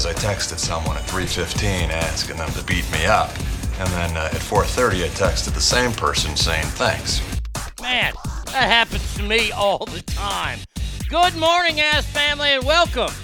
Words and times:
says 0.00 0.06
I 0.06 0.12
texted 0.12 0.58
someone 0.58 0.96
at 0.96 1.04
3:15 1.04 1.90
asking 1.90 2.36
them 2.36 2.50
to 2.54 2.64
beat 2.64 2.90
me 2.90 3.06
up, 3.06 3.30
and 3.78 3.88
then 3.90 4.16
uh, 4.16 4.28
at 4.32 4.40
4:30 4.40 5.04
I 5.04 5.08
texted 5.10 5.54
the 5.54 5.60
same 5.60 5.92
person 5.92 6.34
saying 6.34 6.66
thanks. 6.74 7.20
Man, 7.80 8.12
that 8.46 8.68
happens 8.68 9.14
to 9.14 9.22
me 9.22 9.52
all 9.52 9.86
the 9.86 10.02
time. 10.02 10.58
Good 11.08 11.36
morning, 11.36 11.78
ass 11.78 12.06
family, 12.06 12.50
and 12.50 12.64
welcome 12.64 13.14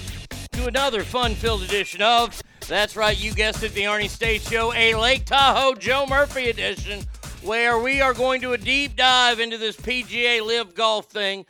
to 0.53 0.67
another 0.67 1.03
fun-filled 1.03 1.63
edition 1.63 2.01
of 2.01 2.41
That's 2.69 2.95
right, 2.95 3.21
you 3.21 3.33
guessed 3.33 3.63
it, 3.63 3.73
the 3.73 3.83
Arnie 3.83 4.07
State 4.07 4.41
Show, 4.41 4.71
a 4.73 4.95
Lake 4.95 5.25
Tahoe 5.25 5.75
Joe 5.75 6.05
Murphy 6.07 6.49
edition, 6.49 7.01
where 7.41 7.79
we 7.79 7.99
are 7.99 8.13
going 8.13 8.39
to 8.41 8.53
a 8.53 8.57
deep 8.57 8.95
dive 8.95 9.41
into 9.41 9.57
this 9.57 9.75
PGA 9.75 10.41
LIV 10.41 10.73
Golf 10.75 11.07
thing, 11.07 11.45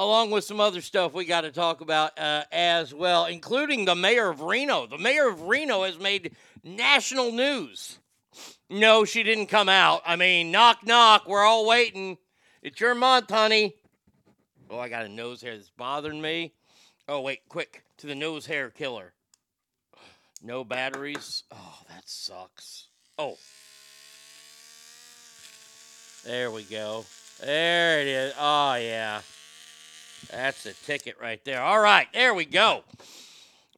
along 0.00 0.30
with 0.30 0.44
some 0.44 0.60
other 0.60 0.80
stuff 0.80 1.12
we 1.12 1.26
got 1.26 1.42
to 1.42 1.52
talk 1.52 1.82
about 1.82 2.18
uh, 2.18 2.44
as 2.50 2.94
well, 2.94 3.26
including 3.26 3.84
the 3.84 3.94
mayor 3.94 4.30
of 4.30 4.40
Reno. 4.40 4.86
The 4.86 4.96
mayor 4.96 5.28
of 5.28 5.42
Reno 5.42 5.84
has 5.84 5.98
made 5.98 6.34
national 6.64 7.32
news. 7.32 7.98
No, 8.70 9.04
she 9.04 9.22
didn't 9.22 9.46
come 9.46 9.68
out. 9.68 10.00
I 10.06 10.16
mean, 10.16 10.50
knock, 10.50 10.86
knock. 10.86 11.28
We're 11.28 11.44
all 11.44 11.66
waiting. 11.66 12.16
It's 12.62 12.80
your 12.80 12.94
month, 12.94 13.30
honey. 13.30 13.74
Oh, 14.70 14.78
I 14.78 14.88
got 14.88 15.04
a 15.04 15.08
nose 15.08 15.42
hair 15.42 15.56
that's 15.56 15.70
bothering 15.70 16.20
me. 16.20 16.54
Oh, 17.06 17.20
wait, 17.20 17.40
quick 17.48 17.82
to 17.98 18.06
the 18.06 18.14
nose 18.14 18.46
hair 18.46 18.70
killer. 18.70 19.12
No 20.42 20.64
batteries. 20.64 21.42
Oh, 21.52 21.78
that 21.88 22.08
sucks. 22.08 22.86
Oh. 23.18 23.36
There 26.24 26.50
we 26.50 26.62
go. 26.62 27.04
There 27.40 28.00
it 28.00 28.06
is. 28.06 28.32
Oh, 28.38 28.74
yeah. 28.76 29.20
That's 30.30 30.64
a 30.66 30.72
ticket 30.72 31.16
right 31.20 31.44
there. 31.44 31.62
All 31.62 31.80
right, 31.80 32.06
there 32.12 32.34
we 32.34 32.44
go. 32.44 32.84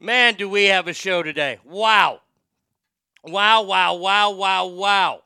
Man, 0.01 0.35
do 0.35 0.49
we 0.49 0.65
have 0.65 0.89
a 0.89 0.93
show 0.93 1.23
today. 1.23 1.59
Wow. 1.65 2.21
Wow, 3.25 3.63
wow, 3.63 3.95
wow, 3.95 4.31
wow, 4.33 4.67
wow. 4.67 5.23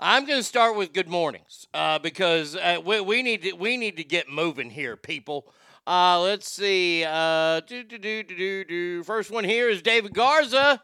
I'm 0.00 0.26
going 0.26 0.38
to 0.38 0.44
start 0.44 0.76
with 0.76 0.92
good 0.92 1.08
mornings 1.08 1.66
uh, 1.72 1.98
because 1.98 2.56
uh, 2.56 2.80
we, 2.84 3.00
we 3.00 3.22
need 3.22 3.42
to 3.42 3.52
we 3.52 3.76
need 3.76 3.96
to 3.96 4.04
get 4.04 4.28
moving 4.28 4.70
here, 4.70 4.96
people. 4.96 5.52
Uh, 5.86 6.20
let's 6.20 6.50
see. 6.50 7.04
Uh, 7.04 7.60
do, 7.60 7.82
do, 7.82 7.98
do, 7.98 8.22
do, 8.22 8.36
do, 8.36 8.64
do. 8.64 9.02
First 9.04 9.30
one 9.30 9.44
here 9.44 9.68
is 9.68 9.80
David 9.80 10.12
Garza. 10.12 10.82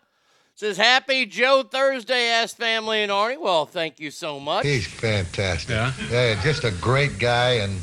Says 0.57 0.77
happy 0.77 1.27
Joe 1.27 1.65
Thursday, 1.69 2.29
ass 2.29 2.55
family 2.55 3.03
and 3.03 3.11
Arnie. 3.11 3.41
Well, 3.41 3.67
thank 3.67 3.99
you 3.99 4.13
so 4.13 4.39
much. 4.39 4.65
He's 4.65 4.87
fantastic. 4.87 5.71
Yeah? 6.11 6.41
just 6.43 6.63
a 6.63 6.71
great 6.71 7.19
guy 7.19 7.55
and 7.55 7.83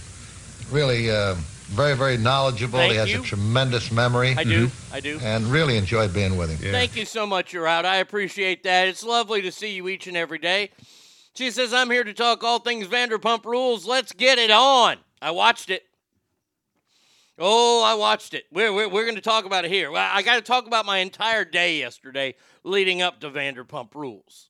really 0.72 1.12
uh, 1.12 1.36
very, 1.72 1.96
very 1.96 2.18
knowledgeable. 2.18 2.80
Thank 2.80 2.92
he 2.92 2.98
has 2.98 3.12
you. 3.12 3.22
a 3.22 3.24
tremendous 3.24 3.92
memory. 3.92 4.36
I 4.38 4.44
do. 4.44 4.68
Mm-hmm. 4.68 4.96
I 4.96 5.00
do. 5.00 5.20
And 5.24 5.46
really 5.46 5.78
enjoyed 5.78 6.13
being 6.13 6.38
with 6.38 6.50
him. 6.60 6.72
Thank 6.72 6.96
you 6.96 7.06
so 7.06 7.25
much, 7.25 7.54
you're 7.54 7.68
out. 7.68 7.86
I 7.86 7.98
appreciate 7.98 8.63
that. 8.63 8.88
It's 8.88 9.04
lovely 9.04 9.42
to 9.42 9.51
see 9.51 9.74
you 9.74 9.88
each 9.88 10.08
and 10.08 10.18
every 10.18 10.38
day. 10.38 10.70
She 11.34 11.50
says, 11.50 11.74
I'm 11.74 11.90
here 11.90 12.04
to 12.04 12.13
talk 12.13 12.44
all 12.44 12.60
things 12.60 12.88
Vanderpump 12.88 13.46
Rules. 13.46 13.86
Let's 13.86 14.12
get 14.12 14.38
it 14.38 14.51
on. 14.51 14.98
I 15.22 15.32
watched 15.32 15.70
it. 15.70 15.84
Oh, 17.40 17.82
I 17.84 17.96
watched 17.96 18.34
it. 18.34 18.46
We're, 18.51 18.72
we're, 18.72 18.90
we're 18.90 19.06
going 19.06 19.16
to 19.16 19.22
talk 19.22 19.46
about 19.46 19.66
it 19.66 19.72
here. 19.72 19.90
Well, 19.90 20.08
I 20.13 20.22
got 20.22 20.36
to 20.36 20.42
talk 20.42 20.68
about 20.68 20.86
my 20.86 21.00
entire 21.00 21.46
day 21.46 21.80
yesterday 21.80 22.36
leading 22.63 23.01
up 23.01 23.20
to 23.22 23.32
Vanderpump 23.32 23.96
Rules. 23.96 24.50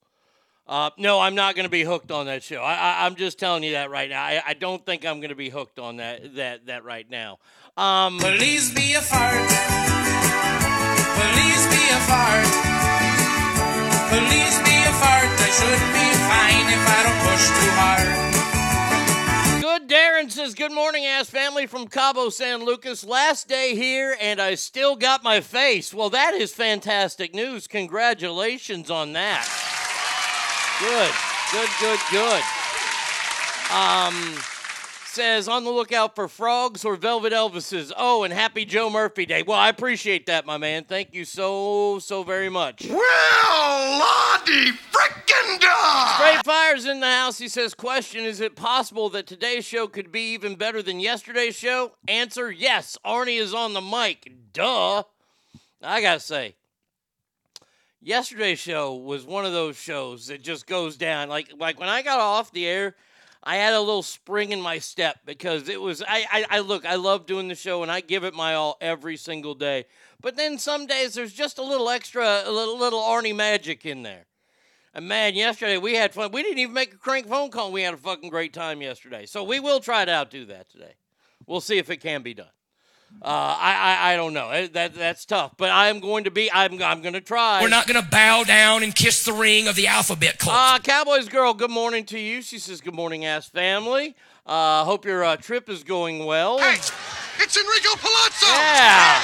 Uh, 0.71 0.89
no, 0.97 1.19
I'm 1.19 1.35
not 1.35 1.55
going 1.55 1.65
to 1.65 1.69
be 1.69 1.83
hooked 1.83 2.11
on 2.11 2.27
that 2.27 2.43
show. 2.43 2.61
I, 2.61 2.75
I, 2.75 3.05
I'm 3.05 3.15
just 3.15 3.37
telling 3.37 3.61
you 3.61 3.73
that 3.73 3.89
right 3.89 4.09
now. 4.09 4.23
I, 4.23 4.41
I 4.47 4.53
don't 4.53 4.85
think 4.85 5.05
I'm 5.05 5.19
going 5.19 5.31
to 5.31 5.35
be 5.35 5.49
hooked 5.49 5.79
on 5.79 5.97
that 5.97 6.35
that 6.35 6.67
that 6.67 6.85
right 6.85 7.09
now. 7.09 7.39
Um, 7.75 8.19
Please 8.19 8.73
be 8.73 8.93
a 8.93 9.01
fart. 9.01 9.33
Please 11.19 11.67
be 11.67 11.83
a 11.91 11.99
fart. 12.07 12.47
Please 14.15 14.55
be 14.63 14.77
a 14.79 14.93
fart. 14.95 15.27
I 15.27 15.49
should 15.51 15.83
be 15.91 16.07
fine 16.31 16.67
if 16.71 16.87
I 16.87 17.03
don't 17.03 17.19
push 17.27 17.45
too 17.59 17.71
hard. 17.75 18.31
Good 19.61 19.89
Darren 19.89 20.31
says, 20.31 20.53
Good 20.53 20.71
morning, 20.71 21.05
ass 21.05 21.29
family 21.29 21.67
from 21.67 21.89
Cabo 21.89 22.29
San 22.29 22.63
Lucas. 22.63 23.03
Last 23.03 23.49
day 23.49 23.75
here, 23.75 24.15
and 24.21 24.39
I 24.39 24.55
still 24.55 24.95
got 24.95 25.21
my 25.21 25.41
face. 25.41 25.93
Well, 25.93 26.11
that 26.11 26.33
is 26.33 26.53
fantastic 26.53 27.35
news. 27.35 27.67
Congratulations 27.67 28.89
on 28.89 29.11
that. 29.13 29.60
Good, 30.81 31.11
good, 31.51 31.69
good, 31.79 31.99
good. 32.09 32.43
Um, 33.71 34.35
says, 35.05 35.47
On 35.47 35.63
the 35.63 35.69
lookout 35.69 36.15
for 36.15 36.27
frogs 36.27 36.83
or 36.83 36.95
Velvet 36.95 37.33
Elvises. 37.33 37.91
Oh, 37.95 38.23
and 38.23 38.33
happy 38.33 38.65
Joe 38.65 38.89
Murphy 38.89 39.27
Day. 39.27 39.43
Well, 39.43 39.59
I 39.59 39.69
appreciate 39.69 40.25
that, 40.25 40.47
my 40.47 40.57
man. 40.57 40.85
Thank 40.85 41.13
you 41.13 41.23
so, 41.23 41.99
so 41.99 42.23
very 42.23 42.49
much. 42.49 42.87
Well, 42.89 43.99
Lottie 43.99 44.71
frickin' 44.91 45.59
dog! 45.59 46.15
Straight 46.15 46.45
Fire's 46.45 46.85
in 46.85 46.99
the 46.99 47.05
house. 47.05 47.37
He 47.37 47.47
says, 47.47 47.75
Question 47.75 48.25
Is 48.25 48.39
it 48.41 48.55
possible 48.55 49.09
that 49.09 49.27
today's 49.27 49.65
show 49.65 49.87
could 49.87 50.11
be 50.11 50.33
even 50.33 50.55
better 50.55 50.81
than 50.81 50.99
yesterday's 50.99 51.55
show? 51.55 51.91
Answer 52.07 52.51
Yes. 52.51 52.97
Arnie 53.05 53.39
is 53.39 53.53
on 53.53 53.73
the 53.73 53.81
mic. 53.81 54.31
Duh. 54.51 55.03
I 55.83 56.01
gotta 56.01 56.19
say, 56.19 56.55
yesterday's 58.01 58.59
show 58.59 58.95
was 58.95 59.25
one 59.25 59.45
of 59.45 59.53
those 59.53 59.77
shows 59.77 60.27
that 60.27 60.41
just 60.41 60.67
goes 60.67 60.97
down. 60.97 61.29
Like, 61.29 61.53
like 61.57 61.79
when 61.79 61.89
I 61.89 62.01
got 62.01 62.19
off 62.19 62.51
the 62.51 62.67
air, 62.67 62.95
I 63.43 63.55
had 63.55 63.73
a 63.73 63.79
little 63.79 64.03
spring 64.03 64.51
in 64.51 64.61
my 64.61 64.77
step 64.77 65.19
because 65.25 65.67
it 65.67 65.81
was. 65.81 66.03
I, 66.03 66.25
I, 66.31 66.45
I 66.49 66.59
look. 66.59 66.85
I 66.85 66.95
love 66.95 67.25
doing 67.25 67.47
the 67.47 67.55
show 67.55 67.81
and 67.81 67.91
I 67.91 68.01
give 68.01 68.23
it 68.23 68.35
my 68.35 68.53
all 68.53 68.77
every 68.81 69.17
single 69.17 69.55
day. 69.55 69.85
But 70.21 70.35
then 70.35 70.59
some 70.59 70.85
days 70.85 71.15
there's 71.15 71.33
just 71.33 71.57
a 71.57 71.63
little 71.63 71.89
extra, 71.89 72.43
a 72.45 72.51
little, 72.51 72.77
little 72.77 73.01
Arnie 73.01 73.35
magic 73.35 73.85
in 73.85 74.03
there. 74.03 74.25
And 74.93 75.07
man, 75.07 75.33
yesterday 75.33 75.77
we 75.77 75.95
had 75.95 76.13
fun. 76.13 76.31
We 76.31 76.43
didn't 76.43 76.59
even 76.59 76.73
make 76.73 76.93
a 76.93 76.97
crank 76.97 77.27
phone 77.27 77.49
call. 77.49 77.71
We 77.71 77.81
had 77.81 77.93
a 77.93 77.97
fucking 77.97 78.29
great 78.29 78.53
time 78.53 78.81
yesterday. 78.81 79.25
So 79.25 79.43
we 79.43 79.59
will 79.59 79.79
try 79.79 80.05
to 80.05 80.11
outdo 80.11 80.45
that 80.45 80.69
today. 80.69 80.93
We'll 81.47 81.61
see 81.61 81.77
if 81.79 81.89
it 81.89 81.97
can 81.97 82.21
be 82.21 82.33
done. 82.33 82.47
Uh, 83.23 83.25
I, 83.27 83.73
I 83.73 84.13
I 84.13 84.15
don't 84.15 84.33
know. 84.33 84.49
Eh, 84.49 84.67
That 84.73 84.93
that's 84.95 85.25
tough. 85.25 85.53
But 85.57 85.69
I'm 85.71 85.99
going 85.99 86.23
to 86.23 86.31
be. 86.31 86.51
I'm 86.51 86.81
I'm 86.81 87.01
going 87.01 87.13
to 87.13 87.21
try. 87.21 87.61
We're 87.61 87.69
not 87.69 87.87
going 87.87 88.03
to 88.03 88.09
bow 88.09 88.43
down 88.43 88.81
and 88.83 88.95
kiss 88.95 89.23
the 89.23 89.33
ring 89.33 89.67
of 89.67 89.75
the 89.75 89.87
alphabet 89.87 90.39
club. 90.39 90.55
Uh, 90.57 90.79
Cowboys 90.79 91.29
girl, 91.29 91.53
good 91.53 91.69
morning 91.71 92.03
to 92.05 92.17
you. 92.19 92.41
She 92.41 92.57
says, 92.57 92.81
Good 92.81 92.95
morning, 92.95 93.25
ass 93.25 93.47
family. 93.47 94.15
Uh, 94.45 94.83
hope 94.85 95.05
your 95.05 95.23
uh, 95.23 95.35
trip 95.35 95.69
is 95.69 95.83
going 95.83 96.25
well. 96.25 96.57
Hey, 96.57 96.73
it's 96.75 97.57
Enrico 97.57 97.95
Palazzo! 97.97 98.47
Yeah. 98.47 99.21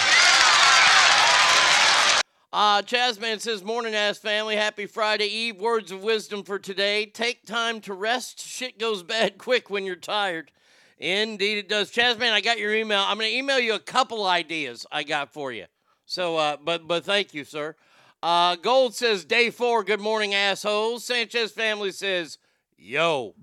Uh, 2.54 2.82
Chazman 2.82 3.40
says, 3.42 3.64
Morning, 3.64 3.94
ass 3.94 4.18
family. 4.20 4.56
Happy 4.56 4.86
Friday 4.86 5.26
Eve. 5.28 5.58
Words 5.60 5.92
of 5.92 6.02
wisdom 6.02 6.44
for 6.44 6.58
today. 6.60 7.06
Take 7.06 7.46
time 7.46 7.82
to 7.82 7.94
rest. 7.94 8.40
Shit 8.40 8.80
goes 8.80 9.04
bad 9.04 9.38
quick 9.40 9.70
when 9.70 9.86
you're 9.86 9.96
tired. 9.96 10.52
Indeed, 10.98 11.60
it 11.60 11.70
does. 11.70 11.92
Chazman, 11.92 12.32
I 12.32 12.42
got 12.42 12.58
your 12.58 12.74
email. 12.74 13.04
I'm 13.06 13.18
going 13.18 13.30
to 13.30 13.38
email 13.38 13.60
you 13.60 13.76
a 13.76 13.80
couple 13.80 14.26
ideas 14.26 14.86
I 14.92 15.04
got 15.04 15.32
for 15.32 15.52
you. 15.52 15.66
So, 16.06 16.38
uh, 16.38 16.58
but 16.64 16.88
but 16.88 17.04
thank 17.06 17.34
you, 17.34 17.44
sir. 17.44 17.76
Uh, 18.24 18.56
Gold 18.56 18.96
says, 18.96 19.26
Day 19.26 19.50
four. 19.52 19.84
Good 19.84 20.00
morning, 20.00 20.34
assholes. 20.34 21.06
Sanchez 21.06 21.52
family 21.52 21.92
says, 21.92 22.38
Yo. 22.78 23.36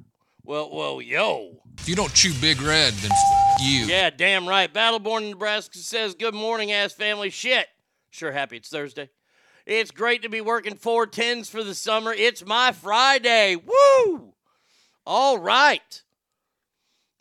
Well, 0.42 0.70
well, 0.74 1.00
yo. 1.00 1.62
If 1.78 1.88
you 1.88 1.94
don't 1.94 2.12
chew 2.12 2.32
Big 2.40 2.60
Red, 2.60 2.92
then 2.94 3.10
f- 3.12 3.60
you. 3.62 3.86
Yeah, 3.86 4.10
damn 4.10 4.48
right. 4.48 4.72
Battleborn 4.72 5.22
in 5.22 5.30
Nebraska 5.30 5.78
says, 5.78 6.14
Good 6.14 6.34
morning, 6.34 6.72
ass 6.72 6.92
family. 6.92 7.30
Shit. 7.30 7.66
Sure 8.10 8.32
happy 8.32 8.56
it's 8.56 8.68
Thursday. 8.68 9.10
It's 9.66 9.90
great 9.90 10.22
to 10.22 10.28
be 10.28 10.40
working 10.40 10.74
four 10.74 11.06
tens 11.06 11.48
for 11.48 11.64
the 11.64 11.74
summer. 11.74 12.12
It's 12.12 12.44
my 12.44 12.72
Friday. 12.72 13.56
Woo! 13.56 14.34
All 15.06 15.38
right. 15.38 16.02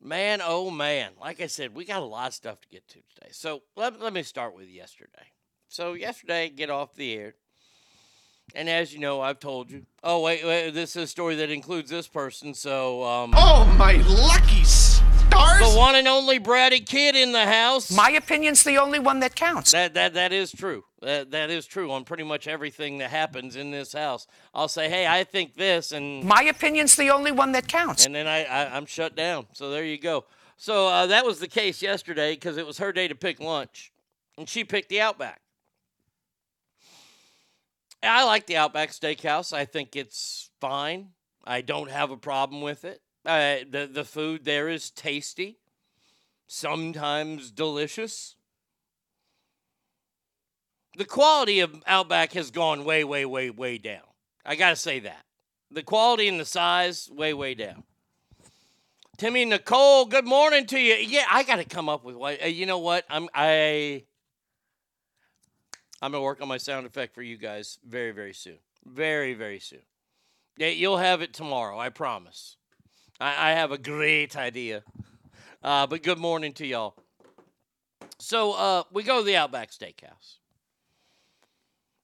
Man, 0.06 0.42
oh 0.44 0.70
man. 0.70 1.12
Like 1.20 1.40
I 1.40 1.48
said, 1.48 1.74
we 1.74 1.86
got 1.86 2.02
a 2.02 2.06
lot 2.06 2.28
of 2.28 2.34
stuff 2.34 2.60
to 2.62 2.68
get 2.68 2.86
to 2.90 2.96
today. 2.96 3.30
So 3.32 3.62
let, 3.78 4.02
let 4.02 4.12
me 4.12 4.22
start 4.24 4.54
with 4.54 4.68
yesterday. 4.68 5.32
So 5.70 5.94
yesterday, 5.94 6.50
get 6.50 6.70
off 6.70 6.94
the 6.94 7.14
air. 7.14 7.36
And 8.54 8.68
as 8.68 8.94
you 8.94 9.00
know, 9.00 9.22
I've 9.22 9.40
told 9.40 9.72
you. 9.72 9.86
Oh, 10.04 10.22
wait, 10.22 10.46
wait 10.46 10.72
this 10.72 10.98
is 10.98 11.04
a 11.04 11.08
story 11.08 11.36
that 11.36 11.50
includes 11.50 11.90
this 11.90 12.10
person. 12.10 12.54
So, 12.54 13.04
um. 13.06 13.34
Oh, 13.34 13.66
my 13.80 13.94
lucky 13.94 14.66
stars! 15.34 15.74
The 15.74 15.78
one 15.78 15.96
and 15.96 16.08
only 16.08 16.40
bratty 16.40 16.86
kid 16.86 17.16
in 17.16 17.32
the 17.32 17.46
house. 17.46 17.92
My 17.92 18.12
opinion's 18.12 18.64
the 18.64 18.78
only 18.78 19.00
one 19.00 19.20
that 19.22 19.36
counts. 19.36 19.72
That 19.72 19.94
that 19.94 20.14
that 20.14 20.32
is 20.32 20.52
true. 20.52 20.84
That 21.02 21.32
that 21.32 21.50
is 21.50 21.66
true 21.66 21.92
on 21.92 22.04
pretty 22.06 22.24
much 22.24 22.48
everything 22.48 23.00
that 23.00 23.10
happens 23.10 23.56
in 23.56 23.72
this 23.72 23.94
house. 23.94 24.28
I'll 24.54 24.68
say, 24.68 24.90
hey, 24.90 25.08
I 25.08 25.24
think 25.24 25.56
this, 25.56 25.92
and 25.92 26.24
My 26.24 26.44
opinion's 26.44 26.96
the 26.96 27.10
only 27.10 27.32
one 27.32 27.52
that 27.54 27.68
counts. 27.68 28.06
and 28.06 28.16
then 28.16 28.28
I, 28.28 28.44
I 28.46 28.76
I'm 28.76 28.86
shut 28.86 29.16
down. 29.16 29.48
So 29.54 29.70
there 29.70 29.84
you 29.84 29.98
go. 29.98 30.26
So 30.58 30.88
uh, 30.88 31.08
that 31.08 31.26
was 31.26 31.40
the 31.40 31.48
case 31.48 31.82
yesterday 31.82 32.34
because 32.36 32.58
it 32.58 32.66
was 32.66 32.78
her 32.78 32.92
day 32.94 33.08
to 33.08 33.16
pick 33.16 33.40
lunch, 33.40 33.92
and 34.38 34.48
she 34.48 34.64
picked 34.64 34.90
the 34.90 35.02
Outback. 35.02 35.42
I 38.02 38.26
like 38.26 38.48
the 38.48 38.58
Outback 38.58 38.92
Steakhouse. 38.92 39.54
I 39.54 39.64
think 39.66 39.96
it's 39.96 40.50
fine. 40.60 41.10
I 41.46 41.62
don't 41.62 41.90
have 41.90 42.12
a 42.12 42.18
problem 42.18 42.62
with 42.62 42.86
it. 42.86 43.02
Uh, 43.26 43.58
the 43.70 43.90
the 43.92 44.04
food 44.04 44.44
there 44.44 44.68
is 44.68 44.90
tasty, 44.90 45.58
sometimes 46.48 47.52
delicious. 47.52 48.36
The 50.98 51.06
quality 51.06 51.62
of 51.62 51.82
Outback 51.88 52.34
has 52.34 52.52
gone 52.52 52.86
way, 52.86 53.04
way, 53.04 53.26
way, 53.26 53.50
way 53.50 53.78
down. 53.78 54.04
I 54.46 54.56
gotta 54.56 54.76
say 54.76 55.00
that. 55.00 55.26
The 55.72 55.84
quality 55.84 56.28
and 56.28 56.40
the 56.40 56.46
size, 56.46 57.10
way, 57.12 57.34
way 57.34 57.56
down. 57.56 57.84
Timmy 59.18 59.46
Nicole, 59.46 60.06
good 60.06 60.26
morning 60.26 60.66
to 60.68 60.80
you. 60.80 60.96
Yeah, 60.96 61.26
I 61.32 61.44
gotta 61.44 61.64
come 61.64 61.88
up 61.88 62.04
with 62.04 62.16
what. 62.16 62.44
Uh, 62.44 62.48
you 62.48 62.66
know 62.66 62.80
what? 62.80 63.06
I'm 63.10 63.30
I. 63.34 64.04
I'm 66.02 66.12
gonna 66.12 66.24
work 66.24 66.42
on 66.42 66.50
my 66.50 66.58
sound 66.58 66.86
effect 66.86 67.16
for 67.16 67.22
you 67.22 67.38
guys 67.38 67.80
very, 67.88 68.12
very 68.12 68.34
soon. 68.34 68.58
Very, 68.86 69.34
very 69.34 69.60
soon. 69.60 69.84
Yeah, 70.58 70.68
you'll 70.68 70.98
have 70.98 71.22
it 71.22 71.34
tomorrow. 71.34 71.80
I 71.80 71.90
promise. 71.90 72.58
I, 73.24 73.52
I 73.52 73.54
have 73.54 73.72
a 73.72 73.78
great 73.78 74.36
idea. 74.36 74.84
Uh, 75.64 75.88
but 75.88 76.04
good 76.04 76.18
morning 76.18 76.52
to 76.54 76.68
y'all. 76.68 76.94
So 78.20 78.52
uh, 78.52 78.84
we 78.92 79.04
go 79.04 79.20
to 79.20 79.26
the 79.26 79.38
Outback 79.38 79.72
Steakhouse, 79.72 80.40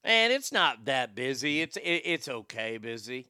and 0.06 0.32
it's 0.32 0.54
not 0.54 0.86
that 0.86 1.16
busy. 1.16 1.60
It's 1.60 1.76
it, 1.76 2.04
it's 2.06 2.30
okay 2.30 2.78
busy. 2.78 3.28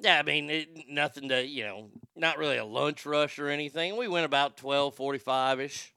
Yeah, 0.00 0.18
I 0.18 0.22
mean 0.24 0.50
it, 0.50 0.68
nothing 0.90 1.28
to 1.28 1.46
you 1.46 1.64
know, 1.64 1.90
not 2.16 2.36
really 2.36 2.56
a 2.56 2.64
lunch 2.64 3.06
rush 3.06 3.38
or 3.38 3.48
anything. 3.48 3.96
We 3.96 4.08
went 4.08 4.26
about 4.26 4.56
twelve 4.56 4.96
forty-five 4.96 5.60
ish. 5.60 5.94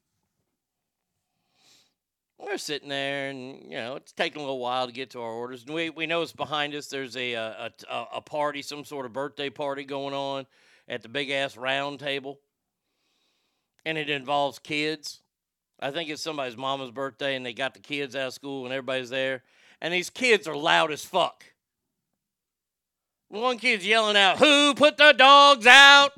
We're 2.38 2.60
sitting 2.60 2.89
there, 2.89 3.29
and 3.31 3.63
you 3.63 3.77
know 3.77 3.96
it's 3.96 4.12
taking 4.12 4.39
a 4.39 4.46
little 4.46 4.60
while 4.60 4.86
to 4.86 4.93
get 4.93 5.10
to 5.12 5.22
our 5.22 5.31
orders. 5.31 5.63
And 5.63 5.74
we 5.74 5.89
we 5.89 6.05
know 6.05 6.22
it's 6.22 6.31
behind 6.31 6.75
us. 6.75 6.88
There's 6.88 7.17
a 7.17 7.34
a, 7.34 7.72
a, 7.89 8.05
a 8.17 8.22
party, 8.22 8.62
some 8.62 8.86
sort 8.86 9.08
of 9.08 9.13
birthday 9.13 9.50
party 9.50 9.84
going 9.84 10.13
on 10.13 10.46
at 10.91 11.01
the 11.01 11.10
big 11.10 11.31
ass 11.31 11.55
round 11.55 12.01
table, 12.01 12.38
and 13.86 13.98
it 13.98 14.10
involves 14.10 14.60
kids. 14.60 15.21
I 15.79 15.89
think 15.89 16.10
it's 16.10 16.21
somebody's 16.21 16.57
mama's 16.57 16.91
birthday, 16.91 17.36
and 17.36 17.45
they 17.45 17.53
got 17.53 17.74
the 17.74 17.79
kids 17.79 18.15
out 18.15 18.27
of 18.27 18.33
school, 18.33 18.65
and 18.65 18.74
everybody's 18.74 19.10
there. 19.10 19.41
And 19.79 19.91
these 19.91 20.10
kids 20.12 20.48
are 20.48 20.55
loud 20.55 20.91
as 20.91 21.03
fuck. 21.03 21.45
One 23.29 23.57
kid's 23.57 23.88
yelling 23.88 24.17
out, 24.17 24.38
"Who 24.38 24.75
put 24.75 24.98
the 24.98 25.13
dogs 25.13 25.65
out?" 25.65 26.12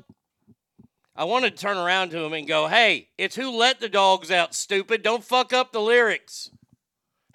I 1.15 1.25
wanted 1.25 1.55
to 1.55 1.61
turn 1.61 1.77
around 1.77 2.09
to 2.09 2.25
him 2.25 2.33
and 2.33 2.47
go, 2.47 2.67
"Hey, 2.67 3.09
it's 3.19 3.35
who 3.35 3.51
let 3.51 3.79
the 3.79 3.87
dogs 3.87 4.31
out, 4.31 4.55
stupid. 4.55 5.03
Don't 5.03 5.23
fuck 5.23 5.53
up 5.53 5.71
the 5.71 5.79
lyrics. 5.79 6.49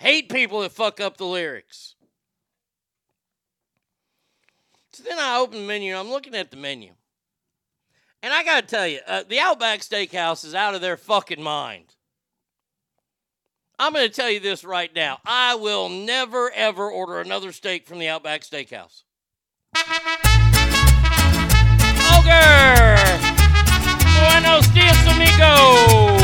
Hate 0.00 0.28
people 0.28 0.60
that 0.62 0.72
fuck 0.72 0.98
up 0.98 1.16
the 1.16 1.24
lyrics." 1.24 1.94
So 4.92 5.04
then 5.04 5.20
I 5.20 5.38
open 5.38 5.60
the 5.60 5.66
menu 5.66 5.96
I'm 5.96 6.10
looking 6.10 6.34
at 6.34 6.50
the 6.50 6.56
menu. 6.56 6.97
And 8.22 8.32
I 8.32 8.42
got 8.42 8.62
to 8.62 8.66
tell 8.66 8.86
you, 8.86 8.98
uh, 9.06 9.22
the 9.28 9.38
Outback 9.38 9.80
Steakhouse 9.80 10.44
is 10.44 10.54
out 10.54 10.74
of 10.74 10.80
their 10.80 10.96
fucking 10.96 11.42
mind. 11.42 11.94
I'm 13.78 13.92
going 13.92 14.08
to 14.08 14.12
tell 14.14 14.28
you 14.28 14.40
this 14.40 14.64
right 14.64 14.92
now. 14.92 15.18
I 15.24 15.54
will 15.54 15.88
never, 15.88 16.50
ever 16.50 16.90
order 16.90 17.20
another 17.20 17.52
steak 17.52 17.86
from 17.86 18.00
the 18.00 18.08
Outback 18.08 18.42
Steakhouse. 18.42 19.02
Ogre! 22.16 22.96
Buenos 24.18 24.66
dias, 24.74 25.06
amigo! 25.06 26.18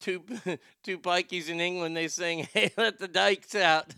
Two, 0.00 0.22
pikeys 0.96 1.48
in 1.48 1.60
England, 1.60 1.96
they 1.96 2.08
sing, 2.08 2.48
"Hey, 2.54 2.70
let 2.76 2.98
the 2.98 3.08
dykes 3.08 3.54
out." 3.54 3.92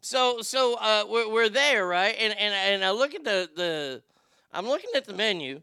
so, 0.00 0.42
so 0.42 0.74
uh, 0.74 1.04
we're, 1.08 1.32
we're 1.32 1.48
there, 1.48 1.86
right? 1.86 2.14
And 2.18 2.36
and 2.38 2.54
and 2.54 2.84
I 2.84 2.90
look 2.90 3.14
at 3.14 3.24
the 3.24 3.48
the, 3.54 4.02
I'm 4.52 4.66
looking 4.66 4.90
at 4.94 5.06
the 5.06 5.14
menu, 5.14 5.62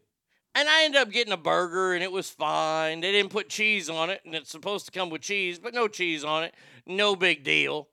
and 0.54 0.68
I 0.68 0.84
ended 0.84 1.00
up 1.00 1.10
getting 1.10 1.32
a 1.32 1.38
burger, 1.38 1.94
and 1.94 2.02
it 2.02 2.10
was 2.10 2.30
fine. 2.30 3.00
They 3.00 3.12
didn't 3.12 3.30
put 3.30 3.48
cheese 3.48 3.90
on 3.90 4.10
it, 4.10 4.22
and 4.24 4.34
it's 4.34 4.50
supposed 4.50 4.86
to 4.86 4.92
come 4.92 5.10
with 5.10 5.20
cheese, 5.20 5.58
but 5.58 5.74
no 5.74 5.86
cheese 5.86 6.24
on 6.24 6.44
it. 6.44 6.54
No 6.86 7.14
big 7.14 7.44
deal. 7.44 7.88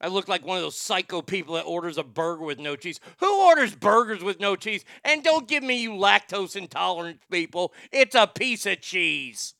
I 0.00 0.08
look 0.08 0.28
like 0.28 0.46
one 0.46 0.56
of 0.56 0.62
those 0.62 0.76
psycho 0.76 1.20
people 1.20 1.54
that 1.56 1.66
orders 1.66 1.98
a 1.98 2.02
burger 2.02 2.42
with 2.42 2.58
no 2.58 2.74
cheese. 2.74 3.00
Who 3.18 3.42
orders 3.42 3.74
burgers 3.74 4.24
with 4.24 4.40
no 4.40 4.56
cheese? 4.56 4.84
And 5.04 5.22
don't 5.22 5.46
give 5.46 5.62
me 5.62 5.82
you 5.82 5.90
lactose 5.90 6.56
intolerant 6.56 7.20
people. 7.30 7.74
It's 7.92 8.14
a 8.14 8.26
piece 8.26 8.64
of 8.64 8.80
cheese. 8.80 9.54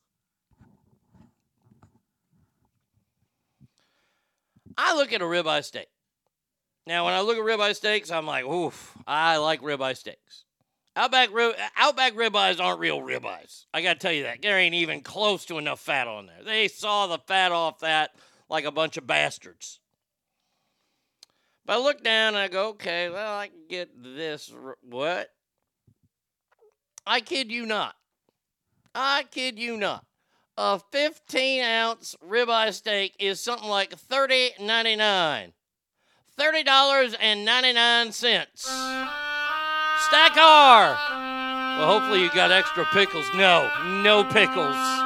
I 4.79 4.96
look 4.96 5.12
at 5.12 5.20
a 5.20 5.26
ribeye 5.26 5.62
steak. 5.62 5.88
Now, 6.87 7.05
when 7.05 7.12
I 7.12 7.20
look 7.20 7.37
at 7.37 7.44
ribeye 7.44 7.76
steaks, 7.76 8.11
I'm 8.11 8.26
like, 8.26 8.46
oof, 8.46 8.96
I 9.07 9.37
like 9.37 9.61
ribeye 9.61 9.96
steaks. 9.96 10.44
Outback, 10.96 11.33
rib- 11.33 11.55
Outback 11.76 12.14
ribeyes 12.14 12.61
aren't 12.61 12.81
real 12.81 13.00
ribeyes. 13.00 13.66
I 13.74 13.83
got 13.83 13.94
to 13.94 13.98
tell 14.00 14.12
you 14.12 14.22
that. 14.22 14.40
There 14.40 14.59
ain't 14.59 14.74
even 14.74 15.03
close 15.03 15.44
to 15.46 15.59
enough 15.59 15.81
fat 15.81 16.09
on 16.09 16.26
there. 16.26 16.42
They 16.44 16.68
saw 16.68 17.07
the 17.07 17.18
fat 17.18 17.53
off 17.53 17.81
that 17.81 18.12
like 18.48 18.64
a 18.64 18.72
bunch 18.72 18.96
of 18.96 19.07
bastards. 19.07 19.81
I 21.70 21.78
look 21.78 22.02
down 22.02 22.35
and 22.35 22.37
I 22.37 22.48
go, 22.48 22.70
okay, 22.70 23.09
well, 23.11 23.38
I 23.38 23.46
can 23.46 23.68
get 23.68 23.90
this. 24.02 24.52
What? 24.83 25.28
I 27.06 27.20
kid 27.20 27.52
you 27.52 27.64
not. 27.64 27.94
I 28.92 29.24
kid 29.30 29.56
you 29.56 29.76
not. 29.76 30.04
A 30.59 30.80
15 30.90 31.62
ounce 31.62 32.16
ribeye 32.28 32.72
steak 32.74 33.14
is 33.20 33.38
something 33.40 33.68
like 33.68 33.94
$30.99. 33.96 35.52
$30.99. 36.38 38.12
Stack 40.09 40.37
R. 40.37 40.98
Well, 41.78 41.87
hopefully 41.87 42.20
you 42.22 42.30
got 42.35 42.50
extra 42.50 42.85
pickles. 42.87 43.26
No, 43.35 43.70
no 44.02 44.24
pickles. 44.24 44.99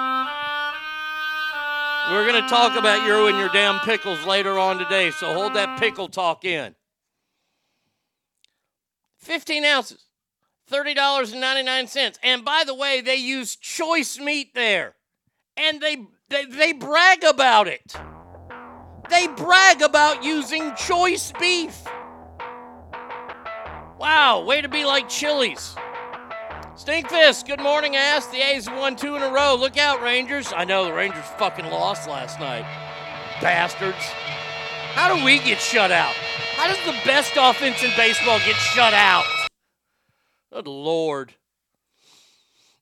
We're 2.10 2.26
going 2.26 2.42
to 2.42 2.48
talk 2.50 2.76
about 2.76 3.06
you 3.06 3.28
and 3.28 3.38
your 3.38 3.48
damn 3.48 3.80
pickles 3.80 4.26
later 4.26 4.58
on 4.58 4.78
today, 4.78 5.10
so 5.10 5.32
hold 5.32 5.54
that 5.54 5.80
pickle 5.80 6.08
talk 6.08 6.44
in. 6.44 6.74
15 9.18 9.64
ounces, 9.64 10.04
$30.99. 10.70 12.18
And 12.22 12.44
by 12.44 12.64
the 12.66 12.74
way, 12.74 13.00
they 13.00 13.16
use 13.16 13.56
choice 13.56 14.18
meat 14.18 14.54
there. 14.54 14.96
And 15.56 15.80
they, 15.80 15.96
they, 16.28 16.44
they 16.44 16.72
brag 16.72 17.24
about 17.24 17.68
it. 17.68 17.94
They 19.08 19.26
brag 19.28 19.80
about 19.80 20.22
using 20.22 20.74
choice 20.74 21.32
beef. 21.40 21.84
Wow, 23.98 24.44
way 24.44 24.60
to 24.60 24.68
be 24.68 24.84
like 24.84 25.08
Chili's. 25.08 25.74
Stinkfist, 26.76 27.46
good 27.46 27.60
morning, 27.60 27.94
ass. 27.94 28.26
The 28.26 28.38
A's 28.38 28.68
won 28.68 28.96
two 28.96 29.14
in 29.14 29.22
a 29.22 29.30
row. 29.30 29.54
Look 29.54 29.78
out, 29.78 30.02
Rangers. 30.02 30.52
I 30.52 30.64
know 30.64 30.84
the 30.84 30.92
Rangers 30.92 31.24
fucking 31.38 31.66
lost 31.66 32.08
last 32.08 32.40
night. 32.40 32.64
Bastards. 33.40 33.96
How 34.94 35.14
do 35.14 35.24
we 35.24 35.38
get 35.38 35.60
shut 35.60 35.92
out? 35.92 36.12
How 36.56 36.66
does 36.66 36.84
the 36.84 37.00
best 37.06 37.34
offense 37.36 37.84
in 37.84 37.90
baseball 37.96 38.38
get 38.40 38.56
shut 38.56 38.92
out? 38.92 39.24
Good 40.52 40.66
Lord. 40.66 41.34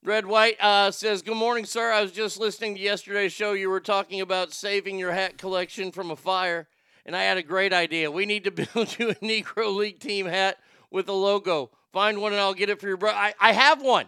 Red 0.03 0.25
White 0.25 0.57
uh, 0.59 0.91
says, 0.91 1.21
Good 1.21 1.37
morning, 1.37 1.67
sir. 1.67 1.93
I 1.93 2.01
was 2.01 2.13
just 2.13 2.41
listening 2.41 2.77
to 2.77 2.81
yesterday's 2.81 3.33
show. 3.35 3.53
You 3.53 3.69
were 3.69 3.79
talking 3.79 4.23
about 4.23 4.55
saving 4.55 4.99
your 4.99 5.13
hat 5.13 5.37
collection 5.37 5.93
from 5.93 6.11
a 6.11 6.17
fire, 6.17 6.67
and 7.05 7.15
I 7.15 7.25
had 7.25 7.37
a 7.37 7.43
great 7.43 7.75
idea. 7.75 8.11
We 8.11 8.25
need 8.25 8.45
to 8.45 8.51
build 8.75 8.99
you 8.99 9.11
a 9.11 9.15
Negro 9.17 9.77
League 9.77 10.01
team 10.01 10.25
hat 10.25 10.57
with 10.91 11.11
a 11.11 11.13
logo. 11.13 11.73
Find 11.93 12.21
one 12.21 12.33
and 12.33 12.41
I'll 12.41 12.55
get 12.55 12.71
it 12.71 12.81
for 12.81 12.89
your 12.89 12.97
brother. 12.97 13.19
I, 13.19 13.35
I 13.39 13.53
have 13.53 13.83
one. 13.83 14.07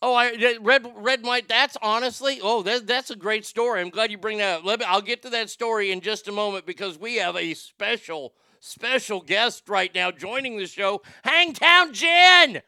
Oh, 0.00 0.14
I 0.14 0.56
red 0.60 0.86
red 0.96 1.24
white. 1.24 1.48
That's 1.48 1.76
honestly. 1.80 2.38
Oh, 2.42 2.62
that, 2.62 2.86
that's 2.86 3.10
a 3.10 3.16
great 3.16 3.46
story. 3.46 3.80
I'm 3.80 3.90
glad 3.90 4.10
you 4.10 4.18
bring 4.18 4.38
that 4.38 4.58
up. 4.58 4.64
Let 4.64 4.80
me, 4.80 4.86
I'll 4.86 5.00
get 5.00 5.22
to 5.22 5.30
that 5.30 5.48
story 5.50 5.90
in 5.90 6.00
just 6.00 6.28
a 6.28 6.32
moment 6.32 6.66
because 6.66 6.98
we 6.98 7.16
have 7.16 7.36
a 7.36 7.54
special 7.54 8.34
special 8.60 9.20
guest 9.20 9.68
right 9.68 9.94
now 9.94 10.10
joining 10.10 10.58
the 10.58 10.66
show. 10.66 11.02
Hangtown 11.22 11.92
Jen 11.92 12.62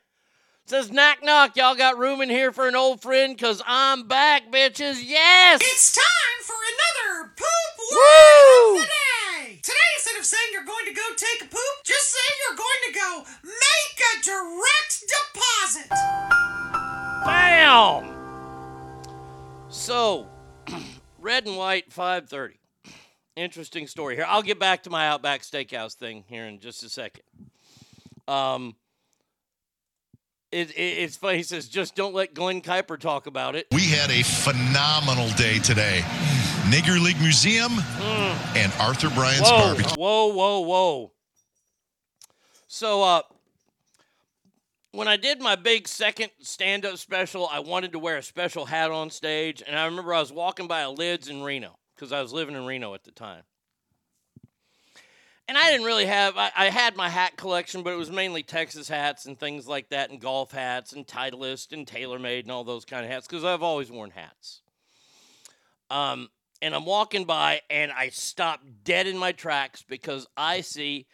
says 0.64 0.90
knock 0.90 1.18
knock. 1.22 1.57
Y'all 1.57 1.75
got 1.75 1.99
room 1.99 2.22
in 2.22 2.31
here 2.31 2.53
for 2.53 2.68
an 2.68 2.77
old 2.77 3.03
friend? 3.03 3.38
Cause 3.38 3.62
I'm 3.66 4.09
back, 4.09 4.51
bitches. 4.51 5.03
Yes. 5.05 5.61
It's 5.62 5.94
time 5.94 6.42
for 6.42 6.55
another 6.55 7.33
poop 7.37 7.79
Woo! 7.90 7.96
word 7.96 8.77
of 8.77 8.81
the 8.81 8.87
day. 8.87 9.05
Today, 9.66 9.74
instead 9.96 10.16
of 10.20 10.24
saying 10.24 10.44
you're 10.52 10.64
going 10.64 10.87
to 10.87 10.92
go 10.92 11.02
take 11.16 11.42
a 11.42 11.50
poop, 11.50 11.85
just 11.85 12.09
say 12.09 12.18
you're 12.46 12.57
going 12.57 12.83
to 12.87 12.92
go 13.00 13.24
make 13.42 13.98
a 13.98 14.22
direct 14.22 15.02
deposit. 15.35 15.88
Bam! 17.24 18.14
So, 19.68 20.29
red 21.18 21.46
and 21.46 21.57
white 21.57 21.92
530. 21.92 22.61
Interesting 23.35 23.88
story 23.88 24.14
here. 24.14 24.24
I'll 24.29 24.40
get 24.40 24.61
back 24.61 24.85
to 24.85 24.90
my 24.90 25.09
Outback 25.09 25.42
Steakhouse 25.42 25.94
thing 25.94 26.22
here 26.29 26.44
in 26.44 26.61
just 26.61 26.85
a 26.85 26.88
second. 26.88 27.24
Um, 28.29 28.76
it, 30.52 30.70
it, 30.70 30.81
it's 30.81 31.16
funny. 31.16 31.38
He 31.38 31.42
says, 31.42 31.66
just 31.66 31.96
don't 31.96 32.14
let 32.14 32.35
Glen 32.35 32.61
Kuiper 32.62 33.00
talk 33.00 33.26
about 33.26 33.57
it. 33.57 33.66
We 33.72 33.83
had 33.88 34.12
a 34.12 34.22
phenomenal 34.22 35.29
day 35.31 35.59
today. 35.59 36.05
Nigger 36.70 37.00
League 37.02 37.20
Museum 37.20 37.72
and 38.57 38.72
Arthur 38.81 39.09
Bryant's 39.11 39.48
Mm. 39.48 39.52
Whoa, 39.52 39.66
Barbecue. 39.74 39.96
whoa, 39.96 40.26
whoa, 40.26 40.61
whoa. 40.61 41.12
So, 42.66 43.02
uh, 43.02 43.22
when 44.90 45.07
I 45.09 45.16
did 45.16 45.40
my 45.40 45.55
big 45.57 45.87
second 45.87 46.31
stand 46.40 46.85
up 46.85 46.96
special, 46.98 47.46
I 47.50 47.61
wanted 47.61 47.92
to 47.92 47.98
wear 47.98 48.16
a 48.16 48.22
special 48.22 48.66
hat 48.66 48.90
on 48.90 49.11
stage. 49.11 49.62
And 49.66 49.79
I 49.79 49.85
remember 49.85 50.12
I 50.12 50.20
was 50.20 50.33
walking 50.33 50.66
by 50.66 50.81
a 50.81 50.90
Lids 50.90 51.29
in 51.29 51.42
Reno 51.42 51.79
because 51.94 52.12
I 52.12 52.20
was 52.20 52.33
living 52.33 52.57
in 52.57 52.64
Reno 52.66 52.94
at 52.94 53.05
the 53.05 53.12
time. 53.12 53.42
And 55.48 55.57
I 55.57 55.70
didn't 55.70 55.87
really 55.87 56.07
have, 56.07 56.37
I, 56.37 56.50
I 56.57 56.70
had 56.70 56.96
my 56.96 57.09
hat 57.09 57.37
collection, 57.37 57.85
but 57.85 57.92
it 57.92 57.96
was 57.96 58.11
mainly 58.11 58.42
Texas 58.42 58.88
hats 58.88 59.26
and 59.26 59.38
things 59.38 59.68
like 59.68 59.90
that, 59.90 60.11
and 60.11 60.20
golf 60.20 60.50
hats 60.50 60.92
and 60.92 61.07
Titleist 61.07 61.72
and 61.72 61.87
TaylorMade 61.87 62.42
and 62.42 62.50
all 62.50 62.64
those 62.64 62.85
kind 62.85 63.05
of 63.05 63.11
hats 63.12 63.29
because 63.29 63.44
I've 63.44 63.62
always 63.62 63.88
worn 63.88 64.11
hats. 64.11 64.62
Um, 65.88 66.29
and 66.66 66.74
I'm 66.74 66.85
walking 66.85 67.24
by 67.24 67.61
and 67.70 67.92
I 67.92 68.09
stop 68.09 68.61
dead 68.83 69.07
in 69.07 69.16
my 69.16 69.31
tracks 69.31 69.85
because 69.88 70.26
I 70.37 70.62
see 70.62 71.07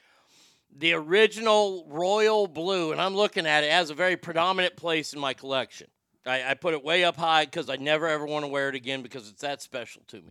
the 0.75 0.95
original 0.95 1.87
royal 1.91 2.47
blue, 2.47 2.91
and 2.91 2.99
I'm 2.99 3.15
looking 3.15 3.45
at 3.47 3.63
it 3.63 3.67
as 3.71 3.91
a 3.91 3.95
very 3.95 4.17
predominant 4.17 4.77
place 4.77 5.13
in 5.13 5.21
my 5.21 5.35
collection. 5.35 5.89
I, 6.25 6.43
I 6.43 6.55
put 6.55 6.73
it 6.73 6.83
way 6.83 7.05
up 7.05 7.19
high 7.19 7.45
because 7.45 7.69
I 7.69 7.77
never 7.77 8.09
ever 8.09 8.25
want 8.25 8.47
to 8.47 8.49
wear 8.49 8.71
it 8.71 8.75
again 8.75 9.03
because 9.03 9.29
it's 9.29 9.43
that 9.43 9.61
special 9.61 10.01
to 10.09 10.23
me. 10.23 10.31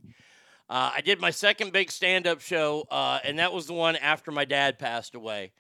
Uh, 0.67 0.93
I 0.95 1.01
did 1.01 1.21
my 1.21 1.29
second 1.29 1.71
big 1.71 1.91
stand 1.91 2.25
up 2.25 2.41
show, 2.41 2.87
uh, 2.89 3.19
and 3.23 3.37
that 3.37 3.53
was 3.53 3.67
the 3.67 3.73
one 3.73 3.97
after 3.97 4.31
my 4.31 4.45
dad 4.45 4.79
passed 4.79 5.13
away. 5.13 5.51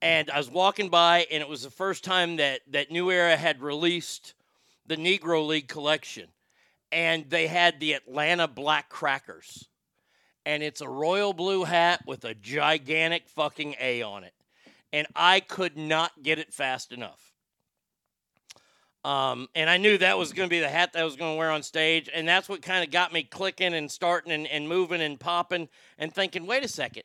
And 0.00 0.30
I 0.30 0.38
was 0.38 0.48
walking 0.48 0.90
by, 0.90 1.26
and 1.28 1.42
it 1.42 1.48
was 1.48 1.64
the 1.64 1.70
first 1.70 2.04
time 2.04 2.36
that, 2.36 2.60
that 2.70 2.92
New 2.92 3.10
Era 3.10 3.36
had 3.36 3.62
released 3.62 4.34
the 4.86 4.96
Negro 4.96 5.44
League 5.44 5.66
collection. 5.66 6.28
And 6.92 7.28
they 7.30 7.46
had 7.46 7.80
the 7.80 7.94
Atlanta 7.94 8.46
Black 8.46 8.88
Crackers 8.88 9.66
and 10.44 10.62
it's 10.62 10.80
a 10.80 10.88
royal 10.88 11.32
blue 11.32 11.64
hat 11.64 12.02
with 12.06 12.24
a 12.24 12.34
gigantic 12.34 13.28
fucking 13.28 13.76
A 13.80 14.02
on 14.02 14.24
it. 14.24 14.34
And 14.92 15.06
I 15.14 15.40
could 15.40 15.76
not 15.76 16.10
get 16.22 16.38
it 16.38 16.52
fast 16.52 16.92
enough. 16.92 17.32
Um, 19.04 19.48
and 19.54 19.68
I 19.68 19.78
knew 19.78 19.98
that 19.98 20.18
was 20.18 20.32
going 20.32 20.48
to 20.48 20.50
be 20.50 20.60
the 20.60 20.68
hat 20.68 20.92
that 20.92 21.00
I 21.00 21.04
was 21.04 21.16
going 21.16 21.34
to 21.34 21.38
wear 21.38 21.50
on 21.50 21.62
stage. 21.62 22.08
And 22.12 22.28
that's 22.28 22.48
what 22.48 22.62
kind 22.62 22.84
of 22.84 22.90
got 22.90 23.12
me 23.12 23.24
clicking 23.24 23.74
and 23.74 23.90
starting 23.90 24.32
and, 24.32 24.46
and 24.46 24.68
moving 24.68 25.00
and 25.00 25.18
popping 25.18 25.68
and 25.98 26.14
thinking, 26.14 26.46
wait 26.46 26.64
a 26.64 26.68
second, 26.68 27.02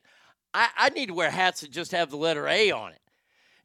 I, 0.54 0.70
I 0.78 0.90
need 0.90 1.08
to 1.08 1.14
wear 1.14 1.32
hats 1.32 1.62
that 1.62 1.72
just 1.72 1.92
have 1.92 2.12
the 2.12 2.18
letter 2.18 2.48
A 2.48 2.72
on 2.72 2.92
it. 2.92 3.02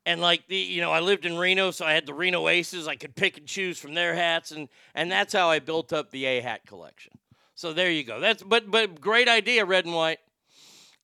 And 0.04 0.20
like 0.20 0.48
the, 0.48 0.56
you 0.56 0.80
know, 0.80 0.90
I 0.90 1.00
lived 1.00 1.26
in 1.26 1.38
Reno, 1.38 1.70
so 1.70 1.86
I 1.86 1.92
had 1.92 2.06
the 2.06 2.14
Reno 2.14 2.48
Aces. 2.48 2.88
I 2.88 2.96
could 2.96 3.14
pick 3.14 3.38
and 3.38 3.46
choose 3.46 3.78
from 3.78 3.94
their 3.94 4.14
hats, 4.14 4.50
and 4.50 4.68
and 4.94 5.10
that's 5.10 5.32
how 5.32 5.48
I 5.48 5.60
built 5.60 5.92
up 5.92 6.10
the 6.10 6.24
A 6.24 6.40
hat 6.40 6.66
collection. 6.66 7.12
So 7.54 7.72
there 7.72 7.90
you 7.90 8.02
go. 8.02 8.18
That's 8.18 8.42
but 8.42 8.70
but 8.70 9.00
great 9.00 9.28
idea, 9.28 9.64
red 9.64 9.84
and 9.84 9.94
white. 9.94 10.18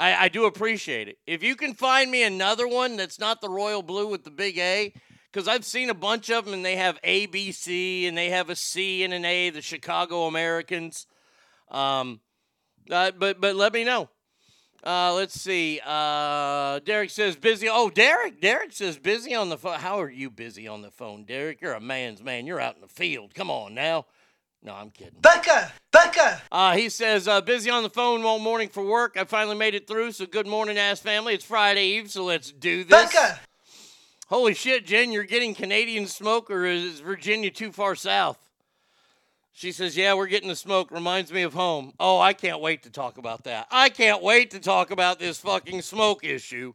I, 0.01 0.25
I 0.25 0.29
do 0.29 0.47
appreciate 0.47 1.09
it. 1.09 1.19
If 1.27 1.43
you 1.43 1.57
can 1.57 1.75
find 1.75 2.11
me 2.11 2.23
another 2.23 2.67
one 2.67 2.97
that's 2.97 3.19
not 3.19 3.41
the 3.41 3.49
royal 3.49 3.83
blue 3.83 4.09
with 4.09 4.25
the 4.25 4.31
big 4.31 4.59
A, 4.59 4.93
because 5.31 5.47
I've 5.47 5.65
seen 5.65 5.91
a 5.91 5.95
bunch 5.95 6.31
of 6.31 6.45
them 6.45 6.55
and 6.55 6.65
they 6.65 6.77
have 6.77 6.99
A, 7.05 7.27
B, 7.27 7.53
C, 7.53 8.07
and 8.07 8.17
they 8.17 8.31
have 8.31 8.51
a 8.51 8.57
C 8.57 9.05
and 9.05 9.13
an 9.13 9.25
A. 9.25 9.51
The 9.51 9.63
Chicago 9.63 10.27
Americans. 10.27 11.07
Um, 11.71 12.21
uh, 12.91 13.13
but 13.13 13.41
but 13.41 13.55
let 13.55 13.73
me 13.73 13.85
know. 13.85 14.09
Uh, 14.85 15.13
let's 15.15 15.39
see. 15.39 15.81
Uh, 15.85 16.79
Derek 16.81 17.11
says 17.11 17.37
busy. 17.37 17.69
Oh, 17.71 17.91
Derek. 17.91 18.41
Derek 18.41 18.73
says 18.73 18.97
busy 18.97 19.35
on 19.35 19.49
the 19.49 19.59
phone. 19.59 19.79
How 19.81 20.01
are 20.01 20.11
you 20.11 20.31
busy 20.31 20.69
on 20.69 20.83
the 20.83 20.91
phone, 20.91 21.25
Derek? 21.25 21.61
You're 21.61 21.75
a 21.75 21.81
man's 21.81 22.23
man. 22.23 22.47
You're 22.47 22.61
out 22.61 22.77
in 22.77 22.81
the 22.81 22.89
field. 22.89 23.35
Come 23.35 23.51
on 23.51 23.75
now. 23.75 24.07
No, 24.63 24.75
I'm 24.75 24.91
kidding. 24.91 25.21
Becca! 25.21 25.73
Becca! 25.93 26.43
Uh, 26.51 26.75
he 26.75 26.89
says, 26.89 27.29
uh, 27.29 27.41
busy 27.41 27.71
on 27.71 27.85
the 27.85 27.91
phone 27.91 28.25
all 28.25 28.41
morning 28.41 28.69
for 28.69 28.85
work. 28.85 29.17
I 29.17 29.25
finally 29.25 29.57
made 29.57 29.75
it 29.75 29.87
through, 29.87 30.13
so 30.13 30.27
good 30.27 30.49
morning, 30.49 30.77
ass 30.77 30.99
family. 30.99 31.35
It's 31.35 31.45
Friday 31.45 31.87
Eve, 31.91 32.11
so 32.11 32.25
let's 32.25 32.51
do 32.51 32.83
this. 32.83 33.13
Becca! 33.13 33.39
Holy 34.27 34.55
shit, 34.55 34.85
Jen, 34.85 35.13
you're 35.13 35.23
getting 35.25 35.55
Canadian 35.55 36.07
smoke, 36.07 36.51
or 36.51 36.67
is 36.67 37.01
Virginia 37.01 37.51
too 37.51 37.71
far 37.71 37.95
south? 37.95 38.48
She 39.59 39.73
says, 39.73 39.97
Yeah, 39.97 40.15
we're 40.15 40.29
getting 40.29 40.49
the 40.49 40.55
smoke. 40.55 40.93
Reminds 40.93 41.33
me 41.33 41.43
of 41.43 41.53
home. 41.53 41.93
Oh, 41.99 42.21
I 42.21 42.33
can't 42.33 42.61
wait 42.61 42.85
to 42.85 42.91
talk 42.91 43.19
about 43.19 43.43
that. 43.43 43.67
I 43.73 43.89
can't 43.89 44.23
wait 44.23 44.53
to 44.53 44.61
talk 44.61 44.93
about 44.93 45.19
this 45.19 45.39
fucking 45.39 45.83
smoke 45.83 46.23
issue. 46.23 46.75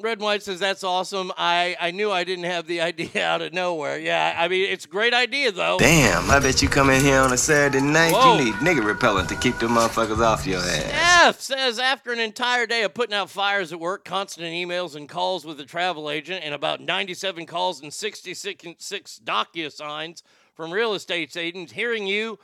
Red 0.00 0.18
and 0.18 0.22
White 0.22 0.42
says, 0.42 0.58
That's 0.58 0.82
awesome. 0.82 1.30
I, 1.38 1.76
I 1.78 1.92
knew 1.92 2.10
I 2.10 2.24
didn't 2.24 2.46
have 2.46 2.66
the 2.66 2.80
idea 2.80 3.24
out 3.24 3.42
of 3.42 3.52
nowhere. 3.52 3.96
Yeah, 3.96 4.34
I 4.36 4.48
mean, 4.48 4.68
it's 4.72 4.86
a 4.86 4.88
great 4.88 5.14
idea, 5.14 5.52
though. 5.52 5.78
Damn, 5.78 6.28
I 6.28 6.40
bet 6.40 6.62
you 6.62 6.68
come 6.68 6.90
in 6.90 7.00
here 7.00 7.20
on 7.20 7.32
a 7.32 7.38
Saturday 7.38 7.80
night, 7.80 8.12
Whoa. 8.12 8.36
you 8.36 8.46
need 8.46 8.54
nigga 8.54 8.84
repellent 8.84 9.28
to 9.28 9.36
keep 9.36 9.56
them 9.60 9.76
motherfuckers 9.76 10.18
off 10.18 10.48
your 10.48 10.58
ass. 10.58 11.28
F 11.28 11.40
says 11.40 11.78
after 11.78 12.12
an 12.12 12.18
entire 12.18 12.66
day 12.66 12.82
of 12.82 12.92
putting 12.92 13.14
out 13.14 13.30
fires 13.30 13.72
at 13.72 13.78
work, 13.78 14.04
constant 14.04 14.48
emails 14.48 14.96
and 14.96 15.08
calls 15.08 15.44
with 15.44 15.58
the 15.58 15.64
travel 15.64 16.10
agent, 16.10 16.42
and 16.42 16.54
about 16.54 16.80
97 16.80 17.46
calls 17.46 17.80
and 17.80 17.94
66 17.94 18.64
six 18.78 19.20
DocuSigns 19.24 20.22
from 20.60 20.70
real 20.70 20.92
estate 20.92 21.34
agents, 21.38 21.72
hearing 21.72 22.06
you 22.06 22.38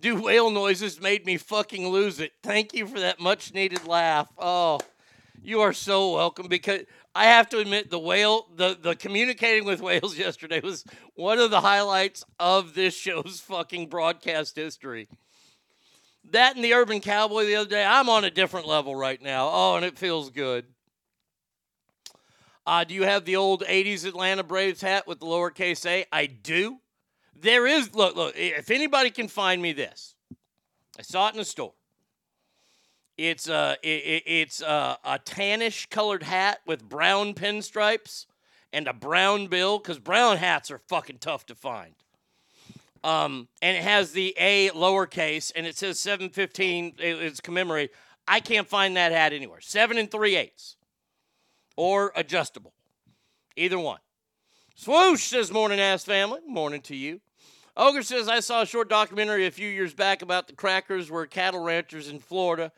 do 0.00 0.18
whale 0.18 0.50
noises 0.50 0.98
made 0.98 1.26
me 1.26 1.36
fucking 1.36 1.86
lose 1.86 2.18
it. 2.18 2.32
Thank 2.42 2.72
you 2.72 2.86
for 2.86 2.98
that 3.00 3.20
much 3.20 3.52
needed 3.52 3.86
laugh. 3.86 4.32
Oh, 4.38 4.80
you 5.42 5.60
are 5.60 5.74
so 5.74 6.14
welcome 6.14 6.48
because 6.48 6.84
I 7.14 7.26
have 7.26 7.50
to 7.50 7.58
admit 7.58 7.90
the 7.90 7.98
whale 7.98 8.46
the 8.56 8.78
the 8.80 8.96
communicating 8.96 9.66
with 9.66 9.82
whales 9.82 10.16
yesterday 10.18 10.60
was 10.60 10.86
one 11.16 11.38
of 11.38 11.50
the 11.50 11.60
highlights 11.60 12.24
of 12.38 12.72
this 12.72 12.94
show's 12.94 13.40
fucking 13.40 13.88
broadcast 13.90 14.56
history. 14.56 15.06
That 16.30 16.56
and 16.56 16.64
the 16.64 16.72
Urban 16.72 17.02
Cowboy 17.02 17.44
the 17.44 17.56
other 17.56 17.68
day, 17.68 17.84
I'm 17.84 18.08
on 18.08 18.24
a 18.24 18.30
different 18.30 18.68
level 18.68 18.96
right 18.96 19.20
now. 19.20 19.50
Oh, 19.52 19.76
and 19.76 19.84
it 19.84 19.98
feels 19.98 20.30
good. 20.30 20.64
Uh, 22.66 22.84
do 22.84 22.94
you 22.94 23.02
have 23.02 23.26
the 23.26 23.36
old 23.36 23.64
80s 23.64 24.06
Atlanta 24.06 24.44
Braves 24.44 24.80
hat 24.80 25.06
with 25.06 25.20
the 25.20 25.26
lowercase 25.26 25.84
a? 25.84 26.06
I 26.10 26.24
do. 26.24 26.78
There 27.40 27.66
is, 27.66 27.94
look, 27.94 28.16
look, 28.16 28.34
if 28.36 28.70
anybody 28.70 29.10
can 29.10 29.28
find 29.28 29.62
me 29.62 29.72
this, 29.72 30.14
I 30.98 31.02
saw 31.02 31.28
it 31.28 31.32
in 31.32 31.38
the 31.38 31.44
store. 31.44 31.72
It's, 33.16 33.48
a, 33.48 33.76
it, 33.82 33.88
it- 33.88 34.22
it's 34.26 34.62
uh, 34.62 34.96
a 35.04 35.18
tannish 35.18 35.88
colored 35.88 36.22
hat 36.22 36.60
with 36.66 36.86
brown 36.88 37.34
pinstripes 37.34 38.26
and 38.72 38.86
a 38.86 38.92
brown 38.92 39.46
bill, 39.46 39.78
because 39.78 39.98
brown 39.98 40.36
hats 40.36 40.70
are 40.70 40.78
fucking 40.78 41.18
tough 41.18 41.46
to 41.46 41.54
find. 41.54 41.94
Um, 43.02 43.48
and 43.62 43.76
it 43.76 43.82
has 43.82 44.12
the 44.12 44.34
A 44.38 44.68
lowercase, 44.70 45.50
and 45.56 45.66
it 45.66 45.76
says 45.76 45.98
715. 45.98 46.94
It's 46.98 47.40
commemorate. 47.40 47.90
I 48.28 48.40
can't 48.40 48.68
find 48.68 48.96
that 48.96 49.10
hat 49.12 49.32
anywhere. 49.32 49.60
Seven 49.60 49.96
and 49.96 50.10
three 50.10 50.36
eighths, 50.36 50.76
or 51.76 52.12
adjustable, 52.14 52.74
either 53.56 53.78
one. 53.78 53.98
Swoosh 54.76 55.24
says, 55.24 55.50
"Morning, 55.50 55.80
ass 55.80 56.04
family. 56.04 56.40
Morning 56.46 56.82
to 56.82 56.94
you." 56.94 57.20
Ogre 57.80 58.02
says, 58.02 58.28
"I 58.28 58.40
saw 58.40 58.60
a 58.60 58.66
short 58.66 58.90
documentary 58.90 59.46
a 59.46 59.50
few 59.50 59.66
years 59.66 59.94
back 59.94 60.20
about 60.20 60.46
the 60.46 60.52
crackers 60.52 61.10
were 61.10 61.26
cattle 61.26 61.60
ranchers 61.60 62.08
in 62.08 62.18
Florida, 62.18 62.72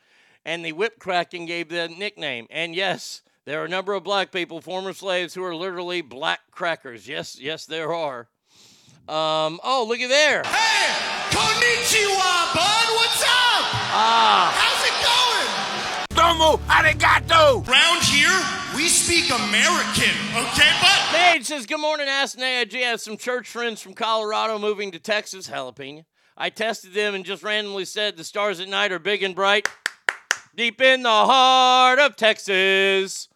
and 0.45 0.63
the 0.63 0.71
whip 0.71 0.97
cracking 0.97 1.45
gave 1.45 1.67
them 1.67 1.91
the 1.91 1.97
nickname. 1.97 2.47
And 2.49 2.73
yes, 2.73 3.21
there 3.43 3.61
are 3.61 3.65
a 3.65 3.69
number 3.69 3.93
of 3.93 4.05
black 4.05 4.31
people, 4.31 4.61
former 4.61 4.93
slaves, 4.93 5.33
who 5.33 5.43
are 5.43 5.53
literally 5.53 5.99
black 5.99 6.39
crackers. 6.51 7.05
Yes, 7.05 7.37
yes, 7.37 7.65
there 7.65 7.93
are." 7.93 8.29
Um, 9.09 9.59
oh, 9.61 9.83
look 9.85 9.99
at 9.99 10.07
there. 10.07 10.43
Konnichiwa, 10.43 12.53
bud. 12.55 12.87
What's 12.95 13.23
up? 13.23 13.65
Ah. 13.91 14.53
How's 14.55 14.87
it 14.87 14.95
going? 15.03 15.32
Domo 16.33 16.57
arigato. 16.67 17.65
Round 17.67 18.03
here, 18.05 18.41
we 18.75 18.87
speak 18.87 19.29
American, 19.29 20.17
okay, 20.35 20.71
bud? 20.81 21.13
Mage 21.13 21.43
says, 21.43 21.67
Good 21.67 21.79
morning, 21.79 22.07
Ask 22.07 22.39
Naj. 22.39 22.73
I 22.75 22.79
have 22.79 23.01
some 23.01 23.17
church 23.17 23.47
friends 23.47 23.81
from 23.81 23.93
Colorado 23.93 24.57
moving 24.57 24.89
to 24.93 24.99
Texas, 24.99 25.47
jalapeno. 25.47 26.05
I 26.35 26.49
tested 26.49 26.95
them 26.95 27.13
and 27.13 27.23
just 27.23 27.43
randomly 27.43 27.85
said 27.85 28.17
the 28.17 28.23
stars 28.23 28.59
at 28.59 28.67
night 28.67 28.91
are 28.91 28.97
big 28.97 29.21
and 29.21 29.35
bright, 29.35 29.69
deep 30.55 30.81
in 30.81 31.03
the 31.03 31.09
heart 31.09 31.99
of 31.99 32.15
Texas. 32.15 33.29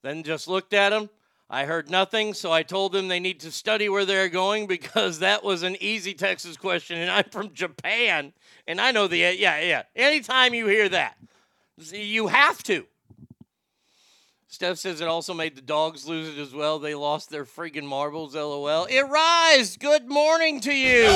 Then 0.00 0.22
just 0.22 0.48
looked 0.48 0.72
at 0.72 0.90
them. 0.90 1.10
I 1.50 1.66
heard 1.66 1.90
nothing, 1.90 2.32
so 2.32 2.50
I 2.50 2.62
told 2.62 2.92
them 2.92 3.08
they 3.08 3.20
need 3.20 3.40
to 3.40 3.50
study 3.50 3.90
where 3.90 4.06
they're 4.06 4.30
going 4.30 4.66
because 4.66 5.18
that 5.18 5.44
was 5.44 5.62
an 5.62 5.76
easy 5.78 6.14
Texas 6.14 6.56
question, 6.56 6.96
and 6.96 7.10
I'm 7.10 7.28
from 7.30 7.52
Japan, 7.52 8.32
and 8.66 8.80
I 8.80 8.92
know 8.92 9.08
the 9.08 9.18
yeah 9.18 9.60
yeah. 9.60 9.82
Anytime 9.94 10.54
you 10.54 10.68
hear 10.68 10.88
that, 10.88 11.18
you 11.78 12.28
have 12.28 12.62
to. 12.64 12.86
Steph 14.48 14.78
says 14.78 15.00
it 15.00 15.08
also 15.08 15.34
made 15.34 15.56
the 15.56 15.62
dogs 15.62 16.06
lose 16.06 16.28
it 16.28 16.40
as 16.40 16.54
well. 16.54 16.78
They 16.78 16.94
lost 16.94 17.30
their 17.30 17.44
friggin' 17.44 17.84
marbles, 17.84 18.36
lol. 18.36 18.86
It 18.88 19.02
rise. 19.02 19.76
Good 19.76 20.08
morning 20.08 20.60
to 20.60 20.72
you 20.72 21.10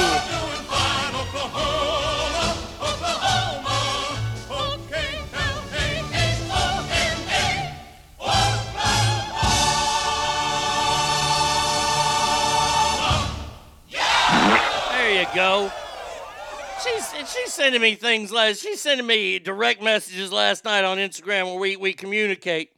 She's 17.29 17.53
sending 17.53 17.83
me 17.83 17.95
things 17.95 18.33
last. 18.33 18.63
She's 18.63 18.81
sending 18.81 19.07
me 19.07 19.39
direct 19.39 19.83
messages 19.83 20.33
last 20.33 20.65
night 20.65 20.85
on 20.85 20.97
Instagram 20.97 21.45
where 21.45 21.59
we 21.59 21.77
we 21.77 21.93
communicate, 21.93 22.71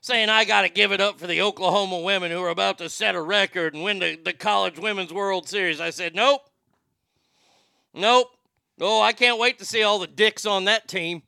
saying 0.00 0.28
I 0.28 0.44
got 0.44 0.62
to 0.62 0.68
give 0.68 0.90
it 0.90 1.00
up 1.00 1.20
for 1.20 1.28
the 1.28 1.40
Oklahoma 1.40 2.00
women 2.00 2.32
who 2.32 2.42
are 2.42 2.48
about 2.48 2.78
to 2.78 2.88
set 2.88 3.14
a 3.14 3.22
record 3.22 3.74
and 3.74 3.84
win 3.84 4.00
the, 4.00 4.16
the 4.16 4.32
College 4.32 4.76
Women's 4.76 5.12
World 5.12 5.48
Series. 5.48 5.80
I 5.80 5.90
said 5.90 6.16
nope, 6.16 6.40
nope. 7.94 8.26
Oh, 8.80 9.00
I 9.00 9.12
can't 9.12 9.38
wait 9.38 9.60
to 9.60 9.64
see 9.64 9.84
all 9.84 10.00
the 10.00 10.08
dicks 10.08 10.44
on 10.44 10.64
that 10.64 10.88
team. 10.88 11.22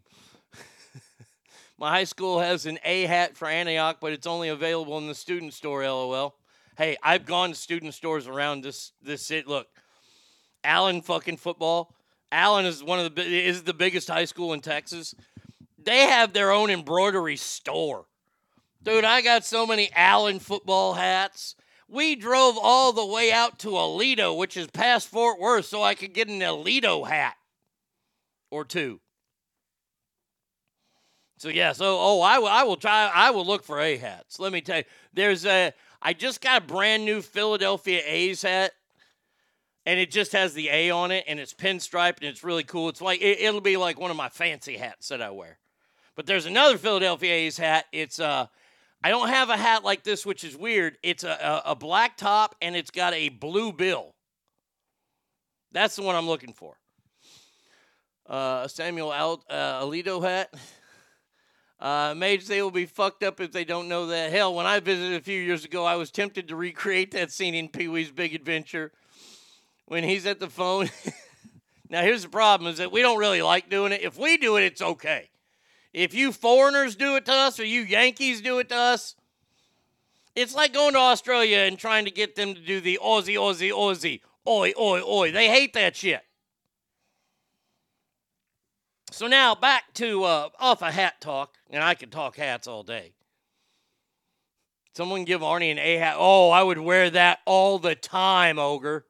My 1.79 1.91
high 1.91 2.05
school 2.05 2.41
has 2.41 2.67
an 2.67 2.81
A 2.85 3.03
hat 3.03 3.37
for 3.37 3.47
Antioch, 3.47 3.99
but 4.01 4.13
it's 4.13 4.27
only 4.27 4.49
available 4.49 4.99
in 4.99 5.07
the 5.07 5.15
student 5.15 5.55
store. 5.55 5.85
LOL. 5.85 6.35
Hey, 6.77 6.97
I've 7.05 7.25
gone 7.25 7.51
to 7.51 7.55
student 7.55 7.95
stores 7.95 8.27
around 8.27 8.65
this 8.65 8.91
this 9.01 9.25
city. 9.25 9.45
Look, 9.47 9.69
Allen 10.65 11.03
fucking 11.03 11.37
football. 11.37 11.95
Allen 12.31 12.65
is 12.65 12.83
one 12.83 12.99
of 12.99 13.15
the 13.15 13.23
is 13.23 13.63
the 13.63 13.75
biggest 13.75 14.09
high 14.09 14.25
school 14.25 14.53
in 14.53 14.61
Texas. 14.61 15.15
They 15.79 16.01
have 16.01 16.33
their 16.33 16.51
own 16.51 16.71
embroidery 16.71 17.37
store. 17.37 18.07
Dude, 18.83 19.05
I 19.05 19.21
got 19.21 19.45
so 19.45 19.67
many 19.67 19.91
Allen 19.95 20.39
football 20.39 20.95
hats. 20.95 21.55
We 21.89 22.17
drove 22.17 22.57
all 22.61 22.93
the 22.93 23.05
way 23.05 23.31
out 23.31 23.59
to 23.61 23.69
Aledo, 23.69 24.37
which 24.37 24.57
is 24.57 24.67
past 24.69 25.09
Fort 25.09 25.39
Worth, 25.39 25.67
so 25.67 25.83
I 25.83 25.95
could 25.95 26.15
get 26.15 26.29
an 26.29 26.41
Aledo 26.41 27.07
hat 27.07 27.35
or 28.51 28.65
two. 28.65 29.01
So 31.37 31.49
yeah, 31.49 31.73
so 31.73 31.99
oh, 31.99 32.21
I 32.21 32.39
will, 32.39 32.49
I 32.49 32.63
will 32.63 32.77
try. 32.77 33.11
I 33.13 33.31
will 33.31 33.45
look 33.45 33.65
for 33.65 33.81
A 33.81 33.97
hats. 33.97 34.39
Let 34.39 34.53
me 34.53 34.61
tell 34.61 34.79
you, 34.79 34.85
there's 35.13 35.45
a. 35.45 35.73
I 36.01 36.13
just 36.13 36.41
got 36.41 36.63
a 36.63 36.65
brand 36.65 37.05
new 37.05 37.21
Philadelphia 37.21 38.01
A's 38.05 38.43
hat, 38.43 38.73
and 39.85 39.99
it 39.99 40.11
just 40.11 40.33
has 40.33 40.55
the 40.55 40.69
A 40.69 40.91
on 40.91 41.11
it, 41.11 41.25
and 41.27 41.41
it's 41.41 41.55
pinstriped, 41.55 42.19
and 42.19 42.27
it's 42.27 42.45
really 42.45 42.65
cool. 42.65 42.89
It's 42.89 43.01
like 43.01 43.21
it, 43.21 43.41
it'll 43.41 43.61
be 43.61 43.77
like 43.77 43.99
one 43.99 44.11
of 44.11 44.17
my 44.17 44.29
fancy 44.29 44.77
hats 44.77 45.09
that 45.09 45.21
I 45.21 45.31
wear. 45.31 45.59
But 46.15 46.27
there's 46.27 46.47
another 46.47 46.79
Philadelphia 46.79 47.33
A's 47.33 47.57
hat. 47.57 47.87
It's 47.93 48.21
uh, 48.21 48.47
I 49.03 49.11
don't 49.11 49.29
have 49.29 49.51
a 49.51 49.57
hat 49.57 49.85
like 49.85 50.05
this, 50.05 50.25
which 50.25 50.45
is 50.45 50.57
weird. 50.57 50.99
It's 51.03 51.25
a, 51.25 51.63
a, 51.67 51.73
a 51.73 51.77
black 51.77 52.17
top, 52.17 52.55
and 52.63 52.77
it's 52.77 52.91
got 52.91 53.15
a 53.15 53.29
blue 53.31 53.73
bill. 53.73 54.15
That's 55.73 55.97
the 55.97 56.03
one 56.03 56.15
I'm 56.15 56.27
looking 56.27 56.53
for. 56.53 56.77
Uh, 58.27 58.69
Samuel 58.69 59.13
Al- 59.13 59.45
uh, 59.49 59.83
Alito 59.83 60.23
hat. 60.23 60.55
Uh, 61.81 62.15
Mage, 62.17 62.47
they 62.47 62.63
will 62.63 62.71
be 62.71 62.87
fucked 62.87 63.25
up 63.25 63.41
if 63.41 63.51
they 63.51 63.65
don't 63.65 63.89
know 63.89 64.07
that. 64.07 64.31
Hell, 64.31 64.55
when 64.55 64.67
I 64.67 64.79
visited 64.79 65.15
a 65.15 65.21
few 65.21 65.41
years 65.41 65.65
ago, 65.65 65.85
I 65.85 65.97
was 65.97 66.13
tempted 66.13 66.47
to 66.47 66.55
recreate 66.55 67.11
that 67.11 67.33
scene 67.33 67.57
in 67.57 67.69
Pee 67.69 67.89
Wee's 67.89 68.13
Big 68.13 68.37
Adventure 68.37 68.93
when 69.87 70.05
he's 70.05 70.27
at 70.27 70.41
the 70.41 70.49
phone. 70.49 70.91
now, 71.89 72.03
here's 72.03 72.23
the 72.23 72.29
problem: 72.29 72.71
is 72.71 72.79
that 72.79 72.93
we 72.93 73.03
don't 73.03 73.19
really 73.19 73.43
like 73.43 73.71
doing 73.71 73.93
it. 73.93 74.03
If 74.03 74.19
we 74.19 74.37
do 74.37 74.57
it, 74.57 74.65
it's 74.65 74.83
okay. 74.83 75.31
If 75.93 76.15
you 76.15 76.33
foreigners 76.33 76.97
do 76.97 77.17
it 77.17 77.27
to 77.27 77.33
us, 77.33 77.61
or 77.61 77.65
you 77.65 77.83
Yankees 77.83 78.41
do 78.41 78.59
it 78.59 78.71
to 78.71 78.77
us, 78.77 79.15
it's 80.35 80.55
like 80.55 80.73
going 80.73 80.95
to 80.95 80.99
Australia 80.99 81.59
and 81.59 81.79
trying 81.79 82.07
to 82.07 82.11
get 82.11 82.35
them 82.35 82.55
to 82.55 82.61
do 82.61 82.81
the 82.81 82.99
Aussie, 83.03 83.37
Aussie, 83.37 83.71
Aussie, 83.71 84.21
oi, 84.49 84.73
oi, 84.79 85.03
oi. 85.03 85.31
They 85.31 85.49
hate 85.49 85.75
that 85.75 85.95
shit. 85.95 86.23
So 89.11 89.27
now 89.27 89.55
back 89.55 89.93
to 89.95 90.25
uh, 90.25 90.49
off 90.59 90.81
a 90.81 90.91
hat 90.91 91.21
talk, 91.21 91.57
and 91.69 91.85
I 91.85 91.95
could 91.95 92.11
talk 92.11 92.37
hats 92.37 92.67
all 92.67 92.83
day. 92.83 93.13
Someone 94.95 95.25
give 95.25 95.43
Arnie 95.43 95.71
an 95.71 95.79
A 95.79 95.97
hat. 95.97 96.17
Oh, 96.19 96.51
I 96.51 96.63
would 96.63 96.79
wear 96.79 97.11
that 97.11 97.41
all 97.45 97.79
the 97.79 97.95
time, 97.95 98.59
ogre. 98.59 99.05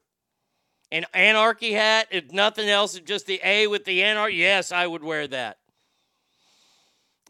An 0.93 1.07
anarchy 1.15 1.73
hat, 1.73 2.09
if 2.11 2.31
nothing 2.33 2.69
else, 2.69 2.99
just 2.99 3.25
the 3.25 3.41
A 3.43 3.67
with 3.67 3.87
the 3.87 4.03
anarchy. 4.03 4.37
Yes, 4.37 4.71
I 4.73 4.87
would 4.87 5.03
wear 5.03 5.27
that. 5.27 5.57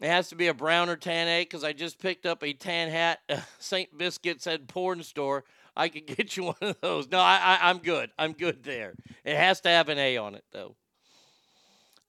It 0.01 0.07
has 0.07 0.27
to 0.29 0.35
be 0.35 0.47
a 0.47 0.53
brown 0.53 0.89
or 0.89 0.97
tan 0.97 1.29
A 1.29 1.43
because 1.43 1.63
I 1.63 1.71
just 1.71 1.97
picked 1.97 2.25
up 2.25 2.43
a 2.43 2.51
tan 2.51 2.89
hat. 2.89 3.19
St. 3.59 3.97
Biscuit 3.97 4.41
said 4.41 4.67
porn 4.67 5.01
store. 5.01 5.45
I 5.77 5.87
could 5.87 6.05
get 6.17 6.35
you 6.35 6.43
one 6.43 6.55
of 6.59 6.75
those. 6.81 7.09
No, 7.09 7.19
I, 7.19 7.37
I, 7.41 7.69
I'm 7.69 7.77
good. 7.77 8.11
I'm 8.19 8.33
good 8.33 8.63
there. 8.63 8.95
It 9.23 9.37
has 9.37 9.61
to 9.61 9.69
have 9.69 9.87
an 9.87 9.97
A 9.97 10.17
on 10.17 10.35
it 10.35 10.43
though. 10.51 10.75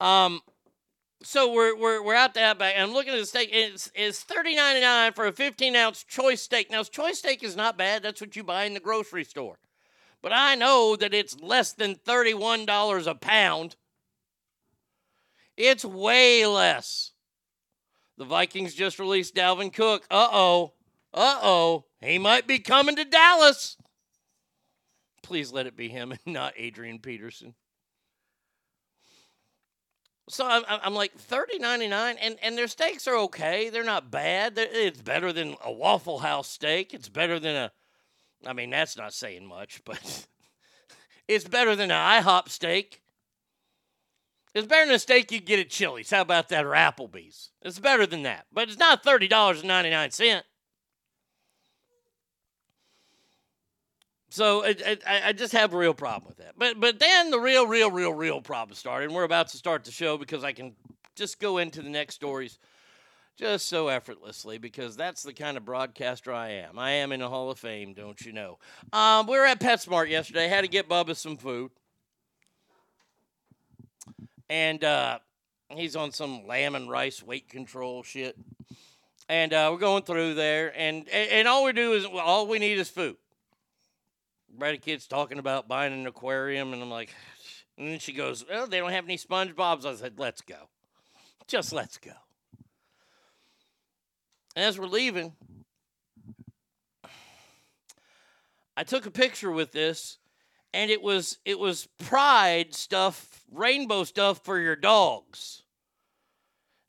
Um, 0.01 0.41
so 1.23 1.53
we're 1.53 1.79
we're 1.79 2.03
we're 2.03 2.17
out 2.17 2.35
the 2.35 2.43
outback, 2.43 2.75
and 2.75 2.83
I'm 2.83 2.93
looking 2.93 3.15
at 3.15 3.21
the 3.21 3.27
steak. 3.27 3.51
It's 3.53 3.93
it's 3.95 4.25
thirty 4.25 4.57
ninety 4.57 4.81
nine 4.81 5.13
for 5.13 5.29
a 5.29 5.33
fifteen 5.33 5.77
ounce 5.77 6.03
choice 6.03 6.43
steak. 6.43 6.69
Now, 6.69 6.83
choice 6.83 7.21
steak 7.21 7.45
is 7.45 7.55
not 7.55 7.79
bad. 7.79 8.03
That's 8.03 8.21
what 8.21 8.35
you 8.35 8.43
buy 8.43 8.65
in 8.65 8.75
the 8.75 8.81
grocery 8.81 9.23
store. 9.23 9.57
But 10.25 10.33
I 10.33 10.55
know 10.55 10.97
that 10.97 11.13
it's 11.13 11.39
less 11.39 11.75
than 11.75 11.97
thirty 11.97 12.33
one 12.33 12.65
dollars 12.65 13.07
a 13.07 13.15
pound. 13.15 13.77
It's 15.55 15.85
way 15.85 16.47
less. 16.47 17.13
The 18.17 18.25
Vikings 18.25 18.73
just 18.73 18.99
released 18.99 19.35
Dalvin 19.35 19.71
Cook. 19.71 20.07
Uh 20.11 20.29
oh. 20.33 20.73
Uh 21.13 21.41
oh. 21.43 21.85
He 22.01 22.19
might 22.19 22.47
be 22.47 22.59
coming 22.59 22.97
to 22.97 23.05
Dallas. 23.05 23.77
Please 25.23 25.53
let 25.53 25.67
it 25.67 25.77
be 25.77 25.91
him 25.91 26.13
and 26.13 26.21
not 26.25 26.55
Adrian 26.57 27.01
Peterson. 27.01 27.55
So 30.31 30.47
I'm, 30.47 30.63
I'm 30.67 30.95
like 30.95 31.15
thirty 31.19 31.59
ninety 31.59 31.87
nine, 31.87 32.17
and 32.19 32.39
and 32.41 32.57
their 32.57 32.69
steaks 32.69 33.07
are 33.07 33.17
okay. 33.25 33.69
They're 33.69 33.85
not 33.85 34.11
bad. 34.11 34.55
It's 34.57 35.03
better 35.03 35.35
than 35.35 35.57
a 35.63 35.71
Waffle 35.71 36.21
House 36.21 36.49
steak. 36.49 36.95
It's 36.95 37.11
better 37.11 37.39
than 37.39 37.57
a, 37.57 37.73
I 38.47 38.53
mean 38.53 38.71
that's 38.71 38.97
not 38.97 39.13
saying 39.13 39.47
much, 39.47 39.81
but 39.85 40.27
it's 41.29 41.45
better 41.45 41.77
than 41.77 41.91
an 41.91 42.23
IHOP 42.23 42.49
steak. 42.49 43.01
It's 44.55 44.67
better 44.67 44.87
than 44.87 44.95
a 44.95 45.01
steak 45.01 45.33
you 45.33 45.41
get 45.41 45.59
at 45.59 45.69
Chili's. 45.69 46.11
How 46.11 46.21
about 46.21 46.49
that 46.51 46.65
or 46.65 46.71
Applebee's? 46.71 47.51
It's 47.63 47.81
better 47.81 48.07
than 48.07 48.23
that, 48.23 48.47
but 48.53 48.69
it's 48.69 48.79
not 48.79 49.03
thirty 49.03 49.29
dollars 49.29 49.61
and 49.61 49.69
ninety 49.69 49.91
nine 49.91 50.11
cent. 50.11 50.45
So 54.31 54.65
I 54.65 54.99
I 55.07 55.33
just 55.33 55.53
have 55.53 55.75
a 55.75 55.77
real 55.77 55.95
problem 55.95 56.29
with 56.29 56.39
that. 56.39 56.55
But 56.57 56.81
but 56.81 56.99
then 56.99 57.31
the 57.31 57.39
real, 57.39 57.67
real, 57.67 57.91
real, 57.91 58.13
real 58.13 58.41
problem 58.41 58.75
started, 58.77 59.07
and 59.07 59.15
we're 59.15 59.25
about 59.25 59.49
to 59.49 59.57
start 59.57 59.85
the 59.85 59.93
show 59.93 60.17
because 60.19 60.45
I 60.45 60.53
can 60.53 60.75
just 61.15 61.41
go 61.41 61.59
into 61.59 61.83
the 61.83 61.89
next 61.89 62.17
stories 62.17 62.59
just 63.37 63.67
so 63.67 63.89
effortlessly 63.89 64.59
because 64.59 64.97
that's 64.97 65.23
the 65.23 65.33
kind 65.33 65.57
of 65.57 65.65
broadcaster 65.65 66.33
I 66.33 66.51
am. 66.51 66.79
I 66.79 66.93
am 66.93 67.13
in 67.13 67.21
the 67.21 67.29
Hall 67.29 67.51
of 67.51 67.59
Fame, 67.59 67.95
don't 67.95 68.21
you 68.25 68.33
know? 68.33 68.59
Um, 68.93 69.27
we 69.27 69.37
were 69.37 69.45
at 69.45 69.61
PetSmart 69.61 70.09
yesterday. 70.09 70.49
Had 70.49 70.63
to 70.63 70.69
get 70.69 70.89
Bubba 70.89 71.17
some 71.17 71.37
food, 71.37 71.73
and 74.49 74.83
uh, 74.85 75.19
he's 75.71 75.97
on 75.97 76.13
some 76.13 76.47
lamb 76.47 76.75
and 76.75 76.89
rice 76.89 77.23
weight 77.23 77.49
control 77.49 78.03
shit. 78.03 78.37
And 79.29 79.53
uh, 79.53 79.71
we're 79.73 79.79
going 79.79 80.03
through 80.03 80.35
there, 80.35 80.73
and 80.77 81.09
and, 81.09 81.49
all 81.49 81.65
we 81.65 81.73
do 81.73 81.95
is 81.95 82.05
all 82.05 82.47
we 82.47 82.59
need 82.59 82.79
is 82.79 82.91
food. 82.91 83.17
Brady 84.57 84.79
kid's 84.79 85.07
talking 85.07 85.39
about 85.39 85.67
buying 85.67 85.95
an 85.95 86.07
aquarium, 86.07 86.75
and 86.75 86.83
I'm 86.83 86.91
like, 86.91 87.11
and 87.79 87.89
then 87.89 87.99
she 87.99 88.13
goes, 88.13 88.45
"Well, 88.49 88.67
they 88.67 88.79
don't 88.79 88.93
have 88.93 89.05
any 89.05 89.17
SpongeBob's." 89.17 89.87
I 89.87 89.95
said, 89.95 90.19
"Let's 90.19 90.43
go, 90.43 90.69
just 91.49 91.73
let's 91.73 91.97
go." 91.97 92.13
As 94.57 94.79
we're 94.79 94.87
leaving, 94.87 95.33
I 98.77 98.85
took 98.85 99.05
a 99.05 99.11
picture 99.11 99.51
with 99.51 99.73
this, 99.73 100.19
and 100.73 100.93
it 100.93 101.03
was 101.03 101.39
it 101.45 101.59
was 101.59 101.89
Pride 101.99 102.73
stuff, 102.73 103.43
rainbow 103.51 104.05
stuff 104.05 104.45
for 104.45 104.61
your 104.61 104.77
dogs. 104.77 105.63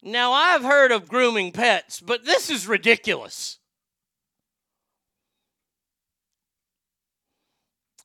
Now 0.04 0.32
I've 0.32 0.63
heard 0.63 0.91
of 0.91 1.08
grooming 1.08 1.51
pets, 1.51 1.99
but 1.99 2.23
this 2.23 2.51
is 2.51 2.67
ridiculous. 2.67 3.58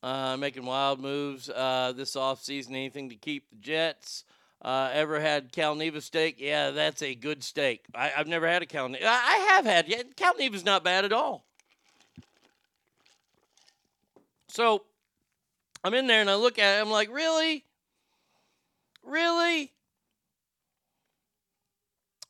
Uh, 0.02 0.38
making 0.38 0.64
wild 0.64 0.98
moves 0.98 1.50
uh, 1.50 1.92
this 1.94 2.16
offseason. 2.16 2.70
Anything 2.70 3.10
to 3.10 3.16
keep 3.16 3.50
the 3.50 3.56
Jets. 3.56 4.24
Uh, 4.62 4.90
ever 4.92 5.18
had 5.18 5.52
Cal 5.52 5.74
Neva 5.74 6.00
steak? 6.00 6.36
Yeah, 6.38 6.70
that's 6.70 7.02
a 7.02 7.14
good 7.14 7.42
steak. 7.42 7.84
I, 7.94 8.08
have 8.08 8.26
never 8.26 8.46
had 8.46 8.62
a 8.62 8.66
Cal 8.66 8.88
Neva. 8.88 9.06
I, 9.06 9.08
I 9.10 9.54
have 9.54 9.64
had. 9.64 9.88
Yeah, 9.88 10.02
Cal 10.16 10.36
Neva's 10.36 10.64
not 10.64 10.84
bad 10.84 11.04
at 11.04 11.12
all. 11.12 11.46
So 14.48 14.82
I'm 15.82 15.94
in 15.94 16.06
there 16.06 16.20
and 16.20 16.28
I 16.28 16.34
look 16.34 16.58
at 16.58 16.78
it. 16.78 16.80
I'm 16.82 16.90
like, 16.90 17.10
really? 17.10 17.64
Really? 19.02 19.72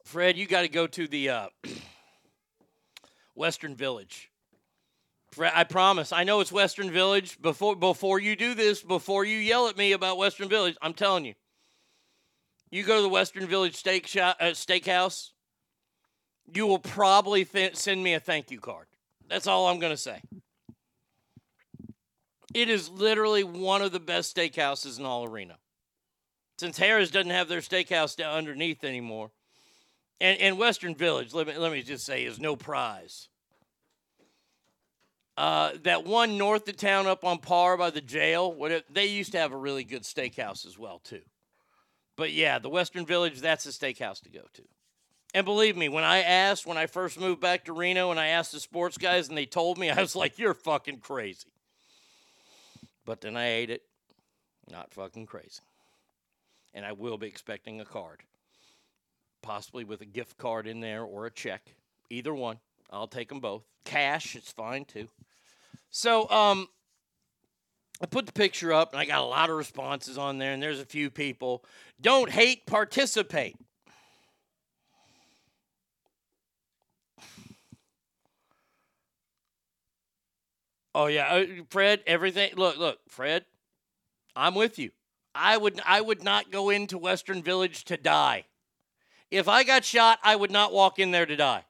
Fred, 0.05 0.37
you 0.37 0.47
got 0.47 0.62
to 0.62 0.69
go 0.69 0.87
to 0.87 1.09
the 1.09 1.31
uh, 1.31 1.49
Western 3.35 3.75
Village. 3.75 4.31
Fred, 5.33 5.53
I 5.55 5.64
promise. 5.64 6.12
I 6.12 6.25
know 6.25 6.40
it's 6.40 6.53
Western 6.53 6.90
Village. 6.90 7.40
Before 7.40 7.75
before 7.75 8.21
you 8.21 8.37
do 8.37 8.55
this, 8.55 8.83
before 8.83 9.25
you 9.25 9.38
yell 9.38 9.69
at 9.69 9.77
me 9.77 9.93
about 9.93 10.19
Western 10.19 10.49
Village, 10.49 10.77
I'm 10.83 10.95
telling 10.95 11.25
you. 11.25 11.35
You 12.70 12.85
go 12.85 12.96
to 12.96 13.02
the 13.02 13.09
Western 13.09 13.46
Village 13.46 13.76
Steak 13.76 14.04
uh, 14.16 14.35
Steakhouse. 14.40 15.30
You 16.52 16.66
will 16.66 16.78
probably 16.78 17.44
th- 17.44 17.76
send 17.76 18.02
me 18.02 18.14
a 18.14 18.20
thank 18.20 18.50
you 18.50 18.61
card. 18.61 18.87
That's 19.28 19.46
all 19.46 19.68
I'm 19.68 19.78
going 19.78 19.92
to 19.92 19.96
say. 19.96 20.20
It 22.52 22.68
is 22.68 22.88
literally 22.88 23.44
one 23.44 23.83
of 23.83 23.92
the 23.92 24.00
best 24.00 24.37
steakhouses 24.37 24.98
in 24.98 25.04
all 25.04 25.24
arena. 25.24 25.56
Since 26.59 26.78
Harrah's 26.78 27.11
doesn't 27.11 27.30
have 27.30 27.48
their 27.48 27.61
steakhouse 27.61 28.16
down 28.16 28.35
underneath 28.35 28.85
anymore, 28.85 29.30
and, 30.20 30.38
and 30.40 30.59
Western 30.59 30.94
Village, 30.94 31.33
let 31.33 31.46
me, 31.46 31.56
let 31.56 31.72
me 31.72 31.83
just 31.83 32.04
say, 32.04 32.24
is 32.24 32.38
no 32.38 32.56
prize. 32.56 33.28
Uh, 35.37 35.70
that 35.85 36.04
one 36.04 36.37
north 36.37 36.68
of 36.68 36.76
town 36.76 37.06
up 37.06 37.24
on 37.24 37.38
Parr 37.38 37.76
by 37.76 37.90
the 37.90 38.00
jail, 38.00 38.52
what 38.52 38.85
they 38.90 39.06
used 39.06 39.33
to 39.33 39.38
have 39.38 39.52
a 39.52 39.56
really 39.56 39.85
good 39.85 40.02
steakhouse 40.02 40.66
as 40.66 40.78
well 40.78 40.98
too. 40.98 41.22
But 42.16 42.33
yeah, 42.33 42.59
the 42.59 42.68
Western 42.68 43.07
Village, 43.07 43.40
that's 43.40 43.66
a 43.66 43.70
steakhouse 43.70 44.20
to 44.23 44.31
go 44.31 44.42
to. 44.55 44.62
And 45.33 45.44
believe 45.44 45.77
me, 45.77 45.88
when 45.88 46.05
I 46.05 46.23
asked 46.23 46.66
when 46.66 46.77
I 46.77 46.87
first 46.87 47.18
moved 47.18 47.40
back 47.40 47.64
to 47.66 47.73
Reno 47.73 48.11
and 48.11 48.18
I 48.18 48.29
asked 48.29 48.53
the 48.53 48.61
sports 48.61 48.99
guys 48.99 49.29
and 49.29 49.38
they 49.38 49.46
told 49.46 49.79
me, 49.79 49.90
I 49.90 50.01
was 50.01 50.16
like, 50.16 50.38
"You're 50.38 50.55
fucking 50.55 50.99
crazy." 50.99 51.49
But 53.05 53.20
then 53.20 53.37
I 53.37 53.49
ate 53.49 53.70
it. 53.70 53.83
Not 54.70 54.92
fucking 54.92 55.27
crazy. 55.27 55.61
And 56.75 56.85
I 56.85 56.92
will 56.92 57.18
be 57.18 57.27
expecting 57.27 57.81
a 57.81 57.85
card. 57.85 58.23
Possibly 59.42 59.85
with 59.85 60.01
a 60.01 60.07
gift 60.07 60.37
card 60.37 60.66
in 60.66 60.81
there 60.81 61.03
or 61.03 61.27
a 61.27 61.31
check. 61.31 61.75
Either 62.11 62.35
one. 62.35 62.59
I'll 62.90 63.09
take 63.09 63.29
them 63.29 63.40
both. 63.40 63.62
Cash, 63.85 64.37
it's 64.37 64.53
fine 64.53 64.85
too. 64.85 65.09
So, 65.90 66.29
um, 66.31 66.68
I 68.00 68.06
put 68.06 68.26
the 68.26 68.32
picture 68.32 68.72
up 68.72 68.92
and 68.92 69.00
I 69.00 69.04
got 69.04 69.20
a 69.20 69.26
lot 69.26 69.50
of 69.50 69.56
responses 69.56 70.16
on 70.16 70.38
there, 70.38 70.52
and 70.52 70.62
there's 70.62 70.80
a 70.80 70.86
few 70.86 71.10
people. 71.10 71.64
Don't 72.00 72.30
hate, 72.30 72.66
participate. 72.66 73.56
Oh 80.94 81.06
yeah, 81.06 81.28
uh, 81.28 81.46
Fred. 81.68 82.02
Everything. 82.06 82.52
Look, 82.56 82.76
look, 82.76 82.98
Fred. 83.08 83.44
I'm 84.34 84.54
with 84.54 84.78
you. 84.78 84.90
I 85.34 85.56
would, 85.56 85.80
I 85.86 86.00
would 86.00 86.24
not 86.24 86.50
go 86.50 86.70
into 86.70 86.98
Western 86.98 87.42
Village 87.42 87.84
to 87.84 87.96
die. 87.96 88.46
If 89.30 89.46
I 89.46 89.62
got 89.62 89.84
shot, 89.84 90.18
I 90.24 90.34
would 90.34 90.50
not 90.50 90.72
walk 90.72 90.98
in 90.98 91.12
there 91.12 91.26
to 91.26 91.36
die. 91.36 91.64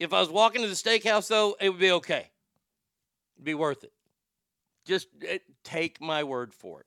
If 0.00 0.12
I 0.12 0.20
was 0.20 0.30
walking 0.30 0.62
to 0.62 0.68
the 0.68 0.74
steakhouse, 0.74 1.28
though, 1.28 1.56
it 1.60 1.68
would 1.68 1.80
be 1.80 1.90
okay. 1.90 2.30
It'd 3.36 3.44
be 3.44 3.54
worth 3.54 3.84
it. 3.84 3.92
Just 4.88 5.08
it, 5.20 5.42
take 5.64 6.00
my 6.00 6.24
word 6.24 6.54
for 6.54 6.80
it. 6.80 6.86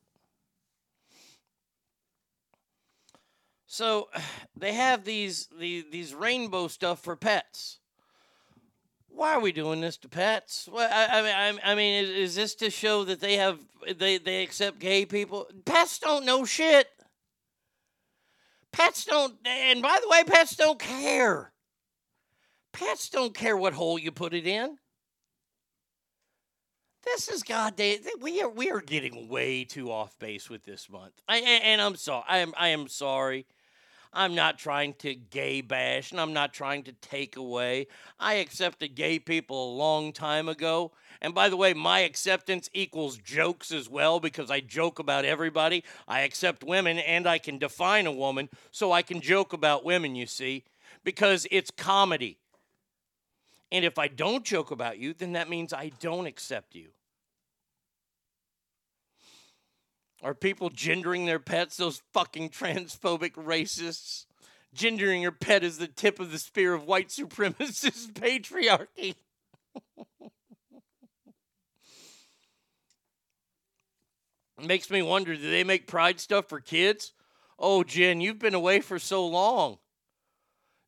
So 3.68 4.10
they 4.58 4.74
have 4.74 5.06
these, 5.06 5.48
these 5.58 5.86
these 5.92 6.14
rainbow 6.16 6.68
stuff 6.68 7.00
for 7.00 7.16
pets. 7.16 7.78
Why 9.08 9.34
are 9.36 9.40
we 9.40 9.52
doing 9.52 9.82
this 9.82 9.98
to 9.98 10.10
pets? 10.10 10.68
Well, 10.72 10.90
I, 10.92 11.20
I, 11.20 11.72
I 11.72 11.76
mean, 11.76 12.06
is, 12.06 12.10
is 12.10 12.36
this 12.36 12.56
to 12.56 12.70
show 12.70 13.04
that 13.04 13.20
they 13.20 13.36
have 13.36 13.60
they 13.98 14.18
they 14.18 14.42
accept 14.42 14.80
gay 14.80 15.06
people? 15.06 15.48
Pets 15.66 16.00
don't 16.00 16.26
know 16.26 16.44
shit. 16.44 16.88
Pets 18.72 19.06
don't, 19.06 19.36
and 19.46 19.82
by 19.82 20.00
the 20.02 20.10
way, 20.10 20.24
pets 20.24 20.56
don't 20.56 20.80
care. 20.80 21.52
Pets 22.72 23.10
don't 23.10 23.36
care 23.36 23.58
what 23.58 23.74
hole 23.74 24.00
you 24.00 24.12
put 24.12 24.34
it 24.34 24.48
in. 24.48 24.78
This 27.04 27.30
is 27.30 27.44
goddamn. 27.44 28.00
We 28.20 28.42
are 28.42 28.50
we 28.50 28.70
are 28.70 28.82
getting 28.82 29.28
way 29.28 29.64
too 29.64 29.92
off 29.92 30.18
base 30.20 30.50
with 30.50 30.64
this 30.64 30.90
month. 30.90 31.14
I 31.28 31.38
and, 31.38 31.82
I'm 31.82 31.96
sorry. 31.96 32.24
I 32.28 32.38
am 32.38 32.54
I 32.58 32.68
am 32.70 32.88
sorry. 32.88 33.46
I'm 34.14 34.36
not 34.36 34.60
trying 34.60 34.94
to 34.96 35.16
gay 35.16 35.62
bash 35.62 36.12
and 36.12 36.20
I'm 36.20 36.34
not 36.34 36.54
trying 36.54 36.84
to 36.84 36.92
take 36.92 37.38
away. 37.38 37.88
I 38.20 38.36
accepted 38.36 38.94
gay 38.94 39.20
people 39.20 39.74
a 39.74 39.78
long 39.78 40.12
time 40.12 40.50
ago. 40.50 40.92
And 41.22 41.34
by 41.34 41.48
the 41.50 41.56
way, 41.56 41.74
my 41.74 42.00
acceptance 42.00 42.70
equals 42.74 43.18
jokes 43.18 43.72
as 43.72 43.90
well 43.90 44.20
because 44.20 44.52
I 44.52 44.60
joke 44.60 45.00
about 45.00 45.24
everybody. 45.24 45.84
I 46.08 46.22
accept 46.22 46.64
women 46.64 46.98
and 46.98 47.26
I 47.26 47.38
can 47.38 47.58
define 47.58 48.06
a 48.06 48.12
woman, 48.12 48.50
so 48.72 48.92
I 48.92 49.02
can 49.02 49.22
joke 49.22 49.54
about 49.54 49.86
women, 49.86 50.16
you 50.16 50.26
see, 50.26 50.66
because 51.06 51.48
it's 51.50 51.72
comedy. 51.72 52.41
And 53.72 53.86
if 53.86 53.98
I 53.98 54.08
don't 54.10 54.44
joke 54.44 54.72
about 54.72 54.98
you, 54.98 55.14
then 55.14 55.34
that 55.34 55.50
means 55.50 55.72
I 55.72 55.92
don't 56.00 56.26
accept 56.26 56.76
you. 56.76 56.90
Are 60.24 60.36
people 60.36 60.70
gendering 60.70 61.26
their 61.26 61.40
pets, 61.40 61.78
those 61.78 62.04
fucking 62.14 62.50
transphobic 62.50 63.32
racists? 63.34 64.26
Gendering 64.74 65.22
your 65.22 65.32
pet 65.32 65.64
is 65.64 65.78
the 65.78 65.88
tip 65.88 66.20
of 66.20 66.32
the 66.32 66.40
spear 66.40 66.74
of 66.74 66.86
white 66.86 67.08
supremacist 67.10 68.14
patriarchy. 68.14 69.16
Makes 74.66 74.92
me 74.92 75.02
wonder 75.02 75.36
do 75.36 75.50
they 75.50 75.64
make 75.64 75.88
pride 75.88 76.20
stuff 76.20 76.48
for 76.48 76.60
kids? 76.60 77.14
Oh, 77.58 77.84
Jen, 77.84 78.22
you've 78.22 78.38
been 78.38 78.54
away 78.54 78.80
for 78.80 79.00
so 79.00 79.26
long. 79.26 79.80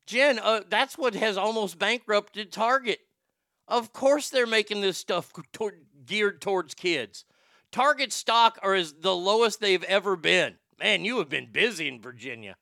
Jen, 0.06 0.38
uh, 0.38 0.60
that's 0.68 0.98
what 0.98 1.14
has 1.14 1.36
almost 1.36 1.78
bankrupted 1.78 2.52
Target. 2.52 3.00
Of 3.66 3.92
course, 3.92 4.28
they're 4.28 4.46
making 4.46 4.80
this 4.80 4.98
stuff 4.98 5.32
geared 6.06 6.40
towards 6.40 6.74
kids. 6.74 7.24
Target 7.72 8.12
stock 8.12 8.58
are 8.62 8.74
as 8.74 8.92
the 8.92 9.16
lowest 9.16 9.60
they've 9.60 9.82
ever 9.84 10.16
been. 10.16 10.56
Man, 10.78 11.04
you 11.04 11.18
have 11.18 11.28
been 11.28 11.50
busy 11.50 11.88
in 11.88 12.00
Virginia. 12.00 12.56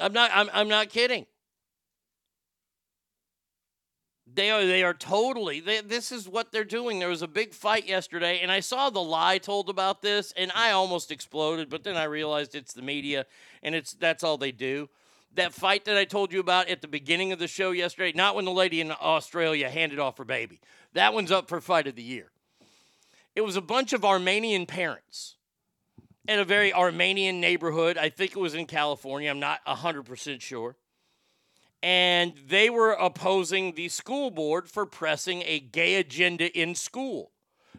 I'm 0.00 0.12
not. 0.12 0.30
I'm, 0.32 0.48
I'm 0.52 0.68
not 0.68 0.88
kidding. 0.88 1.26
They 4.32 4.50
are. 4.50 4.64
They 4.64 4.82
are 4.82 4.94
totally. 4.94 5.60
They, 5.60 5.80
this 5.80 6.12
is 6.12 6.28
what 6.28 6.52
they're 6.52 6.64
doing. 6.64 6.98
There 6.98 7.08
was 7.08 7.22
a 7.22 7.28
big 7.28 7.52
fight 7.52 7.86
yesterday, 7.88 8.40
and 8.40 8.52
I 8.52 8.60
saw 8.60 8.90
the 8.90 9.02
lie 9.02 9.38
told 9.38 9.68
about 9.68 10.02
this, 10.02 10.32
and 10.36 10.52
I 10.54 10.70
almost 10.70 11.10
exploded. 11.10 11.68
But 11.68 11.84
then 11.84 11.96
I 11.96 12.04
realized 12.04 12.54
it's 12.54 12.72
the 12.72 12.82
media, 12.82 13.26
and 13.62 13.74
it's 13.74 13.92
that's 13.94 14.22
all 14.22 14.36
they 14.36 14.52
do. 14.52 14.88
That 15.34 15.52
fight 15.52 15.84
that 15.84 15.96
I 15.96 16.04
told 16.04 16.32
you 16.32 16.40
about 16.40 16.68
at 16.68 16.82
the 16.82 16.88
beginning 16.88 17.32
of 17.32 17.38
the 17.38 17.48
show 17.48 17.70
yesterday, 17.70 18.12
not 18.16 18.34
when 18.34 18.44
the 18.44 18.50
lady 18.50 18.80
in 18.80 18.92
Australia 19.00 19.68
handed 19.68 19.98
off 19.98 20.18
her 20.18 20.24
baby. 20.24 20.60
That 20.92 21.14
one's 21.14 21.30
up 21.30 21.48
for 21.48 21.60
fight 21.60 21.86
of 21.86 21.94
the 21.94 22.02
year. 22.02 22.30
It 23.36 23.42
was 23.42 23.56
a 23.56 23.60
bunch 23.60 23.92
of 23.92 24.04
Armenian 24.04 24.66
parents 24.66 25.36
in 26.28 26.38
a 26.38 26.44
very 26.44 26.72
Armenian 26.72 27.40
neighborhood. 27.40 27.96
I 27.96 28.08
think 28.08 28.32
it 28.32 28.40
was 28.40 28.54
in 28.54 28.66
California. 28.66 29.30
I'm 29.30 29.40
not 29.40 29.64
100% 29.66 30.40
sure. 30.40 30.76
And 31.82 32.34
they 32.46 32.68
were 32.68 32.92
opposing 32.92 33.74
the 33.74 33.88
school 33.88 34.30
board 34.30 34.68
for 34.68 34.84
pressing 34.84 35.42
a 35.46 35.60
gay 35.60 35.94
agenda 35.94 36.46
in 36.58 36.74
school. 36.74 37.32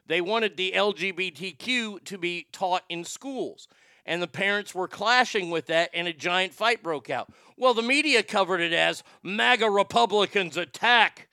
They 0.07 0.21
wanted 0.21 0.57
the 0.57 0.73
LGBTQ 0.75 2.03
to 2.03 2.17
be 2.17 2.47
taught 2.51 2.83
in 2.89 3.03
schools. 3.03 3.67
And 4.05 4.21
the 4.21 4.27
parents 4.27 4.73
were 4.73 4.87
clashing 4.87 5.51
with 5.51 5.67
that, 5.67 5.91
and 5.93 6.07
a 6.07 6.13
giant 6.13 6.53
fight 6.53 6.81
broke 6.81 7.09
out. 7.09 7.31
Well, 7.55 7.75
the 7.75 7.83
media 7.83 8.23
covered 8.23 8.59
it 8.59 8.73
as 8.73 9.03
MAGA 9.21 9.69
Republicans 9.69 10.57
attack. 10.57 11.29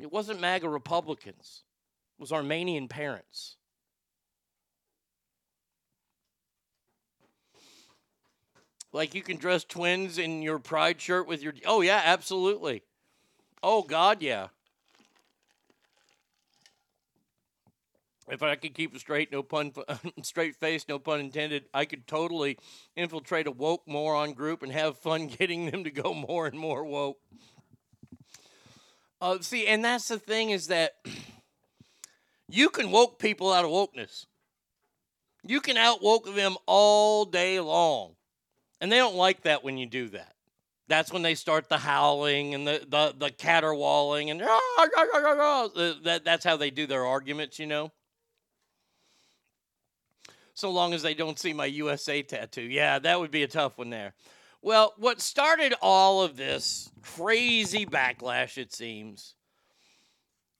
It 0.00 0.12
wasn't 0.12 0.40
MAGA 0.40 0.68
Republicans, 0.68 1.64
it 2.16 2.20
was 2.20 2.32
Armenian 2.32 2.88
parents. 2.88 3.56
Like 8.94 9.12
you 9.12 9.22
can 9.22 9.38
dress 9.38 9.64
twins 9.64 10.18
in 10.18 10.40
your 10.40 10.60
pride 10.60 11.00
shirt 11.00 11.26
with 11.26 11.42
your. 11.42 11.52
Oh, 11.66 11.80
yeah, 11.80 12.00
absolutely. 12.04 12.84
Oh, 13.60 13.82
God, 13.82 14.22
yeah. 14.22 14.46
If 18.28 18.40
I 18.44 18.54
could 18.54 18.72
keep 18.72 18.94
a 18.94 19.00
straight, 19.00 19.32
no 19.32 19.42
pun, 19.42 19.72
straight 20.22 20.54
face, 20.54 20.86
no 20.88 21.00
pun 21.00 21.18
intended, 21.18 21.64
I 21.74 21.86
could 21.86 22.06
totally 22.06 22.56
infiltrate 22.94 23.48
a 23.48 23.50
woke 23.50 23.82
moron 23.88 24.32
group 24.32 24.62
and 24.62 24.70
have 24.70 24.96
fun 24.96 25.26
getting 25.38 25.72
them 25.72 25.82
to 25.82 25.90
go 25.90 26.14
more 26.14 26.46
and 26.46 26.56
more 26.56 26.84
woke. 26.84 27.18
Uh, 29.20 29.38
see, 29.40 29.66
and 29.66 29.84
that's 29.84 30.06
the 30.06 30.20
thing 30.20 30.50
is 30.50 30.68
that 30.68 30.92
you 32.48 32.70
can 32.70 32.92
woke 32.92 33.18
people 33.18 33.52
out 33.52 33.64
of 33.64 33.72
wokeness. 33.72 34.26
You 35.42 35.60
can 35.60 35.76
out 35.76 36.00
woke 36.00 36.32
them 36.32 36.56
all 36.66 37.24
day 37.24 37.58
long. 37.58 38.14
And 38.80 38.90
they 38.90 38.96
don't 38.96 39.16
like 39.16 39.42
that 39.42 39.64
when 39.64 39.78
you 39.78 39.86
do 39.86 40.08
that. 40.10 40.34
That's 40.86 41.12
when 41.12 41.22
they 41.22 41.34
start 41.34 41.68
the 41.68 41.78
howling 41.78 42.54
and 42.54 42.66
the, 42.66 42.84
the, 42.86 43.14
the 43.16 43.30
caterwauling 43.30 44.30
and 44.30 44.42
ah, 44.42 44.60
ah, 44.78 44.88
ah, 44.96 45.68
that, 46.02 46.22
that's 46.24 46.44
how 46.44 46.56
they 46.56 46.70
do 46.70 46.86
their 46.86 47.06
arguments, 47.06 47.58
you 47.58 47.66
know? 47.66 47.90
So 50.52 50.70
long 50.70 50.92
as 50.92 51.02
they 51.02 51.14
don't 51.14 51.38
see 51.38 51.52
my 51.52 51.66
USA 51.66 52.22
tattoo. 52.22 52.62
Yeah, 52.62 52.98
that 52.98 53.18
would 53.18 53.30
be 53.30 53.42
a 53.42 53.48
tough 53.48 53.78
one 53.78 53.90
there. 53.90 54.12
Well, 54.60 54.94
what 54.98 55.20
started 55.20 55.74
all 55.82 56.22
of 56.22 56.36
this 56.36 56.90
crazy 57.02 57.84
backlash, 57.86 58.56
it 58.56 58.72
seems, 58.72 59.34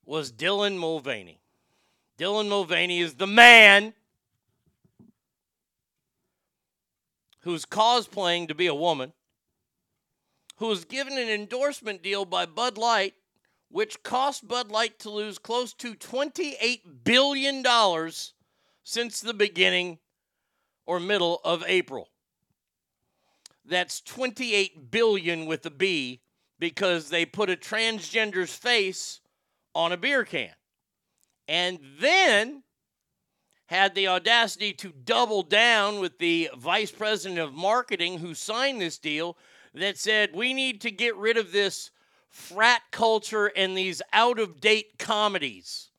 was 0.05 0.33
Dylan 0.33 0.79
Mulvaney. 0.79 1.41
Dylan 2.19 2.49
Mulvaney 2.49 3.01
is 3.01 3.15
the 3.15 3.27
man 3.27 3.95
who's 7.45 7.65
cosplaying 7.65 8.49
to 8.49 8.55
be 8.55 8.67
a 8.67 8.75
woman, 8.75 9.13
who 10.57 10.67
was 10.67 10.85
given 10.85 11.13
an 11.19 11.29
endorsement 11.29 12.03
deal 12.03 12.25
by 12.25 12.47
Bud 12.47 12.77
Light, 12.77 13.15
which 13.71 14.03
cost 14.03 14.49
Bud 14.49 14.71
Light 14.71 14.99
to 15.01 15.11
lose 15.11 15.39
close 15.39 15.73
to 15.75 15.95
$28 15.95 17.05
billion 17.05 17.63
since 18.83 19.21
the 19.21 19.35
beginning 19.35 19.99
or 20.87 20.99
middle 20.99 21.41
of 21.45 21.63
April. 21.67 22.09
That's 23.65 24.01
28 24.01 24.91
billion 24.91 25.47
with 25.47 25.65
a 25.67 25.71
B 25.71 26.21
because 26.59 27.09
they 27.09 27.25
put 27.25 27.51
a 27.51 27.57
transgender's 27.57 28.55
face 28.55 29.21
on 29.75 29.93
a 29.93 29.97
beer 29.97 30.25
can. 30.25 30.51
And 31.47 31.79
then 32.01 32.64
had 33.67 33.95
the 33.95 34.09
audacity 34.09 34.73
to 34.75 34.93
double 35.05 35.43
down 35.43 36.01
with 36.01 36.19
the 36.19 36.51
vice 36.57 36.91
president 36.91 37.39
of 37.41 37.55
marketing 37.55 38.19
who 38.19 38.35
signed 38.35 38.81
this 38.81 38.99
deal 38.99 39.37
that 39.75 39.99
said 39.99 40.31
we 40.35 40.53
need 40.53 40.81
to 40.81 40.91
get 40.91 41.17
rid 41.17 41.37
of 41.37 41.53
this 41.53 41.91
frat 42.29 42.83
culture 42.91 43.47
and 43.47 43.77
these 43.77 44.03
out 44.13 44.39
of 44.39 44.61
date 44.61 44.99
comedies, 44.99 45.91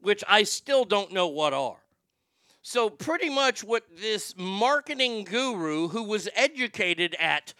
which 0.00 0.22
I 0.28 0.42
still 0.42 0.84
don't 0.84 1.12
know 1.12 1.26
what 1.28 1.52
are. 1.52 1.78
So, 2.66 2.88
pretty 2.88 3.28
much 3.28 3.62
what 3.62 3.84
this 3.94 4.34
marketing 4.38 5.24
guru 5.24 5.88
who 5.88 6.02
was 6.02 6.30
educated 6.34 7.14
at 7.18 7.52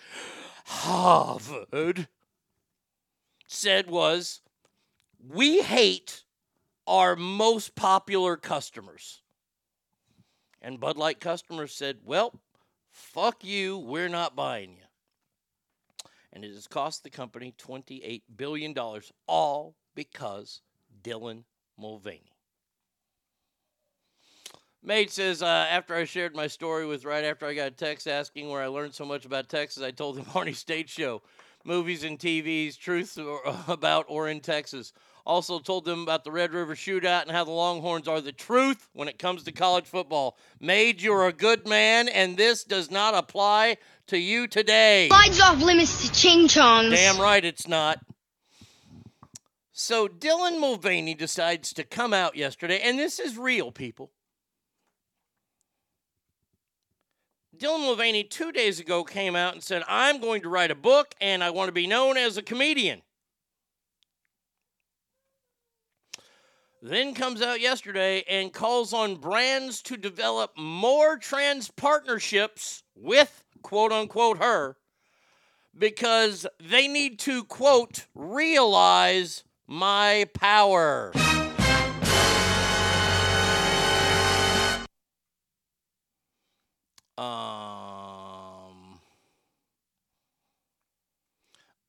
Harvard 0.65 2.09
said 3.47 3.91
was 3.91 4.41
we 5.29 5.61
hate 5.61 6.24
our 6.87 7.17
most 7.17 7.75
popular 7.75 8.37
customers. 8.37 9.23
And 10.61 10.81
Bud 10.81 10.97
Light 10.97 11.21
customers 11.21 11.75
said, 11.75 11.99
well, 12.05 12.41
fuck 12.91 13.45
you, 13.45 13.79
we're 13.79 14.09
not 14.09 14.37
buying 14.37 14.71
you. 14.71 16.11
And 16.33 16.45
it 16.45 16.55
has 16.55 16.67
cost 16.67 17.05
the 17.05 17.11
company 17.11 17.55
$28 17.59 18.23
billion, 18.37 18.75
all 19.27 19.75
because 19.95 20.63
Dylan 21.03 21.45
Mulvaney. 21.79 22.35
Mate 24.83 25.11
says, 25.11 25.43
uh, 25.43 25.47
after 25.47 25.95
I 25.95 26.05
shared 26.05 26.37
my 26.37 26.47
story 26.47 26.87
with 26.87 27.07
right 27.07 27.25
after 27.25 27.47
I 27.47 27.55
got 27.55 27.69
a 27.69 27.71
text 27.71 28.07
asking 28.07 28.51
where 28.51 28.61
I 28.61 28.67
learned 28.67 28.93
so 28.93 29.07
much 29.07 29.25
about 29.25 29.49
Texas, 29.49 29.83
I 29.83 29.91
told 29.91 30.19
him 30.19 30.25
Arnie 30.35 30.55
State 30.55 30.91
Show, 30.91 31.23
movies 31.65 32.05
and 32.05 32.19
TVs, 32.19 32.77
truths 32.77 33.19
about 33.69 34.05
or 34.09 34.29
in 34.29 34.41
Texas. 34.41 34.93
Also 35.27 35.59
told 35.59 35.87
them 35.87 36.03
about 36.03 36.23
the 36.25 36.31
Red 36.31 36.53
River 36.53 36.75
Shootout 36.75 37.23
and 37.23 37.31
how 37.31 37.45
the 37.45 37.51
Longhorns 37.51 38.07
are 38.07 38.21
the 38.21 38.33
truth 38.33 38.89
when 38.93 39.09
it 39.09 39.19
comes 39.19 39.43
to 39.45 39.53
college 39.53 39.87
football. 39.87 40.37
Made 40.61 41.01
you're 41.01 41.27
a 41.27 41.33
good 41.33 41.67
man, 41.67 42.09
and 42.09 42.37
this 42.37 42.63
does 42.63 42.91
not 42.91 43.15
apply 43.15 43.79
to 44.09 44.19
you 44.19 44.47
today. 44.47 45.09
Slides 45.09 45.41
off 45.41 45.63
limits 45.63 46.07
to 46.07 46.13
ching 46.13 46.47
chongs. 46.47 46.91
Damn 46.91 47.19
right 47.19 47.45
it's 47.45 47.67
not. 47.67 48.01
So 49.73 50.07
Dylan 50.07 50.61
Mulvaney 50.61 51.15
decides 51.15 51.73
to 51.73 51.85
come 51.85 52.13
out 52.13 52.37
yesterday, 52.37 52.81
and 52.81 52.99
this 52.99 53.19
is 53.19 53.39
real, 53.39 53.73
people. 53.73 54.13
Dylan 57.57 57.81
Mulvaney 57.81 58.25
two 58.25 58.53
days 58.53 58.79
ago 58.79 59.05
came 59.05 59.35
out 59.35 59.55
and 59.55 59.63
said, 59.63 59.83
I'm 59.89 60.21
going 60.21 60.43
to 60.43 60.49
write 60.49 60.71
a 60.71 60.75
book 60.75 61.15
and 61.21 61.43
I 61.43 61.51
want 61.51 61.69
to 61.69 61.73
be 61.73 61.87
known 61.87 62.17
as 62.17 62.37
a 62.37 62.43
comedian. 62.43 63.03
Then 66.85 67.15
comes 67.15 67.41
out 67.41 67.63
yesterday 67.63 68.23
and 68.29 68.53
calls 68.53 68.93
on 68.93 69.17
brands 69.17 69.81
to 69.81 69.97
develop 69.97 70.51
more 70.55 71.17
trans 71.17 71.71
partnerships 71.71 72.83
with 72.95 73.43
quote 73.63 73.91
unquote 73.91 74.37
her 74.37 74.77
because 75.77 76.47
they 76.61 76.87
need 76.87 77.19
to 77.19 77.43
quote 77.45 78.05
realize 78.15 79.45
my 79.67 80.27
power. 80.35 81.11
Um. 87.17 89.01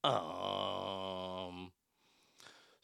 Um. 0.02 0.55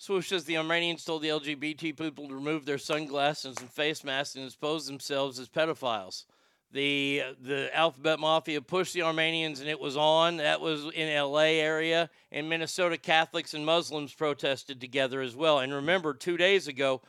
Swoosh 0.02 0.30
says 0.30 0.42
the 0.42 0.56
Armenians 0.56 1.04
told 1.04 1.22
the 1.22 1.28
LGBT 1.28 1.96
people 1.96 2.26
to 2.26 2.34
remove 2.34 2.66
their 2.66 2.76
sunglasses 2.76 3.56
and 3.60 3.70
face 3.70 4.02
masks 4.02 4.34
and 4.34 4.44
expose 4.44 4.84
themselves 4.84 5.38
as 5.38 5.48
pedophiles. 5.48 6.24
The 6.72 7.22
the 7.40 7.70
Alphabet 7.72 8.18
Mafia 8.18 8.62
pushed 8.62 8.94
the 8.94 9.02
Armenians 9.02 9.60
and 9.60 9.68
it 9.68 9.78
was 9.78 9.96
on. 9.96 10.38
That 10.38 10.60
was 10.60 10.86
in 10.92 11.16
LA 11.16 11.52
area. 11.60 12.10
And 12.32 12.48
Minnesota 12.48 12.98
Catholics 12.98 13.54
and 13.54 13.64
Muslims 13.64 14.12
protested 14.12 14.80
together 14.80 15.20
as 15.20 15.36
well. 15.36 15.60
And 15.60 15.72
remember, 15.72 16.14
two 16.14 16.36
days 16.36 16.66
ago, 16.66 17.00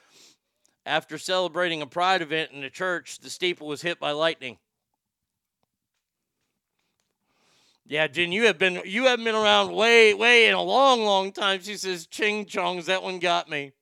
after 0.86 1.18
celebrating 1.18 1.82
a 1.82 1.88
pride 1.88 2.22
event 2.22 2.52
in 2.52 2.62
the 2.62 2.70
church, 2.70 3.18
the 3.22 3.32
steeple 3.32 3.66
was 3.66 3.82
hit 3.82 4.00
by 4.00 4.12
lightning. 4.12 4.60
Yeah, 7.86 8.08
Jen, 8.08 8.32
you 8.32 8.46
have 8.46 8.58
been 8.58 8.82
you 8.86 9.06
have 9.06 9.24
been 9.24 9.36
around 9.36 9.74
way, 9.74 10.14
way 10.14 10.48
in 10.48 10.54
a 10.54 10.62
long, 10.62 11.04
long 11.04 11.32
time. 11.32 11.62
She 11.62 11.76
says, 11.76 12.08
"Ching 12.08 12.46
chongs." 12.46 12.86
That 12.86 13.04
one 13.04 13.20
got 13.20 13.50
me. 13.50 13.74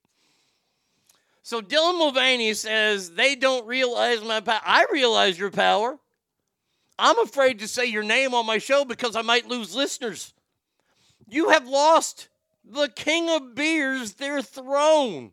So 1.44 1.62
Dylan 1.62 1.98
Mulvaney 1.98 2.54
says 2.54 3.12
they 3.12 3.36
don't 3.36 3.66
realize 3.68 4.24
my 4.24 4.40
power. 4.40 4.62
I 4.66 4.86
realize 4.92 5.38
your 5.38 5.52
power. 5.52 6.00
I'm 6.98 7.20
afraid 7.20 7.60
to 7.60 7.68
say 7.68 7.86
your 7.86 8.04
name 8.04 8.34
on 8.34 8.46
my 8.46 8.58
show 8.58 8.86
because 8.86 9.16
I 9.16 9.22
might 9.22 9.48
lose 9.48 9.76
listeners. 9.76 10.34
You 11.28 11.50
have 11.50 11.68
lost 11.68 12.30
the 12.64 12.90
king 12.90 13.30
of 13.30 13.56
beers 13.56 14.14
their 14.14 14.42
throne. 14.42 15.32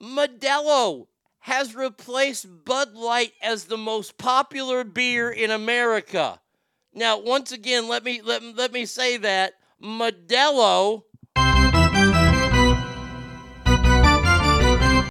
Modelo 0.00 1.06
has 1.50 1.74
replaced 1.74 2.46
Bud 2.64 2.94
Light 2.94 3.32
as 3.42 3.64
the 3.64 3.76
most 3.76 4.16
popular 4.16 4.84
beer 4.84 5.28
in 5.28 5.50
America. 5.50 6.40
Now, 6.94 7.18
once 7.18 7.50
again, 7.50 7.88
let 7.88 8.04
me 8.04 8.22
let, 8.22 8.40
let 8.54 8.72
me 8.72 8.86
say 8.86 9.16
that 9.16 9.54
Modelo 9.82 11.02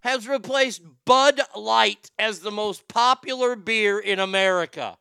has 0.02 0.30
replaced 0.30 0.82
Bud 1.04 1.42
Light 1.58 2.10
as 2.18 2.40
the 2.40 2.52
most 2.52 2.88
popular 2.88 3.58
beer 3.58 4.00
in 4.00 4.22
America. 4.22 4.98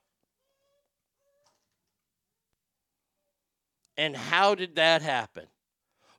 And 3.96 4.16
how 4.16 4.56
did 4.56 4.74
that 4.74 5.02
happen? 5.02 5.46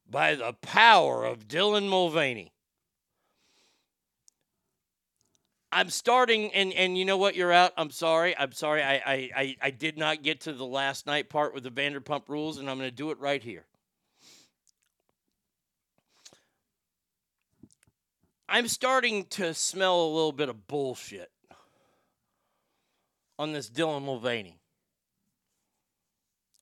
By 0.09 0.35
the 0.35 0.53
power 0.61 1.25
of 1.25 1.49
Dylan 1.49 1.89
Mulvaney. 1.89 2.53
I'm 5.71 5.89
starting, 5.89 6.51
and 6.53 6.73
and 6.73 6.97
you 6.97 7.05
know 7.05 7.17
what? 7.17 7.35
You're 7.35 7.53
out. 7.53 7.73
I'm 7.77 7.91
sorry. 7.91 8.35
I'm 8.37 8.51
sorry. 8.51 8.81
I 8.81 8.95
I 8.95 9.29
I, 9.35 9.55
I 9.61 9.69
did 9.71 9.97
not 9.97 10.23
get 10.23 10.41
to 10.41 10.53
the 10.53 10.65
last 10.65 11.05
night 11.05 11.29
part 11.29 11.53
with 11.53 11.63
the 11.63 11.69
Vanderpump 11.69 12.27
Rules, 12.27 12.57
and 12.57 12.69
I'm 12.69 12.77
going 12.77 12.89
to 12.89 12.95
do 12.95 13.11
it 13.11 13.19
right 13.19 13.41
here. 13.41 13.65
I'm 18.47 18.67
starting 18.67 19.25
to 19.25 19.53
smell 19.53 20.01
a 20.01 20.09
little 20.09 20.31
bit 20.31 20.49
of 20.49 20.65
bullshit 20.65 21.29
on 23.37 23.53
this 23.53 23.69
Dylan 23.69 24.03
Mulvaney. 24.03 24.59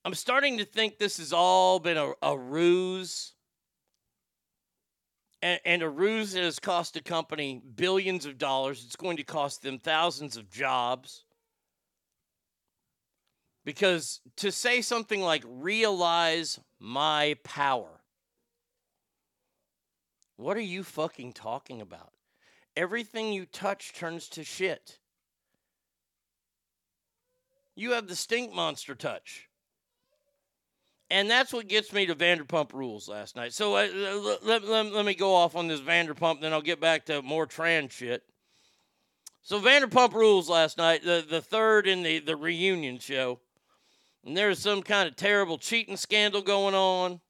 I'm 0.03 0.13
starting 0.13 0.57
to 0.57 0.65
think 0.65 0.97
this 0.97 1.17
has 1.17 1.31
all 1.31 1.79
been 1.79 1.97
a, 1.97 2.11
a 2.21 2.37
ruse 2.37 3.33
and, 5.41 5.59
and 5.65 5.83
a 5.83 5.89
ruse 5.89 6.33
that 6.33 6.43
has 6.43 6.59
cost 6.59 6.95
a 6.95 7.01
company 7.01 7.61
billions 7.75 8.25
of 8.25 8.37
dollars. 8.37 8.83
It's 8.85 8.95
going 8.95 9.17
to 9.17 9.23
cost 9.23 9.61
them 9.61 9.79
thousands 9.79 10.37
of 10.37 10.49
jobs. 10.49 11.25
Because 13.65 14.21
to 14.37 14.51
say 14.51 14.81
something 14.81 15.21
like 15.21 15.43
realize 15.45 16.59
my 16.79 17.35
power, 17.43 18.01
what 20.37 20.55
are 20.55 20.61
you 20.61 20.83
fucking 20.83 21.33
talking 21.33 21.81
about? 21.81 22.13
Everything 22.75 23.33
you 23.33 23.45
touch 23.45 23.93
turns 23.93 24.29
to 24.29 24.43
shit. 24.43 24.99
You 27.75 27.91
have 27.91 28.07
the 28.07 28.15
stink 28.15 28.53
monster 28.53 28.95
touch. 28.95 29.46
And 31.09 31.29
that's 31.29 31.53
what 31.53 31.67
gets 31.67 31.93
me 31.93 32.05
to 32.07 32.15
Vanderpump 32.15 32.73
Rules 32.73 33.07
last 33.07 33.35
night. 33.35 33.53
So 33.53 33.77
uh, 33.77 33.87
let, 34.43 34.65
let, 34.65 34.85
let 34.91 35.05
me 35.05 35.15
go 35.15 35.33
off 35.33 35.55
on 35.55 35.67
this 35.67 35.79
Vanderpump, 35.79 36.41
then 36.41 36.51
I'll 36.51 36.61
get 36.61 36.81
back 36.81 37.05
to 37.05 37.21
more 37.21 37.45
trans 37.45 37.93
shit. 37.93 38.23
So 39.41 39.61
Vanderpump 39.61 40.13
Rules 40.13 40.49
last 40.49 40.77
night, 40.77 41.03
the, 41.05 41.25
the 41.27 41.41
third 41.41 41.87
in 41.87 42.03
the, 42.03 42.19
the 42.19 42.35
reunion 42.35 42.99
show. 42.99 43.39
And 44.25 44.35
there's 44.35 44.59
some 44.59 44.83
kind 44.83 45.07
of 45.07 45.15
terrible 45.15 45.57
cheating 45.57 45.95
scandal 45.95 46.41
going 46.41 46.75
on. 46.75 47.21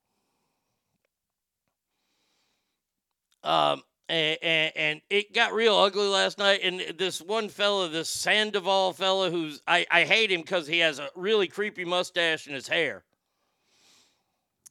Um, 3.44 3.84
and, 4.10 4.38
and, 4.42 4.72
and, 4.76 5.02
it 5.12 5.34
got 5.34 5.54
real 5.54 5.76
ugly 5.76 6.08
last 6.08 6.40
night. 6.40 6.62
And 6.64 6.98
this 6.98 7.22
one 7.22 7.50
fella, 7.50 7.88
this 7.88 8.10
Sandoval 8.10 8.94
fella, 8.94 9.30
who's 9.30 9.62
I, 9.68 9.86
I 9.92 10.04
hate 10.04 10.32
him 10.32 10.42
because 10.42 10.66
he 10.66 10.80
has 10.80 10.98
a 10.98 11.10
really 11.16 11.48
creepy 11.48 11.86
mustache 11.86 12.48
in 12.48 12.56
his 12.56 12.68
hair 12.68 13.04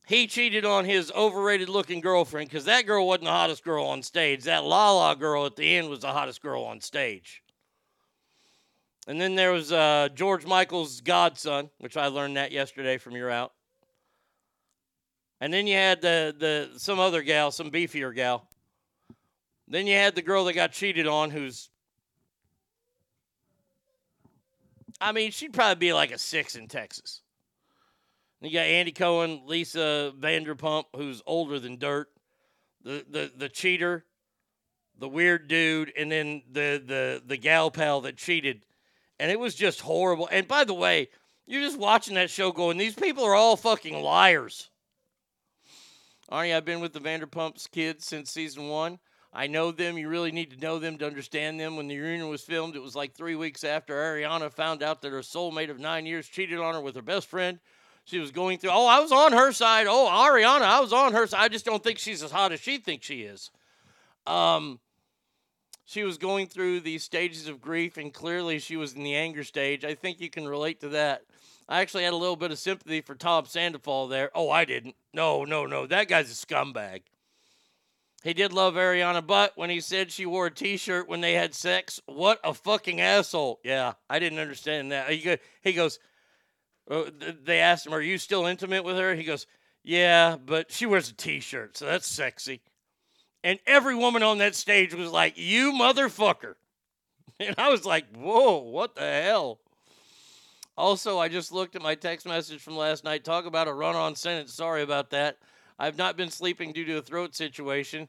he 0.06 0.28
cheated 0.28 0.64
on 0.64 0.84
his 0.84 1.10
overrated 1.10 1.68
looking 1.68 2.00
girlfriend 2.00 2.48
because 2.48 2.64
that 2.66 2.86
girl 2.86 3.08
wasn't 3.08 3.24
the 3.24 3.32
hottest 3.32 3.64
girl 3.64 3.84
on 3.86 4.04
stage. 4.04 4.44
That 4.44 4.64
Lala 4.64 5.16
girl 5.16 5.46
at 5.46 5.56
the 5.56 5.76
end 5.76 5.90
was 5.90 6.00
the 6.00 6.12
hottest 6.12 6.40
girl 6.40 6.62
on 6.62 6.80
stage. 6.80 7.42
And 9.08 9.20
then 9.20 9.34
there 9.34 9.50
was 9.50 9.72
uh, 9.72 10.08
George 10.14 10.46
Michael's 10.46 11.00
godson, 11.00 11.70
which 11.78 11.96
I 11.96 12.06
learned 12.06 12.36
that 12.36 12.52
yesterday 12.52 12.98
from 12.98 13.16
your 13.16 13.30
out. 13.30 13.52
And 15.40 15.52
then 15.52 15.66
you 15.66 15.74
had 15.74 16.00
the, 16.00 16.34
the 16.38 16.78
some 16.78 17.00
other 17.00 17.22
gal, 17.22 17.50
some 17.50 17.72
beefier 17.72 18.14
gal. 18.14 18.48
Then 19.66 19.88
you 19.88 19.94
had 19.94 20.14
the 20.14 20.22
girl 20.22 20.44
that 20.44 20.52
got 20.52 20.70
cheated 20.70 21.08
on, 21.08 21.30
who's 21.30 21.68
I 25.00 25.10
mean, 25.10 25.32
she'd 25.32 25.52
probably 25.52 25.88
be 25.88 25.92
like 25.92 26.12
a 26.12 26.18
six 26.18 26.54
in 26.54 26.68
Texas. 26.68 27.22
You 28.40 28.52
got 28.52 28.66
Andy 28.66 28.92
Cohen, 28.92 29.42
Lisa 29.46 30.12
Vanderpump, 30.18 30.84
who's 30.94 31.22
older 31.26 31.58
than 31.58 31.78
dirt, 31.78 32.08
the 32.82 33.04
the 33.08 33.32
the 33.34 33.48
cheater, 33.48 34.04
the 34.98 35.08
weird 35.08 35.48
dude, 35.48 35.92
and 35.96 36.12
then 36.12 36.42
the 36.50 36.82
the 36.84 37.22
the 37.24 37.36
gal 37.38 37.70
pal 37.70 38.02
that 38.02 38.16
cheated, 38.16 38.66
and 39.18 39.30
it 39.30 39.40
was 39.40 39.54
just 39.54 39.80
horrible. 39.80 40.28
And 40.30 40.46
by 40.46 40.64
the 40.64 40.74
way, 40.74 41.08
you're 41.46 41.62
just 41.62 41.78
watching 41.78 42.14
that 42.16 42.28
show 42.28 42.52
going, 42.52 42.76
these 42.76 42.94
people 42.94 43.24
are 43.24 43.34
all 43.34 43.56
fucking 43.56 44.02
liars. 44.02 44.68
Arnie, 46.30 46.54
I've 46.54 46.64
been 46.64 46.80
with 46.80 46.92
the 46.92 47.00
Vanderpumps 47.00 47.70
kids 47.70 48.04
since 48.04 48.30
season 48.30 48.68
one. 48.68 48.98
I 49.32 49.46
know 49.46 49.70
them. 49.70 49.96
You 49.96 50.08
really 50.08 50.32
need 50.32 50.50
to 50.50 50.56
know 50.56 50.78
them 50.78 50.98
to 50.98 51.06
understand 51.06 51.60
them. 51.60 51.76
When 51.76 51.88
the 51.88 51.98
reunion 51.98 52.28
was 52.28 52.42
filmed, 52.42 52.74
it 52.74 52.82
was 52.82 52.96
like 52.96 53.14
three 53.14 53.36
weeks 53.36 53.64
after 53.64 53.94
Ariana 53.94 54.52
found 54.52 54.82
out 54.82 55.02
that 55.02 55.12
her 55.12 55.20
soulmate 55.20 55.70
of 55.70 55.78
nine 55.78 56.04
years 56.04 56.26
cheated 56.26 56.58
on 56.58 56.74
her 56.74 56.80
with 56.80 56.96
her 56.96 57.02
best 57.02 57.28
friend 57.28 57.60
she 58.06 58.18
was 58.18 58.30
going 58.30 58.58
through. 58.58 58.70
Oh, 58.70 58.86
I 58.86 59.00
was 59.00 59.12
on 59.12 59.32
her 59.32 59.52
side. 59.52 59.86
Oh, 59.88 60.08
Ariana, 60.10 60.62
I 60.62 60.80
was 60.80 60.92
on 60.92 61.12
her 61.12 61.26
side. 61.26 61.40
I 61.40 61.48
just 61.48 61.64
don't 61.64 61.82
think 61.82 61.98
she's 61.98 62.22
as 62.22 62.30
hot 62.30 62.52
as 62.52 62.60
she 62.60 62.78
thinks 62.78 63.06
she 63.06 63.22
is. 63.22 63.50
Um, 64.26 64.80
she 65.84 66.04
was 66.04 66.16
going 66.16 66.46
through 66.46 66.80
these 66.80 67.04
stages 67.04 67.48
of 67.48 67.60
grief, 67.60 67.96
and 67.96 68.14
clearly 68.14 68.58
she 68.60 68.76
was 68.76 68.94
in 68.94 69.02
the 69.02 69.14
anger 69.14 69.44
stage. 69.44 69.84
I 69.84 69.94
think 69.94 70.20
you 70.20 70.30
can 70.30 70.46
relate 70.48 70.80
to 70.80 70.88
that. 70.90 71.22
I 71.68 71.80
actually 71.80 72.04
had 72.04 72.12
a 72.12 72.16
little 72.16 72.36
bit 72.36 72.52
of 72.52 72.58
sympathy 72.58 73.00
for 73.00 73.16
Tom 73.16 73.44
Sandoval 73.44 74.06
there. 74.06 74.30
Oh, 74.34 74.50
I 74.50 74.64
didn't. 74.64 74.94
No, 75.12 75.44
no, 75.44 75.66
no. 75.66 75.86
That 75.86 76.08
guy's 76.08 76.30
a 76.30 76.46
scumbag. 76.46 77.02
He 78.22 78.34
did 78.34 78.52
love 78.52 78.74
Ariana, 78.74 79.24
but 79.24 79.52
when 79.56 79.70
he 79.70 79.80
said 79.80 80.10
she 80.10 80.26
wore 80.26 80.46
a 80.46 80.50
T-shirt 80.50 81.08
when 81.08 81.20
they 81.20 81.34
had 81.34 81.54
sex, 81.54 82.00
what 82.06 82.40
a 82.42 82.54
fucking 82.54 83.00
asshole! 83.00 83.60
Yeah, 83.62 83.92
I 84.10 84.18
didn't 84.18 84.38
understand 84.38 84.90
that. 84.90 85.10
He 85.10 85.72
goes, 85.72 85.98
Oh, 86.88 87.08
they 87.44 87.60
asked 87.60 87.86
him, 87.86 87.94
Are 87.94 88.00
you 88.00 88.18
still 88.18 88.46
intimate 88.46 88.84
with 88.84 88.96
her? 88.96 89.14
He 89.14 89.24
goes, 89.24 89.46
Yeah, 89.82 90.36
but 90.36 90.70
she 90.70 90.86
wears 90.86 91.10
a 91.10 91.14
t 91.14 91.40
shirt, 91.40 91.76
so 91.76 91.86
that's 91.86 92.06
sexy. 92.06 92.60
And 93.42 93.58
every 93.66 93.94
woman 93.94 94.22
on 94.22 94.38
that 94.38 94.54
stage 94.54 94.94
was 94.94 95.10
like, 95.10 95.34
You 95.36 95.72
motherfucker. 95.72 96.54
And 97.38 97.54
I 97.58 97.68
was 97.68 97.84
like, 97.84 98.06
Whoa, 98.16 98.58
what 98.58 98.94
the 98.94 99.02
hell? 99.02 99.60
Also, 100.76 101.18
I 101.18 101.28
just 101.28 101.52
looked 101.52 101.74
at 101.74 101.82
my 101.82 101.94
text 101.94 102.26
message 102.26 102.60
from 102.60 102.76
last 102.76 103.02
night. 103.02 103.24
Talk 103.24 103.46
about 103.46 103.68
a 103.68 103.72
run 103.72 103.96
on 103.96 104.14
sentence. 104.14 104.52
Sorry 104.52 104.82
about 104.82 105.10
that. 105.10 105.38
I've 105.78 105.98
not 105.98 106.16
been 106.16 106.30
sleeping 106.30 106.72
due 106.72 106.84
to 106.84 106.98
a 106.98 107.02
throat 107.02 107.34
situation, 107.34 108.08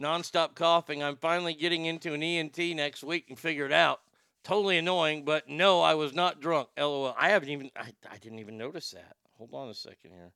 nonstop 0.00 0.54
coughing. 0.54 1.02
I'm 1.02 1.16
finally 1.16 1.54
getting 1.54 1.86
into 1.86 2.14
an 2.14 2.22
ENT 2.22 2.58
next 2.76 3.04
week 3.04 3.26
and 3.28 3.38
figure 3.38 3.66
it 3.66 3.72
out. 3.72 4.00
Totally 4.44 4.78
annoying, 4.78 5.24
but 5.24 5.48
no, 5.48 5.80
I 5.80 5.94
was 5.94 6.14
not 6.14 6.40
drunk. 6.40 6.68
LOL. 6.78 7.14
I 7.18 7.30
haven't 7.30 7.50
even, 7.50 7.70
I, 7.76 7.92
I 8.10 8.18
didn't 8.18 8.38
even 8.38 8.56
notice 8.56 8.90
that. 8.92 9.16
Hold 9.36 9.54
on 9.54 9.68
a 9.68 9.74
second 9.74 10.10
here. 10.10 10.32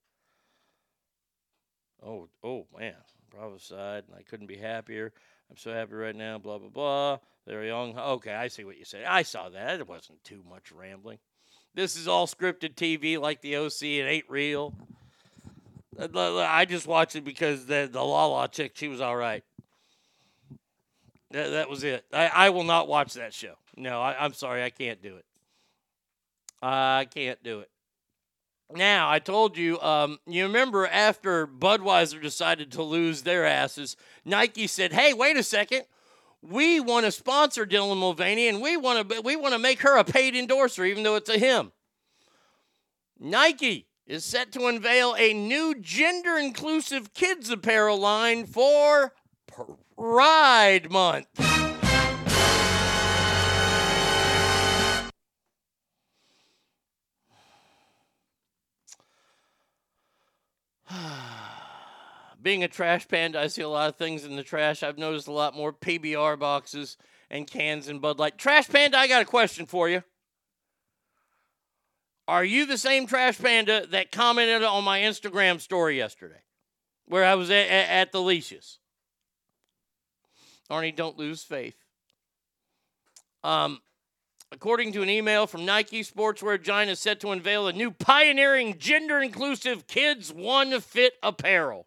Oh, 2.04 2.28
oh 2.42 2.66
man, 2.78 2.94
Bravo 3.30 3.58
side, 3.58 4.04
and 4.08 4.16
I 4.16 4.22
couldn't 4.22 4.48
be 4.48 4.56
happier. 4.56 5.12
I'm 5.50 5.56
so 5.56 5.72
happy 5.72 5.94
right 5.94 6.16
now. 6.16 6.38
Blah 6.38 6.58
blah 6.58 6.68
blah. 6.68 7.18
They're 7.46 7.64
young. 7.64 7.96
Okay, 7.98 8.32
I 8.32 8.48
see 8.48 8.64
what 8.64 8.78
you 8.78 8.84
said. 8.84 9.04
I 9.04 9.22
saw 9.22 9.48
that. 9.50 9.80
It 9.80 9.88
wasn't 9.88 10.22
too 10.24 10.42
much 10.48 10.72
rambling. 10.72 11.18
This 11.74 11.96
is 11.96 12.08
all 12.08 12.26
scripted 12.26 12.74
TV, 12.74 13.18
like 13.18 13.40
the 13.40 13.56
OC. 13.56 13.82
It 13.82 14.08
ain't 14.08 14.28
real. 14.28 14.74
Uh, 15.98 16.38
I 16.38 16.64
just 16.64 16.86
watched 16.86 17.16
it 17.16 17.24
because 17.24 17.66
the 17.66 17.88
the 17.90 18.02
La 18.02 18.26
La 18.26 18.46
chick, 18.46 18.72
she 18.74 18.88
was 18.88 19.00
all 19.00 19.16
right. 19.16 19.44
That, 21.32 21.50
that 21.50 21.70
was 21.70 21.82
it. 21.82 22.04
I, 22.12 22.26
I 22.28 22.50
will 22.50 22.64
not 22.64 22.88
watch 22.88 23.14
that 23.14 23.32
show. 23.32 23.54
No, 23.76 24.00
I, 24.00 24.22
I'm 24.22 24.34
sorry, 24.34 24.62
I 24.62 24.70
can't 24.70 25.02
do 25.02 25.16
it. 25.16 25.24
I 26.62 27.06
can't 27.12 27.42
do 27.42 27.60
it. 27.60 27.70
Now, 28.70 29.10
I 29.10 29.18
told 29.18 29.58
you, 29.58 29.80
um, 29.80 30.18
you 30.26 30.44
remember 30.44 30.86
after 30.86 31.46
Budweiser 31.46 32.22
decided 32.22 32.72
to 32.72 32.82
lose 32.82 33.22
their 33.22 33.44
asses, 33.44 33.96
Nike 34.24 34.66
said, 34.66 34.92
"Hey, 34.92 35.12
wait 35.12 35.36
a 35.36 35.42
second, 35.42 35.82
we 36.40 36.80
want 36.80 37.04
to 37.04 37.12
sponsor 37.12 37.66
Dylan 37.66 37.98
Mulvaney, 37.98 38.48
and 38.48 38.62
we 38.62 38.76
want 38.76 39.08
to 39.08 39.20
we 39.20 39.36
want 39.36 39.52
to 39.52 39.58
make 39.58 39.82
her 39.82 39.96
a 39.96 40.04
paid 40.04 40.34
endorser, 40.34 40.84
even 40.84 41.02
though 41.02 41.16
it's 41.16 41.28
a 41.28 41.38
him." 41.38 41.72
Nike 43.18 43.88
is 44.06 44.24
set 44.24 44.52
to 44.52 44.66
unveil 44.66 45.14
a 45.18 45.34
new 45.34 45.74
gender 45.74 46.36
inclusive 46.38 47.12
kids 47.12 47.50
apparel 47.50 47.98
line 47.98 48.46
for 48.46 49.12
Pride 50.02 50.90
Month. 50.90 51.28
Being 62.42 62.64
a 62.64 62.68
trash 62.68 63.06
panda, 63.06 63.38
I 63.38 63.46
see 63.46 63.62
a 63.62 63.68
lot 63.68 63.90
of 63.90 63.94
things 63.94 64.24
in 64.24 64.34
the 64.34 64.42
trash. 64.42 64.82
I've 64.82 64.98
noticed 64.98 65.28
a 65.28 65.32
lot 65.32 65.54
more 65.54 65.72
PBR 65.72 66.36
boxes 66.36 66.96
and 67.30 67.46
cans 67.46 67.86
and 67.86 68.00
Bud 68.00 68.18
Light. 68.18 68.36
Trash 68.36 68.68
panda, 68.68 68.98
I 68.98 69.06
got 69.06 69.22
a 69.22 69.24
question 69.24 69.66
for 69.66 69.88
you. 69.88 70.02
Are 72.26 72.44
you 72.44 72.66
the 72.66 72.76
same 72.76 73.06
trash 73.06 73.38
panda 73.38 73.86
that 73.86 74.10
commented 74.10 74.64
on 74.64 74.82
my 74.82 74.98
Instagram 74.98 75.60
story 75.60 75.96
yesterday 75.96 76.42
where 77.04 77.24
I 77.24 77.36
was 77.36 77.50
at, 77.50 77.68
at, 77.68 77.88
at 77.88 78.10
the 78.10 78.20
leashes? 78.20 78.80
Arnie, 80.72 80.96
don't 80.96 81.18
lose 81.18 81.42
faith. 81.42 81.76
Um, 83.44 83.80
according 84.50 84.92
to 84.92 85.02
an 85.02 85.10
email 85.10 85.46
from 85.46 85.66
Nike, 85.66 86.02
Sportswear 86.02 86.60
Giant 86.60 86.90
is 86.90 86.98
set 86.98 87.20
to 87.20 87.30
unveil 87.30 87.68
a 87.68 87.72
new 87.72 87.90
pioneering 87.90 88.78
gender 88.78 89.20
inclusive 89.20 89.86
Kids 89.86 90.32
One 90.32 90.80
Fit 90.80 91.14
apparel. 91.22 91.86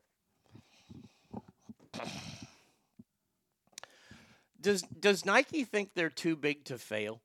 Does 4.61 4.81
does 4.81 5.25
Nike 5.25 5.63
think 5.63 5.91
they're 5.93 6.09
too 6.09 6.35
big 6.35 6.63
to 6.65 6.77
fail? 6.77 7.21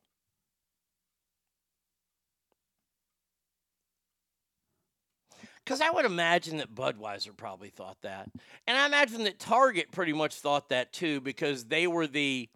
Because 5.70 5.82
I 5.82 5.90
would 5.90 6.04
imagine 6.04 6.56
that 6.56 6.74
Budweiser 6.74 7.36
probably 7.36 7.68
thought 7.68 8.02
that. 8.02 8.28
And 8.66 8.76
I 8.76 8.86
imagine 8.86 9.22
that 9.22 9.38
Target 9.38 9.92
pretty 9.92 10.12
much 10.12 10.34
thought 10.34 10.70
that 10.70 10.92
too 10.92 11.20
because 11.20 11.66
they 11.66 11.86
were 11.86 12.08
the 12.08 12.48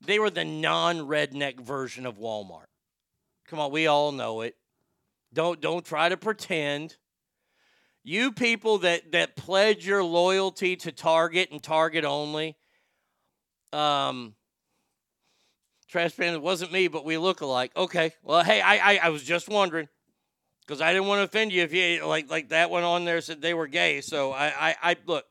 they 0.00 0.18
were 0.18 0.30
the 0.30 0.46
non-redneck 0.46 1.60
version 1.60 2.06
of 2.06 2.16
Walmart. 2.16 2.68
Come 3.48 3.58
on, 3.58 3.70
we 3.70 3.86
all 3.86 4.12
know 4.12 4.40
it. 4.40 4.56
Don't 5.30 5.60
don't 5.60 5.84
try 5.84 6.08
to 6.08 6.16
pretend. 6.16 6.96
You 8.02 8.32
people 8.32 8.78
that 8.78 9.12
that 9.12 9.36
pledge 9.36 9.86
your 9.86 10.02
loyalty 10.02 10.74
to 10.76 10.90
Target 10.90 11.50
and 11.50 11.62
Target 11.62 12.06
only. 12.06 12.56
Um 13.74 14.36
Trash 15.86 16.16
wasn't 16.16 16.72
me, 16.72 16.88
but 16.88 17.04
we 17.04 17.18
look 17.18 17.42
alike. 17.42 17.72
Okay. 17.76 18.14
Well, 18.22 18.42
hey, 18.42 18.62
I 18.62 18.94
I, 18.94 19.00
I 19.02 19.08
was 19.10 19.22
just 19.22 19.50
wondering 19.50 19.90
because 20.68 20.82
I 20.82 20.92
didn't 20.92 21.08
want 21.08 21.20
to 21.20 21.24
offend 21.24 21.50
you 21.50 21.62
if 21.62 21.72
you 21.72 22.04
like 22.04 22.30
like 22.30 22.50
that 22.50 22.68
one 22.70 22.84
on 22.84 23.06
there 23.06 23.22
said 23.22 23.40
they 23.40 23.54
were 23.54 23.66
gay. 23.66 24.02
So 24.02 24.32
I 24.32 24.46
I, 24.46 24.76
I 24.82 24.96
look. 25.06 25.24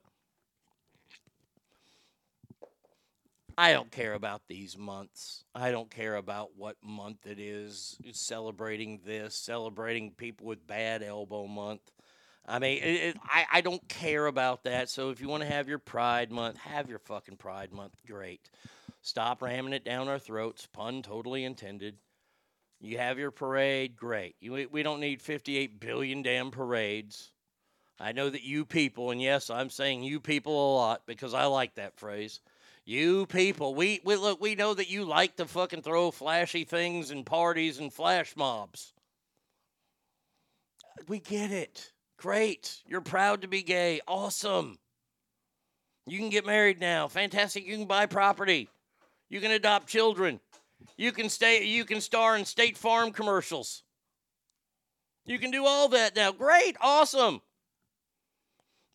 I 3.59 3.73
don't 3.73 3.91
care 3.91 4.13
about 4.13 4.43
these 4.47 4.77
months. 4.77 5.43
I 5.55 5.71
don't 5.71 5.89
care 5.89 6.15
about 6.15 6.51
what 6.55 6.75
month 6.83 7.25
it 7.25 7.39
is. 7.39 7.97
Celebrating 8.11 8.99
this, 9.03 9.35
celebrating 9.35 10.11
people 10.11 10.45
with 10.47 10.67
bad 10.67 11.01
elbow 11.01 11.47
month. 11.47 11.81
I 12.47 12.59
mean, 12.59 12.77
it, 12.77 12.87
it, 12.87 13.17
I, 13.23 13.45
I 13.53 13.61
don't 13.61 13.85
care 13.89 14.27
about 14.27 14.63
that. 14.65 14.89
So 14.89 15.09
if 15.09 15.21
you 15.21 15.27
want 15.27 15.41
to 15.41 15.49
have 15.49 15.67
your 15.67 15.79
Pride 15.79 16.31
Month, 16.31 16.57
have 16.57 16.87
your 16.87 16.99
fucking 16.99 17.37
Pride 17.37 17.73
Month. 17.73 17.93
Great. 18.05 18.47
Stop 19.01 19.41
ramming 19.41 19.73
it 19.73 19.83
down 19.83 20.07
our 20.07 20.19
throats. 20.19 20.67
Pun 20.67 21.01
totally 21.01 21.43
intended. 21.43 21.95
You 22.79 22.97
have 22.97 23.17
your 23.17 23.31
parade, 23.31 23.95
great. 23.95 24.35
You, 24.39 24.67
we 24.71 24.83
don't 24.83 24.99
need 24.99 25.21
58 25.21 25.79
billion 25.79 26.21
damn 26.21 26.51
parades. 26.51 27.31
I 27.99 28.11
know 28.11 28.29
that 28.29 28.43
you 28.43 28.65
people, 28.65 29.09
and 29.09 29.21
yes, 29.21 29.49
I'm 29.49 29.71
saying 29.71 30.03
you 30.03 30.19
people 30.19 30.53
a 30.53 30.75
lot 30.75 31.01
because 31.07 31.33
I 31.33 31.45
like 31.45 31.75
that 31.75 31.97
phrase. 31.97 32.39
You 32.85 33.25
people, 33.25 33.73
we, 33.73 33.99
we 34.03 34.15
look, 34.15 34.39
we 34.39 34.55
know 34.55 34.73
that 34.73 34.89
you 34.89 35.03
like 35.03 35.35
to 35.37 35.45
fucking 35.45 35.81
throw 35.81 36.11
flashy 36.11 36.63
things 36.63 37.09
and 37.09 37.25
parties 37.25 37.79
and 37.79 37.91
flash 37.91 38.35
mobs. 38.35 38.93
We 41.07 41.19
get 41.19 41.51
it. 41.51 41.91
Great. 42.17 42.77
You're 42.87 43.01
proud 43.01 43.41
to 43.41 43.47
be 43.47 43.63
gay. 43.63 44.01
Awesome. 44.07 44.77
You 46.05 46.19
can 46.19 46.29
get 46.29 46.45
married 46.45 46.79
now. 46.79 47.07
Fantastic. 47.07 47.65
You 47.65 47.75
can 47.77 47.87
buy 47.87 48.05
property. 48.05 48.69
You 49.29 49.41
can 49.41 49.51
adopt 49.51 49.87
children. 49.87 50.39
You 50.97 51.11
can 51.11 51.29
stay 51.29 51.63
you 51.65 51.85
can 51.85 52.01
star 52.01 52.37
in 52.37 52.45
State 52.45 52.77
Farm 52.77 53.11
commercials. 53.11 53.83
You 55.25 55.39
can 55.39 55.51
do 55.51 55.65
all 55.65 55.89
that 55.89 56.15
now. 56.15 56.31
Great, 56.31 56.77
awesome. 56.79 57.41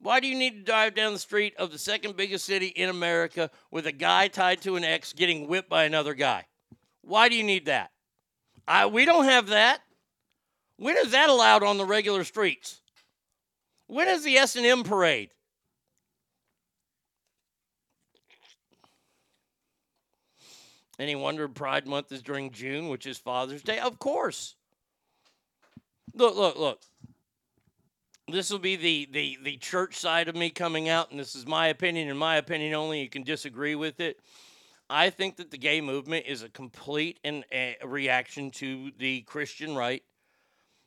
Why 0.01 0.19
do 0.19 0.27
you 0.27 0.35
need 0.37 0.57
to 0.57 0.63
drive 0.65 0.95
down 0.95 1.13
the 1.13 1.19
street 1.19 1.55
of 1.59 1.71
the 1.71 1.79
second 1.79 2.17
biggest 2.17 2.45
city 2.45 2.67
in 2.67 2.89
America 2.89 3.51
with 3.71 3.87
a 3.87 3.93
guy 3.93 4.29
tied 4.29 4.61
to 4.63 4.77
an 4.77 4.83
ex 4.83 5.13
getting 5.13 5.47
whipped 5.47 5.69
by 5.69 5.85
another 5.85 6.15
guy? 6.15 6.47
Why 7.03 7.29
do 7.29 7.37
you 7.37 7.45
need 7.45 7.67
that? 7.67 7.91
I, 8.67 8.87
we 8.87 9.05
don't 9.05 9.27
have 9.27 9.49
that. 9.49 9.81
When 10.77 10.97
is 10.97 11.13
that 11.13 11.29
allowed 11.29 11.63
on 11.63 11.79
the 11.79 11.85
regular 11.85 12.25
streets? 12.25 12.81
When 13.87 14.09
is 14.09 14.25
the 14.25 14.37
S&M 14.37 14.83
parade? 14.83 15.31
Any 21.03 21.17
wonder 21.17 21.49
Pride 21.49 21.85
Month 21.85 22.13
is 22.13 22.23
during 22.23 22.53
June, 22.53 22.89
which 22.89 23.09
is 23.09 23.19
Father's 23.19 23.65
Day? 23.65 23.81
Of 23.81 23.99
course. 23.99 24.55
Look, 26.15 26.37
look, 26.37 26.57
look. 26.57 26.81
This 28.29 28.51
will 28.51 28.61
be 28.61 28.77
the, 28.77 29.09
the, 29.11 29.37
the 29.43 29.57
church 29.57 29.97
side 29.97 30.29
of 30.29 30.37
me 30.37 30.49
coming 30.49 30.89
out, 30.89 31.11
and 31.11 31.19
this 31.19 31.35
is 31.35 31.45
my 31.45 31.67
opinion, 31.67 32.09
and 32.09 32.17
my 32.17 32.37
opinion 32.37 32.75
only. 32.75 33.03
You 33.03 33.09
can 33.09 33.25
disagree 33.25 33.75
with 33.75 33.99
it. 33.99 34.21
I 34.89 35.11
think 35.11 35.39
that 35.39 35.51
the 35.51 35.59
gay 35.59 35.81
movement 35.81 36.27
is 36.29 36.45
a 36.45 36.49
complete 36.49 37.19
and 37.25 37.45
a 37.51 37.79
reaction 37.85 38.53
to 38.53 38.93
the 38.97 39.23
Christian 39.23 39.75
right. 39.75 40.05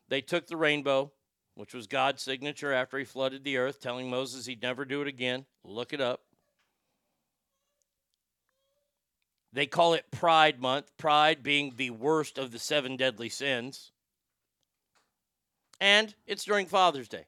They 0.08 0.22
took 0.22 0.48
the 0.48 0.56
rainbow, 0.56 1.12
which 1.56 1.74
was 1.74 1.88
God's 1.88 2.24
signature 2.24 2.72
after 2.72 2.98
he 2.98 3.04
flooded 3.04 3.44
the 3.44 3.58
earth, 3.58 3.82
telling 3.82 4.10
Moses 4.10 4.46
he'd 4.46 4.62
never 4.62 4.86
do 4.86 5.02
it 5.02 5.10
again. 5.10 5.46
Look 5.66 5.92
it 5.92 6.00
up. 6.00 6.22
They 9.56 9.68
call 9.68 9.94
it 9.94 10.12
Pride 10.12 10.60
Month, 10.60 10.92
pride 10.98 11.42
being 11.42 11.76
the 11.78 11.92
worst 11.92 12.38
of 12.38 12.52
the 12.52 12.60
seven 12.60 12.98
deadly 12.98 13.30
sins. 13.30 13.94
And 15.80 16.14
it's 16.28 16.44
during 16.44 16.66
Father's 16.66 17.08
Day 17.08 17.26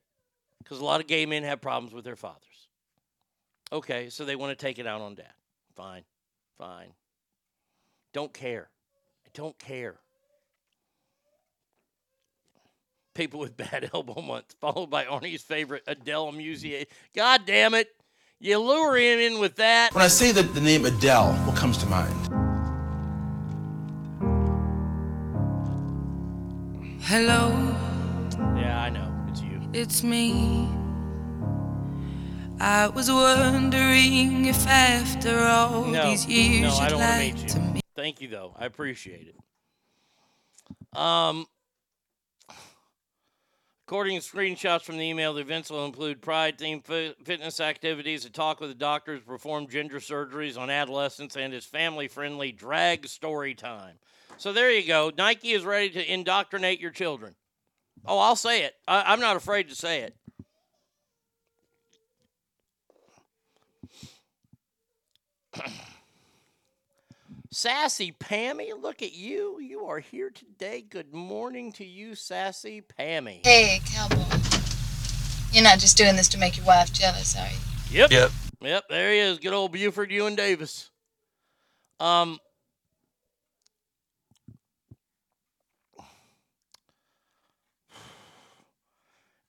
because 0.62 0.80
a 0.80 0.86
lot 0.86 1.00
of 1.00 1.08
gay 1.08 1.26
men 1.26 1.44
have 1.44 1.62
problems 1.62 1.94
with 1.94 2.04
their 2.04 2.18
fathers. 2.18 2.68
Okay, 3.72 4.10
so 4.10 4.26
they 4.26 4.36
want 4.36 4.58
to 4.58 4.62
take 4.62 4.78
it 4.78 4.86
out 4.86 5.00
on 5.00 5.16
dad. 5.16 5.32
Fine, 5.74 6.04
fine. 6.58 6.90
Don't 8.12 8.34
care. 8.34 8.68
I 9.26 9.30
don't 9.34 9.58
care. 9.58 9.96
People 13.14 13.40
with 13.40 13.56
bad 13.56 13.90
elbow 13.94 14.22
month, 14.22 14.54
followed 14.60 14.90
by 14.90 15.06
Arnie's 15.06 15.44
favorite, 15.44 15.84
Adele 15.88 16.34
Musier. 16.34 16.88
God 17.16 17.46
damn 17.46 17.74
it. 17.74 17.97
You 18.40 18.60
lure 18.60 18.98
him 18.98 19.20
in 19.20 19.40
with 19.40 19.56
that. 19.56 19.94
When 19.96 20.04
I 20.04 20.08
say 20.08 20.32
the, 20.32 20.44
the 20.44 20.62
name 20.62 20.86
Adele, 20.86 21.34
what 21.46 21.56
comes 21.56 21.78
to 21.80 21.86
mind? 21.88 22.14
Hello, 27.02 27.50
Yeah, 28.58 28.82
I 28.82 28.90
know. 28.90 29.12
It's 29.30 29.42
you. 29.42 29.62
it's 29.74 30.04
me. 30.04 30.68
I 32.60 32.88
was 32.88 33.10
wondering 33.10 34.46
if 34.46 34.68
after 34.68 35.40
all 35.40 35.86
No, 35.86 36.10
these 36.10 36.26
years 36.26 36.62
no, 36.64 36.76
I 36.76 36.84
you'd 36.84 36.90
don't 36.90 37.00
want 37.00 37.12
to 37.14 37.26
like 37.26 37.36
meet 37.36 37.48
to 37.50 37.60
you. 37.76 37.82
Thank 37.96 38.22
you, 38.22 38.28
though. 38.28 38.54
I 38.58 38.66
appreciate 38.66 39.28
it. 39.34 40.98
Um, 41.00 41.46
according 43.88 44.20
to 44.20 44.30
screenshots 44.30 44.82
from 44.82 44.98
the 44.98 45.04
email, 45.04 45.34
the 45.34 45.40
events 45.40 45.70
will 45.70 45.86
include 45.86 46.22
pride-themed 46.22 46.84
fi- 46.84 47.16
fitness 47.24 47.62
activities, 47.62 48.26
a 48.26 48.30
talk 48.30 48.60
with 48.60 48.70
the 48.70 48.76
doctors, 48.76 49.22
perform 49.22 49.66
gender 49.66 50.02
surgeries 50.02 50.58
on 50.58 50.70
adolescents, 50.70 51.38
and 51.38 51.54
his 51.54 51.64
family-friendly 51.64 52.52
drag 52.52 53.08
story 53.08 53.56
time. 53.56 53.96
So 54.36 54.52
there 54.52 54.70
you 54.70 54.86
go. 54.86 55.14
Nike 55.18 55.52
is 55.52 55.64
ready 55.64 55.90
to 55.92 56.14
indoctrinate 56.14 56.82
your 56.82 56.92
children. 56.92 57.36
Oh, 58.06 58.20
I'll 58.20 58.36
say 58.36 58.64
it. 58.64 58.74
I, 58.90 59.14
I'm 59.14 59.22
not 59.22 59.38
afraid 59.38 59.70
to 59.70 59.76
say 59.76 60.02
it. 60.02 60.16
Sassy 67.52 68.12
Pammy, 68.12 68.72
look 68.80 69.02
at 69.02 69.14
you. 69.14 69.60
You 69.62 69.86
are 69.86 70.00
here 70.00 70.30
today. 70.30 70.82
Good 70.82 71.14
morning 71.14 71.72
to 71.74 71.86
you, 71.86 72.14
Sassy 72.14 72.82
Pammy. 72.82 73.46
Hey, 73.46 73.80
cowboy. 73.86 74.18
You're 75.54 75.64
not 75.64 75.80
just 75.80 75.96
doing 75.98 76.16
this 76.18 76.28
to 76.30 76.38
make 76.38 76.58
your 76.58 76.66
wife 76.66 76.92
jealous, 76.92 77.38
are 77.38 77.48
you? 77.48 78.00
Yep. 78.00 78.12
Yep. 78.12 78.32
Yep, 78.62 78.84
there 78.90 79.14
he 79.14 79.20
is. 79.20 79.40
Good 79.40 79.54
old 79.54 79.72
Buford 79.72 80.12
Ewan 80.12 80.36
Davis. 80.36 80.90
Um 82.00 82.40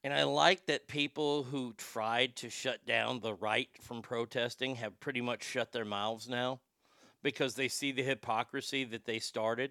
And 0.05 0.15
I 0.15 0.23
like 0.23 0.67
that 0.67 0.87
people 0.87 1.43
who 1.43 1.75
tried 1.77 2.37
to 2.37 2.49
shut 2.49 2.87
down 2.87 3.21
the 3.21 3.35
right 3.35 3.69
from 3.83 4.01
protesting 4.01 4.77
have 4.77 5.01
pretty 5.01 5.21
much 5.21 5.43
shut 5.43 5.73
their 5.73 5.85
mouths 5.85 6.29
now 6.29 6.61
because 7.29 7.57
they 7.57 7.69
see 7.69 7.93
the 7.93 8.03
hypocrisy 8.03 8.85
that 8.85 9.05
they 9.05 9.19
started. 9.19 9.71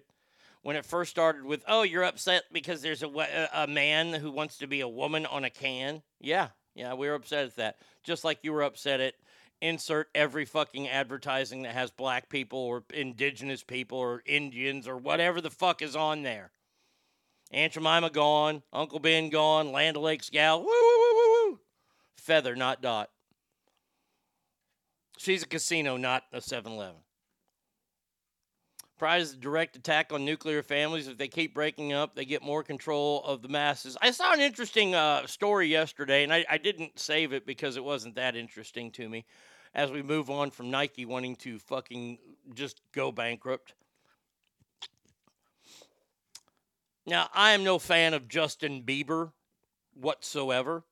When 0.62 0.76
it 0.76 0.86
first 0.86 1.10
started 1.10 1.44
with, 1.44 1.64
oh, 1.66 1.82
you're 1.82 2.04
upset 2.04 2.44
because 2.52 2.82
there's 2.82 3.02
a, 3.02 3.48
a 3.52 3.66
man 3.66 4.12
who 4.12 4.30
wants 4.30 4.58
to 4.58 4.68
be 4.68 4.80
a 4.80 4.86
woman 4.86 5.26
on 5.26 5.42
a 5.42 5.50
can. 5.50 6.02
Yeah, 6.20 6.50
yeah, 6.76 6.94
we 6.94 7.08
were 7.08 7.16
upset 7.16 7.46
at 7.46 7.56
that. 7.56 7.78
Just 8.04 8.22
like 8.22 8.38
you 8.42 8.52
were 8.52 8.62
upset 8.62 9.00
at 9.00 9.14
insert 9.60 10.08
every 10.14 10.44
fucking 10.44 10.86
advertising 10.88 11.62
that 11.62 11.74
has 11.74 11.90
black 11.90 12.28
people 12.28 12.60
or 12.60 12.84
indigenous 12.94 13.64
people 13.64 13.98
or 13.98 14.22
Indians 14.24 14.86
or 14.86 14.96
whatever 14.96 15.40
the 15.40 15.50
fuck 15.50 15.82
is 15.82 15.96
on 15.96 16.22
there. 16.22 16.52
Aunt 17.50 17.72
Jemima 17.72 18.10
gone, 18.10 18.62
Uncle 18.72 19.00
Ben 19.00 19.30
gone, 19.30 19.72
Land 19.72 19.96
O'Lakes 19.96 20.30
gal, 20.30 20.60
woo, 20.60 20.66
woo, 20.66 20.98
woo, 20.98 21.14
woo, 21.14 21.50
woo. 21.50 21.60
Feather, 22.14 22.54
not 22.54 22.80
dot. 22.80 23.10
She's 25.16 25.42
a 25.42 25.46
casino, 25.48 25.96
not 25.96 26.22
a 26.32 26.40
7 26.40 26.70
Eleven. 26.70 27.00
Pride 28.98 29.22
is 29.22 29.34
direct 29.34 29.76
attack 29.76 30.12
on 30.12 30.24
nuclear 30.24 30.62
families. 30.62 31.06
If 31.06 31.18
they 31.18 31.28
keep 31.28 31.54
breaking 31.54 31.92
up, 31.92 32.16
they 32.16 32.24
get 32.24 32.42
more 32.42 32.64
control 32.64 33.22
of 33.24 33.42
the 33.42 33.48
masses. 33.48 33.96
I 34.02 34.10
saw 34.10 34.32
an 34.32 34.40
interesting 34.40 34.94
uh, 34.94 35.26
story 35.26 35.68
yesterday, 35.68 36.24
and 36.24 36.32
I, 36.32 36.44
I 36.50 36.58
didn't 36.58 36.98
save 36.98 37.32
it 37.32 37.46
because 37.46 37.76
it 37.76 37.84
wasn't 37.84 38.16
that 38.16 38.34
interesting 38.34 38.90
to 38.92 39.08
me. 39.08 39.24
As 39.72 39.92
we 39.92 40.02
move 40.02 40.30
on 40.30 40.50
from 40.50 40.70
Nike 40.70 41.04
wanting 41.04 41.36
to 41.36 41.58
fucking 41.60 42.18
just 42.54 42.80
go 42.92 43.12
bankrupt. 43.12 43.74
Now, 47.06 47.28
I 47.32 47.52
am 47.52 47.62
no 47.62 47.78
fan 47.78 48.14
of 48.14 48.28
Justin 48.28 48.82
Bieber 48.82 49.30
whatsoever. 49.94 50.82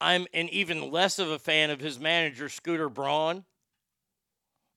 I'm 0.00 0.26
an 0.34 0.48
even 0.50 0.90
less 0.90 1.18
of 1.18 1.30
a 1.30 1.38
fan 1.38 1.70
of 1.70 1.80
his 1.80 1.98
manager, 1.98 2.48
Scooter 2.50 2.90
Braun. 2.90 3.44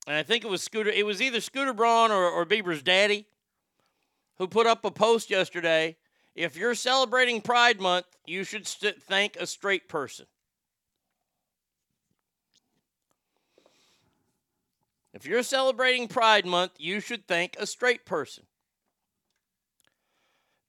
And 0.08 0.16
I 0.16 0.24
think 0.24 0.46
it 0.46 0.50
was 0.50 0.64
Scooter, 0.64 0.90
it 0.90 1.06
was 1.06 1.22
either 1.22 1.42
Scooter 1.42 1.74
Braun 1.74 2.12
or, 2.12 2.26
or 2.30 2.46
Bieber's 2.46 2.82
daddy 2.82 3.26
who 4.38 4.48
put 4.48 4.66
up 4.66 4.86
a 4.86 4.92
post 4.92 5.30
yesterday. 5.30 5.98
If 6.34 6.56
you're 6.56 6.76
celebrating 6.76 7.42
Pride 7.42 7.82
Month, 7.82 8.06
you 8.26 8.46
should 8.46 8.66
st- 8.66 9.02
thank 9.04 9.36
a 9.36 9.46
straight 9.46 9.90
person. 9.90 10.26
If 15.14 15.26
you're 15.26 15.44
celebrating 15.44 16.08
Pride 16.08 16.46
Month, 16.46 16.74
you 16.78 17.00
should 17.02 17.28
thank 17.28 17.58
a 17.60 17.66
straight 17.66 18.06
person. 18.06 18.46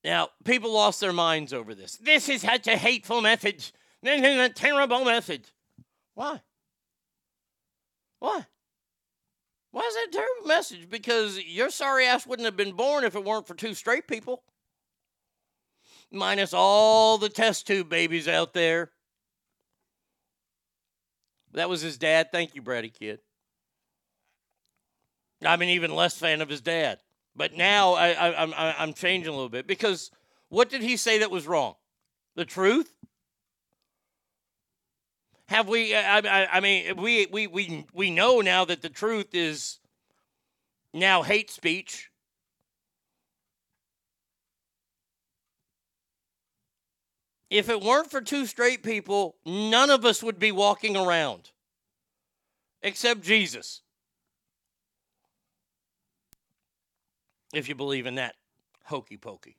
Now, 0.02 0.30
people 0.44 0.72
lost 0.72 1.00
their 1.00 1.12
minds 1.12 1.52
over 1.52 1.74
this. 1.74 1.96
This 1.96 2.28
is 2.28 2.40
such 2.40 2.66
a 2.66 2.76
hateful 2.76 3.20
message. 3.20 3.72
This 4.02 4.20
is 4.20 4.38
a 4.38 4.48
terrible 4.48 5.04
message. 5.04 5.44
Why? 6.14 6.40
Why? 8.20 8.46
Why 9.70 9.82
is 9.82 9.94
that 9.94 10.06
a 10.08 10.12
terrible 10.12 10.46
message? 10.46 10.88
Because 10.88 11.38
your 11.44 11.70
sorry 11.70 12.06
ass 12.06 12.26
wouldn't 12.26 12.46
have 12.46 12.56
been 12.56 12.72
born 12.72 13.04
if 13.04 13.14
it 13.14 13.24
weren't 13.24 13.46
for 13.46 13.54
two 13.54 13.74
straight 13.74 14.08
people. 14.08 14.42
Minus 16.10 16.54
all 16.54 17.18
the 17.18 17.28
test 17.28 17.66
tube 17.66 17.88
babies 17.88 18.28
out 18.28 18.54
there. 18.54 18.90
That 21.52 21.68
was 21.68 21.82
his 21.82 21.98
dad. 21.98 22.32
Thank 22.32 22.54
you, 22.54 22.62
Brady 22.62 22.88
Kid. 22.88 23.20
I'm 25.44 25.62
an 25.62 25.68
even 25.68 25.94
less 25.94 26.16
fan 26.16 26.40
of 26.40 26.48
his 26.48 26.60
dad. 26.60 27.00
But 27.36 27.54
now 27.54 27.92
I, 27.92 28.08
I, 28.10 28.42
I'm, 28.42 28.54
I'm 28.56 28.94
changing 28.94 29.28
a 29.28 29.36
little 29.36 29.48
bit 29.48 29.66
because 29.66 30.10
what 30.48 30.70
did 30.70 30.82
he 30.82 30.96
say 30.96 31.18
that 31.18 31.30
was 31.30 31.46
wrong? 31.46 31.74
The 32.34 32.44
truth? 32.44 32.92
Have 35.48 35.66
we? 35.66 35.94
Uh, 35.94 36.00
I, 36.00 36.18
I, 36.18 36.48
I 36.56 36.60
mean, 36.60 36.96
we, 36.96 37.26
we, 37.26 37.46
we, 37.46 37.86
we 37.94 38.10
know 38.10 38.40
now 38.40 38.66
that 38.66 38.82
the 38.82 38.90
truth 38.90 39.34
is 39.34 39.78
now 40.92 41.22
hate 41.22 41.50
speech. 41.50 42.10
If 47.50 47.70
it 47.70 47.80
weren't 47.80 48.10
for 48.10 48.20
two 48.20 48.44
straight 48.44 48.82
people, 48.82 49.36
none 49.46 49.88
of 49.88 50.04
us 50.04 50.22
would 50.22 50.38
be 50.38 50.52
walking 50.52 50.98
around 50.98 51.50
except 52.82 53.22
Jesus. 53.22 53.80
If 57.54 57.70
you 57.70 57.74
believe 57.74 58.04
in 58.04 58.16
that 58.16 58.34
hokey 58.84 59.16
pokey. 59.16 59.56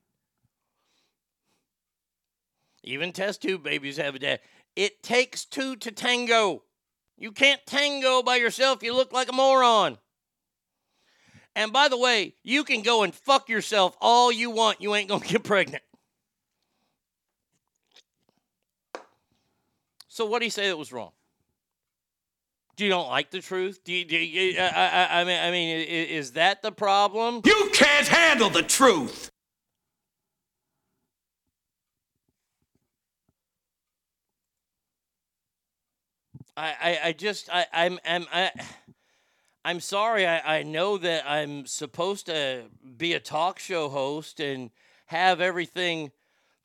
Even 2.83 3.11
test 3.11 3.41
tube 3.41 3.63
babies 3.63 3.97
have 3.97 4.15
a 4.15 4.19
dad. 4.19 4.39
It 4.79 5.03
takes 5.03 5.43
two 5.43 5.75
to 5.75 5.91
tango. 5.91 6.63
You 7.17 7.33
can't 7.33 7.59
tango 7.65 8.23
by 8.23 8.37
yourself. 8.37 8.81
You 8.81 8.95
look 8.95 9.11
like 9.11 9.27
a 9.27 9.33
moron. 9.33 9.97
And 11.53 11.73
by 11.73 11.89
the 11.89 11.97
way, 11.97 12.35
you 12.43 12.63
can 12.63 12.81
go 12.81 13.03
and 13.03 13.13
fuck 13.13 13.49
yourself 13.49 13.97
all 13.99 14.31
you 14.31 14.49
want. 14.49 14.79
You 14.79 14.95
ain't 14.95 15.09
going 15.09 15.19
to 15.23 15.27
get 15.27 15.43
pregnant. 15.43 15.83
So, 20.07 20.25
what 20.25 20.39
do 20.39 20.45
you 20.45 20.51
say 20.51 20.69
that 20.69 20.77
was 20.77 20.93
wrong? 20.93 21.11
Do 22.77 22.85
you 22.85 22.89
don't 22.89 23.09
like 23.09 23.31
the 23.31 23.41
truth? 23.41 23.83
Do 23.83 23.91
you, 23.91 24.05
do 24.05 24.15
you, 24.15 24.57
I, 24.61 25.07
I, 25.11 25.19
I 25.19 25.23
mean, 25.25 25.39
I 25.41 25.51
mean, 25.51 25.77
is 25.81 26.31
that 26.31 26.61
the 26.61 26.71
problem? 26.71 27.41
You 27.43 27.69
can't 27.73 28.07
handle 28.07 28.49
the 28.49 28.63
truth. 28.63 29.29
I, 36.59 36.75
I, 36.81 36.99
I 37.05 37.11
just 37.13 37.49
I, 37.49 37.65
I'm 37.71 37.99
I'm 38.05 38.25
I, 38.33 38.51
I'm 39.63 39.79
sorry. 39.79 40.27
I, 40.27 40.57
I 40.57 40.63
know 40.63 40.97
that 40.97 41.23
I'm 41.25 41.65
supposed 41.65 42.25
to 42.25 42.63
be 42.97 43.13
a 43.13 43.19
talk 43.19 43.59
show 43.59 43.87
host 43.87 44.41
and 44.41 44.69
have 45.05 45.39
everything 45.39 46.11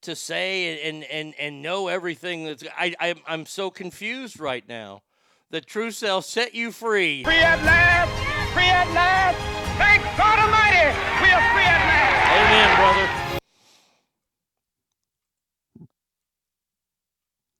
to 0.02 0.16
say 0.16 0.88
and 0.88 1.04
and, 1.04 1.34
and 1.38 1.62
know 1.62 1.86
everything 1.86 2.44
that's 2.44 2.64
I, 2.76 2.94
I 2.98 3.14
I'm 3.28 3.46
so 3.46 3.70
confused 3.70 4.40
right 4.40 4.68
now. 4.68 5.02
The 5.50 5.60
truth 5.60 5.98
shall 5.98 6.22
set 6.22 6.56
you 6.56 6.72
free. 6.72 7.22
Free 7.22 7.34
at 7.34 7.62
last. 7.62 8.52
Free 8.52 8.64
at 8.64 8.90
last. 8.92 9.38
Thank 9.78 10.02
God 10.18 10.38
Almighty. 10.40 10.88
We 11.22 11.30
are 11.30 11.52
free 11.54 11.70
at 11.70 11.86
last. 11.86 12.30
Amen, 12.50 12.76
brother. 12.80 13.08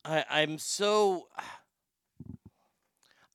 I 0.05 0.43
I'm 0.43 0.59
so 0.59 1.29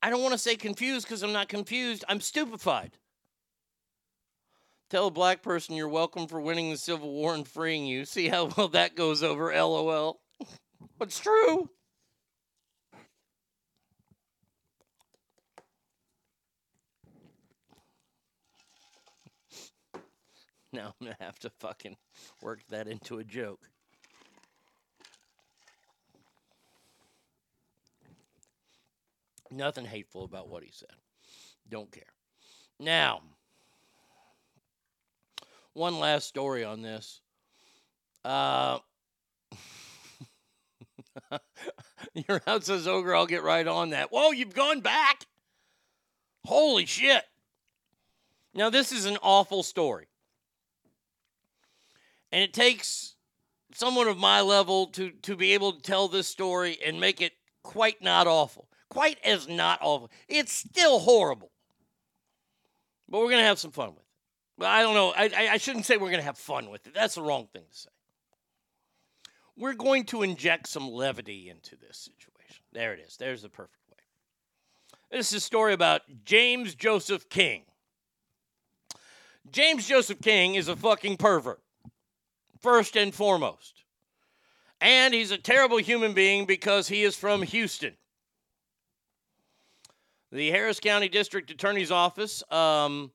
I 0.02 0.08
don't 0.10 0.22
want 0.22 0.32
to 0.32 0.38
say 0.38 0.56
confused 0.56 1.06
because 1.06 1.22
I'm 1.22 1.32
not 1.32 1.48
confused. 1.48 2.04
I'm 2.08 2.20
stupefied. 2.20 2.96
Tell 4.88 5.06
a 5.06 5.10
black 5.10 5.42
person 5.42 5.76
you're 5.76 5.88
welcome 5.88 6.26
for 6.26 6.40
winning 6.40 6.70
the 6.70 6.76
Civil 6.76 7.12
War 7.12 7.34
and 7.34 7.46
freeing 7.46 7.86
you. 7.86 8.04
See 8.04 8.28
how 8.28 8.46
well 8.56 8.68
that 8.68 8.96
goes 8.96 9.22
over, 9.22 9.52
lol. 9.52 10.20
It's 11.00 11.18
true. 11.18 11.70
Now 20.72 20.94
I'm 21.00 21.06
going 21.06 21.16
to 21.18 21.24
have 21.24 21.38
to 21.40 21.50
fucking 21.60 21.96
work 22.42 22.60
that 22.68 22.86
into 22.86 23.18
a 23.18 23.24
joke. 23.24 23.69
Nothing 29.50 29.84
hateful 29.84 30.24
about 30.24 30.48
what 30.48 30.62
he 30.62 30.70
said. 30.72 30.94
Don't 31.68 31.90
care. 31.90 32.02
Now, 32.78 33.22
one 35.72 35.98
last 35.98 36.26
story 36.28 36.64
on 36.64 36.82
this. 36.82 37.20
Uh, 38.24 38.78
your 42.28 42.42
house 42.46 42.66
says 42.66 42.86
ogre. 42.86 43.14
I'll 43.14 43.26
get 43.26 43.42
right 43.42 43.66
on 43.66 43.90
that. 43.90 44.12
Whoa, 44.12 44.30
you've 44.30 44.54
gone 44.54 44.80
back. 44.80 45.24
Holy 46.44 46.86
shit. 46.86 47.24
Now, 48.54 48.70
this 48.70 48.92
is 48.92 49.04
an 49.06 49.18
awful 49.22 49.62
story. 49.62 50.06
And 52.32 52.42
it 52.42 52.52
takes 52.52 53.14
someone 53.72 54.08
of 54.08 54.18
my 54.18 54.40
level 54.40 54.86
to, 54.88 55.10
to 55.22 55.36
be 55.36 55.52
able 55.52 55.72
to 55.72 55.82
tell 55.82 56.08
this 56.08 56.26
story 56.26 56.78
and 56.84 57.00
make 57.00 57.20
it 57.20 57.32
quite 57.62 58.02
not 58.02 58.26
awful. 58.26 58.68
Quite 58.90 59.18
as 59.24 59.48
not 59.48 59.78
awful. 59.80 60.10
It's 60.28 60.52
still 60.52 60.98
horrible. 60.98 61.50
But 63.08 63.20
we're 63.20 63.30
going 63.30 63.38
to 63.38 63.44
have 63.44 63.58
some 63.58 63.70
fun 63.70 63.90
with 63.90 63.98
it. 63.98 64.04
But 64.58 64.68
I 64.68 64.82
don't 64.82 64.94
know. 64.94 65.12
I, 65.16 65.30
I, 65.34 65.48
I 65.52 65.56
shouldn't 65.56 65.86
say 65.86 65.96
we're 65.96 66.10
going 66.10 66.20
to 66.20 66.26
have 66.26 66.36
fun 66.36 66.70
with 66.70 66.86
it. 66.86 66.94
That's 66.94 67.14
the 67.14 67.22
wrong 67.22 67.48
thing 67.52 67.62
to 67.70 67.76
say. 67.76 67.88
We're 69.56 69.74
going 69.74 70.04
to 70.06 70.22
inject 70.22 70.68
some 70.68 70.90
levity 70.90 71.48
into 71.48 71.76
this 71.76 71.96
situation. 71.98 72.62
There 72.72 72.92
it 72.92 73.00
is. 73.00 73.16
There's 73.16 73.42
the 73.42 73.48
perfect 73.48 73.80
way. 73.90 73.96
This 75.10 75.28
is 75.32 75.38
a 75.38 75.40
story 75.40 75.72
about 75.72 76.02
James 76.24 76.74
Joseph 76.74 77.28
King. 77.28 77.62
James 79.50 79.88
Joseph 79.88 80.20
King 80.20 80.54
is 80.54 80.68
a 80.68 80.76
fucking 80.76 81.16
pervert, 81.16 81.60
first 82.60 82.96
and 82.96 83.14
foremost. 83.14 83.84
And 84.80 85.12
he's 85.12 85.30
a 85.30 85.38
terrible 85.38 85.78
human 85.78 86.12
being 86.12 86.46
because 86.46 86.88
he 86.88 87.02
is 87.02 87.16
from 87.16 87.42
Houston. 87.42 87.94
The 90.32 90.50
Harris 90.50 90.78
County 90.78 91.08
District 91.08 91.50
Attorney's 91.50 91.90
Office 91.90 92.44
um, 92.52 93.10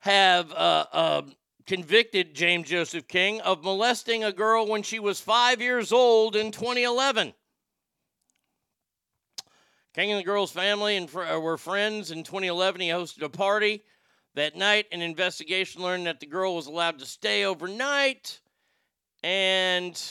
have 0.00 0.50
uh, 0.50 0.86
uh, 0.92 1.22
convicted 1.66 2.34
James 2.34 2.68
Joseph 2.68 3.06
King 3.06 3.40
of 3.42 3.62
molesting 3.62 4.24
a 4.24 4.32
girl 4.32 4.66
when 4.66 4.82
she 4.82 4.98
was 4.98 5.20
five 5.20 5.60
years 5.60 5.92
old 5.92 6.34
in 6.34 6.50
2011. 6.50 7.32
King 9.94 10.10
and 10.10 10.18
the 10.18 10.24
girl's 10.24 10.50
family 10.50 10.96
and 10.96 11.08
fr- 11.08 11.22
uh, 11.22 11.38
were 11.38 11.58
friends. 11.58 12.10
In 12.10 12.24
2011, 12.24 12.80
he 12.80 12.88
hosted 12.88 13.22
a 13.22 13.28
party. 13.28 13.84
That 14.34 14.56
night, 14.56 14.86
an 14.90 15.00
investigation 15.00 15.80
learned 15.80 16.06
that 16.06 16.18
the 16.18 16.26
girl 16.26 16.56
was 16.56 16.66
allowed 16.66 16.98
to 16.98 17.06
stay 17.06 17.44
overnight. 17.44 18.40
And 19.22 20.02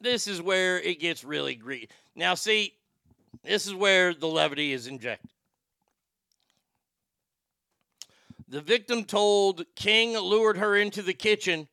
this 0.00 0.26
is 0.26 0.40
where 0.40 0.80
it 0.80 1.00
gets 1.00 1.22
really 1.22 1.54
greedy. 1.54 1.90
Now, 2.14 2.34
see, 2.34 2.72
this 3.44 3.66
is 3.66 3.74
where 3.74 4.14
the 4.14 4.26
levity 4.26 4.72
is 4.72 4.86
injected. 4.86 5.30
The 8.48 8.60
victim 8.60 9.04
told 9.04 9.64
King 9.76 10.18
lured 10.18 10.58
her 10.58 10.76
into 10.76 11.02
the 11.02 11.14
kitchen 11.14 11.68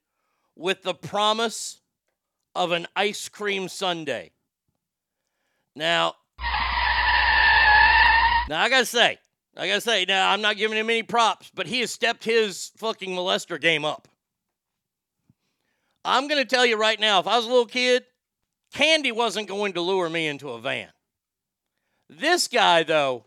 with 0.55 0.83
the 0.83 0.93
promise 0.93 1.81
of 2.55 2.71
an 2.71 2.87
ice 2.95 3.29
cream 3.29 3.67
sundae. 3.67 4.29
Now, 5.75 6.15
now 8.47 8.61
I 8.61 8.69
gotta 8.69 8.85
say, 8.85 9.17
I 9.55 9.67
gotta 9.67 9.81
say, 9.81 10.05
now 10.07 10.31
I'm 10.31 10.41
not 10.41 10.57
giving 10.57 10.77
him 10.77 10.89
any 10.89 11.03
props, 11.03 11.51
but 11.53 11.67
he 11.67 11.79
has 11.79 11.91
stepped 11.91 12.23
his 12.23 12.71
fucking 12.77 13.09
molester 13.09 13.59
game 13.59 13.83
up. 13.83 14.07
I'm 16.05 16.27
gonna 16.27 16.45
tell 16.45 16.65
you 16.65 16.77
right 16.77 16.99
now, 16.99 17.19
if 17.19 17.27
I 17.27 17.37
was 17.37 17.45
a 17.45 17.49
little 17.49 17.65
kid, 17.65 18.05
candy 18.73 19.11
wasn't 19.11 19.47
going 19.47 19.73
to 19.73 19.81
lure 19.81 20.09
me 20.09 20.27
into 20.27 20.49
a 20.49 20.59
van. 20.59 20.89
This 22.09 22.47
guy, 22.47 22.83
though, 22.83 23.25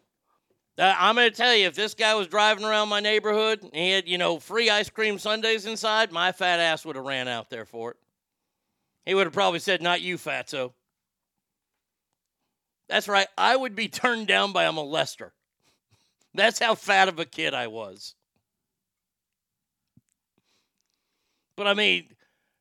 uh, 0.79 0.95
I'm 0.99 1.15
going 1.15 1.31
to 1.31 1.37
tell 1.37 1.55
you, 1.55 1.67
if 1.67 1.75
this 1.75 1.95
guy 1.95 2.15
was 2.15 2.27
driving 2.27 2.65
around 2.65 2.89
my 2.89 3.01
neighborhood 3.01 3.63
and 3.63 3.75
he 3.75 3.91
had, 3.91 4.09
you 4.09 4.17
know, 4.17 4.39
free 4.39 4.71
ice 4.71 4.89
cream 4.89 5.19
sundaes 5.19 5.67
inside, 5.67 6.11
my 6.11 6.33
fat 6.33 6.59
ass 6.59 6.85
would 6.85 6.97
have 6.97 7.05
ran 7.05 7.29
out 7.29 7.51
there 7.51 7.67
for 7.67 7.91
it. 7.91 7.97
He 9.05 9.15
would 9.15 9.27
have 9.27 9.35
probably 9.35 9.59
said, 9.59 9.83
Not 9.83 10.01
you, 10.01 10.17
fatso. 10.17 10.73
That's 12.89 13.09
right. 13.09 13.29
I 13.37 13.55
would 13.55 13.75
be 13.75 13.89
turned 13.89 14.27
down 14.27 14.53
by 14.53 14.65
a 14.65 14.73
molester. 14.73 15.31
That's 16.35 16.59
how 16.59 16.75
fat 16.75 17.09
of 17.09 17.19
a 17.19 17.25
kid 17.25 17.55
I 17.55 17.67
was. 17.67 18.15
But 21.57 21.67
I 21.67 21.75
mean, 21.75 22.07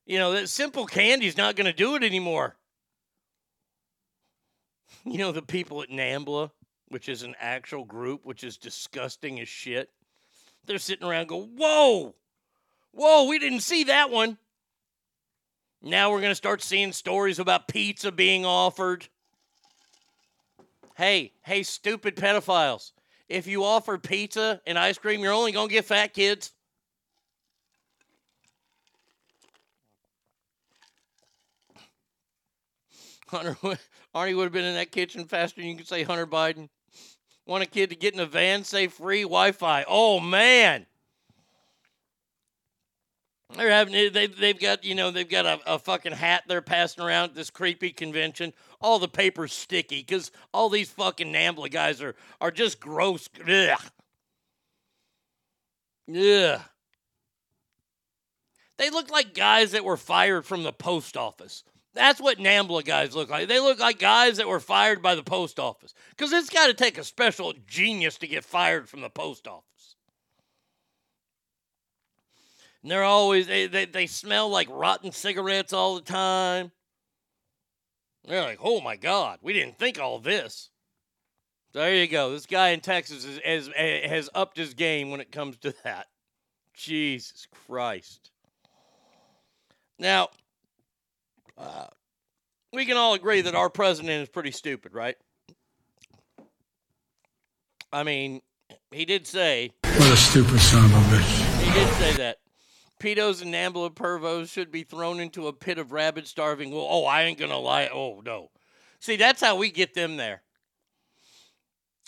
you 0.06 0.18
know, 0.18 0.34
that 0.34 0.50
simple 0.50 0.86
candy's 0.86 1.38
not 1.38 1.56
going 1.56 1.68
to 1.68 1.74
do 1.74 1.96
it 1.96 2.04
anymore. 2.04 2.58
You 5.06 5.18
know, 5.18 5.32
the 5.32 5.42
people 5.42 5.82
at 5.82 5.90
NAMBLA, 5.90 6.52
which 6.90 7.10
is 7.10 7.24
an 7.24 7.36
actual 7.40 7.86
group, 7.86 8.26
which 8.26 8.44
is 8.44 8.58
disgusting 8.58 9.40
as 9.40 9.48
shit, 9.48 9.90
they're 10.66 10.78
sitting 10.78 11.08
around 11.08 11.28
go, 11.28 11.42
whoa, 11.44 12.16
whoa, 12.92 13.28
we 13.28 13.40
didn't 13.40 13.62
see 13.62 13.86
that 13.86 14.12
one. 14.12 14.38
Now 15.82 16.12
we're 16.12 16.20
to 16.32 16.36
start 16.36 16.62
seeing 16.62 16.92
stories 16.92 17.40
about 17.40 17.68
pizza 17.68 18.12
being 18.12 18.46
offered. 18.46 19.08
Hey, 20.96 21.32
hey, 21.44 21.64
stupid 21.64 22.18
pedophiles. 22.18 22.92
If 23.30 23.48
you 23.48 23.64
offer 23.64 23.98
pizza 23.98 24.60
and 24.68 24.78
ice 24.78 24.98
cream, 24.98 25.22
you're 25.22 25.32
only 25.32 25.54
to 25.70 25.74
get 25.74 25.86
fat 25.86 26.14
kids. 26.14 26.52
Hunter, 33.30 33.58
Arnie 34.16 34.36
would 34.36 34.44
have 34.44 34.52
been 34.52 34.66
in 34.66 34.76
that 34.76 34.92
kitchen 34.92 35.26
faster 35.26 35.62
than 35.62 35.70
you 35.70 35.78
could 35.78 35.88
say 35.88 36.04
Hunter 36.04 36.28
Biden. 36.28 36.70
Want 37.46 37.64
a 37.64 37.68
kid 37.68 37.90
to 37.90 37.96
get 37.96 38.14
in 38.14 38.20
a 38.20 38.26
van, 38.26 38.64
say 38.64 38.88
free 38.88 39.24
Wi 39.24 39.52
Fi. 39.52 39.86
Oh, 39.88 40.20
man. 40.20 40.86
They're 43.56 43.72
having 43.72 44.14
they 44.14 44.28
they've 44.28 44.60
got 44.60 44.84
you 44.84 44.94
know 44.94 45.10
they've 45.10 45.28
got 45.28 45.46
a, 45.48 45.60
a 45.66 45.80
fucking 45.80 46.12
hat 46.12 46.44
they're 46.48 46.62
passing 46.62 47.04
around 47.04 47.30
at 47.30 47.36
this 47.36 47.50
creepy 47.50 47.90
convention. 47.90 48.54
All 48.80 49.00
the 49.00 49.08
paper's 49.08 49.54
sticky 49.54 50.06
because 50.08 50.32
all 50.54 50.70
these 50.70 50.92
fucking 50.92 51.34
Nambla 51.34 51.72
guys 51.72 52.00
are 52.00 52.16
are 52.40 52.52
just 52.52 52.80
gross. 52.80 53.28
Ugh. 53.48 53.80
They 58.78 58.90
look 58.92 59.10
like 59.10 59.34
guys 59.34 59.72
that 59.72 59.84
were 59.84 59.98
fired 59.98 60.46
from 60.46 60.62
the 60.62 60.72
post 60.72 61.18
office. 61.18 61.64
That's 61.94 62.22
what 62.22 62.38
NAMBLA 62.38 62.86
guys 62.86 63.16
look 63.16 63.30
like. 63.30 63.48
They 63.48 63.60
look 63.60 63.80
like 63.80 64.00
guys 64.00 64.38
that 64.38 64.48
were 64.48 64.60
fired 64.60 65.02
by 65.02 65.16
the 65.16 65.24
post 65.24 65.60
office. 65.60 65.94
Because 66.12 66.32
it's 66.32 66.50
got 66.50 66.68
to 66.68 66.74
take 66.74 66.98
a 66.98 67.04
special 67.04 67.54
genius 67.68 68.18
to 68.20 68.28
get 68.28 68.46
fired 68.46 68.88
from 68.88 69.02
the 69.02 69.10
post 69.10 69.48
office. 69.48 69.96
And 72.82 72.92
they're 72.92 73.04
always, 73.04 73.48
they, 73.48 73.68
they, 73.68 73.86
they 73.86 74.08
smell 74.08 74.50
like 74.50 74.68
rotten 74.70 75.12
cigarettes 75.12 75.74
all 75.74 75.96
the 75.96 76.02
time. 76.02 76.72
They're 78.26 78.44
like, 78.44 78.60
oh 78.62 78.82
my 78.82 78.96
God, 78.96 79.40
we 79.42 79.54
didn't 79.54 79.80
think 79.80 80.00
all 80.00 80.20
this. 80.20 80.70
There 81.74 81.94
you 81.94 82.08
go. 82.08 82.32
This 82.32 82.46
guy 82.46 82.70
in 82.70 82.80
Texas 82.80 83.26
is, 83.26 83.40
has, 83.44 83.70
eh, 83.76 84.08
has 84.08 84.30
upped 84.34 84.58
his 84.58 84.74
game 84.74 85.10
when 85.10 85.20
it 85.20 85.32
comes 85.32 85.58
to 85.58 85.74
that. 85.84 86.08
Jesus 86.74 87.48
Christ. 87.68 88.32
Now, 89.98 90.30
we 92.74 92.86
can 92.86 92.98
all 92.98 93.14
agree 93.14 93.42
that 93.42 93.56
our 93.56 93.70
president 93.70 94.24
is 94.24 94.30
pretty 94.30 94.52
stupid, 94.52 94.94
right? 94.94 95.16
I 97.92 98.04
mean, 98.04 98.42
he 98.92 99.06
did 99.06 99.26
say. 99.26 99.72
What 99.84 100.14
a 100.14 100.18
stupid 100.18 100.60
son 100.60 100.86
of 100.86 100.92
a 100.92 101.16
bitch. 101.16 101.62
He 101.64 101.74
did 101.74 101.94
say 101.96 102.14
that. 102.14 102.38
Pedos 103.00 103.42
and 103.42 103.54
Nambla 103.54 103.94
pervos 103.94 104.52
should 104.52 104.72
be 104.72 104.84
thrown 104.84 105.20
into 105.20 105.48
a 105.48 105.54
pit 105.54 105.78
of 105.78 105.92
rabid 105.92 106.28
starving. 106.28 106.72
Well, 106.72 106.86
oh, 106.88 107.06
I 107.06 107.24
ain't 107.24 107.40
going 107.40 107.52
to 107.52 107.58
lie. 107.58 107.90
Oh, 107.92 108.22
no. 108.26 108.52
See, 109.00 109.16
that's 109.16 109.42
how 109.42 109.56
we 109.56 109.72
get 109.72 109.94
them 109.94 110.18
there. 110.18 110.42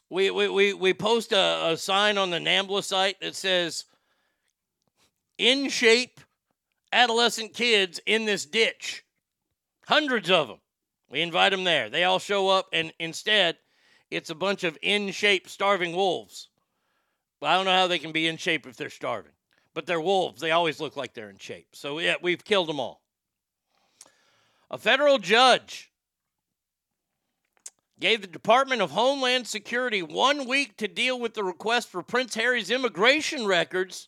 We, 0.10 0.30
we, 0.30 0.50
we, 0.50 0.74
we 0.74 0.94
post 0.94 1.32
a, 1.32 1.70
a 1.72 1.78
sign 1.78 2.18
on 2.18 2.30
the 2.30 2.40
NAMBLA 2.40 2.84
site 2.84 3.22
that 3.22 3.36
says, 3.36 3.86
in 5.38 5.70
shape 5.70 6.20
adolescent 6.92 7.54
kids 7.54 8.02
in 8.06 8.26
this 8.26 8.46
ditch. 8.46 9.06
Hundreds 9.88 10.30
of 10.30 10.48
them. 10.48 10.60
We 11.10 11.22
invite 11.22 11.52
them 11.52 11.64
there. 11.64 11.90
They 11.90 12.04
all 12.04 12.20
show 12.20 12.50
up, 12.50 12.68
and 12.72 12.94
instead, 13.00 13.58
it's 14.10 14.30
a 14.30 14.36
bunch 14.36 14.64
of 14.64 14.78
in 14.82 15.12
shape 15.12 15.50
starving 15.50 15.96
wolves. 15.96 16.50
Well, 17.42 17.52
I 17.52 17.56
don't 17.56 17.66
know 17.66 17.76
how 17.76 17.88
they 17.88 18.00
can 18.00 18.12
be 18.12 18.28
in 18.28 18.38
shape 18.38 18.68
if 18.68 18.78
they're 18.78 18.90
starving, 18.90 19.34
but 19.74 19.86
they're 19.86 20.00
wolves. 20.00 20.42
They 20.42 20.52
always 20.52 20.80
look 20.80 20.96
like 20.96 21.14
they're 21.14 21.30
in 21.30 21.38
shape. 21.38 21.68
So, 21.74 22.00
yeah, 22.00 22.16
we've 22.22 22.44
killed 22.44 22.70
them 22.70 22.80
all. 22.80 23.02
A 24.70 24.78
federal 24.78 25.18
judge 25.18 25.92
gave 28.00 28.22
the 28.22 28.28
Department 28.28 28.82
of 28.82 28.92
Homeland 28.92 29.48
Security 29.48 30.02
one 30.02 30.48
week 30.48 30.78
to 30.78 30.88
deal 30.88 31.20
with 31.20 31.34
the 31.34 31.44
request 31.44 31.90
for 31.90 32.02
Prince 32.02 32.36
Harry's 32.36 32.72
immigration 32.72 33.46
records 33.46 34.08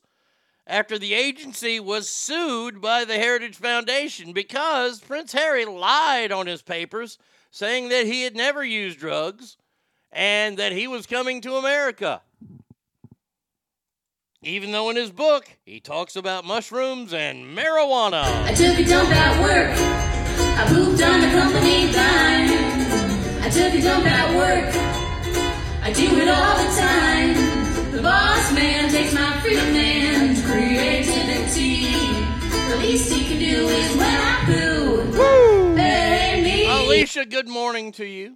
after 0.65 0.97
the 0.97 1.13
agency 1.13 1.79
was 1.79 2.09
sued 2.09 2.81
by 2.81 3.05
the 3.05 3.17
Heritage 3.17 3.55
Foundation 3.55 4.33
because 4.33 5.01
Prince 5.01 5.33
Harry 5.33 5.65
lied 5.65 6.31
on 6.31 6.47
his 6.47 6.61
papers 6.61 7.17
saying 7.51 7.89
that 7.89 8.05
he 8.05 8.23
had 8.23 8.35
never 8.35 8.63
used 8.63 8.99
drugs 8.99 9.57
and 10.11 10.57
that 10.57 10.71
he 10.71 10.87
was 10.87 11.05
coming 11.05 11.41
to 11.41 11.55
America. 11.55 12.21
Even 14.41 14.71
though 14.71 14.89
in 14.89 14.95
his 14.95 15.11
book 15.11 15.49
he 15.65 15.79
talks 15.79 16.15
about 16.15 16.45
mushrooms 16.45 17.13
and 17.13 17.57
marijuana. 17.57 18.23
I 18.45 18.53
took 18.53 18.77
a 18.77 18.83
dump 18.85 19.09
at 19.09 19.41
work. 19.41 19.71
I 20.57 20.65
pooped 20.67 21.01
on 21.01 21.21
the 21.21 21.27
company 21.27 21.91
dime. 21.91 23.43
I 23.43 23.49
took 23.49 23.73
a 23.73 23.81
dump 23.81 24.05
at 24.05 24.35
work. 24.35 24.73
I 25.83 25.91
do 25.91 26.03
it 26.21 26.27
all 26.27 26.57
the 26.57 26.79
time. 26.79 27.91
The 27.91 28.01
boss 28.01 28.53
man 28.53 28.89
takes 28.89 29.13
my 29.13 29.39
freedom. 29.41 29.92
The 32.73 32.79
least 32.79 33.13
he 33.13 33.23
can 33.25 33.37
do 33.37 33.67
is 33.67 33.95
when 33.95 34.07
I 34.07 34.45
poo. 34.45 35.11
Woo! 35.11 35.75
Hey, 35.75 36.41
me. 36.41 36.65
Alicia, 36.65 37.23
good 37.23 37.47
morning 37.47 37.91
to 37.93 38.03
you. 38.03 38.35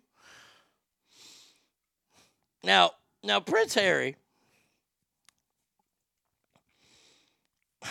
Now, 2.63 2.91
now 3.23 3.39
Prince 3.39 3.73
Harry. 3.73 4.15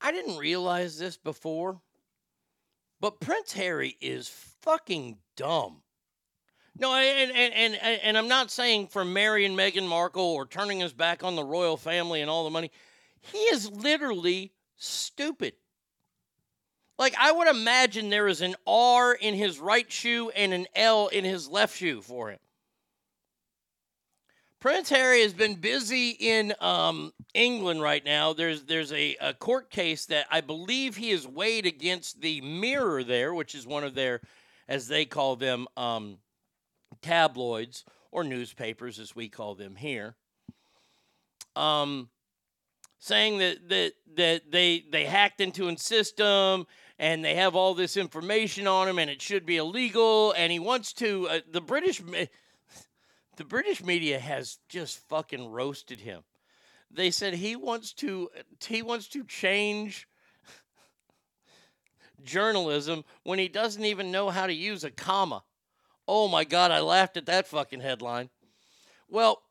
I 0.00 0.12
didn't 0.12 0.38
realize 0.38 0.96
this 0.96 1.16
before, 1.16 1.80
but 3.00 3.18
Prince 3.18 3.52
Harry 3.54 3.96
is 4.00 4.28
fucking 4.28 5.18
dumb. 5.34 5.82
No, 6.78 6.94
and 6.94 7.32
and, 7.32 7.52
and, 7.74 8.00
and 8.00 8.16
I'm 8.16 8.28
not 8.28 8.52
saying 8.52 8.86
for 8.86 9.04
marrying 9.04 9.58
and 9.58 9.58
Meghan 9.58 9.88
Markle 9.88 10.22
or 10.22 10.46
turning 10.46 10.78
his 10.78 10.92
back 10.92 11.24
on 11.24 11.34
the 11.34 11.42
royal 11.42 11.76
family 11.76 12.20
and 12.20 12.30
all 12.30 12.44
the 12.44 12.50
money. 12.50 12.70
He 13.22 13.38
is 13.38 13.70
literally 13.70 14.52
stupid. 14.76 15.54
Like 16.98 17.14
I 17.18 17.32
would 17.32 17.48
imagine 17.48 18.10
there 18.10 18.28
is 18.28 18.42
an 18.42 18.54
R 18.66 19.14
in 19.14 19.34
his 19.34 19.58
right 19.58 19.90
shoe 19.90 20.30
and 20.30 20.52
an 20.52 20.66
L 20.74 21.08
in 21.08 21.24
his 21.24 21.48
left 21.48 21.76
shoe 21.76 22.00
for 22.00 22.30
him. 22.30 22.38
Prince 24.60 24.90
Harry 24.90 25.22
has 25.22 25.32
been 25.32 25.56
busy 25.56 26.10
in 26.10 26.54
um, 26.60 27.12
England 27.34 27.82
right 27.82 28.04
now. 28.04 28.32
There's 28.32 28.62
there's 28.62 28.92
a, 28.92 29.16
a 29.20 29.34
court 29.34 29.70
case 29.70 30.06
that 30.06 30.26
I 30.30 30.40
believe 30.40 30.96
he 30.96 31.10
is 31.10 31.26
weighed 31.26 31.66
against 31.66 32.20
the 32.20 32.40
Mirror 32.40 33.02
there, 33.02 33.34
which 33.34 33.56
is 33.56 33.66
one 33.66 33.82
of 33.82 33.96
their, 33.96 34.20
as 34.68 34.86
they 34.86 35.04
call 35.04 35.34
them, 35.34 35.66
um, 35.76 36.18
tabloids 37.00 37.84
or 38.12 38.22
newspapers, 38.22 39.00
as 39.00 39.16
we 39.16 39.28
call 39.28 39.56
them 39.56 39.74
here. 39.74 40.14
Um, 41.56 42.08
saying 43.02 43.38
that 43.38 43.68
that 43.68 43.92
that 44.14 44.52
they 44.52 44.84
they 44.88 45.04
hacked 45.04 45.40
into 45.40 45.66
a 45.66 45.76
system 45.76 46.64
and 47.00 47.24
they 47.24 47.34
have 47.34 47.56
all 47.56 47.74
this 47.74 47.96
information 47.96 48.68
on 48.68 48.86
him 48.86 48.96
and 48.96 49.10
it 49.10 49.20
should 49.20 49.44
be 49.44 49.56
illegal 49.56 50.32
and 50.36 50.52
he 50.52 50.60
wants 50.60 50.92
to 50.92 51.28
uh, 51.28 51.40
the 51.50 51.60
British 51.60 52.00
the 53.36 53.44
British 53.44 53.82
media 53.82 54.20
has 54.20 54.58
just 54.68 54.98
fucking 55.08 55.50
roasted 55.50 55.98
him. 55.98 56.22
They 56.92 57.10
said 57.10 57.34
he 57.34 57.56
wants 57.56 57.92
to 57.94 58.30
he 58.64 58.82
wants 58.82 59.08
to 59.08 59.24
change 59.24 60.06
journalism 62.22 63.04
when 63.24 63.40
he 63.40 63.48
doesn't 63.48 63.84
even 63.84 64.12
know 64.12 64.30
how 64.30 64.46
to 64.46 64.54
use 64.54 64.84
a 64.84 64.92
comma. 64.92 65.42
Oh 66.06 66.28
my 66.28 66.44
god, 66.44 66.70
I 66.70 66.78
laughed 66.78 67.16
at 67.16 67.26
that 67.26 67.48
fucking 67.48 67.80
headline. 67.80 68.30
Well, 69.08 69.42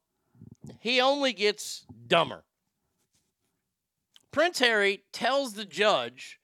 he 0.79 1.01
only 1.01 1.33
gets 1.33 1.85
dumber. 2.07 2.45
Prince 4.31 4.59
Harry 4.59 5.03
tells 5.11 5.53
the 5.53 5.65
judge 5.65 6.39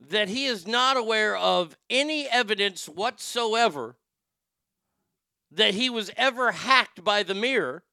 that 0.00 0.28
he 0.28 0.46
is 0.46 0.66
not 0.66 0.96
aware 0.96 1.36
of 1.36 1.76
any 1.88 2.28
evidence 2.28 2.88
whatsoever 2.88 3.96
that 5.50 5.74
he 5.74 5.88
was 5.88 6.10
ever 6.16 6.52
hacked 6.52 7.04
by 7.04 7.22
the 7.22 7.34
mirror, 7.34 7.84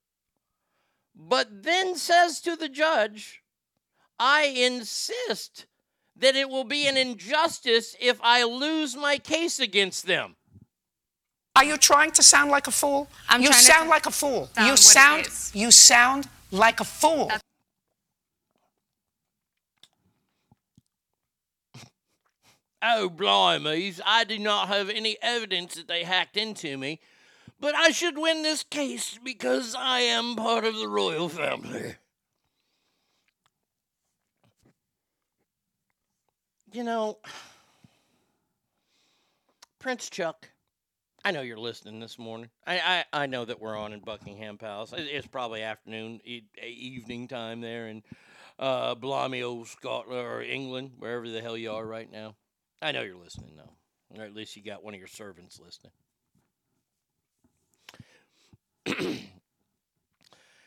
but 1.16 1.64
then 1.64 1.95
says 1.95 2.39
to 2.41 2.56
the 2.56 2.70
judge, 2.70 3.41
I 4.18 4.43
insist 4.43 5.66
that 6.16 6.36
it 6.36 6.50
will 6.50 6.64
be 6.64 6.88
an 6.88 6.97
injustice 6.97 7.95
if 8.00 8.20
I 8.22 8.43
lose 8.43 8.95
my 8.95 9.18
case 9.18 9.60
against 9.60 10.08
them. 10.08 10.36
Are 11.56 11.66
you 11.66 11.78
trying 11.78 12.12
to 12.12 12.24
sound 12.24 12.52
like 12.52 12.68
a 12.68 12.72
fool? 12.72 13.10
I'm 13.28 13.41
you 13.41 13.47
trying 13.47 13.60
to 13.60 13.66
sound 13.66 13.89
like 13.89 14.06
a 14.06 14.12
fool. 14.12 14.50
sound 14.54 14.70
You 14.70 14.78
sound 14.78 15.28
you 15.54 15.72
sound 15.72 16.30
like 16.52 16.80
a 16.80 16.86
fool. 16.86 17.32
Oh, 22.82 23.10
blimey, 23.10 23.94
I 24.06 24.24
do 24.24 24.40
not 24.40 24.70
have 24.70 24.90
any 24.90 25.18
evidence 25.22 25.76
that 25.76 25.88
they 25.88 26.04
hacked 26.04 26.38
into 26.38 26.78
me, 26.78 27.00
but 27.60 27.76
I 27.76 27.90
should 27.92 28.18
win 28.18 28.42
this 28.42 28.64
case 28.64 29.20
because 29.24 29.76
I 29.78 30.00
am 30.00 30.36
part 30.36 30.64
of 30.64 30.76
the 30.78 30.88
royal 30.88 31.28
family. 31.28 31.96
You 36.72 36.84
know, 36.84 37.18
Prince 39.80 40.10
Chuck, 40.10 40.50
I 41.26 41.32
know 41.32 41.42
you're 41.42 41.58
listening 41.58 42.00
this 42.00 42.18
morning. 42.20 42.50
I, 42.66 43.04
I, 43.14 43.24
I 43.24 43.26
know 43.26 43.44
that 43.44 43.60
we're 43.60 43.76
on 43.78 43.92
in 43.92 44.00
Buckingham 44.02 44.58
Palace. 44.58 44.94
It- 44.94 45.08
It's 45.12 45.28
probably 45.28 45.64
afternoon, 45.64 46.22
e- 46.24 46.44
evening 46.64 47.28
time 47.28 47.60
there 47.62 47.88
in 47.88 48.04
uh, 48.60 48.94
blimey 48.96 49.42
old 49.42 49.68
Scotland 49.68 50.20
or 50.26 50.42
England, 50.42 50.92
wherever 51.00 51.28
the 51.28 51.42
hell 51.42 51.58
you 51.58 51.72
are 51.72 51.86
right 51.86 52.10
now. 52.12 52.36
I 52.82 52.92
know 52.92 53.02
you're 53.02 53.18
listening, 53.18 53.52
though. 53.56 53.74
Or 54.18 54.26
at 54.26 54.34
least 54.34 54.56
you 54.56 54.64
got 54.64 54.84
one 54.84 54.94
of 54.94 55.00
your 55.00 55.08
servants 55.08 55.60
listening. 55.60 55.92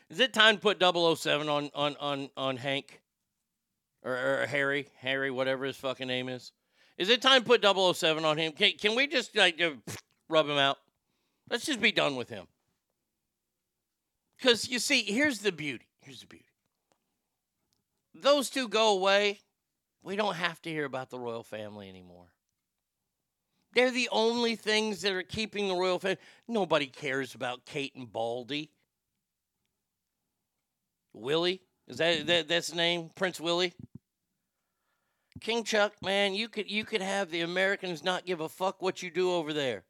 Is 0.09 0.19
it 0.19 0.33
time 0.33 0.55
to 0.55 0.61
put 0.61 0.79
007 0.79 1.49
on, 1.49 1.71
on, 1.73 1.95
on, 1.99 2.29
on 2.37 2.57
Hank? 2.57 3.01
Or, 4.03 4.11
or 4.11 4.45
Harry? 4.47 4.87
Harry, 4.99 5.31
whatever 5.31 5.65
his 5.65 5.75
fucking 5.77 6.07
name 6.07 6.29
is. 6.29 6.51
Is 6.97 7.09
it 7.09 7.21
time 7.21 7.41
to 7.41 7.47
put 7.47 7.63
007 7.95 8.23
on 8.23 8.37
him? 8.37 8.51
Can, 8.51 8.73
can 8.79 8.95
we 8.95 9.07
just 9.07 9.35
like 9.35 9.59
rub 10.29 10.45
him 10.47 10.57
out? 10.57 10.77
Let's 11.49 11.65
just 11.65 11.81
be 11.81 11.91
done 11.91 12.15
with 12.15 12.29
him. 12.29 12.45
Because 14.37 14.69
you 14.69 14.79
see, 14.79 15.03
here's 15.03 15.39
the 15.39 15.51
beauty. 15.51 15.87
Here's 16.01 16.21
the 16.21 16.27
beauty. 16.27 16.45
Those 18.13 18.49
two 18.49 18.67
go 18.67 18.95
away. 18.95 19.39
We 20.03 20.15
don't 20.15 20.35
have 20.35 20.61
to 20.63 20.69
hear 20.69 20.85
about 20.85 21.09
the 21.09 21.19
royal 21.19 21.43
family 21.43 21.89
anymore. 21.89 22.27
They're 23.73 23.91
the 23.91 24.09
only 24.11 24.55
things 24.55 25.01
that 25.01 25.13
are 25.13 25.23
keeping 25.23 25.67
the 25.67 25.75
royal 25.75 25.97
family. 25.97 26.17
Nobody 26.47 26.85
cares 26.85 27.33
about 27.33 27.65
Kate 27.65 27.95
and 27.95 28.11
Baldy. 28.11 28.69
Willie, 31.13 31.61
is 31.87 31.97
that, 31.97 32.27
that 32.27 32.47
that's 32.47 32.67
the 32.67 32.75
name? 32.75 33.09
Prince 33.15 33.39
Willie. 33.39 33.73
King 35.41 35.63
Chuck, 35.63 35.93
man, 36.01 36.33
you 36.33 36.47
could 36.47 36.69
you 36.69 36.85
could 36.85 37.01
have 37.01 37.31
the 37.31 37.41
Americans 37.41 38.03
not 38.03 38.25
give 38.25 38.39
a 38.39 38.49
fuck 38.49 38.81
what 38.81 39.01
you 39.01 39.09
do 39.09 39.31
over 39.31 39.51
there. 39.51 39.83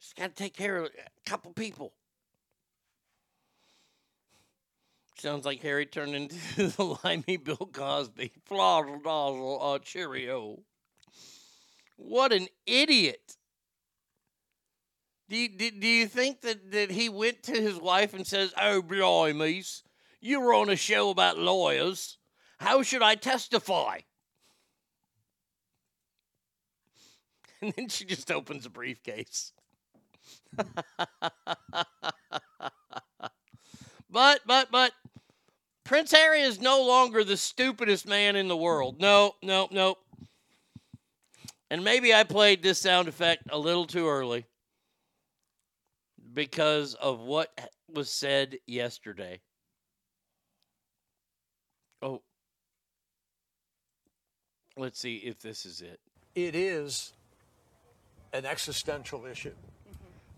Just 0.00 0.16
got 0.16 0.28
to 0.28 0.34
take 0.34 0.54
care 0.54 0.76
of 0.76 0.84
a 0.86 0.90
couple 1.28 1.52
people. 1.52 1.92
Sounds 5.18 5.44
like 5.44 5.60
Harry 5.62 5.84
turned 5.84 6.14
into 6.14 6.36
the 6.56 6.96
limey 7.04 7.36
Bill 7.36 7.68
Cosby. 7.72 8.32
Flozzle 8.48 9.02
dozzle, 9.02 9.58
uh, 9.60 9.78
cheerio. 9.80 10.60
What 11.96 12.32
an 12.32 12.46
idiot. 12.66 13.36
Do 15.28 15.36
you, 15.36 15.48
do, 15.48 15.70
do 15.72 15.86
you 15.86 16.06
think 16.06 16.40
that, 16.42 16.70
that 16.70 16.92
he 16.92 17.08
went 17.08 17.42
to 17.44 17.52
his 17.52 17.78
wife 17.78 18.14
and 18.14 18.26
says, 18.26 18.54
Oh, 18.60 18.80
blimey, 18.80 19.64
you 20.20 20.40
were 20.40 20.54
on 20.54 20.70
a 20.70 20.76
show 20.76 21.10
about 21.10 21.36
lawyers. 21.36 22.16
How 22.58 22.82
should 22.82 23.02
I 23.02 23.14
testify? 23.14 24.00
And 27.60 27.72
then 27.72 27.88
she 27.88 28.04
just 28.04 28.30
opens 28.30 28.66
a 28.66 28.70
briefcase. 28.70 29.52
but, 34.08 34.40
but, 34.46 34.70
but, 34.70 34.92
Prince 35.88 36.12
Harry 36.12 36.42
is 36.42 36.60
no 36.60 36.82
longer 36.82 37.24
the 37.24 37.38
stupidest 37.38 38.06
man 38.06 38.36
in 38.36 38.46
the 38.46 38.56
world. 38.56 39.00
No, 39.00 39.36
no, 39.42 39.68
no. 39.70 39.96
And 41.70 41.82
maybe 41.82 42.12
I 42.12 42.24
played 42.24 42.62
this 42.62 42.78
sound 42.78 43.08
effect 43.08 43.44
a 43.48 43.58
little 43.58 43.86
too 43.86 44.06
early 44.06 44.44
because 46.34 46.92
of 46.92 47.20
what 47.20 47.58
was 47.90 48.10
said 48.10 48.58
yesterday. 48.66 49.40
Oh, 52.02 52.20
let's 54.76 55.00
see 55.00 55.16
if 55.16 55.38
this 55.38 55.64
is 55.64 55.80
it. 55.80 56.00
It 56.34 56.54
is 56.54 57.14
an 58.34 58.44
existential 58.44 59.24
issue. 59.24 59.54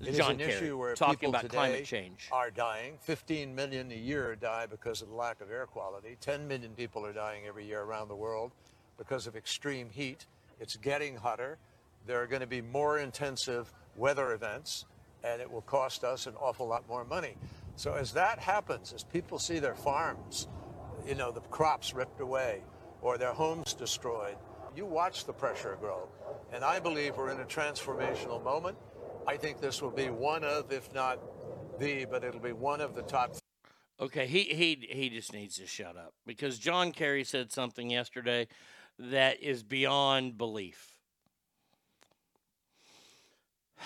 It 0.00 0.08
is 0.08 0.16
John 0.16 0.32
an 0.32 0.38
Kerry 0.38 0.52
issue 0.52 0.78
where 0.78 0.94
talking 0.94 1.16
people 1.18 1.30
about 1.30 1.42
today 1.42 1.56
climate 1.56 1.84
change. 1.84 2.28
are 2.32 2.50
dying. 2.50 2.96
15 3.02 3.54
million 3.54 3.90
a 3.92 3.94
year 3.94 4.34
die 4.34 4.66
because 4.66 5.02
of 5.02 5.08
the 5.08 5.14
lack 5.14 5.42
of 5.42 5.50
air 5.50 5.66
quality. 5.66 6.16
10 6.20 6.48
million 6.48 6.72
people 6.72 7.04
are 7.04 7.12
dying 7.12 7.42
every 7.46 7.66
year 7.66 7.82
around 7.82 8.08
the 8.08 8.16
world 8.16 8.52
because 8.96 9.26
of 9.26 9.36
extreme 9.36 9.90
heat. 9.90 10.26
It's 10.58 10.76
getting 10.76 11.16
hotter. 11.16 11.58
There 12.06 12.22
are 12.22 12.26
going 12.26 12.40
to 12.40 12.46
be 12.46 12.62
more 12.62 12.98
intensive 12.98 13.72
weather 13.94 14.32
events, 14.32 14.86
and 15.22 15.42
it 15.42 15.50
will 15.50 15.62
cost 15.62 16.02
us 16.02 16.26
an 16.26 16.34
awful 16.40 16.66
lot 16.66 16.88
more 16.88 17.04
money. 17.04 17.36
So 17.76 17.92
as 17.92 18.12
that 18.12 18.38
happens, 18.38 18.94
as 18.94 19.04
people 19.04 19.38
see 19.38 19.58
their 19.58 19.74
farms, 19.74 20.48
you 21.06 21.14
know, 21.14 21.30
the 21.30 21.40
crops 21.40 21.92
ripped 21.94 22.20
away 22.20 22.62
or 23.02 23.18
their 23.18 23.32
homes 23.32 23.74
destroyed, 23.74 24.36
you 24.74 24.86
watch 24.86 25.26
the 25.26 25.32
pressure 25.32 25.76
grow. 25.78 26.08
And 26.52 26.64
I 26.64 26.80
believe 26.80 27.16
we're 27.16 27.30
in 27.30 27.40
a 27.40 27.44
transformational 27.44 28.42
moment. 28.42 28.78
I 29.30 29.36
think 29.36 29.60
this 29.60 29.80
will 29.80 29.92
be 29.92 30.10
one 30.10 30.42
of, 30.42 30.72
if 30.72 30.92
not 30.92 31.20
the, 31.78 32.04
but 32.04 32.24
it'll 32.24 32.40
be 32.40 32.50
one 32.50 32.80
of 32.80 32.96
the 32.96 33.02
top 33.02 33.36
Okay, 34.00 34.26
he 34.26 34.42
he 34.42 34.88
he 34.90 35.08
just 35.08 35.32
needs 35.32 35.54
to 35.58 35.68
shut 35.68 35.96
up 35.96 36.14
because 36.26 36.58
John 36.58 36.90
Kerry 36.90 37.22
said 37.22 37.52
something 37.52 37.88
yesterday 37.90 38.48
that 38.98 39.40
is 39.40 39.62
beyond 39.62 40.36
belief. 40.36 40.96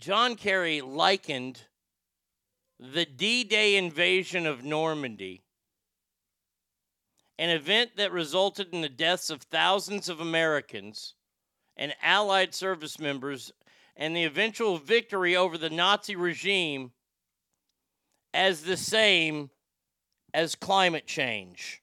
John 0.00 0.34
Kerry 0.34 0.80
likened 0.80 1.64
the 2.80 3.04
D-Day 3.04 3.76
invasion 3.76 4.46
of 4.46 4.64
Normandy, 4.64 5.42
an 7.38 7.50
event 7.50 7.98
that 7.98 8.12
resulted 8.12 8.72
in 8.72 8.80
the 8.80 8.88
deaths 8.88 9.28
of 9.28 9.42
thousands 9.42 10.08
of 10.08 10.20
Americans 10.20 11.12
and 11.76 11.94
allied 12.02 12.54
service 12.54 12.98
members 12.98 13.52
and 13.96 14.14
the 14.16 14.24
eventual 14.24 14.78
victory 14.78 15.36
over 15.36 15.56
the 15.56 15.70
Nazi 15.70 16.16
regime 16.16 16.92
as 18.32 18.62
the 18.62 18.76
same 18.76 19.50
as 20.32 20.54
climate 20.54 21.06
change. 21.06 21.82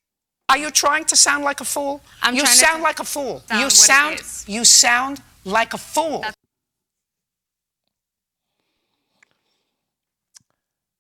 Are 0.50 0.58
you 0.58 0.70
trying 0.70 1.06
to 1.06 1.16
sound 1.16 1.46
like 1.46 1.62
a 1.62 1.66
fool? 1.66 2.02
I'm 2.22 2.36
you 2.36 2.42
trying 2.42 2.54
to 2.54 2.60
sound 2.60 2.84
like 2.84 3.00
a 3.00 3.06
fool. 3.06 3.42
sound 3.48 3.62
you 3.62 3.70
sound 3.70 4.22
you 4.48 4.66
sound 4.66 5.22
like 5.46 5.74
a 5.74 5.78
fool. 5.78 6.26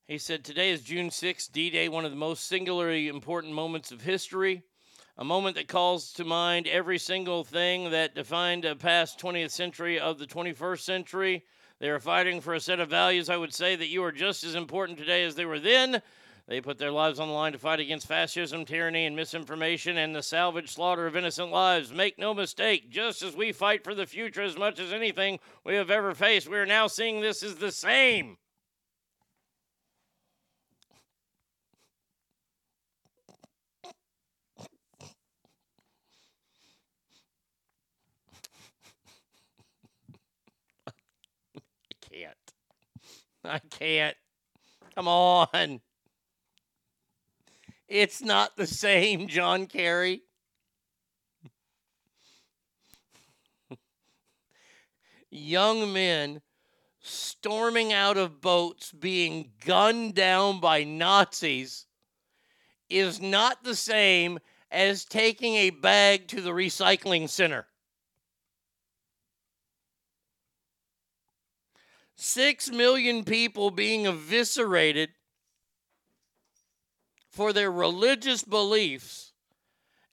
He 0.07 0.17
said, 0.17 0.43
Today 0.43 0.71
is 0.71 0.81
June 0.81 1.09
6th, 1.09 1.53
D 1.53 1.69
Day, 1.69 1.87
one 1.87 2.03
of 2.03 2.11
the 2.11 2.17
most 2.17 2.47
singularly 2.47 3.07
important 3.07 3.53
moments 3.53 3.91
of 3.91 4.01
history. 4.01 4.63
A 5.21 5.23
moment 5.23 5.55
that 5.57 5.67
calls 5.67 6.13
to 6.13 6.25
mind 6.25 6.65
every 6.65 6.97
single 6.97 7.43
thing 7.43 7.91
that 7.91 8.15
defined 8.15 8.63
the 8.63 8.75
past 8.75 9.19
20th 9.19 9.51
century 9.51 9.99
of 9.99 10.17
the 10.17 10.25
21st 10.25 10.79
century. 10.79 11.45
They 11.77 11.91
are 11.91 11.99
fighting 11.99 12.41
for 12.41 12.55
a 12.55 12.59
set 12.59 12.79
of 12.79 12.89
values 12.89 13.29
I 13.29 13.37
would 13.37 13.53
say 13.53 13.75
that 13.75 13.89
you 13.89 14.03
are 14.03 14.11
just 14.11 14.43
as 14.43 14.55
important 14.55 14.97
today 14.97 15.23
as 15.23 15.35
they 15.35 15.45
were 15.45 15.59
then. 15.59 16.01
They 16.47 16.59
put 16.59 16.79
their 16.79 16.89
lives 16.89 17.19
on 17.19 17.27
the 17.27 17.35
line 17.35 17.51
to 17.51 17.59
fight 17.59 17.79
against 17.79 18.07
fascism, 18.07 18.65
tyranny, 18.65 19.05
and 19.05 19.15
misinformation 19.15 19.95
and 19.95 20.15
the 20.15 20.23
salvage 20.23 20.71
slaughter 20.71 21.05
of 21.05 21.15
innocent 21.15 21.51
lives. 21.51 21.93
Make 21.93 22.17
no 22.17 22.33
mistake, 22.33 22.89
just 22.89 23.21
as 23.21 23.35
we 23.35 23.51
fight 23.51 23.83
for 23.83 23.93
the 23.93 24.07
future 24.07 24.41
as 24.41 24.57
much 24.57 24.79
as 24.79 24.91
anything 24.91 25.37
we 25.63 25.75
have 25.75 25.91
ever 25.91 26.15
faced, 26.15 26.49
we 26.49 26.57
are 26.57 26.65
now 26.65 26.87
seeing 26.87 27.21
this 27.21 27.43
as 27.43 27.57
the 27.57 27.71
same. 27.71 28.37
I 41.91 42.15
can't. 42.15 42.35
I 43.43 43.59
can't. 43.59 44.15
Come 44.95 45.07
on. 45.07 45.81
It's 47.87 48.21
not 48.21 48.55
the 48.55 48.67
same, 48.67 49.27
John 49.27 49.65
Kerry. 49.67 50.21
Young 55.29 55.93
men 55.93 56.41
storming 56.99 57.93
out 57.93 58.17
of 58.17 58.41
boats 58.41 58.91
being 58.91 59.51
gunned 59.65 60.13
down 60.13 60.59
by 60.59 60.83
Nazis 60.83 61.85
is 62.89 63.21
not 63.21 63.63
the 63.63 63.75
same 63.75 64.39
as 64.69 65.05
taking 65.05 65.55
a 65.55 65.69
bag 65.69 66.27
to 66.27 66.41
the 66.41 66.51
recycling 66.51 67.27
center. 67.29 67.65
Six 72.23 72.69
million 72.69 73.23
people 73.23 73.71
being 73.71 74.05
eviscerated 74.05 75.09
for 77.31 77.51
their 77.51 77.71
religious 77.71 78.43
beliefs, 78.43 79.33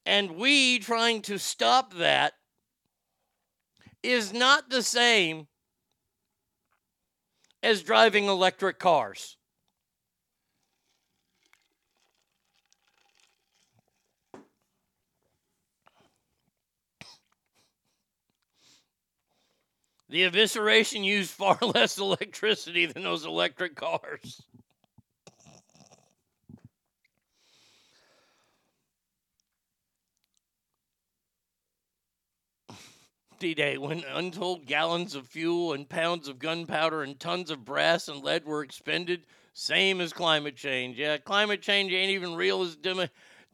and 0.06 0.36
we 0.36 0.78
trying 0.78 1.20
to 1.20 1.38
stop 1.38 1.92
that 1.96 2.32
is 4.02 4.32
not 4.32 4.70
the 4.70 4.82
same 4.82 5.48
as 7.62 7.82
driving 7.82 8.24
electric 8.24 8.78
cars. 8.78 9.36
The 20.08 20.22
evisceration 20.22 21.04
used 21.04 21.30
far 21.30 21.58
less 21.62 21.98
electricity 21.98 22.86
than 22.86 23.02
those 23.02 23.26
electric 23.26 23.74
cars. 23.76 24.42
D 33.38 33.54
Day, 33.54 33.78
when 33.78 34.02
untold 34.04 34.66
gallons 34.66 35.14
of 35.14 35.28
fuel 35.28 35.72
and 35.72 35.88
pounds 35.88 36.26
of 36.26 36.38
gunpowder 36.40 37.02
and 37.02 37.20
tons 37.20 37.50
of 37.50 37.64
brass 37.64 38.08
and 38.08 38.24
lead 38.24 38.44
were 38.44 38.64
expended, 38.64 39.24
same 39.52 40.00
as 40.00 40.12
climate 40.12 40.56
change. 40.56 40.98
Yeah, 40.98 41.18
climate 41.18 41.62
change 41.62 41.92
ain't 41.92 42.10
even 42.10 42.34
real 42.34 42.62
as 42.62 42.74
demo- 42.74 43.08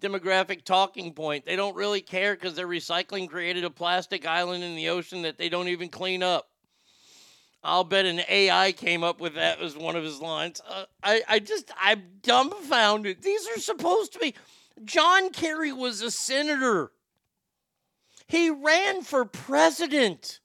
demographic 0.04 0.64
talking 0.64 1.12
point. 1.12 1.46
They 1.46 1.56
don't 1.56 1.76
really 1.76 2.00
care 2.00 2.34
because 2.34 2.54
their 2.54 2.68
recycling 2.68 3.28
created 3.28 3.64
a 3.64 3.70
plastic 3.70 4.26
island 4.26 4.62
in 4.62 4.76
the 4.76 4.90
ocean 4.90 5.22
that 5.22 5.38
they 5.38 5.48
don't 5.48 5.68
even 5.68 5.88
clean 5.88 6.22
up. 6.22 6.48
I'll 7.62 7.84
bet 7.84 8.04
an 8.04 8.20
AI 8.28 8.72
came 8.72 9.02
up 9.02 9.20
with 9.20 9.36
that 9.36 9.60
as 9.60 9.74
one 9.74 9.96
of 9.96 10.04
his 10.04 10.20
lines. 10.20 10.60
Uh, 10.68 10.84
I, 11.02 11.22
I 11.26 11.38
just, 11.38 11.70
I'm 11.80 12.02
dumbfounded. 12.22 13.22
These 13.22 13.48
are 13.48 13.60
supposed 13.60 14.12
to 14.12 14.18
be. 14.18 14.34
John 14.84 15.30
Kerry 15.30 15.72
was 15.72 16.02
a 16.02 16.10
senator. 16.10 16.92
He 18.26 18.50
ran 18.50 19.02
for 19.02 19.24
president. 19.24 20.40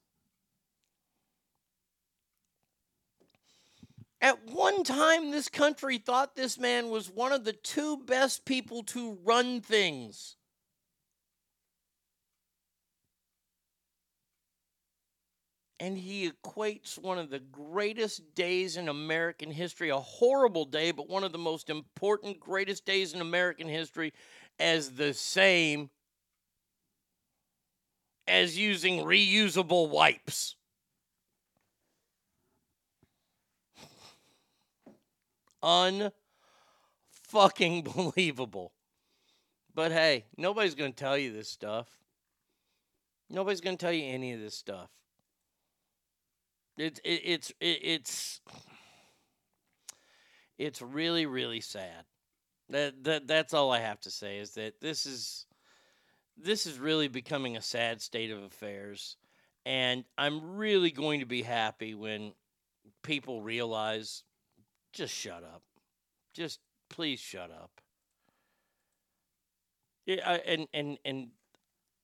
At 4.22 4.46
one 4.48 4.84
time, 4.84 5.32
this 5.32 5.48
country 5.48 5.98
thought 5.98 6.36
this 6.36 6.58
man 6.58 6.90
was 6.90 7.10
one 7.10 7.32
of 7.32 7.46
the 7.46 7.54
two 7.54 7.98
best 7.98 8.44
people 8.44 8.84
to 8.84 9.18
run 9.24 9.62
things. 9.62 10.36
And 15.80 15.98
he 15.98 16.30
equates 16.30 16.98
one 16.98 17.18
of 17.18 17.30
the 17.30 17.40
greatest 17.40 18.36
days 18.36 18.76
in 18.76 18.90
American 18.90 19.50
history, 19.50 19.88
a 19.88 19.98
horrible 19.98 20.66
day, 20.66 20.92
but 20.92 21.08
one 21.08 21.24
of 21.24 21.32
the 21.32 21.38
most 21.38 21.70
important, 21.70 22.42
greatest 22.42 22.86
days 22.86 23.14
in 23.14 23.22
American 23.22 23.70
history, 23.70 24.12
as 24.60 24.92
the 24.92 25.14
same 25.14 25.90
as 28.28 28.58
using 28.58 29.06
reusable 29.06 29.90
wipes. 29.90 30.58
Unfucking 35.64 36.12
believable. 37.96 38.74
But 39.74 39.92
hey, 39.92 40.26
nobody's 40.38 40.76
going 40.76 40.94
to 40.94 41.04
tell 41.04 41.18
you 41.18 41.32
this 41.32 41.50
stuff. 41.50 41.88
Nobody's 43.30 43.62
going 43.62 43.78
to 43.78 43.86
tell 43.86 43.94
you 43.94 44.06
any 44.06 44.34
of 44.34 44.40
this 44.40 44.56
stuff. 44.56 44.90
It's 46.78 47.00
it, 47.04 47.22
it's 47.24 47.50
it, 47.60 47.80
it's 47.84 48.42
it's 50.58 50.82
really 50.82 51.26
really 51.26 51.62
sad. 51.62 52.06
That 52.70 53.04
that 53.04 53.28
that's 53.28 53.54
all 53.54 53.72
I 53.72 53.80
have 53.80 54.00
to 54.02 54.12
say 54.12 54.38
is 54.40 54.52
that 54.56 54.80
this 54.80 55.06
is 55.06 55.46
this 56.38 56.66
is 56.66 56.80
really 56.80 57.10
becoming 57.10 57.58
a 57.58 57.62
sad 57.62 58.02
state 58.02 58.32
of 58.32 58.42
affairs 58.42 59.18
and 59.66 60.04
I'm 60.18 60.56
really 60.56 60.92
going 60.92 61.20
to 61.20 61.26
be 61.26 61.42
happy 61.42 61.94
when 61.94 62.34
people 63.04 63.42
realize 63.42 64.24
just 64.94 65.14
shut 65.14 65.44
up. 65.44 65.64
Just 66.34 66.60
please 66.90 67.20
shut 67.20 67.52
up. 67.52 67.72
Yeah, 70.06 70.22
I, 70.26 70.36
and 70.40 70.68
and 70.74 70.98
and 71.06 71.30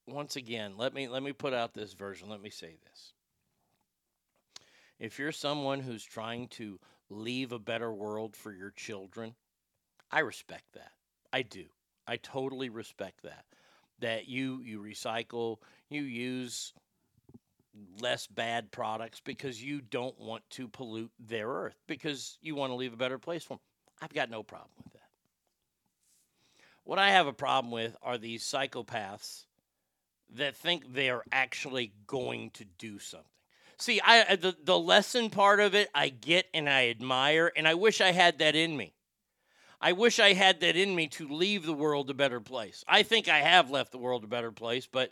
once 0.07 0.35
again, 0.35 0.73
let 0.77 0.93
me 0.93 1.07
let 1.07 1.23
me 1.23 1.33
put 1.33 1.53
out 1.53 1.73
this 1.73 1.93
version. 1.93 2.29
Let 2.29 2.41
me 2.41 2.49
say 2.51 2.75
this. 2.85 3.13
If 4.99 5.19
you're 5.19 5.31
someone 5.31 5.81
who's 5.81 6.03
trying 6.03 6.47
to 6.49 6.79
leave 7.09 7.51
a 7.51 7.59
better 7.59 7.93
world 7.93 8.35
for 8.35 8.53
your 8.53 8.71
children, 8.71 9.35
I 10.11 10.19
respect 10.19 10.73
that. 10.75 10.91
I 11.33 11.41
do. 11.43 11.65
I 12.07 12.17
totally 12.17 12.69
respect 12.69 13.23
that. 13.23 13.45
that 13.99 14.27
you 14.27 14.61
you 14.63 14.81
recycle, 14.81 15.57
you 15.89 16.03
use 16.03 16.73
less 17.99 18.27
bad 18.27 18.71
products 18.71 19.21
because 19.23 19.61
you 19.61 19.81
don't 19.81 20.17
want 20.19 20.43
to 20.51 20.67
pollute 20.67 21.11
their 21.19 21.47
earth 21.47 21.75
because 21.87 22.37
you 22.41 22.55
want 22.55 22.71
to 22.71 22.75
leave 22.75 22.93
a 22.93 22.97
better 22.97 23.17
place 23.17 23.43
for 23.43 23.55
them. 23.55 23.59
I've 24.01 24.13
got 24.13 24.29
no 24.29 24.43
problem 24.43 24.71
with 24.83 24.93
that. 24.93 25.01
What 26.83 26.99
I 26.99 27.11
have 27.11 27.27
a 27.27 27.33
problem 27.33 27.71
with 27.71 27.95
are 28.01 28.17
these 28.17 28.43
psychopaths 28.43 29.45
that 30.35 30.55
think 30.55 30.93
they're 30.93 31.23
actually 31.31 31.93
going 32.07 32.51
to 32.51 32.65
do 32.77 32.99
something. 32.99 33.29
See, 33.77 33.99
I 34.01 34.35
the, 34.35 34.55
the 34.63 34.79
lesson 34.79 35.29
part 35.29 35.59
of 35.59 35.75
it 35.75 35.89
I 35.93 36.09
get 36.09 36.47
and 36.53 36.69
I 36.69 36.89
admire 36.89 37.51
and 37.55 37.67
I 37.67 37.73
wish 37.73 38.01
I 38.01 38.11
had 38.11 38.39
that 38.39 38.55
in 38.55 38.77
me. 38.77 38.93
I 39.81 39.91
wish 39.91 40.19
I 40.19 40.33
had 40.33 40.61
that 40.61 40.75
in 40.75 40.95
me 40.95 41.07
to 41.09 41.27
leave 41.27 41.65
the 41.65 41.73
world 41.73 42.09
a 42.09 42.13
better 42.13 42.39
place. 42.39 42.83
I 42.87 43.03
think 43.03 43.27
I 43.27 43.39
have 43.39 43.69
left 43.69 43.91
the 43.91 43.97
world 43.97 44.23
a 44.23 44.27
better 44.27 44.51
place, 44.51 44.87
but 44.87 45.11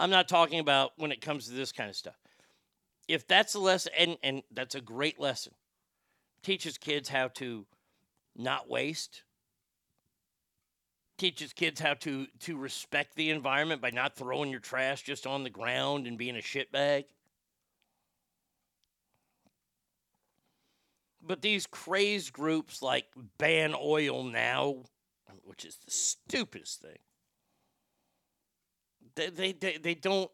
I'm 0.00 0.10
not 0.10 0.28
talking 0.28 0.60
about 0.60 0.92
when 0.96 1.12
it 1.12 1.20
comes 1.20 1.46
to 1.46 1.52
this 1.52 1.72
kind 1.72 1.90
of 1.90 1.96
stuff. 1.96 2.16
If 3.08 3.26
that's 3.26 3.54
a 3.54 3.58
lesson, 3.58 3.92
and, 3.98 4.16
and 4.22 4.42
that's 4.52 4.74
a 4.74 4.80
great 4.80 5.18
lesson, 5.18 5.54
teaches 6.42 6.78
kids 6.78 7.08
how 7.08 7.28
to 7.28 7.66
not 8.36 8.68
waste, 8.68 9.22
teaches 11.16 11.52
kids 11.52 11.80
how 11.80 11.94
to, 11.94 12.26
to 12.40 12.56
respect 12.56 13.16
the 13.16 13.30
environment 13.30 13.82
by 13.82 13.90
not 13.90 14.14
throwing 14.14 14.50
your 14.50 14.60
trash 14.60 15.02
just 15.02 15.26
on 15.26 15.42
the 15.42 15.50
ground 15.50 16.06
and 16.06 16.16
being 16.16 16.36
a 16.36 16.40
shitbag. 16.40 17.04
But 21.20 21.42
these 21.42 21.66
crazed 21.66 22.32
groups 22.32 22.80
like 22.80 23.06
Ban 23.36 23.74
Oil 23.78 24.22
Now, 24.22 24.84
which 25.42 25.64
is 25.64 25.76
the 25.84 25.90
stupidest 25.90 26.80
thing, 26.80 26.98
they, 29.26 29.52
they, 29.52 29.76
they, 29.76 29.94
don't 29.94 30.30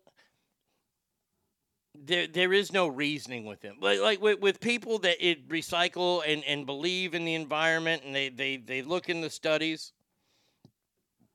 there 1.94 2.26
there 2.26 2.52
is 2.52 2.72
no 2.72 2.86
reasoning 2.86 3.44
with 3.44 3.60
them. 3.60 3.76
Like 3.80 4.00
like 4.00 4.20
with, 4.20 4.40
with 4.40 4.60
people 4.60 4.98
that 5.00 5.24
it 5.26 5.48
recycle 5.48 6.22
and, 6.26 6.44
and 6.44 6.66
believe 6.66 7.14
in 7.14 7.24
the 7.24 7.34
environment 7.34 8.02
and 8.04 8.14
they, 8.14 8.28
they, 8.28 8.56
they 8.56 8.82
look 8.82 9.08
in 9.08 9.20
the 9.20 9.30
studies, 9.30 9.92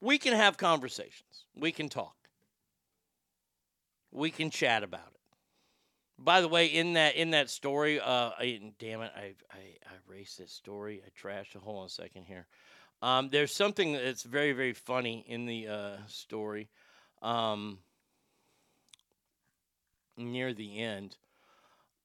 we 0.01 0.17
can 0.17 0.33
have 0.33 0.57
conversations. 0.57 1.45
We 1.55 1.71
can 1.71 1.89
talk. 1.89 2.15
We 4.11 4.31
can 4.31 4.49
chat 4.49 4.83
about 4.83 5.07
it. 5.13 5.19
By 6.17 6.41
the 6.41 6.47
way, 6.47 6.65
in 6.65 6.93
that 6.93 7.15
in 7.15 7.31
that 7.31 7.49
story, 7.49 7.99
uh, 7.99 8.31
I, 8.37 8.73
damn 8.79 9.01
it, 9.01 9.11
I, 9.15 9.35
I 9.51 9.59
I 9.85 9.93
erased 10.07 10.37
this 10.37 10.51
story. 10.51 11.01
I 11.05 11.09
trashed. 11.27 11.55
Hold 11.55 11.79
on 11.79 11.85
a 11.85 11.89
second 11.89 12.25
here. 12.25 12.47
Um, 13.01 13.29
there's 13.29 13.53
something 13.53 13.93
that's 13.93 14.23
very 14.23 14.51
very 14.51 14.73
funny 14.73 15.23
in 15.27 15.45
the 15.45 15.67
uh, 15.67 15.97
story. 16.07 16.69
Um, 17.21 17.79
near 20.17 20.53
the 20.53 20.79
end, 20.79 21.17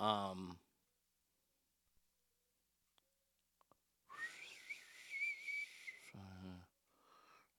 um, 0.01 0.57
uh, 6.17 6.21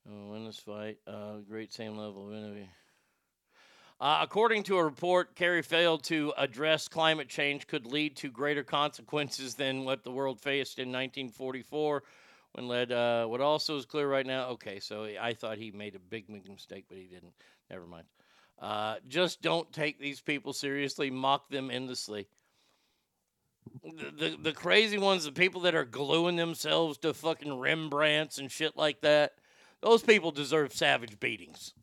win 0.06 0.46
this 0.46 0.60
fight. 0.60 0.98
Uh, 1.08 1.38
great 1.48 1.74
same 1.74 1.98
level 1.98 2.28
of 2.28 2.34
enemy. 2.34 2.70
Uh, 4.02 4.20
according 4.22 4.64
to 4.64 4.78
a 4.78 4.84
report, 4.84 5.36
Kerry 5.36 5.62
failed 5.62 6.04
to 6.04 6.34
address 6.38 6.90
climate 6.90 7.30
change 7.30 7.66
could 7.66 7.86
lead 7.86 8.18
to 8.18 8.30
greater 8.30 8.64
consequences 8.64 9.56
than 9.56 9.86
what 9.86 10.04
the 10.04 10.12
world 10.12 10.42
faced 10.42 10.80
in 10.80 10.90
1944 10.90 12.04
when 12.56 12.68
led. 12.70 12.92
Uh, 12.92 13.26
what 13.26 13.42
also 13.42 13.78
is 13.78 13.86
clear 13.86 14.08
right 14.08 14.26
now, 14.26 14.48
okay, 14.48 14.80
so 14.80 15.04
I 15.04 15.34
thought 15.34 15.58
he 15.58 15.72
made 15.72 15.96
a 15.96 16.00
big, 16.00 16.30
mistake, 16.30 16.86
but 16.88 16.98
he 16.98 17.04
didn't. 17.04 17.34
Never 17.70 17.86
mind. 17.86 18.06
Uh, 18.60 18.96
just 19.10 19.42
don't 19.42 19.72
take 19.74 20.00
these 20.00 20.22
people 20.22 20.54
seriously, 20.54 21.12
mock 21.12 21.50
them 21.50 21.70
endlessly. 21.70 22.28
The, 23.84 24.12
the, 24.12 24.38
the 24.42 24.54
crazy 24.54 24.98
ones, 24.98 25.26
the 25.26 25.32
people 25.32 25.62
that 25.62 25.76
are 25.76 25.84
gluing 25.86 26.38
themselves 26.38 26.98
to 27.00 27.14
fucking 27.14 27.60
Rembrandts 27.60 28.38
and 28.38 28.50
shit 28.50 28.78
like 28.78 29.02
that, 29.02 29.34
those 29.82 30.02
people 30.02 30.32
deserve 30.32 30.72
savage 30.72 31.20
beatings. 31.20 31.74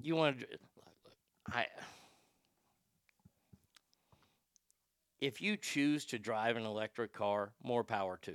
You 0.00 0.14
want 0.14 0.40
to. 0.40 0.46
I. 1.50 1.66
If 5.22 5.40
you 5.40 5.56
choose 5.56 6.04
to 6.06 6.18
drive 6.18 6.56
an 6.56 6.64
electric 6.66 7.12
car, 7.12 7.52
more 7.62 7.84
power 7.84 8.18
to 8.22 8.32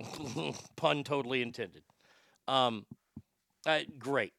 you. 0.00 0.52
Pun 0.76 1.04
totally 1.04 1.42
intended. 1.42 1.84
Um, 2.48 2.86
uh, 3.64 3.82
great. 3.96 4.32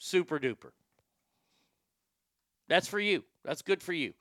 Super 0.00 0.40
duper. 0.40 0.72
That's 2.66 2.88
for 2.88 2.98
you. 2.98 3.22
That's 3.44 3.62
good 3.62 3.80
for 3.80 3.92
you. 3.92 4.12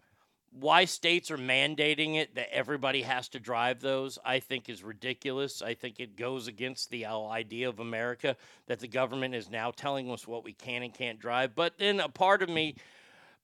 Why 0.51 0.85
states 0.85 1.31
are 1.31 1.37
mandating 1.39 2.15
it 2.15 2.35
that 2.35 2.53
everybody 2.53 3.01
has 3.01 3.27
to 3.29 3.39
drive 3.39 3.79
those, 3.79 4.19
I 4.23 4.39
think 4.39 4.69
is 4.69 4.83
ridiculous. 4.83 5.63
I 5.63 5.73
think 5.73 5.99
it 5.99 6.15
goes 6.15 6.47
against 6.47 6.91
the 6.91 7.07
idea 7.07 7.69
of 7.69 7.79
America 7.79 8.37
that 8.67 8.79
the 8.79 8.87
government 8.87 9.33
is 9.33 9.49
now 9.49 9.71
telling 9.71 10.11
us 10.11 10.27
what 10.27 10.43
we 10.43 10.53
can 10.53 10.83
and 10.83 10.93
can't 10.93 11.17
drive. 11.17 11.55
But 11.55 11.79
then 11.79 11.99
a 11.99 12.07
part 12.07 12.43
of 12.43 12.49
me 12.49 12.75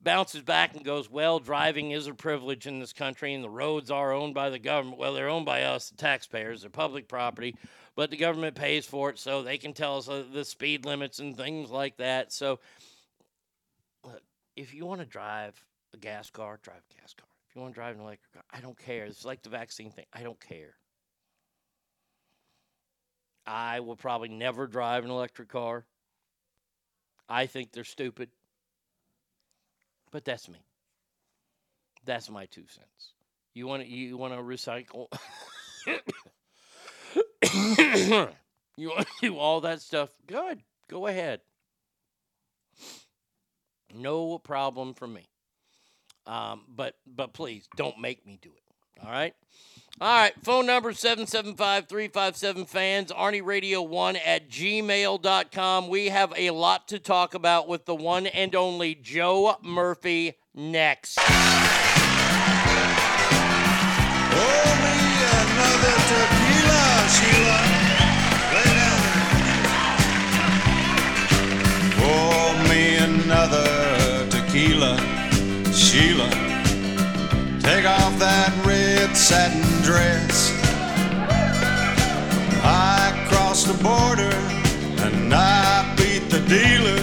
bounces 0.04 0.42
back 0.42 0.76
and 0.76 0.84
goes, 0.84 1.10
well, 1.10 1.40
driving 1.40 1.92
is 1.92 2.08
a 2.08 2.14
privilege 2.14 2.68
in 2.68 2.80
this 2.80 2.94
country, 2.94 3.34
and 3.34 3.44
the 3.44 3.50
roads 3.50 3.92
are 3.92 4.12
owned 4.14 4.34
by 4.34 4.50
the 4.50 4.60
government. 4.60 4.98
Well, 4.98 5.14
they're 5.14 5.30
owned 5.30 5.46
by 5.46 5.64
us, 5.64 5.90
the 5.90 5.98
taxpayers. 5.98 6.62
They're 6.62 6.70
public 6.70 7.08
property, 7.08 7.56
but 7.96 8.10
the 8.10 8.18
government 8.18 8.56
pays 8.56 8.86
for 8.86 9.10
it, 9.10 9.20
so 9.20 9.42
they 9.42 9.58
can 9.58 9.74
tell 9.74 9.98
us 9.98 10.10
uh, 10.10 10.24
the 10.32 10.46
speed 10.46 10.86
limits 10.86 11.20
and 11.20 11.36
things 11.36 11.70
like 11.70 11.98
that. 11.98 12.32
So, 12.32 12.60
look, 14.04 14.22
if 14.56 14.74
you 14.74 14.86
want 14.86 15.02
to 15.02 15.06
drive 15.06 15.64
a 15.94 15.98
gas 15.98 16.30
car, 16.30 16.60
drive 16.62 16.82
a 16.92 17.02
gas 17.02 17.14
car. 17.14 17.28
If 17.50 17.56
you 17.56 17.62
want 17.62 17.74
to 17.74 17.80
drive 17.80 17.96
an 17.96 18.02
electric 18.02 18.34
car, 18.34 18.44
I 18.52 18.62
don't 18.62 18.78
care. 18.78 19.06
It's 19.06 19.26
like 19.26 19.42
the 19.44 19.50
vaccine 19.50 19.92
thing. 19.92 20.06
I 20.14 20.24
don't 20.24 20.40
care. 20.40 20.76
I 23.46 23.82
will 23.82 23.96
probably 23.96 24.30
never 24.30 24.68
drive 24.68 25.04
an 25.04 25.12
electric 25.12 25.50
car. 25.50 25.86
I 27.28 27.48
think 27.48 27.72
they're 27.72 27.84
stupid. 27.84 28.30
But 30.12 30.26
that's 30.26 30.50
me. 30.50 30.60
That's 32.06 32.30
my 32.30 32.46
two 32.46 32.66
cents. 32.68 33.14
You 33.54 33.68
want 33.68 33.84
to 33.84 33.90
you 33.90 34.18
want 34.18 34.34
to 34.34 34.40
recycle? 34.40 35.08
you 38.78 38.90
want 38.90 39.08
to 39.08 39.14
do 39.22 39.38
all 39.38 39.62
that 39.62 39.82
stuff? 39.82 40.10
Good. 40.28 40.62
Go 40.90 41.08
ahead. 41.08 41.42
No 43.94 44.40
problem 44.40 44.94
for 44.94 45.08
me. 45.08 45.28
Um, 46.26 46.64
but 46.68 46.96
but 47.06 47.34
please 47.34 47.68
don't 47.76 48.00
make 48.00 48.26
me 48.26 48.40
do 48.42 48.52
it. 48.56 48.71
All 49.04 49.12
right. 49.12 49.34
All 50.00 50.16
right. 50.16 50.34
Phone 50.44 50.66
number 50.66 50.94
775 50.94 51.88
357 51.88 52.66
fans, 52.66 53.12
Arnie 53.12 53.46
Radio 53.46 53.82
1 53.82 54.16
at 54.16 54.50
gmail.com. 54.50 55.88
We 55.90 56.08
have 56.08 56.34
a 56.36 56.50
lot 56.50 56.88
to 56.88 57.00
talk 57.00 57.34
about 57.34 57.68
with 57.68 57.86
the 57.86 57.96
one 57.96 58.28
and 58.28 58.56
only 58.56 58.96
Joe 58.96 59.58
Murphy 59.62 60.38
next. 60.54 61.20
Sheila. 75.92 76.51
Take 77.82 77.90
off 77.90 78.20
that 78.20 78.54
red 78.64 79.18
satin 79.18 79.66
dress. 79.82 80.54
I 82.62 83.10
crossed 83.28 83.66
the 83.66 83.74
border 83.82 84.38
and 85.02 85.34
I 85.34 85.90
beat 85.98 86.30
the 86.30 86.42
dealer 86.46 87.02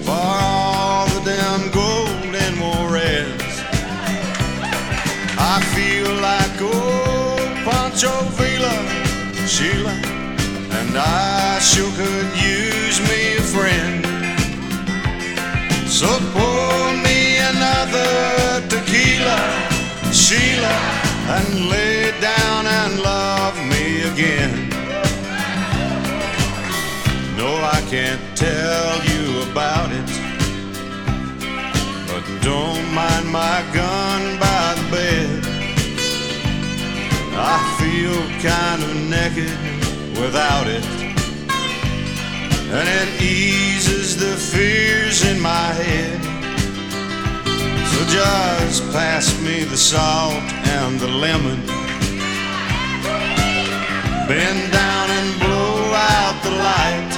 for 0.00 0.16
all 0.16 1.04
the 1.12 1.20
damn 1.28 1.68
gold 1.76 2.32
and 2.32 2.56
Juarez. 2.56 3.36
I 5.36 5.60
feel 5.76 6.08
like 6.24 6.56
old 6.72 7.44
Pancho 7.68 8.16
Villa, 8.40 8.76
Sheila, 9.46 9.92
and 10.80 10.96
I 10.96 11.58
sure 11.60 11.92
could 12.00 12.32
use 12.40 12.96
me 13.10 13.36
a 13.36 13.44
friend. 13.52 14.00
So 15.86 16.08
pour 16.32 16.96
me 17.04 17.36
another 17.44 18.64
tequila, 18.72 19.73
Sheila, 20.24 20.76
and 21.36 21.68
lay 21.68 22.10
down 22.18 22.66
and 22.66 22.98
love 23.02 23.56
me 23.68 24.04
again. 24.10 24.70
No, 27.36 27.56
I 27.56 27.84
can't 27.90 28.22
tell 28.34 29.04
you 29.04 29.42
about 29.50 29.90
it, 29.92 30.08
but 32.08 32.24
don't 32.40 32.86
mind 32.94 33.28
my 33.30 33.62
gun 33.74 34.40
by 34.40 34.74
the 34.78 34.90
bed. 34.96 35.44
I 37.36 37.58
feel 37.78 38.16
kind 38.40 38.82
of 38.82 38.96
naked 38.96 39.58
without 40.18 40.66
it. 40.66 40.84
and 42.72 42.88
it 42.88 43.22
eases 43.22 44.16
the 44.16 44.36
fears 44.36 45.22
in 45.22 45.38
my 45.38 45.68
head. 45.82 46.33
So 47.94 48.04
just 48.06 48.82
pass 48.90 49.40
me 49.40 49.62
the 49.62 49.76
salt 49.76 50.42
and 50.66 50.98
the 50.98 51.06
lemon. 51.06 51.60
Bend 54.26 54.72
down 54.72 55.10
and 55.10 55.38
blow 55.38 55.94
out 55.94 56.36
the 56.42 56.50
light. 56.50 57.12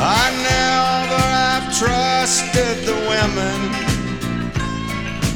I 0.00 0.24
never 0.50 1.22
have 1.40 1.64
trusted 1.76 2.86
the 2.88 2.96
women, 3.12 3.58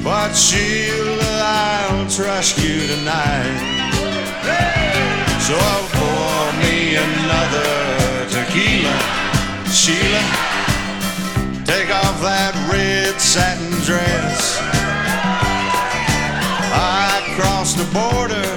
but 0.02 0.32
Sheila, 0.34 1.32
I'll 1.44 2.08
trust 2.08 2.56
you 2.64 2.86
tonight. 2.86 3.60
So 5.46 5.58
pour 5.98 6.42
me 6.62 6.96
another 6.96 8.26
tequila, 8.32 8.96
Sheila. 9.68 10.49
Take 11.70 11.94
off 11.94 12.20
that 12.20 12.50
red 12.66 13.20
satin 13.20 13.70
dress. 13.86 14.58
I 16.74 17.22
crossed 17.38 17.78
the 17.78 17.86
border 17.94 18.50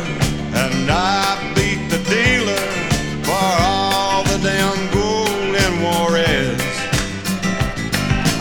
and 0.57 0.89
I 0.89 1.37
beat 1.53 1.93
the 1.93 2.01
dealer 2.09 2.65
for 3.21 3.47
all 3.61 4.23
the 4.23 4.41
damn 4.41 4.89
gold 4.89 5.29
in 5.29 5.73
Juarez. 5.85 6.57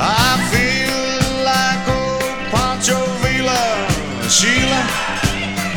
I 0.01 0.41
feel 0.49 1.05
like 1.45 1.85
old 1.93 2.33
Pancho 2.49 2.97
Villa, 3.21 3.69
Sheila, 4.33 4.83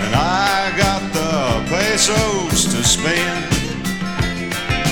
and 0.07 0.15
I 0.15 0.71
got 0.79 1.03
the 1.11 1.67
pesos 1.67 2.63
to 2.71 2.79
spend. 2.79 3.43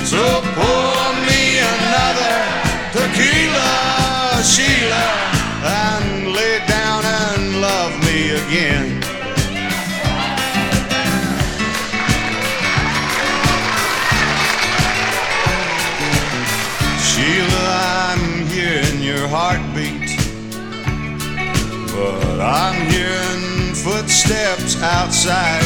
So 0.04 0.44
pour 0.60 1.08
me 1.24 1.64
another 1.64 2.43
again. 8.48 9.02
Sheila, 17.00 17.66
I'm 18.10 18.46
hearing 18.48 19.02
your 19.02 19.28
heartbeat, 19.28 20.18
but 21.94 22.40
I'm 22.42 22.90
hearing 22.90 23.76
footsteps 23.76 24.82
outside. 24.82 25.64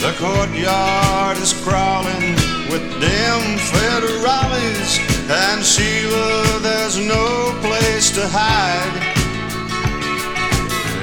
The 0.00 0.14
courtyard 0.18 1.38
is 1.38 1.52
crawling 1.64 2.34
with 2.70 2.84
them 3.00 3.40
federales, 3.72 4.98
and 5.30 5.64
Sheila, 5.64 6.60
there's 6.60 6.98
no 6.98 7.58
place 7.62 8.10
to 8.12 8.28
hide. 8.28 9.23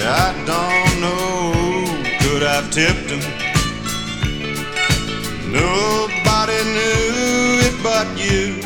I 0.04 0.34
don't 0.46 1.02
know 1.02 1.32
could 2.22 2.42
have 2.42 2.72
tipped 2.72 3.10
him. 3.10 3.22
Nobody 5.52 6.60
knew 6.76 7.60
it 7.68 7.76
but 7.84 8.08
you. 8.18 8.62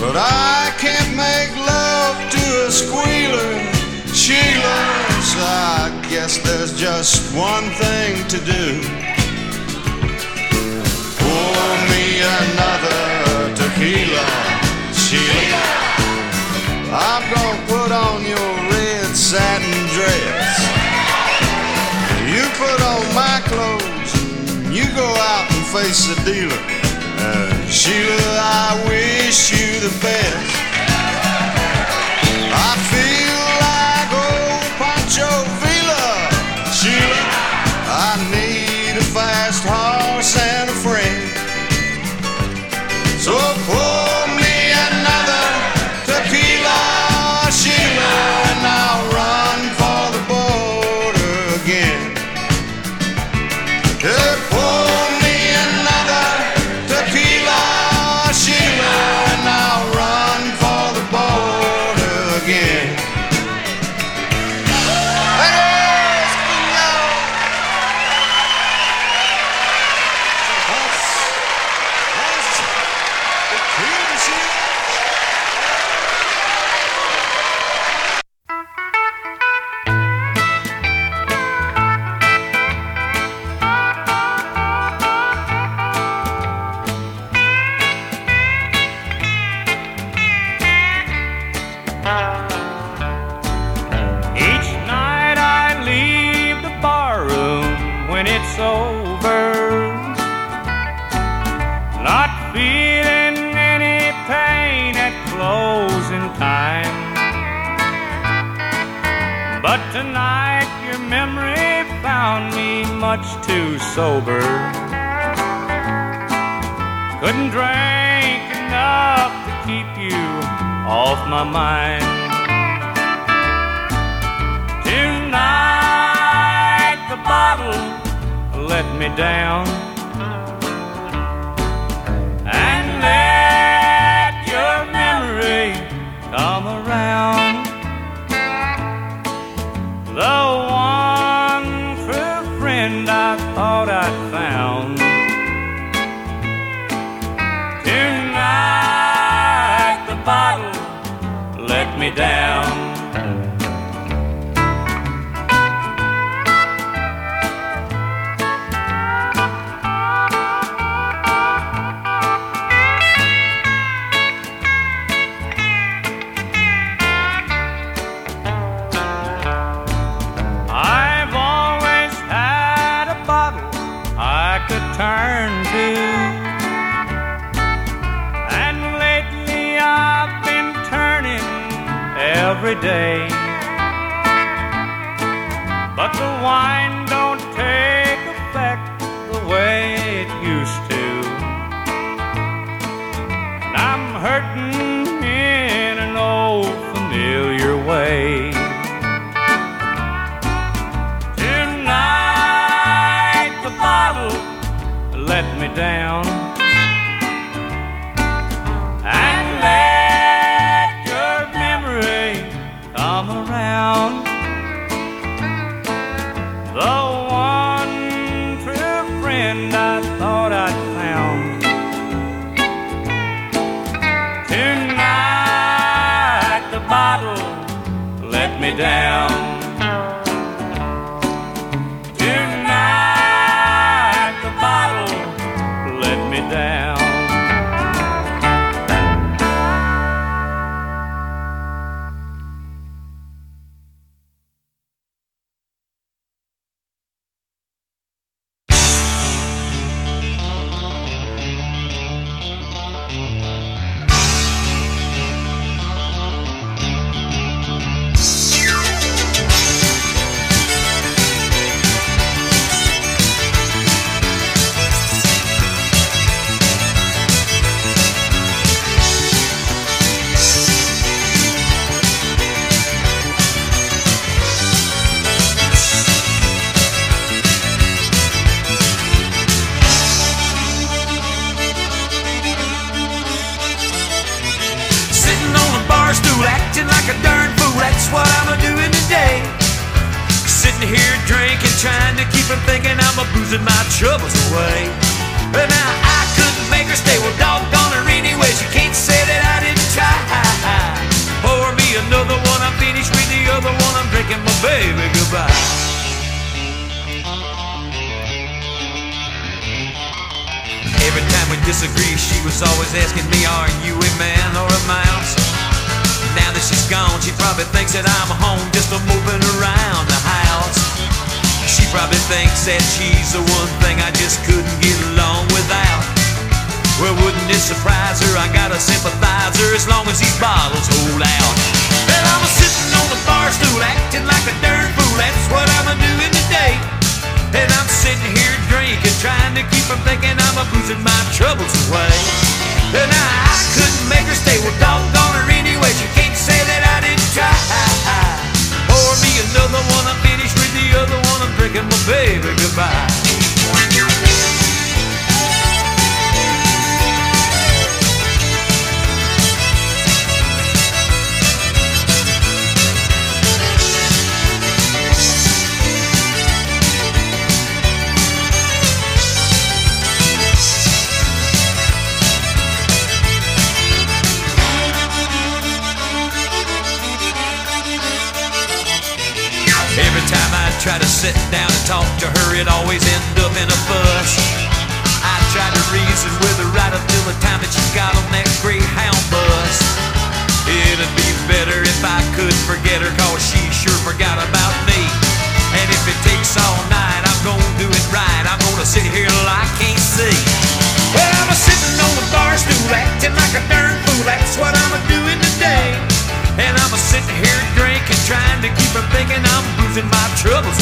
But 0.00 0.16
I 0.16 0.72
can't 0.78 1.12
make 1.14 1.54
love 1.56 2.16
to 2.34 2.66
a 2.66 2.70
squealer, 2.70 3.52
Sheila. 4.12 4.78
I 5.42 6.06
guess 6.10 6.38
there's 6.38 6.78
just 6.78 7.34
one 7.36 7.70
thing 7.82 8.26
to 8.28 8.38
do. 8.38 8.80
Pour 11.20 11.70
me 11.92 12.04
another 12.40 13.54
tequila, 13.54 14.26
Sheila. 14.92 15.62
I'm 16.92 17.24
gonna 17.32 17.66
put 17.68 17.92
on 17.92 18.24
your 18.26 18.59
satin 19.30 19.86
dress. 19.94 20.58
You 22.34 22.42
put 22.58 22.82
on 22.82 23.14
my 23.14 23.38
clothes, 23.46 24.12
and 24.56 24.74
you 24.74 24.82
go 24.96 25.06
out 25.06 25.46
and 25.54 25.66
face 25.66 26.08
the 26.10 26.18
dealer. 26.26 26.62
Uh, 27.22 27.66
Sheila, 27.68 28.18
I 28.42 28.84
wish 28.88 29.52
you 29.52 29.78
the 29.86 29.94
best. 30.02 30.59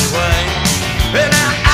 away. 0.07 1.19
And 1.21 1.35
I 1.35 1.68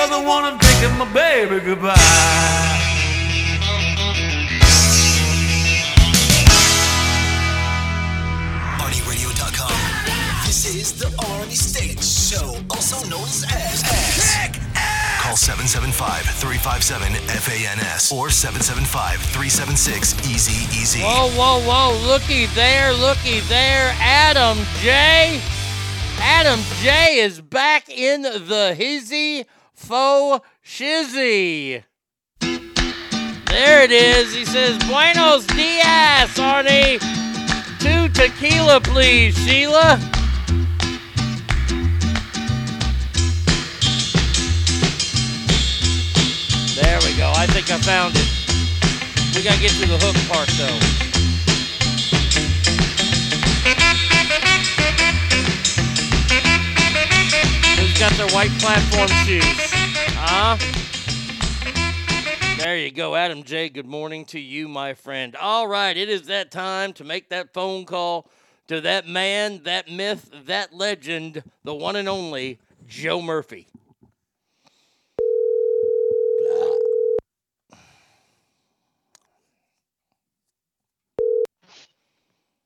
other 0.00 0.24
one 0.26 0.44
I'm 0.44 0.58
taking 0.58 0.96
my 0.96 1.04
baby 1.12 1.60
goodbye. 1.60 1.94
This 10.46 10.64
is 10.74 10.92
the 10.98 11.06
Arnie 11.24 11.52
Stage 11.52 12.02
Show, 12.02 12.56
also 12.70 13.06
known 13.08 13.22
as 13.22 13.44
S. 13.44 13.82
Kick 14.32 14.56
ass. 14.74 15.22
Call 15.22 15.36
775-357-FANS 15.36 18.10
or 18.12 18.28
775-376-EASY-EASY. 18.28 21.00
Whoa, 21.02 21.28
whoa, 21.30 21.60
whoa. 21.60 21.92
Looky 22.06 22.46
there, 22.46 22.92
looky 22.92 23.40
there. 23.40 23.94
Adam 24.00 24.58
J. 24.80 25.40
Adam 26.20 26.60
J 26.82 27.20
is 27.20 27.40
back 27.40 27.88
in 27.88 28.22
the 28.22 28.74
hizzy 28.76 29.46
faux 29.90 30.46
shizzy. 30.64 31.82
There 32.38 33.82
it 33.82 33.90
is. 33.90 34.32
He 34.32 34.44
says, 34.44 34.78
Buenos 34.86 35.44
dias, 35.48 36.30
Arnie. 36.38 37.00
Two 37.80 38.08
tequila, 38.10 38.80
please, 38.80 39.36
Sheila. 39.44 39.98
There 46.76 46.98
we 47.02 47.16
go. 47.16 47.32
I 47.34 47.48
think 47.50 47.68
I 47.72 47.78
found 47.82 48.14
it. 48.14 48.28
We 49.34 49.42
gotta 49.42 49.60
get 49.60 49.72
to 49.72 49.86
the 49.88 49.98
hook 49.98 50.16
part 50.30 50.48
though. 50.56 51.00
Got 58.00 58.12
their 58.12 58.28
white 58.28 58.50
platform 58.58 59.08
shoes? 59.26 59.79
Huh? 60.32 60.56
There 62.56 62.76
you 62.76 62.92
go, 62.92 63.16
Adam 63.16 63.42
J. 63.42 63.68
Good 63.68 63.88
morning 63.88 64.24
to 64.26 64.38
you, 64.38 64.68
my 64.68 64.94
friend. 64.94 65.34
All 65.34 65.66
right, 65.66 65.96
it 65.96 66.08
is 66.08 66.28
that 66.28 66.52
time 66.52 66.92
to 66.94 67.04
make 67.04 67.30
that 67.30 67.52
phone 67.52 67.84
call 67.84 68.30
to 68.68 68.80
that 68.82 69.08
man, 69.08 69.64
that 69.64 69.90
myth, 69.90 70.30
that 70.46 70.72
legend, 70.72 71.42
the 71.64 71.74
one 71.74 71.96
and 71.96 72.08
only 72.08 72.60
Joe 72.86 73.20
Murphy. 73.20 73.66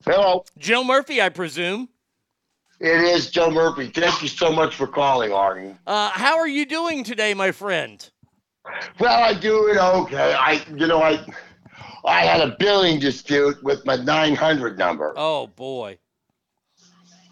Hello. 0.05 0.45
Joe 0.59 0.83
Murphy, 0.83 1.19
I 1.19 1.29
presume. 1.29 1.89
It 2.85 3.01
is 3.01 3.31
Joe 3.31 3.49
Murphy. 3.49 3.87
Thank 3.87 4.21
you 4.21 4.27
so 4.27 4.51
much 4.51 4.75
for 4.75 4.85
calling, 4.85 5.31
Arnie. 5.31 5.75
Uh, 5.87 6.11
how 6.11 6.37
are 6.37 6.47
you 6.47 6.67
doing 6.67 7.03
today, 7.03 7.33
my 7.33 7.51
friend? 7.51 8.07
Well, 8.99 9.23
I 9.23 9.33
do 9.33 9.69
it 9.69 9.77
okay. 9.77 10.35
I, 10.37 10.63
you 10.69 10.85
know, 10.85 11.01
I, 11.01 11.25
I 12.05 12.25
had 12.25 12.41
a 12.41 12.55
billing 12.59 12.99
dispute 12.99 13.57
with 13.63 13.83
my 13.87 13.95
900 13.95 14.77
number. 14.77 15.15
Oh 15.17 15.47
boy. 15.47 15.97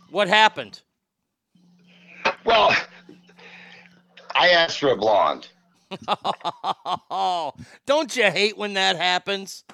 What 0.10 0.28
happened? 0.28 0.82
Well, 2.44 2.76
I 4.34 4.50
asked 4.50 4.80
for 4.80 4.90
a 4.90 4.98
blonde. 4.98 5.50
Don't 7.86 8.16
you 8.16 8.24
hate 8.24 8.58
when 8.58 8.74
that 8.74 8.96
happens? 8.96 9.66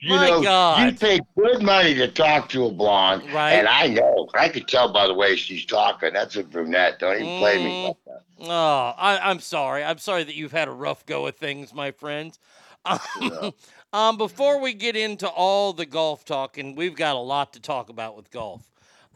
You 0.00 0.10
My 0.14 0.28
know, 0.28 0.42
God. 0.42 0.84
you 0.92 0.92
pay 0.98 1.20
good 1.36 1.60
money 1.62 1.94
to 1.94 2.06
talk 2.06 2.48
to 2.50 2.66
a 2.66 2.70
blonde, 2.70 3.22
Right. 3.32 3.54
and 3.54 3.66
I 3.66 3.88
know. 3.88 4.28
I 4.34 4.48
could 4.48 4.68
tell 4.68 4.92
by 4.92 5.08
the 5.08 5.14
way 5.14 5.34
she's 5.34 5.64
talking. 5.64 6.12
That's 6.12 6.36
a 6.36 6.44
brunette. 6.44 7.00
Don't 7.00 7.16
even 7.16 7.38
play 7.38 7.58
me 7.58 7.70
Mm. 7.70 7.84
like 7.88 7.96
that. 8.06 8.22
Oh, 8.40 8.94
I, 8.96 9.18
I'm 9.18 9.40
sorry. 9.40 9.82
I'm 9.82 9.98
sorry 9.98 10.22
that 10.22 10.36
you've 10.36 10.52
had 10.52 10.68
a 10.68 10.72
rough 10.72 11.04
go 11.04 11.26
of 11.26 11.34
things, 11.36 11.74
my 11.74 11.90
friend. 11.90 12.38
Um, 12.84 13.52
um, 13.92 14.16
before 14.16 14.60
we 14.60 14.72
get 14.72 14.94
into 14.94 15.26
all 15.28 15.72
the 15.72 15.84
golf 15.86 16.24
talk, 16.24 16.58
and 16.58 16.76
we've 16.76 16.94
got 16.94 17.16
a 17.16 17.20
lot 17.20 17.52
to 17.54 17.60
talk 17.60 17.88
about 17.88 18.16
with 18.16 18.30
golf. 18.30 18.62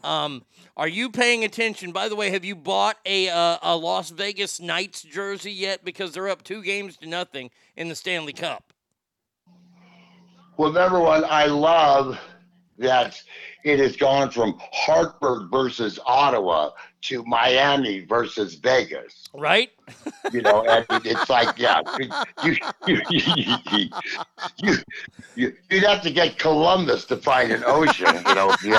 Um, 0.03 0.43
are 0.75 0.89
you 0.89 1.09
paying 1.09 1.45
attention? 1.45 1.93
By 1.93 2.09
the 2.09 2.15
way, 2.17 2.29
have 2.31 2.43
you 2.43 2.57
bought 2.57 2.97
a 3.05 3.29
uh, 3.29 3.57
a 3.61 3.77
Las 3.77 4.09
Vegas 4.09 4.59
Knights 4.59 5.01
jersey 5.01 5.53
yet? 5.53 5.85
Because 5.85 6.11
they're 6.11 6.27
up 6.27 6.43
two 6.43 6.61
games 6.61 6.97
to 6.97 7.07
nothing 7.07 7.51
in 7.77 7.87
the 7.87 7.95
Stanley 7.95 8.33
Cup. 8.33 8.72
Well, 10.57 10.71
number 10.71 10.99
one, 10.99 11.23
I 11.25 11.45
love 11.45 12.19
that 12.77 13.21
it 13.63 13.79
has 13.79 13.95
gone 13.95 14.29
from 14.29 14.59
Hartford 14.71 15.49
versus 15.49 15.99
Ottawa 16.05 16.71
to 17.01 17.23
Miami 17.25 18.01
versus 18.01 18.55
Vegas. 18.55 19.27
Right? 19.33 19.71
You 20.31 20.41
know, 20.41 20.63
and 20.63 20.85
it's 21.05 21.29
like, 21.29 21.57
yeah, 21.57 21.81
you, 22.43 22.55
you, 22.87 23.01
you, 23.09 23.55
you, 24.57 24.77
you, 25.35 25.53
you'd 25.69 25.83
have 25.83 26.01
to 26.01 26.11
get 26.11 26.39
Columbus 26.39 27.05
to 27.05 27.17
find 27.17 27.51
an 27.51 27.63
ocean, 27.65 28.07
you 28.27 28.35
know, 28.35 28.51
if 28.51 28.63
you 28.63 28.73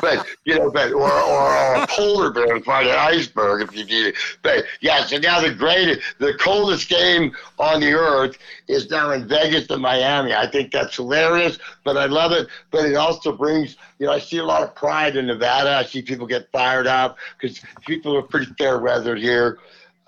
but, 0.00 0.26
you 0.44 0.58
know, 0.58 0.70
but, 0.70 0.92
or, 0.92 1.10
or, 1.10 1.74
a 1.74 1.86
polar 1.88 2.30
bear 2.30 2.54
to 2.54 2.60
find 2.60 2.88
an 2.88 2.96
iceberg 2.96 3.62
if 3.62 3.76
you 3.76 3.84
need 3.84 4.08
it. 4.08 4.14
But, 4.42 4.64
yeah, 4.80 5.04
so 5.04 5.18
now 5.18 5.40
the 5.40 5.52
greatest, 5.52 6.00
the 6.18 6.34
coldest 6.34 6.88
game 6.88 7.34
on 7.58 7.80
the 7.80 7.92
earth 7.92 8.38
is 8.68 8.90
now 8.90 9.10
in 9.10 9.28
Vegas 9.28 9.68
and 9.70 9.82
Miami. 9.82 10.34
I 10.34 10.46
think 10.50 10.72
that's 10.72 10.96
hilarious, 10.96 11.58
but 11.84 11.96
I 11.96 12.06
love 12.06 12.32
it. 12.32 12.48
But 12.70 12.86
it 12.86 12.96
also 12.96 13.32
brings, 13.32 13.76
you 13.98 14.06
know, 14.06 14.12
I 14.12 14.18
see 14.18 14.38
a 14.38 14.44
lot 14.44 14.62
of 14.62 14.74
pride 14.74 15.16
in 15.16 15.26
Nevada. 15.26 15.76
I 15.76 15.84
see 15.84 16.02
people 16.02 16.26
get 16.26 16.50
fired 16.52 16.86
up 16.86 17.18
because 17.38 17.60
people 17.86 18.16
are 18.16 18.22
pretty 18.22 18.52
fair 18.54 18.78
weathered 18.78 19.18
here. 19.18 19.58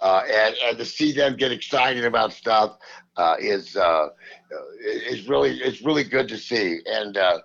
Uh, 0.01 0.23
and, 0.31 0.55
and 0.65 0.79
to 0.79 0.85
see 0.85 1.13
them 1.13 1.37
get 1.37 1.51
excited 1.51 2.05
about 2.05 2.33
stuff 2.33 2.79
uh, 3.17 3.35
is 3.41 3.77
uh, 3.77 4.09
is 4.85 5.29
really 5.29 5.59
it's 5.59 5.83
really 5.83 6.05
good 6.05 6.29
to 6.29 6.37
see. 6.39 6.79
And 6.87 7.17
uh, 7.17 7.39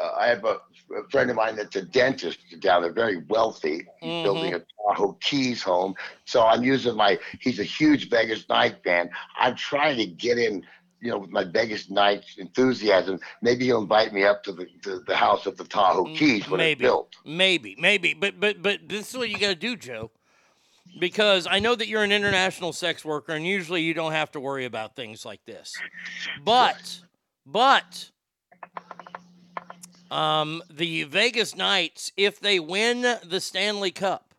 uh, 0.00 0.10
I 0.18 0.26
have 0.28 0.44
a, 0.44 0.58
a 0.94 1.08
friend 1.10 1.30
of 1.30 1.36
mine 1.36 1.56
that's 1.56 1.76
a 1.76 1.82
dentist 1.82 2.38
down 2.60 2.82
there, 2.82 2.92
very 2.92 3.24
wealthy. 3.28 3.86
He's 4.02 4.12
Mhm. 4.14 4.22
building 4.22 4.54
a 4.54 4.60
Tahoe 4.60 5.14
Keys 5.20 5.62
home. 5.62 5.94
So 6.26 6.44
I'm 6.44 6.62
using 6.62 6.94
my. 6.94 7.18
He's 7.40 7.58
a 7.58 7.64
huge 7.64 8.10
Vegas 8.10 8.48
Knight 8.48 8.76
fan. 8.84 9.10
I'm 9.38 9.56
trying 9.56 9.96
to 9.96 10.06
get 10.06 10.38
in. 10.38 10.64
You 11.00 11.12
know, 11.12 11.18
with 11.18 11.30
my 11.30 11.44
Vegas 11.44 11.88
Knights 11.88 12.38
enthusiasm, 12.38 13.20
maybe 13.40 13.66
he'll 13.66 13.80
invite 13.80 14.12
me 14.12 14.24
up 14.24 14.42
to 14.42 14.52
the 14.52 14.66
to 14.82 14.98
the 15.06 15.14
house 15.14 15.46
at 15.46 15.56
the 15.56 15.62
Tahoe 15.64 16.06
Keys 16.12 16.48
when 16.50 16.60
it's 16.60 16.66
maybe, 16.70 16.84
built. 16.84 17.14
maybe, 17.24 17.76
maybe. 17.78 18.14
But 18.14 18.40
but 18.40 18.60
but 18.62 18.88
this 18.88 19.10
is 19.10 19.16
what 19.16 19.30
you 19.30 19.38
got 19.38 19.48
to 19.50 19.54
do, 19.54 19.76
Joe. 19.76 20.10
Because 20.98 21.46
I 21.48 21.58
know 21.58 21.74
that 21.74 21.88
you're 21.88 22.02
an 22.02 22.12
international 22.12 22.72
sex 22.72 23.04
worker, 23.04 23.32
and 23.32 23.46
usually 23.46 23.82
you 23.82 23.94
don't 23.94 24.12
have 24.12 24.32
to 24.32 24.40
worry 24.40 24.64
about 24.64 24.96
things 24.96 25.24
like 25.24 25.44
this. 25.44 25.74
But 26.44 27.00
but 27.46 28.10
um, 30.10 30.62
the 30.70 31.04
Vegas 31.04 31.54
Knights, 31.54 32.12
if 32.16 32.40
they 32.40 32.60
win 32.60 33.02
the 33.24 33.40
Stanley 33.40 33.90
Cup, 33.90 34.34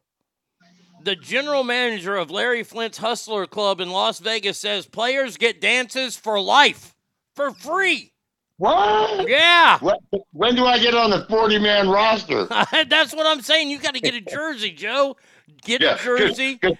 the 1.01 1.15
general 1.15 1.63
manager 1.63 2.15
of 2.15 2.29
Larry 2.29 2.63
Flynt's 2.63 2.97
Hustler 2.97 3.47
Club 3.47 3.79
in 3.79 3.89
Las 3.89 4.19
Vegas 4.19 4.57
says 4.57 4.85
players 4.85 5.37
get 5.37 5.61
dances 5.61 6.17
for 6.17 6.39
life, 6.39 6.95
for 7.35 7.51
free. 7.51 8.11
What? 8.57 9.29
Yeah. 9.29 9.79
When, 9.79 9.95
when 10.33 10.55
do 10.55 10.65
I 10.65 10.79
get 10.79 10.93
on 10.93 11.11
the 11.11 11.25
40 11.29 11.59
man 11.59 11.87
roster? 11.87 12.45
That's 12.89 13.13
what 13.13 13.25
I'm 13.25 13.41
saying. 13.41 13.69
You 13.69 13.79
got 13.79 13.93
to 13.93 14.01
get 14.01 14.13
a 14.13 14.21
jersey, 14.29 14.71
Joe. 14.71 15.15
Get 15.63 15.81
Yeah, 15.81 15.95
a 15.95 16.03
jersey, 16.03 16.57
'cause 16.57 16.73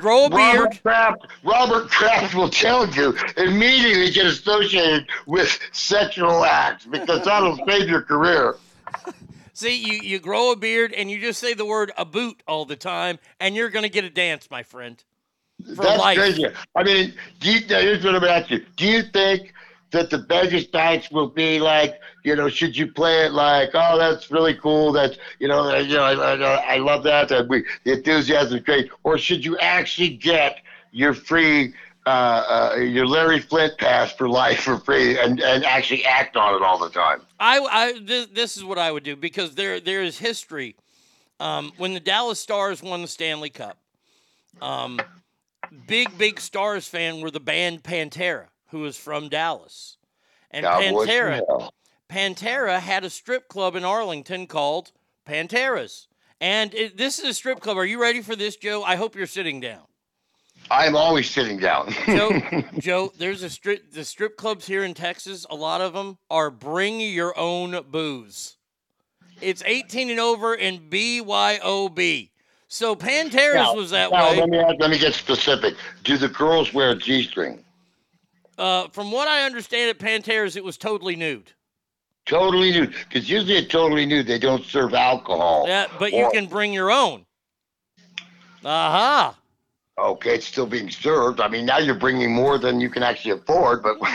grow 0.00 0.26
a 0.26 0.30
beard. 0.30 0.40
Robert 0.58 0.82
Kraft, 0.82 1.26
Robert 1.44 1.88
Kraft 1.90 2.34
will 2.34 2.48
tell 2.50 2.88
you 2.90 3.16
immediately 3.36 4.10
get 4.10 4.26
associated 4.26 5.06
with 5.26 5.58
sexual 5.72 6.44
acts 6.44 6.86
because 6.86 7.24
that'll 7.24 7.58
save 7.68 7.88
your 7.88 8.02
career. 8.02 8.56
See, 9.52 9.76
you, 9.76 10.00
you 10.02 10.18
grow 10.18 10.50
a 10.50 10.56
beard 10.56 10.92
and 10.92 11.10
you 11.10 11.20
just 11.20 11.40
say 11.40 11.54
the 11.54 11.64
word 11.64 11.92
a 11.96 12.04
boot 12.04 12.42
all 12.48 12.64
the 12.64 12.76
time, 12.76 13.18
and 13.38 13.54
you're 13.54 13.70
going 13.70 13.84
to 13.84 13.88
get 13.88 14.04
a 14.04 14.10
dance, 14.10 14.50
my 14.50 14.62
friend. 14.64 15.02
That's 15.60 15.98
life. 16.00 16.18
crazy. 16.18 16.46
I 16.74 16.82
mean, 16.82 17.14
do 17.40 17.52
you, 17.52 17.60
here's 17.68 18.04
what 18.04 18.16
I'm 18.16 18.24
asking. 18.24 18.62
Do 18.76 18.86
you 18.86 19.02
think 19.02 19.54
that 19.94 20.10
the 20.10 20.18
Vegas 20.18 20.70
Knights 20.72 21.10
will 21.10 21.28
be 21.28 21.58
like, 21.58 22.00
you 22.22 22.36
know, 22.36 22.48
should 22.48 22.76
you 22.76 22.86
play 22.86 23.24
it 23.24 23.32
like, 23.32 23.70
oh, 23.74 23.98
that's 23.98 24.30
really 24.30 24.54
cool. 24.54 24.92
That's, 24.92 25.16
you 25.38 25.48
know, 25.48 25.70
uh, 25.70 25.78
you 25.78 25.96
know, 25.96 26.04
I, 26.04 26.34
I, 26.34 26.74
I 26.74 26.76
love 26.76 27.02
that. 27.04 27.28
that 27.30 27.48
we, 27.48 27.64
the 27.84 27.92
enthusiasm 27.92 28.58
is 28.58 28.64
great. 28.64 28.90
Or 29.02 29.18
should 29.18 29.44
you 29.44 29.58
actually 29.58 30.10
get 30.10 30.58
your 30.92 31.14
free, 31.14 31.74
uh, 32.06 32.72
uh, 32.74 32.76
your 32.76 33.06
Larry 33.06 33.40
Flynt 33.40 33.78
pass 33.78 34.12
for 34.12 34.28
life 34.28 34.60
for 34.60 34.78
free 34.78 35.18
and, 35.18 35.40
and 35.40 35.64
actually 35.64 36.04
act 36.04 36.36
on 36.36 36.54
it 36.54 36.62
all 36.62 36.78
the 36.78 36.90
time? 36.90 37.22
I, 37.40 37.58
I 37.58 37.98
this, 38.00 38.26
this 38.26 38.56
is 38.56 38.64
what 38.64 38.78
I 38.78 38.92
would 38.92 39.04
do 39.04 39.16
because 39.16 39.54
there 39.54 39.80
there 39.80 40.02
is 40.02 40.18
history. 40.18 40.76
Um, 41.40 41.72
when 41.78 41.94
the 41.94 42.00
Dallas 42.00 42.38
Stars 42.38 42.82
won 42.82 43.02
the 43.02 43.08
Stanley 43.08 43.50
Cup, 43.50 43.76
um, 44.62 45.00
big 45.86 46.16
big 46.16 46.40
Stars 46.40 46.86
fan 46.86 47.20
were 47.20 47.30
the 47.30 47.40
band 47.40 47.82
Pantera, 47.82 48.46
who 48.74 48.80
was 48.80 48.96
from 48.96 49.28
Dallas, 49.28 49.98
and 50.50 50.66
Cowboys 50.66 51.06
Pantera. 51.06 51.70
Pantera 52.10 52.80
had 52.80 53.04
a 53.04 53.08
strip 53.10 53.46
club 53.48 53.76
in 53.76 53.84
Arlington 53.84 54.48
called 54.48 54.90
Pantera's. 55.24 56.08
And 56.40 56.74
it, 56.74 56.96
this 56.96 57.20
is 57.20 57.24
a 57.24 57.34
strip 57.34 57.60
club. 57.60 57.78
Are 57.78 57.86
you 57.86 58.02
ready 58.02 58.20
for 58.20 58.34
this, 58.34 58.56
Joe? 58.56 58.82
I 58.82 58.96
hope 58.96 59.14
you're 59.14 59.28
sitting 59.28 59.60
down. 59.60 59.82
I'm 60.72 60.96
always 60.96 61.30
sitting 61.30 61.56
down. 61.56 61.94
Joe, 62.04 62.40
Joe, 62.80 63.12
there's 63.16 63.44
a 63.44 63.50
strip. 63.50 63.92
The 63.92 64.04
strip 64.04 64.36
clubs 64.36 64.66
here 64.66 64.82
in 64.82 64.92
Texas, 64.92 65.46
a 65.48 65.54
lot 65.54 65.80
of 65.80 65.92
them 65.92 66.18
are 66.28 66.50
bring 66.50 66.98
your 66.98 67.38
own 67.38 67.80
booze. 67.92 68.56
It's 69.40 69.62
18 69.64 70.10
and 70.10 70.18
over 70.18 70.56
and 70.56 70.90
BYOB. 70.90 72.30
So 72.66 72.96
Pantera's 72.96 73.54
Now- 73.54 73.74
was 73.76 73.90
that 73.90 74.10
now, 74.10 74.30
way. 74.30 74.40
Let 74.40 74.48
me, 74.48 74.76
let 74.80 74.90
me 74.90 74.98
get 74.98 75.14
specific. 75.14 75.74
Do 76.02 76.16
the 76.16 76.28
girls 76.28 76.74
wear 76.74 76.90
a 76.90 76.96
G 76.96 77.22
string? 77.22 77.63
Uh, 78.58 78.88
from 78.88 79.10
what 79.10 79.28
I 79.28 79.44
understand 79.44 79.90
at 79.90 79.98
Pantera's, 79.98 80.56
it 80.56 80.64
was 80.64 80.76
totally 80.76 81.16
nude. 81.16 81.52
Totally 82.26 82.70
nude. 82.70 82.94
Because 83.08 83.28
usually 83.28 83.56
at 83.58 83.68
totally 83.68 84.06
nude, 84.06 84.26
they 84.26 84.38
don't 84.38 84.64
serve 84.64 84.94
alcohol. 84.94 85.64
Yeah, 85.66 85.86
but 85.98 86.12
you 86.12 86.30
can 86.32 86.46
bring 86.46 86.72
your 86.72 86.90
own. 86.90 87.26
Aha. 88.64 89.28
Uh-huh. 89.28 89.40
Okay, 89.96 90.34
it's 90.34 90.46
still 90.46 90.66
being 90.66 90.90
served. 90.90 91.40
I 91.40 91.46
mean, 91.48 91.66
now 91.66 91.78
you're 91.78 91.94
bringing 91.94 92.34
more 92.34 92.58
than 92.58 92.80
you 92.80 92.90
can 92.90 93.02
actually 93.02 93.32
afford, 93.32 93.82
but. 93.82 93.96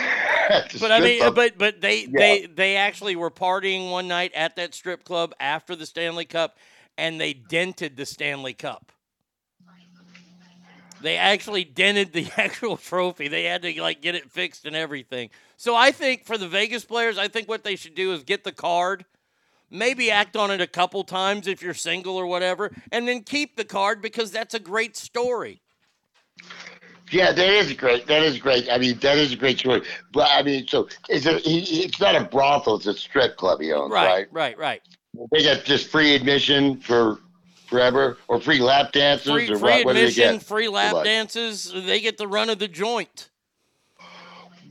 But 0.79 0.91
I 0.91 0.99
mean, 0.99 1.19
club- 1.19 1.35
but 1.35 1.59
but 1.59 1.79
they 1.79 2.05
Yeah. 2.05 2.07
they 2.17 2.45
they 2.47 2.75
actually 2.75 3.15
were 3.15 3.29
partying 3.29 3.91
one 3.91 4.07
night 4.07 4.31
at 4.33 4.55
that 4.55 4.73
strip 4.73 5.03
club 5.03 5.31
after 5.39 5.75
the 5.75 5.85
Stanley 5.85 6.25
Cup, 6.25 6.57
and 6.97 7.21
they 7.21 7.33
dented 7.33 7.95
the 7.95 8.05
Stanley 8.07 8.55
Cup. 8.55 8.91
They 11.01 11.17
actually 11.17 11.63
dented 11.63 12.13
the 12.13 12.27
actual 12.37 12.77
trophy. 12.77 13.27
They 13.27 13.43
had 13.45 13.61
to 13.63 13.81
like 13.81 14.01
get 14.01 14.15
it 14.15 14.29
fixed 14.29 14.65
and 14.65 14.75
everything. 14.75 15.29
So 15.57 15.75
I 15.75 15.91
think 15.91 16.25
for 16.25 16.37
the 16.37 16.47
Vegas 16.47 16.85
players, 16.85 17.17
I 17.17 17.27
think 17.27 17.47
what 17.47 17.63
they 17.63 17.75
should 17.75 17.95
do 17.95 18.13
is 18.13 18.23
get 18.23 18.43
the 18.43 18.51
card, 18.51 19.05
maybe 19.69 20.11
act 20.11 20.35
on 20.35 20.51
it 20.51 20.61
a 20.61 20.67
couple 20.67 21.03
times 21.03 21.47
if 21.47 21.61
you're 21.61 21.73
single 21.73 22.15
or 22.15 22.25
whatever, 22.25 22.71
and 22.91 23.07
then 23.07 23.23
keep 23.23 23.55
the 23.55 23.65
card 23.65 24.01
because 24.01 24.31
that's 24.31 24.53
a 24.53 24.59
great 24.59 24.95
story. 24.95 25.61
Yeah, 27.11 27.31
that 27.31 27.49
is 27.49 27.73
great. 27.73 28.05
That 28.05 28.21
is 28.21 28.37
great. 28.37 28.69
I 28.71 28.77
mean, 28.77 28.99
that 28.99 29.17
is 29.17 29.33
a 29.33 29.35
great 29.35 29.57
story. 29.57 29.81
But 30.13 30.29
I 30.31 30.43
mean, 30.43 30.67
so 30.67 30.87
is 31.09 31.25
it? 31.25 31.41
He, 31.41 31.61
he- 31.61 31.85
it's 31.85 31.99
not 31.99 32.15
a 32.15 32.23
brothel; 32.23 32.75
it's 32.75 32.85
a 32.85 32.93
strip 32.93 33.35
club 33.35 33.61
he 33.61 33.73
owns, 33.73 33.91
right? 33.91 34.27
Right, 34.31 34.57
right, 34.57 34.57
right. 34.59 34.81
They 35.31 35.43
got 35.43 35.63
just 35.65 35.89
free 35.89 36.13
admission 36.13 36.79
for 36.79 37.17
forever, 37.69 38.17
or 38.27 38.41
free 38.41 38.59
lap 38.59 38.91
dances, 38.91 39.31
Free, 39.31 39.49
or 39.49 39.57
free 39.57 39.69
what? 39.69 39.85
What 39.85 39.95
do 39.95 40.05
they 40.05 40.11
get? 40.11 40.41
free 40.43 40.67
lap 40.67 41.03
dances. 41.03 41.71
They 41.71 42.01
get 42.01 42.17
the 42.17 42.27
run 42.27 42.49
of 42.49 42.59
the 42.59 42.67
joint. 42.67 43.29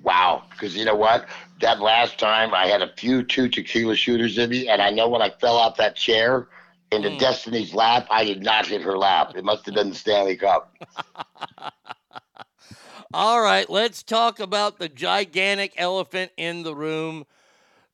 Wow, 0.02 0.44
because 0.50 0.76
you 0.76 0.84
know 0.84 0.94
what? 0.94 1.26
That 1.60 1.80
last 1.80 2.18
time 2.18 2.54
I 2.54 2.66
had 2.66 2.82
a 2.82 2.92
few 2.96 3.22
two 3.22 3.48
tequila 3.48 3.96
shooters 3.96 4.38
in 4.38 4.50
me, 4.50 4.68
and 4.68 4.80
I 4.80 4.90
know 4.90 5.08
when 5.08 5.22
I 5.22 5.30
fell 5.30 5.56
off 5.56 5.76
that 5.76 5.96
chair 5.96 6.48
into 6.90 7.10
Mm. 7.10 7.18
Destiny's 7.18 7.74
lap, 7.74 8.06
I 8.10 8.24
did 8.24 8.42
not 8.42 8.66
hit 8.66 8.80
her 8.82 8.96
lap. 8.96 9.32
It 9.36 9.44
must 9.44 9.66
have 9.66 9.74
been 9.74 9.90
the 9.90 9.94
Stanley 9.94 10.36
Cup. 10.36 10.74
All 13.14 13.40
right, 13.40 13.68
let's 13.70 14.02
talk 14.02 14.38
about 14.38 14.78
the 14.78 14.88
gigantic 14.88 15.72
elephant 15.76 16.30
in 16.36 16.62
the 16.62 16.74
room. 16.74 17.24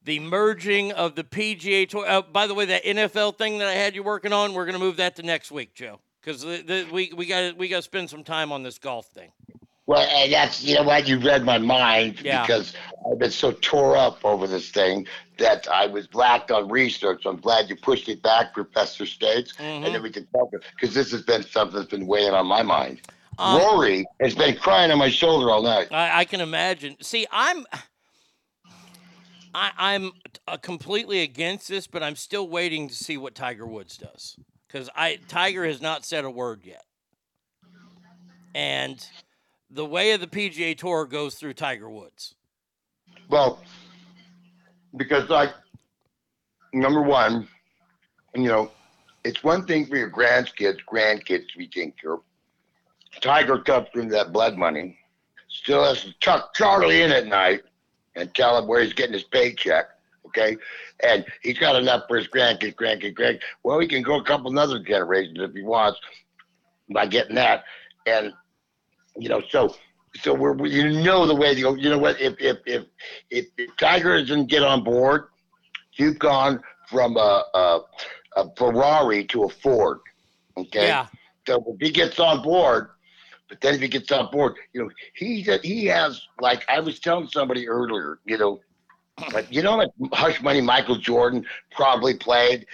The 0.04 0.20
merging 0.20 0.92
of 0.92 1.14
the 1.14 1.24
PGA 1.24 1.88
Tour. 1.88 2.06
Uh, 2.06 2.22
by 2.22 2.46
the 2.46 2.54
way, 2.54 2.66
that 2.66 2.84
NFL 2.84 3.38
thing 3.38 3.58
that 3.58 3.68
I 3.68 3.72
had 3.72 3.94
you 3.94 4.02
working 4.02 4.32
on, 4.32 4.52
we're 4.52 4.66
going 4.66 4.78
to 4.78 4.84
move 4.84 4.98
that 4.98 5.16
to 5.16 5.22
next 5.22 5.50
week, 5.50 5.74
Joe, 5.74 5.98
because 6.20 6.44
we 6.44 7.12
we 7.16 7.26
got 7.26 7.56
we 7.56 7.68
got 7.68 7.76
to 7.76 7.82
spend 7.82 8.10
some 8.10 8.22
time 8.22 8.52
on 8.52 8.62
this 8.62 8.78
golf 8.78 9.06
thing. 9.06 9.30
Well, 9.86 10.00
and 10.00 10.32
that's 10.32 10.62
you 10.62 10.74
know 10.74 10.82
what 10.82 11.06
you 11.06 11.18
read 11.18 11.44
my 11.44 11.58
mind 11.58 12.20
Yeah. 12.22 12.42
because 12.46 12.74
I've 13.10 13.18
been 13.18 13.30
so 13.30 13.52
tore 13.52 13.96
up 13.96 14.24
over 14.24 14.46
this 14.46 14.70
thing 14.70 15.06
that 15.38 15.68
I 15.68 15.86
was 15.86 16.08
lacked 16.14 16.50
on 16.50 16.68
research. 16.70 17.24
I'm 17.26 17.36
glad 17.38 17.68
you 17.68 17.76
pushed 17.76 18.08
it 18.08 18.22
back, 18.22 18.54
Professor 18.54 19.04
States, 19.04 19.52
and 19.58 19.84
then 19.84 20.02
we 20.02 20.10
can 20.10 20.26
talk 20.26 20.50
because 20.50 20.94
this 20.94 21.10
has 21.12 21.22
been 21.22 21.42
something 21.42 21.76
that's 21.76 21.90
been 21.90 22.06
weighing 22.06 22.32
on 22.32 22.46
my 22.46 22.62
mind. 22.62 23.00
Um, 23.38 23.58
Rory 23.58 24.06
has 24.20 24.34
been 24.34 24.56
crying 24.56 24.90
on 24.90 24.98
my 24.98 25.10
shoulder 25.10 25.50
all 25.50 25.62
night. 25.62 25.88
I, 25.90 26.20
I 26.20 26.24
can 26.24 26.40
imagine. 26.40 26.96
See, 27.02 27.26
I'm 27.32 27.66
I, 29.54 29.70
I'm 29.78 30.12
uh, 30.48 30.56
completely 30.56 31.22
against 31.22 31.68
this, 31.68 31.86
but 31.86 32.02
I'm 32.02 32.16
still 32.16 32.48
waiting 32.48 32.88
to 32.88 32.94
see 32.94 33.16
what 33.16 33.34
Tiger 33.34 33.66
Woods 33.66 33.96
does 33.96 34.36
because 34.66 34.90
I 34.96 35.20
Tiger 35.28 35.64
has 35.64 35.80
not 35.80 36.04
said 36.04 36.24
a 36.24 36.30
word 36.30 36.62
yet, 36.64 36.84
and 38.54 39.06
the 39.70 39.86
way 39.86 40.10
of 40.10 40.20
the 40.20 40.26
PGA 40.26 40.76
Tour 40.76 41.06
goes 41.06 41.36
through 41.36 41.54
Tiger 41.54 41.88
Woods. 41.88 42.34
Well, 43.28 43.60
because 44.96 45.28
like 45.30 45.52
number 46.72 47.02
one, 47.02 47.46
you 48.34 48.48
know, 48.48 48.72
it's 49.24 49.44
one 49.44 49.66
thing 49.66 49.86
for 49.86 49.96
your 49.96 50.10
grandkids, 50.10 50.78
grandkids 50.92 51.48
to 51.52 51.58
be 51.58 51.68
taken 51.68 51.92
care 51.92 52.14
of. 52.14 52.20
Tiger 53.20 53.58
comes 53.58 53.86
from 53.92 54.08
that 54.08 54.32
blood 54.32 54.58
money, 54.58 54.98
still 55.46 55.84
has 55.84 56.02
to 56.02 56.12
tuck 56.20 56.54
Charlie 56.54 57.02
in 57.02 57.12
at 57.12 57.28
night 57.28 57.62
and 58.16 58.34
tell 58.34 58.58
him 58.58 58.66
where 58.66 58.82
he's 58.82 58.92
getting 58.92 59.12
his 59.14 59.24
paycheck. 59.24 59.86
Okay, 60.26 60.56
and 61.02 61.24
he's 61.42 61.58
got 61.58 61.76
enough 61.76 62.04
for 62.08 62.16
his 62.16 62.26
grandkids, 62.28 62.74
grandkids, 62.74 63.14
grandkids. 63.14 63.40
Well, 63.62 63.78
he 63.78 63.86
can 63.86 64.02
go 64.02 64.18
a 64.18 64.24
couple 64.24 64.50
another 64.50 64.80
generations 64.80 65.38
if 65.38 65.52
he 65.54 65.62
wants 65.62 66.00
by 66.90 67.06
getting 67.06 67.36
that, 67.36 67.64
and 68.06 68.32
you 69.16 69.28
know, 69.28 69.42
so 69.50 69.74
so 70.20 70.34
we're 70.34 70.52
we- 70.54 70.70
you 70.70 71.02
know 71.02 71.26
the 71.26 71.34
way 71.34 71.54
to 71.54 71.60
go. 71.60 71.74
You 71.74 71.90
know 71.90 71.98
what? 71.98 72.20
If 72.20 72.34
if 72.40 72.58
if 72.66 72.84
if, 73.30 73.46
if 73.58 73.76
Tiger 73.76 74.18
doesn't 74.20 74.46
get 74.46 74.62
on 74.62 74.82
board, 74.82 75.26
you've 75.94 76.18
gone 76.18 76.60
from 76.88 77.16
a, 77.16 77.44
a 77.54 77.80
a 78.36 78.54
Ferrari 78.56 79.24
to 79.26 79.44
a 79.44 79.48
Ford. 79.48 79.98
Okay. 80.56 80.88
Yeah. 80.88 81.06
So 81.46 81.62
if 81.68 81.80
he 81.80 81.90
gets 81.90 82.18
on 82.18 82.42
board, 82.42 82.88
but 83.48 83.60
then 83.60 83.74
if 83.74 83.80
he 83.80 83.88
gets 83.88 84.10
on 84.10 84.30
board, 84.30 84.54
you 84.72 84.82
know, 84.82 84.90
he 85.14 85.42
he 85.62 85.84
has 85.86 86.22
like 86.40 86.64
I 86.68 86.80
was 86.80 86.98
telling 86.98 87.28
somebody 87.28 87.68
earlier, 87.68 88.18
you 88.24 88.38
know, 88.38 88.60
like 89.32 89.46
you 89.50 89.62
know 89.62 89.76
much 89.76 89.90
hush 90.12 90.42
money 90.42 90.60
Michael 90.60 90.96
Jordan 90.96 91.44
probably 91.70 92.14
played. 92.14 92.66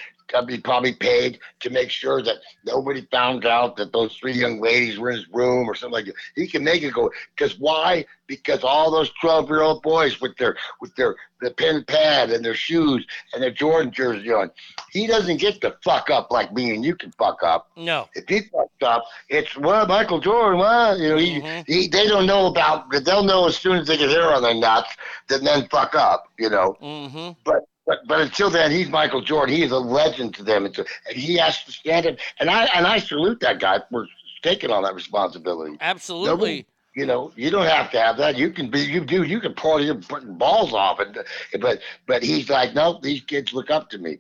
Mean, 0.47 0.63
probably 0.63 0.95
paid 0.95 1.39
to 1.61 1.71
make 1.71 1.91
sure 1.91 2.23
that 2.23 2.37
nobody 2.65 3.07
found 3.11 3.45
out 3.47 3.77
that 3.77 3.93
those 3.93 4.17
three 4.17 4.33
young 4.33 4.61
ladies 4.61 4.99
were 4.99 5.11
in 5.11 5.17
his 5.17 5.29
room 5.29 5.69
or 5.69 5.75
something 5.75 5.93
like 5.93 6.07
that. 6.07 6.15
He 6.35 6.47
can 6.47 6.65
make 6.65 6.83
it 6.83 6.95
go. 6.95 7.11
Because 7.37 7.59
why? 7.59 8.07
Because 8.27 8.63
all 8.63 8.91
those 8.91 9.11
twelve-year-old 9.21 9.83
boys 9.83 10.21
with 10.21 10.37
their 10.37 10.57
with 10.81 10.95
their 10.97 11.17
the 11.41 11.51
pen 11.51 11.85
pad 11.85 12.31
and 12.31 12.45
their 12.45 12.55
shoes 12.55 13.05
and 13.33 13.43
their 13.43 13.51
Jordan 13.51 13.93
jersey 13.93 14.33
on, 14.33 14.51
he 14.93 15.07
doesn't 15.07 15.39
get 15.39 15.61
to 15.63 15.77
fuck 15.83 16.11
up 16.11 16.31
like 16.31 16.53
me 16.53 16.75
and 16.75 16.85
you 16.85 16.95
can 16.95 17.11
fuck 17.13 17.43
up. 17.43 17.71
No. 17.77 18.09
If 18.15 18.29
he 18.29 18.43
fucks 18.43 18.69
up, 18.83 19.05
it's 19.29 19.57
well, 19.57 19.87
Michael 19.87 20.21
Jordan. 20.21 20.61
Well, 20.61 20.99
you 20.99 21.09
know, 21.09 21.17
he, 21.17 21.41
he 21.67 21.89
they 21.89 22.07
don't 22.07 22.27
know 22.27 22.47
about. 22.47 22.91
But 22.91 23.05
they'll 23.05 23.25
know 23.25 23.47
as 23.47 23.57
soon 23.57 23.79
as 23.79 23.89
they 23.89 23.97
get 23.97 24.11
hair 24.11 24.33
on 24.33 24.43
their 24.43 24.55
nuts, 24.55 24.95
then 25.29 25.45
then 25.45 25.69
fuck 25.69 25.95
up. 25.95 26.29
You 26.39 26.51
know. 26.51 26.77
Mm-hmm. 26.81 27.33
But 27.45 27.67
but 27.91 28.07
but 28.07 28.21
until 28.21 28.51
then, 28.51 28.71
he's 28.71 28.89
Michael 28.89 29.21
Jordan. 29.21 29.53
He 29.53 29.65
is 29.65 29.73
a 29.73 29.79
legend 29.79 30.33
to 30.35 30.45
them. 30.45 30.65
And 30.65 30.77
he 31.11 31.37
has 31.39 31.65
to 31.65 31.73
stand 31.73 32.07
it. 32.07 32.21
And 32.39 32.49
I 32.49 32.67
and 32.67 32.87
I 32.87 32.99
salute 33.01 33.41
that 33.41 33.59
guy 33.59 33.81
for 33.91 34.07
taking 34.43 34.71
on 34.71 34.85
that 34.85 34.95
responsibility. 34.95 35.77
Absolutely. 35.81 36.29
Nobody- 36.31 36.67
you 36.97 37.07
know, 37.07 37.33
you 37.37 37.51
don't 37.51 37.67
have 37.67 37.89
to 37.93 38.01
have 38.01 38.17
that. 38.17 38.37
You 38.37 38.51
can 38.51 38.69
be, 38.69 38.81
you 38.81 39.05
do, 39.05 39.23
you 39.23 39.41
can 39.41 39.55
party 39.55 39.89
and 39.89 40.07
putting 40.09 40.35
balls 40.37 40.73
off, 40.73 40.99
and 40.99 41.19
but 41.61 41.81
but 42.07 42.23
he's 42.23 42.51
like, 42.51 42.75
no, 42.75 42.99
these 43.01 43.21
kids 43.23 43.53
look 43.53 43.71
up 43.71 43.91
to 43.91 43.99
me. 43.99 44.19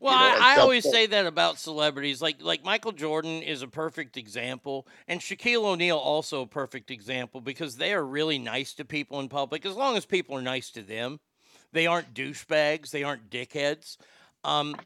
Well, 0.00 0.14
You 0.14 0.38
know, 0.38 0.44
I, 0.44 0.52
I 0.52 0.56
so- 0.56 0.62
always 0.62 0.90
say 0.90 1.06
that 1.06 1.26
about 1.26 1.58
celebrities. 1.58 2.22
Like 2.22 2.36
like 2.40 2.64
Michael 2.64 2.92
Jordan 2.92 3.42
is 3.42 3.60
a 3.62 3.68
perfect 3.68 4.16
example, 4.16 4.86
and 5.06 5.20
Shaquille 5.20 5.64
O'Neal 5.64 5.98
also 5.98 6.40
a 6.42 6.46
perfect 6.46 6.90
example 6.90 7.40
because 7.42 7.76
they 7.76 7.92
are 7.92 8.04
really 8.04 8.38
nice 8.38 8.72
to 8.74 8.84
people 8.86 9.20
in 9.20 9.28
public. 9.28 9.66
As 9.66 9.74
long 9.76 9.96
as 9.96 10.06
people 10.06 10.36
are 10.38 10.42
nice 10.42 10.70
to 10.70 10.82
them, 10.82 11.20
they 11.72 11.86
aren't 11.86 12.14
douchebags. 12.14 12.90
They 12.90 13.02
aren't 13.02 13.30
dickheads. 13.30 13.96
Um, 14.44 14.76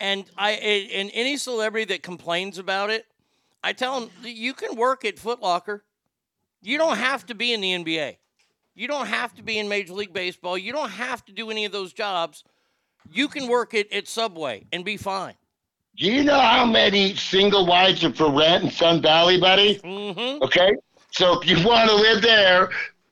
and 0.00 0.24
I 0.36 0.52
and 0.52 1.10
any 1.14 1.36
celebrity 1.36 1.86
that 1.86 2.02
complains 2.02 2.58
about 2.58 2.90
it, 2.90 3.06
I 3.62 3.72
tell 3.72 4.00
them 4.00 4.10
you 4.22 4.54
can 4.54 4.76
work 4.76 5.04
at 5.04 5.16
Footlocker. 5.16 5.80
You 6.62 6.78
don't 6.78 6.98
have 6.98 7.26
to 7.26 7.34
be 7.34 7.52
in 7.52 7.60
the 7.60 7.72
NBA. 7.72 8.16
You 8.74 8.88
don't 8.88 9.06
have 9.06 9.34
to 9.36 9.42
be 9.42 9.58
in 9.58 9.68
Major 9.68 9.94
League 9.94 10.12
Baseball. 10.12 10.58
You 10.58 10.72
don't 10.72 10.90
have 10.90 11.24
to 11.26 11.32
do 11.32 11.50
any 11.50 11.64
of 11.64 11.72
those 11.72 11.92
jobs. 11.92 12.44
You 13.10 13.28
can 13.28 13.48
work 13.48 13.72
it 13.72 13.90
at 13.92 14.06
Subway 14.06 14.66
and 14.72 14.84
be 14.84 14.96
fine. 14.96 15.34
Do 15.96 16.12
you 16.12 16.24
know 16.24 16.38
how 16.38 16.66
many 16.66 17.14
single 17.14 17.64
wives 17.66 18.04
are 18.04 18.12
for 18.12 18.30
rent 18.30 18.64
in 18.64 18.70
Sun 18.70 19.00
Valley, 19.00 19.40
buddy? 19.40 19.76
Mm-hmm. 19.76 20.42
Okay, 20.42 20.76
so 21.10 21.40
if 21.40 21.48
you 21.48 21.66
want 21.66 21.88
to 21.88 21.96
live 21.96 22.20
there, 22.20 22.68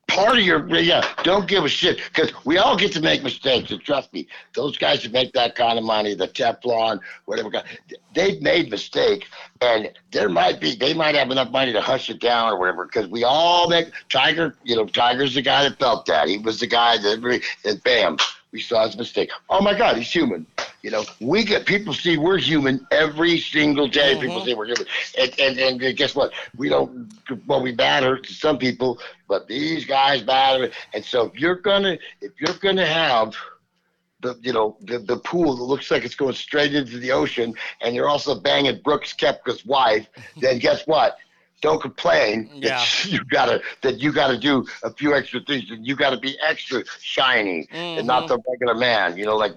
part 0.08 0.38
of 0.38 0.44
your 0.44 0.66
yeah, 0.76 1.06
don't 1.22 1.48
give 1.48 1.64
a 1.64 1.68
shit 1.68 1.98
because 1.98 2.32
we 2.44 2.58
all 2.58 2.76
get 2.76 2.92
to 2.92 3.00
make 3.00 3.22
mistakes. 3.22 3.70
And 3.70 3.80
trust 3.82 4.12
me, 4.12 4.26
those 4.54 4.76
guys 4.76 5.02
that 5.02 5.12
make 5.12 5.32
that 5.32 5.54
kind 5.54 5.78
of 5.78 5.84
money, 5.84 6.14
the 6.14 6.28
Teflon, 6.28 7.00
whatever, 7.24 7.50
they've 8.14 8.40
made 8.40 8.70
mistakes, 8.70 9.28
and 9.60 9.90
there 10.12 10.28
might 10.28 10.60
be 10.60 10.74
they 10.74 10.94
might 10.94 11.14
have 11.14 11.30
enough 11.30 11.50
money 11.50 11.72
to 11.72 11.80
hush 11.80 12.10
it 12.10 12.20
down 12.20 12.52
or 12.52 12.58
whatever. 12.58 12.84
Because 12.84 13.08
we 13.08 13.24
all 13.24 13.68
make 13.68 13.92
Tiger. 14.08 14.56
You 14.64 14.76
know, 14.76 14.86
Tiger's 14.86 15.34
the 15.34 15.42
guy 15.42 15.68
that 15.68 15.78
felt 15.78 16.06
that. 16.06 16.28
He 16.28 16.38
was 16.38 16.60
the 16.60 16.66
guy 16.66 16.96
that 16.98 17.42
and 17.64 17.82
bam, 17.82 18.16
we 18.54 18.60
saw 18.60 18.86
his 18.86 18.96
mistake. 18.96 19.30
Oh 19.50 19.60
my 19.60 19.76
God, 19.76 19.96
he's 19.96 20.10
human. 20.10 20.46
You 20.82 20.92
know, 20.92 21.04
we 21.20 21.44
get 21.44 21.66
people 21.66 21.92
see 21.92 22.16
we're 22.16 22.38
human 22.38 22.86
every 22.92 23.38
single 23.38 23.88
day. 23.88 24.12
Mm-hmm. 24.12 24.20
People 24.20 24.44
say 24.44 24.54
we're 24.54 24.66
human, 24.66 24.86
and, 25.18 25.40
and 25.40 25.58
and 25.58 25.96
guess 25.96 26.14
what? 26.14 26.32
We 26.56 26.68
don't. 26.68 27.12
Well, 27.48 27.60
we 27.60 27.72
matter 27.72 28.16
to 28.16 28.32
some 28.32 28.56
people, 28.56 29.00
but 29.28 29.48
these 29.48 29.84
guys 29.84 30.24
matter. 30.24 30.70
And 30.94 31.04
so 31.04 31.24
if 31.26 31.34
you're 31.34 31.56
gonna, 31.56 31.98
if 32.20 32.32
you're 32.40 32.56
gonna 32.60 32.86
have 32.86 33.34
the 34.20 34.38
you 34.40 34.52
know 34.52 34.76
the, 34.82 35.00
the 35.00 35.16
pool 35.16 35.56
that 35.56 35.64
looks 35.64 35.90
like 35.90 36.04
it's 36.04 36.14
going 36.14 36.34
straight 36.34 36.76
into 36.76 37.00
the 37.00 37.10
ocean, 37.10 37.54
and 37.80 37.92
you're 37.96 38.08
also 38.08 38.40
banging 38.40 38.80
Brooks 38.84 39.12
Koepka's 39.14 39.66
wife, 39.66 40.06
then 40.40 40.60
guess 40.60 40.86
what? 40.86 41.18
Don't 41.64 41.80
complain 41.80 42.50
Yeah. 42.54 42.76
that 42.76 43.04
you 43.10 43.24
gotta 43.24 43.62
that 43.80 43.98
you 43.98 44.12
gotta 44.12 44.36
do 44.38 44.66
a 44.82 44.90
few 44.90 45.14
extra 45.14 45.40
things. 45.40 45.70
And 45.70 45.86
you 45.86 45.96
gotta 45.96 46.18
be 46.18 46.38
extra 46.46 46.84
shiny 47.00 47.66
and 47.72 48.06
not 48.06 48.28
the 48.28 48.38
regular 48.50 48.74
man. 48.74 49.16
You 49.16 49.24
know, 49.24 49.36
like 49.36 49.54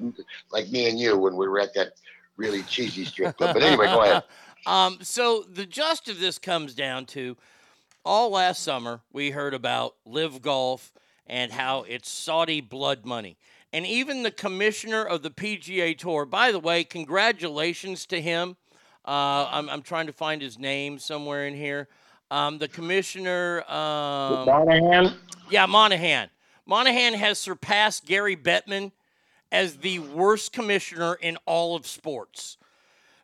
like 0.51 0.69
me 0.69 0.89
and 0.89 0.97
you 0.97 1.17
when 1.17 1.35
we 1.35 1.47
were 1.49 1.59
at 1.59 1.73
that 1.73 1.89
really 2.38 2.63
cheesy 2.63 3.03
strip 3.03 3.35
club. 3.35 3.53
But 3.53 3.63
anyway, 3.63 3.88
go 3.88 4.01
ahead. 4.01 4.23
Um, 4.65 4.97
so 5.01 5.45
the 5.49 5.65
gist 5.65 6.09
of 6.09 6.19
this 6.19 6.38
comes 6.38 6.75
down 6.75 7.05
to 7.05 7.38
all 8.03 8.31
last 8.31 8.61
summer 8.61 8.99
we 9.13 9.31
heard 9.31 9.53
about 9.53 9.95
LIV 10.05 10.41
Golf 10.41 10.91
and 11.25 11.53
how 11.53 11.84
it's 11.84 12.09
Saudi 12.09 12.59
blood 12.59 13.05
money. 13.05 13.38
And 13.71 13.85
even 13.85 14.23
the 14.23 14.31
commissioner 14.31 15.05
of 15.05 15.23
the 15.23 15.29
PGA 15.29 15.97
Tour, 15.97 16.25
by 16.25 16.51
the 16.51 16.59
way, 16.59 16.84
congratulations 16.84 18.05
to 18.07 18.19
him. 18.19 18.57
Uh, 19.07 19.47
I'm, 19.51 19.69
I'm 19.69 19.81
trying 19.81 20.07
to 20.07 20.13
find 20.13 20.41
his 20.41 20.59
name 20.59 20.99
somewhere 20.99 21.47
in 21.47 21.55
here. 21.55 21.88
Um, 22.29 22.57
the 22.57 22.67
commissioner. 22.67 23.63
Um, 23.69 24.45
Monahan. 24.45 25.13
yeah, 25.49 25.65
Monahan. 25.65 26.29
Monahan 26.65 27.13
has 27.13 27.39
surpassed 27.39 28.05
Gary 28.05 28.35
Bettman 28.35 28.91
as 29.51 29.77
the 29.77 29.99
worst 29.99 30.51
commissioner 30.51 31.13
in 31.13 31.38
all 31.45 31.75
of 31.75 31.88
sports 31.88 32.57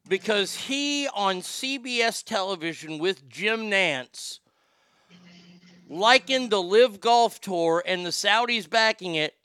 because 0.08 0.56
he 0.56 1.08
on 1.14 1.38
CBS 1.38 2.24
television 2.24 2.98
with 2.98 3.28
Jim 3.28 3.70
Nantz 3.70 4.40
likened 5.90 6.50
the 6.50 6.62
LIV 6.62 7.02
Golf 7.02 7.42
Tour 7.42 7.84
and 7.86 8.06
the 8.06 8.10
Saudis 8.10 8.70
backing 8.70 9.16
it 9.16 9.36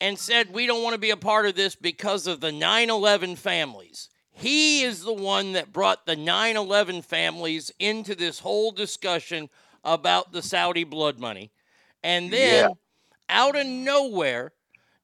and 0.00 0.18
said, 0.18 0.52
We 0.52 0.66
don't 0.66 0.82
want 0.82 0.94
to 0.94 1.00
be 1.00 1.10
a 1.10 1.16
part 1.16 1.46
of 1.46 1.54
this 1.54 1.74
because 1.74 2.26
of 2.26 2.40
the 2.40 2.52
9 2.52 2.90
11 2.90 3.36
families. 3.36 4.10
He 4.38 4.82
is 4.82 5.02
the 5.02 5.12
one 5.12 5.52
that 5.52 5.72
brought 5.72 6.06
the 6.06 6.16
9 6.16 6.56
11 6.56 7.02
families 7.02 7.72
into 7.78 8.14
this 8.14 8.38
whole 8.38 8.70
discussion 8.70 9.50
about 9.84 10.32
the 10.32 10.42
Saudi 10.42 10.84
blood 10.84 11.18
money. 11.18 11.50
And 12.02 12.32
then, 12.32 12.70
Yeah. 12.70 12.74
out 13.28 13.56
of 13.56 13.66
nowhere, 13.66 14.52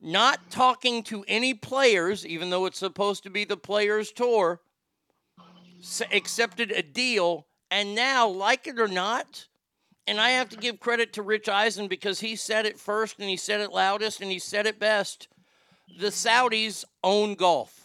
not 0.01 0.51
talking 0.51 1.03
to 1.05 1.25
any 1.27 1.53
players, 1.53 2.25
even 2.25 2.51
though 2.51 2.67
it's 2.67 2.79
supposed 2.79 3.23
to 3.25 3.31
be 3.31 3.45
the 3.45 3.57
players' 3.57 4.13
tour, 4.13 4.61
accepted 6.13 6.71
a 6.71 6.83
deal. 6.83 7.47
And 7.71 7.95
now, 7.95 8.29
like 8.29 8.67
it 8.67 8.79
or 8.79 8.89
not, 8.89 9.49
and 10.07 10.21
I 10.21 10.31
have 10.31 10.49
to 10.51 10.57
give 10.57 10.79
credit 10.81 11.13
to 11.15 11.23
Rich 11.23 11.49
Eisen 11.49 11.89
because 11.89 12.21
he 12.21 12.37
said 12.37 12.67
it 12.67 12.79
first 12.79 13.19
and 13.19 13.29
he 13.29 13.37
said 13.37 13.61
it 13.61 13.73
loudest 13.73 14.21
and 14.21 14.31
he 14.31 14.39
said 14.39 14.67
it 14.67 14.79
best. 14.79 15.29
The 15.99 16.09
Saudis 16.09 16.85
own 17.03 17.35
golf. 17.35 17.84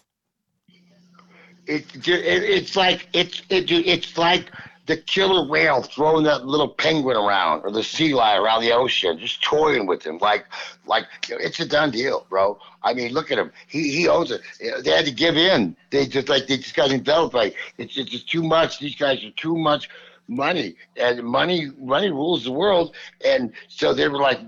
It, 1.70 1.96
it, 1.96 2.08
it's 2.08 2.76
like 2.76 3.08
it's 3.14 3.44
it, 3.50 3.70
it's 3.70 4.18
like 4.18 4.52
the 4.88 4.98
killer 4.98 5.48
whale 5.48 5.84
throwing 5.84 6.24
that 6.24 6.48
little 6.48 6.68
penguin 6.68 7.16
around 7.16 7.62
or 7.62 7.70
the 7.70 7.84
sea 7.84 8.16
lion 8.16 8.42
around 8.42 8.62
the 8.64 8.72
ocean, 8.72 9.20
just 9.20 9.44
toying 9.44 9.86
with 9.86 10.04
him. 10.04 10.18
Like 10.18 10.46
like 10.88 11.06
it's 11.30 11.60
a 11.60 11.68
done 11.68 11.92
deal, 11.92 12.26
bro. 12.28 12.60
I 12.82 12.96
mean, 12.96 13.14
look 13.14 13.30
at 13.32 13.38
him. 13.38 13.52
He 13.68 13.92
he 13.92 14.08
owns 14.08 14.32
it. 14.32 14.42
They 14.84 14.90
had 14.90 15.06
to 15.06 15.12
give 15.12 15.38
in. 15.38 15.76
They 15.92 16.08
just 16.08 16.28
like 16.28 16.48
they 16.48 16.58
just 16.58 16.76
got 16.76 16.92
enveloped. 16.92 17.36
Like 17.36 17.56
it's 17.78 17.94
just, 17.94 18.12
it's 18.12 18.24
too 18.24 18.42
much. 18.42 18.80
These 18.80 18.96
guys 18.96 19.24
are 19.24 19.32
too 19.32 19.56
much 19.56 19.90
money 20.30 20.76
and 20.96 21.24
money 21.24 21.72
money 21.80 22.10
rules 22.10 22.44
the 22.44 22.52
world. 22.52 22.96
And 23.26 23.52
so 23.68 23.94
they 23.94 24.08
were 24.08 24.20
like 24.20 24.40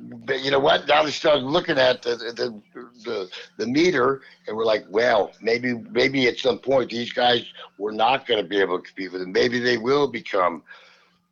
you 0.43 0.51
know 0.51 0.59
what? 0.59 0.87
Now 0.87 1.03
they 1.03 1.11
started 1.11 1.43
looking 1.43 1.77
at 1.77 2.03
the 2.03 2.15
the 2.15 2.61
the, 3.03 3.29
the 3.57 3.67
meter 3.67 4.21
and 4.47 4.55
we're 4.55 4.65
like 4.65 4.85
well 4.89 5.31
maybe 5.41 5.73
maybe 5.91 6.27
at 6.27 6.37
some 6.37 6.59
point 6.59 6.91
these 6.91 7.11
guys 7.11 7.45
were 7.77 7.91
not 7.91 8.27
going 8.27 8.41
to 8.41 8.47
be 8.47 8.59
able 8.59 8.77
to 8.79 8.85
compete 8.85 9.11
with 9.11 9.21
them. 9.21 9.31
Maybe 9.31 9.59
they 9.59 9.77
will 9.77 10.07
become 10.07 10.63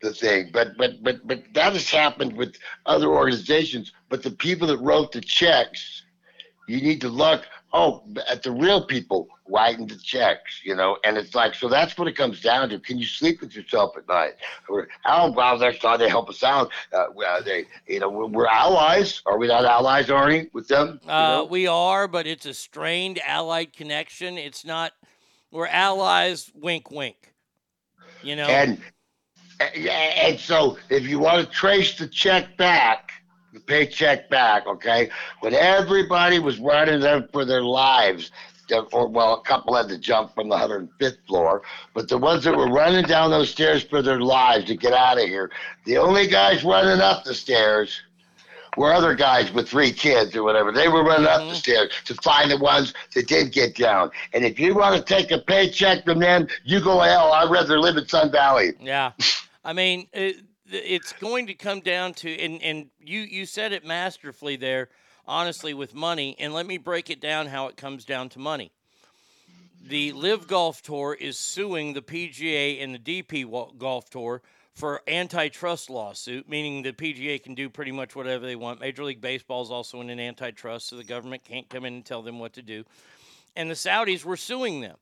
the 0.02 0.14
thing. 0.14 0.50
But 0.52 0.78
but 0.78 1.04
but 1.04 1.26
but 1.28 1.44
that 1.54 1.74
has 1.74 1.90
happened 1.90 2.36
with 2.36 2.56
other 2.86 3.08
organizations. 3.08 3.92
But 4.10 4.24
the 4.24 4.32
people 4.32 4.68
that 4.68 4.80
wrote 4.80 5.12
the 5.12 5.22
checks 5.22 6.04
you 6.70 6.82
need 6.82 7.02
to 7.02 7.10
look 7.10 7.46
oh 7.74 8.04
at 8.30 8.42
the 8.44 8.52
real 8.52 8.86
people 8.86 9.28
writing 9.48 9.88
the 9.88 9.98
checks 9.98 10.62
you 10.64 10.76
know 10.76 10.98
and 11.04 11.18
it's 11.18 11.36
like 11.36 11.54
so 11.54 11.68
that's 11.68 11.98
what 11.98 12.08
it 12.08 12.16
comes 12.16 12.42
down 12.42 12.70
to 12.70 12.80
can 12.80 12.98
you 12.98 13.06
sleep 13.06 13.42
with 13.42 13.56
yourself 13.56 13.96
at 13.98 14.08
night 14.08 14.34
or 14.68 14.88
oh 15.06 15.32
well 15.32 15.58
they're 15.58 15.74
trying 15.74 16.00
to 16.00 16.10
help 16.10 16.30
us 16.30 16.44
out 16.44 16.72
uh, 16.94 17.06
well, 17.16 17.42
they 17.44 17.66
you 17.88 18.00
know 18.00 18.10
we're, 18.10 18.26
we're 18.28 18.48
allies 18.48 19.22
are 19.26 19.38
we 19.38 19.48
not 19.48 19.66
allies 19.66 20.08
arnie 20.08 20.50
with 20.54 20.68
them 20.68 21.00
Uh, 21.08 21.46
we 21.50 21.68
are, 21.68 22.08
but 22.08 22.28
it's 22.28 22.46
a 22.46 22.54
strained 22.54 23.20
allied 23.26 23.74
connection. 23.74 24.38
It's 24.38 24.64
not, 24.64 24.94
we're 25.52 25.68
allies, 25.68 26.52
wink, 26.54 26.92
wink. 26.92 27.34
You 28.22 28.36
know? 28.36 28.48
And 28.48 28.80
and 29.60 30.40
so 30.40 30.78
if 30.90 31.04
you 31.08 31.20
want 31.20 31.46
to 31.46 31.52
trace 31.52 31.98
the 31.98 32.08
check 32.08 32.56
back, 32.58 33.12
paycheck 33.66 34.30
back, 34.30 34.68
okay, 34.68 35.10
when 35.40 35.54
everybody 35.54 36.40
was 36.40 36.60
running 36.60 37.00
them 37.00 37.28
for 37.32 37.46
their 37.46 37.64
lives, 37.64 38.32
or 38.92 39.08
well, 39.08 39.34
a 39.34 39.42
couple 39.42 39.76
had 39.76 39.90
to 39.90 39.98
jump 39.98 40.34
from 40.36 40.50
the 40.50 40.56
105th 40.56 41.18
floor, 41.28 41.64
but 41.94 42.08
the 42.08 42.18
ones 42.18 42.44
that 42.44 42.56
were 42.56 42.72
running 42.72 43.06
down 43.06 43.32
those 43.32 43.50
stairs 43.50 43.84
for 43.84 44.02
their 44.02 44.22
lives 44.22 44.66
to 44.66 44.76
get 44.76 44.94
out 44.94 45.18
of 45.18 45.28
here, 45.28 45.50
the 45.86 45.98
only 45.98 46.28
guys 46.28 46.64
running 46.64 47.02
up 47.02 47.24
the 47.24 47.34
stairs 47.34 48.02
were 48.78 48.94
other 48.94 49.16
guys 49.16 49.52
with 49.52 49.68
three 49.68 49.92
kids 49.92 50.36
or 50.36 50.44
whatever. 50.44 50.72
They 50.72 50.88
were 50.88 51.04
running 51.04 51.28
up 51.28 51.40
the 51.40 51.46
mm-hmm. 51.48 51.56
stairs 51.56 51.92
to 52.06 52.16
find 52.16 52.52
the 52.52 52.58
ones 52.58 52.94
that 53.16 53.28
did 53.28 53.52
get 53.52 53.76
down. 53.76 54.12
And 54.34 54.46
if 54.46 54.60
you 54.60 54.76
want 54.76 54.96
to 54.96 55.02
take 55.02 55.32
a 55.32 55.40
paycheck 55.40 56.06
from 56.06 56.20
them, 56.20 56.48
you 56.64 56.80
go 56.80 57.00
hell. 57.00 57.34
I'd 57.34 57.50
rather 57.50 57.80
live 57.80 57.98
in 57.98 58.08
Sun 58.08 58.32
Valley. 58.32 58.74
Yeah. 58.80 59.12
I 59.66 59.74
mean, 59.74 60.08
it, 60.14 60.38
it's 60.72 61.14
going 61.14 61.48
to 61.48 61.54
come 61.54 61.80
down 61.80 62.14
to, 62.16 62.40
and, 62.40 62.62
and 62.62 62.90
you, 63.00 63.22
you 63.22 63.46
said 63.46 63.74
it 63.74 63.86
masterfully 63.86 64.56
there, 64.56 64.90
honestly, 65.28 65.74
with 65.74 65.94
money. 65.94 66.36
And 66.40 66.54
let 66.54 66.66
me 66.66 66.78
break 66.78 67.10
it 67.10 67.22
down 67.22 67.48
how 67.48 67.68
it 67.68 67.78
comes 67.78 68.06
down 68.06 68.30
to 68.30 68.40
money. 68.40 68.72
The 69.84 70.12
LIV 70.12 70.48
Golf 70.48 70.82
Tour 70.82 71.18
is 71.20 71.38
suing 71.38 71.94
the 71.94 72.02
PGA 72.02 72.84
and 72.84 72.94
the 72.94 73.00
DP 73.00 73.78
Golf 73.78 74.10
Tour 74.10 74.42
for 74.74 75.02
antitrust 75.08 75.90
lawsuit, 75.90 76.48
meaning 76.48 76.84
the 76.84 76.94
PGA 76.94 77.42
can 77.42 77.56
do 77.56 77.70
pretty 77.70 77.92
much 77.92 78.16
whatever 78.16 78.46
they 78.46 78.56
want. 78.56 78.80
Major 78.80 79.04
League 79.04 79.20
Baseball 79.20 79.62
is 79.62 79.72
also 79.72 80.00
in 80.00 80.10
an 80.10 80.20
antitrust, 80.20 80.88
so 80.88 80.96
the 80.96 81.04
government 81.04 81.44
can't 81.44 81.68
come 81.70 81.86
in 81.86 81.96
and 81.96 82.06
tell 82.06 82.22
them 82.22 82.40
what 82.40 82.54
to 82.54 82.62
do. 82.62 82.86
And 83.56 83.70
the 83.70 83.76
Saudis 83.76 84.24
were 84.24 84.38
suing 84.38 84.80
them. 84.80 84.98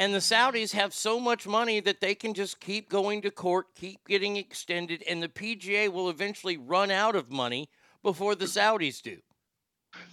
And 0.00 0.14
the 0.14 0.18
Saudis 0.18 0.72
have 0.72 0.94
so 0.94 1.20
much 1.20 1.46
money 1.46 1.78
that 1.80 2.00
they 2.00 2.14
can 2.14 2.32
just 2.32 2.58
keep 2.58 2.88
going 2.88 3.20
to 3.20 3.30
court, 3.30 3.66
keep 3.74 4.08
getting 4.08 4.38
extended, 4.38 5.04
and 5.06 5.22
the 5.22 5.28
PGA 5.28 5.92
will 5.92 6.08
eventually 6.08 6.56
run 6.56 6.90
out 6.90 7.14
of 7.14 7.30
money 7.30 7.68
before 8.02 8.34
the 8.34 8.46
Saudis 8.46 9.02
do. 9.02 9.18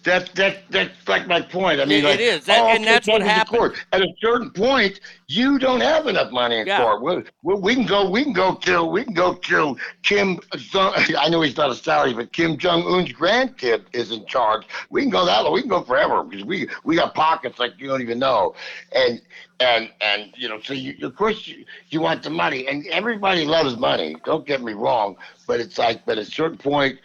That 0.04 0.34
that 0.36 0.60
that's 0.70 1.08
like 1.08 1.28
my 1.28 1.42
point. 1.42 1.82
I 1.82 1.86
mean, 1.86 2.00
It- 2.00 2.06
like, 2.06 2.14
it 2.16 2.22
is. 2.22 2.46
That- 2.46 2.62
oh, 2.62 2.68
and 2.68 2.84
that's 2.84 3.08
what 3.08 3.16
go 3.16 3.20
to 3.20 3.24
the 3.26 3.30
happened. 3.30 3.74
At 3.92 4.02
a 4.02 4.14
certain 4.22 4.52
point, 4.52 5.02
you 5.28 5.60
don't 5.60 5.82
have 5.82 6.08
enough 6.08 6.32
money 6.32 6.60
in 6.60 6.68
Yeah. 6.68 6.80
court. 6.82 7.02
We, 7.02 7.24
we, 7.44 7.56
we 7.60 7.76
can 7.76 7.86
go. 7.86 8.10
We 8.10 8.24
can 8.24 8.32
go 8.32 8.56
kill. 8.56 8.90
We 8.90 9.04
can 9.04 9.14
go 9.14 9.34
kill 9.34 9.78
Kim. 10.04 10.40
I 10.74 11.28
know 11.30 11.42
he's 11.42 11.58
not 11.58 11.72
a 11.72 11.76
Saudi, 11.76 12.14
but 12.14 12.32
Kim 12.32 12.58
Jong 12.58 12.84
Un's 12.84 13.12
grandkid 13.12 13.84
is 13.92 14.12
in 14.12 14.26
charge. 14.28 14.66
We 14.90 15.02
can 15.02 15.10
go 15.10 15.26
that 15.26 15.44
long. 15.44 15.54
We 15.54 15.62
can 15.62 15.70
go 15.70 15.82
forever 15.82 16.24
because 16.24 16.46
we 16.46 16.70
we 16.86 16.96
got 16.96 17.14
pockets 17.14 17.60
like 17.60 17.74
you 17.78 17.88
don't 17.88 18.02
even 18.02 18.20
know. 18.20 18.56
And 18.96 19.22
and 19.60 19.90
and 20.00 20.34
you 20.38 20.48
know, 20.48 20.62
so 20.62 20.74
you, 20.74 20.96
of 21.06 21.16
course 21.18 21.48
you, 21.48 21.66
you 21.90 22.00
want 22.00 22.24
the 22.24 22.30
money, 22.30 22.68
and 22.68 22.86
everybody 22.88 23.44
loves 23.44 23.76
money. 23.78 24.16
Don't 24.24 24.46
get 24.46 24.62
me 24.62 24.74
wrong, 24.74 25.18
but 25.48 25.60
it's 25.60 25.78
like, 25.78 26.06
but 26.06 26.18
at 26.18 26.28
a 26.28 26.32
certain 26.32 26.58
point 26.58 27.00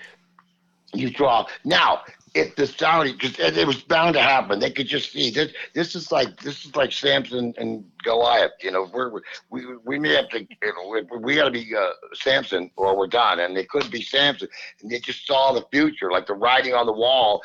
you 0.95 1.11
draw. 1.11 1.47
Now, 1.65 2.03
if 2.35 2.57
the 2.57 2.67
Saudi, 2.67 3.13
because 3.13 3.39
it 3.39 3.67
was 3.67 3.83
bound 3.83 4.15
to 4.15 4.23
happen, 4.23 4.59
they 4.59 4.71
could 4.71 4.87
just 4.87 5.13
see 5.13 5.31
this. 5.31 5.53
This 5.75 5.95
is 5.95 6.11
like 6.11 6.41
this 6.41 6.65
is 6.65 6.75
like 6.75 6.91
Samson 6.91 7.53
and 7.59 7.85
Goliath. 8.03 8.53
You 8.63 8.71
know, 8.71 8.89
we're 8.93 9.21
we 9.51 9.77
we 9.85 9.99
may 9.99 10.15
have 10.15 10.31
to, 10.31 10.41
you 10.41 10.49
know, 10.63 10.89
we, 10.89 11.19
we 11.19 11.35
got 11.35 11.45
to 11.45 11.51
be 11.51 11.71
uh, 11.77 11.91
Samson 12.15 12.71
or 12.77 12.97
we're 12.97 13.07
done. 13.07 13.41
And 13.41 13.55
they 13.55 13.65
couldn't 13.65 13.93
be 13.93 14.03
Samson, 14.03 14.49
and 14.81 14.91
they 14.91 14.99
just 14.99 15.27
saw 15.27 15.53
the 15.53 15.65
future, 15.71 16.11
like 16.11 16.27
the 16.27 16.35
writing 16.35 16.73
on 16.73 16.87
the 16.87 16.93
wall. 16.93 17.43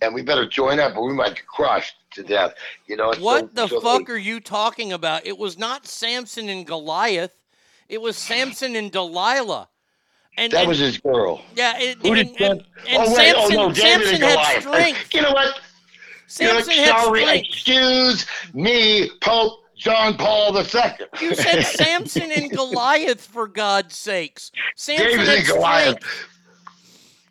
And 0.00 0.14
we 0.14 0.22
better 0.22 0.46
join 0.46 0.78
up, 0.78 0.96
or 0.96 1.08
we 1.08 1.14
might 1.14 1.34
get 1.34 1.46
crushed 1.46 1.96
to 2.12 2.22
death. 2.22 2.54
You 2.86 2.96
know. 2.96 3.12
What 3.18 3.50
so- 3.56 3.66
the 3.66 3.68
so 3.68 3.80
fuck 3.80 4.08
are 4.10 4.16
you 4.16 4.38
talking 4.38 4.92
about? 4.92 5.26
It 5.26 5.38
was 5.38 5.58
not 5.58 5.86
Samson 5.86 6.48
and 6.48 6.64
Goliath. 6.64 7.32
It 7.88 8.00
was 8.00 8.16
Samson 8.16 8.76
and 8.76 8.92
Delilah. 8.92 9.69
And, 10.40 10.50
That 10.52 10.60
and- 10.60 10.68
was 10.68 10.78
his 10.78 10.96
girl. 10.96 11.42
Yeah, 11.54 11.78
it, 11.78 11.98
Who 12.00 12.14
and, 12.14 12.34
did 12.36 12.50
and, 12.50 12.64
and 12.88 13.02
oh, 13.02 13.14
wait, 13.14 13.34
oh, 13.36 13.40
Samson, 13.42 13.56
oh, 13.58 13.68
no, 13.68 13.72
David 13.74 14.06
Samson 14.06 14.14
and 14.14 14.24
had 14.24 14.32
Goliath. 14.34 14.62
strength. 14.62 15.14
You 15.14 15.22
know 15.22 15.32
what? 15.32 15.60
Samson 16.26 16.72
had 16.74 16.88
sorry, 16.88 17.20
strength. 17.22 17.46
excuse 17.50 18.26
me, 18.54 19.10
Pope 19.20 19.60
John 19.76 20.16
Paul 20.16 20.56
II. 20.56 20.64
You 21.20 21.34
said 21.34 21.62
Samson 21.66 22.30
and 22.32 22.50
Goliath, 22.50 23.20
for 23.20 23.46
God's 23.48 23.96
sakes. 23.96 24.50
Samson 24.76 25.06
David 25.18 25.28
and 25.28 25.46
Goliath. 25.46 25.96
strength. 26.02 26.26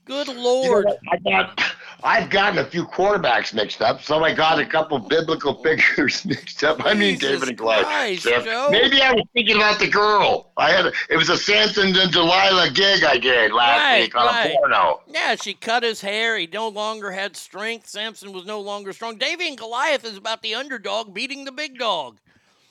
Good 0.06 0.28
You 0.28 0.34
know 0.36 0.42
Lord. 0.44 0.88
I 1.12 1.18
got, 1.18 1.64
I've 2.04 2.30
gotten 2.30 2.60
a 2.60 2.66
few 2.66 2.86
quarterbacks 2.86 3.54
mixed 3.54 3.82
up, 3.82 4.02
so 4.02 4.24
I 4.24 4.34
got 4.34 4.58
a 4.60 4.66
couple 4.66 4.98
biblical 5.00 5.54
figures 5.64 6.24
mixed 6.26 6.64
up. 6.64 6.84
I 6.86 6.94
mean, 6.94 7.20
Jesus 7.20 7.32
David 7.32 7.50
and 7.50 7.58
Goliath. 7.58 7.86
Christ, 7.86 8.24
Joe. 8.24 8.70
Maybe 8.72 9.02
I 9.02 9.12
was 9.12 9.26
thinking 9.34 9.58
about 9.58 9.80
the 9.80 9.88
girl. 9.90 10.52
I 10.58 10.72
had 10.72 10.86
a, 10.86 10.92
it 11.10 11.18
was 11.18 11.30
a 11.30 11.38
Samson 11.38 11.96
and 11.96 12.12
Delilah 12.12 12.70
gig 12.72 13.04
I 13.04 13.18
did 13.18 13.52
last 13.52 13.80
Right, 13.80 14.02
week 14.04 14.16
on 14.16 14.26
right. 14.28 14.52
a 14.52 14.56
porno. 14.56 15.02
Yeah, 15.08 15.36
she 15.36 15.54
cut 15.54 15.84
his 15.84 16.02
hair. 16.02 16.38
He 16.38 16.48
no 16.48 16.70
longer 16.70 17.12
had 17.12 17.36
strength. 17.36 17.88
Samson 17.88 18.32
was 18.32 18.46
no 18.46 18.62
longer 18.62 18.94
strong. 18.94 19.18
David 19.18 19.48
and 19.48 19.58
Goliath 19.58 20.06
is 20.06 20.18
about 20.18 20.42
the 20.42 20.56
underdog 20.56 21.14
beating 21.14 21.44
the 21.46 21.52
big 21.52 21.78
dog. 21.78 22.18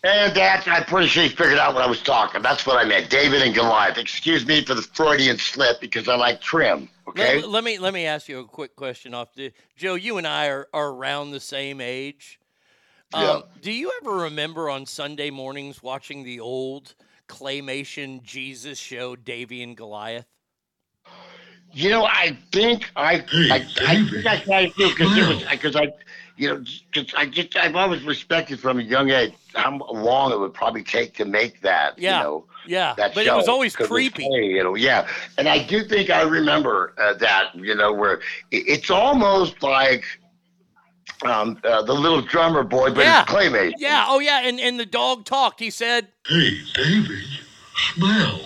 And 0.05 0.35
that's, 0.35 0.66
I'm 0.69 0.85
pretty 0.85 1.09
sure 1.09 1.25
he 1.25 1.29
figured 1.29 1.59
out 1.59 1.75
what 1.75 1.83
I 1.83 1.89
was 1.89 2.01
talking. 2.01 2.41
That's 2.41 2.65
what 2.65 2.77
I 2.77 2.89
meant. 2.89 3.11
David 3.11 3.43
and 3.43 3.53
Goliath. 3.53 3.99
Excuse 3.99 4.47
me 4.47 4.65
for 4.65 4.75
the 4.75 4.83
Freudian 4.83 5.39
slip 5.39 5.81
because 5.81 6.09
I 6.09 6.15
like 6.15 6.41
trim. 6.41 6.89
Okay. 7.09 7.41
Let, 7.41 7.49
let 7.49 7.65
me 7.65 7.79
let 7.79 7.95
me 7.95 8.07
ask 8.07 8.29
you 8.29 8.39
a 8.39 8.45
quick 8.45 8.77
question 8.77 9.12
off 9.12 9.35
the 9.35 9.53
Joe. 9.77 9.95
You 9.95 10.19
and 10.19 10.27
I 10.27 10.47
are, 10.49 10.69
are 10.73 10.91
around 10.91 11.33
the 11.33 11.41
same 11.41 11.81
age. 11.81 12.39
Um, 13.12 13.23
Yeah. 13.25 13.41
Do 13.61 13.73
you 13.73 13.91
ever 14.01 14.15
remember 14.15 14.70
on 14.70 14.87
Sunday 14.87 15.31
mornings 15.31 15.83
watching 15.83 16.23
the 16.23 16.39
old 16.39 16.95
claymation 17.29 18.23
Jesus 18.23 18.79
show, 18.79 19.16
Davey 19.16 19.62
and 19.62 19.77
Goliath? 19.77 20.27
You 21.73 21.91
know, 21.91 22.07
I 22.07 22.39
think 22.53 22.91
I, 22.97 23.25
I, 23.51 23.66
I 23.87 24.09
think 24.09 24.27
I 24.27 24.39
tried 24.41 24.75
to 24.75 24.89
because 24.89 25.16
it 25.16 25.29
was 25.29 25.45
because 25.51 25.77
I, 25.77 25.93
you 26.39 26.48
know, 26.48 26.65
because 26.93 27.12
I 27.16 27.27
just 27.27 27.56
I've 27.56 27.74
always 27.77 28.02
respected 28.05 28.60
from 28.60 28.78
a 28.78 28.82
young 28.82 29.10
age 29.10 29.35
how 29.55 29.77
long 29.93 30.32
it 30.32 30.39
would 30.39 30.55
probably 30.55 30.85
take 30.85 31.15
to 31.16 31.24
make 31.24 31.60
that. 31.62 31.98
Yeah. 31.98 32.19
You 32.19 32.24
know, 32.24 32.44
Yeah, 32.66 32.94
that 32.97 33.15
but 33.15 33.27
it 33.27 33.35
was 33.35 33.48
always 33.48 33.48
always 33.48 33.77
'cause 33.77 33.85
it's 33.86 33.90
creepy. 33.93 34.23
funny, 34.23 34.52
you 34.52 34.62
know, 34.62 34.74
yeah. 34.77 35.09
And 35.36 35.48
I 35.48 35.59
do 35.65 35.82
think 35.85 36.10
I 36.10 36.23
remember 36.23 36.94
uh, 36.97 37.15
that. 37.15 37.55
You 37.55 37.74
know, 37.74 37.93
where 37.93 38.20
it's 38.52 38.89
almost 38.90 39.62
like 39.62 40.05
um, 41.24 41.59
uh, 41.65 41.82
the 41.82 41.93
little 41.94 42.23
drummer 42.23 42.62
boy, 42.62 42.90
but 42.90 43.05
yeah. 43.05 43.23
it's 43.23 43.31
claymation. 43.32 43.73
Yeah. 43.78 44.05
Oh, 44.06 44.20
yeah. 44.20 44.43
And 44.47 44.60
and 44.60 44.78
the 44.78 44.86
dog 44.86 45.24
talked. 45.24 45.59
He 45.59 45.70
said, 45.70 46.09
Hey, 46.27 46.60
David, 46.74 47.24
smell. 47.94 48.40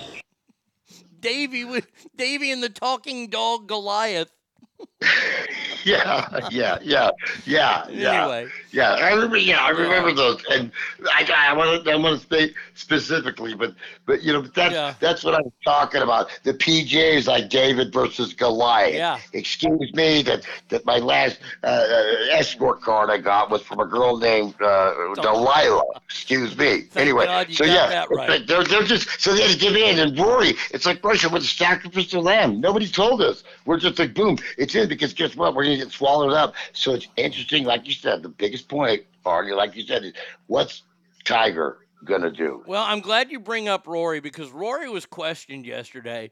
"Davy 1.21 1.65
with 1.65 1.87
Davy 2.17 2.51
and 2.51 2.63
the 2.63 2.69
talking 2.71 3.29
dog 3.29 3.69
Goliath." 3.69 4.33
yeah, 5.85 6.49
yeah, 6.51 6.79
yeah, 6.83 7.11
yeah, 7.45 7.85
yeah. 7.91 8.23
Anyway. 8.23 8.53
yeah, 8.71 8.93
I 8.93 9.13
remember. 9.13 9.37
Yeah, 9.37 9.65
I 9.65 9.71
remember 9.71 10.13
those, 10.13 10.43
and 10.51 10.71
I, 11.11 11.29
I 11.35 11.53
want 11.55 11.85
to, 11.85 11.91
I 11.91 11.97
want 11.97 12.21
to 12.21 12.27
say 12.29 12.55
specifically, 12.75 13.55
but, 13.55 13.75
but 14.07 14.23
you 14.23 14.33
know, 14.33 14.43
that's 14.43 14.99
that's 14.99 15.25
what 15.25 15.35
I'm 15.35 15.53
talking 15.65 16.03
about. 16.03 16.31
The 16.45 16.55
PGA's 16.55 17.27
like 17.27 17.51
David 17.51 17.93
versus 17.93 18.33
Goliath. 18.33 18.95
Yeah. 18.95 19.19
Excuse 19.33 19.93
me, 19.95 20.23
that 20.23 20.45
that 20.69 20.85
my 20.87 20.99
last 20.99 21.39
uh, 21.63 21.67
uh, 21.67 22.15
escort 22.31 22.81
card 22.83 23.11
I 23.11 23.19
got 23.19 23.51
was 23.51 23.63
from 23.63 23.81
a 23.81 23.87
girl 23.87 24.17
named 24.17 24.55
uh, 24.61 25.15
Delilah. 25.15 25.83
Excuse 26.05 26.57
me. 26.57 26.85
anyway, 26.97 27.27
God 27.27 27.53
so 27.53 27.65
yeah, 27.65 28.05
right. 28.11 28.47
they're 28.47 28.65
they're 28.65 28.83
just 28.83 29.21
so 29.21 29.35
they 29.35 29.43
had 29.43 29.53
to 29.53 29.59
give 29.59 29.77
in. 29.77 29.99
And 29.99 30.19
Rory, 30.19 30.55
it's 30.71 30.87
like 30.87 31.05
Russia 31.05 31.29
with 31.29 31.43
the 31.43 31.49
sacrificial 31.49 32.23
lamb. 32.23 32.61
Nobody 32.61 32.89
told 32.89 33.23
us. 33.23 33.45
We're 33.65 33.79
just 33.79 33.99
like 33.99 34.15
boom, 34.15 34.39
it's 34.59 34.75
in 34.75 34.89
because 34.95 35.15
guess 35.15 35.37
what? 35.37 35.55
We're 35.55 35.65
gonna 35.65 35.77
get 35.77 35.93
swallowed 35.93 36.33
up. 36.33 36.55
So 36.73 36.95
it's 36.95 37.09
interesting, 37.17 37.65
like 37.65 37.87
you 37.87 37.93
said. 37.93 38.23
The 38.23 38.29
biggest 38.29 38.69
point, 38.69 39.05
Arnie, 39.25 39.57
like 39.57 39.75
you 39.77 39.85
said, 39.85 40.05
is 40.05 40.13
what's 40.47 40.83
Tiger 41.25 41.79
gonna 42.05 42.31
do? 42.31 42.63
Well, 42.67 42.85
I'm 42.85 43.01
glad 43.01 43.31
you 43.31 43.41
bring 43.41 43.69
up 43.69 43.87
Rory 43.87 44.21
because 44.21 44.51
Rory 44.51 44.89
was 44.89 45.07
questioned 45.07 45.67
yesterday. 45.67 46.31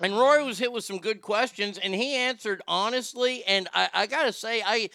And 0.00 0.16
Rory 0.16 0.44
was 0.44 0.58
hit 0.58 0.70
with 0.70 0.84
some 0.84 0.98
good 0.98 1.20
questions 1.20 1.76
and 1.78 1.92
he 1.94 2.14
answered 2.14 2.62
honestly. 2.68 3.42
And 3.44 3.68
I, 3.74 3.88
I 3.92 4.06
gotta 4.06 4.32
say, 4.32 4.62
I 4.64 4.90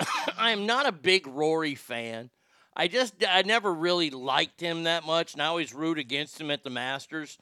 I 0.38 0.50
am 0.50 0.66
not 0.66 0.86
a 0.86 0.92
big 0.92 1.26
Rory 1.26 1.74
fan. 1.74 2.30
I 2.76 2.86
just 2.86 3.14
I 3.28 3.42
never 3.42 3.74
really 3.74 4.10
liked 4.10 4.60
him 4.60 4.84
that 4.84 5.04
much, 5.04 5.32
and 5.32 5.42
I 5.42 5.46
always 5.46 5.74
root 5.74 5.98
against 5.98 6.40
him 6.40 6.50
at 6.50 6.62
the 6.62 6.70
Masters. 6.70 7.36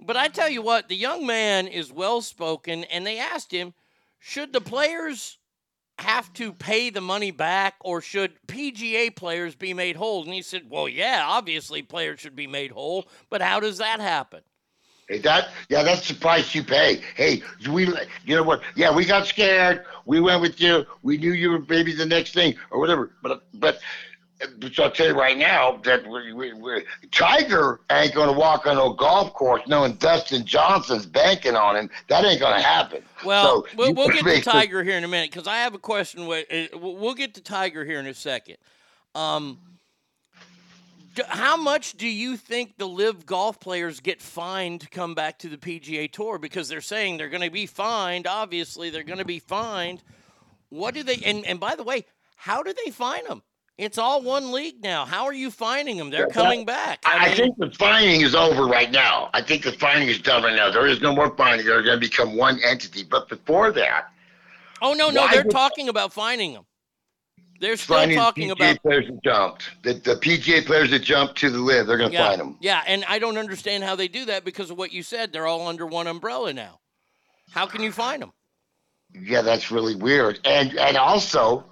But 0.00 0.16
I 0.16 0.28
tell 0.28 0.48
you 0.48 0.62
what, 0.62 0.88
the 0.88 0.96
young 0.96 1.26
man 1.26 1.66
is 1.66 1.92
well 1.92 2.22
spoken, 2.22 2.84
and 2.84 3.06
they 3.06 3.18
asked 3.18 3.52
him, 3.52 3.74
should 4.18 4.52
the 4.52 4.60
players 4.60 5.38
have 5.98 6.32
to 6.34 6.52
pay 6.52 6.90
the 6.90 7.00
money 7.00 7.30
back 7.30 7.74
or 7.80 8.00
should 8.00 8.32
PGA 8.46 9.14
players 9.14 9.54
be 9.54 9.74
made 9.74 9.96
whole? 9.96 10.24
And 10.24 10.32
he 10.32 10.42
said, 10.42 10.62
Well, 10.68 10.88
yeah, 10.88 11.22
obviously 11.26 11.82
players 11.82 12.20
should 12.20 12.36
be 12.36 12.46
made 12.46 12.70
whole, 12.70 13.08
but 13.30 13.42
how 13.42 13.60
does 13.60 13.78
that 13.78 14.00
happen? 14.00 14.40
Hey, 15.08 15.18
that 15.20 15.48
yeah, 15.70 15.82
that's 15.82 16.06
the 16.06 16.14
price 16.14 16.54
you 16.54 16.62
pay. 16.62 17.00
Hey, 17.16 17.42
we 17.70 17.86
you 18.26 18.36
know 18.36 18.42
what? 18.42 18.60
Yeah, 18.76 18.94
we 18.94 19.06
got 19.06 19.26
scared. 19.26 19.86
We 20.04 20.20
went 20.20 20.42
with 20.42 20.60
you. 20.60 20.84
We 21.02 21.16
knew 21.16 21.32
you 21.32 21.50
were 21.50 21.64
maybe 21.66 21.94
the 21.94 22.04
next 22.04 22.34
thing 22.34 22.54
or 22.70 22.78
whatever. 22.78 23.12
But 23.22 23.42
but. 23.54 23.80
But 24.60 24.78
I'll 24.78 24.90
tell 24.90 25.08
you 25.08 25.18
right 25.18 25.36
now 25.36 25.80
that 25.84 26.06
we, 26.06 26.32
we, 26.32 26.52
we, 26.52 26.84
Tiger 27.10 27.80
ain't 27.90 28.14
going 28.14 28.32
to 28.32 28.38
walk 28.38 28.66
on 28.66 28.76
a 28.76 28.94
golf 28.94 29.32
course 29.34 29.62
knowing 29.66 29.94
Dustin 29.94 30.46
Johnson's 30.46 31.06
banking 31.06 31.56
on 31.56 31.76
him. 31.76 31.90
That 32.08 32.24
ain't 32.24 32.38
going 32.40 32.54
to 32.54 32.62
happen. 32.62 33.02
Well, 33.24 33.64
So 33.66 33.76
we'll, 33.76 33.94
we'll 33.94 34.08
get 34.08 34.24
to 34.24 34.40
Tiger 34.40 34.84
here 34.84 34.96
in 34.96 35.02
a 35.02 35.08
minute 35.08 35.32
because 35.32 35.48
I 35.48 35.58
have 35.58 35.74
a 35.74 35.78
question. 35.78 36.22
uh, 36.22 36.42
We'll 36.78 37.14
get 37.14 37.34
to 37.34 37.40
Tiger 37.40 37.84
here 37.84 37.98
in 37.98 38.06
a 38.06 38.14
second. 38.14 38.58
Um, 39.14 39.58
how 41.26 41.56
much 41.56 41.94
do 41.94 42.06
you 42.06 42.36
think 42.36 42.76
the 42.78 42.86
LIV 42.86 43.26
Golf 43.26 43.58
players 43.58 43.98
get 43.98 44.22
fined 44.22 44.82
to 44.82 44.88
come 44.88 45.16
back 45.16 45.38
to 45.40 45.48
the 45.48 45.56
PGA 45.56 46.10
Tour? 46.10 46.38
Because 46.38 46.68
they're 46.68 46.80
saying 46.80 47.16
they're 47.16 47.28
going 47.28 47.42
to 47.42 47.50
be 47.50 47.66
fined. 47.66 48.28
Obviously, 48.28 48.90
they're 48.90 49.02
going 49.02 49.18
to 49.18 49.24
be 49.24 49.40
fined. 49.40 50.02
What 50.68 50.94
do 50.94 51.02
they? 51.02 51.16
And, 51.24 51.44
and 51.44 51.58
by 51.58 51.74
the 51.74 51.82
way, 51.82 52.04
how 52.36 52.62
do 52.62 52.72
they 52.84 52.92
fine 52.92 53.26
them? 53.26 53.42
It's 53.78 53.96
all 53.96 54.22
one 54.22 54.50
league 54.50 54.82
now. 54.82 55.04
How 55.04 55.24
are 55.24 55.32
you 55.32 55.52
finding 55.52 55.96
them? 55.96 56.10
They're 56.10 56.26
coming 56.26 56.64
back. 56.64 57.00
I, 57.04 57.30
I 57.30 57.34
think 57.34 57.56
the 57.58 57.70
fining 57.70 58.22
is 58.22 58.34
over 58.34 58.66
right 58.66 58.90
now. 58.90 59.30
I 59.32 59.40
think 59.40 59.62
the 59.62 59.72
fining 59.72 60.08
is 60.08 60.18
done 60.18 60.42
right 60.42 60.56
now. 60.56 60.70
There 60.70 60.88
is 60.88 61.00
no 61.00 61.14
more 61.14 61.34
fining. 61.36 61.64
They're 61.64 61.82
going 61.82 62.00
to 62.00 62.06
become 62.06 62.36
one 62.36 62.58
entity. 62.64 63.04
But 63.04 63.28
before 63.28 63.70
that, 63.72 64.10
Oh 64.80 64.92
no, 64.92 65.10
no, 65.10 65.26
they're 65.28 65.44
talking 65.44 65.88
about 65.88 66.12
fining 66.12 66.52
them. 66.52 66.64
They're 67.60 67.76
still 67.76 68.08
talking 68.14 68.50
PGA 68.50 68.52
about 68.52 68.82
players 68.82 69.06
that 69.06 69.22
jumped. 69.24 69.70
The, 69.82 69.94
the 69.94 70.14
PGA 70.14 70.64
players 70.64 70.90
that 70.90 71.00
jumped 71.00 71.36
to 71.38 71.50
the 71.50 71.58
live, 71.58 71.88
they're 71.88 71.98
going 71.98 72.10
to 72.10 72.16
yeah, 72.16 72.28
fine 72.28 72.38
them. 72.38 72.56
Yeah, 72.60 72.82
and 72.86 73.04
I 73.08 73.18
don't 73.18 73.36
understand 73.36 73.82
how 73.82 73.96
they 73.96 74.06
do 74.06 74.24
that 74.26 74.44
because 74.44 74.70
of 74.70 74.78
what 74.78 74.92
you 74.92 75.02
said. 75.02 75.32
They're 75.32 75.46
all 75.46 75.66
under 75.66 75.84
one 75.84 76.06
umbrella 76.06 76.52
now. 76.52 76.78
How 77.50 77.66
can 77.66 77.82
you 77.82 77.90
find 77.90 78.22
them? 78.22 78.32
Yeah, 79.12 79.42
that's 79.42 79.72
really 79.72 79.96
weird. 79.96 80.38
And 80.44 80.76
and 80.78 80.96
also, 80.96 81.64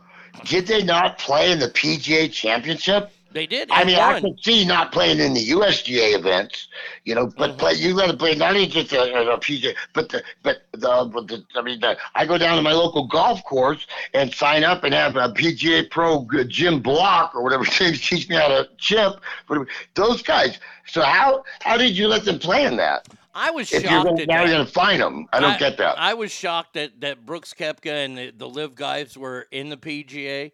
did 0.44 0.66
they 0.66 0.82
not 0.82 1.18
play 1.18 1.50
in 1.52 1.58
the 1.58 1.68
PGA 1.68 2.30
Championship? 2.32 3.10
They 3.30 3.46
did. 3.46 3.70
I 3.70 3.84
mean, 3.84 3.96
I 3.96 4.14
won. 4.14 4.20
could 4.20 4.38
see 4.42 4.64
not 4.64 4.92
playing 4.92 5.18
in 5.18 5.34
the 5.34 5.48
USGA 5.50 6.14
events, 6.16 6.68
you 7.04 7.14
know, 7.14 7.26
but 7.36 7.56
Mm-hmm. 7.56 7.58
play. 7.58 7.72
You 7.74 7.96
got 7.96 8.10
to 8.10 8.16
play 8.16 8.34
not 8.34 8.50
only 8.54 8.66
just 8.66 8.92
a, 8.92 9.02
a 9.32 9.38
PGA, 9.38 9.74
but 9.92 10.08
the 10.08 10.22
but 10.42 10.62
the, 10.72 11.10
but 11.12 11.26
the 11.28 11.44
I 11.54 11.62
mean, 11.62 11.80
the, 11.80 11.96
I 12.14 12.24
go 12.26 12.38
down 12.38 12.56
to 12.56 12.62
my 12.62 12.72
local 12.72 13.06
golf 13.06 13.42
course 13.44 13.86
and 14.14 14.32
sign 14.32 14.62
up 14.64 14.84
and 14.84 14.94
have 14.94 15.16
a 15.16 15.28
PGA 15.30 15.90
Pro 15.90 16.26
Jim 16.46 16.80
Block 16.80 17.34
or 17.34 17.42
whatever 17.42 17.64
is, 17.80 18.00
teach 18.00 18.28
me 18.28 18.36
how 18.36 18.48
to 18.48 18.68
chip. 18.78 19.14
Whatever. 19.48 19.66
Those 19.94 20.22
guys. 20.22 20.58
So 20.86 21.02
how 21.02 21.44
how 21.60 21.76
did 21.76 21.96
you 21.96 22.06
let 22.08 22.24
them 22.24 22.38
play 22.38 22.64
in 22.64 22.76
that? 22.76 23.06
I 23.36 23.50
was 23.50 23.70
If 23.70 23.82
you're 23.82 23.90
shocked 23.92 24.06
gonna, 24.06 24.24
now 24.26 24.38
that. 24.38 24.46
you're 24.48 24.54
going 24.56 24.66
to 24.66 24.72
fine 24.72 24.98
them. 24.98 25.26
I 25.30 25.40
don't 25.40 25.58
get 25.58 25.76
that. 25.76 25.98
I 25.98 26.14
was 26.14 26.32
shocked 26.32 26.72
that, 26.74 27.02
that 27.02 27.26
Brooks 27.26 27.52
Koepka 27.52 28.04
and 28.04 28.16
the, 28.16 28.32
the 28.34 28.48
Live 28.48 28.74
guys 28.74 29.16
were 29.16 29.46
in 29.50 29.68
the 29.68 29.76
PGA. 29.76 30.52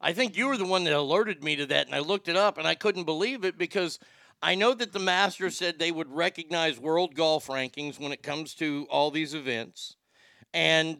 I 0.00 0.12
think 0.12 0.36
you 0.36 0.46
were 0.46 0.58
the 0.58 0.66
one 0.66 0.84
that 0.84 0.92
alerted 0.92 1.42
me 1.42 1.56
to 1.56 1.64
that, 1.66 1.86
and 1.86 1.94
I 1.94 2.00
looked 2.00 2.28
it 2.28 2.36
up, 2.36 2.58
and 2.58 2.68
I 2.68 2.74
couldn't 2.74 3.04
believe 3.04 3.44
it 3.46 3.56
because 3.56 3.98
I 4.42 4.54
know 4.54 4.74
that 4.74 4.92
the 4.92 4.98
Masters 4.98 5.56
said 5.56 5.78
they 5.78 5.90
would 5.90 6.12
recognize 6.12 6.78
world 6.78 7.14
golf 7.14 7.46
rankings 7.46 7.98
when 7.98 8.12
it 8.12 8.22
comes 8.22 8.54
to 8.56 8.86
all 8.90 9.10
these 9.10 9.32
events, 9.32 9.96
and 10.52 10.98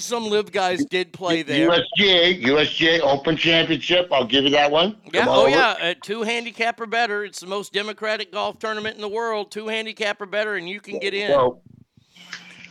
some 0.00 0.24
Live 0.28 0.52
guys 0.52 0.84
did 0.84 1.12
play 1.12 1.42
there. 1.42 1.68
USGA, 1.70 2.42
USGA 2.42 3.00
Open 3.00 3.36
Championship. 3.36 4.08
I'll 4.12 4.26
give 4.26 4.44
you 4.44 4.50
that 4.50 4.70
one. 4.70 4.96
Yeah, 5.12 5.24
Come 5.24 5.28
oh 5.28 5.40
over. 5.42 5.50
yeah, 5.50 5.76
uh, 5.80 5.94
two 6.02 6.22
handicap 6.22 6.80
or 6.80 6.86
better. 6.86 7.24
It's 7.24 7.40
the 7.40 7.46
most 7.46 7.72
democratic 7.72 8.32
golf 8.32 8.58
tournament 8.58 8.96
in 8.96 9.00
the 9.00 9.08
world. 9.08 9.50
Two 9.50 9.68
handicap 9.68 10.20
or 10.20 10.26
better, 10.26 10.56
and 10.56 10.68
you 10.68 10.80
can 10.80 10.98
get 10.98 11.14
in. 11.14 11.30
So, 11.30 11.60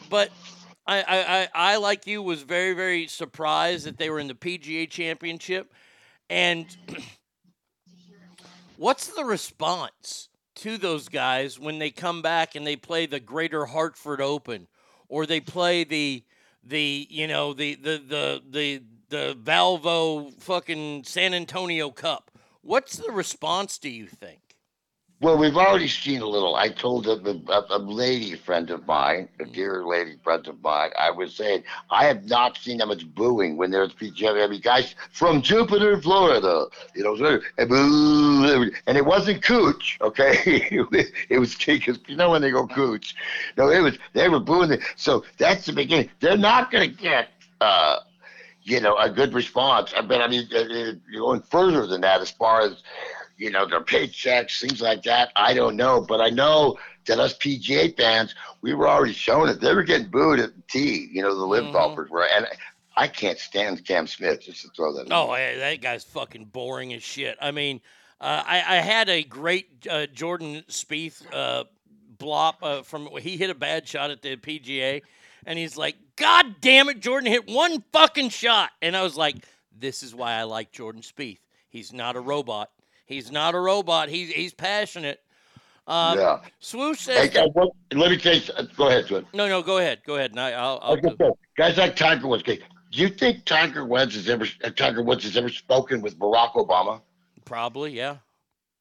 But 0.10 0.32
I, 0.86 1.02
I, 1.02 1.06
I, 1.08 1.48
I, 1.54 1.76
like 1.78 2.08
you, 2.08 2.22
was 2.22 2.42
very, 2.42 2.74
very 2.74 3.08
surprised 3.08 3.86
that 3.86 3.98
they 3.98 4.10
were 4.10 4.20
in 4.20 4.28
the 4.28 4.34
PGA 4.34 4.90
Championship. 4.90 5.74
And 6.30 6.66
what's 8.78 9.08
the 9.08 9.24
response 9.24 10.30
to 10.56 10.78
those 10.78 11.08
guys 11.08 11.60
when 11.60 11.80
they 11.80 11.92
come 11.92 12.22
back 12.22 12.56
and 12.56 12.66
they 12.68 12.76
play 12.76 13.06
the 13.06 13.20
Greater 13.20 13.66
Hartford 13.66 14.20
Open, 14.20 14.68
or 15.08 15.26
they 15.26 15.40
play 15.40 15.84
the 15.84 16.24
the 16.64 17.08
you 17.10 17.28
know 17.28 17.54
the 17.54 17.76
the 17.76 18.02
the 18.08 18.42
the 18.50 18.84
the 19.10 19.38
Valvo 19.42 20.34
fucking 20.42 21.04
San 21.04 21.34
Antonio 21.34 21.90
Cup? 21.90 22.32
What's 22.62 22.98
the 22.98 23.12
response? 23.12 23.78
Do 23.78 23.90
you 23.90 24.08
think? 24.08 24.49
Well, 25.22 25.38
we've 25.38 25.58
already 25.58 25.90
seen 25.90 26.22
a 26.22 26.26
little. 26.26 26.56
I 26.56 26.70
told 26.70 27.06
a, 27.06 27.20
a, 27.52 27.66
a 27.72 27.78
lady 27.78 28.36
friend 28.36 28.70
of 28.70 28.88
mine, 28.88 29.28
a 29.42 29.46
dear 29.46 29.86
lady 29.86 30.16
friend 30.24 30.48
of 30.48 30.62
mine, 30.64 30.92
I 30.98 31.12
was 31.12 31.36
saying, 31.36 31.66
I 31.90 32.06
have 32.06 32.24
not 32.24 32.58
seen 32.58 32.78
that 32.78 32.88
much 32.88 33.06
booing 33.16 33.58
when 33.58 33.70
there's 33.70 33.92
PGA. 33.94 34.42
I 34.42 34.48
mean, 34.48 34.62
guys 34.62 34.96
from 35.12 35.42
Jupiter, 35.42 36.02
Florida, 36.02 36.68
you 36.96 37.04
know, 37.04 37.42
and, 37.58 38.98
it 38.98 39.06
wasn't 39.06 39.44
Cooch, 39.44 39.98
okay? 40.00 40.38
it 41.28 41.38
was, 41.38 41.54
because 41.54 42.00
you 42.08 42.16
know 42.16 42.30
when 42.30 42.42
they 42.42 42.52
go 42.52 42.66
Cooch. 42.66 43.14
No, 43.58 43.70
it 43.70 43.82
was, 43.82 43.98
they 44.14 44.30
were 44.30 44.40
booing 44.40 44.72
it. 44.72 44.82
So 44.96 45.26
that's 45.38 45.66
the 45.66 45.74
beginning. 45.74 46.10
They're 46.22 46.38
not 46.38 46.72
going 46.72 46.90
to 46.90 46.96
get, 46.96 47.28
uh, 47.60 47.98
you 48.64 48.80
know, 48.80 48.96
a 48.98 49.10
good 49.10 49.34
response. 49.34 49.94
I 49.98 50.02
bet, 50.02 50.22
I 50.22 50.28
mean, 50.30 50.48
uh, 50.54 50.60
uh, 50.60 50.92
going 51.14 51.42
further 51.42 51.86
than 51.88 52.00
that 52.02 52.22
as 52.22 52.32
far 52.32 52.62
as, 52.62 52.84
you 53.40 53.50
know, 53.50 53.66
their 53.66 53.82
paychecks, 53.82 54.60
things 54.60 54.82
like 54.82 55.02
that. 55.04 55.32
I 55.36 55.54
don't 55.54 55.78
know, 55.78 56.02
but 56.02 56.20
I 56.20 56.30
know 56.30 56.78
that 57.08 57.20
us 57.20 57.36
PGA 57.38 57.96
fans, 57.98 58.36
we 58.62 58.74
were 58.74 58.88
already 58.88 59.14
showing 59.14 59.50
it. 59.50 59.62
They 59.62 59.74
were 59.74 59.84
getting 59.84 60.10
booed 60.10 60.40
at 60.42 60.54
the 60.56 60.62
tee. 60.68 61.10
You 61.12 61.22
know, 61.24 61.34
the 61.34 61.46
live 61.46 61.66
Mhm. 61.66 61.72
golfers 61.72 62.10
were, 62.12 62.26
and 62.28 62.46
I 62.98 63.08
can't 63.08 63.40
stand 63.40 63.86
Cam 63.88 64.06
Smith. 64.08 64.42
Just 64.42 64.62
to 64.64 64.70
throw 64.76 64.94
that. 64.94 65.08
in 65.08 65.14
Oh, 65.14 65.34
hey, 65.34 65.58
that 65.58 65.82
guy's 65.82 66.04
fucking 66.04 66.46
boring 66.46 66.94
as 66.94 67.02
shit. 67.02 67.38
I 67.42 67.52
mean, 67.52 67.80
uh, 68.20 68.44
I, 68.46 68.58
I 68.58 68.76
had 68.82 69.08
a 69.08 69.24
great 69.24 69.88
uh, 69.90 70.06
Jordan 70.08 70.66
Spieth 70.68 71.24
uh, 71.32 71.64
Blop 72.18 72.56
uh, 72.62 72.82
from 72.82 73.08
he 73.22 73.38
hit 73.38 73.50
a 73.50 73.56
bad 73.56 73.88
shot 73.88 74.12
at 74.12 74.22
the 74.22 74.36
PGA, 74.36 75.02
and 75.46 75.58
he's 75.58 75.78
like, 75.78 75.96
"God 76.18 76.60
damn 76.60 76.90
it, 76.90 77.00
Jordan 77.00 77.32
hit 77.32 77.48
one 77.48 77.82
fucking 77.94 78.30
shot," 78.30 78.72
and 78.82 78.98
I 78.98 79.02
was 79.04 79.16
like, 79.16 79.38
"This 79.72 80.04
is 80.04 80.14
why 80.14 80.34
I 80.34 80.44
like 80.44 80.74
Jordan 80.74 81.02
Spieth. 81.02 81.40
He's 81.70 81.94
not 81.94 82.18
a 82.18 82.20
robot. 82.20 82.70
He's 83.10 83.32
not 83.32 83.56
a 83.56 83.60
robot. 83.60 84.08
He's 84.08 84.30
he's 84.30 84.54
passionate." 84.54 85.20
Um, 85.88 86.20
Yeah. 86.20 86.40
Swoosh 86.60 87.08
Hey, 87.08 87.30
says, 87.32 87.50
what- 87.54 87.72
let 87.92 88.12
me 88.12 88.18
tell 88.18 88.36
you. 88.36 88.42
s- 88.42 88.68
Go 88.78 88.88
ahead, 88.88 89.08
Swin. 89.08 89.26
"No, 89.34 89.48
no, 89.50 89.64
go 89.64 89.80
ahead, 89.80 90.02
go 90.06 90.16
ahead." 90.18 90.38
I, 90.38 90.52
I'll, 90.52 90.80
I'll 90.84 90.94
Okay, 90.94 91.32
guys 91.58 91.76
like 91.78 91.96
Tiger 91.96 92.28
Woods. 92.28 92.44
Do 92.44 92.60
you 92.92 93.10
think 93.10 93.46
Tiger 93.46 93.84
Woods 93.86 94.14
has 94.16 94.30
ever 94.30 94.46
uh, 94.64 94.70
Tiger 94.70 95.02
Woods 95.02 95.24
has 95.24 95.36
ever 95.36 95.50
spoken 95.50 96.02
with 96.02 96.18
Barack 96.20 96.54
Obama? 96.54 97.02
probably, 97.46 97.92
yeah, 97.94 98.18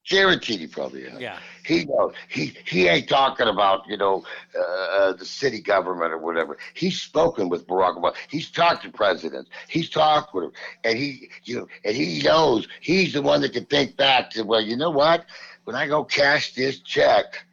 Guaranteed, 0.08 0.60
he 0.60 0.66
probably 0.66 1.08
has. 1.08 1.20
yeah. 1.20 1.38
He 1.64 1.84
knows. 1.84 2.14
He 2.28 2.56
he 2.64 2.88
ain't 2.88 3.08
talking 3.08 3.46
about 3.46 3.86
you 3.86 3.98
know 3.98 4.24
uh, 4.58 4.62
uh, 4.62 5.12
the 5.12 5.24
city 5.24 5.60
government 5.60 6.12
or 6.12 6.18
whatever. 6.18 6.56
He's 6.72 7.00
spoken 7.00 7.50
with 7.50 7.66
Barack 7.66 7.98
Obama. 7.98 8.14
He's 8.28 8.50
talked 8.50 8.84
to 8.84 8.90
presidents. 8.90 9.50
He's 9.68 9.90
talked 9.90 10.34
with 10.34 10.44
him, 10.44 10.52
and 10.84 10.98
he 10.98 11.28
you 11.44 11.58
know 11.58 11.68
and 11.84 11.94
he 11.94 12.22
knows 12.22 12.66
he's 12.80 13.12
the 13.12 13.22
one 13.22 13.42
that 13.42 13.52
can 13.52 13.66
think 13.66 13.96
back 13.96 14.30
to 14.30 14.42
well, 14.44 14.62
you 14.62 14.76
know 14.76 14.90
what? 14.90 15.26
When 15.64 15.76
I 15.76 15.86
go 15.86 16.04
cash 16.04 16.54
this 16.54 16.78
check, 16.78 17.44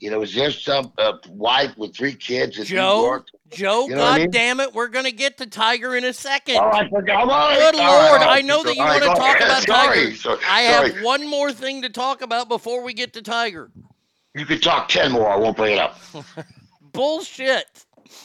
you 0.00 0.10
know, 0.10 0.22
is 0.22 0.34
there 0.34 0.50
some 0.50 0.92
uh, 0.98 1.12
wife 1.28 1.76
with 1.78 1.94
three 1.94 2.14
kids 2.14 2.58
in 2.58 2.64
New 2.64 2.74
Joe, 2.74 3.00
York? 3.02 3.26
Joe, 3.52 3.84
You 3.88 3.94
know 3.94 4.02
God 4.02 4.14
I 4.14 4.18
mean? 4.18 4.30
damn 4.30 4.60
it, 4.60 4.72
we're 4.74 4.88
gonna 4.88 5.10
get 5.10 5.38
to 5.38 5.46
Tiger 5.46 5.96
in 5.96 6.04
a 6.04 6.12
second. 6.12 6.56
Oh, 6.56 6.70
I 6.72 6.88
forgot. 6.88 7.20
All 7.22 7.26
right. 7.28 7.58
Good 7.58 7.80
All 7.80 7.80
right, 8.02 8.08
Lord, 8.10 8.22
all 8.22 8.28
I 8.30 8.40
know 8.42 8.62
that 8.62 8.74
you 8.74 8.82
All 8.82 8.88
right, 8.88 9.00
want 9.02 9.14
to 9.16 9.20
talk 9.20 9.36
about 9.40 9.62
Sorry, 9.62 10.04
Tiger. 10.06 10.16
so- 10.16 10.38
I 10.48 10.60
have 10.62 11.02
one 11.02 11.28
more 11.28 11.52
thing 11.52 11.82
to 11.82 11.88
talk 11.88 12.22
about 12.22 12.48
before 12.48 12.82
we 12.82 12.92
get 12.94 13.12
to 13.14 13.22
Tiger. 13.22 13.70
You 14.34 14.46
can 14.46 14.60
talk 14.60 14.88
ten 14.88 15.12
more. 15.12 15.28
I 15.30 15.36
won't 15.36 15.56
bring 15.56 15.74
it 15.74 15.78
up. 15.78 15.98
Bullshit. 16.92 17.84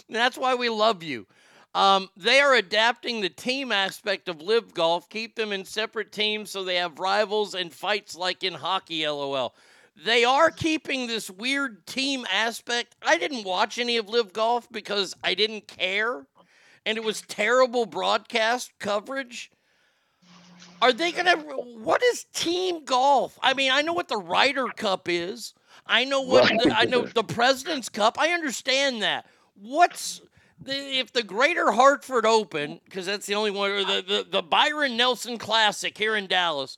That's 0.09 0.37
why 0.37 0.55
we 0.55 0.69
love 0.69 1.03
you. 1.03 1.27
Um, 1.75 2.09
they 2.17 2.39
are 2.39 2.55
adapting 2.55 3.21
the 3.21 3.29
team 3.29 3.71
aspect 3.71 4.29
of 4.29 4.41
LIV 4.41 4.73
Golf, 4.73 5.09
keep 5.09 5.35
them 5.35 5.51
in 5.51 5.63
separate 5.63 6.11
teams 6.11 6.49
so 6.49 6.63
they 6.63 6.75
have 6.75 6.97
rivals 6.97 7.53
and 7.53 7.71
fights 7.71 8.15
like 8.15 8.43
in 8.43 8.53
hockey, 8.53 9.05
lol. 9.07 9.53
They 10.05 10.23
are 10.23 10.51
keeping 10.51 11.07
this 11.07 11.29
weird 11.29 11.85
team 11.87 12.25
aspect. 12.31 12.95
I 13.01 13.17
didn't 13.17 13.43
watch 13.45 13.79
any 13.79 13.97
of 13.97 14.07
LIV 14.07 14.31
Golf 14.31 14.71
because 14.71 15.15
I 15.23 15.33
didn't 15.33 15.67
care, 15.67 16.25
and 16.85 16.97
it 16.97 17.03
was 17.03 17.21
terrible 17.21 17.85
broadcast 17.85 18.71
coverage. 18.79 19.51
Are 20.81 20.93
they 20.93 21.11
gonna? 21.11 21.37
What 21.37 22.03
is 22.03 22.25
team 22.33 22.85
golf? 22.85 23.39
I 23.41 23.53
mean, 23.53 23.71
I 23.71 23.81
know 23.81 23.93
what 23.93 24.07
the 24.07 24.17
Ryder 24.17 24.67
Cup 24.67 25.09
is. 25.09 25.53
I 25.87 26.03
know 26.03 26.21
what 26.21 26.47
the, 26.47 26.71
I 26.75 26.85
know 26.85 27.01
the 27.01 27.23
President's 27.23 27.89
Cup. 27.89 28.19
I 28.19 28.29
understand 28.29 29.01
that. 29.01 29.25
What's 29.59 30.21
the, 30.61 30.75
if 30.75 31.11
the 31.13 31.23
Greater 31.23 31.71
Hartford 31.71 32.25
Open, 32.25 32.79
because 32.85 33.05
that's 33.05 33.25
the 33.25 33.35
only 33.35 33.51
one, 33.51 33.71
or 33.71 33.83
the, 33.83 34.03
the 34.07 34.27
the 34.29 34.41
Byron 34.43 34.95
Nelson 34.97 35.39
Classic 35.39 35.97
here 35.97 36.15
in 36.15 36.27
Dallas, 36.27 36.77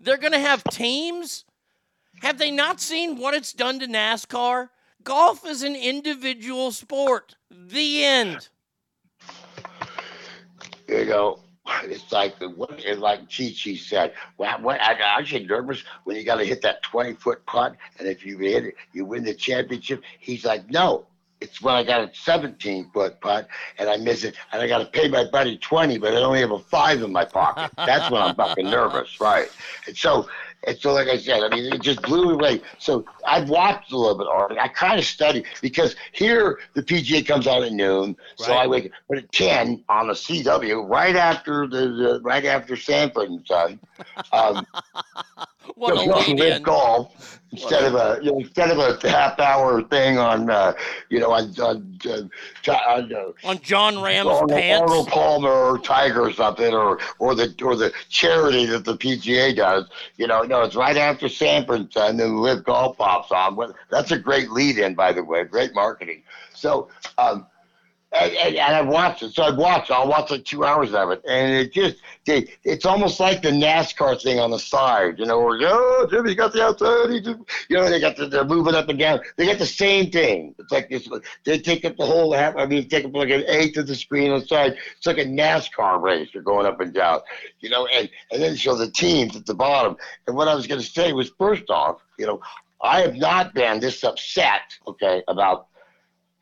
they're 0.00 0.18
gonna 0.18 0.40
have 0.40 0.64
teams. 0.64 1.44
Have 2.22 2.38
they 2.38 2.50
not 2.50 2.80
seen 2.80 3.16
what 3.18 3.34
it's 3.34 3.52
done 3.52 3.78
to 3.80 3.86
NASCAR? 3.86 4.70
Golf 5.04 5.46
is 5.46 5.62
an 5.62 5.76
individual 5.76 6.72
sport. 6.72 7.36
The 7.50 8.04
end. 8.04 8.48
you 10.88 11.04
know, 11.04 11.40
it's 11.84 12.10
like 12.12 12.38
the 12.38 12.48
what 12.48 12.70
it's 12.78 12.98
like 13.00 13.20
Chi 13.30 13.52
Chi 13.62 13.74
said. 13.76 14.14
Well, 14.38 14.60
what 14.60 14.80
I, 14.80 15.16
I 15.18 15.22
get 15.22 15.46
nervous 15.46 15.82
when 16.04 16.16
you 16.16 16.24
got 16.24 16.36
to 16.36 16.44
hit 16.44 16.62
that 16.62 16.82
twenty 16.82 17.14
foot 17.14 17.44
putt, 17.46 17.76
and 17.98 18.08
if 18.08 18.24
you 18.24 18.38
hit 18.38 18.64
it, 18.64 18.74
you 18.92 19.04
win 19.04 19.24
the 19.24 19.34
championship. 19.34 20.02
He's 20.18 20.44
like, 20.44 20.68
no. 20.70 21.06
It's 21.42 21.60
when 21.60 21.74
I 21.74 21.84
got 21.84 22.00
a 22.00 22.10
17 22.14 22.90
foot 22.94 23.20
putt 23.20 23.46
and 23.78 23.90
I 23.90 23.98
miss 23.98 24.24
it, 24.24 24.36
and 24.52 24.62
I 24.62 24.66
got 24.66 24.78
to 24.78 24.86
pay 24.86 25.06
my 25.06 25.24
buddy 25.24 25.58
20, 25.58 25.98
but 25.98 26.14
I 26.14 26.16
only 26.22 26.40
have 26.40 26.50
a 26.50 26.58
five 26.58 27.02
in 27.02 27.12
my 27.12 27.26
pocket. 27.26 27.70
That's 27.76 28.10
when 28.10 28.22
I'm 28.22 28.34
fucking 28.34 28.64
nervous, 28.64 29.20
right? 29.20 29.46
And 29.86 29.94
so, 29.94 30.26
and 30.64 30.76
so, 30.78 30.92
like 30.92 31.08
I 31.08 31.16
said, 31.16 31.42
I 31.42 31.48
mean, 31.48 31.72
it 31.72 31.80
just 31.80 32.02
blew 32.02 32.26
me 32.26 32.32
away. 32.32 32.60
So 32.78 33.04
I've 33.26 33.48
watched 33.48 33.92
a 33.92 33.96
little 33.96 34.18
bit 34.18 34.26
of 34.26 34.50
it. 34.50 34.58
I 34.58 34.68
kind 34.68 34.98
of 34.98 35.04
studied 35.04 35.46
because 35.62 35.94
here 36.12 36.58
the 36.74 36.82
PGA 36.82 37.24
comes 37.26 37.46
out 37.46 37.62
at 37.62 37.72
noon, 37.72 38.16
so 38.36 38.52
I 38.52 38.66
wake 38.66 38.86
up. 38.86 38.90
But 39.08 39.18
at 39.18 39.32
10 39.32 39.84
on 39.88 40.08
the 40.08 40.14
CW, 40.14 40.88
right 40.88 41.14
after 41.14 41.68
the, 41.68 41.88
the 41.88 42.20
right 42.22 42.44
after 42.44 42.76
Sanford 42.76 43.30
and 43.30 43.46
Son, 43.46 43.80
um, 44.32 44.66
What 45.74 45.96
a 45.96 46.00
lead 46.00 46.38
live 46.38 46.62
golf 46.62 47.40
instead 47.52 47.84
of 47.84 47.94
a 47.94 48.18
you 48.22 48.32
know, 48.32 48.38
instead 48.38 48.70
of 48.70 48.78
a 48.78 49.08
half 49.08 49.38
hour 49.38 49.82
thing 49.82 50.18
on 50.18 50.50
uh, 50.50 50.72
you 51.08 51.20
know 51.20 51.32
on 51.32 51.54
on, 51.60 51.98
uh, 52.06 52.72
on 52.72 53.12
uh, 53.12 53.32
On 53.44 53.58
Jon 53.60 54.00
Rahm's 54.00 54.28
Arnold, 54.28 54.50
pants. 54.50 54.80
Arnold 54.82 55.08
Palmer 55.08 55.48
or 55.48 55.78
Tiger 55.78 56.22
or 56.22 56.32
something, 56.32 56.72
or 56.72 56.98
or 57.18 57.34
the 57.34 57.54
or 57.62 57.76
the 57.76 57.92
charity 58.08 58.66
that 58.66 58.84
the 58.84 58.96
PGA 58.96 59.54
does. 59.54 59.88
You 60.16 60.26
know, 60.26 60.42
no, 60.42 60.62
it's 60.62 60.76
right 60.76 60.96
after 60.96 61.28
Sanford 61.28 61.80
and 61.80 61.92
Son, 61.92 62.16
then 62.16 62.36
LIV 62.36 62.64
Golf 62.64 62.98
pops 62.98 63.30
on. 63.32 63.74
That's 63.90 64.10
a 64.10 64.18
great 64.18 64.50
lead-in, 64.50 64.94
by 64.94 65.12
the 65.12 65.22
way. 65.22 65.44
Great 65.44 65.74
marketing. 65.74 66.22
So, 66.54 66.88
um, 67.18 67.46
and, 68.12 68.32
and, 68.32 68.56
and 68.56 68.76
I 68.76 68.80
watched 68.82 69.22
it. 69.22 69.34
So 69.34 69.42
I've 69.42 69.56
watched. 69.56 69.90
I'll 69.90 70.08
watch 70.08 70.30
like 70.30 70.44
two 70.44 70.64
hours 70.64 70.94
of 70.94 71.10
it, 71.10 71.22
and 71.28 71.52
it 71.54 71.72
just 71.72 71.96
they, 72.24 72.48
it's 72.64 72.86
almost 72.86 73.18
like 73.18 73.42
the 73.42 73.50
NASCAR 73.50 74.20
thing 74.22 74.38
on 74.38 74.50
the 74.50 74.58
side. 74.58 75.18
You 75.18 75.26
know, 75.26 75.40
where 75.40 75.58
oh 75.62 76.06
Jimmy 76.10 76.34
got 76.34 76.52
the 76.52 76.62
outside. 76.62 77.10
He 77.10 77.20
you 77.68 77.76
know, 77.76 77.90
they 77.90 78.00
got 78.00 78.16
the, 78.16 78.28
they're 78.28 78.44
moving 78.44 78.74
up 78.74 78.88
and 78.88 78.98
down. 78.98 79.20
They 79.36 79.46
got 79.46 79.58
the 79.58 79.66
same 79.66 80.10
thing. 80.10 80.54
It's 80.58 80.72
like 80.72 80.88
this. 80.88 81.08
They 81.44 81.58
take 81.58 81.84
up 81.84 81.96
the 81.96 82.06
whole 82.06 82.32
half. 82.32 82.56
I 82.56 82.66
mean, 82.66 82.88
take 82.88 83.04
up 83.04 83.14
like 83.14 83.30
an 83.30 83.44
eighth 83.48 83.76
of 83.76 83.86
the 83.86 83.94
screen 83.94 84.30
on 84.30 84.40
the 84.40 84.46
side. 84.46 84.76
It's 84.96 85.06
like 85.06 85.18
a 85.18 85.24
NASCAR 85.24 86.00
race. 86.00 86.28
They're 86.32 86.42
going 86.42 86.66
up 86.66 86.80
and 86.80 86.94
down. 86.94 87.20
You 87.60 87.70
know, 87.70 87.86
and 87.86 88.08
and 88.30 88.42
then 88.42 88.56
show 88.56 88.76
the 88.76 88.90
teams 88.90 89.36
at 89.36 89.46
the 89.46 89.54
bottom. 89.54 89.96
And 90.26 90.36
what 90.36 90.48
I 90.48 90.54
was 90.54 90.66
going 90.66 90.80
to 90.80 90.86
say 90.86 91.12
was, 91.12 91.30
first 91.36 91.70
off, 91.70 92.00
you 92.18 92.26
know, 92.26 92.40
I 92.80 93.00
have 93.00 93.16
not 93.16 93.52
been 93.52 93.80
this 93.80 94.04
upset. 94.04 94.76
Okay, 94.86 95.22
about 95.28 95.66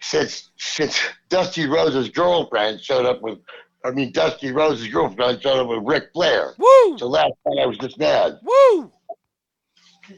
since 0.04 0.50
since 0.58 1.00
Dusty 1.30 1.66
Rhodes's 1.66 2.10
girlfriend 2.10 2.80
showed 2.80 3.06
up 3.06 3.22
with, 3.22 3.38
I 3.84 3.90
mean 3.90 4.12
Dusty 4.12 4.52
Rhodes's 4.52 4.88
girlfriend 4.88 5.40
showed 5.40 5.60
up 5.60 5.68
with 5.68 5.80
Ric 5.82 6.10
Flair. 6.12 6.52
Woo! 6.58 6.98
So 6.98 7.06
last 7.06 7.32
night 7.46 7.62
I 7.62 7.66
was 7.66 7.78
just 7.78 7.98
mad. 7.98 8.38
Woo! 8.42 8.92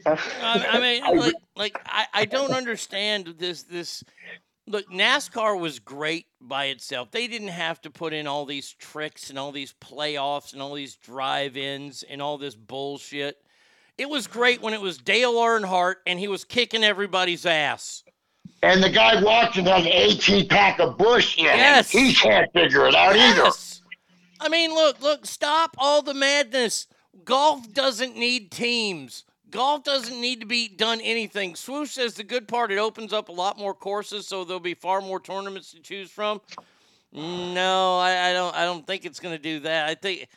I, 0.05 0.67
I 0.71 0.79
mean, 0.81 1.17
like, 1.19 1.33
like 1.55 1.81
I, 1.85 2.05
I 2.13 2.25
don't 2.25 2.51
understand 2.51 3.35
this. 3.37 3.63
This 3.63 4.03
look, 4.67 4.85
NASCAR 4.91 5.57
was 5.57 5.79
great 5.79 6.25
by 6.41 6.65
itself. 6.65 7.11
They 7.11 7.27
didn't 7.27 7.47
have 7.47 7.79
to 7.81 7.89
put 7.89 8.11
in 8.11 8.27
all 8.27 8.45
these 8.45 8.73
tricks 8.73 9.29
and 9.29 9.39
all 9.39 9.53
these 9.53 9.73
playoffs 9.79 10.51
and 10.51 10.61
all 10.61 10.73
these 10.73 10.95
drive-ins 10.97 12.03
and 12.03 12.21
all 12.21 12.37
this 12.37 12.55
bullshit. 12.55 13.37
It 13.97 14.09
was 14.09 14.27
great 14.27 14.61
when 14.61 14.73
it 14.73 14.81
was 14.81 14.97
Dale 14.97 15.33
Earnhardt 15.35 15.95
and 16.05 16.19
he 16.19 16.27
was 16.27 16.43
kicking 16.43 16.83
everybody's 16.83 17.45
ass. 17.45 18.03
And 18.63 18.83
the 18.83 18.89
guy 18.89 19.21
watching 19.21 19.65
has 19.65 19.85
an 19.85 19.91
18 19.91 20.47
pack 20.47 20.79
of 20.79 20.97
Busch 20.97 21.37
in. 21.37 21.45
Yes. 21.45 21.89
He 21.91 22.13
can't 22.13 22.51
figure 22.53 22.87
it 22.87 22.95
out 22.95 23.15
either. 23.15 23.43
Yes. 23.43 23.81
I 24.39 24.49
mean, 24.49 24.73
look, 24.73 25.01
look, 25.01 25.25
stop 25.25 25.75
all 25.77 26.01
the 26.01 26.13
madness. 26.13 26.87
Golf 27.23 27.71
doesn't 27.73 28.15
need 28.15 28.51
teams. 28.51 29.25
Golf 29.49 29.83
doesn't 29.83 30.19
need 30.19 30.41
to 30.41 30.45
be 30.45 30.67
done 30.67 30.99
anything. 31.01 31.55
Swoosh 31.55 31.91
says 31.91 32.15
the 32.15 32.23
good 32.23 32.47
part 32.47 32.71
it 32.71 32.77
opens 32.77 33.13
up 33.13 33.29
a 33.29 33.31
lot 33.31 33.57
more 33.57 33.73
courses, 33.73 34.27
so 34.27 34.43
there'll 34.43 34.59
be 34.59 34.73
far 34.73 35.01
more 35.01 35.19
tournaments 35.19 35.71
to 35.71 35.79
choose 35.79 36.11
from. 36.11 36.41
No, 37.13 37.97
I, 37.97 38.29
I 38.29 38.33
don't. 38.33 38.55
I 38.55 38.65
don't 38.65 38.85
think 38.85 39.05
it's 39.05 39.19
going 39.19 39.35
to 39.35 39.41
do 39.41 39.61
that. 39.61 39.87
I 39.87 39.95
think. 39.95 40.27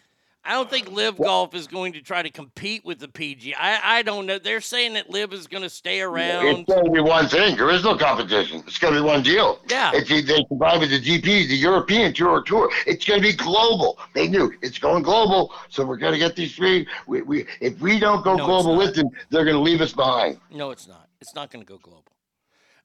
I 0.43 0.53
don't 0.53 0.71
think 0.71 0.91
LIV 0.91 1.19
Golf 1.19 1.55
is 1.55 1.67
going 1.67 1.93
to 1.93 2.01
try 2.01 2.23
to 2.23 2.31
compete 2.31 2.83
with 2.85 2.99
the 2.99 3.09
PG. 3.09 3.55
I, 3.55 3.99
I 3.99 4.03
don't 4.03 4.25
know. 4.25 4.39
They're 4.39 4.63
saying 4.63 4.95
that 4.95 5.11
Live 5.11 5.35
is 5.35 5.47
going 5.47 5.63
to 5.63 5.69
stay 5.69 6.01
around. 6.01 6.47
It's 6.47 6.73
going 6.73 6.85
to 6.87 6.91
be 6.91 7.01
one 7.01 7.29
thing. 7.29 7.57
There 7.57 7.69
is 7.69 7.85
no 7.85 7.95
competition. 7.97 8.63
It's 8.67 8.79
going 8.79 8.95
to 8.95 9.01
be 9.01 9.07
one 9.07 9.23
deal. 9.23 9.61
Yeah. 9.69 9.91
It's, 9.93 10.09
they 10.09 10.45
combine 10.45 10.81
with 10.81 10.91
the 10.91 11.01
GP, 11.01 11.49
the 11.49 11.57
European 11.57 12.15
Tour 12.15 12.43
Tour. 12.43 12.71
It's 12.87 13.05
going 13.05 13.21
to 13.21 13.29
be 13.29 13.37
global. 13.37 13.99
They 14.15 14.29
knew 14.29 14.51
it's 14.63 14.79
going 14.79 15.03
global, 15.03 15.53
so 15.69 15.85
we're 15.85 15.99
going 15.99 16.15
to 16.15 16.19
get 16.19 16.37
these 16.37 16.55
three. 16.55 16.87
We, 17.07 17.21
we, 17.21 17.47
if 17.61 17.79
we 17.81 17.99
don't 17.99 18.25
go 18.25 18.35
No, 18.37 18.47
global 18.47 18.77
with 18.77 18.95
them, 18.95 19.11
they're 19.29 19.45
going 19.45 19.57
to 19.57 19.63
leave 19.63 19.83
us 19.83 19.93
behind. 19.93 20.41
No, 20.51 20.71
it's 20.71 20.89
not. 20.89 21.09
It's 21.21 21.35
not 21.35 21.51
going 21.51 21.65
to 21.65 21.69
go 21.71 21.79
global. 21.79 22.05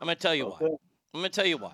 I'm 0.02 0.08
going 0.08 0.18
to 0.18 0.22
tell 0.22 0.36
you 0.36 0.48
why. 0.48 0.58
I'm 0.62 1.22
going 1.22 1.24
to 1.24 1.30
tell 1.30 1.46
you 1.46 1.58
why. 1.58 1.72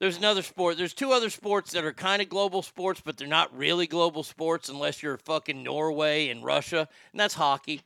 There's 0.00 0.16
another 0.16 0.42
sport. 0.42 0.76
There's 0.76 0.94
two 0.94 1.12
other 1.12 1.30
sports 1.30 1.72
that 1.72 1.84
are 1.84 1.92
kind 1.92 2.22
of 2.22 2.28
global 2.28 2.62
sports, 2.62 3.02
but 3.04 3.16
they're 3.16 3.26
not 3.26 3.56
really 3.56 3.86
global 3.86 4.22
sports 4.22 4.68
unless 4.68 5.02
you're 5.02 5.16
fucking 5.16 5.62
Norway 5.62 6.28
and 6.28 6.44
Russia, 6.44 6.88
and 7.12 7.20
that's 7.20 7.34
hockey 7.34 7.82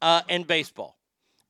uh, 0.00 0.22
and 0.28 0.46
baseball. 0.46 0.96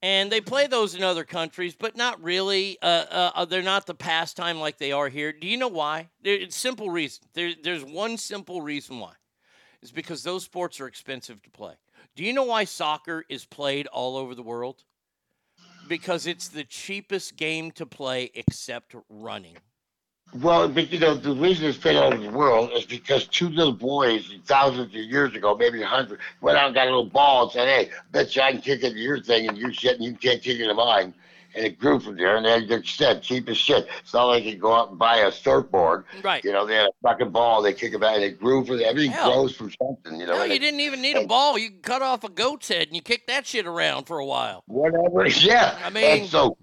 And 0.03 0.31
they 0.31 0.41
play 0.41 0.67
those 0.67 0.95
in 0.95 1.03
other 1.03 1.25
countries, 1.25 1.75
but 1.79 1.97
not 1.97 2.23
really. 2.23 2.77
Uh, 2.83 3.31
uh, 3.35 3.45
they're 3.45 3.63
not 3.63 3.87
the 3.87 3.95
pastime 3.95 4.59
like 4.59 4.79
they 4.79 4.93
are 4.93 5.09
here. 5.09 5.33
Do 5.33 5.47
you 5.47 5.57
know 5.57 5.69
why? 5.69 6.11
There, 6.23 6.35
it's 6.35 6.57
simple 6.57 6.91
reason. 6.91 7.25
There, 7.33 7.53
there's 7.63 7.85
one 7.85 8.19
simple 8.19 8.61
reason 8.61 8.99
why. 8.99 9.13
It's 9.81 9.93
because 9.93 10.23
those 10.23 10.45
sports 10.45 10.81
are 10.81 10.87
expensive 10.87 11.41
to 11.43 11.51
play. 11.51 11.75
Do 12.17 12.25
you 12.25 12.33
know 12.33 12.45
why 12.45 12.65
soccer 12.65 13.25
is 13.29 13.45
played 13.45 13.87
all 13.87 14.17
over 14.17 14.35
the 14.35 14.43
world? 14.43 14.85
because 15.89 16.27
it's 16.27 16.49
the 16.49 16.65
cheapest 16.65 17.37
game 17.37 17.71
to 17.73 17.87
play 17.87 18.31
except 18.35 18.95
running. 19.09 19.57
Well, 20.35 20.69
but 20.69 20.91
you 20.93 20.99
know, 20.99 21.15
the 21.15 21.33
reason 21.35 21.67
it's 21.67 21.79
played 21.79 21.97
all 21.97 22.13
over 22.13 22.23
the 22.23 22.31
world 22.31 22.71
is 22.75 22.85
because 22.85 23.27
two 23.29 23.49
little 23.49 23.73
boys 23.73 24.33
thousands 24.47 24.89
of 24.89 24.95
years 24.95 25.35
ago, 25.37 25.57
maybe 25.57 25.81
a 25.83 25.87
hundred, 25.87 26.19
went 26.41 26.59
out 26.59 26.67
and 26.67 26.75
got 26.75 26.83
a 26.89 26.91
little 26.91 27.05
ball 27.07 27.45
and 27.45 27.53
said, 27.53 27.69
Hey, 27.69 27.91
bet 28.11 28.35
you 28.35 28.43
I 28.43 28.53
can 28.53 28.61
kick 28.61 28.83
it 28.83 28.91
to 28.95 28.99
your 28.99 29.21
thing 29.21 29.49
and 29.49 29.57
you 29.57 29.73
shit 29.73 29.95
and 29.97 30.05
you 30.05 30.15
can't 30.15 30.43
kick 30.43 30.59
it 30.59 30.67
to 30.67 30.75
mine. 30.75 31.15
And 31.57 31.65
it 31.65 31.79
grew 31.79 32.01
from 32.01 32.17
there 32.17 32.37
and 32.37 32.45
they 32.69 32.83
said 32.83 33.23
cheap 33.23 33.49
as 33.49 33.57
shit. 33.57 33.87
It's 34.01 34.13
not 34.13 34.25
like 34.25 34.43
you 34.43 34.57
go 34.57 34.73
out 34.75 34.91
and 34.91 34.99
buy 34.99 35.19
a 35.19 35.31
surfboard. 35.31 36.05
Right. 36.25 36.43
You 36.43 36.51
know, 36.51 36.67
they 36.67 36.75
had 36.75 36.87
a 36.87 36.93
fucking 37.05 37.31
ball, 37.31 37.63
they 37.63 37.73
kick 37.73 37.95
it 37.95 38.01
back 38.01 38.17
and 38.17 38.25
it 38.25 38.41
grew 38.41 38.65
from 38.65 38.79
there. 38.79 38.89
everything 38.91 39.13
Hell. 39.13 39.33
grows 39.33 39.55
from 39.55 39.71
something, 39.81 40.19
you 40.19 40.27
know. 40.27 40.39
No, 40.39 40.43
you 40.43 40.55
it- 40.55 40.59
didn't 40.59 40.81
even 40.81 41.01
need 41.01 41.17
a 41.17 41.29
ball. 41.29 41.57
You 41.57 41.71
can 41.71 41.79
cut 41.81 42.03
off 42.03 42.25
a 42.25 42.29
goat's 42.29 42.67
head 42.67 42.89
and 42.89 42.97
you 42.97 43.03
kick 43.03 43.29
that 43.29 43.47
shit 43.47 43.67
around 43.69 44.07
for 44.07 44.19
a 44.19 44.27
while. 44.27 44.65
whatever. 44.67 45.27
Yeah. 45.39 45.79
I 45.85 45.91
mean- 45.91 46.23
and 46.23 46.29
so, 46.29 46.57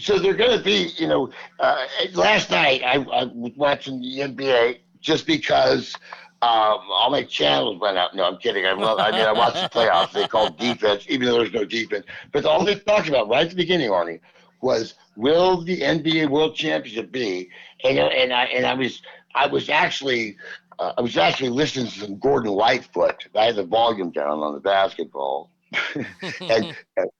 so 0.00 0.18
they're 0.18 0.34
going 0.34 0.56
to 0.56 0.64
be, 0.64 0.90
you 0.96 1.06
know, 1.06 1.30
uh, 1.60 1.84
last 2.14 2.50
night 2.50 2.82
I, 2.84 2.94
I 2.94 3.24
was 3.24 3.52
watching 3.56 4.00
the 4.00 4.20
NBA 4.20 4.78
just 5.00 5.26
because 5.26 5.94
um, 6.40 6.80
all 6.90 7.10
my 7.10 7.24
channels 7.24 7.80
went 7.80 7.98
out. 7.98 8.14
No, 8.14 8.24
I'm 8.24 8.38
kidding. 8.38 8.64
I 8.64 8.72
love, 8.72 8.98
I 9.00 9.10
mean, 9.10 9.22
I 9.22 9.32
watched 9.32 9.56
the 9.60 9.68
playoffs. 9.80 10.12
They 10.12 10.26
called 10.28 10.56
defense, 10.56 11.04
even 11.08 11.26
though 11.26 11.38
there's 11.38 11.52
no 11.52 11.64
defense. 11.64 12.06
But 12.32 12.44
all 12.44 12.64
they 12.64 12.76
talked 12.76 13.08
about 13.08 13.28
right 13.28 13.42
at 13.42 13.50
the 13.50 13.56
beginning, 13.56 13.90
Arnie, 13.90 14.20
was 14.60 14.94
will 15.16 15.62
the 15.62 15.80
NBA 15.80 16.28
World 16.30 16.54
Championship 16.54 17.10
be? 17.10 17.50
And 17.84 17.98
and 17.98 18.32
I 18.32 18.44
and 18.44 18.66
I 18.66 18.74
was 18.74 19.02
I 19.34 19.46
was 19.46 19.68
actually. 19.68 20.36
Uh, 20.80 20.92
I 20.96 21.00
was 21.00 21.16
actually 21.16 21.48
listening 21.48 21.86
to 21.86 21.98
some 21.98 22.18
Gordon 22.20 22.52
Lightfoot. 22.52 23.26
I 23.34 23.46
had 23.46 23.56
the 23.56 23.64
volume 23.64 24.12
down 24.12 24.38
on 24.38 24.54
the 24.54 24.60
basketball, 24.60 25.50
and 25.96 26.76
and 26.96 27.10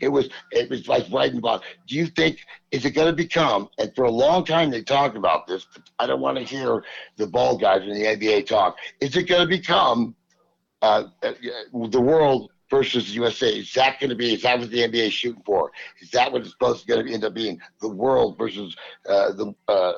it 0.00 0.08
was 0.08 0.28
it 0.52 0.70
was 0.70 0.88
like 0.88 1.06
writing 1.10 1.38
about. 1.38 1.62
Do 1.86 1.96
you 1.96 2.06
think 2.06 2.44
is 2.70 2.84
it 2.84 2.92
going 2.92 3.08
to 3.08 3.16
become? 3.16 3.68
And 3.78 3.94
for 3.94 4.04
a 4.04 4.10
long 4.10 4.44
time 4.44 4.70
they 4.70 4.82
talked 4.82 5.16
about 5.16 5.46
this. 5.46 5.66
But 5.72 5.82
I 5.98 6.06
don't 6.06 6.20
want 6.20 6.38
to 6.38 6.44
hear 6.44 6.84
the 7.16 7.26
ball 7.26 7.56
guys 7.56 7.82
in 7.82 7.94
the 7.94 8.04
NBA 8.04 8.46
talk. 8.46 8.76
Is 9.00 9.16
it 9.16 9.24
going 9.24 9.42
to 9.42 9.48
become 9.48 10.14
uh, 10.82 11.04
uh, 11.22 11.32
the 11.72 12.00
world 12.00 12.50
versus 12.70 13.08
the 13.08 13.12
USA? 13.14 13.48
Is 13.48 13.72
that 13.74 14.00
going 14.00 14.10
to 14.10 14.16
be? 14.16 14.34
Is 14.34 14.42
that 14.42 14.58
what 14.58 14.70
the 14.70 14.78
NBA 14.78 15.06
is 15.08 15.12
shooting 15.12 15.42
for? 15.44 15.70
Is 16.00 16.10
that 16.10 16.32
what 16.32 16.42
it's 16.42 16.52
supposed 16.52 16.86
to 16.86 16.98
end 16.98 17.24
up 17.24 17.34
being? 17.34 17.60
The 17.80 17.88
world 17.88 18.38
versus 18.38 18.74
uh, 19.08 19.32
the 19.32 19.54
uh, 19.68 19.92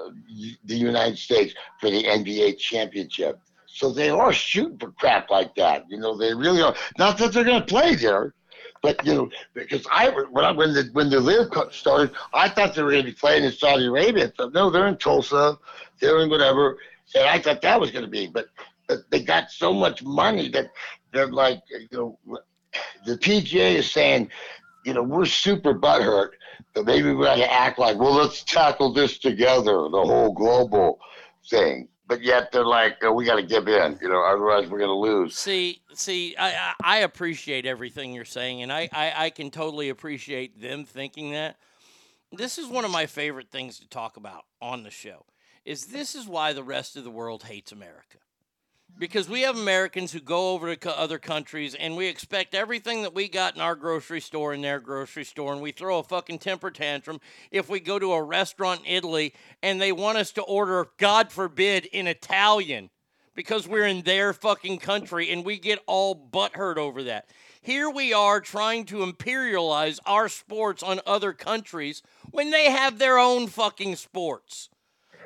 the 0.64 0.76
United 0.76 1.18
States 1.18 1.54
for 1.80 1.90
the 1.90 2.02
NBA 2.02 2.58
championship. 2.58 3.38
So 3.66 3.90
they 3.90 4.10
are 4.10 4.32
shooting 4.32 4.78
for 4.78 4.92
crap 4.92 5.30
like 5.30 5.54
that. 5.54 5.84
You 5.88 5.98
know, 5.98 6.16
they 6.16 6.34
really 6.34 6.60
are. 6.60 6.74
Not 6.98 7.16
that 7.18 7.32
they're 7.32 7.44
going 7.44 7.60
to 7.60 7.66
play 7.66 7.94
there, 7.94 8.34
but 8.82 9.04
you 9.06 9.14
know, 9.14 9.30
because 9.54 9.86
I 9.90 10.10
when 10.10 10.44
I, 10.44 10.50
when 10.50 10.74
the 10.74 10.90
when 10.92 11.08
the 11.08 11.20
Live 11.20 11.48
started, 11.70 12.10
I 12.34 12.48
thought 12.48 12.74
they 12.74 12.82
were 12.82 12.90
going 12.90 13.04
to 13.04 13.10
be 13.10 13.16
playing 13.16 13.44
in 13.44 13.52
Saudi 13.52 13.86
Arabia. 13.86 14.32
So, 14.36 14.48
no, 14.48 14.70
they're 14.70 14.88
in 14.88 14.98
Tulsa, 14.98 15.56
they're 16.00 16.20
in 16.20 16.28
whatever, 16.28 16.78
and 17.14 17.28
I 17.28 17.38
thought 17.38 17.62
that 17.62 17.80
was 17.80 17.92
going 17.92 18.04
to 18.04 18.10
be. 18.10 18.26
But, 18.26 18.46
but 18.88 19.08
they 19.10 19.22
got 19.22 19.50
so 19.50 19.72
much 19.72 20.02
money 20.02 20.48
that 20.50 20.70
they're 21.12 21.28
like, 21.28 21.62
you 21.70 21.88
know, 21.92 22.18
the 23.06 23.16
PGA 23.16 23.76
is 23.76 23.90
saying, 23.90 24.28
you 24.84 24.94
know, 24.94 25.02
we're 25.02 25.26
super 25.26 25.74
butthurt, 25.74 26.30
but 26.74 26.84
maybe 26.84 27.12
we 27.12 27.24
got 27.24 27.36
to 27.36 27.52
act 27.52 27.78
like, 27.78 27.98
well, 27.98 28.14
let's 28.14 28.42
tackle 28.42 28.92
this 28.92 29.18
together, 29.18 29.88
the 29.90 30.02
whole 30.04 30.32
global 30.32 30.98
thing. 31.48 31.88
But 32.06 32.22
yet 32.22 32.50
they're 32.52 32.66
like, 32.66 32.98
oh, 33.02 33.12
we 33.12 33.24
got 33.24 33.36
to 33.36 33.42
give 33.42 33.68
in, 33.68 33.98
you 34.02 34.08
know, 34.08 34.22
otherwise 34.22 34.68
we're 34.68 34.78
going 34.78 34.90
to 34.90 34.94
lose. 34.94 35.36
See, 35.36 35.80
see, 35.94 36.34
I, 36.38 36.74
I 36.82 36.98
appreciate 36.98 37.64
everything 37.64 38.12
you're 38.12 38.24
saying, 38.24 38.62
and 38.62 38.72
I, 38.72 38.88
I, 38.92 39.12
I 39.16 39.30
can 39.30 39.50
totally 39.50 39.88
appreciate 39.88 40.60
them 40.60 40.84
thinking 40.84 41.32
that. 41.32 41.56
This 42.32 42.58
is 42.58 42.66
one 42.66 42.84
of 42.84 42.90
my 42.90 43.06
favorite 43.06 43.50
things 43.50 43.78
to 43.78 43.88
talk 43.88 44.16
about 44.16 44.44
on 44.60 44.82
the 44.82 44.90
show. 44.90 45.26
Is 45.64 45.86
this 45.86 46.14
is 46.14 46.26
why 46.26 46.52
the 46.52 46.64
rest 46.64 46.96
of 46.96 47.04
the 47.04 47.10
world 47.10 47.44
hates 47.44 47.72
America. 47.72 48.18
Because 48.98 49.28
we 49.28 49.40
have 49.42 49.56
Americans 49.56 50.12
who 50.12 50.20
go 50.20 50.52
over 50.52 50.76
to 50.76 50.98
other 50.98 51.18
countries 51.18 51.74
and 51.74 51.96
we 51.96 52.06
expect 52.06 52.54
everything 52.54 53.02
that 53.02 53.14
we 53.14 53.26
got 53.26 53.54
in 53.54 53.60
our 53.60 53.74
grocery 53.74 54.20
store 54.20 54.54
in 54.54 54.62
their 54.62 54.78
grocery 54.78 55.24
store, 55.24 55.52
and 55.52 55.62
we 55.62 55.72
throw 55.72 55.98
a 55.98 56.04
fucking 56.04 56.38
temper 56.38 56.70
tantrum 56.70 57.20
if 57.50 57.68
we 57.68 57.80
go 57.80 57.98
to 57.98 58.12
a 58.12 58.22
restaurant 58.22 58.82
in 58.82 58.86
Italy 58.86 59.34
and 59.62 59.80
they 59.80 59.92
want 59.92 60.18
us 60.18 60.30
to 60.32 60.42
order, 60.42 60.86
God 60.98 61.32
forbid, 61.32 61.86
in 61.86 62.06
Italian 62.06 62.90
because 63.34 63.66
we're 63.66 63.86
in 63.86 64.02
their 64.02 64.32
fucking 64.32 64.78
country 64.78 65.30
and 65.30 65.44
we 65.44 65.58
get 65.58 65.80
all 65.86 66.14
butthurt 66.14 66.76
over 66.76 67.02
that. 67.04 67.28
Here 67.60 67.88
we 67.88 68.12
are 68.12 68.40
trying 68.40 68.84
to 68.86 68.98
imperialize 68.98 69.98
our 70.04 70.28
sports 70.28 70.82
on 70.82 71.00
other 71.06 71.32
countries 71.32 72.02
when 72.30 72.50
they 72.50 72.70
have 72.70 72.98
their 72.98 73.18
own 73.18 73.46
fucking 73.46 73.96
sports. 73.96 74.68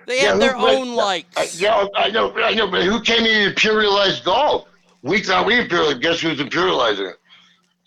They 0.07 0.19
have 0.21 0.35
who- 0.35 0.41
their 0.41 0.57
own 0.57 0.95
likes. 0.95 1.37
uh, 1.37 1.47
yeah, 1.63 1.87
I 1.97 2.11
know, 2.11 2.33
I 2.37 2.55
know, 2.55 2.69
but 2.69 2.85
who 2.85 3.01
came 3.01 3.25
in 3.27 3.43
and 3.43 3.55
imperialized 3.57 4.25
golf? 4.25 4.67
We 5.03 5.21
thought 5.23 5.47
we 5.47 5.55
imperialized. 5.55 6.01
Guess 6.01 6.21
who's 6.21 6.39
imperializing 6.39 7.11
it? 7.11 7.17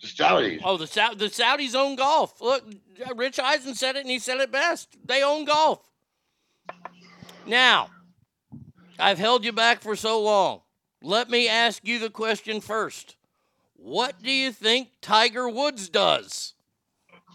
The 0.00 0.06
Saudis. 0.06 0.60
Oh, 0.64 0.76
the 0.76 0.86
Sau- 0.86 1.14
the 1.14 1.26
Saudis 1.26 1.74
own 1.74 1.96
golf. 1.96 2.40
Look, 2.40 2.64
Rich 3.16 3.38
Eisen 3.38 3.74
said 3.74 3.96
it, 3.96 4.00
and 4.00 4.10
he 4.10 4.18
said 4.18 4.38
it 4.38 4.50
best. 4.50 4.96
They 5.04 5.22
own 5.22 5.44
golf. 5.44 5.80
Now, 7.46 7.90
I've 8.98 9.18
held 9.18 9.44
you 9.44 9.52
back 9.52 9.80
for 9.80 9.96
so 9.96 10.20
long. 10.20 10.62
Let 11.02 11.30
me 11.30 11.48
ask 11.48 11.86
you 11.86 11.98
the 11.98 12.10
question 12.10 12.60
first. 12.60 13.16
What 13.74 14.22
do 14.22 14.30
you 14.30 14.52
think 14.52 14.88
Tiger 15.00 15.48
Woods 15.48 15.88
does? 15.88 16.54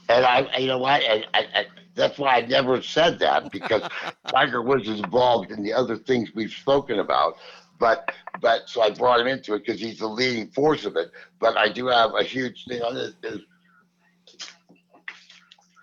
And 0.10 0.24
I, 0.26 0.57
you 0.57 0.68
know 0.68 0.78
what? 0.78 1.02
I, 1.03 1.26
I, 1.34 1.40
I, 1.56 1.66
that's 1.96 2.18
why 2.20 2.38
I 2.38 2.42
never 2.42 2.82
said 2.82 3.20
that 3.20 3.52
because 3.52 3.84
Tiger 4.28 4.62
Woods 4.62 4.88
is 4.88 5.00
involved 5.00 5.52
in 5.52 5.64
the 5.64 5.74
other 5.74 5.98
things 5.98 6.32
we've 6.36 6.52
spoken 6.52 7.00
about. 7.00 7.38
But, 7.80 8.12
but 8.42 8.70
so 8.70 8.82
I 8.82 8.90
brought 8.92 9.20
him 9.20 9.28
into 9.28 9.54
it 9.56 9.66
because 9.66 9.82
he's 9.82 10.00
the 10.00 10.08
leading 10.08 10.48
force 10.50 10.86
of 10.86 10.96
it. 10.96 11.12
But 11.40 11.58
I 11.58 11.70
do 11.70 11.88
have 11.88 12.12
a 12.16 12.24
huge 12.24 12.66
thing 12.68 12.82
on 12.82 12.96
this. 12.96 13.14
Is 13.24 13.42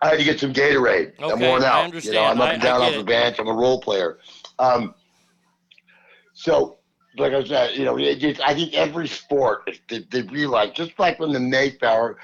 I 0.02 0.08
had 0.10 0.18
to 0.18 0.24
get 0.24 0.40
some 0.40 0.52
Gatorade. 0.52 1.12
I'm 1.18 1.32
Okay, 1.32 1.48
worn 1.48 1.62
I 1.62 1.66
out. 1.66 1.84
You 1.84 1.84
understand. 1.84 2.16
know, 2.16 2.24
I'm 2.24 2.40
up 2.40 2.48
I- 2.48 2.52
and 2.54 2.62
I 2.62 2.66
down 2.66 2.80
off 2.82 2.94
the 2.94 3.04
bench. 3.04 3.38
I'm 3.38 3.48
a 3.48 3.52
role 3.54 3.80
player. 3.80 4.18
Um, 4.58 4.94
so, 6.34 6.78
like 7.18 7.32
I 7.32 7.44
said, 7.44 7.76
you 7.76 7.84
know, 7.84 7.98
just, 7.98 8.40
I 8.40 8.54
think 8.54 8.74
every 8.74 9.06
sport, 9.06 9.70
they, 9.88 10.00
they 10.10 10.22
realize, 10.22 10.72
just 10.72 10.98
like 10.98 11.18
when 11.20 11.32
the 11.32 11.40
Mayflower 11.40 12.16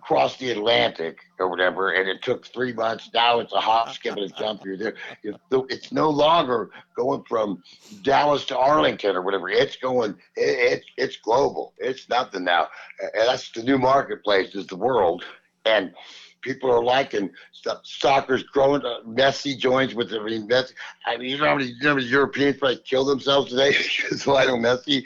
crossed 0.00 0.38
the 0.38 0.50
Atlantic 0.50 1.18
or 1.38 1.48
whatever, 1.48 1.92
and 1.92 2.08
it 2.08 2.22
took 2.22 2.46
three 2.46 2.72
months. 2.72 3.10
Now 3.14 3.40
it's 3.40 3.52
a 3.52 3.60
hop, 3.60 3.92
skip, 3.92 4.16
and 4.16 4.24
a 4.24 4.28
jump. 4.28 4.64
You're 4.64 4.76
there. 4.76 4.94
It's 5.22 5.92
no 5.92 6.10
longer 6.10 6.70
going 6.96 7.24
from 7.28 7.62
Dallas 8.02 8.44
to 8.46 8.58
Arlington 8.58 9.16
or 9.16 9.22
whatever. 9.22 9.48
It's 9.48 9.76
going. 9.76 10.12
It, 10.36 10.72
it's 10.72 10.86
it's 10.96 11.16
global. 11.16 11.74
It's 11.78 12.08
nothing 12.08 12.44
now, 12.44 12.68
and 13.00 13.28
that's 13.28 13.50
the 13.50 13.62
new 13.62 13.78
marketplace. 13.78 14.54
Is 14.54 14.66
the 14.66 14.76
world, 14.76 15.24
and 15.64 15.92
people 16.42 16.70
are 16.70 16.82
liking 16.82 17.30
stuff. 17.52 17.80
Soccer's 17.84 18.42
growing. 18.44 18.82
Uh, 18.84 19.00
Messi 19.06 19.58
joins 19.58 19.94
with 19.94 20.10
the 20.10 20.20
I 20.20 20.24
mean, 20.24 20.48
Messi. 20.48 20.72
I 21.06 21.16
mean, 21.16 21.30
you 21.30 21.38
know 21.38 21.46
how 21.46 21.56
many, 21.56 21.70
you 21.70 21.82
know 21.82 21.96
Europeans 21.98 22.56
probably 22.56 22.78
kill 22.78 23.04
themselves 23.04 23.50
today 23.50 23.70
because 23.96 24.26
Lionel 24.26 24.58
Messi 24.58 25.04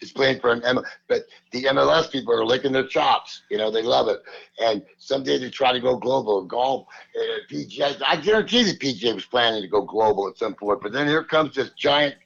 is 0.00 0.12
playing 0.12 0.40
for 0.40 0.52
an 0.52 0.62
M. 0.64 0.80
But 1.08 1.26
the 1.52 1.64
MLS 1.64 2.10
people 2.10 2.34
are 2.34 2.44
licking 2.44 2.72
their 2.72 2.86
chops. 2.86 3.42
You 3.50 3.58
know, 3.58 3.70
they 3.70 3.82
love 3.82 4.08
it. 4.08 4.20
And 4.60 4.82
someday 4.98 5.38
they 5.38 5.50
try 5.50 5.72
to 5.72 5.80
go 5.80 5.96
global. 5.96 6.44
Golf, 6.44 6.86
uh, 7.18 7.22
PGA. 7.50 8.00
I 8.06 8.16
guarantee 8.16 8.64
the 8.64 8.76
PGA 8.76 9.14
was 9.14 9.24
planning 9.26 9.62
to 9.62 9.68
go 9.68 9.82
global 9.82 10.28
at 10.28 10.38
some 10.38 10.54
point. 10.54 10.80
But 10.82 10.92
then 10.92 11.06
here 11.06 11.24
comes 11.24 11.54
this 11.54 11.70
giant, 11.70 12.16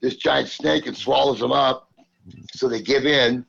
this 0.00 0.16
giant 0.16 0.48
snake 0.48 0.86
and 0.86 0.96
swallows 0.96 1.40
them 1.40 1.52
up. 1.52 1.90
So 2.54 2.68
they 2.68 2.80
give 2.80 3.04
in 3.04 3.44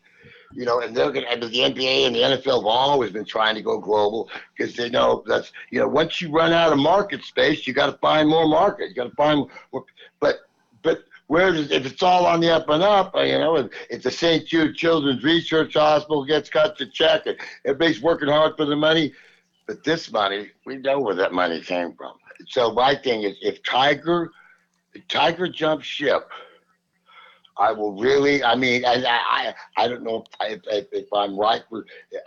you 0.56 0.66
know, 0.66 0.80
and 0.80 0.96
they're 0.96 1.12
going 1.12 1.26
to, 1.42 1.48
the 1.48 1.60
NBA 1.60 2.08
and 2.08 2.16
the 2.16 2.22
NFL 2.22 2.60
have 2.60 2.66
always 2.66 3.12
been 3.12 3.26
trying 3.26 3.56
to 3.56 3.62
go 3.62 3.78
global 3.78 4.30
because 4.56 4.74
they 4.76 4.90
know 4.90 5.24
that's, 5.28 5.52
you 5.70 5.80
know, 5.80 5.88
once 5.88 6.22
you 6.22 6.30
run 6.32 6.54
out 6.54 6.72
of 6.72 6.80
market 6.80 7.24
space, 7.24 7.68
you 7.68 7.74
got 7.74 7.88
to 7.88 7.98
find 7.98 8.30
more 8.30 8.48
market. 8.48 8.90
You 8.90 8.96
got 8.96 9.10
to 9.10 9.16
find 9.16 9.50
more, 9.72 9.84
but, 10.22 10.40
but 10.82 11.04
where 11.28 11.52
does, 11.52 11.72
if 11.72 11.86
it's 11.86 12.02
all 12.02 12.26
on 12.26 12.40
the 12.40 12.50
up 12.50 12.70
and 12.70 12.82
up, 12.82 13.14
uh, 13.16 13.22
you 13.22 13.38
know, 13.38 13.58
if, 13.58 13.72
if 13.90 14.04
the 14.04 14.12
St. 14.12 14.46
Jude 14.46 14.76
Children's 14.76 15.24
Research 15.24 15.74
Hospital 15.74 16.24
gets 16.24 16.50
cut 16.50 16.78
the 16.78 16.86
check 16.86 17.26
and 17.26 17.38
everybody's 17.66 18.02
working 18.02 18.30
hard 18.30 18.56
for 18.56 18.66
the 18.66 18.78
money, 18.78 19.14
but 19.68 19.84
this 19.84 20.12
money, 20.12 20.52
we 20.66 20.78
know 20.78 21.00
where 21.00 21.16
that 21.16 21.34
money 21.34 21.60
came 21.60 21.94
from. 21.94 22.14
So 22.48 22.72
my 22.72 22.96
thing 22.96 23.24
is, 23.24 23.36
if 23.42 23.62
Tiger, 23.64 24.32
if 24.94 25.06
Tiger 25.10 25.50
jumps 25.50 25.86
ship, 25.86 26.30
I 27.58 27.72
will 27.72 27.94
really. 27.94 28.44
I 28.44 28.56
mean, 28.56 28.86
I, 28.86 29.04
I, 29.06 29.54
I 29.78 29.88
don't 29.88 30.04
know 30.04 30.24
if, 30.42 30.62
if, 30.68 30.88
if 30.92 31.08
I'm 31.14 31.40
right. 31.40 31.64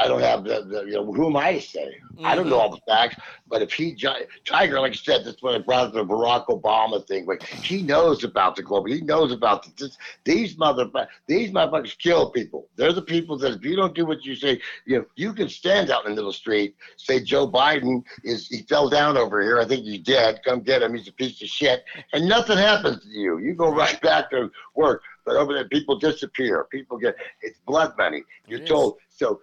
I 0.01 0.09
don't 0.09 0.21
have 0.21 0.45
the, 0.45 0.65
the, 0.65 0.85
you 0.85 0.93
know, 0.93 1.13
who 1.13 1.27
am 1.27 1.37
I 1.37 1.55
to 1.55 1.61
say? 1.61 1.97
I 2.25 2.35
don't 2.35 2.49
know 2.49 2.57
mm-hmm. 2.57 2.61
all 2.61 2.71
the 2.71 2.81
facts. 2.87 3.17
But 3.47 3.63
if 3.63 3.73
he, 3.73 3.97
Tiger, 4.45 4.81
like 4.81 4.93
I 4.93 4.95
said, 4.95 5.25
that's 5.25 5.43
when 5.43 5.55
I 5.55 5.59
brought 5.59 5.89
up 5.89 5.93
the 5.93 6.05
Barack 6.05 6.47
Obama 6.47 7.07
thing. 7.07 7.27
Like 7.27 7.43
he 7.43 7.83
knows 7.83 8.25
about 8.25 8.57
the 8.57 8.63
global. 8.63 8.91
He 8.91 9.01
knows 9.01 9.33
about 9.33 9.65
the, 9.65 9.73
this, 9.77 9.99
these 10.25 10.57
mother, 10.57 10.89
these 11.27 11.51
motherfuckers 11.51 11.97
kill 11.99 12.31
people. 12.31 12.69
They're 12.77 12.93
the 12.93 13.03
people 13.03 13.37
that 13.39 13.53
if 13.53 13.65
you 13.65 13.77
don't 13.77 13.95
do 13.95 14.07
what 14.07 14.25
you 14.25 14.35
say, 14.35 14.61
you 14.87 14.99
know, 14.99 15.05
you 15.17 15.33
can 15.33 15.49
stand 15.49 15.91
out 15.91 16.05
in 16.05 16.13
the 16.13 16.17
middle 16.17 16.33
street, 16.33 16.75
say 16.97 17.23
Joe 17.23 17.51
Biden 17.51 18.03
is 18.25 18.49
he 18.49 18.63
fell 18.63 18.89
down 18.89 19.17
over 19.17 19.43
here. 19.43 19.59
I 19.59 19.65
think 19.65 19.85
he's 19.85 20.01
dead. 20.01 20.41
Come 20.45 20.61
get 20.61 20.83
him. 20.83 20.95
He's 20.95 21.09
a 21.09 21.13
piece 21.13 21.41
of 21.43 21.49
shit, 21.49 21.85
and 22.13 22.29
nothing 22.29 22.59
happens 22.59 23.03
to 23.03 23.09
you. 23.09 23.39
You 23.39 23.55
go 23.55 23.71
right 23.75 24.01
back 24.01 24.31
to 24.31 24.51
work. 24.75 25.03
But 25.29 25.37
over 25.37 25.53
there, 25.53 25.69
people 25.69 25.99
disappear. 25.99 26.67
People 26.71 26.97
get 26.97 27.15
it's 27.43 27.61
blood 27.67 27.93
money. 27.99 28.23
You're 28.47 28.61
told 28.61 28.97
so, 29.11 29.41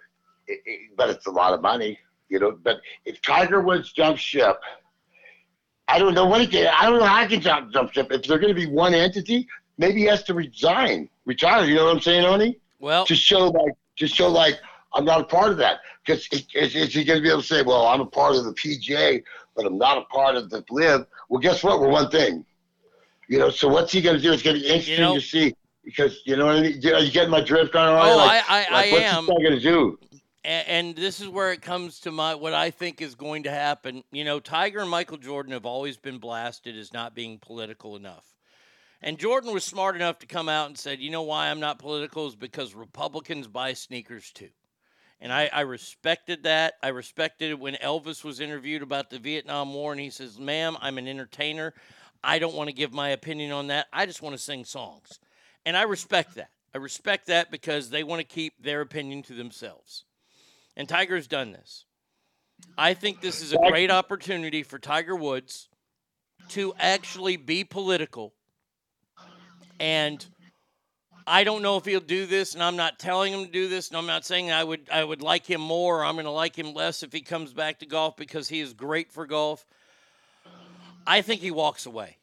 it, 0.48 0.60
it, 0.66 0.98
but 0.98 1.12
it's 1.12 1.28
a 1.28 1.32
lot 1.32 1.54
of 1.54 1.62
money, 1.62 2.00
you 2.28 2.40
know. 2.40 2.58
But 2.64 2.78
if 3.06 3.22
Tiger 3.22 3.62
Woods 3.62 3.94
jumps 3.94 4.20
ship, 4.20 4.60
I 5.88 6.00
don't 6.00 6.16
know 6.16 6.26
what 6.26 6.42
he 6.42 6.48
can. 6.48 6.74
I 6.76 6.90
don't 6.90 6.98
know 6.98 7.06
how 7.06 7.22
he 7.22 7.28
can 7.28 7.42
jump, 7.42 7.72
jump 7.72 7.94
ship. 7.94 8.12
If 8.12 8.24
they're 8.24 8.40
going 8.40 8.54
to 8.54 8.60
be 8.60 8.66
one 8.66 8.96
entity, 8.96 9.48
maybe 9.78 10.00
he 10.00 10.06
has 10.08 10.24
to 10.24 10.34
resign, 10.34 11.08
retire. 11.26 11.66
You 11.66 11.76
know 11.76 11.86
what 11.86 11.98
I'm 11.98 12.02
saying, 12.02 12.26
Oni? 12.26 12.60
Well, 12.80 13.06
to 13.06 13.16
show 13.16 13.50
like 13.50 13.76
to 13.98 14.08
show 14.08 14.28
like 14.28 14.60
I'm 14.96 15.06
not 15.06 15.22
a 15.22 15.26
part 15.26 15.52
of 15.52 15.58
that. 15.58 15.82
Because 16.04 16.28
is, 16.56 16.76
is 16.76 16.96
he 16.96 17.04
going 17.04 17.20
to 17.20 17.24
be 17.24 17.30
able 17.30 17.42
to 17.42 17.48
say, 17.48 17.62
well, 17.62 17.86
I'm 17.86 18.02
a 18.02 18.08
part 18.08 18.36
of 18.36 18.46
the 18.46 18.54
PGA, 18.54 19.24
but 19.56 19.68
I'm 19.68 19.78
not 19.78 20.00
a 20.00 20.06
part 20.06 20.36
of 20.36 20.50
the 20.50 20.64
Live? 20.72 21.06
Well, 21.30 21.40
guess 21.40 21.64
what? 21.64 21.80
We're 21.80 21.90
one 21.90 22.10
thing. 22.10 22.44
You 23.28 23.38
know. 23.38 23.52
So 23.52 23.68
what's 23.68 23.92
he 23.92 24.02
going 24.02 24.16
to 24.16 24.22
do? 24.22 24.34
It's 24.34 24.42
going 24.42 24.56
to 24.56 24.62
be 24.64 24.68
interesting 24.68 25.02
know- 25.02 25.14
to 25.14 25.22
see. 25.22 25.54
Because 25.86 26.20
you 26.26 26.36
know 26.36 26.46
what 26.48 26.56
I 26.58 26.62
mean. 26.62 26.86
Are 26.94 27.00
you 27.00 27.12
getting 27.12 27.30
my 27.30 27.42
drift, 27.42 27.72
Conor? 27.72 27.98
Oh, 27.98 28.18
like, 28.18 28.44
I- 28.50 28.66
I- 28.66 28.74
like, 28.74 28.88
I 28.88 28.92
what's 28.92 29.04
am. 29.04 29.26
guy 29.28 29.34
going 29.36 29.52
to 29.56 29.60
do? 29.60 30.00
A- 30.44 30.48
and 30.48 30.96
this 30.96 31.20
is 31.22 31.28
where 31.28 31.52
it 31.52 31.62
comes 31.62 32.00
to 32.02 32.12
my 32.12 32.36
what 32.36 32.54
I 32.54 32.72
think 32.72 33.02
is 33.02 33.16
going 33.16 33.44
to 33.44 33.52
happen. 33.52 34.04
You 34.12 34.24
know, 34.24 34.40
Tiger 34.40 34.80
and 34.80 34.90
Michael 34.90 35.18
Jordan 35.18 35.54
have 35.54 35.66
always 35.66 35.98
been 35.98 36.18
blasted 36.18 36.76
as 36.76 36.92
not 36.92 37.14
being 37.16 37.38
political 37.40 37.96
enough. 37.96 38.26
And 39.02 39.20
Jordan 39.20 39.54
was 39.54 39.64
smart 39.64 39.96
enough 39.96 40.18
to 40.20 40.26
come 40.26 40.50
out 40.50 40.68
and 40.68 40.78
said, 40.78 41.00
"You 41.00 41.12
know 41.12 41.22
why 41.22 41.50
I'm 41.50 41.60
not 41.60 41.78
political 41.80 42.28
is 42.28 42.36
because 42.36 42.74
Republicans 42.74 43.48
buy 43.48 43.74
sneakers 43.74 44.32
too." 44.32 44.50
And 45.22 45.32
I, 45.32 45.50
I 45.54 45.62
respected 45.62 46.44
that. 46.44 46.74
I 46.84 46.88
respected 46.90 47.52
it 47.52 47.60
when 47.60 47.76
Elvis 47.76 48.24
was 48.24 48.40
interviewed 48.40 48.82
about 48.82 49.10
the 49.10 49.20
Vietnam 49.20 49.74
War, 49.74 49.92
and 49.92 50.02
he 50.02 50.10
says, 50.10 50.40
"Ma'am, 50.40 50.78
I'm 50.82 50.98
an 50.98 51.08
entertainer. 51.08 51.74
I 52.24 52.40
don't 52.40 52.56
want 52.56 52.70
to 52.70 52.76
give 52.76 52.92
my 52.92 53.10
opinion 53.10 53.52
on 53.52 53.68
that. 53.68 53.86
I 53.94 54.06
just 54.08 54.22
want 54.24 54.36
to 54.36 54.42
sing 54.42 54.66
songs." 54.66 55.20
And 55.66 55.76
I 55.76 55.84
respect 55.84 56.36
that. 56.36 56.50
I 56.74 56.78
respect 56.78 57.28
that 57.28 57.52
because 57.52 57.90
they 57.90 58.04
want 58.04 58.20
to 58.20 58.26
keep 58.26 58.62
their 58.62 58.82
opinion 58.82 59.24
to 59.24 59.34
themselves. 59.34 60.04
And 60.76 60.90
Tiger's 60.90 61.28
done 61.28 61.52
this. 61.52 61.86
I 62.78 62.94
think 62.94 63.22
this 63.22 63.42
is 63.42 63.54
a 63.54 63.58
great 63.58 63.92
opportunity 63.92 64.64
for 64.64 64.80
Tiger 64.80 65.16
Woods 65.16 65.70
to 66.50 66.74
actually 66.80 67.38
be 67.38 67.64
political. 67.64 68.34
And 69.80 70.26
I 71.28 71.44
don't 71.44 71.62
know 71.62 71.78
if 71.78 71.86
he'll 71.86 72.00
do 72.00 72.26
this, 72.26 72.54
and 72.54 72.64
I'm 72.64 72.76
not 72.76 73.00
telling 73.00 73.34
him 73.34 73.46
to 73.46 73.52
do 73.52 73.68
this, 73.68 73.90
and 73.90 73.98
I'm 73.98 74.06
not 74.06 74.26
saying 74.26 74.52
I 74.52 74.64
would 74.64 74.90
I 74.92 75.04
would 75.04 75.22
like 75.22 75.46
him 75.46 75.62
more 75.62 76.02
or 76.02 76.06
I'm 76.06 76.16
going 76.16 76.26
to 76.26 76.32
like 76.32 76.56
him 76.56 76.74
less 76.74 77.04
if 77.04 77.12
he 77.12 77.22
comes 77.22 77.52
back 77.52 77.80
to 77.80 77.86
golf 77.86 78.16
because 78.16 78.48
he 78.48 78.60
is 78.60 78.74
great 78.74 79.12
for 79.12 79.26
golf. 79.26 79.66
I 81.08 81.22
think 81.22 81.42
he 81.42 81.52
walks 81.52 81.86
away. 81.86 82.18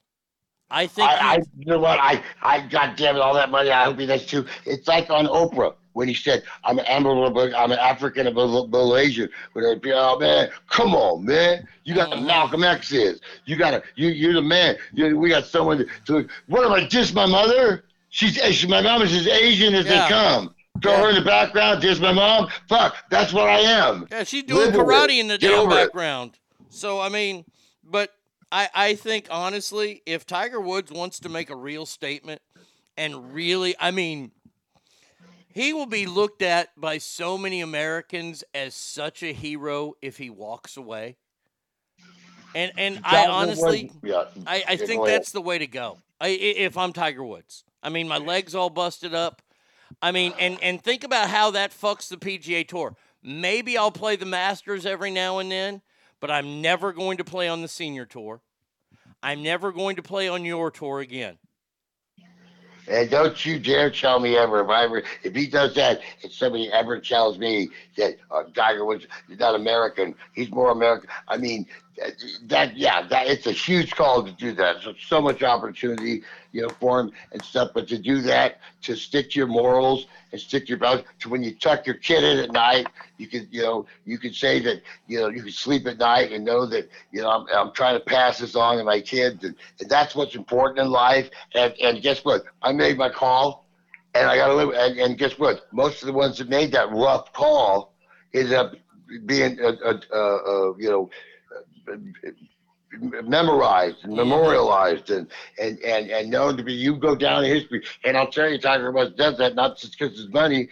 I 0.73 0.87
think 0.87 1.09
I, 1.09 1.35
I, 1.35 1.37
you 1.59 1.67
know 1.67 1.79
what? 1.79 1.99
I, 2.01 2.23
I, 2.43 2.67
God 2.67 2.97
damn 2.97 3.17
it, 3.17 3.21
all 3.21 3.35
that 3.35 3.51
money. 3.51 3.71
I 3.71 3.85
hope 3.85 3.99
he 3.99 4.07
does 4.07 4.25
too. 4.25 4.47
It's 4.65 4.89
like 4.89 5.11
on 5.11 5.27
Oprah 5.27 5.75
when 5.93 6.09
he 6.09 6.15
said, 6.15 6.45
"I'm 6.65 6.79
an 6.79 6.87
Amber, 6.87 7.11
I'm 7.55 7.71
an 7.73 7.79
African 7.79 8.27
and 8.27 8.35
Malaysian." 8.35 9.29
When 9.53 9.65
they 9.67 9.75
be, 9.75 9.93
oh 9.93 10.19
man, 10.19 10.49
come 10.71 10.95
on, 10.95 11.27
man, 11.27 11.69
you 11.85 11.95
got 11.95 12.09
Mm-hmm. 12.11 12.27
Malcolm 12.27 12.65
X 12.65 12.91
is. 12.91 13.21
You 13.45 13.57
got 13.57 13.73
to, 13.73 13.83
you, 13.97 14.09
you're 14.09 14.33
the 14.33 14.41
man. 14.43 14.77
You, 14.95 15.19
we 15.19 15.29
got 15.29 15.45
someone 15.45 15.79
to, 15.79 15.87
to. 16.07 16.29
What 16.49 16.65
am 16.65 16.73
I? 16.73 16.87
Just 16.87 17.15
my 17.15 17.27
mother? 17.27 17.85
She's, 18.09 18.35
she, 18.55 18.67
my 18.67 18.81
mom 18.81 19.03
is 19.03 19.13
as 19.15 19.27
Asian 19.27 19.75
as 19.75 19.85
Yeah. 19.85 20.05
they 20.05 20.09
come. 20.09 20.55
Throw 20.83 20.97
her 20.97 21.09
in 21.11 21.15
the 21.15 21.23
background, 21.23 21.83
There's 21.83 22.01
my 22.01 22.13
mom. 22.13 22.49
Fuck, 22.69 22.97
that's 23.11 23.33
what 23.33 23.49
I 23.49 23.61
am. 23.61 24.09
Yeah, 24.11 24.25
she's 24.25 24.43
doing 24.43 24.73
Live 24.73 24.75
karate 24.75 25.19
in 25.19 25.29
the 25.29 25.37
Get 25.39 25.51
damn 25.51 25.61
over 25.61 25.73
it. 25.73 25.85
background. 25.85 26.39
So 26.71 26.99
I 27.01 27.09
mean, 27.11 27.45
but 27.85 28.11
I 28.53 28.71
I 28.75 28.95
think 28.97 29.29
honestly, 29.31 30.03
if 30.07 30.27
Tiger 30.27 30.61
Woods 30.61 30.93
wants 30.93 31.21
to 31.21 31.31
make 31.31 31.51
a 31.51 31.57
real 31.57 31.87
statement 31.87 32.43
and 32.97 33.35
really, 33.35 33.75
I 33.81 33.91
mean, 33.93 34.33
he 35.49 35.73
will 35.73 35.87
be 35.87 36.07
looked 36.07 36.43
at 36.43 36.69
by 36.81 36.99
so 36.99 37.39
many 37.39 37.61
Americans 37.61 38.45
as 38.55 38.75
such 38.75 39.23
a 39.23 39.33
hero 39.33 39.95
if 40.03 40.19
he 40.19 40.31
walks 40.31 40.77
away. 40.77 41.17
And 42.55 42.73
and 42.77 42.99
I 43.05 43.27
honestly, 43.27 43.93
yeah, 44.03 44.25
I, 44.47 44.65
I 44.69 44.77
think 44.77 45.05
that's 45.05 45.33
the 45.33 45.41
way 45.43 45.59
to 45.59 45.67
go. 45.67 45.99
I, 46.21 46.29
i- 46.29 46.31
if 46.31 46.77
I'm 46.77 46.93
Tiger 46.93 47.25
Woods, 47.25 47.65
I 47.83 47.89
mean, 47.91 48.09
my 48.09 48.19
legs 48.19 48.55
all 48.55 48.71
busted 48.71 49.15
up. 49.15 49.43
I 50.03 50.13
mean, 50.13 50.35
and 50.39 50.59
and 50.63 50.83
think 50.83 51.05
about 51.05 51.31
how 51.31 51.51
that 51.53 51.73
fucks 51.73 52.09
the 52.09 52.19
PGA 52.19 52.65
Tour. 52.67 52.97
Maybe 53.23 53.79
I'll 53.79 53.93
play 53.93 54.17
the 54.17 54.27
Masters 54.27 54.85
every 54.87 55.11
now 55.11 55.39
and 55.39 55.51
then, 55.51 55.83
but 56.23 56.31
I'm 56.31 56.63
never 56.63 56.93
going 56.93 57.19
to 57.19 57.25
play 57.25 57.49
on 57.49 57.61
the 57.63 57.69
Senior 57.69 58.07
Tour. 58.07 58.41
I'm 59.25 59.43
never 59.43 59.73
going 59.73 59.97
to 59.97 60.03
play 60.03 60.29
on 60.29 60.45
your 60.45 60.71
tour 60.71 61.01
again. 61.01 61.37
And 62.89 63.11
don't 63.11 63.45
you 63.45 63.59
dare 63.59 63.91
tell 63.91 64.21
me 64.21 64.37
ever 64.37 64.61
if 64.61 64.69
I 64.69 64.85
ever 64.85 65.03
if 65.23 65.35
he 65.35 65.47
does 65.47 65.75
that 65.75 66.01
if 66.23 66.33
somebody 66.33 66.71
ever 66.73 67.01
tells 67.01 67.39
me 67.39 67.71
that 67.97 68.17
uh, 68.31 68.45
Tiger 68.55 68.85
Woods 68.85 69.07
is 69.29 69.39
not 69.39 69.55
American, 69.55 70.15
he's 70.35 70.51
more 70.51 70.71
American. 70.71 71.09
I 71.29 71.37
mean 71.37 71.67
that, 72.45 72.77
yeah, 72.77 73.07
that 73.09 73.27
it's 73.27 73.47
a 73.47 73.53
huge 73.53 73.95
call 73.95 74.25
to 74.25 74.33
do 74.33 74.53
that. 74.53 74.83
So 74.83 74.95
so 75.07 75.21
much 75.21 75.43
opportunity, 75.43 76.23
you 76.53 76.63
know, 76.63 76.69
for 76.81 77.01
him 77.01 77.13
and 77.33 77.43
stuff. 77.45 77.71
But 77.75 77.87
to 77.89 77.99
do 77.99 78.21
that, 78.23 78.61
to 78.83 78.97
stick 78.97 79.31
to 79.33 79.39
your 79.39 79.47
morals 79.47 80.07
and 80.33 80.41
stick 80.41 80.65
to 80.65 80.69
your 80.71 80.79
values, 80.79 81.05
to 81.21 81.29
when 81.29 81.43
you 81.43 81.55
tuck 81.55 81.87
your 81.87 81.97
kid 81.97 82.25
in 82.25 82.39
at 82.39 82.51
night, 82.51 82.87
you 83.19 83.27
can 83.27 83.47
you 83.51 83.63
know 83.63 83.87
you 84.07 84.19
can 84.19 84.33
say 84.33 84.59
that 84.61 84.83
you 85.07 85.21
know 85.21 85.29
you 85.29 85.43
can 85.43 85.53
sleep 85.53 85.87
at 85.87 85.99
night 85.99 86.33
and 86.33 86.45
know 86.45 86.67
that 86.67 86.89
you 87.13 87.21
know 87.21 87.29
I'm, 87.29 87.47
I'm 87.55 87.73
trying 87.73 87.99
to 87.99 88.05
pass 88.05 88.39
this 88.39 88.57
on 88.57 88.79
to 88.79 88.85
my 88.85 89.01
kids, 89.01 89.45
and, 89.45 89.55
and 89.81 89.91
that's 89.91 90.15
what's 90.15 90.35
important 90.35 90.81
in 90.81 90.91
life. 90.91 91.29
And 91.55 91.75
and 91.83 92.03
guess 92.03 92.25
what? 92.25 92.45
I 92.63 92.73
made 92.73 92.97
my 92.97 93.11
call, 93.11 93.67
and 94.15 94.27
I 94.27 94.37
got 94.37 94.49
to 94.49 94.55
live. 94.55 94.71
And, 94.75 94.99
and 94.99 95.19
guess 95.19 95.39
what? 95.39 95.67
Most 95.73 96.03
of 96.03 96.07
the 96.07 96.15
ones 96.15 96.39
that 96.39 96.49
made 96.49 96.73
that 96.73 96.91
rough 96.91 97.33
call 97.33 97.93
ended 98.33 98.55
up 98.55 98.73
being 99.27 99.61
a, 99.61 99.69
uh, 99.69 100.01
uh, 100.11 100.17
uh, 100.17 100.77
you 100.79 100.89
know 100.89 101.11
memorized 103.01 104.05
and 104.05 104.15
memorialized 104.15 105.11
and, 105.11 105.29
and, 105.59 105.79
and, 105.81 106.11
and 106.11 106.31
known 106.31 106.57
to 106.57 106.63
be 106.63 106.73
you 106.73 106.97
go 106.97 107.15
down 107.15 107.45
in 107.45 107.51
history. 107.51 107.83
And 108.05 108.17
I'll 108.17 108.31
tell 108.31 108.49
you, 108.49 108.59
Tiger 108.59 108.91
Woods 108.91 109.17
does 109.17 109.39
that 109.39 109.55
not 109.55 109.79
just 109.79 109.99
because 109.99 110.17
his 110.17 110.29
money. 110.29 110.69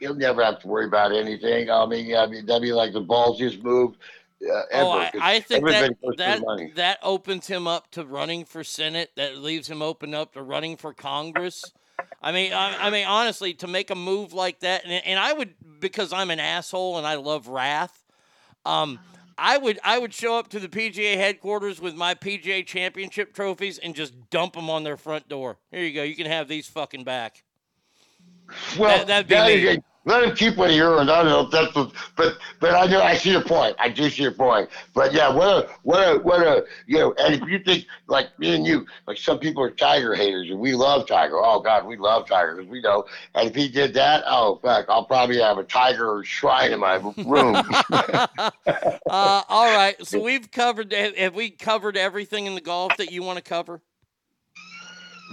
He'll 0.00 0.14
never 0.14 0.42
have 0.42 0.60
to 0.60 0.66
worry 0.66 0.86
about 0.86 1.12
anything. 1.12 1.70
I 1.70 1.84
mean, 1.84 2.16
I 2.16 2.26
mean 2.26 2.46
that'd 2.46 2.62
be 2.62 2.72
like 2.72 2.94
the 2.94 3.02
ballsiest 3.02 3.62
move 3.62 3.96
uh, 4.42 4.62
ever. 4.70 4.84
oh, 4.84 4.90
I, 4.92 5.10
I 5.20 5.40
think 5.40 5.64
that 5.66 5.74
everybody 5.74 5.94
goes 5.94 5.98
for 6.02 6.10
the 6.12 6.66
that, 6.66 6.74
that 6.76 6.98
opens 7.02 7.46
him 7.46 7.66
up 7.66 7.90
to 7.92 8.04
running 8.04 8.46
for 8.46 8.64
Senate. 8.64 9.12
That 9.16 9.38
leaves 9.38 9.68
him 9.68 9.82
open 9.82 10.14
up 10.14 10.32
to 10.34 10.42
running 10.42 10.78
for 10.78 10.94
Congress. 10.94 11.64
I 12.22 12.32
mean, 12.32 12.52
I, 12.54 12.86
I 12.86 12.90
mean, 12.90 13.06
honestly, 13.06 13.52
to 13.54 13.66
make 13.66 13.90
a 13.90 13.94
move 13.94 14.32
like 14.32 14.60
that, 14.60 14.84
and, 14.84 14.92
and 14.92 15.18
I 15.18 15.34
would 15.34 15.54
because 15.80 16.12
I'm 16.12 16.30
an 16.30 16.40
asshole 16.40 16.96
and 16.96 17.06
I 17.06 17.16
love 17.16 17.48
wrath. 17.48 18.02
Um, 18.64 18.98
I 19.36 19.58
would 19.58 19.78
I 19.82 19.98
would 19.98 20.14
show 20.14 20.38
up 20.38 20.48
to 20.50 20.60
the 20.60 20.68
PGA 20.68 21.16
headquarters 21.16 21.80
with 21.80 21.94
my 21.94 22.14
PGA 22.14 22.64
Championship 22.66 23.34
trophies 23.34 23.78
and 23.78 23.94
just 23.94 24.30
dump 24.30 24.54
them 24.54 24.70
on 24.70 24.84
their 24.84 24.96
front 24.96 25.28
door. 25.28 25.58
Here 25.70 25.82
you 25.84 25.92
go. 25.92 26.02
You 26.02 26.14
can 26.16 26.26
have 26.26 26.48
these 26.48 26.66
fucking 26.68 27.04
back. 27.04 27.42
Well, 28.78 29.04
That- 29.06 29.26
that'd 29.28 29.28
be 29.28 29.64
that 29.64 29.84
let 30.04 30.24
him 30.24 30.36
keep 30.36 30.56
what 30.56 30.70
he 30.70 30.80
earned. 30.80 31.10
I 31.10 31.22
don't 31.22 31.30
know 31.30 31.40
if 31.42 31.50
that's 31.50 31.74
what, 31.74 31.92
but 32.16 32.38
but 32.60 32.74
I 32.74 32.86
know 32.86 33.02
I 33.02 33.16
see 33.16 33.30
your 33.30 33.42
point. 33.42 33.76
I 33.78 33.88
do 33.88 34.10
see 34.10 34.22
your 34.22 34.32
point. 34.32 34.68
But 34.92 35.12
yeah, 35.12 35.34
what 35.34 35.48
a 35.48 35.68
what 35.82 36.00
a 36.00 36.18
what 36.20 36.40
a 36.40 36.64
you 36.86 36.98
know. 36.98 37.14
And 37.18 37.34
if 37.34 37.48
you 37.48 37.58
think 37.58 37.86
like 38.06 38.38
me 38.38 38.54
and 38.54 38.66
you, 38.66 38.86
like 39.06 39.18
some 39.18 39.38
people 39.38 39.62
are 39.62 39.70
Tiger 39.70 40.14
haters, 40.14 40.50
and 40.50 40.58
we 40.58 40.74
love 40.74 41.06
Tiger. 41.06 41.36
Oh 41.36 41.60
God, 41.60 41.86
we 41.86 41.96
love 41.96 42.28
Tiger 42.28 42.56
because 42.56 42.70
we 42.70 42.80
know. 42.80 43.04
And 43.34 43.48
if 43.48 43.54
he 43.54 43.68
did 43.68 43.94
that, 43.94 44.24
oh 44.26 44.58
fuck, 44.62 44.86
I'll 44.88 45.06
probably 45.06 45.40
have 45.40 45.58
a 45.58 45.64
Tiger 45.64 46.22
shrine 46.24 46.72
in 46.72 46.80
my 46.80 46.96
room. 47.24 47.56
Uh, 49.06 49.42
all 49.48 49.70
right. 49.70 50.04
So 50.06 50.18
we've 50.18 50.50
covered. 50.50 50.92
Have 50.92 51.16
have 51.16 51.34
we 51.34 51.50
covered 51.50 51.96
everything 51.96 52.46
in 52.46 52.54
the 52.54 52.60
golf 52.60 52.96
that 52.96 53.12
you 53.12 53.22
want 53.22 53.36
to 53.36 53.42
cover? 53.42 53.80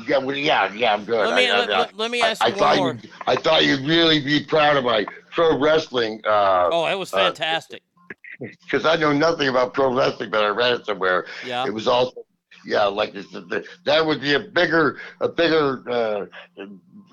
Yeah, 0.08 0.18
well, 0.18 0.36
yeah, 0.36 0.72
yeah, 0.74 0.94
I'm 0.94 1.06
good. 1.06 1.28
Let 1.28 1.36
me- 1.36 1.50
I, 1.50 1.56
I- 1.56 1.60
let- 1.60 1.70
let- 1.70 1.98
let 1.98 2.12
me 2.12 2.22
ask 2.22 2.44
I, 2.44 2.48
you 2.48 2.52
one 2.54 2.60
thought 2.60 2.78
more. 2.78 2.94
You, 3.02 3.10
I 3.28 3.36
thought 3.36 3.66
you'd 3.66 3.88
really 3.88 4.20
be 4.20 4.44
proud 4.44 4.78
of 4.78 4.84
my 4.84 5.06
pro 5.32 5.58
wrestling. 5.58 6.22
Uh, 6.26 6.70
Oh, 6.72 6.86
that 6.86 6.98
was 6.98 7.14
uh, 7.14 7.18
fantastic. 7.18 7.84
because 8.40 8.86
I 8.86 8.96
know 8.96 9.14
nothing 9.14 9.48
about 9.48 9.74
pro 9.74 9.94
wrestling, 9.94 10.30
but 10.32 10.44
I 10.44 10.50
read 10.50 10.74
it 10.74 10.86
somewhere. 10.86 11.26
Yeah. 11.46 11.66
It 11.66 11.74
was 11.74 11.88
also 11.88 12.26
yeah, 12.66 12.86
like 12.86 13.14
this, 13.14 13.28
the, 13.32 13.66
that 13.86 14.06
would 14.06 14.22
be 14.22 14.34
a 14.36 14.40
bigger, 14.40 15.00
a 15.20 15.28
bigger, 15.28 15.84
uh, 15.90 16.26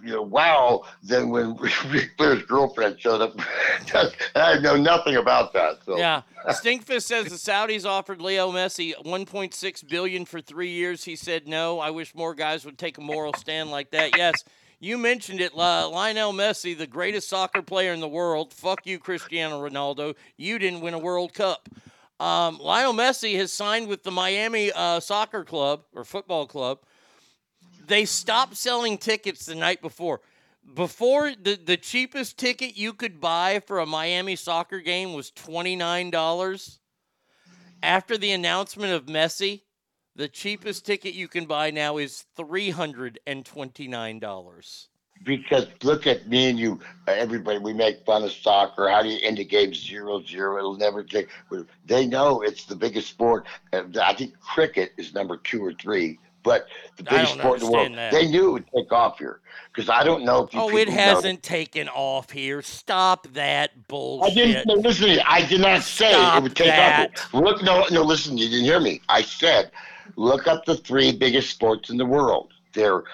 you 0.08 0.14
know, 0.14 0.22
wow 0.22 0.82
than 1.02 1.28
when 1.28 1.54
Ric 1.90 2.10
Flair's 2.16 2.42
girlfriend 2.44 2.98
showed 2.98 3.20
up. 3.20 3.38
I 4.34 4.58
know 4.58 4.76
nothing 4.76 5.16
about 5.16 5.52
that. 5.52 5.80
So 5.84 5.98
Yeah. 5.98 6.22
Stinkfist 6.48 7.02
says 7.02 7.26
the 7.26 7.36
Saudis 7.36 7.84
offered 7.84 8.22
Leo 8.22 8.50
Messi 8.50 8.94
1.6 9.04 9.88
billion 9.88 10.24
for 10.24 10.40
3 10.40 10.70
years. 10.70 11.04
He 11.04 11.14
said 11.14 11.46
no. 11.46 11.78
I 11.78 11.90
wish 11.90 12.14
more 12.14 12.34
guys 12.34 12.64
would 12.64 12.78
take 12.78 12.96
a 12.96 13.02
moral 13.02 13.34
stand 13.34 13.70
like 13.70 13.90
that. 13.90 14.16
Yes. 14.16 14.44
You 14.80 14.96
mentioned 14.96 15.40
it, 15.40 15.54
Li- 15.54 15.58
Lionel 15.84 16.32
Messi, 16.32 16.76
the 16.78 16.86
greatest 16.86 17.28
soccer 17.28 17.62
player 17.62 17.92
in 17.92 18.00
the 18.00 18.08
world. 18.08 18.54
Fuck 18.54 18.86
you, 18.86 18.98
Cristiano 18.98 19.60
Ronaldo. 19.60 20.14
You 20.36 20.58
didn't 20.58 20.80
win 20.80 20.94
a 20.94 20.98
World 20.98 21.34
Cup. 21.34 21.68
Um, 22.20 22.58
Lionel 22.58 22.94
Messi 22.94 23.36
has 23.36 23.52
signed 23.52 23.88
with 23.88 24.04
the 24.04 24.10
Miami 24.12 24.70
uh, 24.72 25.00
Soccer 25.00 25.44
Club 25.44 25.82
or 25.94 26.04
Football 26.04 26.46
Club. 26.46 26.78
They 27.88 28.04
stopped 28.04 28.56
selling 28.56 28.98
tickets 28.98 29.46
the 29.46 29.54
night 29.54 29.80
before. 29.82 30.20
Before 30.74 31.32
the, 31.34 31.56
the 31.56 31.78
cheapest 31.78 32.38
ticket 32.38 32.76
you 32.76 32.92
could 32.92 33.20
buy 33.20 33.60
for 33.66 33.78
a 33.78 33.86
Miami 33.86 34.36
soccer 34.36 34.80
game 34.80 35.14
was 35.14 35.30
$29. 35.30 36.78
After 37.82 38.18
the 38.18 38.32
announcement 38.32 38.92
of 38.92 39.06
Messi, 39.06 39.62
the 40.14 40.28
cheapest 40.28 40.84
ticket 40.84 41.14
you 41.14 41.28
can 41.28 41.46
buy 41.46 41.70
now 41.70 41.96
is 41.96 42.26
$329. 42.38 44.88
because 45.24 45.66
look 45.82 46.06
at 46.06 46.28
me 46.28 46.50
and 46.50 46.58
you, 46.58 46.78
everybody. 47.06 47.58
We 47.58 47.72
make 47.72 48.04
fun 48.04 48.24
of 48.24 48.32
soccer. 48.32 48.88
How 48.88 49.02
do 49.02 49.08
you 49.08 49.18
end 49.22 49.38
a 49.38 49.44
game 49.44 49.72
zero 49.74 50.22
zero? 50.22 50.58
It'll 50.58 50.76
never 50.76 51.02
take. 51.02 51.28
They 51.86 52.06
know 52.06 52.42
it's 52.42 52.66
the 52.66 52.76
biggest 52.76 53.08
sport. 53.08 53.46
I 53.72 54.14
think 54.14 54.38
cricket 54.40 54.92
is 54.96 55.14
number 55.14 55.38
two 55.38 55.64
or 55.64 55.72
three. 55.72 56.18
But 56.42 56.66
the 56.96 57.02
biggest 57.02 57.34
sport 57.34 57.60
in 57.60 57.66
the 57.66 57.72
world, 57.72 57.94
that. 57.94 58.12
they 58.12 58.26
knew 58.28 58.48
it 58.48 58.52
would 58.52 58.66
take 58.74 58.92
off 58.92 59.18
here. 59.18 59.40
Because 59.74 59.90
I 59.90 60.02
don't 60.02 60.24
know 60.24 60.44
if 60.44 60.54
you 60.54 60.60
Oh, 60.60 60.76
it 60.76 60.88
hasn't 60.88 61.42
taken 61.42 61.88
off 61.88 62.30
here. 62.30 62.62
Stop 62.62 63.26
that 63.34 63.86
bullshit. 63.88 64.32
I 64.32 64.34
didn't 64.34 64.66
no, 64.66 64.74
listen. 64.74 65.06
to 65.06 65.14
you. 65.14 65.20
I 65.26 65.44
did 65.44 65.60
not 65.60 65.82
say 65.82 66.10
Stop 66.10 66.38
it 66.38 66.42
would 66.42 66.56
take 66.56 66.68
that. 66.68 67.10
off. 67.10 67.30
here. 67.32 67.40
Look, 67.40 67.62
no, 67.62 67.86
no. 67.90 68.02
Listen, 68.02 68.38
you 68.38 68.48
didn't 68.48 68.64
hear 68.64 68.80
me. 68.80 69.00
I 69.08 69.22
said, 69.22 69.70
look 70.16 70.46
up 70.46 70.64
the 70.64 70.76
three 70.76 71.12
biggest 71.12 71.50
sports 71.50 71.90
in 71.90 71.96
the 71.96 72.06
world. 72.06 72.52
They're 72.72 73.04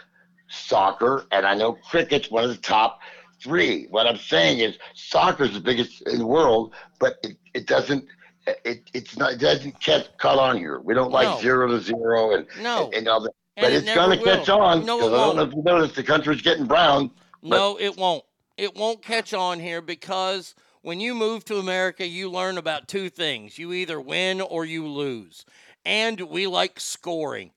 soccer, 0.48 1.26
and 1.32 1.46
I 1.46 1.54
know 1.54 1.72
cricket's 1.72 2.30
one 2.30 2.44
of 2.44 2.50
the 2.50 2.56
top 2.56 3.00
three. 3.42 3.86
What 3.90 4.06
I'm 4.06 4.16
saying 4.16 4.60
is, 4.60 4.78
soccer's 4.94 5.52
the 5.52 5.60
biggest 5.60 6.02
in 6.02 6.18
the 6.18 6.26
world, 6.26 6.72
but 6.98 7.18
it, 7.22 7.36
it 7.52 7.66
doesn't. 7.66 8.06
It, 8.46 8.90
it's 8.92 9.16
not. 9.16 9.32
It 9.32 9.38
doesn't 9.40 9.80
catch 9.80 10.06
cut 10.18 10.38
on 10.38 10.58
here. 10.58 10.80
We 10.80 10.94
don't 10.94 11.10
like 11.10 11.28
No. 11.28 11.40
zero 11.40 11.68
to 11.68 11.80
zero 11.80 12.34
and 12.34 12.46
No. 12.60 12.86
and, 12.86 12.94
and 12.94 13.08
all 13.08 13.20
that. 13.20 13.32
And 13.56 13.64
But 13.64 13.72
it 13.72 13.84
it's 13.84 13.94
gonna 13.94 14.16
catch 14.22 14.48
on. 14.48 14.84
No, 14.84 14.98
it 14.98 15.00
'cause 15.02 15.12
I 15.12 15.16
don't 15.16 15.36
know 15.36 15.42
if 15.44 15.52
you 15.54 15.62
noticed 15.62 15.94
the 15.94 16.02
country's 16.02 16.42
getting 16.42 16.66
brown. 16.66 17.10
No, 17.42 17.78
it 17.78 17.96
won't. 17.96 18.24
It 18.56 18.74
won't 18.74 19.02
catch 19.02 19.32
on 19.32 19.60
here 19.60 19.80
because 19.80 20.54
when 20.82 21.00
you 21.00 21.14
move 21.14 21.44
to 21.46 21.56
America, 21.58 22.06
you 22.06 22.30
learn 22.30 22.58
about 22.58 22.88
two 22.88 23.08
things. 23.08 23.58
You 23.58 23.72
either 23.72 24.00
win 24.00 24.40
or 24.40 24.64
you 24.64 24.86
lose. 24.86 25.44
And 25.86 26.20
we 26.20 26.46
like 26.46 26.80
scoring. 26.80 27.52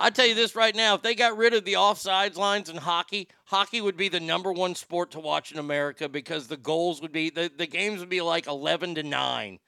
I 0.00 0.10
tell 0.10 0.26
you 0.26 0.34
this 0.34 0.54
right 0.54 0.74
now, 0.76 0.94
if 0.94 1.02
they 1.02 1.14
got 1.14 1.36
rid 1.36 1.54
of 1.54 1.64
the 1.64 1.72
offsides 1.74 2.36
lines 2.36 2.68
in 2.68 2.76
hockey, 2.76 3.28
hockey 3.46 3.80
would 3.80 3.96
be 3.96 4.08
the 4.08 4.20
number 4.20 4.52
one 4.52 4.74
sport 4.76 5.10
to 5.12 5.20
watch 5.20 5.50
in 5.52 5.58
America 5.58 6.08
because 6.08 6.46
the 6.46 6.56
goals 6.56 7.02
would 7.02 7.10
be 7.12 7.30
the, 7.30 7.50
the 7.56 7.66
games 7.66 7.98
would 8.00 8.08
be 8.08 8.20
like 8.20 8.46
11 8.46 8.94
to 8.94 9.02
9. 9.02 9.58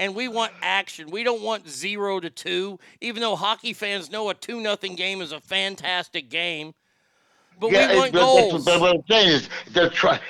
And 0.00 0.14
we 0.14 0.28
want 0.28 0.52
action. 0.62 1.10
We 1.10 1.24
don't 1.24 1.42
want 1.42 1.68
0 1.68 2.20
to 2.20 2.30
2, 2.30 2.78
even 3.02 3.20
though 3.20 3.36
hockey 3.36 3.74
fans 3.74 4.10
know 4.10 4.30
a 4.30 4.34
2 4.34 4.58
nothing 4.58 4.96
game 4.96 5.20
is 5.20 5.30
a 5.30 5.40
fantastic 5.40 6.30
game. 6.30 6.72
But 7.60 7.72
yeah, 7.72 7.92
we 7.92 7.98
want 7.98 8.12
but 8.12 8.18
goals. 8.20 8.64
But 8.64 8.80
what 8.80 8.96
I'm 8.96 9.04
saying 9.08 9.28
is, 9.28 9.48
they're 9.70 9.90
trying. 9.90 10.20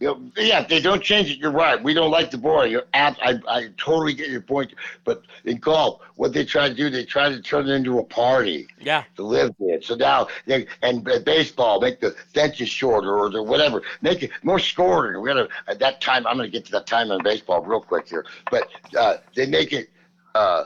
Know, 0.00 0.20
yeah, 0.36 0.62
if 0.62 0.68
they 0.68 0.80
don't 0.80 1.02
change 1.02 1.30
it. 1.30 1.38
You're 1.38 1.52
right. 1.52 1.80
We 1.82 1.94
don't 1.94 2.10
like 2.10 2.30
the 2.30 2.38
boring. 2.38 2.72
You're 2.72 2.86
ab- 2.94 3.16
I, 3.22 3.38
I 3.48 3.68
totally 3.76 4.12
get 4.12 4.28
your 4.28 4.40
point. 4.40 4.74
But 5.04 5.22
in 5.44 5.58
golf, 5.58 6.00
what 6.16 6.32
they 6.32 6.44
try 6.44 6.68
to 6.68 6.74
do, 6.74 6.90
they 6.90 7.04
try 7.04 7.28
to 7.28 7.40
turn 7.40 7.68
it 7.68 7.72
into 7.72 7.98
a 8.00 8.04
party 8.04 8.66
Yeah. 8.80 9.04
to 9.16 9.22
live 9.22 9.54
in. 9.60 9.80
So 9.82 9.94
now, 9.94 10.26
they, 10.46 10.66
and 10.82 11.04
baseball, 11.24 11.80
make 11.80 12.00
the 12.00 12.14
benches 12.34 12.68
shorter 12.68 13.16
or 13.16 13.30
the 13.30 13.42
whatever, 13.42 13.82
make 14.02 14.22
it 14.24 14.30
more 14.42 14.58
scoring. 14.58 15.20
We're 15.20 15.28
gonna 15.28 15.48
at 15.68 15.78
that 15.78 16.00
time. 16.00 16.26
I'm 16.26 16.36
gonna 16.36 16.48
get 16.48 16.64
to 16.66 16.72
that 16.72 16.86
time 16.86 17.10
in 17.12 17.22
baseball 17.22 17.62
real 17.62 17.80
quick 17.80 18.08
here. 18.08 18.26
But 18.50 18.68
uh, 18.98 19.18
they 19.36 19.46
make 19.46 19.72
it. 19.72 19.90
Uh, 20.34 20.64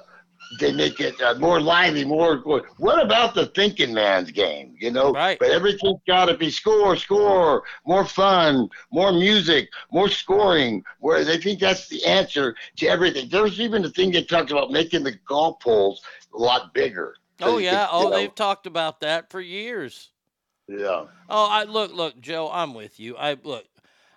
they 0.59 0.73
make 0.73 1.01
it 1.01 1.21
uh, 1.21 1.35
more 1.39 1.61
lively, 1.61 2.05
more. 2.05 2.37
What 2.79 3.03
about 3.03 3.35
the 3.35 3.47
thinking 3.47 3.93
man's 3.95 4.31
game? 4.31 4.75
You 4.79 4.91
know, 4.91 5.17
Right. 5.17 5.41
but 5.41 5.51
everything's 5.51 6.01
got 6.07 6.27
to 6.27 6.37
be 6.37 6.51
score, 6.51 6.97
score, 6.97 7.63
more 7.87 8.05
fun, 8.05 8.69
more 8.93 9.13
music, 9.13 9.69
more 9.93 10.09
scoring. 10.09 10.85
Where 11.01 11.25
they 11.25 11.39
think 11.39 11.61
that's 11.61 11.89
the 11.89 12.05
answer 12.05 12.55
to 12.77 12.87
everything. 12.87 13.29
There's 13.29 13.61
even 13.61 13.83
the 13.83 13.91
thing 13.91 14.13
they 14.13 14.25
talked 14.25 14.51
about 14.51 14.71
making 14.71 15.05
the 15.05 15.13
golf 15.27 15.63
holes 15.63 16.03
a 16.35 16.39
lot 16.39 16.73
bigger. 16.75 17.15
So 17.39 17.51
Oh 17.51 17.59
yeah. 17.59 17.89
you 17.97 18.07
Oh, 18.07 18.09
know, 18.09 18.11
they've 18.11 18.35
talked 18.35 18.67
about 18.67 19.01
that 19.01 19.31
for 19.31 19.41
years. 19.41 20.13
yeah. 20.69 21.05
Oh, 21.29 21.49
I 21.51 21.65
look, 21.65 21.93
look, 21.93 22.21
Joe. 22.21 22.51
I'm 22.51 22.75
with 22.75 22.99
you. 23.01 23.17
I 23.17 23.35
look. 23.35 23.67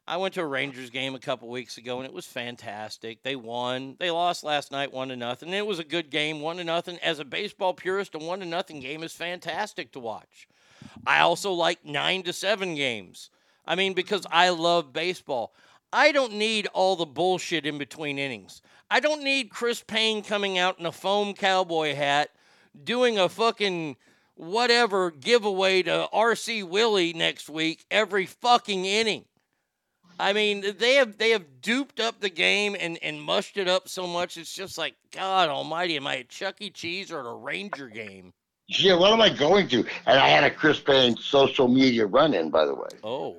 I 0.10 0.16
went 0.16 0.36
to 0.36 0.42
a 0.42 0.46
Rangers 0.46 0.90
game 0.90 1.16
a 1.16 1.20
couple 1.20 1.50
weeks 1.50 1.78
ago, 1.78 1.98
and 1.98 2.06
it 2.06 2.14
was 2.14 2.26
fantastic. 2.26 3.24
They 3.24 3.36
won. 3.36 3.98
They 4.00 4.10
lost 4.10 4.42
last 4.42 4.72
night, 4.72 4.94
one 4.94 5.10
to 5.10 5.18
nothing. 5.18 5.50
It 5.54 5.68
was 5.68 5.80
a 5.80 5.84
good 5.84 6.10
game, 6.10 6.40
one 6.40 6.56
to 6.58 6.64
nothing. 6.64 6.98
As 7.00 7.20
a 7.20 7.26
baseball 7.26 7.74
purist, 7.74 8.16
a 8.16 8.18
one 8.18 8.40
to 8.40 8.46
nothing 8.46 8.80
game 8.80 9.04
is 9.04 9.12
fantastic 9.12 9.92
to 9.92 10.00
watch. 10.00 10.48
I 11.06 11.20
also 11.20 11.52
like 11.52 11.84
nine 11.84 12.24
to 12.24 12.32
seven 12.32 12.74
games. 12.76 13.30
I 13.66 13.76
mean, 13.76 13.94
because 13.94 14.26
I 14.32 14.50
love 14.50 14.94
baseball. 14.94 15.54
I 15.92 16.14
don't 16.14 16.36
need 16.36 16.68
all 16.68 16.96
the 16.96 17.06
bullshit 17.06 17.66
in 17.66 17.78
between 17.78 18.18
innings. 18.18 18.62
I 18.90 19.02
don't 19.02 19.24
need 19.24 19.50
Chris 19.50 19.84
Payne 19.86 20.24
coming 20.24 20.58
out 20.58 20.80
in 20.80 20.86
a 20.86 20.92
foam 20.94 21.34
cowboy 21.34 21.96
hat 21.96 22.30
doing 22.82 23.20
a 23.20 23.28
fucking 23.28 23.98
whatever 24.36 25.12
giveaway 25.12 25.84
to 25.84 26.08
RC 26.14 26.64
Willie 26.64 27.12
next 27.12 27.50
week 27.50 27.86
every 27.92 28.26
fucking 28.26 28.86
inning. 28.86 29.26
I 30.20 30.34
mean, 30.34 30.64
they 30.80 30.96
have 30.96 31.18
they 31.18 31.32
have 31.32 31.62
duped 31.62 32.00
up 32.00 32.20
the 32.20 32.30
game 32.30 32.76
and, 32.80 32.98
and 33.04 33.22
mushed 33.22 33.58
it 33.58 33.68
up 33.68 33.88
so 33.88 34.08
much. 34.08 34.38
It's 34.38 34.54
just 34.54 34.78
like 34.78 34.96
God 35.12 35.50
Almighty. 35.50 35.96
Am 35.96 36.08
I 36.08 36.18
at 36.18 36.30
Chuck 36.30 36.56
E. 36.60 36.70
Cheese 36.70 37.12
or 37.12 37.20
at 37.20 37.26
a 37.26 37.34
Ranger 37.34 37.88
game? 37.88 38.34
Yeah, 38.68 38.96
what 38.96 39.14
am 39.14 39.22
I 39.22 39.30
going 39.30 39.68
to? 39.70 39.80
And 40.06 40.20
I 40.20 40.28
had 40.28 40.44
a 40.44 40.52
Chris 40.52 40.80
Payne 40.80 41.16
social 41.18 41.68
media 41.68 42.06
run 42.06 42.34
in, 42.34 42.50
by 42.50 42.66
the 42.66 42.76
way. 42.76 42.90
Oh, 43.02 43.38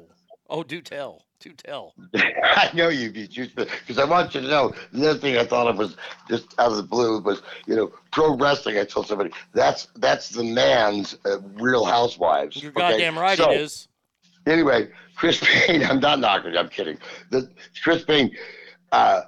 oh, 0.49 0.63
do 0.63 0.81
tell, 0.81 1.23
do 1.41 1.53
tell. 1.53 1.95
I 2.15 2.71
know 2.73 2.89
you 2.89 3.11
you 3.11 3.49
because 3.55 3.99
I 3.99 4.05
want 4.05 4.35
you 4.35 4.41
to 4.41 4.49
know 4.49 4.73
the 4.93 5.11
other 5.11 5.19
thing 5.19 5.37
I 5.37 5.45
thought 5.45 5.67
of 5.67 5.77
was 5.77 5.97
just 6.29 6.59
out 6.59 6.71
of 6.71 6.77
the 6.77 6.83
blue 6.83 7.21
was 7.21 7.43
you 7.67 7.77
know 7.77 7.93
pro 8.13 8.37
wrestling. 8.37 8.79
I 8.79 8.85
told 8.85 9.09
somebody 9.09 9.31
that's 9.53 9.89
that's 9.97 10.31
the 10.31 10.45
man's 10.45 11.19
uh, 11.27 11.41
Real 11.55 11.85
Housewives. 11.85 12.63
You're 12.63 12.73
okay? 12.73 12.93
goddamn 12.93 13.19
right 13.19 13.37
So, 13.37 13.51
it 13.51 13.61
is. 13.61 13.88
Anyway, 14.49 14.89
Chris 15.15 15.41
Payne. 15.43 15.85
I'm 15.91 16.01
not 16.01 16.21
knocking. 16.21 16.57
I'm 16.57 16.69
kidding. 16.69 16.99
The 17.31 17.51
Chris 17.83 18.05
Payne. 18.05 18.35
Uh, 18.93 19.23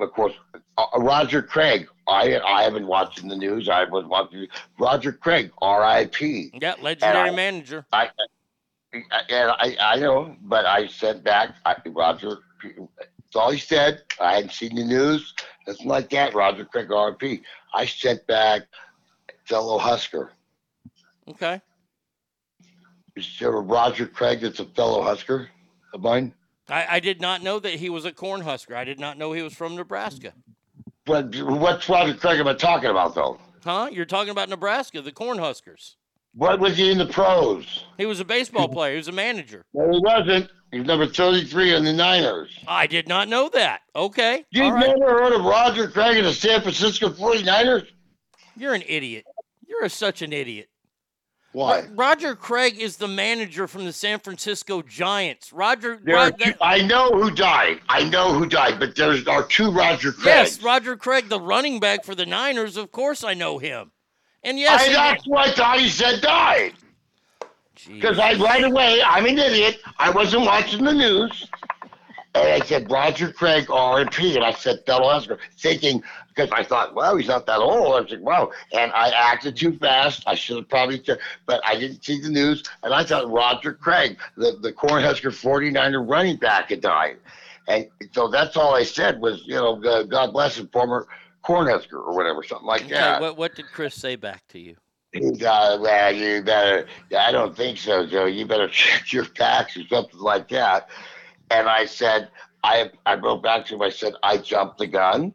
of 0.00 0.12
course, 0.12 0.32
uh, 0.78 0.86
Roger 0.96 1.42
Craig. 1.42 1.88
I 2.08 2.38
I 2.40 2.62
haven't 2.62 2.86
watched 2.86 3.22
in 3.22 3.28
the 3.28 3.36
news. 3.36 3.68
I 3.68 3.84
was 3.84 4.04
watching 4.06 4.46
Roger 4.78 5.12
Craig. 5.12 5.52
R.I.P. 5.60 6.52
Yeah, 6.60 6.74
legendary 6.80 7.30
I- 7.30 7.34
manager. 7.34 7.86
I, 7.92 8.08
I, 8.94 8.98
and 9.28 9.50
I, 9.50 9.76
I 9.80 9.96
know, 9.96 10.36
but 10.42 10.66
I 10.66 10.86
sent 10.86 11.24
back, 11.24 11.54
I, 11.64 11.76
Roger, 11.86 12.38
that's 12.62 13.36
all 13.36 13.50
he 13.50 13.58
said. 13.58 14.02
I 14.20 14.34
hadn't 14.34 14.52
seen 14.52 14.74
the 14.74 14.84
news, 14.84 15.34
nothing 15.66 15.86
like 15.86 16.10
that. 16.10 16.34
Roger 16.34 16.66
Craig 16.66 16.88
RP. 16.88 17.42
I 17.72 17.86
sent 17.86 18.26
back 18.26 18.62
fellow 19.44 19.78
Husker. 19.78 20.32
Okay. 21.26 21.60
Is 23.16 23.36
there 23.38 23.54
a 23.54 23.60
Roger 23.60 24.06
Craig 24.06 24.40
that's 24.40 24.60
a 24.60 24.64
fellow 24.64 25.02
Husker 25.02 25.48
of 25.92 26.02
mine? 26.02 26.32
I, 26.68 26.86
I 26.90 27.00
did 27.00 27.20
not 27.20 27.42
know 27.42 27.58
that 27.58 27.74
he 27.74 27.90
was 27.90 28.04
a 28.04 28.12
corn 28.12 28.40
husker. 28.40 28.74
I 28.74 28.84
did 28.84 28.98
not 28.98 29.18
know 29.18 29.32
he 29.32 29.42
was 29.42 29.52
from 29.52 29.76
Nebraska. 29.76 30.32
But 31.04 31.34
what's 31.42 31.88
Roger 31.88 32.14
Craig 32.14 32.38
am 32.40 32.48
I 32.48 32.54
talking 32.54 32.90
about, 32.90 33.14
though? 33.14 33.38
Huh? 33.64 33.88
You're 33.92 34.06
talking 34.06 34.30
about 34.30 34.48
Nebraska, 34.48 35.02
the 35.02 35.12
corn 35.12 35.38
huskers. 35.38 35.96
What 36.34 36.60
was 36.60 36.78
he 36.78 36.90
in 36.90 36.98
the 36.98 37.06
pros? 37.06 37.84
He 37.98 38.06
was 38.06 38.20
a 38.20 38.24
baseball 38.24 38.68
player. 38.68 38.92
He 38.92 38.96
was 38.96 39.08
a 39.08 39.12
manager. 39.12 39.64
No, 39.74 39.90
he 39.90 39.98
wasn't. 39.98 40.48
He's 40.70 40.86
number 40.86 41.06
33 41.06 41.74
on 41.74 41.84
the 41.84 41.92
Niners. 41.92 42.58
I 42.66 42.86
did 42.86 43.06
not 43.06 43.28
know 43.28 43.50
that. 43.50 43.82
Okay. 43.94 44.46
You've 44.50 44.72
right. 44.72 44.86
never 44.86 45.12
heard 45.12 45.34
of 45.34 45.44
Roger 45.44 45.88
Craig 45.88 46.16
and 46.16 46.26
the 46.26 46.32
San 46.32 46.62
Francisco 46.62 47.10
49ers? 47.10 47.86
You're 48.56 48.72
an 48.72 48.82
idiot. 48.86 49.26
You're 49.66 49.90
such 49.90 50.22
an 50.22 50.32
idiot. 50.32 50.68
Why? 51.52 51.86
Roger 51.94 52.34
Craig 52.34 52.78
is 52.80 52.96
the 52.96 53.08
manager 53.08 53.68
from 53.68 53.84
the 53.84 53.92
San 53.92 54.18
Francisco 54.20 54.80
Giants. 54.80 55.52
Roger. 55.52 55.98
There 56.02 56.14
Ro- 56.14 56.22
are 56.22 56.30
two, 56.32 56.54
I 56.62 56.80
know 56.82 57.10
who 57.10 57.30
died. 57.30 57.80
I 57.88 58.04
know 58.04 58.32
who 58.32 58.46
died, 58.46 58.80
but 58.80 58.96
there's 58.96 59.26
are 59.28 59.42
two 59.44 59.70
Roger 59.70 60.12
Craigs. 60.12 60.24
yes, 60.26 60.62
Roger 60.62 60.96
Craig, 60.96 61.28
the 61.28 61.40
running 61.40 61.78
back 61.78 62.04
for 62.04 62.14
the 62.14 62.24
Niners. 62.24 62.76
Of 62.78 62.90
course, 62.90 63.22
I 63.22 63.34
know 63.34 63.58
him. 63.58 63.92
And 64.42 64.58
yes, 64.58 64.88
I, 64.88 64.92
that's 64.92 65.26
what 65.26 65.48
I 65.48 65.52
thought 65.52 65.78
he 65.78 65.88
said 65.88 66.22
died. 66.22 66.72
Because 67.86 68.18
I 68.18 68.34
right 68.34 68.64
away, 68.64 69.02
I'm 69.04 69.26
an 69.26 69.38
idiot. 69.38 69.80
I 69.98 70.10
wasn't 70.10 70.46
watching 70.46 70.84
the 70.84 70.92
news. 70.92 71.48
And 72.34 72.62
I 72.62 72.64
said, 72.64 72.90
Roger 72.90 73.30
Craig, 73.30 73.70
R.I.P. 73.70 74.36
And 74.36 74.44
I 74.44 74.52
said, 74.52 74.84
Del 74.86 75.04
Oscar, 75.04 75.38
thinking, 75.58 76.02
because 76.34 76.50
I 76.52 76.62
thought, 76.62 76.94
well, 76.94 77.16
he's 77.16 77.28
not 77.28 77.46
that 77.46 77.58
old. 77.58 77.94
I 77.96 78.00
was 78.00 78.10
like, 78.10 78.20
wow. 78.20 78.50
And 78.72 78.90
I 78.92 79.10
acted 79.10 79.56
too 79.56 79.76
fast. 79.78 80.22
I 80.26 80.34
should 80.34 80.56
have 80.56 80.68
probably, 80.68 80.98
t- 80.98 81.14
but 81.46 81.60
I 81.64 81.78
didn't 81.78 82.04
see 82.04 82.20
the 82.20 82.28
news. 82.30 82.62
And 82.82 82.94
I 82.94 83.04
thought 83.04 83.30
Roger 83.30 83.74
Craig, 83.74 84.18
the, 84.36 84.56
the 84.60 84.72
Cornhusker 84.72 85.30
49er 85.30 86.08
running 86.08 86.36
back, 86.36 86.70
had 86.70 86.80
died. 86.80 87.18
And 87.68 87.88
so 88.12 88.28
that's 88.28 88.56
all 88.56 88.74
I 88.74 88.82
said 88.84 89.20
was, 89.20 89.42
you 89.46 89.54
know, 89.54 89.82
uh, 89.84 90.02
God 90.04 90.32
bless 90.32 90.58
him, 90.58 90.68
former 90.68 91.06
Cornhusker 91.44 91.94
or 91.94 92.14
whatever, 92.14 92.42
something 92.42 92.66
like 92.66 92.82
Okay, 92.82 92.94
that. 92.94 93.20
what, 93.20 93.36
what 93.36 93.54
did 93.54 93.70
Chris 93.70 93.94
say 93.94 94.16
back 94.16 94.42
to 94.48 94.58
you? 94.58 94.76
He 95.12 95.44
uh, 95.44 95.78
well, 95.78 96.12
you 96.12 96.42
better. 96.42 96.86
I 97.16 97.30
don't 97.32 97.54
think 97.54 97.76
so, 97.76 98.06
Joe. 98.06 98.24
You 98.24 98.46
better 98.46 98.68
check 98.72 99.12
your 99.12 99.24
facts 99.26 99.76
or 99.76 99.86
something 99.86 100.18
like 100.18 100.48
that. 100.48 100.88
And 101.50 101.68
I 101.68 101.84
said, 101.84 102.30
I 102.64 102.90
I 103.04 103.16
wrote 103.16 103.42
back 103.42 103.66
to 103.66 103.74
him. 103.74 103.82
I 103.82 103.90
said, 103.90 104.14
I 104.22 104.38
jumped 104.38 104.78
the 104.78 104.86
gun. 104.86 105.34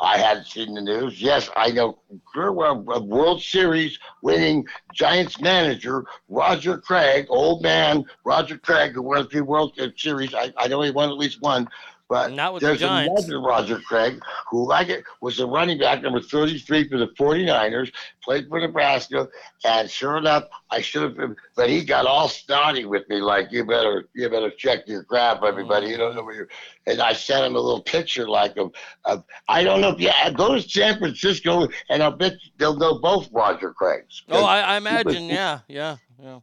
I 0.00 0.18
hadn't 0.18 0.46
seen 0.46 0.74
the 0.74 0.80
news. 0.80 1.20
Yes, 1.20 1.50
I 1.56 1.70
know. 1.70 1.98
Well, 2.34 2.84
a 2.88 3.00
World 3.00 3.42
Series 3.42 3.98
winning 4.22 4.66
Giants 4.92 5.40
manager 5.40 6.04
Roger 6.28 6.78
Craig, 6.78 7.26
old 7.28 7.62
man 7.62 8.04
Roger 8.24 8.58
Craig, 8.58 8.92
who 8.92 9.02
won 9.02 9.18
a 9.18 9.28
few 9.28 9.44
World 9.44 9.78
Series. 9.96 10.34
I, 10.34 10.52
I 10.56 10.68
know 10.68 10.80
he 10.82 10.90
won 10.90 11.08
at 11.10 11.16
least 11.16 11.40
one. 11.40 11.68
But 12.12 12.32
Not 12.32 12.52
with 12.52 12.60
the 12.60 12.66
there's 12.66 12.80
Giants. 12.80 13.24
another 13.24 13.40
Roger 13.40 13.78
Craig 13.78 14.20
who, 14.50 14.68
like 14.68 14.90
it, 14.90 15.02
was 15.22 15.40
a 15.40 15.46
running 15.46 15.78
back 15.78 16.02
number 16.02 16.20
33 16.20 16.90
for 16.90 16.98
the 16.98 17.06
49ers, 17.06 17.90
played 18.22 18.50
for 18.50 18.60
Nebraska, 18.60 19.30
and 19.64 19.90
sure 19.90 20.18
enough, 20.18 20.44
I 20.70 20.82
should 20.82 21.04
have 21.04 21.16
been. 21.16 21.34
But 21.56 21.70
he 21.70 21.82
got 21.82 22.04
all 22.04 22.28
snotty 22.28 22.84
with 22.84 23.08
me, 23.08 23.22
like 23.22 23.50
you 23.50 23.64
better, 23.64 24.10
you 24.14 24.28
better 24.28 24.50
check 24.50 24.86
your 24.86 25.04
crap, 25.04 25.38
mm-hmm. 25.38 25.46
everybody. 25.46 25.86
You 25.86 25.96
don't 25.96 26.14
know 26.14 26.22
where 26.22 26.34
you're. 26.34 26.48
And 26.86 27.00
I 27.00 27.14
sent 27.14 27.46
him 27.46 27.56
a 27.56 27.60
little 27.60 27.82
picture, 27.82 28.28
like 28.28 28.58
of, 28.58 28.72
of 29.06 29.24
I 29.48 29.64
don't 29.64 29.80
know 29.80 29.92
if 29.92 29.98
yeah, 29.98 30.12
uh, 30.22 30.28
go 30.28 30.54
to 30.54 30.60
San 30.60 30.98
Francisco, 30.98 31.66
and 31.88 32.02
I'll 32.02 32.10
bet 32.10 32.34
they'll 32.58 32.76
know 32.76 32.98
both 32.98 33.30
Roger 33.32 33.72
Craigs. 33.72 34.22
Oh, 34.28 34.44
I, 34.44 34.60
I 34.60 34.76
imagine, 34.76 35.30
yeah, 35.30 35.60
yeah, 35.66 35.96
yeah. 36.22 36.40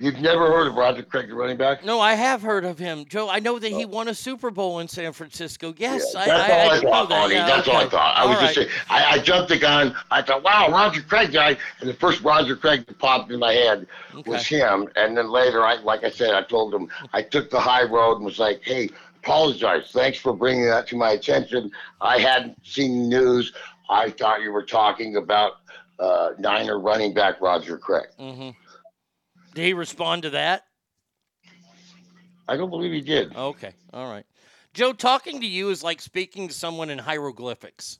You've 0.00 0.20
never 0.20 0.46
heard 0.46 0.68
of 0.68 0.74
Roger 0.74 1.02
Craig, 1.02 1.28
the 1.28 1.34
running 1.34 1.56
back? 1.56 1.84
No, 1.84 1.98
I 1.98 2.14
have 2.14 2.40
heard 2.40 2.64
of 2.64 2.78
him, 2.78 3.04
Joe. 3.08 3.28
I 3.28 3.40
know 3.40 3.58
that 3.58 3.72
he 3.72 3.84
won 3.84 4.06
a 4.06 4.14
Super 4.14 4.50
Bowl 4.50 4.78
in 4.78 4.86
San 4.86 5.12
Francisco. 5.12 5.74
Yes, 5.76 6.14
I, 6.14 6.26
That's 6.26 6.50
I, 6.50 6.62
all 6.62 6.70
I, 6.70 6.76
I, 6.76 6.80
thought, 6.80 7.08
that. 7.08 7.30
Yeah, 7.30 7.46
That's 7.46 7.68
all 7.68 7.76
I 7.76 7.88
thought. 7.88 8.16
I 8.16 8.24
was 8.26 8.36
All 8.36 8.42
just 8.42 8.54
saying, 8.54 8.68
I, 8.88 9.04
I 9.06 9.18
jumped 9.18 9.48
the 9.48 9.58
gun. 9.58 9.96
I 10.10 10.22
thought, 10.22 10.44
wow, 10.44 10.68
Roger 10.70 11.02
Craig 11.02 11.32
died. 11.32 11.58
And 11.80 11.88
the 11.88 11.94
first 11.94 12.22
Roger 12.22 12.54
Craig 12.54 12.86
that 12.86 12.98
popped 12.98 13.32
in 13.32 13.40
my 13.40 13.52
head 13.52 13.88
was 14.24 14.46
him. 14.46 14.88
And 14.94 15.16
then 15.16 15.30
later, 15.30 15.64
I 15.64 15.74
like 15.76 16.04
I 16.04 16.10
said, 16.10 16.30
I 16.30 16.42
told 16.42 16.72
him, 16.72 16.88
I 17.12 17.22
took 17.22 17.50
the 17.50 17.60
high 17.60 17.84
road 17.84 18.16
and 18.16 18.24
was 18.24 18.38
like, 18.38 18.60
hey, 18.62 18.90
apologize. 19.24 19.90
Thanks 19.92 20.18
for 20.18 20.32
bringing 20.32 20.66
that 20.66 20.86
to 20.88 20.96
my 20.96 21.10
attention. 21.10 21.72
I 22.00 22.18
hadn't 22.18 22.64
seen 22.64 23.02
the 23.02 23.08
news. 23.08 23.52
I 23.90 24.10
thought 24.10 24.42
you 24.42 24.52
were 24.52 24.64
talking 24.64 25.16
about 25.16 25.54
uh, 25.98 26.30
Niner 26.38 26.78
running 26.78 27.14
back 27.14 27.40
Roger 27.40 27.78
Craig. 27.78 28.06
hmm 28.16 28.50
Did 29.58 29.64
he 29.64 29.72
respond 29.72 30.22
to 30.22 30.30
that? 30.30 30.66
I 32.46 32.56
don't 32.56 32.70
believe 32.70 32.92
he 32.92 33.00
did. 33.00 33.34
Okay, 33.34 33.72
all 33.92 34.08
right. 34.08 34.24
Joe, 34.72 34.92
talking 34.92 35.40
to 35.40 35.46
you 35.48 35.70
is 35.70 35.82
like 35.82 36.00
speaking 36.00 36.46
to 36.46 36.54
someone 36.54 36.90
in 36.90 36.98
hieroglyphics. 36.98 37.98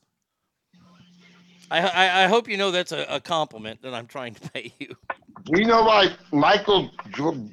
I, 1.69 1.81
I, 1.81 2.23
I 2.23 2.27
hope 2.29 2.49
you 2.49 2.57
know 2.57 2.71
that's 2.71 2.93
a, 2.93 3.05
a 3.09 3.19
compliment 3.19 3.83
that 3.83 3.93
I'm 3.93 4.07
trying 4.07 4.35
to 4.35 4.51
pay 4.51 4.73
you. 4.79 4.95
Do 5.47 5.61
you 5.61 5.67
know 5.67 5.83
why 5.83 6.15
Michael 6.31 6.93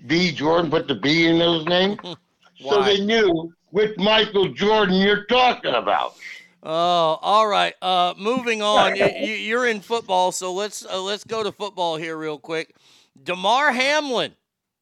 B. 0.05 0.31
Jordan 0.31 0.69
put 0.69 0.87
the 0.87 0.93
B 0.93 1.25
in 1.25 1.39
his 1.39 1.65
name? 1.65 1.97
so 2.61 2.83
they 2.83 3.03
knew 3.03 3.51
which 3.71 3.97
Michael 3.97 4.49
Jordan 4.49 4.97
you're 4.97 5.25
talking 5.25 5.73
about. 5.73 6.13
Oh, 6.61 7.17
all 7.23 7.47
right. 7.47 7.73
Uh, 7.81 8.13
moving 8.19 8.61
on. 8.61 8.97
you, 8.97 9.05
you're 9.07 9.65
in 9.65 9.81
football, 9.81 10.31
so 10.31 10.53
let's 10.53 10.85
uh, 10.85 11.01
let's 11.01 11.23
go 11.23 11.41
to 11.41 11.51
football 11.51 11.97
here 11.97 12.15
real 12.15 12.37
quick. 12.37 12.75
Damar 13.21 13.71
Hamlin. 13.71 14.33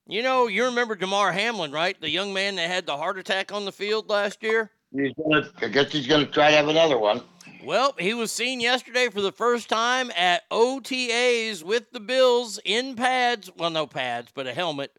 You 0.07 0.21
know, 0.21 0.47
you 0.47 0.65
remember 0.65 0.95
Damar 0.95 1.31
Hamlin, 1.31 1.71
right? 1.71 1.99
The 1.99 2.09
young 2.09 2.33
man 2.33 2.55
that 2.55 2.69
had 2.69 2.85
the 2.85 2.97
heart 2.97 3.17
attack 3.17 3.53
on 3.53 3.65
the 3.65 3.71
field 3.71 4.09
last 4.09 4.43
year. 4.43 4.71
He's 4.93 5.13
gonna, 5.13 5.49
I 5.61 5.67
guess 5.69 5.91
he's 5.91 6.07
going 6.07 6.25
to 6.25 6.31
try 6.31 6.51
to 6.51 6.57
have 6.57 6.67
another 6.67 6.97
one. 6.97 7.21
Well, 7.63 7.95
he 7.97 8.13
was 8.13 8.31
seen 8.31 8.59
yesterday 8.59 9.07
for 9.09 9.21
the 9.21 9.31
first 9.31 9.69
time 9.69 10.11
at 10.17 10.49
OTAs 10.49 11.63
with 11.63 11.91
the 11.91 12.01
Bills 12.01 12.59
in 12.65 12.95
pads. 12.95 13.49
Well, 13.57 13.69
no 13.69 13.87
pads, 13.87 14.31
but 14.35 14.47
a 14.47 14.53
helmet, 14.53 14.97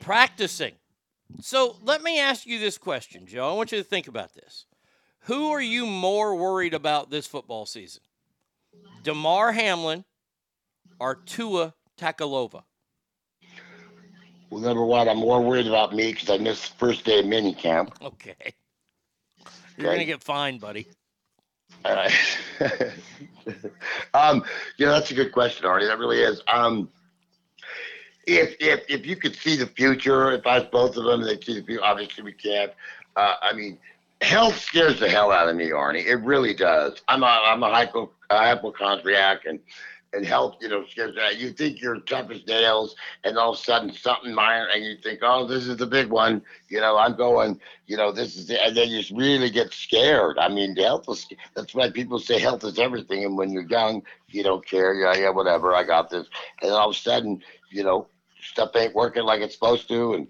practicing. 0.00 0.74
So 1.40 1.76
let 1.82 2.02
me 2.02 2.18
ask 2.18 2.46
you 2.46 2.58
this 2.58 2.78
question, 2.78 3.26
Joe. 3.26 3.48
I 3.48 3.52
want 3.54 3.70
you 3.70 3.78
to 3.78 3.84
think 3.84 4.08
about 4.08 4.34
this. 4.34 4.66
Who 5.22 5.50
are 5.52 5.60
you 5.60 5.86
more 5.86 6.34
worried 6.34 6.74
about 6.74 7.10
this 7.10 7.26
football 7.26 7.66
season? 7.66 8.02
Damar 9.04 9.52
Hamlin 9.52 10.04
or 10.98 11.14
Tua 11.14 11.74
Tagovailoa? 11.98 12.62
Well, 14.50 14.60
number 14.60 14.84
one, 14.84 15.08
I'm 15.08 15.18
more 15.18 15.42
worried 15.42 15.66
about 15.66 15.94
me 15.94 16.12
because 16.12 16.30
I 16.30 16.38
missed 16.38 16.72
the 16.72 16.78
first 16.78 17.04
day 17.04 17.20
of 17.20 17.26
mini 17.26 17.54
camp. 17.54 17.92
Okay. 18.00 18.34
You're 19.76 19.86
going 19.86 19.98
to 19.98 20.04
get 20.04 20.22
fined, 20.22 20.60
buddy. 20.60 20.88
All 21.84 21.94
right. 21.94 22.12
um, 24.14 24.42
you 24.76 24.86
know, 24.86 24.92
that's 24.92 25.10
a 25.10 25.14
good 25.14 25.32
question, 25.32 25.66
Artie. 25.66 25.86
That 25.86 25.98
really 25.98 26.20
is. 26.20 26.42
Um, 26.48 26.88
if 28.26 28.56
if 28.60 28.84
if 28.88 29.06
you 29.06 29.16
could 29.16 29.36
see 29.36 29.56
the 29.56 29.66
future, 29.66 30.32
if 30.32 30.46
I 30.46 30.58
was 30.58 30.68
both 30.70 30.96
of 30.96 31.04
them, 31.04 31.22
they'd 31.22 31.42
see 31.42 31.54
the 31.54 31.64
future. 31.64 31.84
Obviously, 31.84 32.24
we 32.24 32.32
can't. 32.32 32.72
Uh, 33.16 33.34
I 33.40 33.52
mean, 33.52 33.78
health 34.20 34.58
scares 34.58 35.00
the 35.00 35.08
hell 35.08 35.30
out 35.30 35.48
of 35.48 35.56
me, 35.56 35.70
Arnie. 35.70 36.04
It 36.04 36.16
really 36.16 36.54
does. 36.54 37.00
I'm 37.08 37.22
a 37.22 37.26
I'm 37.26 37.62
a 37.62 37.70
hypo 37.70 38.10
uh, 38.30 38.38
hypochondriac, 38.38 39.44
and 39.46 39.60
and 40.12 40.24
health, 40.24 40.56
you 40.60 40.68
know, 40.68 40.84
scares. 40.86 41.16
Uh, 41.16 41.30
you 41.30 41.50
think 41.50 41.80
you're 41.80 42.00
tough 42.00 42.30
as 42.30 42.46
nails, 42.46 42.96
and 43.24 43.36
all 43.36 43.52
of 43.52 43.58
a 43.58 43.62
sudden 43.62 43.92
something 43.92 44.34
minor, 44.34 44.68
and 44.74 44.84
you 44.84 44.96
think, 45.02 45.20
oh, 45.22 45.46
this 45.46 45.66
is 45.66 45.76
the 45.76 45.86
big 45.86 46.10
one. 46.10 46.42
You 46.68 46.80
know, 46.80 46.96
I'm 46.96 47.16
going. 47.16 47.60
You 47.86 47.96
know, 47.96 48.12
this 48.12 48.36
is, 48.36 48.46
the, 48.46 48.62
and 48.62 48.76
then 48.76 48.88
you 48.88 48.98
just 48.98 49.12
really 49.12 49.50
get 49.50 49.72
scared. 49.72 50.38
I 50.38 50.48
mean, 50.48 50.76
health 50.76 51.08
is. 51.08 51.26
That's 51.54 51.74
why 51.74 51.90
people 51.90 52.18
say 52.18 52.38
health 52.38 52.64
is 52.64 52.78
everything, 52.78 53.24
and 53.24 53.36
when 53.36 53.50
you're 53.50 53.68
young, 53.68 54.02
you 54.28 54.42
don't 54.42 54.66
care. 54.66 54.94
Yeah, 54.94 55.14
yeah, 55.16 55.30
whatever. 55.30 55.74
I 55.74 55.84
got 55.84 56.10
this, 56.10 56.26
and 56.62 56.70
all 56.70 56.90
of 56.90 56.96
a 56.96 56.98
sudden, 56.98 57.42
you 57.70 57.84
know, 57.84 58.08
stuff 58.40 58.70
ain't 58.76 58.94
working 58.94 59.24
like 59.24 59.40
it's 59.40 59.54
supposed 59.54 59.88
to, 59.88 60.14
and 60.14 60.28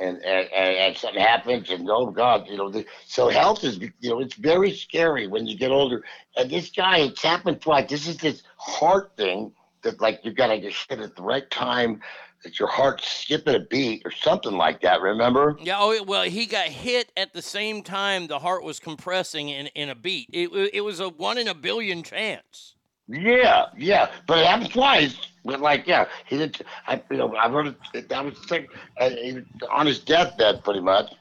and 0.00 0.18
and, 0.24 0.48
and, 0.52 0.96
something 0.96 1.20
happens, 1.20 1.70
and 1.70 1.88
oh 1.90 2.10
God, 2.10 2.46
you 2.48 2.56
know, 2.56 2.70
the, 2.70 2.84
so 3.06 3.28
health 3.28 3.64
is, 3.64 3.78
you 3.78 4.10
know, 4.10 4.20
it's 4.20 4.34
very 4.34 4.72
scary 4.72 5.26
when 5.26 5.46
you 5.46 5.56
get 5.56 5.70
older. 5.70 6.04
And 6.36 6.50
this 6.50 6.70
guy, 6.70 6.98
it's 6.98 7.22
happened 7.22 7.60
twice. 7.60 7.88
This 7.88 8.08
is 8.08 8.16
this 8.16 8.42
heart 8.56 9.12
thing 9.16 9.52
that 9.82 10.00
like 10.00 10.20
you 10.24 10.32
gotta 10.32 10.58
get 10.58 10.74
hit 10.88 11.00
at 11.00 11.16
the 11.16 11.22
right 11.22 11.48
time, 11.50 12.00
that 12.42 12.58
your 12.58 12.68
heart's 12.68 13.06
skipping 13.06 13.54
a 13.54 13.60
beat 13.60 14.02
or 14.04 14.10
something 14.10 14.52
like 14.52 14.80
that. 14.80 15.00
Remember? 15.00 15.56
Yeah, 15.60 15.76
oh, 15.78 16.02
well, 16.02 16.24
he 16.24 16.46
got 16.46 16.66
hit 16.66 17.12
at 17.16 17.32
the 17.32 17.42
same 17.42 17.82
time 17.82 18.26
the 18.26 18.38
heart 18.38 18.64
was 18.64 18.80
compressing 18.80 19.48
in, 19.48 19.66
in 19.68 19.88
a 19.88 19.94
beat. 19.94 20.28
It, 20.32 20.50
it 20.72 20.80
was 20.80 21.00
a 21.00 21.08
one 21.08 21.38
in 21.38 21.48
a 21.48 21.54
billion 21.54 22.02
chance. 22.02 22.74
Yeah, 23.08 23.66
yeah, 23.76 24.12
but 24.26 24.38
it 24.38 24.46
happened 24.46 24.72
twice. 24.72 25.16
But 25.44 25.60
like, 25.60 25.86
yeah, 25.86 26.06
he 26.26 26.38
did. 26.38 26.60
I, 26.86 27.02
you 27.10 27.16
know, 27.16 27.34
I've 27.36 27.52
heard 27.52 27.74
it. 27.94 28.08
That 28.08 28.24
was 28.24 28.38
thing, 28.40 28.66
and 28.98 29.46
on 29.70 29.86
his 29.86 29.98
deathbed, 29.98 30.62
pretty 30.64 30.80
much. 30.80 31.12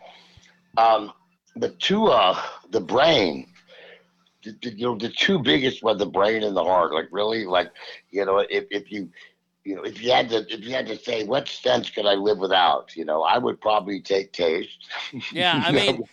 Um, 0.77 1.13
the 1.55 1.69
two, 1.69 2.07
uh, 2.07 2.39
the 2.69 2.81
brain, 2.81 3.47
the, 4.43 4.55
the, 4.61 4.77
you 4.77 4.85
know, 4.85 4.97
the 4.97 5.09
two 5.09 5.39
biggest 5.39 5.83
were 5.83 5.93
the 5.93 6.05
brain 6.05 6.43
and 6.43 6.55
the 6.55 6.63
heart. 6.63 6.93
Like, 6.93 7.07
really, 7.11 7.45
like, 7.45 7.71
you 8.11 8.25
know, 8.25 8.39
if 8.49 8.65
if 8.71 8.91
you, 8.91 9.09
you 9.63 9.75
know, 9.75 9.83
if 9.83 10.01
you 10.01 10.11
had 10.11 10.29
to, 10.29 10.45
if 10.53 10.65
you 10.65 10.71
had 10.71 10.87
to 10.87 10.97
say, 10.97 11.23
what 11.23 11.47
sense 11.47 11.89
could 11.89 12.05
I 12.05 12.13
live 12.15 12.39
without? 12.39 12.95
You 12.95 13.05
know, 13.05 13.23
I 13.23 13.37
would 13.37 13.61
probably 13.61 14.01
take 14.01 14.33
taste. 14.33 14.89
Yeah, 15.31 15.63
I 15.65 15.71
mean, 15.73 16.03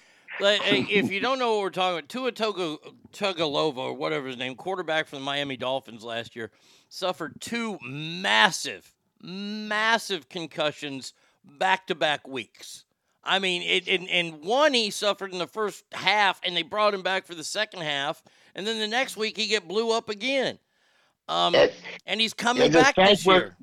like, 0.40 0.60
if 0.64 1.10
you 1.10 1.20
don't 1.20 1.38
know 1.38 1.54
what 1.54 1.62
we're 1.62 1.70
talking 1.70 1.98
about, 1.98 2.08
Tua 2.08 2.32
Tagovailoa 2.32 3.76
or 3.76 3.94
whatever 3.94 4.26
his 4.26 4.36
name, 4.36 4.54
quarterback 4.54 5.06
for 5.06 5.16
the 5.16 5.22
Miami 5.22 5.56
Dolphins 5.56 6.04
last 6.04 6.36
year, 6.36 6.50
suffered 6.88 7.40
two 7.40 7.78
massive, 7.84 8.92
massive 9.22 10.28
concussions 10.28 11.12
back 11.44 11.86
to 11.86 11.94
back 11.94 12.26
weeks. 12.26 12.84
I 13.24 13.38
mean, 13.38 13.62
it, 13.62 13.88
and, 13.88 14.08
and 14.08 14.42
one 14.42 14.72
he 14.72 14.90
suffered 14.90 15.32
in 15.32 15.38
the 15.38 15.46
first 15.46 15.84
half, 15.92 16.40
and 16.44 16.56
they 16.56 16.62
brought 16.62 16.94
him 16.94 17.02
back 17.02 17.26
for 17.26 17.34
the 17.34 17.44
second 17.44 17.82
half, 17.82 18.22
and 18.54 18.66
then 18.66 18.78
the 18.78 18.86
next 18.86 19.16
week 19.16 19.36
he 19.36 19.48
get 19.48 19.66
blew 19.66 19.90
up 19.90 20.08
again. 20.08 20.58
Um, 21.28 21.56
and 22.06 22.20
he's 22.20 22.32
coming 22.32 22.70
the 22.70 22.78
back 22.78 22.94
this 22.94 23.26
year. 23.26 23.56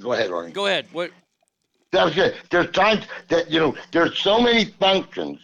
Go 0.00 0.12
ahead, 0.12 0.30
Ronnie. 0.30 0.52
Go 0.52 0.66
ahead. 0.66 0.86
What? 0.92 1.10
That 1.90 2.04
was 2.04 2.14
good. 2.14 2.36
There's 2.50 2.70
times 2.70 3.04
that 3.28 3.50
you 3.50 3.58
know 3.58 3.74
there's 3.90 4.16
so 4.18 4.40
many 4.40 4.66
functions 4.66 5.40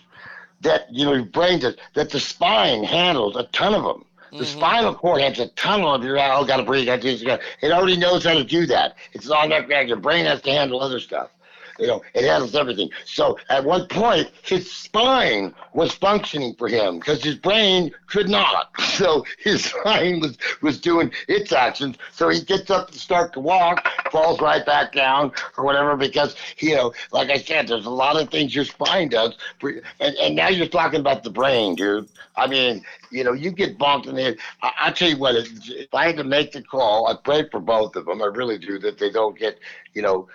that 0.60 0.86
you 0.92 1.04
know 1.04 1.14
your 1.14 1.24
brain 1.24 1.58
does 1.58 1.76
that 1.94 2.10
the 2.10 2.20
spine 2.20 2.84
handles 2.84 3.34
a 3.36 3.44
ton 3.44 3.74
of 3.74 3.82
them. 3.82 4.04
The 4.35 4.44
Mhm. 4.44 4.47
spinal 4.47 4.94
cord 4.94 5.20
has 5.23 5.39
a 5.39 5.47
tunnel 5.48 5.94
of 5.94 6.02
your 6.02 6.19
oh, 6.19 6.44
got 6.44 6.56
to 6.56 6.65
breathe. 6.65 6.86
Got 6.86 7.02
to 7.02 7.16
do 7.16 7.16
this. 7.16 7.40
It 7.62 7.70
already 7.70 7.97
knows 7.97 8.24
how 8.24 8.35
to 8.35 8.43
do 8.43 8.66
that. 8.66 8.97
It's 9.12 9.31
on 9.31 9.51
that. 9.51 9.69
Your 9.86 9.97
brain 9.97 10.24
has 10.27 10.43
to 10.43 10.51
handle 10.51 10.81
other 10.81 10.98
stuff. 10.98 11.31
You 11.78 11.86
know, 11.88 12.02
it 12.14 12.24
handles 12.24 12.55
everything. 12.55 12.90
So 13.05 13.38
at 13.48 13.64
one 13.64 13.86
point, 13.88 14.30
his 14.42 14.70
spine 14.70 15.55
was 15.72 15.92
functioning 15.92 16.55
for 16.56 16.68
him 16.68 16.98
because 16.98 17.22
his 17.22 17.34
brain 17.34 17.92
could 18.06 18.28
not. 18.28 18.70
So 18.94 19.24
his 19.38 19.64
spine 19.72 20.20
was 20.20 20.38
was 20.62 20.80
doing 20.80 21.10
its 21.26 21.51
actions. 21.51 21.96
So 22.12 22.28
he 22.28 22.40
gets 22.42 22.70
up 22.70 22.92
to 22.92 22.98
start 22.98 23.32
to 23.32 23.40
walk, 23.40 23.84
falls 24.12 24.40
right 24.40 24.64
back 24.64 24.92
down 24.92 25.32
or 25.59 25.64
whatever 25.64 25.96
because 25.96 26.36
you 26.59 26.76
know, 26.76 26.92
like 27.10 27.28
I 27.28 27.38
said, 27.38 27.66
there's 27.66 27.86
a 27.86 27.90
lot 27.90 28.20
of 28.20 28.30
things 28.30 28.55
your 28.55 28.64
spine 28.64 29.09
does. 29.09 29.34
For, 29.59 29.70
and 29.98 30.14
and 30.16 30.36
now 30.36 30.48
you're 30.48 30.68
talking 30.68 31.01
about 31.01 31.24
the 31.24 31.30
brain, 31.30 31.74
dude. 31.74 32.09
I 32.36 32.46
mean, 32.46 32.84
you 33.10 33.24
know, 33.24 33.32
you 33.32 33.51
get 33.51 33.78
bonked 33.78 34.06
in 34.06 34.14
the 34.14 34.22
head. 34.22 34.36
I, 34.62 34.70
I 34.82 34.90
tell 34.92 35.09
you 35.09 35.18
what, 35.18 35.34
if 35.36 35.92
I 35.92 36.06
had 36.06 36.16
to 36.18 36.24
make 36.24 36.52
the 36.52 36.62
call, 36.62 37.09
I 37.09 37.14
pray 37.16 37.48
for 37.51 37.60
both 37.60 37.96
of 37.96 38.06
them. 38.06 38.22
I 38.22 38.26
really 38.26 38.59
do 38.59 38.78
that 38.80 38.98
they 38.98 39.10
don't 39.10 39.38
get, 39.38 39.59
you 39.92 40.02
know, 40.02 40.28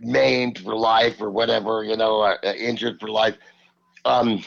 maimed 0.00 0.58
for 0.58 0.74
life 0.74 1.20
or 1.20 1.30
whatever, 1.30 1.84
you 1.84 1.96
know, 1.96 2.20
uh, 2.20 2.36
uh, 2.44 2.52
injured 2.52 2.98
for 3.00 3.08
life. 3.08 3.36
Um, 4.04 4.42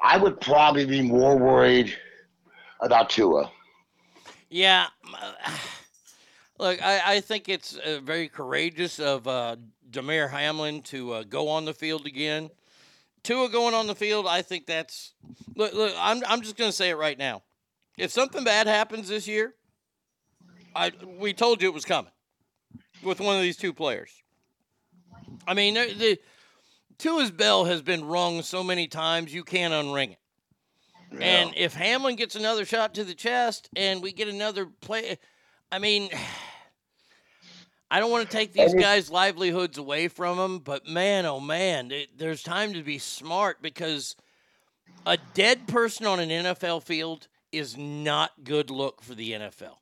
I 0.00 0.18
would 0.18 0.40
probably 0.40 0.84
be 0.84 1.02
more 1.02 1.36
worried 1.36 1.96
about 2.80 3.10
Tua. 3.10 3.50
Yeah. 4.50 4.86
Look, 6.58 6.80
I, 6.82 7.16
I 7.16 7.20
think 7.20 7.48
it's 7.48 7.76
uh, 7.76 8.00
very 8.02 8.28
courageous 8.28 9.00
of 9.00 9.26
uh, 9.26 9.56
Hamlin 9.92 10.82
to 10.82 11.12
uh, 11.12 11.22
go 11.24 11.48
on 11.48 11.64
the 11.64 11.74
field 11.74 12.06
again. 12.06 12.50
Tua 13.24 13.48
going 13.48 13.74
on 13.74 13.86
the 13.86 13.94
field, 13.94 14.26
I 14.28 14.42
think 14.42 14.66
that's. 14.66 15.14
Look, 15.56 15.72
look 15.72 15.94
I'm, 15.98 16.22
I'm 16.28 16.42
just 16.42 16.56
going 16.56 16.70
to 16.70 16.76
say 16.76 16.90
it 16.90 16.96
right 16.96 17.18
now. 17.18 17.42
If 17.96 18.10
something 18.10 18.44
bad 18.44 18.66
happens 18.66 19.08
this 19.08 19.26
year, 19.26 19.54
I 20.76 20.92
we 21.18 21.32
told 21.32 21.62
you 21.62 21.68
it 21.68 21.74
was 21.74 21.84
coming 21.84 22.10
with 23.02 23.20
one 23.20 23.36
of 23.36 23.42
these 23.42 23.56
two 23.56 23.72
players. 23.72 24.10
I 25.46 25.54
mean, 25.54 25.74
the, 25.74 25.94
the 25.96 26.18
Tua's 26.98 27.30
bell 27.30 27.64
has 27.64 27.82
been 27.82 28.04
rung 28.04 28.42
so 28.42 28.62
many 28.62 28.86
times 28.86 29.32
you 29.34 29.44
can't 29.44 29.72
unring 29.72 30.12
it. 30.12 30.18
And 31.20 31.52
if 31.56 31.74
Hamlin 31.74 32.16
gets 32.16 32.34
another 32.34 32.64
shot 32.64 32.94
to 32.94 33.04
the 33.04 33.14
chest 33.14 33.68
and 33.76 34.02
we 34.02 34.12
get 34.12 34.28
another 34.28 34.66
play, 34.66 35.18
I 35.70 35.78
mean, 35.78 36.10
I 37.90 38.00
don't 38.00 38.10
want 38.10 38.28
to 38.28 38.36
take 38.36 38.52
these 38.52 38.74
guys' 38.74 39.10
livelihoods 39.10 39.78
away 39.78 40.08
from 40.08 40.36
them, 40.36 40.58
but 40.58 40.88
man, 40.88 41.26
oh 41.26 41.38
man, 41.38 41.92
it, 41.92 42.18
there's 42.18 42.42
time 42.42 42.72
to 42.72 42.82
be 42.82 42.98
smart 42.98 43.62
because 43.62 44.16
a 45.06 45.16
dead 45.34 45.68
person 45.68 46.06
on 46.06 46.18
an 46.18 46.30
NFL 46.30 46.82
field 46.82 47.28
is 47.52 47.76
not 47.76 48.32
good 48.42 48.70
look 48.70 49.00
for 49.00 49.14
the 49.14 49.32
NFL. 49.32 49.76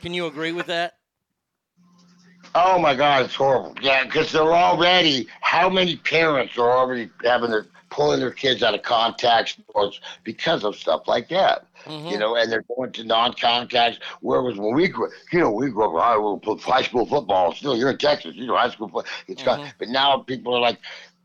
Can 0.00 0.14
you 0.14 0.26
agree 0.26 0.52
with 0.52 0.66
that? 0.66 0.94
Oh 2.54 2.78
my 2.78 2.94
God, 2.94 3.24
it's 3.24 3.34
horrible. 3.34 3.74
Yeah, 3.80 4.04
because 4.04 4.32
they're 4.32 4.42
already. 4.54 5.26
How 5.40 5.68
many 5.68 5.96
parents 5.96 6.56
are 6.58 6.70
already 6.70 7.10
having 7.24 7.50
their 7.50 7.66
pulling 7.90 8.20
their 8.20 8.30
kids 8.30 8.62
out 8.62 8.74
of 8.74 8.82
contact 8.82 9.50
sports 9.50 10.00
because 10.24 10.64
of 10.64 10.76
stuff 10.76 11.02
like 11.06 11.28
that? 11.28 11.66
You 12.08 12.18
know, 12.18 12.34
and 12.36 12.50
they're 12.50 12.64
going 12.76 12.92
to 12.92 13.04
non-contact. 13.04 14.00
Where 14.20 14.42
was 14.42 14.56
when 14.58 14.74
we 14.74 14.88
grew, 14.88 15.08
you 15.32 15.40
know, 15.40 15.50
we 15.50 15.70
grew 15.70 15.84
up 15.96 16.02
high 16.02 16.14
school, 16.14 16.58
high 16.58 16.82
school 16.82 17.06
football. 17.06 17.54
Still, 17.54 17.76
you're 17.76 17.90
in 17.90 17.98
Texas, 17.98 18.34
you 18.34 18.46
know, 18.46 18.56
high 18.56 18.70
school 18.70 18.88
football. 18.88 19.04
It's 19.28 19.42
got, 19.42 19.62
but 19.78 19.88
now 19.88 20.18
people 20.18 20.54
are 20.54 20.60
like, 20.60 20.78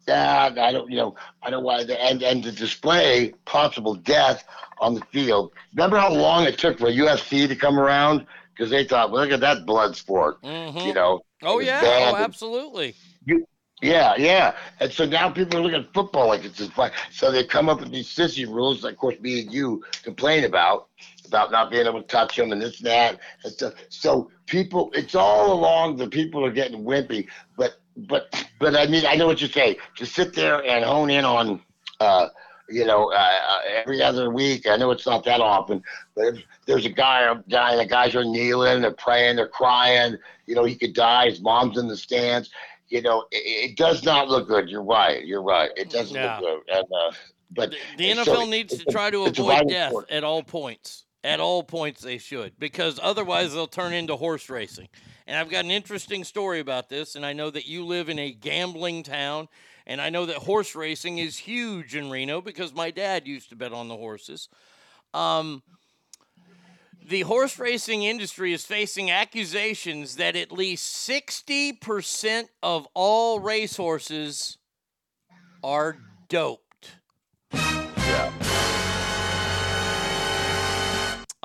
ah, 0.10 0.52
I 0.58 0.72
don't, 0.72 0.90
you 0.90 0.98
know, 0.98 1.16
I 1.42 1.50
don't 1.50 1.64
want 1.64 1.88
to, 1.88 2.02
and 2.02 2.22
and 2.22 2.44
to 2.44 2.52
display 2.52 3.34
possible 3.46 3.96
death 3.96 4.46
on 4.80 4.94
the 4.96 5.02
field. 5.12 5.52
Remember 5.74 5.98
how 5.98 6.12
long 6.14 6.46
it 6.46 6.58
took 6.58 6.78
for 6.80 6.90
UFC 6.90 7.48
to 7.48 7.56
come 7.56 7.80
around? 7.80 8.26
Because 8.56 8.70
they 8.70 8.86
thought, 8.86 9.12
well, 9.12 9.24
look 9.24 9.32
at 9.32 9.42
that 9.42 9.66
blood 9.66 9.96
sport, 9.96 10.38
you 10.44 10.94
know. 10.94 11.22
Oh 11.44 11.60
yeah, 11.60 11.82
oh 11.84 12.16
absolutely. 12.16 12.96
You, 13.26 13.46
yeah, 13.82 14.16
yeah. 14.18 14.56
And 14.80 14.92
so 14.92 15.06
now 15.06 15.30
people 15.30 15.60
are 15.60 15.62
looking 15.62 15.82
at 15.82 15.94
football 15.94 16.28
like 16.28 16.46
it's 16.46 16.58
just 16.58 16.72
fun. 16.72 16.92
So 17.12 17.32
they 17.32 17.44
come 17.44 17.68
up 17.68 17.82
with 17.82 17.92
these 17.92 18.08
sissy 18.08 18.48
rules, 18.48 18.82
that, 18.82 18.90
of 18.90 18.98
course, 18.98 19.20
me 19.20 19.42
and 19.42 19.54
you 19.54 19.84
complain 20.04 20.46
about, 20.46 20.88
about 21.28 21.52
not 21.52 21.72
being 21.72 21.86
able 21.86 22.02
to 22.02 22.08
touch 22.08 22.38
them 22.38 22.52
and 22.52 22.62
this 22.62 22.78
and 22.78 22.88
that. 22.88 23.20
And 23.44 23.54
stuff. 23.54 23.74
so 23.90 24.32
people, 24.46 24.92
it's 24.94 25.14
all 25.14 25.52
along 25.52 25.98
the 25.98 26.08
people 26.08 26.46
are 26.46 26.52
getting 26.52 26.84
wimpy. 26.84 27.28
But, 27.58 27.76
but, 27.98 28.48
but 28.60 28.76
I 28.76 28.88
mean, 28.88 29.06
I 29.06 29.16
know 29.16 29.28
what 29.28 29.42
you 29.42 29.48
say. 29.48 29.78
To 29.98 30.06
sit 30.06 30.34
there 30.34 30.64
and 30.64 30.86
hone 30.86 31.10
in 31.10 31.26
on, 31.26 31.62
uh, 32.00 32.30
you 32.70 32.86
know, 32.86 33.12
uh, 33.12 33.16
uh, 33.50 33.60
every 33.68 34.02
other 34.02 34.30
week. 34.30 34.68
I 34.68 34.76
know 34.78 34.92
it's 34.92 35.06
not 35.06 35.24
that 35.26 35.42
often, 35.42 35.84
but 36.16 36.36
if 36.36 36.44
there's 36.66 36.86
a 36.86 36.90
guy, 36.90 37.32
a 37.32 37.36
guy, 37.50 37.76
the 37.76 37.86
guys 37.86 38.16
are 38.16 38.24
kneeling, 38.26 38.82
they're 38.82 38.92
praying, 38.92 39.36
they're 39.36 39.48
crying. 39.48 40.18
You 40.46 40.56
know, 40.56 40.64
he 40.64 40.76
could 40.76 40.94
die. 40.94 41.30
His 41.30 41.42
mom's 41.42 41.78
in 41.78 41.88
the 41.88 41.98
stands. 41.98 42.50
You 42.90 43.02
know, 43.02 43.26
it, 43.32 43.72
it 43.72 43.78
does 43.78 44.04
not 44.04 44.30
look 44.30 44.48
good. 44.48 44.70
You're 44.70 44.84
right. 44.84 45.26
You're 45.26 45.44
right. 45.44 45.72
It 45.76 45.90
doesn't 45.90 46.16
Yeah. 46.16 46.40
look 46.40 46.66
good. 46.66 46.76
And 46.78 46.86
uh, 46.92 47.12
but 47.52 47.76
The 47.98 48.12
NFL 48.12 48.26
so 48.26 48.46
needs 48.46 48.78
to 48.78 48.86
try 48.86 49.10
to 49.12 49.26
avoid 49.26 49.68
death 49.68 49.90
sport. 49.92 50.10
at 50.12 50.24
all 50.24 50.44
points. 50.44 51.04
At 51.24 51.40
all 51.40 51.64
points, 51.64 52.02
they 52.02 52.20
should, 52.20 52.54
because 52.60 53.00
otherwise 53.02 53.52
they'll 53.52 53.66
turn 53.66 53.94
into 53.94 54.16
horse 54.16 54.48
racing. 54.48 54.90
And 55.26 55.36
I've 55.36 55.50
got 55.50 55.66
an 55.66 55.72
interesting 55.72 56.24
story 56.24 56.60
about 56.60 56.88
this, 56.88 57.16
and 57.16 57.26
I 57.26 57.34
know 57.34 57.50
that 57.50 57.66
you 57.66 57.84
live 57.84 58.10
in 58.10 58.20
a 58.20 58.32
gambling 58.32 59.02
town, 59.02 59.48
and 59.88 60.02
I 60.02 60.10
know 60.10 60.26
that 60.26 60.38
horse 60.38 60.76
racing 60.76 61.20
is 61.20 61.38
huge 61.38 61.96
in 61.96 62.10
Reno 62.10 62.42
because 62.42 62.74
my 62.74 62.92
dad 62.92 63.28
used 63.28 63.50
to 63.50 63.56
bet 63.56 63.74
on 63.74 63.88
the 63.88 63.96
horses. 63.96 64.50
Um, 65.14 65.64
the 67.08 67.22
horse 67.22 67.60
racing 67.60 68.04
industry 68.04 68.52
is 68.52 68.66
facing 68.66 69.12
accusations 69.12 70.16
that 70.16 70.36
at 70.36 70.52
least 70.52 71.08
60% 71.08 72.46
of 72.64 72.88
all 72.96 73.40
racehorses 73.40 74.58
are 75.64 75.98
doped. 76.30 76.65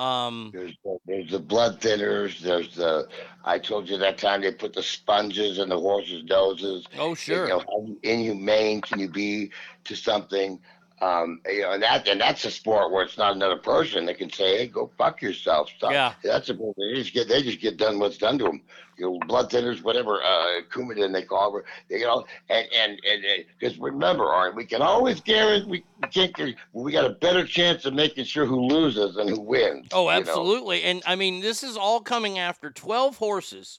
Um, 0.00 0.50
There's 0.54 0.74
the, 0.82 0.98
there's 1.06 1.30
the 1.30 1.38
blood 1.38 1.78
thinners. 1.78 2.40
There's 2.40 2.74
the. 2.74 3.06
I 3.44 3.58
told 3.58 3.86
you 3.86 3.98
that 3.98 4.16
time 4.16 4.40
they 4.40 4.50
put 4.50 4.72
the 4.72 4.82
sponges 4.82 5.58
in 5.58 5.68
the 5.68 5.78
horses' 5.78 6.24
noses. 6.24 6.86
Oh, 6.98 7.14
sure. 7.14 7.42
You 7.42 7.48
know, 7.50 7.58
how 7.58 7.86
inhumane 8.02 8.80
can 8.80 8.98
you 8.98 9.10
be 9.10 9.50
to 9.84 9.94
something? 9.94 10.58
Um, 11.02 11.40
you 11.46 11.62
know, 11.62 11.72
and 11.72 11.82
that 11.82 12.06
and 12.08 12.20
that's 12.20 12.44
a 12.44 12.50
sport 12.50 12.92
where 12.92 13.02
it's 13.02 13.16
not 13.16 13.34
another 13.34 13.56
person 13.56 14.04
that 14.06 14.18
can 14.18 14.30
say, 14.30 14.58
"Hey, 14.58 14.66
go 14.66 14.90
fuck 14.98 15.22
yourself." 15.22 15.70
Stop. 15.74 15.92
Yeah. 15.92 16.12
That's 16.22 16.50
a 16.50 16.54
they 16.54 16.94
just 16.94 17.14
get 17.14 17.26
they 17.26 17.42
just 17.42 17.60
get 17.60 17.78
done 17.78 17.98
what's 17.98 18.18
done 18.18 18.38
to 18.38 18.44
them. 18.44 18.60
You 18.98 19.06
know, 19.06 19.18
blood 19.26 19.50
thinners, 19.50 19.82
whatever, 19.82 20.22
uh, 20.22 20.60
Coumadin 20.70 21.14
they 21.14 21.22
call 21.22 21.56
it. 21.56 21.64
You 21.88 22.04
know, 22.04 22.26
and 22.50 22.66
and 22.76 23.00
and 23.02 23.44
because 23.58 23.78
remember, 23.78 24.24
Art, 24.24 24.54
we 24.54 24.66
can 24.66 24.82
always 24.82 25.22
guarantee 25.22 25.70
we, 25.70 25.84
can't. 26.10 26.34
guarantee- 26.34 26.58
We 26.74 26.92
got 26.92 27.06
a 27.06 27.14
better 27.14 27.46
chance 27.46 27.86
of 27.86 27.94
making 27.94 28.24
sure 28.26 28.44
who 28.44 28.60
loses 28.60 29.14
than 29.14 29.28
who 29.28 29.40
wins. 29.40 29.88
Oh, 29.92 30.02
you 30.02 30.06
know? 30.06 30.20
absolutely. 30.20 30.82
And 30.82 31.02
I 31.06 31.16
mean, 31.16 31.40
this 31.40 31.62
is 31.62 31.78
all 31.78 32.00
coming 32.02 32.38
after 32.38 32.70
12 32.70 33.16
horses 33.16 33.78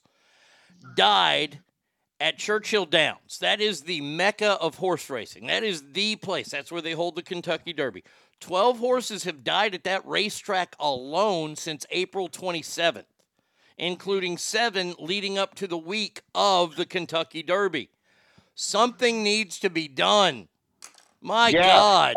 died 0.96 1.60
at 2.22 2.38
Churchill 2.38 2.86
Downs. 2.86 3.38
That 3.40 3.60
is 3.60 3.80
the 3.80 4.00
mecca 4.00 4.52
of 4.60 4.76
horse 4.76 5.10
racing. 5.10 5.48
That 5.48 5.64
is 5.64 5.82
the 5.92 6.14
place. 6.16 6.50
That's 6.50 6.70
where 6.70 6.80
they 6.80 6.92
hold 6.92 7.16
the 7.16 7.22
Kentucky 7.22 7.72
Derby. 7.72 8.04
12 8.38 8.78
horses 8.78 9.24
have 9.24 9.42
died 9.42 9.74
at 9.74 9.82
that 9.84 10.06
racetrack 10.06 10.76
alone 10.78 11.56
since 11.56 11.84
April 11.90 12.28
27th, 12.28 13.06
including 13.76 14.38
seven 14.38 14.94
leading 15.00 15.36
up 15.36 15.56
to 15.56 15.66
the 15.66 15.76
week 15.76 16.22
of 16.32 16.76
the 16.76 16.86
Kentucky 16.86 17.42
Derby. 17.42 17.90
Something 18.54 19.24
needs 19.24 19.58
to 19.58 19.68
be 19.68 19.88
done. 19.88 20.46
My 21.20 21.48
Yeah. 21.48 21.62
God. 21.62 22.16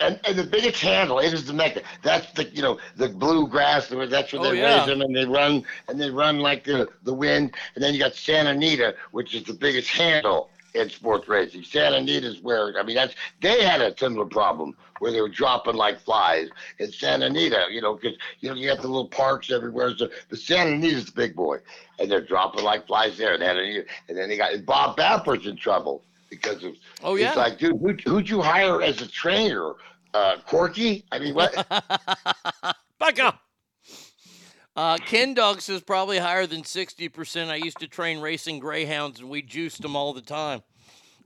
And, 0.00 0.18
and 0.24 0.36
the 0.38 0.44
biggest 0.44 0.80
handle 0.80 1.18
it 1.18 1.32
is 1.34 1.44
the 1.46 1.52
mecca. 1.52 1.82
That's 2.02 2.32
the 2.32 2.44
you 2.54 2.62
know 2.62 2.78
the 2.96 3.08
bluegrass. 3.08 3.88
That's 3.88 4.32
where 4.32 4.40
Oh, 4.40 4.50
they 4.50 4.58
yeah. 4.58 4.78
raise 4.78 4.86
them 4.86 5.02
and 5.02 5.14
they 5.14 5.26
run 5.26 5.62
and 5.88 6.00
they 6.00 6.10
run 6.10 6.38
like 6.40 6.64
the 6.64 6.88
the 7.04 7.12
wind. 7.14 7.54
And 7.74 7.84
then 7.84 7.92
you 7.94 8.00
got 8.00 8.14
Santa 8.14 8.50
Anita, 8.50 8.94
which 9.12 9.34
is 9.34 9.44
the 9.44 9.52
biggest 9.52 9.88
handle 9.90 10.50
in 10.74 10.88
sports 10.88 11.28
racing. 11.28 11.64
Santa 11.64 11.96
Anita 11.96 12.28
is 12.28 12.40
where 12.40 12.78
I 12.78 12.82
mean 12.82 12.96
that's 12.96 13.14
they 13.42 13.62
had 13.62 13.82
a 13.82 13.96
similar 13.98 14.24
problem 14.24 14.74
where 15.00 15.12
they 15.12 15.20
were 15.20 15.28
dropping 15.28 15.74
like 15.74 16.00
flies 16.00 16.48
in 16.78 16.90
Santa 16.92 17.26
Anita. 17.26 17.66
You 17.70 17.82
know 17.82 17.94
because 17.96 18.16
you 18.40 18.48
know 18.48 18.54
you 18.54 18.68
got 18.68 18.80
the 18.80 18.88
little 18.88 19.08
parks 19.08 19.50
everywhere. 19.50 19.94
So 19.96 20.08
but 20.30 20.38
Santa 20.38 20.70
Anita's 20.72 21.06
the 21.06 21.12
big 21.12 21.36
boy, 21.36 21.58
and 21.98 22.10
they're 22.10 22.24
dropping 22.24 22.64
like 22.64 22.86
flies 22.86 23.18
there. 23.18 23.34
And 23.34 23.42
then 23.42 23.84
and 24.08 24.16
then 24.16 24.28
they 24.30 24.38
got 24.38 24.52
and 24.54 24.64
Bob 24.64 24.96
Baffert's 24.96 25.46
in 25.46 25.56
trouble 25.56 26.04
because 26.30 26.64
of 26.64 26.74
Oh, 27.02 27.16
yeah. 27.16 27.28
It's 27.28 27.36
like 27.36 27.58
dude, 27.58 27.80
who, 27.80 27.94
who'd 28.10 28.28
you 28.28 28.40
hire 28.40 28.80
as 28.82 29.00
a 29.02 29.08
trainer? 29.08 29.72
Uh, 30.14 30.36
Corky? 30.46 31.04
I 31.12 31.18
mean, 31.18 31.34
what? 31.34 31.54
Back 32.98 33.18
up. 33.20 33.40
Uh, 34.76 34.96
Ken 34.98 35.34
Dogs 35.34 35.68
is 35.68 35.82
probably 35.82 36.18
higher 36.18 36.46
than 36.46 36.62
60%. 36.62 37.48
I 37.48 37.56
used 37.56 37.78
to 37.80 37.88
train 37.88 38.20
racing 38.20 38.60
greyhounds 38.60 39.20
and 39.20 39.28
we 39.28 39.42
juiced 39.42 39.82
them 39.82 39.96
all 39.96 40.12
the 40.12 40.20
time. 40.22 40.62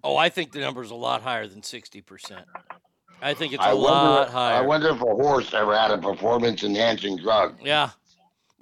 Oh, 0.03 0.17
I 0.17 0.29
think 0.29 0.53
the 0.53 0.61
number's 0.61 0.91
a 0.91 0.95
lot 0.95 1.23
higher 1.23 1.47
than 1.47 1.61
60%. 1.61 2.43
I 3.23 3.33
think 3.33 3.53
it's 3.55 3.63
a 3.63 3.69
I 3.69 3.73
lot 3.73 4.19
wonder, 4.19 4.33
higher. 4.33 4.55
I 4.57 4.61
wonder 4.61 4.89
if 4.89 4.97
a 4.97 5.05
horse 5.05 5.55
ever 5.55 5.77
had 5.77 5.91
a 5.91 5.99
performance-enhancing 5.99 7.19
drug. 7.19 7.57
Yeah. 7.63 7.91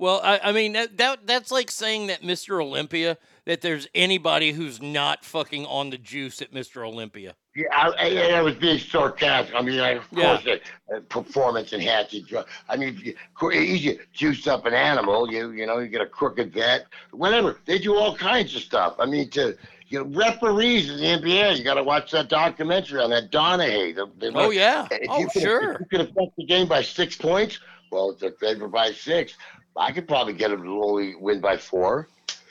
Well, 0.03 0.21
I, 0.25 0.41
I 0.43 0.51
mean 0.51 0.73
that, 0.73 0.99
that 0.99 1.29
that's 1.29 1.53
like 1.53 1.71
saying 1.71 2.09
that 2.09 2.23
Mr. 2.23 2.61
Olympia 2.61 3.19
that 3.45 3.61
there's 3.61 3.87
anybody 3.95 4.51
who's 4.51 4.83
not 4.83 5.25
fucking 5.25 5.65
on 5.65 5.91
the 5.91 5.97
juice 5.97 6.43
at 6.43 6.53
Mr. 6.53 6.85
Olympia. 6.85 7.37
Yeah, 7.55 7.67
I, 7.73 7.91
I, 7.97 8.39
I 8.39 8.43
was 8.43 8.57
being 8.57 8.81
sarcastic. 8.81 9.55
I 9.55 9.63
mean, 9.63 9.79
I, 9.79 9.91
of 9.91 10.09
Yeah. 10.11 10.39
course, 10.43 10.47
a, 10.91 10.95
a 10.95 10.97
uh, 10.97 11.01
performance-enhancing 11.09 12.25
drug. 12.25 12.49
I 12.69 12.77
mean, 12.77 13.01
you, 13.01 13.15
you 13.53 14.01
juice 14.13 14.49
up 14.49 14.67
an 14.67 14.75
animal, 14.75 15.31
you 15.31 15.53
you 15.53 15.67
know, 15.67 15.79
you 15.79 15.87
get 15.87 16.01
a 16.01 16.07
crooked 16.07 16.53
vet, 16.53 16.87
whatever. 17.13 17.61
They 17.65 17.79
do 17.79 17.95
all 17.95 18.17
kinds 18.17 18.57
of 18.57 18.63
stuff. 18.63 18.97
I 18.99 19.07
mean, 19.07 19.31
to 19.31 19.57
you 19.87 20.03
know, 20.03 20.19
referees 20.19 20.91
in 20.91 20.97
the 20.97 21.05
NBA, 21.05 21.59
you 21.59 21.63
got 21.63 21.75
to 21.75 21.85
watch 21.85 22.11
that 22.11 22.29
documentary 22.29 23.01
on 23.01 23.11
that 23.11 23.31
Donaghy. 23.31 23.95
The, 23.95 24.11
the, 24.19 24.33
Oh, 24.35 24.51
yeah. 24.51 24.89
If 24.91 25.09
Oh, 25.09 25.21
you 25.21 25.29
could, 25.29 25.43
sure. 25.43 25.77
You 25.79 25.87
could 25.89 26.01
affect 26.01 26.37
the 26.37 26.45
game 26.45 26.67
by 26.67 26.83
six 26.83 27.15
points, 27.15 27.61
well, 27.93 28.17
favored 28.41 28.73
by 28.73 28.91
six, 28.93 29.35
I 29.77 29.93
could 29.93 30.07
probably 30.07 30.35
get 30.35 30.51
them 30.51 30.63
to 30.63 30.83
only 30.83 31.15
win 31.17 31.41
by 31.41 31.57
four. 31.57 32.09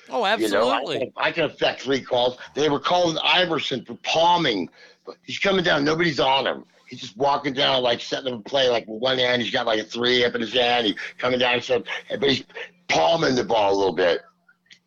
Oh, 0.10 0.26
You 0.36 0.50
know, 0.50 0.68
I 0.70 0.78
absolutely. 0.78 1.14
I 1.18 1.32
can 1.32 1.46
affect 1.46 1.82
three 1.82 2.02
calls. 2.02 2.38
They 2.54 2.70
were 2.70 2.80
calling 2.80 3.18
Iverson 3.24 3.86
for 3.86 3.96
palming. 4.04 4.70
But 5.06 5.16
He's 5.24 5.40
coming 5.40 5.64
down. 5.64 5.86
Nobody's 5.86 6.20
on 6.20 6.46
him. 6.46 6.66
He's 6.88 7.00
just 7.00 7.16
walking 7.16 7.54
down, 7.54 7.82
like 7.84 8.02
setting 8.02 8.34
up 8.34 8.42
a 8.42 8.44
play, 8.44 8.68
like 8.68 8.86
with 8.88 9.02
one 9.02 9.18
hand. 9.18 9.42
He's 9.42 9.52
got 9.52 9.66
like 9.66 9.80
a 9.80 9.84
three 9.84 10.26
up 10.26 10.36
in 10.36 10.42
his 10.42 10.52
hand. 10.54 10.88
He's 10.88 10.96
coming 11.18 11.40
down, 11.40 11.62
so, 11.62 11.82
but 12.10 12.30
he's 12.30 12.44
palming 12.90 13.36
the 13.36 13.46
ball 13.46 13.74
a 13.74 13.78
little 13.78 13.94
bit. 13.94 14.20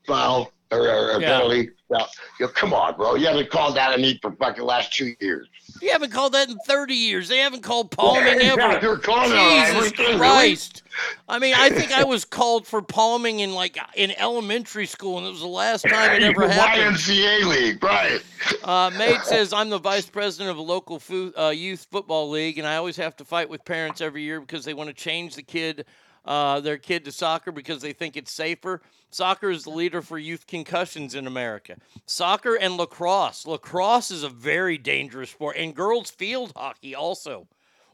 Foul 0.06 0.52
or, 0.81 1.17
or, 1.17 1.21
Yeah. 1.21 1.39
penalty. 1.39 1.71
Well, 1.89 2.09
you 2.41 2.47
know, 2.47 2.53
come 2.53 2.73
on, 2.73 2.97
bro. 2.97 3.15
You 3.15 3.27
haven't 3.27 3.51
called 3.51 3.77
that 3.77 3.95
a 3.95 3.99
me 3.99 4.19
for 4.23 4.33
fucking 4.33 4.65
last 4.65 4.93
two 4.93 5.15
years. 5.21 5.47
You 5.83 5.91
haven't 5.93 6.13
called 6.13 6.33
that 6.33 6.49
in 6.49 6.57
30 6.67 6.95
years. 6.95 7.29
They 7.29 7.39
haven't 7.39 7.63
called 7.63 7.91
palming 7.91 8.41
Yeah, 8.41 8.55
ever. 8.59 8.79
you're 8.81 8.97
calling 8.99 9.31
Jesus. 9.31 9.93
Christ. 10.17 10.83
I 11.29 11.39
mean, 11.39 11.55
I 11.57 11.69
think 11.71 11.93
I 11.93 12.05
was 12.15 12.25
called 12.25 12.67
for 12.67 12.81
palming 12.81 13.41
in 13.41 13.53
like 13.55 13.77
in 13.97 14.13
elementary 14.13 14.87
school, 14.87 15.19
and 15.19 15.27
it 15.27 15.31
was 15.31 15.41
the 15.41 15.47
last 15.47 15.83
time 15.83 16.13
it 16.17 16.23
ever 16.37 16.49
happened. 16.49 16.97
YMCA 16.97 17.45
league, 17.45 17.83
right? 17.85 18.23
Uh, 18.63 18.91
Maid 18.97 19.21
says 19.23 19.53
I'm 19.53 19.69
the 19.69 19.79
vice 19.79 20.07
president 20.07 20.51
of 20.51 20.57
a 20.57 20.63
local 20.63 20.99
fu- 20.99 21.33
uh, 21.39 21.51
youth 21.51 21.87
football 21.91 22.31
league, 22.31 22.59
and 22.59 22.67
I 22.67 22.77
always 22.77 22.97
have 22.97 23.17
to 23.17 23.25
fight 23.25 23.49
with 23.49 23.65
parents 23.65 24.01
every 24.01 24.23
year 24.23 24.41
because 24.41 24.65
they 24.65 24.75
want 24.75 24.89
to 24.89 24.95
change 24.95 25.35
the 25.35 25.43
kid, 25.43 25.85
uh, 26.25 26.61
their 26.61 26.79
kid 26.79 27.05
to 27.05 27.13
soccer 27.13 27.53
because 27.53 27.83
they 27.83 27.93
think 27.93 28.17
it's 28.17 28.33
safer. 28.33 28.81
Soccer 29.11 29.51
is 29.51 29.65
the 29.65 29.71
leader 29.71 30.03
for 30.03 30.19
youth 30.19 30.47
concussions 30.47 31.15
in 31.15 31.27
America. 31.27 31.77
Soccer 32.07 32.57
and 32.57 32.77
lacrosse. 32.77 33.47
Lacrosse 33.47 34.11
is 34.11 34.23
a 34.23 34.29
very 34.29 34.79
dangerous 34.79 35.31
sport, 35.31 35.57
and 35.57 35.75
girls 35.75 36.11
field 36.11 36.53
hockey 36.57 36.95
also. 36.95 37.47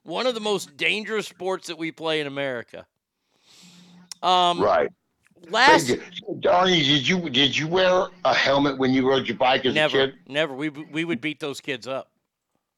One 0.03 0.27
of 0.27 0.35
the 0.35 0.41
most 0.41 0.77
dangerous 0.77 1.29
sports 1.29 1.67
that 1.67 1.77
we 1.77 1.93
play 1.93 2.21
in 2.21 2.27
America. 2.27 2.87
Um, 4.23 4.61
Right. 4.61 4.89
Last 5.49 5.89
Arnie, 5.89 6.85
did 6.85 7.09
you 7.09 7.31
did 7.31 7.57
you 7.57 7.67
wear 7.67 8.09
a 8.25 8.35
helmet 8.35 8.77
when 8.79 8.93
you 8.93 9.09
rode 9.09 9.27
your 9.27 9.39
bike 9.39 9.65
as 9.65 9.75
never, 9.75 10.03
a 10.03 10.07
kid? 10.09 10.19
never. 10.29 10.55
We 10.55 10.69
we 10.69 11.05
would 11.05 11.21
beat 11.21 11.41
those 11.41 11.61
kids 11.61 11.87
up. 11.87 12.11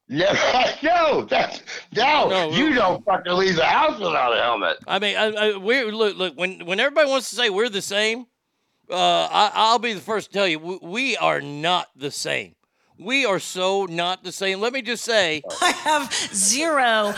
Never. 0.09 0.37
No, 0.83 1.23
that's 1.23 1.61
no. 1.95 2.27
No, 2.27 2.51
you 2.51 2.73
don't 2.73 3.03
fucking 3.05 3.31
leave 3.31 3.55
the 3.55 3.65
house 3.65 3.97
without 3.99 4.33
a 4.37 4.41
helmet. 4.41 4.77
I 4.85 4.99
mean, 4.99 5.15
I, 5.15 5.27
I, 5.31 5.57
we 5.57 5.83
look, 5.91 6.17
look. 6.17 6.37
When 6.37 6.65
when 6.65 6.79
everybody 6.79 7.09
wants 7.09 7.29
to 7.29 7.35
say 7.37 7.49
we're 7.49 7.69
the 7.69 7.81
same, 7.81 8.27
uh, 8.89 8.95
I, 9.31 9.51
I'll 9.53 9.79
be 9.79 9.93
the 9.93 10.01
first 10.01 10.27
to 10.31 10.33
tell 10.33 10.47
you 10.47 10.59
we, 10.59 10.77
we 10.81 11.17
are 11.17 11.39
not 11.39 11.87
the 11.95 12.11
same. 12.11 12.55
We 12.99 13.25
are 13.25 13.39
so 13.39 13.85
not 13.85 14.23
the 14.23 14.31
same. 14.33 14.59
Let 14.59 14.73
me 14.73 14.81
just 14.81 15.03
say, 15.05 15.41
I 15.61 15.71
have 15.71 16.13
zero 16.33 17.13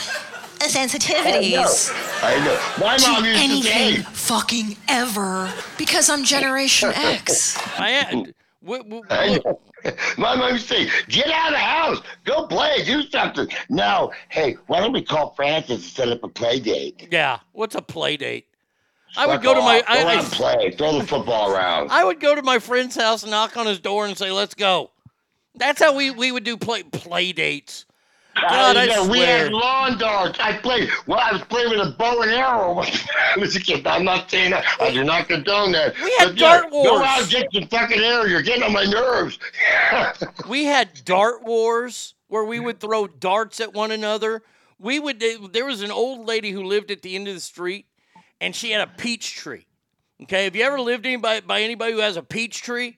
sensitivities. 0.59 1.91
I 2.23 2.37
know. 2.37 2.43
I 2.43 2.45
know. 2.45 2.85
My 2.85 2.97
to 2.97 3.11
mom 3.11 3.25
used 3.25 3.37
to 3.39 3.43
anything 3.43 3.95
say. 3.95 4.01
fucking 4.03 4.77
ever 4.87 5.51
because 5.77 6.09
I'm 6.09 6.23
Generation 6.23 6.91
X. 6.93 7.57
I 7.79 7.89
am. 7.89 8.25
We, 8.61 8.81
we, 8.81 9.01
I 9.09 9.39
know. 9.43 9.59
My 10.17 10.35
mom 10.35 10.53
used 10.53 10.67
to 10.69 10.75
say, 10.75 10.89
"Get 11.07 11.27
out 11.29 11.47
of 11.47 11.53
the 11.53 11.59
house, 11.59 12.01
go 12.23 12.47
play, 12.47 12.83
do 12.83 13.03
something." 13.09 13.47
Now, 13.69 14.11
hey, 14.29 14.57
why 14.67 14.79
don't 14.79 14.93
we 14.93 15.01
call 15.01 15.33
Francis 15.35 15.75
and 15.75 15.83
set 15.83 16.09
up 16.09 16.23
a 16.23 16.27
play 16.27 16.59
date? 16.59 17.07
yeah. 17.11 17.39
What's 17.51 17.75
a 17.75 17.81
play 17.81 18.17
date? 18.17 18.47
I 19.17 19.27
would 19.27 19.41
go 19.41 19.53
to 19.53 19.61
my. 19.61 19.79
off. 19.79 19.87
Go 19.87 19.93
I, 19.93 19.97
I, 19.97 20.13
and 20.15 20.27
play. 20.31 20.71
Throw 20.71 20.99
the 20.99 21.05
football 21.05 21.51
around. 21.51 21.91
I 21.91 22.03
would 22.03 22.19
go 22.19 22.35
to 22.35 22.41
my 22.41 22.59
friend's 22.59 22.95
house, 22.95 23.25
knock 23.25 23.55
on 23.57 23.65
his 23.65 23.79
door, 23.79 24.05
and 24.05 24.17
say, 24.17 24.31
"Let's 24.31 24.53
go." 24.53 24.91
That's 25.57 25.81
how 25.81 25.95
we, 25.95 26.11
we 26.11 26.31
would 26.31 26.43
do 26.43 26.57
play 26.57 26.83
play 26.83 27.31
dates. 27.31 27.85
God, 28.35 28.75
I 28.77 28.99
we 29.01 29.05
swear. 29.19 29.43
had 29.45 29.53
lawn 29.53 29.97
darts. 29.97 30.37
I 30.39 30.57
played. 30.57 30.89
Well, 31.07 31.19
I 31.19 31.31
was 31.31 31.41
playing 31.43 31.69
with 31.69 31.79
a 31.79 31.91
bow 31.97 32.21
and 32.21 32.31
arrow 32.31 32.73
when 32.75 32.87
I 33.35 33.39
was 33.39 33.55
a 33.55 33.59
kid. 33.59 33.87
I'm 33.87 34.03
not 34.03 34.29
saying 34.29 34.51
that. 34.51 34.65
I 34.79 34.91
do 34.91 35.03
not 35.03 35.27
condone 35.27 35.71
that. 35.71 35.95
We 36.03 36.13
had 36.19 36.29
But, 36.29 36.37
dart 36.37 36.71
Go 36.71 36.83
wars. 36.83 37.01
out 37.05 37.21
and 37.21 37.29
get 37.31 37.47
some 37.53 37.67
fucking 37.67 37.99
arrow. 38.01 38.25
You're 38.25 38.41
getting 38.41 38.63
on 38.63 38.73
my 38.73 38.83
nerves. 38.85 39.39
we 40.49 40.65
had 40.65 41.03
dart 41.05 41.43
wars 41.43 42.13
where 42.27 42.43
we 42.43 42.59
would 42.59 42.79
throw 42.79 43.07
darts 43.07 43.59
at 43.61 43.73
one 43.73 43.91
another. 43.91 44.43
We 44.79 44.99
would. 44.99 45.23
There 45.53 45.65
was 45.65 45.81
an 45.81 45.91
old 45.91 46.27
lady 46.27 46.51
who 46.51 46.63
lived 46.63 46.91
at 46.91 47.01
the 47.01 47.15
end 47.15 47.27
of 47.29 47.33
the 47.35 47.39
street, 47.39 47.85
and 48.41 48.53
she 48.55 48.71
had 48.71 48.81
a 48.81 48.91
peach 48.97 49.35
tree. 49.35 49.65
Okay, 50.23 50.43
have 50.45 50.55
you 50.55 50.63
ever 50.63 50.79
lived 50.79 51.05
anybody 51.05 51.41
by 51.41 51.61
anybody 51.61 51.93
who 51.93 51.99
has 51.99 52.17
a 52.17 52.23
peach 52.23 52.61
tree? 52.61 52.97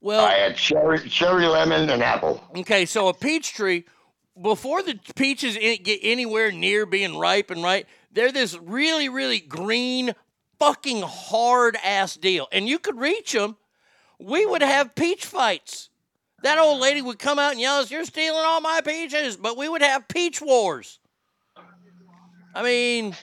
Well, 0.00 0.24
I 0.24 0.34
had 0.34 0.56
cherry, 0.56 1.00
cherry, 1.08 1.46
lemon, 1.46 1.90
and 1.90 2.02
apple. 2.02 2.42
Okay, 2.56 2.86
so 2.86 3.08
a 3.08 3.14
peach 3.14 3.52
tree, 3.52 3.84
before 4.40 4.82
the 4.82 4.98
peaches 5.16 5.56
get 5.56 6.00
anywhere 6.02 6.52
near 6.52 6.86
being 6.86 7.18
ripe 7.18 7.50
and 7.50 7.62
right, 7.62 7.86
they're 8.12 8.32
this 8.32 8.56
really, 8.58 9.08
really 9.08 9.40
green, 9.40 10.14
fucking 10.58 11.02
hard 11.02 11.76
ass 11.84 12.16
deal. 12.16 12.48
And 12.52 12.68
you 12.68 12.78
could 12.78 12.98
reach 12.98 13.32
them. 13.32 13.56
We 14.18 14.46
would 14.46 14.62
have 14.62 14.94
peach 14.94 15.24
fights. 15.24 15.90
That 16.42 16.58
old 16.58 16.80
lady 16.80 17.02
would 17.02 17.18
come 17.18 17.38
out 17.38 17.52
and 17.52 17.60
yell, 17.60 17.84
You're 17.84 18.04
stealing 18.04 18.42
all 18.44 18.60
my 18.60 18.80
peaches. 18.84 19.36
But 19.36 19.56
we 19.56 19.68
would 19.68 19.82
have 19.82 20.08
peach 20.08 20.40
wars. 20.40 20.98
I 22.54 22.62
mean, 22.62 23.14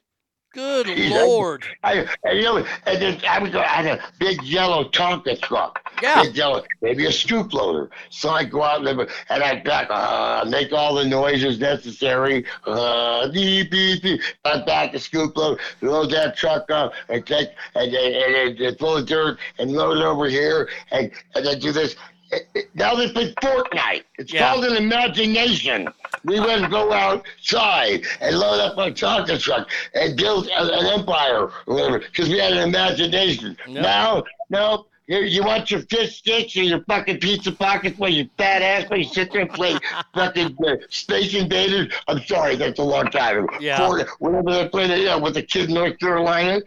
good 0.56 0.90
I- 0.90 1.10
lord. 1.10 1.66
I, 1.84 2.08
and, 2.24 2.38
you 2.38 2.44
know, 2.44 2.66
and 2.86 3.02
then 3.02 3.22
I 3.30 3.40
was 3.40 3.54
I 3.54 3.64
had 3.64 3.86
a 3.86 4.04
big 4.18 4.42
yellow 4.42 4.86
Tonka 4.86 5.40
truck. 5.42 5.82
Yeah. 6.02 6.24
Big 6.24 6.36
yellow, 6.36 6.64
maybe 6.82 7.06
a 7.06 7.12
scoop 7.12 7.54
loader. 7.54 7.90
So 8.10 8.30
I 8.30 8.46
go 8.46 8.64
out 8.64 8.88
and, 8.88 9.08
and 9.30 9.44
I 9.44 9.60
back, 9.62 9.88
uh, 9.90 10.46
make 10.50 10.72
all 10.74 10.96
the 10.96 11.06
noises 11.06 11.60
necessary. 11.60 12.46
Uh, 12.66 13.30
beep, 13.32 13.70
beep, 13.70 14.02
beep. 14.02 14.22
I 14.46 14.62
back 14.64 14.94
the 14.94 15.00
scoop 15.00 15.38
loader, 15.38 15.62
load 15.82 16.12
that 16.12 16.36
truck 16.38 16.72
up, 16.72 16.94
and 17.10 17.26
take 17.26 17.50
and, 17.76 17.94
and, 17.94 18.36
and, 18.36 18.60
and 18.60 18.80
full 18.80 18.98
of 18.98 19.06
dirt, 19.06 19.38
and 19.60 19.72
load 19.72 19.98
it 19.98 20.04
over 20.04 20.28
here, 20.28 20.70
and, 20.92 21.12
and 21.36 21.46
then 21.46 21.60
do 21.60 21.72
this. 21.72 21.96
It- 22.32 22.48
it- 22.54 22.70
Now 22.76 22.96
they 22.96 23.10
play 23.10 23.34
Fortnite. 23.42 24.04
It's 24.18 24.34
Yeah. 24.34 24.50
called 24.52 24.66
an 24.66 24.76
imagination. 24.76 25.88
We 26.24 26.40
went 26.40 26.64
and 26.64 26.72
go 26.72 26.92
outside 26.92 28.04
and 28.22 28.38
load 28.38 28.60
up 28.60 28.78
our 28.78 28.90
Tonka 28.90 29.40
truck 29.42 29.70
and 29.94 30.16
build 30.18 30.48
a- 30.48 30.80
an 30.80 30.86
empire 31.00 31.52
or 31.68 31.76
whatever 31.76 32.00
because 32.00 32.30
we 32.30 32.38
had 32.40 32.54
an 32.54 32.68
imagination. 32.68 33.58
Yep. 33.68 33.82
Now, 33.84 34.24
no, 34.50 34.88
you, 35.08 35.20
you 35.20 35.44
want 35.44 35.70
your 35.70 35.82
fish 35.82 36.18
sticks 36.18 36.56
and 36.56 36.66
your 36.66 36.80
fucking 36.86 37.20
pizza 37.20 37.52
pockets 37.52 37.98
where 38.00 38.10
you 38.10 38.28
fat 38.38 38.62
ass 38.64 38.90
where 38.90 38.98
you 39.00 39.06
sit 39.06 39.32
there 39.32 39.42
and 39.42 39.52
play 39.54 39.78
fucking 40.16 40.58
uh, 40.68 40.76
Space 40.90 41.34
Invaders. 41.36 41.94
I'm 42.08 42.24
sorry, 42.26 42.56
that's 42.56 42.80
a 42.80 42.84
long 42.84 43.08
time 43.12 43.44
ago. 43.44 43.58
Yeah. 43.60 43.78
Fort- 43.78 44.10
whenever 44.20 44.52
they 44.52 44.68
played 44.68 44.90
it, 44.90 45.00
yeah, 45.02 45.16
with 45.16 45.36
the 45.36 45.44
kid 45.44 45.70
in 45.70 45.76
North 45.76 46.00
Carolina, 46.00 46.62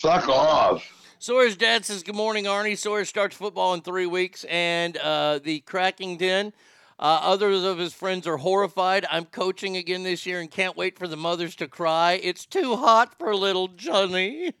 fuck 0.00 0.28
off. 0.28 0.84
Sawyer's 1.20 1.56
dad 1.56 1.84
says, 1.84 2.02
Good 2.02 2.14
morning, 2.14 2.44
Arnie. 2.44 2.78
Sawyer 2.78 3.04
starts 3.04 3.34
football 3.34 3.74
in 3.74 3.80
three 3.80 4.06
weeks, 4.06 4.44
and 4.44 4.96
uh, 4.96 5.40
the 5.42 5.60
cracking 5.60 6.16
den. 6.16 6.52
Uh, 7.00 7.20
others 7.22 7.64
of 7.64 7.78
his 7.78 7.92
friends 7.92 8.26
are 8.26 8.38
horrified. 8.38 9.06
I'm 9.10 9.24
coaching 9.24 9.76
again 9.76 10.02
this 10.02 10.26
year 10.26 10.40
and 10.40 10.50
can't 10.50 10.76
wait 10.76 10.98
for 10.98 11.06
the 11.06 11.16
mothers 11.16 11.54
to 11.56 11.68
cry. 11.68 12.20
It's 12.22 12.44
too 12.44 12.76
hot 12.76 13.16
for 13.18 13.34
little 13.34 13.68
Johnny. 13.68 14.52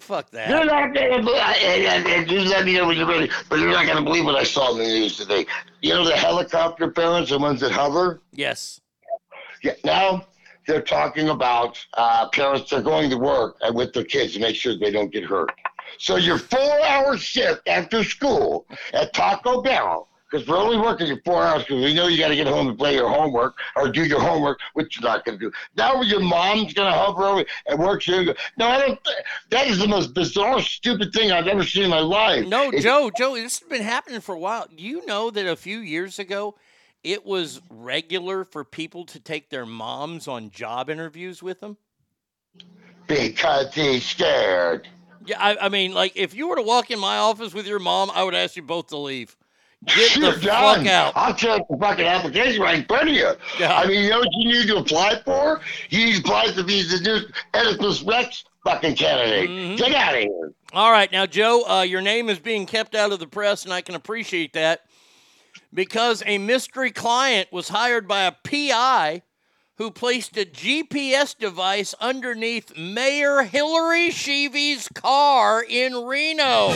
Fuck 0.00 0.30
that. 0.30 0.48
You're 0.48 0.64
not 0.64 0.94
gonna 0.94 1.22
believe, 1.22 1.36
and, 1.36 1.84
and, 1.84 2.06
and 2.06 2.28
just 2.28 2.46
let 2.48 2.64
me 2.64 2.74
know 2.74 2.86
when 2.86 2.96
you're 2.96 3.06
ready, 3.06 3.30
but 3.50 3.58
you're 3.58 3.70
not 3.70 3.86
gonna 3.86 4.00
believe 4.00 4.24
what 4.24 4.34
I 4.34 4.44
saw 4.44 4.72
in 4.72 4.78
the 4.78 4.84
news 4.84 5.18
today. 5.18 5.44
You 5.82 5.92
know 5.92 6.06
the 6.06 6.16
helicopter 6.16 6.90
parents, 6.90 7.30
the 7.30 7.38
ones 7.38 7.60
that 7.60 7.70
hover. 7.70 8.22
Yes. 8.32 8.80
Yeah, 9.62 9.74
now 9.84 10.26
they're 10.66 10.80
talking 10.80 11.28
about 11.28 11.84
uh, 11.94 12.28
parents 12.30 12.70
that 12.70 12.76
are 12.76 12.82
going 12.82 13.10
to 13.10 13.18
work 13.18 13.56
and 13.60 13.76
with 13.76 13.92
their 13.92 14.04
kids 14.04 14.32
to 14.34 14.40
make 14.40 14.56
sure 14.56 14.74
they 14.74 14.90
don't 14.90 15.12
get 15.12 15.24
hurt. 15.24 15.50
So 15.98 16.16
your 16.16 16.38
four-hour 16.38 17.16
shift 17.16 17.68
after 17.68 18.04
school 18.04 18.66
at 18.92 19.12
Taco 19.12 19.62
Bell, 19.62 20.08
because 20.30 20.48
we're 20.48 20.58
only 20.58 20.78
working 20.78 21.06
your 21.06 21.20
four 21.24 21.44
hours 21.44 21.62
because 21.62 21.82
we 21.84 21.94
know 21.94 22.08
you 22.08 22.18
got 22.18 22.28
to 22.28 22.36
get 22.36 22.46
home 22.46 22.66
and 22.68 22.76
play 22.76 22.94
your 22.94 23.08
homework 23.08 23.56
or 23.76 23.88
do 23.88 24.04
your 24.04 24.20
homework, 24.20 24.58
which 24.72 24.96
you're 24.98 25.08
not 25.08 25.24
going 25.24 25.38
to 25.38 25.44
do. 25.46 25.52
Now 25.76 26.02
your 26.02 26.20
mom's 26.20 26.74
going 26.74 26.90
to 26.90 26.98
hover 26.98 27.24
over 27.24 27.44
and 27.66 27.78
work. 27.78 28.06
You 28.06 28.34
no, 28.58 28.66
I 28.68 28.78
don't. 28.78 29.04
Th- 29.04 29.16
that 29.50 29.68
is 29.68 29.78
the 29.78 29.86
most 29.86 30.12
bizarre, 30.12 30.60
stupid 30.60 31.12
thing 31.12 31.30
I've 31.30 31.46
ever 31.46 31.62
seen 31.64 31.84
in 31.84 31.90
my 31.90 32.00
life. 32.00 32.46
No, 32.46 32.64
It's- 32.68 32.82
Joe, 32.82 33.10
Joe, 33.16 33.34
this 33.34 33.60
has 33.60 33.68
been 33.68 33.82
happening 33.82 34.20
for 34.20 34.34
a 34.34 34.38
while. 34.38 34.66
Do 34.74 34.82
you 34.82 35.06
know 35.06 35.30
that 35.30 35.46
a 35.46 35.56
few 35.56 35.78
years 35.78 36.18
ago, 36.18 36.56
it 37.04 37.24
was 37.24 37.60
regular 37.70 38.44
for 38.44 38.64
people 38.64 39.04
to 39.06 39.20
take 39.20 39.50
their 39.50 39.66
moms 39.66 40.26
on 40.26 40.50
job 40.50 40.90
interviews 40.90 41.42
with 41.42 41.60
them? 41.60 41.76
Because 43.06 43.72
he's 43.74 44.04
scared. 44.04 44.88
Yeah, 45.26 45.40
I, 45.40 45.56
I 45.66 45.68
mean, 45.68 45.92
like 45.92 46.12
if 46.16 46.34
you 46.34 46.48
were 46.48 46.56
to 46.56 46.62
walk 46.62 46.90
in 46.90 46.98
my 46.98 47.18
office 47.18 47.54
with 47.54 47.66
your 47.66 47.78
mom, 47.78 48.10
I 48.14 48.24
would 48.24 48.34
ask 48.34 48.56
you 48.56 48.62
both 48.62 48.88
to 48.88 48.96
leave. 48.96 49.36
Get 49.86 50.14
the 50.14 50.20
You're 50.20 50.32
fuck 50.32 50.76
done. 50.76 50.88
out. 50.88 51.12
I'll 51.14 51.34
check 51.34 51.62
the 51.68 51.76
fucking 51.76 52.06
application 52.06 52.62
right 52.62 52.78
in 52.78 52.84
front 52.86 53.10
of 53.10 53.14
you. 53.14 53.30
I 53.60 53.86
mean, 53.86 54.04
you 54.04 54.10
know 54.10 54.20
what 54.20 54.28
you 54.32 54.48
need 54.48 54.66
to 54.68 54.78
apply 54.78 55.20
for? 55.24 55.60
You 55.90 56.06
need 56.06 56.12
to 56.14 56.20
apply 56.20 56.46
to 56.46 56.64
be 56.64 56.82
the 56.82 57.00
new 57.00 57.60
Oedipus 57.60 58.02
Rex 58.02 58.44
fucking 58.64 58.96
candidate. 58.96 59.50
Mm-hmm. 59.50 59.76
Get 59.76 59.94
out 59.94 60.14
of 60.14 60.20
here. 60.20 60.52
All 60.72 60.90
right, 60.90 61.12
now 61.12 61.26
Joe, 61.26 61.64
uh, 61.68 61.82
your 61.82 62.00
name 62.00 62.28
is 62.30 62.38
being 62.38 62.66
kept 62.66 62.94
out 62.94 63.12
of 63.12 63.18
the 63.18 63.26
press, 63.26 63.64
and 63.64 63.72
I 63.72 63.80
can 63.82 63.94
appreciate 63.94 64.54
that 64.54 64.80
because 65.72 66.22
a 66.26 66.38
mystery 66.38 66.90
client 66.90 67.52
was 67.52 67.68
hired 67.68 68.08
by 68.08 68.22
a 68.22 68.32
PI 68.32 69.22
who 69.76 69.90
placed 69.90 70.36
a 70.36 70.44
GPS 70.44 71.36
device 71.36 71.94
underneath 72.00 72.76
Mayor 72.76 73.42
Hillary 73.42 74.10
Schieve's 74.10 74.88
car 74.94 75.64
in 75.68 75.94
Reno. 76.04 76.70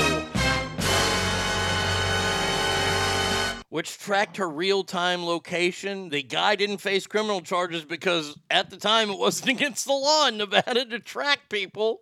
Which 3.69 3.99
tracked 3.99 4.39
her 4.39 4.49
real 4.49 4.83
time 4.83 5.25
location. 5.25 6.09
The 6.09 6.23
guy 6.23 6.57
didn't 6.57 6.79
face 6.79 7.07
criminal 7.07 7.41
charges 7.43 7.85
because 7.85 8.37
at 8.51 8.71
the 8.71 8.79
time 8.79 9.11
it 9.11 9.19
wasn't 9.19 9.51
against 9.61 9.85
the 9.85 9.93
law 9.93 10.27
in 10.27 10.39
Nevada 10.39 10.85
to 10.87 10.99
track 10.99 11.49
people. 11.49 12.01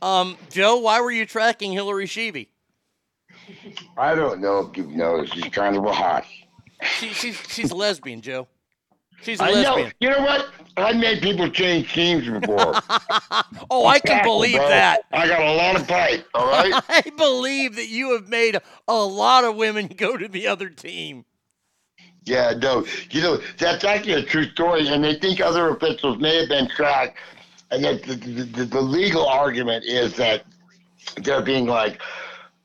Um, 0.00 0.36
Joe, 0.50 0.78
why 0.78 1.00
were 1.00 1.12
you 1.12 1.26
tracking 1.26 1.72
Hillary 1.72 2.06
Schieve? 2.06 2.46
I 3.98 4.14
don't 4.14 4.40
know 4.40 4.60
if 4.60 4.76
you've 4.76 4.90
noticed. 4.90 5.34
She's 5.34 5.52
kind 5.52 5.76
of 5.76 5.84
a 5.84 5.92
hot. 5.92 6.24
She, 6.98 7.08
she's 7.08 7.36
she's 7.48 7.70
a 7.70 7.76
lesbian, 7.76 8.20
Joe. 8.20 8.48
She's 9.22 9.40
a 9.40 9.44
I 9.44 9.62
know. 9.62 9.90
You 10.00 10.10
know 10.10 10.20
what? 10.20 10.48
I 10.76 10.92
made 10.92 11.22
people 11.22 11.48
change 11.50 11.92
teams 11.92 12.28
before. 12.28 12.74
Oh, 13.70 13.86
I 13.86 14.00
can 14.00 14.22
believe 14.22 14.56
Bro, 14.56 14.68
that. 14.68 15.02
I 15.12 15.26
got 15.26 15.40
a 15.40 15.52
lot 15.54 15.80
of 15.80 15.88
pipe. 15.88 16.26
All 16.34 16.46
right. 16.46 16.72
I 16.88 17.02
believe 17.16 17.76
that 17.76 17.88
you 17.88 18.12
have 18.12 18.28
made 18.28 18.58
a 18.86 18.94
lot 18.94 19.44
of 19.44 19.56
women 19.56 19.86
go 19.86 20.16
to 20.16 20.28
the 20.28 20.46
other 20.46 20.68
team. 20.68 21.24
Yeah, 22.24 22.52
no, 22.60 22.86
you 23.10 23.22
know 23.22 23.40
that's 23.58 23.84
actually 23.84 24.12
a 24.12 24.22
true 24.22 24.44
story, 24.50 24.88
and 24.88 25.02
they 25.02 25.14
think 25.14 25.40
other 25.40 25.70
officials 25.70 26.18
may 26.18 26.40
have 26.40 26.48
been 26.48 26.68
tracked, 26.68 27.18
and 27.70 27.82
that 27.84 28.02
the, 28.02 28.14
the, 28.14 28.42
the, 28.44 28.64
the 28.66 28.80
legal 28.80 29.26
argument 29.26 29.84
is 29.84 30.14
that 30.16 30.44
they're 31.22 31.42
being 31.42 31.66
like, 31.66 32.00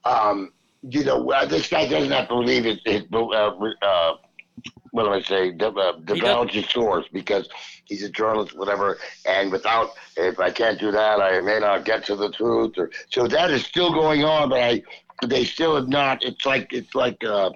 um, 0.05 0.51
you 0.81 1.03
know, 1.03 1.31
uh, 1.31 1.45
this 1.45 1.69
guy 1.69 1.87
doesn't 1.87 2.11
have 2.11 2.27
to 2.27 2.35
believe 2.35 2.65
his, 2.65 2.79
his 2.85 3.03
uh, 3.11 3.17
uh, 3.81 4.13
what 4.97 5.05
do 5.05 5.13
I 5.13 5.21
say, 5.21 5.51
de- 5.51 5.69
uh, 5.69 5.93
divulge 6.03 6.51
his 6.51 6.67
source 6.69 7.05
because 7.13 7.47
he's 7.85 8.03
a 8.03 8.09
journalist, 8.09 8.57
whatever, 8.57 8.97
and 9.25 9.51
without, 9.51 9.91
if 10.17 10.39
I 10.39 10.51
can't 10.51 10.79
do 10.79 10.91
that, 10.91 11.21
I 11.21 11.39
may 11.39 11.59
not 11.59 11.85
get 11.85 12.03
to 12.07 12.15
the 12.15 12.31
truth, 12.31 12.73
or 12.77 12.91
so 13.09 13.27
that 13.27 13.51
is 13.51 13.63
still 13.65 13.93
going 13.93 14.25
on, 14.25 14.49
but 14.49 14.61
I, 14.61 14.83
they 15.25 15.45
still 15.45 15.75
have 15.75 15.87
not. 15.87 16.23
It's 16.23 16.45
like 16.45 16.73
it's 16.73 16.93
like. 16.93 17.23
Uh, 17.23 17.51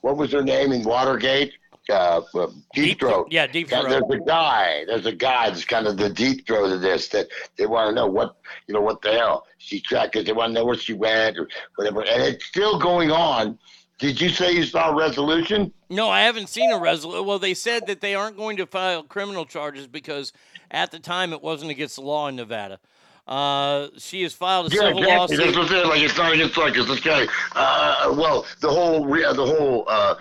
what 0.00 0.16
was 0.16 0.32
her 0.32 0.42
name 0.42 0.72
in 0.72 0.84
Watergate? 0.84 1.52
Uh, 1.90 2.20
uh, 2.34 2.48
deep, 2.74 3.00
throat. 3.00 3.28
yeah, 3.30 3.46
Deep 3.46 3.70
Throat. 3.70 3.88
There's 3.88 4.20
a 4.20 4.24
guy. 4.26 4.84
There's 4.86 5.06
a 5.06 5.12
guy 5.12 5.48
that's 5.48 5.64
kind 5.64 5.86
of 5.86 5.96
the 5.96 6.10
deep 6.10 6.46
throat 6.46 6.70
of 6.70 6.82
this 6.82 7.08
that 7.08 7.28
they 7.56 7.64
want 7.64 7.88
to 7.88 7.94
know 7.94 8.06
what 8.06 8.36
you 8.66 8.74
know 8.74 8.82
what 8.82 9.00
the 9.00 9.12
hell 9.12 9.46
she 9.56 9.80
tracked 9.80 10.12
because 10.12 10.26
they 10.26 10.34
want 10.34 10.50
to 10.50 10.54
know 10.54 10.66
where 10.66 10.76
she 10.76 10.92
went 10.92 11.38
or 11.38 11.48
whatever, 11.76 12.02
and 12.02 12.22
it's 12.22 12.44
still 12.44 12.78
going 12.78 13.10
on. 13.10 13.58
Did 13.98 14.20
you 14.20 14.28
say 14.28 14.52
you 14.52 14.62
saw 14.62 14.90
a 14.90 14.94
resolution? 14.94 15.72
No, 15.90 16.08
I 16.08 16.20
haven't 16.20 16.48
seen 16.48 16.70
a 16.70 16.78
resolution. 16.78 17.26
Well, 17.26 17.38
they 17.40 17.54
said 17.54 17.86
that 17.88 18.00
they 18.00 18.14
aren't 18.14 18.36
going 18.36 18.56
to 18.58 18.66
file 18.66 19.02
criminal 19.02 19.44
charges 19.44 19.86
because 19.88 20.32
at 20.70 20.90
the 20.92 21.00
time 21.00 21.32
it 21.32 21.42
wasn't 21.42 21.70
against 21.72 21.96
the 21.96 22.02
law 22.02 22.28
in 22.28 22.36
Nevada. 22.36 22.78
Uh, 23.26 23.88
she 23.98 24.22
has 24.22 24.32
filed 24.32 24.72
a 24.72 24.74
Yeah, 24.74 24.82
civil 24.82 24.98
exactly. 25.02 25.36
That's 25.36 25.46
lawsuit. 25.46 25.56
what 25.56 25.62
I'm 25.64 25.68
saying. 25.68 25.88
Like 25.88 26.00
it's 26.00 26.16
not 26.16 26.32
against 26.32 26.56
like 26.56 26.74
this 26.74 27.00
guy. 27.00 27.26
Uh, 27.54 28.14
well, 28.16 28.46
the 28.60 28.70
whole 28.70 29.04
the 29.04 29.34
whole 29.46 29.84
uh, 29.88 30.14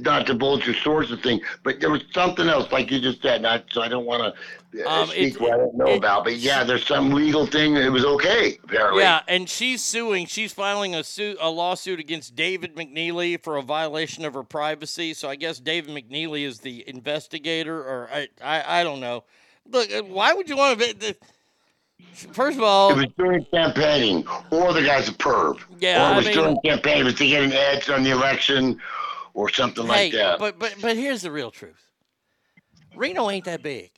not 0.00 0.26
to 0.26 0.32
divulge 0.32 0.66
your 0.66 0.74
source 0.76 1.10
of 1.10 1.20
thing, 1.22 1.40
but 1.62 1.80
there 1.80 1.90
was 1.90 2.02
something 2.12 2.48
else, 2.48 2.70
like 2.72 2.90
you 2.90 3.00
just 3.00 3.22
said. 3.22 3.42
Not 3.42 3.64
so 3.70 3.82
I 3.82 3.88
don't 3.88 4.06
want 4.06 4.34
to 4.72 4.84
uh, 4.86 5.02
Um, 5.02 5.08
speak 5.08 5.40
what 5.40 5.54
I 5.54 5.56
don't 5.56 5.74
know 5.76 5.86
it- 5.88 5.98
about, 5.98 6.24
but 6.24 6.36
yeah, 6.36 6.64
there's 6.64 6.86
some 6.86 7.10
legal 7.12 7.46
thing. 7.46 7.76
It 7.76 7.90
was 7.90 8.04
okay 8.04 8.58
apparently. 8.64 9.02
Yeah, 9.02 9.20
and 9.28 9.48
she's 9.48 9.82
suing. 9.82 10.26
She's 10.26 10.52
filing 10.52 10.94
a 10.94 11.02
suit, 11.04 11.38
a 11.40 11.48
lawsuit 11.50 11.98
against 12.00 12.34
David 12.36 12.74
McNeely 12.76 13.42
for 13.42 13.56
a 13.56 13.62
violation 13.62 14.24
of 14.24 14.34
her 14.34 14.42
privacy. 14.42 15.14
So 15.14 15.28
I 15.28 15.36
guess 15.36 15.58
David 15.58 15.90
McNeely 15.94 16.44
is 16.44 16.60
the 16.60 16.84
investigator, 16.88 17.78
or 17.78 18.08
I, 18.12 18.28
I, 18.42 18.80
I 18.80 18.84
don't 18.84 19.00
know. 19.00 19.24
Look, 19.70 19.90
uh, 19.92 20.02
why 20.02 20.32
would 20.32 20.48
you 20.48 20.56
want 20.56 20.78
to? 20.80 20.94
The, 20.94 21.16
First 22.32 22.56
of 22.56 22.62
all, 22.62 22.90
It 22.92 22.96
was 22.96 23.06
during 23.18 23.44
campaigning, 23.46 24.26
or 24.50 24.72
the 24.72 24.82
guy's 24.82 25.08
a 25.08 25.12
perv. 25.12 25.58
Yeah, 25.80 26.08
or 26.08 26.12
it 26.12 26.14
I 26.14 26.16
was 26.16 26.26
mean- 26.26 26.34
during 26.34 26.60
campaign. 26.64 26.98
It 27.00 27.04
was 27.04 27.14
to 27.16 27.26
get 27.26 27.42
an 27.42 27.52
edge 27.52 27.88
on 27.90 28.02
the 28.04 28.10
election, 28.10 28.80
or 29.36 29.52
something 29.52 29.84
hey, 29.86 30.04
like 30.04 30.12
that. 30.12 30.38
but 30.38 30.58
but 30.58 30.74
but 30.80 30.96
here's 30.96 31.22
the 31.22 31.30
real 31.30 31.50
truth. 31.50 31.90
Reno 32.96 33.30
ain't 33.30 33.44
that 33.44 33.62
big, 33.62 33.90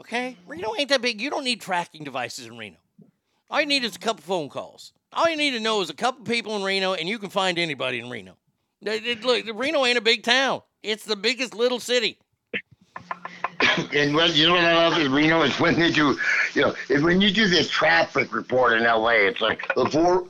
okay? 0.00 0.36
Reno 0.46 0.74
ain't 0.76 0.88
that 0.90 1.00
big. 1.00 1.20
You 1.20 1.30
don't 1.30 1.44
need 1.44 1.60
tracking 1.60 2.02
devices 2.02 2.46
in 2.46 2.58
Reno. 2.58 2.76
All 3.48 3.60
you 3.60 3.66
need 3.66 3.84
is 3.84 3.94
a 3.94 3.98
couple 4.00 4.22
phone 4.22 4.48
calls. 4.48 4.92
All 5.12 5.28
you 5.30 5.36
need 5.36 5.52
to 5.52 5.60
know 5.60 5.80
is 5.82 5.90
a 5.90 5.94
couple 5.94 6.24
people 6.24 6.56
in 6.56 6.62
Reno, 6.62 6.94
and 6.94 7.08
you 7.08 7.18
can 7.18 7.30
find 7.30 7.58
anybody 7.58 8.00
in 8.00 8.10
Reno. 8.10 8.36
Look, 8.82 9.46
Reno 9.54 9.86
ain't 9.86 9.98
a 9.98 10.02
big 10.02 10.24
town. 10.24 10.62
It's 10.82 11.04
the 11.04 11.14
biggest 11.14 11.54
little 11.54 11.78
city. 11.78 12.18
and 13.94 14.14
when 14.14 14.32
you 14.32 14.48
know 14.48 14.54
what 14.54 14.64
I 14.64 14.74
love 14.74 14.98
is 14.98 15.08
Reno 15.08 15.42
is 15.42 15.58
when 15.60 15.78
they 15.78 15.92
do, 15.92 16.18
you 16.54 16.62
know, 16.62 16.74
when 17.02 17.20
you 17.20 17.30
do 17.30 17.46
the 17.46 17.62
traffic 17.64 18.34
report 18.34 18.72
in 18.72 18.82
LA. 18.82 19.10
It's 19.10 19.40
like 19.40 19.72
the 19.76 19.86
four, 19.86 20.26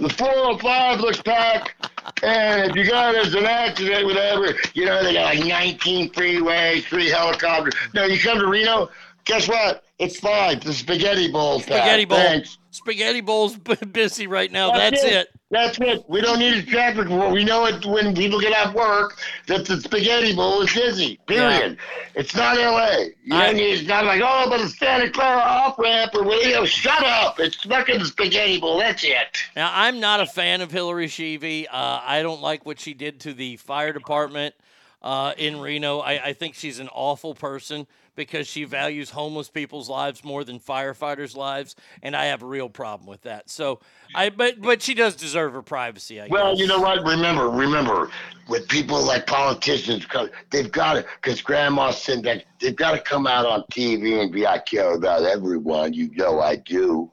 the 0.00 0.08
405 0.08 1.00
looks 1.00 1.22
packed, 1.22 1.74
and 2.22 2.70
if 2.70 2.76
you 2.76 2.88
got 2.88 3.12
there's 3.12 3.34
an 3.34 3.46
accident, 3.46 4.06
whatever, 4.06 4.54
you 4.74 4.84
know, 4.84 5.02
they 5.02 5.14
got 5.14 5.34
like 5.34 5.44
19 5.44 6.10
freeways, 6.10 6.84
three 6.84 7.08
helicopters. 7.08 7.74
No, 7.94 8.04
you 8.04 8.18
come 8.18 8.38
to 8.38 8.46
Reno, 8.46 8.90
guess 9.24 9.48
what? 9.48 9.84
It's 9.98 10.18
fine. 10.18 10.60
The 10.60 10.72
spaghetti 10.72 11.30
bowl. 11.30 11.60
Spaghetti 11.60 12.04
bowl. 12.04 12.18
Thanks. 12.18 12.58
Spaghetti 12.70 13.20
bowl's 13.20 13.56
b- 13.56 13.76
busy 13.92 14.26
right 14.26 14.50
now. 14.50 14.72
That's, 14.72 15.04
it. 15.04 15.28
That's 15.52 15.78
it. 15.78 16.04
We 16.08 16.20
don't 16.20 16.40
need 16.40 16.54
a 16.54 16.62
traffic 16.64 17.04
report. 17.04 17.30
We 17.30 17.44
know 17.44 17.66
it 17.66 17.86
when 17.86 18.12
people 18.14 18.40
get 18.40 18.52
off 18.52 18.74
work 18.74 19.16
that 19.46 19.64
the 19.64 19.80
spaghetti 19.80 20.34
bowl 20.34 20.62
is 20.62 20.74
busy. 20.74 21.20
Period. 21.28 21.78
It's 22.16 22.34
not 22.34 22.58
L.A. 22.58 23.12
You 23.22 23.30
don't 23.30 23.54
need, 23.54 23.78
it's 23.78 23.88
not 23.88 24.04
like 24.04 24.20
oh, 24.24 24.46
but 24.48 24.60
it's 24.60 24.76
Santa 24.76 25.08
Clara 25.10 25.40
off 25.40 25.78
ramp 25.78 26.12
or 26.16 26.24
you. 26.24 26.66
Shut 26.66 27.04
up. 27.04 27.38
It's 27.38 27.56
fucking 27.56 28.00
the 28.00 28.06
spaghetti 28.06 28.58
bowl. 28.58 28.78
That's 28.78 29.04
it. 29.04 29.38
Now, 29.54 29.70
I'm 29.72 30.00
not 30.00 30.18
a 30.18 30.26
fan 30.26 30.60
of 30.60 30.72
Hillary 30.72 31.06
Schieve. 31.06 31.68
Uh, 31.70 32.00
I 32.04 32.22
don't 32.22 32.42
like 32.42 32.66
what 32.66 32.80
she 32.80 32.92
did 32.92 33.20
to 33.20 33.32
the 33.32 33.56
fire 33.56 33.92
department 33.92 34.56
uh, 35.00 35.34
in 35.38 35.60
Reno. 35.60 36.00
I, 36.00 36.24
I 36.24 36.32
think 36.32 36.56
she's 36.56 36.80
an 36.80 36.88
awful 36.92 37.34
person 37.36 37.86
because 38.14 38.46
she 38.46 38.64
values 38.64 39.10
homeless 39.10 39.48
people's 39.48 39.88
lives 39.88 40.24
more 40.24 40.44
than 40.44 40.58
firefighters' 40.58 41.36
lives, 41.36 41.76
and 42.02 42.14
I 42.16 42.26
have 42.26 42.42
a 42.42 42.46
real 42.46 42.68
problem 42.68 43.08
with 43.08 43.22
that. 43.22 43.50
So, 43.50 43.80
I 44.14 44.30
but 44.30 44.60
but 44.60 44.82
she 44.82 44.94
does 44.94 45.16
deserve 45.16 45.52
her 45.52 45.62
privacy. 45.62 46.20
I 46.20 46.28
Well, 46.28 46.52
guess. 46.52 46.60
you 46.60 46.66
know 46.66 46.80
what? 46.80 47.04
Remember, 47.04 47.48
remember, 47.48 48.10
with 48.48 48.68
people 48.68 49.02
like 49.02 49.26
politicians, 49.26 50.06
they've 50.50 50.70
got 50.70 50.94
to, 50.94 51.06
because 51.22 51.40
Grandma 51.40 51.90
said 51.90 52.22
that 52.24 52.44
they've 52.60 52.76
got 52.76 52.92
to 52.92 53.00
come 53.00 53.26
out 53.26 53.46
on 53.46 53.62
TV 53.72 54.20
and 54.22 54.32
be, 54.32 54.46
I 54.46 54.58
care 54.58 54.94
about 54.94 55.22
everyone. 55.22 55.92
You 55.92 56.10
know, 56.14 56.40
I 56.40 56.56
do. 56.56 57.10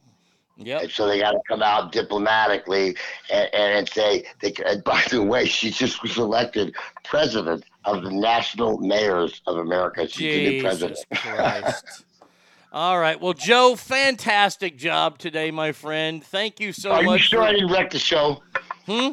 Yep. 0.58 0.82
And 0.84 0.92
so 0.92 1.08
they 1.08 1.20
got 1.20 1.32
to 1.32 1.40
come 1.48 1.64
out 1.64 1.92
diplomatically 1.92 2.96
and, 3.32 3.50
and 3.54 3.90
say, 3.90 4.26
they, 4.42 4.54
and 4.66 4.84
by 4.84 5.04
the 5.10 5.24
way, 5.24 5.46
she 5.46 5.72
just 5.72 6.04
was 6.04 6.18
elected 6.18 6.76
president 7.04 7.64
of 7.86 8.04
the 8.04 8.12
National 8.12 8.78
Mayors 8.80 9.42
of 9.48 9.58
America. 9.58 10.08
She's 10.08 10.34
the 10.36 10.50
new 10.58 10.62
president. 10.62 11.00
Christ. 11.16 12.04
All 12.74 13.00
right. 13.00 13.20
Well, 13.20 13.34
Joe, 13.34 13.76
fantastic 13.76 14.78
job 14.78 15.18
today, 15.18 15.52
my 15.52 15.72
friend. 15.74 16.24
Thank 16.24 16.60
you 16.60 16.72
so 16.72 16.92
Are 16.92 17.04
you 17.04 17.18
sure 17.18 17.42
for- 17.42 17.48
I 17.48 17.52
didn't 17.52 17.72
wreck 17.72 17.90
the 17.92 18.00
show? 18.00 18.42
Hmm? 18.86 19.10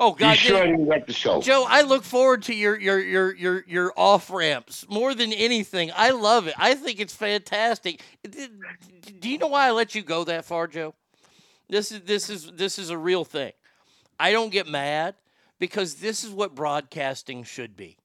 Oh 0.00 0.12
God! 0.12 0.30
You 0.30 0.36
sure 0.36 0.58
I 0.58 0.66
did- 0.66 0.70
didn't 0.76 0.86
wreck 0.86 1.06
the 1.08 1.12
show? 1.12 1.40
Joe, 1.40 1.66
I 1.68 1.82
look 1.82 2.04
forward 2.04 2.42
to 2.44 2.54
your 2.54 2.78
your 2.78 3.00
your 3.00 3.34
your 3.34 3.64
your 3.66 3.92
off 3.96 4.30
ramps 4.30 4.86
more 4.88 5.12
than 5.14 5.32
anything. 5.32 5.90
I 5.96 6.10
love 6.10 6.46
it. 6.46 6.54
I 6.56 6.74
think 6.74 7.00
it's 7.00 7.14
fantastic. 7.14 8.00
Do 8.30 9.28
you 9.28 9.38
know 9.38 9.48
why 9.48 9.66
I 9.66 9.70
let 9.72 9.96
you 9.96 10.02
go 10.02 10.22
that 10.24 10.44
far, 10.44 10.68
Joe? 10.68 10.94
This 11.68 11.90
is 11.90 12.02
this 12.02 12.30
is 12.30 12.52
this 12.54 12.78
is 12.78 12.90
a 12.90 12.98
real 12.98 13.24
thing. 13.24 13.52
I 14.20 14.30
don't 14.30 14.50
get 14.50 14.68
mad 14.68 15.16
because 15.58 15.96
this 15.96 16.24
is 16.24 16.30
what 16.30 16.54
broadcasting 16.54 17.44
should 17.44 17.76
be. 17.76 17.98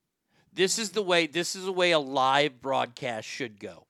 This 0.54 0.78
is 0.80 0.92
the 0.92 1.02
way 1.02 1.28
this 1.28 1.56
is 1.56 1.66
the 1.66 1.72
way 1.72 1.92
a 1.92 2.00
live 2.00 2.62
broadcast 2.62 3.28
should 3.28 3.60
go. 3.60 3.88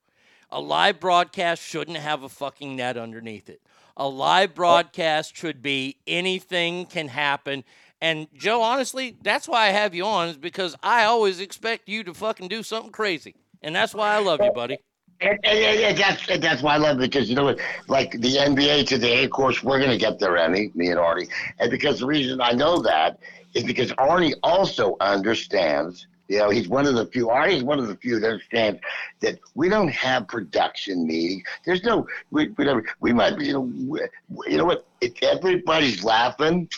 A 0.51 0.61
live 0.61 0.99
broadcast 0.99 1.61
shouldn't 1.63 1.97
have 1.97 2.23
a 2.23 2.29
fucking 2.29 2.75
net 2.75 2.97
underneath 2.97 3.49
it. 3.49 3.61
A 3.97 4.07
live 4.07 4.51
oh. 4.51 4.55
broadcast 4.55 5.35
should 5.35 5.61
be 5.61 5.97
anything 6.07 6.85
can 6.85 7.07
happen 7.09 7.63
And 8.01 8.27
Joe, 8.35 8.61
honestly, 8.61 9.15
that's 9.23 9.47
why 9.47 9.67
I 9.67 9.69
have 9.69 9.95
you 9.95 10.05
on, 10.05 10.27
is 10.27 10.37
because 10.37 10.75
I 10.83 11.05
always 11.05 11.39
expect 11.39 11.87
you 11.87 12.03
to 12.03 12.13
fucking 12.13 12.49
do 12.49 12.61
something 12.61 12.91
crazy. 12.91 13.35
And 13.61 13.73
that's 13.73 13.93
why 13.95 14.13
I 14.13 14.19
love 14.19 14.41
you, 14.43 14.51
buddy. 14.51 14.77
And, 15.21 15.39
and, 15.45 15.57
and- 15.57 15.79
and 15.79 15.97
that's 15.97 16.27
that's 16.41 16.61
why 16.61 16.73
I 16.73 16.77
love 16.77 16.97
it 16.97 17.01
because 17.09 17.29
you 17.29 17.35
know 17.35 17.45
what, 17.45 17.59
like 17.87 18.11
the 18.11 18.35
NBA 18.35 18.87
today, 18.87 19.23
of 19.23 19.31
course, 19.31 19.63
we're 19.63 19.79
gonna 19.79 19.97
get 19.97 20.19
there, 20.19 20.35
Emmy, 20.37 20.69
me 20.75 20.89
and 20.89 20.99
Artie, 20.99 21.29
and 21.59 21.71
because 21.71 21.99
the 21.99 22.05
reason 22.05 22.41
I 22.41 22.51
know 22.51 22.81
that 22.81 23.19
is 23.53 23.63
because 23.63 23.91
Arnie 23.93 24.33
also 24.43 24.95
understands. 24.99 26.07
You 26.27 26.39
know, 26.39 26.49
he's 26.49 26.67
one 26.69 26.87
of 26.87 26.95
the 26.95 27.05
few. 27.07 27.27
Arnie's 27.27 27.63
one 27.63 27.79
of 27.79 27.87
the 27.87 27.97
few 27.97 28.19
that 28.19 28.27
understands 28.27 28.79
that 29.19 29.39
we 29.55 29.69
don't 29.69 29.89
have 29.89 30.27
production 30.27 31.05
meetings. 31.05 31.43
There's 31.65 31.83
no. 31.83 32.07
We, 32.31 32.49
we, 32.57 32.67
we 33.01 33.13
might 33.13 33.37
be. 33.37 33.47
You 33.47 33.53
know, 33.53 33.71
we, 33.87 33.99
you 34.47 34.57
know 34.57 34.65
what? 34.65 34.87
If 35.01 35.21
everybody's 35.21 36.03
laughing, 36.03 36.69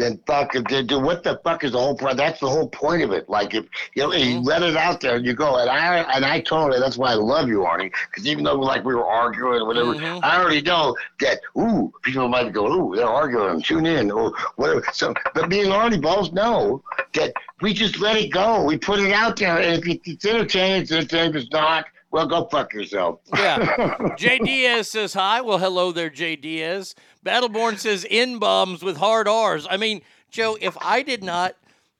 then 0.00 0.20
fuck 0.26 0.54
it. 0.54 0.68
Then, 0.68 0.86
then 0.86 1.02
what 1.02 1.22
the 1.22 1.40
fuck 1.44 1.64
is 1.64 1.72
the 1.72 1.78
whole 1.78 1.96
point? 1.96 2.16
That's 2.16 2.40
the 2.40 2.48
whole 2.48 2.68
point 2.68 3.02
of 3.02 3.12
it. 3.12 3.28
Like 3.28 3.54
if 3.54 3.66
you 3.94 4.02
know, 4.02 4.12
you 4.12 4.36
mm-hmm. 4.36 4.44
let 4.44 4.62
it 4.62 4.76
out 4.76 5.00
there 5.00 5.16
and 5.16 5.26
you 5.26 5.34
go. 5.34 5.56
And 5.56 5.70
I 5.70 5.98
and 6.14 6.24
I 6.24 6.40
told 6.40 6.72
her 6.72 6.80
that's 6.80 6.96
why 6.96 7.12
I 7.12 7.14
love 7.14 7.48
you, 7.48 7.60
Arnie. 7.60 7.92
Because 8.10 8.26
even 8.26 8.44
though 8.44 8.54
like 8.54 8.84
we 8.84 8.94
were 8.94 9.06
arguing 9.06 9.62
or 9.62 9.66
whatever, 9.66 9.94
mm-hmm. 9.94 10.24
I 10.24 10.40
already 10.40 10.62
know 10.62 10.96
that. 11.20 11.40
Ooh, 11.58 11.92
people 12.02 12.28
might 12.28 12.52
go, 12.52 12.66
ooh, 12.66 12.96
they're 12.96 13.06
arguing. 13.06 13.62
Tune 13.62 13.86
in 13.86 14.10
or 14.10 14.32
whatever. 14.56 14.82
So, 14.92 15.14
but 15.34 15.48
me 15.48 15.62
and 15.62 15.70
Arnie 15.70 16.00
both 16.00 16.32
know 16.32 16.82
that 17.14 17.32
we 17.60 17.74
just 17.74 17.98
let 18.00 18.16
it 18.16 18.30
go. 18.32 18.64
We 18.64 18.78
put 18.78 19.00
it 19.00 19.12
out 19.12 19.36
there, 19.36 19.58
and 19.58 19.82
if 19.82 19.88
it- 19.88 20.00
it's 20.04 20.24
entertaining, 20.24 20.82
it's 20.82 20.92
entertaining. 20.92 21.30
If 21.30 21.42
it's 21.42 21.52
not, 21.52 21.86
well, 22.10 22.26
go 22.26 22.46
fuck 22.46 22.72
yourself. 22.74 23.20
Yeah. 23.34 24.14
Jay 24.16 24.38
Diaz 24.38 24.90
says 24.90 25.14
hi. 25.14 25.40
Well, 25.40 25.58
hello 25.58 25.92
there, 25.92 26.10
Jay 26.10 26.36
Diaz. 26.36 26.94
Battleborn 27.24 27.78
says 27.78 28.04
in 28.08 28.38
bombs 28.38 28.82
with 28.82 28.96
hard 28.96 29.28
R's. 29.28 29.66
I 29.70 29.76
mean, 29.76 30.02
Joe, 30.30 30.56
if 30.60 30.76
I 30.80 31.02
did 31.02 31.22
not, 31.22 31.56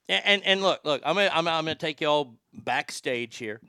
and 0.09 0.23
and, 0.25 0.43
and 0.45 0.63
look, 0.63 0.81
look, 0.85 1.03
I'm 1.05 1.15
gonna, 1.15 1.31
I'm, 1.33 1.47
I'm 1.47 1.65
gonna 1.65 1.75
take 1.75 2.01
y'all 2.01 2.35
backstage 2.53 3.37
here. 3.37 3.61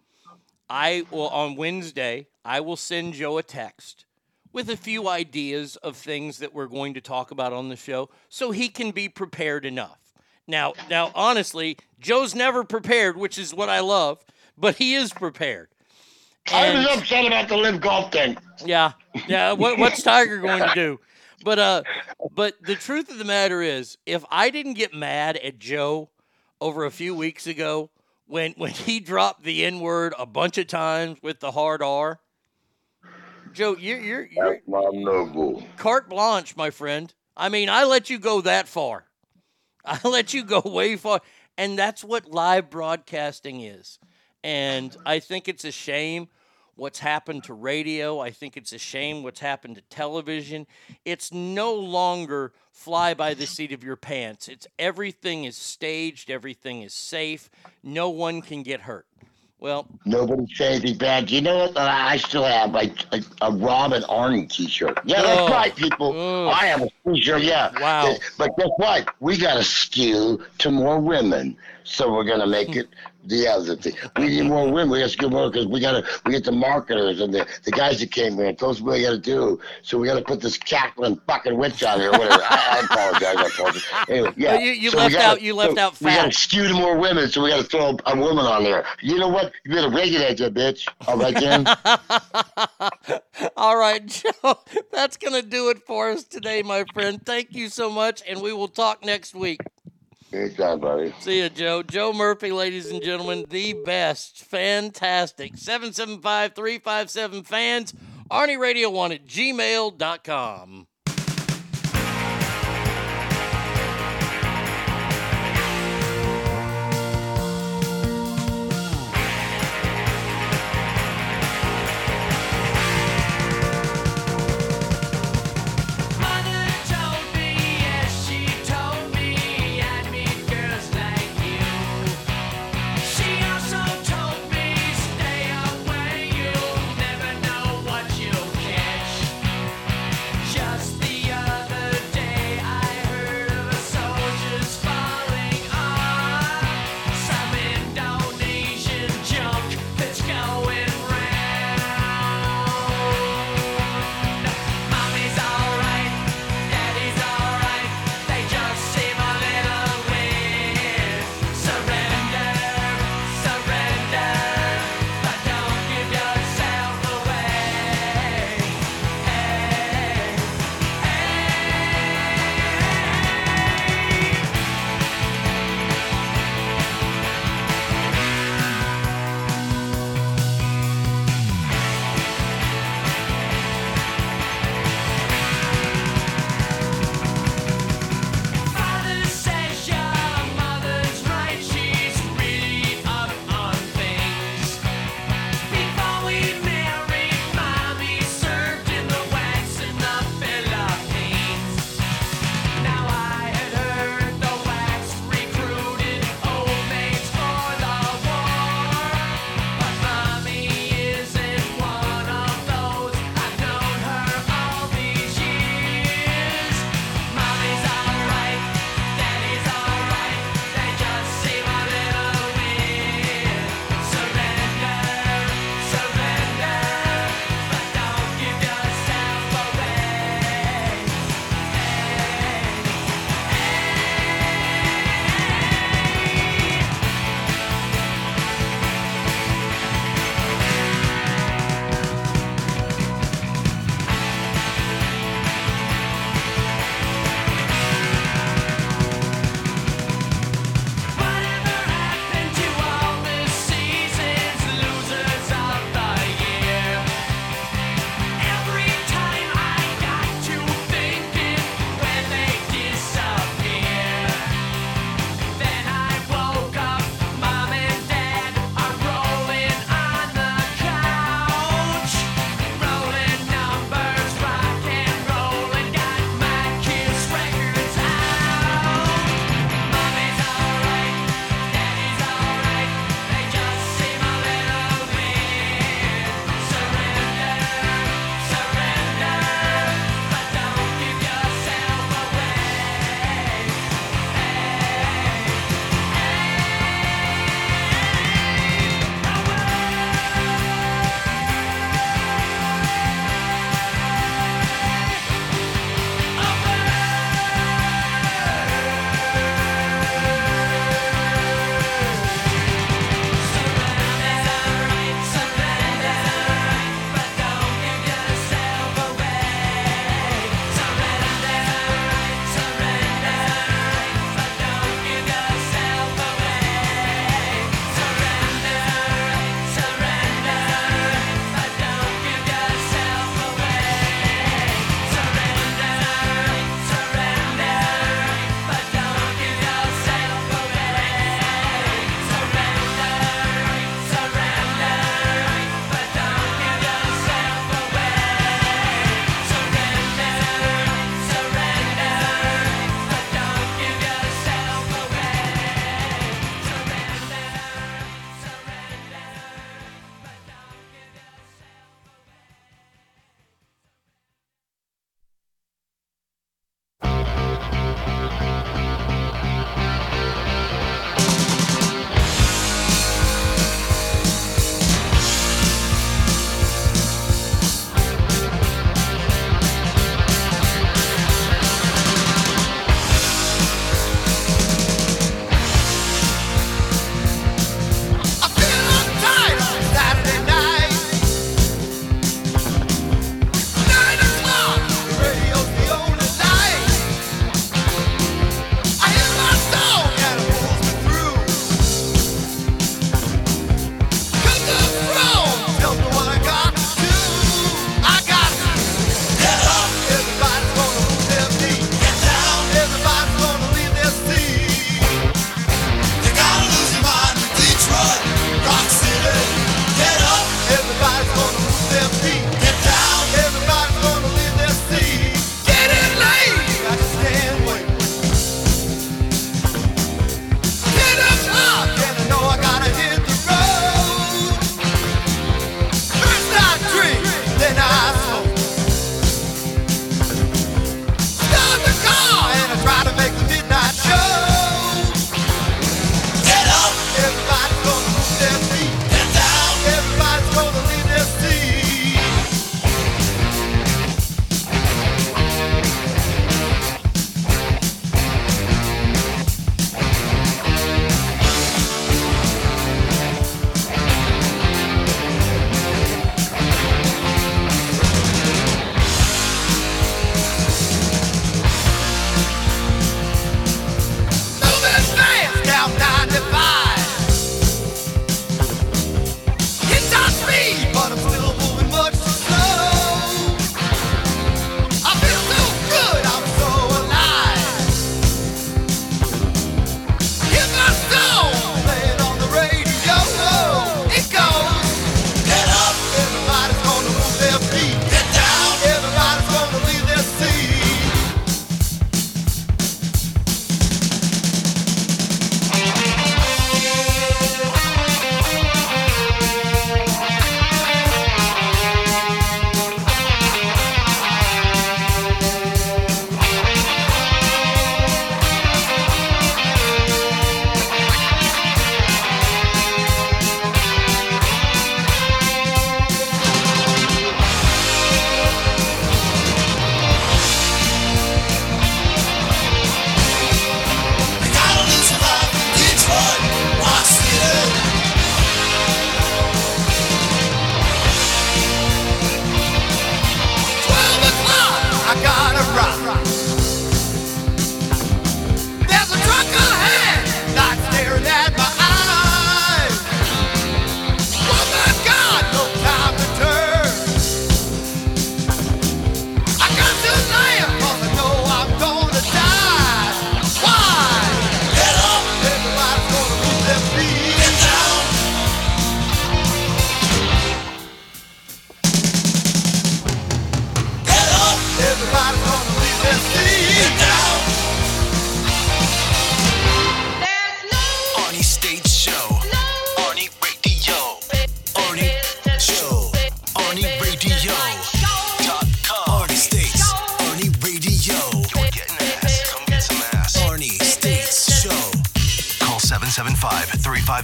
I 0.70 1.04
will 1.12 1.30
on 1.30 1.56
Wednesday. 1.56 2.28
I 2.44 2.62
will 2.62 2.78
send 2.78 3.14
Joe 3.14 3.38
a 3.38 3.44
text 3.44 4.06
with 4.54 4.70
a 4.70 4.78
few 4.78 5.08
ideas 5.08 5.76
of 5.78 5.96
things 5.96 6.40
that 6.40 6.54
we're 6.54 6.68
going 6.68 6.94
to 6.96 7.02
talk 7.02 7.32
about 7.32 7.54
on 7.54 7.70
the 7.70 7.76
show, 7.76 8.10
so 8.30 8.52
he 8.52 8.68
can 8.68 8.92
be 8.92 9.08
prepared 9.08 9.66
enough. 9.66 10.00
Now, 10.48 10.74
now, 10.90 11.12
honestly, 11.14 11.78
Joe's 12.00 12.36
never 12.36 12.64
prepared, 12.64 13.16
which 13.16 13.38
is 13.38 13.54
what 13.54 13.70
I 13.70 13.80
love, 13.80 14.26
but 14.58 14.76
he 14.76 14.96
is 14.96 15.14
prepared. 15.14 15.70
I 16.52 16.74
was 16.76 16.98
upset 16.98 17.26
about 17.26 17.48
the 17.48 17.56
LIV 17.58 17.82
golf 17.82 18.12
thing. 18.12 18.38
yeah, 18.66 18.94
yeah. 19.28 19.54
What, 19.54 19.78
what's 19.78 20.02
Tiger 20.04 20.40
going 20.40 20.62
to 20.64 20.72
do? 20.76 21.00
But 21.44 21.60
uh, 21.60 21.84
but 22.36 22.62
the 22.62 22.76
truth 22.76 23.10
of 23.12 23.18
the 23.18 23.26
matter 23.26 23.62
is, 23.62 23.98
if 24.06 24.24
I 24.30 24.50
didn't 24.50 24.74
get 24.74 24.94
mad 24.94 25.38
at 25.38 25.58
Joe 25.60 26.10
over 26.60 26.86
a 26.86 26.92
few 26.92 27.16
weeks 27.16 27.48
ago 27.48 27.90
when 28.28 28.54
when 28.54 28.72
he 28.72 29.00
dropped 29.00 29.44
the 29.44 29.66
N 29.66 29.80
word 29.80 30.14
a 30.20 30.26
bunch 30.26 30.58
of 30.58 30.68
times 30.68 31.18
with 31.24 31.40
the 31.40 31.52
hard 31.52 31.82
R, 31.82 32.20
Joe, 33.54 33.76
you're 33.80 34.00
you're 34.00 34.26
you're 34.26 34.54
That's 34.54 34.68
my 34.68 34.84
noble. 34.94 35.64
carte 35.78 36.10
blanche, 36.10 36.56
my 36.56 36.70
friend. 36.70 37.14
I 37.36 37.50
mean, 37.50 37.70
I 37.70 37.86
let 37.86 38.10
you 38.10 38.20
go 38.20 38.42
that 38.42 38.68
far. 38.68 39.06
I 39.86 40.00
let 40.08 40.34
you 40.34 40.44
go 40.44 40.62
way 40.64 40.96
far. 40.96 41.22
And 41.58 41.78
that's 41.78 42.04
what 42.04 42.28
live 42.30 42.70
broadcasting 42.70 43.62
is. 43.62 44.00
And 44.44 44.96
I 45.06 45.20
think 45.20 45.48
it's 45.48 45.66
a 45.66 45.72
shame 45.72 46.28
what's 46.76 47.00
happened 47.00 47.44
to 47.44 47.54
radio. 47.54 48.20
I 48.20 48.32
think 48.32 48.58
it's 48.58 48.74
a 48.74 48.78
shame 48.80 49.22
what's 49.24 49.40
happened 49.40 49.76
to 49.76 49.82
television. 49.84 50.66
It's 51.06 51.32
no 51.32 51.74
longer 51.76 52.54
fly 52.72 53.14
by 53.14 53.34
the 53.36 53.46
seat 53.46 53.72
of 53.72 53.84
your 53.84 53.98
pants. 53.98 54.48
It's 54.48 54.66
everything 54.80 55.44
is 55.44 55.56
staged, 55.58 56.32
everything 56.32 56.82
is 56.82 56.94
safe. 56.94 57.50
No 57.84 58.10
one 58.10 58.42
can 58.42 58.64
get 58.64 58.82
hurt. 58.82 59.06
Well, 59.60 59.86
Nobody 60.06 60.52
say 60.56 60.74
anything 60.78 60.98
bad. 60.98 61.30
You 61.30 61.42
know 61.42 61.56
what? 61.68 61.78
I 61.78 62.18
still 62.18 62.44
have 62.46 62.72
like 62.72 63.06
a, 63.14 63.22
a 63.44 63.52
Rob 63.52 63.94
and 63.94 64.04
Arnie 64.06 64.50
T-shirt. 64.50 64.98
Yeah, 65.06 65.22
that's 65.22 65.40
Oh. 65.42 65.50
right, 65.54 65.76
people. 65.76 66.50
I 66.50 66.66
have 66.66 66.82
a 66.82 66.90
T-shirt. 67.14 67.44
Yeah. 67.44 67.70
Wow. 67.80 68.16
But 68.40 68.58
guess 68.58 68.70
what? 68.78 69.14
We 69.20 69.38
got 69.38 69.58
to 69.58 69.64
skew 69.64 70.44
to 70.58 70.72
more 70.72 71.00
women, 71.00 71.56
so 71.84 72.14
we're 72.14 72.24
gonna 72.24 72.48
make 72.48 72.76
it 72.76 72.88
the 73.26 73.48
other 73.48 73.76
thing. 73.76 73.94
We 73.94 74.24
mm-hmm. 74.24 74.26
need 74.26 74.46
more 74.46 74.72
women. 74.72 74.90
We 74.90 75.00
got 75.00 75.32
more 75.32 75.50
because 75.50 75.68
we 75.68 75.80
got 75.80 75.92
to. 75.92 76.22
We 76.26 76.32
get 76.32 76.44
the 76.44 76.52
marketers 76.52 77.20
and 77.20 77.34
the, 77.34 77.48
the 77.64 77.72
guys 77.72 78.00
that 78.00 78.12
came 78.12 78.36
here 78.36 78.46
and 78.46 78.58
told 78.58 78.76
us 78.76 78.82
what 78.82 78.94
we 78.94 79.04
got 79.04 79.12
to 79.12 79.18
do. 79.18 79.60
So 79.84 79.98
we 79.98 80.08
got 80.08 80.16
to 80.16 80.24
put 80.24 80.42
this 80.42 80.58
cackling 80.58 81.20
fucking 81.28 81.58
witch 81.58 81.84
on 81.84 82.00
here. 82.00 82.12
Whatever. 82.12 82.42
I, 82.44 82.80
I 82.82 82.86
apologize. 82.86 83.36
I 83.36 83.48
apologize. 83.48 83.84
Anyway, 84.10 84.34
yeah. 84.38 84.60
You- 84.60 84.72
you 84.72 84.90
So 84.92 84.98
left 84.98 85.14
gotta- 85.14 85.26
out- 85.26 85.42
you 85.42 85.56
left 85.56 85.76
so 85.76 85.82
out 85.82 86.02
We 86.02 86.08
gotta 86.08 86.32
skew 86.32 86.68
to 86.68 86.74
more 86.74 86.98
women, 86.98 87.30
so 87.30 87.44
we 87.44 87.50
got 87.50 87.58
to 87.58 87.64
throw 87.64 87.98
a 88.06 88.18
woman 88.18 88.46
on 88.46 88.64
there. 88.64 88.86
You 89.02 89.20
know 89.20 89.30
what? 89.30 89.52
You 89.64 89.74
better 89.76 89.90
regulate 89.90 90.38
that 90.38 90.54
bitch. 90.54 90.88
All 91.08 91.18
right, 91.18 91.36
Ken. 91.36 91.68
All 93.58 93.78
right, 93.78 94.06
Joe, 94.06 94.60
that's 94.92 95.18
going 95.18 95.40
to 95.40 95.48
do 95.48 95.70
it 95.70 95.86
for 95.86 96.12
us 96.12 96.24
today, 96.24 96.62
my 96.62 96.86
friend. 96.94 97.24
Thank 97.26 97.54
you 97.54 97.70
so 97.70 97.90
much, 97.90 98.22
and 98.28 98.42
we 98.42 98.54
will 98.54 98.68
talk 98.68 99.06
next 99.06 99.36
week. 99.36 99.62
Anytime, 100.34 100.80
buddy. 100.80 101.14
See 101.20 101.42
you, 101.42 101.50
Joe. 101.50 101.84
Joe 101.84 102.14
Murphy, 102.14 102.52
ladies 102.52 102.90
and 102.90 103.02
gentlemen, 103.04 103.46
the 103.50 103.74
best. 103.86 104.44
Fantastic. 104.46 105.58
775 105.58 106.56
357 106.56 107.44
fans. 107.44 107.94
Arnie 108.30 108.58
Radio 108.58 108.90
1 108.90 109.12
at 109.12 109.26
gmail.com. 109.26 110.88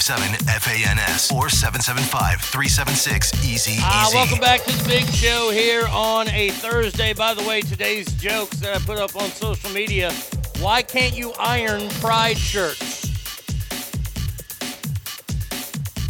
775-357-FANS 0.08 1.32
or 1.34 1.48
775-376-EASY-EASY. 1.48 3.80
Uh, 3.84 4.10
welcome 4.14 4.40
back 4.40 4.64
to 4.64 4.72
the 4.72 4.88
big 4.88 5.04
show 5.08 5.50
here 5.52 5.86
on 5.92 6.30
a 6.30 6.50
Thursday. 6.52 7.12
By 7.12 7.34
the 7.34 7.44
way, 7.44 7.60
today's 7.60 8.10
jokes 8.14 8.56
that 8.62 8.74
I 8.74 8.80
put 8.80 9.00
up 9.00 9.18
on 9.18 9.28
social 9.32 9.70
media. 9.72 10.14
Why 10.60 10.82
can't 10.82 11.14
you 11.14 11.34
iron 11.38 11.90
pride 12.00 12.38
shirts? 12.38 13.04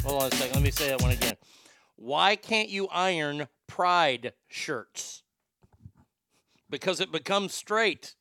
Hold 0.04 0.22
on 0.22 0.32
a 0.32 0.36
second. 0.36 0.54
Let 0.54 0.64
me 0.64 0.70
say 0.70 0.90
that 0.90 1.02
one 1.02 1.10
again. 1.10 1.34
Why 1.96 2.36
can't 2.36 2.70
you 2.70 2.88
iron 2.90 3.48
pride 3.66 4.34
shirts? 4.48 5.24
Because 6.70 7.00
it 7.00 7.12
becomes 7.12 7.56
straight. 7.56 8.14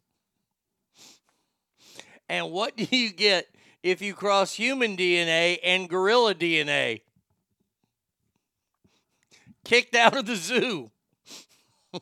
And 2.31 2.51
what 2.51 2.75
do 2.79 2.87
you 2.91 3.13
get 3.13 3.49
if 3.87 4.03
you 4.03 4.15
cross 4.15 4.55
human 4.55 4.97
DNA 4.97 5.59
and 5.63 5.89
gorilla 5.89 6.35
DNA? 6.35 7.03
Kicked 9.65 9.95
out 9.95 10.17
of 10.17 10.27
the 10.27 10.35
zoo. 10.35 10.91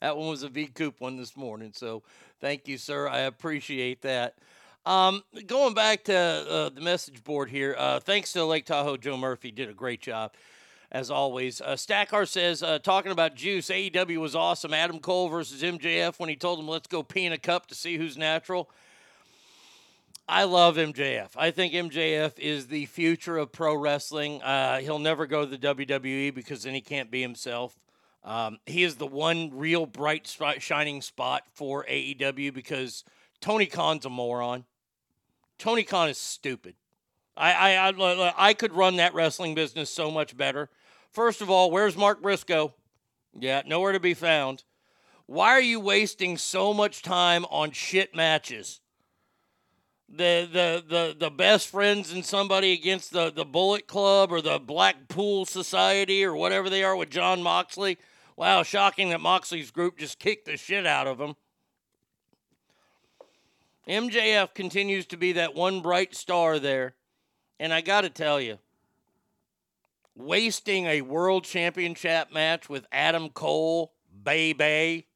that 0.00 0.16
one 0.16 0.28
was 0.28 0.44
a 0.44 0.48
V 0.48 0.66
Coop 0.68 1.00
one 1.00 1.16
this 1.16 1.36
morning. 1.36 1.72
So 1.74 2.04
thank 2.40 2.68
you, 2.68 2.78
sir. 2.78 3.08
I 3.08 3.20
appreciate 3.20 4.02
that. 4.02 4.36
Um, 4.84 5.24
going 5.46 5.74
back 5.74 6.04
to 6.04 6.16
uh, 6.16 6.68
the 6.68 6.80
message 6.80 7.24
board 7.24 7.50
here, 7.50 7.74
uh, 7.76 7.98
thanks 7.98 8.32
to 8.34 8.44
Lake 8.44 8.66
Tahoe, 8.66 8.96
Joe 8.96 9.16
Murphy 9.16 9.50
did 9.50 9.68
a 9.68 9.74
great 9.74 10.00
job 10.00 10.32
as 10.92 11.10
always. 11.10 11.60
Uh, 11.60 11.74
Stackar 11.74 12.28
says, 12.28 12.62
uh, 12.62 12.78
talking 12.78 13.10
about 13.10 13.34
juice, 13.34 13.68
AEW 13.68 14.18
was 14.18 14.36
awesome. 14.36 14.72
Adam 14.72 15.00
Cole 15.00 15.28
versus 15.28 15.62
MJF 15.62 16.20
when 16.20 16.28
he 16.28 16.36
told 16.36 16.60
him, 16.60 16.68
let's 16.68 16.86
go 16.86 17.02
pee 17.02 17.26
in 17.26 17.32
a 17.32 17.38
cup 17.38 17.66
to 17.66 17.74
see 17.74 17.96
who's 17.96 18.16
natural. 18.16 18.70
I 20.28 20.42
love 20.44 20.76
MJF. 20.76 21.30
I 21.36 21.52
think 21.52 21.72
MJF 21.72 22.38
is 22.40 22.66
the 22.66 22.86
future 22.86 23.38
of 23.38 23.52
pro 23.52 23.76
wrestling. 23.76 24.42
Uh, 24.42 24.78
he'll 24.78 24.98
never 24.98 25.26
go 25.26 25.44
to 25.44 25.56
the 25.56 25.74
WWE 25.74 26.34
because 26.34 26.64
then 26.64 26.74
he 26.74 26.80
can't 26.80 27.12
be 27.12 27.22
himself. 27.22 27.78
Um, 28.24 28.58
he 28.66 28.82
is 28.82 28.96
the 28.96 29.06
one 29.06 29.50
real 29.56 29.86
bright, 29.86 30.26
shining 30.58 31.00
spot 31.00 31.44
for 31.52 31.86
AEW 31.88 32.52
because 32.52 33.04
Tony 33.40 33.66
Khan's 33.66 34.04
a 34.04 34.10
moron. 34.10 34.64
Tony 35.58 35.84
Khan 35.84 36.08
is 36.08 36.18
stupid. 36.18 36.74
I, 37.36 37.52
I, 37.76 37.90
I, 37.90 38.34
I 38.36 38.54
could 38.54 38.72
run 38.72 38.96
that 38.96 39.14
wrestling 39.14 39.54
business 39.54 39.90
so 39.90 40.10
much 40.10 40.36
better. 40.36 40.70
First 41.12 41.40
of 41.40 41.50
all, 41.50 41.70
where's 41.70 41.96
Mark 41.96 42.20
Briscoe? 42.20 42.74
Yeah, 43.38 43.62
nowhere 43.64 43.92
to 43.92 44.00
be 44.00 44.14
found. 44.14 44.64
Why 45.26 45.50
are 45.50 45.60
you 45.60 45.78
wasting 45.78 46.36
so 46.36 46.74
much 46.74 47.02
time 47.02 47.44
on 47.44 47.70
shit 47.70 48.14
matches? 48.14 48.80
The 50.08 50.48
the 50.52 50.84
the 50.88 51.16
the 51.18 51.30
best 51.30 51.68
friends 51.68 52.12
and 52.12 52.24
somebody 52.24 52.72
against 52.72 53.12
the 53.12 53.30
the 53.30 53.44
Bullet 53.44 53.86
Club 53.86 54.30
or 54.30 54.40
the 54.40 54.58
Blackpool 54.58 55.44
Society 55.44 56.24
or 56.24 56.34
whatever 56.34 56.70
they 56.70 56.84
are 56.84 56.94
with 56.94 57.10
Jon 57.10 57.42
Moxley. 57.42 57.98
Wow, 58.36 58.62
shocking 58.62 59.10
that 59.10 59.20
Moxley's 59.20 59.70
group 59.70 59.98
just 59.98 60.18
kicked 60.18 60.46
the 60.46 60.56
shit 60.56 60.86
out 60.86 61.06
of 61.06 61.20
him. 61.20 61.34
MJF 63.88 64.52
continues 64.52 65.06
to 65.06 65.16
be 65.16 65.32
that 65.32 65.54
one 65.54 65.80
bright 65.80 66.14
star 66.14 66.58
there. 66.58 66.94
And 67.58 67.72
I 67.72 67.80
got 67.80 68.02
to 68.02 68.10
tell 68.10 68.40
you, 68.40 68.58
wasting 70.14 70.86
a 70.86 71.00
world 71.02 71.44
championship 71.44 72.32
match 72.32 72.68
with 72.68 72.86
Adam 72.92 73.30
Cole, 73.30 73.92
baby, 74.24 75.06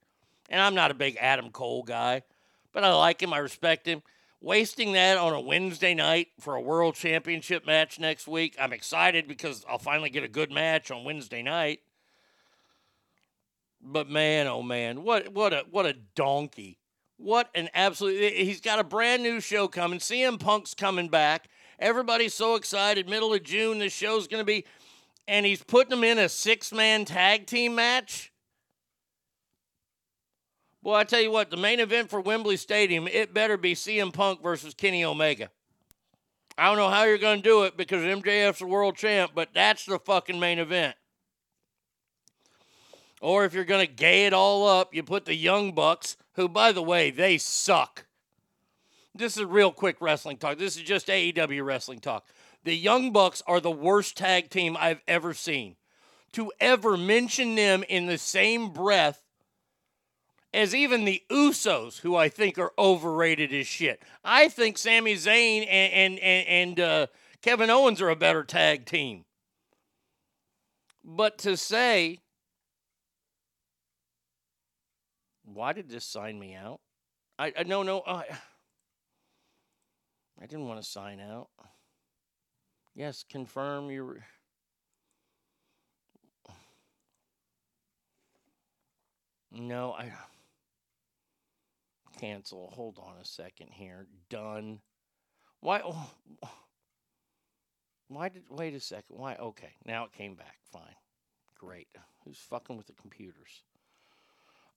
and 0.48 0.60
I'm 0.60 0.74
not 0.74 0.90
a 0.90 0.94
big 0.94 1.16
Adam 1.20 1.50
Cole 1.50 1.82
guy, 1.82 2.22
but 2.72 2.84
I 2.84 2.94
like 2.94 3.22
him, 3.22 3.32
I 3.32 3.38
respect 3.38 3.86
him. 3.86 4.02
Wasting 4.42 4.92
that 4.92 5.18
on 5.18 5.34
a 5.34 5.40
Wednesday 5.40 5.94
night 5.94 6.28
for 6.40 6.54
a 6.54 6.60
world 6.60 6.94
championship 6.94 7.66
match 7.66 7.98
next 7.98 8.26
week, 8.26 8.56
I'm 8.58 8.72
excited 8.72 9.28
because 9.28 9.66
I'll 9.68 9.78
finally 9.78 10.08
get 10.08 10.24
a 10.24 10.28
good 10.28 10.50
match 10.50 10.90
on 10.90 11.04
Wednesday 11.04 11.42
night. 11.42 11.80
But 13.82 14.08
man, 14.08 14.46
oh 14.46 14.62
man, 14.62 15.02
what 15.02 15.28
what 15.32 15.52
a 15.52 15.64
what 15.70 15.84
a 15.84 15.94
donkey. 16.14 16.78
What 17.18 17.50
an 17.54 17.68
absolute 17.74 18.32
he's 18.32 18.62
got 18.62 18.78
a 18.78 18.84
brand 18.84 19.22
new 19.22 19.40
show 19.40 19.68
coming. 19.68 19.98
CM 19.98 20.40
Punk's 20.40 20.72
coming 20.72 21.08
back. 21.08 21.48
Everybody's 21.78 22.34
so 22.34 22.54
excited. 22.54 23.08
Middle 23.08 23.34
of 23.34 23.42
June, 23.42 23.78
this 23.78 23.92
show's 23.92 24.26
going 24.26 24.40
to 24.40 24.46
be. 24.46 24.64
And 25.28 25.44
he's 25.44 25.62
putting 25.62 25.90
them 25.90 26.04
in 26.04 26.18
a 26.18 26.30
six 26.30 26.72
man 26.72 27.04
tag 27.04 27.46
team 27.46 27.74
match. 27.74 28.32
Boy, 30.82 30.94
I 30.94 31.04
tell 31.04 31.20
you 31.20 31.30
what, 31.30 31.50
the 31.50 31.58
main 31.58 31.78
event 31.78 32.08
for 32.08 32.20
Wembley 32.20 32.56
Stadium, 32.56 33.06
it 33.06 33.34
better 33.34 33.58
be 33.58 33.74
CM 33.74 34.12
Punk 34.12 34.42
versus 34.42 34.72
Kenny 34.72 35.04
Omega. 35.04 35.50
I 36.56 36.68
don't 36.68 36.78
know 36.78 36.88
how 36.88 37.04
you're 37.04 37.18
going 37.18 37.38
to 37.38 37.48
do 37.48 37.64
it 37.64 37.76
because 37.76 38.02
MJF's 38.02 38.60
the 38.60 38.66
world 38.66 38.96
champ, 38.96 39.32
but 39.34 39.50
that's 39.54 39.84
the 39.84 39.98
fucking 39.98 40.40
main 40.40 40.58
event. 40.58 40.96
Or 43.20 43.44
if 43.44 43.52
you're 43.52 43.64
going 43.64 43.86
to 43.86 43.92
gay 43.92 44.26
it 44.26 44.32
all 44.32 44.66
up, 44.66 44.94
you 44.94 45.02
put 45.02 45.26
the 45.26 45.34
Young 45.34 45.72
Bucks, 45.72 46.16
who, 46.34 46.48
by 46.48 46.72
the 46.72 46.82
way, 46.82 47.10
they 47.10 47.36
suck. 47.36 48.06
This 49.14 49.36
is 49.36 49.42
a 49.42 49.46
real 49.46 49.72
quick 49.72 49.96
wrestling 50.00 50.38
talk. 50.38 50.56
This 50.56 50.76
is 50.76 50.82
just 50.82 51.08
AEW 51.08 51.64
wrestling 51.64 52.00
talk. 52.00 52.26
The 52.64 52.76
Young 52.76 53.12
Bucks 53.12 53.42
are 53.46 53.60
the 53.60 53.70
worst 53.70 54.16
tag 54.16 54.48
team 54.48 54.76
I've 54.78 55.02
ever 55.06 55.34
seen. 55.34 55.76
To 56.32 56.52
ever 56.60 56.96
mention 56.96 57.54
them 57.54 57.84
in 57.88 58.06
the 58.06 58.18
same 58.18 58.72
breath 58.72 59.22
as 60.52 60.74
even 60.74 61.04
the 61.04 61.22
Usos, 61.30 62.00
who 62.00 62.16
I 62.16 62.28
think 62.28 62.58
are 62.58 62.72
overrated 62.78 63.52
as 63.52 63.66
shit. 63.66 64.02
I 64.24 64.48
think 64.48 64.78
Sami 64.78 65.14
Zayn 65.14 65.66
and 65.68 66.18
and 66.18 66.18
and, 66.18 66.80
uh, 66.80 67.06
Kevin 67.42 67.70
Owens 67.70 68.02
are 68.02 68.10
a 68.10 68.16
better 68.16 68.44
tag 68.44 68.84
team. 68.84 69.24
But 71.02 71.38
to 71.38 71.56
say, 71.56 72.18
why 75.44 75.72
did 75.72 75.88
this 75.88 76.04
sign 76.04 76.38
me 76.38 76.54
out? 76.54 76.80
I, 77.38 77.52
I 77.58 77.62
no 77.62 77.82
no. 77.82 78.02
I, 78.06 78.24
I 80.40 80.46
didn't 80.46 80.68
want 80.68 80.82
to 80.82 80.88
sign 80.88 81.20
out. 81.20 81.48
Yes, 82.94 83.24
confirm 83.28 83.90
your. 83.90 84.24
No, 89.52 89.92
I. 89.92 90.12
Cancel. 92.20 92.70
Hold 92.74 92.98
on 92.98 93.14
a 93.20 93.24
second 93.24 93.68
here. 93.72 94.06
Done. 94.28 94.80
Why? 95.60 95.80
Oh, 95.84 96.10
why 98.08 98.28
did. 98.28 98.42
Wait 98.50 98.74
a 98.74 98.80
second. 98.80 99.16
Why? 99.16 99.36
Okay. 99.36 99.74
Now 99.86 100.04
it 100.04 100.12
came 100.12 100.34
back. 100.34 100.56
Fine. 100.70 100.96
Great. 101.58 101.88
Who's 102.24 102.38
fucking 102.38 102.76
with 102.76 102.86
the 102.86 102.92
computers? 102.92 103.62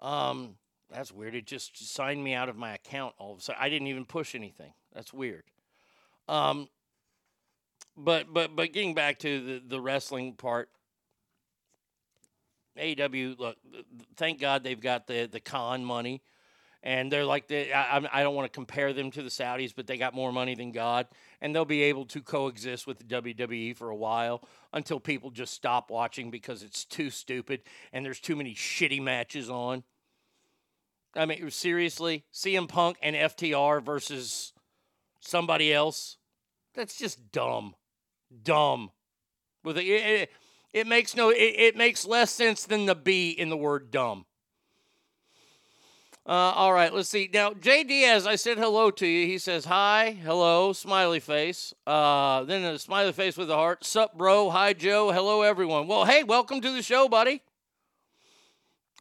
Um, 0.01 0.55
that's 0.89 1.11
weird. 1.11 1.35
It 1.35 1.45
just 1.45 1.93
signed 1.93 2.23
me 2.23 2.33
out 2.33 2.49
of 2.49 2.55
my 2.55 2.75
account 2.75 3.15
all 3.17 3.33
of 3.33 3.39
a 3.39 3.41
sudden. 3.41 3.61
I 3.61 3.69
didn't 3.69 3.87
even 3.87 4.05
push 4.05 4.35
anything. 4.35 4.73
That's 4.93 5.13
weird. 5.13 5.43
Um, 6.27 6.69
but 7.97 8.33
but 8.33 8.55
but 8.55 8.71
getting 8.71 8.93
back 8.93 9.19
to 9.19 9.45
the 9.45 9.63
the 9.67 9.81
wrestling 9.81 10.33
part, 10.33 10.69
AW, 12.77 13.35
Look, 13.37 13.57
thank 14.15 14.39
God 14.39 14.63
they've 14.63 14.79
got 14.79 15.07
the 15.07 15.27
the 15.31 15.39
con 15.39 15.83
money, 15.83 16.21
and 16.83 17.11
they're 17.11 17.25
like. 17.25 17.51
I, 17.51 18.07
I 18.11 18.21
don't 18.21 18.35
want 18.35 18.51
to 18.51 18.55
compare 18.55 18.93
them 18.93 19.09
to 19.11 19.23
the 19.23 19.29
Saudis, 19.29 19.73
but 19.75 19.87
they 19.87 19.97
got 19.97 20.13
more 20.13 20.31
money 20.31 20.53
than 20.53 20.71
God, 20.71 21.07
and 21.41 21.55
they'll 21.55 21.65
be 21.65 21.83
able 21.83 22.05
to 22.07 22.21
coexist 22.21 22.85
with 22.85 22.99
the 22.99 23.05
WWE 23.05 23.75
for 23.75 23.89
a 23.89 23.95
while 23.95 24.43
until 24.73 24.99
people 24.99 25.31
just 25.31 25.53
stop 25.53 25.89
watching 25.89 26.29
because 26.29 26.61
it's 26.61 26.83
too 26.83 27.09
stupid 27.09 27.61
and 27.93 28.05
there's 28.05 28.19
too 28.19 28.35
many 28.35 28.53
shitty 28.53 29.01
matches 29.01 29.49
on. 29.49 29.83
I 31.15 31.25
mean, 31.25 31.49
seriously, 31.51 32.25
CM 32.33 32.67
Punk 32.67 32.97
and 33.01 33.15
FTR 33.15 33.83
versus 33.83 34.53
somebody 35.19 35.71
else. 35.73 36.17
That's 36.73 36.97
just 36.97 37.31
dumb, 37.31 37.75
dumb. 38.43 38.91
With 39.63 39.77
it, 39.77 39.85
it, 39.85 40.29
it 40.73 40.87
makes 40.87 41.15
no, 41.15 41.29
it, 41.29 41.35
it 41.35 41.77
makes 41.77 42.05
less 42.05 42.31
sense 42.31 42.65
than 42.65 42.87
the 42.87 42.95
B 42.95 43.29
in 43.29 43.49
the 43.49 43.57
word 43.57 43.91
dumb. 43.91 44.25
Uh, 46.25 46.31
all 46.55 46.71
right, 46.71 46.93
let's 46.93 47.09
see. 47.09 47.29
Now, 47.33 47.53
Jay 47.53 47.83
Diaz, 47.83 48.25
I 48.25 48.35
said 48.35 48.57
hello 48.57 48.91
to 48.91 49.05
you. 49.05 49.27
He 49.27 49.37
says 49.37 49.65
hi, 49.65 50.17
hello, 50.23 50.71
smiley 50.71 51.19
face. 51.19 51.73
Uh, 51.85 52.45
then 52.45 52.63
a 52.63 52.79
smiley 52.79 53.11
face 53.11 53.35
with 53.35 53.51
a 53.51 53.55
heart. 53.55 53.83
Sup, 53.83 54.17
bro? 54.17 54.49
Hi, 54.49 54.71
Joe. 54.71 55.11
Hello, 55.11 55.41
everyone. 55.41 55.85
Well, 55.85 56.05
hey, 56.05 56.23
welcome 56.23 56.61
to 56.61 56.71
the 56.71 56.81
show, 56.81 57.09
buddy. 57.09 57.41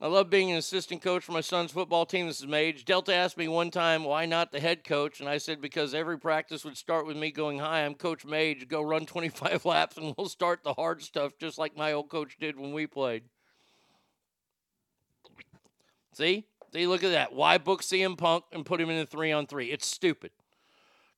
I 0.00 0.08
love 0.08 0.30
being 0.30 0.50
an 0.50 0.56
assistant 0.56 1.00
coach 1.00 1.22
for 1.22 1.30
my 1.30 1.42
son's 1.42 1.70
football 1.70 2.04
team. 2.04 2.26
This 2.26 2.40
is 2.40 2.48
Mage. 2.48 2.84
Delta 2.84 3.14
asked 3.14 3.38
me 3.38 3.46
one 3.46 3.70
time, 3.70 4.02
why 4.02 4.26
not 4.26 4.50
the 4.50 4.58
head 4.58 4.82
coach? 4.82 5.20
And 5.20 5.28
I 5.28 5.38
said, 5.38 5.60
because 5.60 5.94
every 5.94 6.18
practice 6.18 6.64
would 6.64 6.76
start 6.76 7.06
with 7.06 7.16
me 7.16 7.30
going, 7.30 7.60
Hi, 7.60 7.84
I'm 7.84 7.94
Coach 7.94 8.24
Mage. 8.24 8.66
Go 8.66 8.82
run 8.82 9.06
25 9.06 9.64
laps 9.64 9.96
and 9.96 10.12
we'll 10.18 10.28
start 10.28 10.64
the 10.64 10.74
hard 10.74 11.02
stuff 11.02 11.34
just 11.38 11.56
like 11.56 11.76
my 11.76 11.92
old 11.92 12.08
coach 12.08 12.36
did 12.40 12.58
when 12.58 12.72
we 12.72 12.88
played. 12.88 13.22
See? 16.14 16.46
See, 16.72 16.86
look 16.86 17.04
at 17.04 17.10
that. 17.10 17.34
Why 17.34 17.58
book 17.58 17.82
CM 17.82 18.16
Punk 18.16 18.44
and 18.52 18.64
put 18.64 18.80
him 18.80 18.90
in 18.90 18.98
a 18.98 19.06
three 19.06 19.32
on 19.32 19.46
three? 19.46 19.70
It's 19.70 19.86
stupid. 19.86 20.30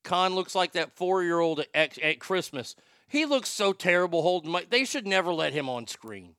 Khan 0.03 0.35
looks 0.35 0.55
like 0.55 0.73
that 0.73 0.97
four-year-old 0.97 1.65
at, 1.75 1.99
at 1.99 2.19
Christmas. 2.19 2.77
He 3.09 3.25
looks 3.25 3.49
so 3.49 3.73
terrible 3.73 4.23
holding 4.23 4.51
my. 4.51 4.67
They 4.69 4.85
should 4.85 5.07
never 5.07 5.33
let 5.33 5.53
him 5.53 5.69
on 5.69 5.87
screen. 5.87 6.35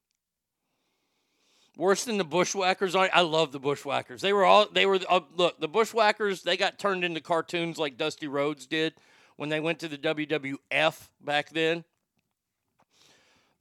Worse 1.77 2.05
than 2.05 2.17
the 2.17 2.23
Bushwhackers. 2.23 2.95
I, 2.95 3.07
I 3.07 3.21
love 3.21 3.51
the 3.51 3.59
Bushwhackers. 3.59 4.21
They 4.21 4.33
were 4.33 4.45
all. 4.45 4.67
They 4.71 4.85
were. 4.85 4.99
Uh, 5.09 5.21
look, 5.35 5.59
the 5.59 5.67
Bushwhackers. 5.67 6.43
They 6.43 6.57
got 6.57 6.79
turned 6.79 7.03
into 7.03 7.21
cartoons 7.21 7.77
like 7.77 7.97
Dusty 7.97 8.27
Rhodes 8.27 8.67
did 8.67 8.93
when 9.35 9.49
they 9.49 9.59
went 9.59 9.79
to 9.79 9.87
the 9.87 9.97
WWF 9.97 11.09
back 11.21 11.49
then. 11.49 11.83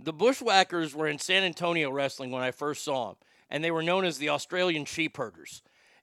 The 0.01 0.13
Bushwhackers 0.13 0.95
were 0.95 1.09
in 1.09 1.19
San 1.19 1.45
Antonio 1.45 1.91
wrestling 1.91 2.31
when 2.31 2.43
I 2.43 2.51
first 2.51 2.85
saw 2.85 3.09
them, 3.09 3.17
and 3.55 3.63
they 3.63 3.71
were 3.71 3.85
known 3.85 4.05
as 4.05 4.19
the 4.19 4.31
Australian 4.31 4.85
Sheepherders. 4.85 5.63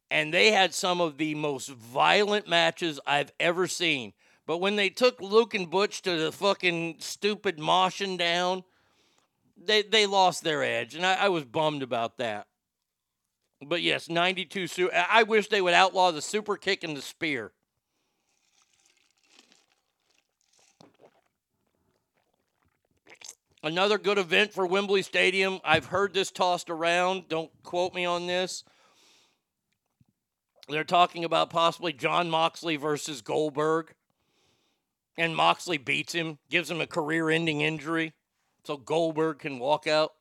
And 0.10 0.34
they 0.34 0.54
had 0.54 0.74
some 0.74 1.02
of 1.02 1.18
the 1.18 1.36
most 1.36 1.68
violent 1.68 2.48
matches 2.48 2.98
I've 3.06 3.34
ever 3.42 3.68
seen. 3.68 4.14
But 4.48 4.60
when 4.60 4.78
they 4.78 4.90
took 4.90 5.20
Luke 5.20 5.54
and 5.54 5.70
Butch 5.70 6.02
to 6.04 6.18
the 6.18 6.32
fucking 6.32 6.96
stupid 7.00 7.58
moshing 7.58 8.18
down, 8.18 8.64
they 9.62 9.82
they 9.82 10.06
lost 10.06 10.46
their 10.46 10.64
edge, 10.64 10.96
and 10.96 11.06
I, 11.06 11.26
I 11.26 11.30
was 11.30 11.44
bummed 11.44 11.84
about 11.84 12.18
that. 12.20 12.48
But 13.62 13.82
yes, 13.82 14.08
92 14.08 14.68
su- 14.68 14.92
I 14.94 15.08
I 15.10 15.24
wish 15.24 15.50
they 15.50 15.62
would 15.62 15.74
outlaw 15.74 16.12
the 16.12 16.22
super 16.22 16.56
kick 16.56 16.86
and 16.86 16.96
the 16.96 17.02
spear. 17.02 17.52
Another 23.64 24.00
good 24.00 24.18
event 24.18 24.54
for 24.54 24.66
Wembley 24.66 25.04
Stadium. 25.04 25.60
I've 25.64 25.86
heard 25.86 26.14
this 26.14 26.32
tossed 26.32 26.72
around. 26.72 27.28
Don't 27.30 27.52
quote 27.62 27.94
me 27.94 28.06
on 28.06 28.26
this. 28.26 28.64
They're 30.68 30.84
talking 30.84 31.24
about 31.24 31.52
possibly 31.52 31.94
Jon 31.94 32.30
Moxley 32.30 32.76
versus 32.76 33.22
Goldberg. 33.22 33.94
And 35.16 35.36
Moxley 35.36 35.78
beats 35.78 36.14
him, 36.14 36.40
gives 36.50 36.72
him 36.72 36.82
a 36.82 36.88
career 36.88 37.30
ending 37.30 37.62
injury 37.62 38.14
so 38.64 38.78
Goldberg 38.78 39.40
can 39.40 39.60
walk 39.60 39.86
out. 39.86 40.14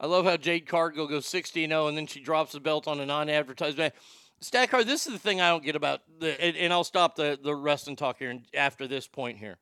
I 0.00 0.06
love 0.06 0.24
how 0.24 0.38
Jade 0.38 0.66
Cargill 0.66 1.06
goes 1.06 1.26
60 1.26 1.66
0 1.66 1.86
and 1.86 1.96
then 1.96 2.06
she 2.06 2.20
drops 2.20 2.52
the 2.52 2.60
belt 2.60 2.88
on 2.88 2.98
a 2.98 3.06
non 3.06 3.28
advertised 3.28 3.76
match. 3.76 3.94
Stackard, 4.40 4.86
this 4.86 5.06
is 5.06 5.12
the 5.12 5.18
thing 5.18 5.40
I 5.40 5.50
don't 5.50 5.62
get 5.62 5.76
about 5.76 6.00
the, 6.18 6.40
and, 6.42 6.56
and 6.56 6.72
I'll 6.72 6.82
stop 6.82 7.14
the, 7.14 7.38
the 7.40 7.54
wrestling 7.54 7.96
talk 7.96 8.18
here 8.18 8.36
after 8.54 8.88
this 8.88 9.06
point 9.06 9.38
here. 9.38 9.58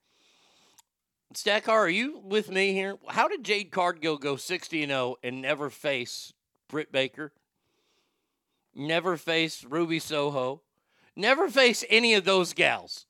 Stackar, 1.35 1.69
are 1.69 1.89
you 1.89 2.21
with 2.25 2.51
me 2.51 2.73
here? 2.73 2.97
How 3.09 3.29
did 3.29 3.45
Jade 3.45 3.71
Cargill 3.71 4.19
go 4.19 4.37
60 4.37 4.83
and 4.83 4.91
0 4.91 5.17
and 5.23 5.41
never 5.41 5.71
face 5.71 6.33
Britt 6.69 6.91
Baker? 6.91 7.33
Never 8.75 9.17
face 9.17 9.65
Ruby 9.65 10.01
Soho? 10.01 10.63
Never 11.15 11.49
face 11.49 11.85
any 11.89 12.15
of 12.15 12.25
those 12.25 12.53
gals. 12.53 13.07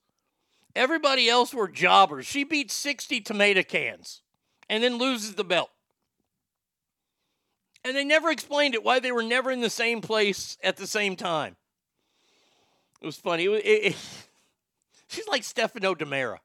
Everybody 0.77 1.29
else 1.29 1.55
were 1.55 1.69
jobbers. 1.69 2.27
She 2.27 2.45
beat 2.45 2.71
60 2.71 3.21
tomato 3.23 3.63
cans 3.63 4.23
and 4.69 4.83
then 4.83 4.99
loses 4.99 5.35
the 5.35 5.45
belt. 5.45 5.71
And 7.85 7.97
they 7.97 8.05
never 8.05 8.31
explained 8.31 8.75
it 8.75 8.85
why 8.85 9.01
they 9.01 9.13
were 9.13 9.23
never 9.23 9.51
in 9.51 9.63
the 9.63 9.71
same 9.71 10.03
place 10.03 10.59
at 10.63 10.77
the 10.77 10.87
same 10.87 11.17
time. 11.17 11.57
It 13.01 13.07
was 13.07 13.17
funny. 13.17 13.47
It, 13.47 13.65
it, 13.65 13.85
it, 13.87 13.97
she's 15.09 15.27
like 15.27 15.43
Stefano 15.43 15.95
DiMera. 15.95 16.39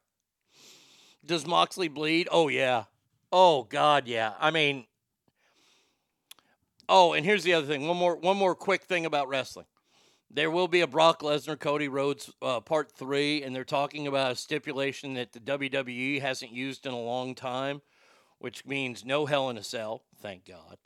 Does 1.26 1.48
Moxley 1.48 1.88
bleed? 1.88 2.28
Oh, 2.32 2.48
yeah. 2.48 2.86
Oh, 3.32 3.64
God, 3.64 4.08
yeah. 4.08 4.34
I 4.40 4.52
mean, 4.52 4.86
oh, 6.88 7.14
and 7.14 7.26
here's 7.26 7.44
the 7.44 7.54
other 7.54 7.68
thing. 7.68 7.88
One 7.88 7.98
more, 7.98 8.16
one 8.16 8.38
more 8.38 8.56
quick 8.56 8.84
thing 8.84 9.06
about 9.06 9.28
wrestling. 9.28 9.66
There 10.30 10.52
will 10.52 10.68
be 10.68 10.82
a 10.82 10.88
Brock 10.88 11.22
Lesnar 11.22 11.60
Cody 11.60 11.88
Rhodes 11.88 12.32
uh, 12.42 12.60
part 12.60 12.92
three, 12.92 13.44
and 13.44 13.56
they're 13.56 13.64
talking 13.64 14.08
about 14.08 14.32
a 14.32 14.36
stipulation 14.36 15.14
that 15.14 15.34
the 15.34 15.40
WWE 15.40 16.22
hasn't 16.22 16.52
used 16.52 16.86
in 16.86 16.94
a 16.94 17.00
long 17.00 17.36
time, 17.36 17.82
which 18.40 18.66
means 18.66 19.06
no 19.06 19.26
Hell 19.26 19.50
in 19.50 19.58
a 19.58 19.64
Cell, 19.64 20.04
thank 20.22 20.46
God. 20.46 20.78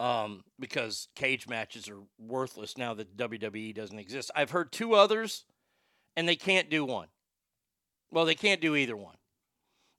Um, 0.00 0.42
because 0.58 1.08
cage 1.14 1.46
matches 1.48 1.88
are 1.88 2.00
worthless 2.18 2.76
now 2.76 2.94
that 2.94 3.16
the 3.16 3.28
WWE 3.28 3.74
doesn't 3.74 3.98
exist. 3.98 4.30
I've 4.34 4.50
heard 4.50 4.72
two 4.72 4.94
others, 4.94 5.44
and 6.16 6.28
they 6.28 6.36
can't 6.36 6.68
do 6.68 6.84
one. 6.84 7.08
Well, 8.14 8.24
they 8.24 8.34
can't 8.34 8.60
do 8.62 8.76
either 8.76 8.96
one. 8.96 9.16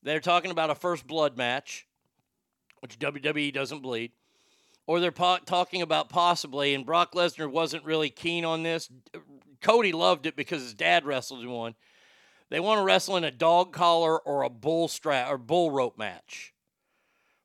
They're 0.02 0.20
talking 0.20 0.50
about 0.50 0.72
a 0.72 0.76
first 0.76 1.06
blood 1.06 1.38
match, 1.38 1.86
which 2.80 2.98
WWE 2.98 3.54
doesn't 3.54 3.82
bleed 3.82 4.12
or 4.88 5.00
they're 5.00 5.12
po- 5.12 5.40
talking 5.46 5.82
about 5.82 6.10
possibly, 6.10 6.74
and 6.74 6.86
Brock 6.86 7.14
Lesnar 7.14 7.50
wasn't 7.50 7.84
really 7.86 8.10
keen 8.10 8.46
on 8.46 8.64
this. 8.64 8.90
Cody 9.62 9.92
loved 9.92 10.26
it 10.26 10.36
because 10.36 10.62
his 10.62 10.74
dad 10.74 11.06
wrestled 11.06 11.42
in 11.42 11.50
one. 11.50 11.76
They 12.50 12.60
want 12.60 12.80
to 12.80 12.84
wrestle 12.84 13.18
in 13.18 13.24
a 13.24 13.32
dog 13.32 13.74
collar 13.74 14.20
or 14.20 14.44
a 14.44 14.50
bull 14.50 14.88
strap 14.88 15.32
or 15.32 15.38
bull 15.38 15.72
rope 15.72 15.98
match, 15.98 16.54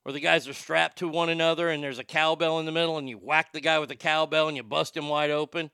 where 0.03 0.13
the 0.13 0.21
guys 0.21 0.47
are 0.47 0.53
strapped 0.53 0.99
to 0.99 1.09
one 1.09 1.31
another 1.31 1.71
and 1.71 1.83
there's 1.83 1.99
a 1.99 2.05
cowbell 2.05 2.59
in 2.59 2.67
the 2.67 2.73
middle, 2.73 2.99
and 2.99 3.09
you 3.09 3.17
whack 3.17 3.53
the 3.53 3.61
guy 3.61 3.79
with 3.79 3.89
the 3.89 3.97
cowbell 3.97 4.49
and 4.49 4.57
you 4.57 4.63
bust 4.63 4.97
him 4.97 5.09
wide 5.09 5.31
open. 5.31 5.71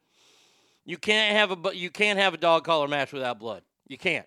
You 0.84 0.98
can't 0.98 1.36
have 1.36 1.50
a 1.50 1.76
you 1.76 1.90
can't 1.90 2.20
have 2.20 2.34
a 2.34 2.38
dog 2.38 2.64
collar 2.64 2.86
match 2.86 3.12
without 3.12 3.40
blood. 3.40 3.62
You 3.88 3.98
can't. 3.98 4.26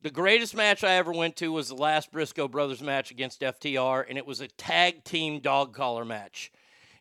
The 0.00 0.10
greatest 0.10 0.54
match 0.54 0.84
I 0.84 0.92
ever 0.94 1.10
went 1.10 1.34
to 1.36 1.50
was 1.50 1.68
the 1.68 1.74
last 1.74 2.12
Briscoe 2.12 2.46
brothers 2.46 2.80
match 2.80 3.10
against 3.10 3.40
FTR, 3.40 4.04
and 4.08 4.16
it 4.16 4.26
was 4.26 4.40
a 4.40 4.46
tag 4.46 5.02
team 5.02 5.40
dog 5.40 5.74
collar 5.74 6.04
match. 6.04 6.52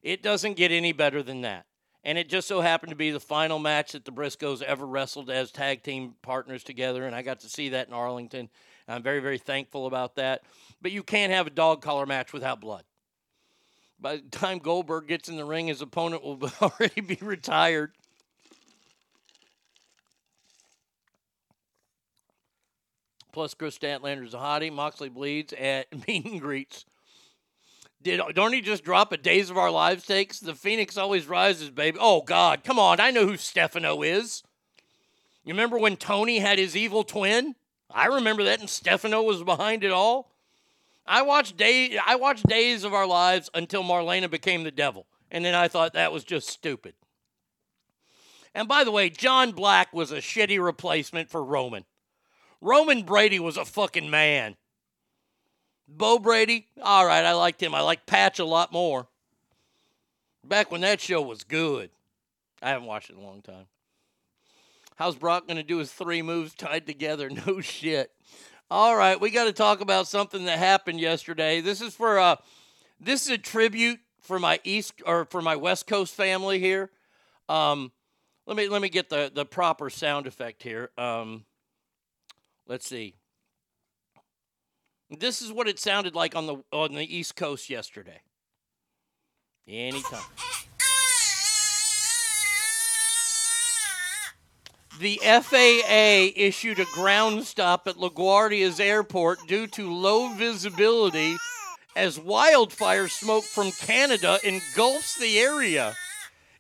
It 0.02 0.24
doesn't 0.24 0.56
get 0.56 0.72
any 0.72 0.94
better 0.94 1.22
than 1.22 1.42
that. 1.42 1.68
And 2.04 2.18
it 2.18 2.28
just 2.28 2.48
so 2.48 2.62
happened 2.62 2.90
to 2.90 2.96
be 2.96 3.12
the 3.12 3.20
final 3.20 3.60
match 3.60 3.92
that 3.92 4.06
the 4.06 4.12
Briscoes 4.12 4.64
ever 4.64 4.88
wrestled 4.88 5.30
as 5.30 5.52
tag 5.52 5.84
team 5.84 6.16
partners 6.24 6.64
together, 6.64 7.06
and 7.06 7.16
I 7.16 7.22
got 7.22 7.42
to 7.42 7.50
see 7.50 7.70
that 7.70 7.88
in 7.88 7.94
Arlington. 7.94 8.50
I'm 8.88 9.04
very, 9.04 9.20
very 9.20 9.38
thankful 9.38 9.86
about 9.86 10.16
that. 10.16 10.42
But 10.82 10.92
you 10.92 11.04
can't 11.04 11.32
have 11.32 11.46
a 11.46 11.52
dog 11.52 11.84
collar 11.84 12.08
match 12.08 12.34
without 12.34 12.62
blood. 12.62 12.84
By 14.00 14.16
the 14.18 14.22
time 14.24 14.58
Goldberg 14.58 15.08
gets 15.08 15.30
in 15.30 15.38
the 15.38 15.46
ring, 15.46 15.68
his 15.68 15.82
opponent 15.82 16.24
will 16.24 16.40
already 16.62 17.02
be 17.02 17.20
retired. 17.22 17.92
Plus, 23.38 23.54
Kris 23.54 23.78
Statlander's 23.78 24.34
a 24.34 24.38
hottie. 24.38 24.74
Moxley 24.74 25.10
bleeds 25.10 25.54
at 25.54 25.86
meet 26.08 26.26
and 26.26 26.42
greets. 26.42 26.86
Did 28.02 28.20
don't 28.34 28.52
he 28.52 28.62
just 28.62 28.84
drop 28.84 29.12
a 29.12 29.18
Days 29.18 29.52
of 29.52 29.60
Our 29.60 29.70
Lives 29.70 30.08
takes? 30.08 30.40
The 30.40 30.56
Phoenix 30.56 30.98
always 30.98 31.28
rises, 31.28 31.70
baby. 31.70 32.00
Oh 32.02 32.24
God, 32.24 32.64
come 32.64 32.80
on! 32.80 33.00
I 33.00 33.12
know 33.12 33.28
who 33.28 33.38
Stefano 33.38 34.02
is. 34.02 34.42
You 35.46 35.54
remember 35.54 35.78
when 35.78 35.98
Tony 35.98 36.40
had 36.40 36.58
his 36.58 36.76
evil 36.76 37.04
twin? 37.04 37.54
I 37.92 38.08
remember 38.08 38.44
that, 38.46 38.60
and 38.60 38.68
Stefano 38.68 39.22
was 39.22 39.44
behind 39.44 39.84
it 39.84 39.92
all. 39.92 40.32
I 41.06 41.22
watched 41.22 41.58
day 41.58 41.96
I 42.04 42.16
watched 42.16 42.48
Days 42.48 42.84
of 42.84 42.96
Our 42.96 43.06
Lives 43.06 43.52
until 43.54 43.84
Marlena 43.84 44.32
became 44.32 44.64
the 44.64 44.72
devil, 44.72 45.06
and 45.30 45.46
then 45.46 45.54
I 45.54 45.68
thought 45.68 45.94
that 45.94 46.12
was 46.12 46.24
just 46.24 46.50
stupid. 46.50 46.96
And 48.56 48.68
by 48.68 48.84
the 48.84 48.90
way, 48.90 49.12
John 49.12 49.52
Black 49.52 49.94
was 49.94 50.12
a 50.12 50.18
shitty 50.18 50.60
replacement 50.60 51.30
for 51.30 51.44
Roman. 51.44 51.86
Roman 52.62 53.04
Brady 53.04 53.40
was 53.40 53.58
a 53.58 53.66
fucking 53.66 54.10
man. 54.10 54.56
Bo 55.88 56.20
Brady, 56.20 56.68
all 56.82 57.06
right, 57.06 57.24
I 57.24 57.34
liked 57.34 57.62
him. 57.62 57.74
I 57.74 57.82
liked 57.82 58.06
Patch 58.08 58.40
a 58.40 58.46
lot 58.46 58.74
more. 58.74 59.08
Back 60.44 60.72
when 60.72 60.82
that 60.82 61.00
show 61.00 61.22
was 61.22 61.44
good. 61.44 61.90
I 62.62 62.70
haven't 62.70 62.88
watched 62.88 63.10
it 63.10 63.16
in 63.16 63.24
a 63.24 63.26
long 63.26 63.42
time. 63.42 63.68
How's 64.96 65.16
Brock 65.16 65.48
going 65.48 65.58
to 65.58 65.64
do 65.64 65.78
his 65.78 65.92
three 65.92 66.22
moves 66.22 66.56
tied 66.56 66.86
together? 66.88 67.30
No 67.48 67.62
shit. 67.62 68.12
All 68.70 68.98
right, 68.98 69.20
we 69.20 69.30
got 69.30 69.46
to 69.46 69.54
talk 69.54 69.80
about 69.80 70.08
something 70.08 70.44
that 70.46 70.60
happened 70.60 71.00
yesterday. 71.00 71.62
This 71.62 71.80
is 71.80 71.96
for 71.96 72.20
uh 72.20 72.36
this 73.00 73.26
is 73.26 73.32
a 73.32 73.38
tribute 73.38 74.00
for 74.20 74.40
my 74.40 74.60
east 74.66 75.02
or 75.06 75.24
for 75.26 75.42
my 75.42 75.56
West 75.56 75.88
Coast 75.88 76.14
family 76.14 76.60
here. 76.60 76.90
Um 77.48 77.94
let 78.46 78.58
me 78.58 78.68
let 78.68 78.82
me 78.82 78.90
get 78.90 79.08
the 79.08 79.32
the 79.34 79.46
proper 79.46 79.90
sound 79.90 80.28
effect 80.28 80.64
here. 80.64 80.90
Um 80.98 81.46
let's 82.68 82.88
see. 82.88 83.16
This 85.10 85.42
is 85.42 85.52
what 85.52 85.68
it 85.68 85.80
sounded 85.80 86.16
like 86.16 86.36
on 86.36 86.48
the 86.48 86.58
on 86.72 86.94
the 86.94 87.16
East 87.16 87.36
Coast 87.36 87.70
yesterday. 87.70 88.22
Anytime. 89.68 90.22
The 95.00 95.20
FAA 95.24 96.34
issued 96.36 96.80
a 96.80 96.86
ground 96.86 97.44
stop 97.44 97.88
at 97.88 97.98
LaGuardia's 97.98 98.80
airport 98.80 99.38
due 99.48 99.68
to 99.68 99.94
low 99.94 100.34
visibility 100.34 101.38
as 101.96 102.20
wildfire 102.20 103.08
smoke 103.08 103.44
from 103.44 103.72
Canada 103.72 104.40
engulfs 104.44 105.16
the 105.20 105.38
area. 105.38 105.96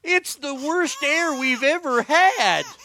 It's 0.04 0.36
the 0.36 0.54
worst 0.54 1.02
air 1.04 1.40
we've 1.40 1.64
ever 1.64 2.04
had. 2.04 2.66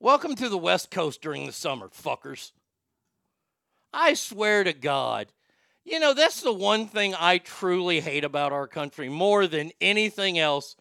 Welcome 0.00 0.34
to 0.36 0.48
the 0.48 0.58
West 0.58 0.90
Coast 0.90 1.22
during 1.22 1.46
the 1.46 1.52
summer, 1.52 1.88
fuckers. 1.88 2.50
I 3.92 4.14
swear 4.14 4.64
to 4.64 4.72
God, 4.72 5.28
You 5.84 6.00
know, 6.00 6.14
that's 6.14 6.40
the 6.40 6.52
one 6.52 6.86
thing 6.86 7.14
I 7.14 7.38
truly 7.38 8.00
hate 8.00 8.24
about 8.24 8.52
our 8.52 8.66
country 8.66 9.08
more 9.08 9.46
than 9.46 9.70
anything 9.80 10.38
else 10.38 10.74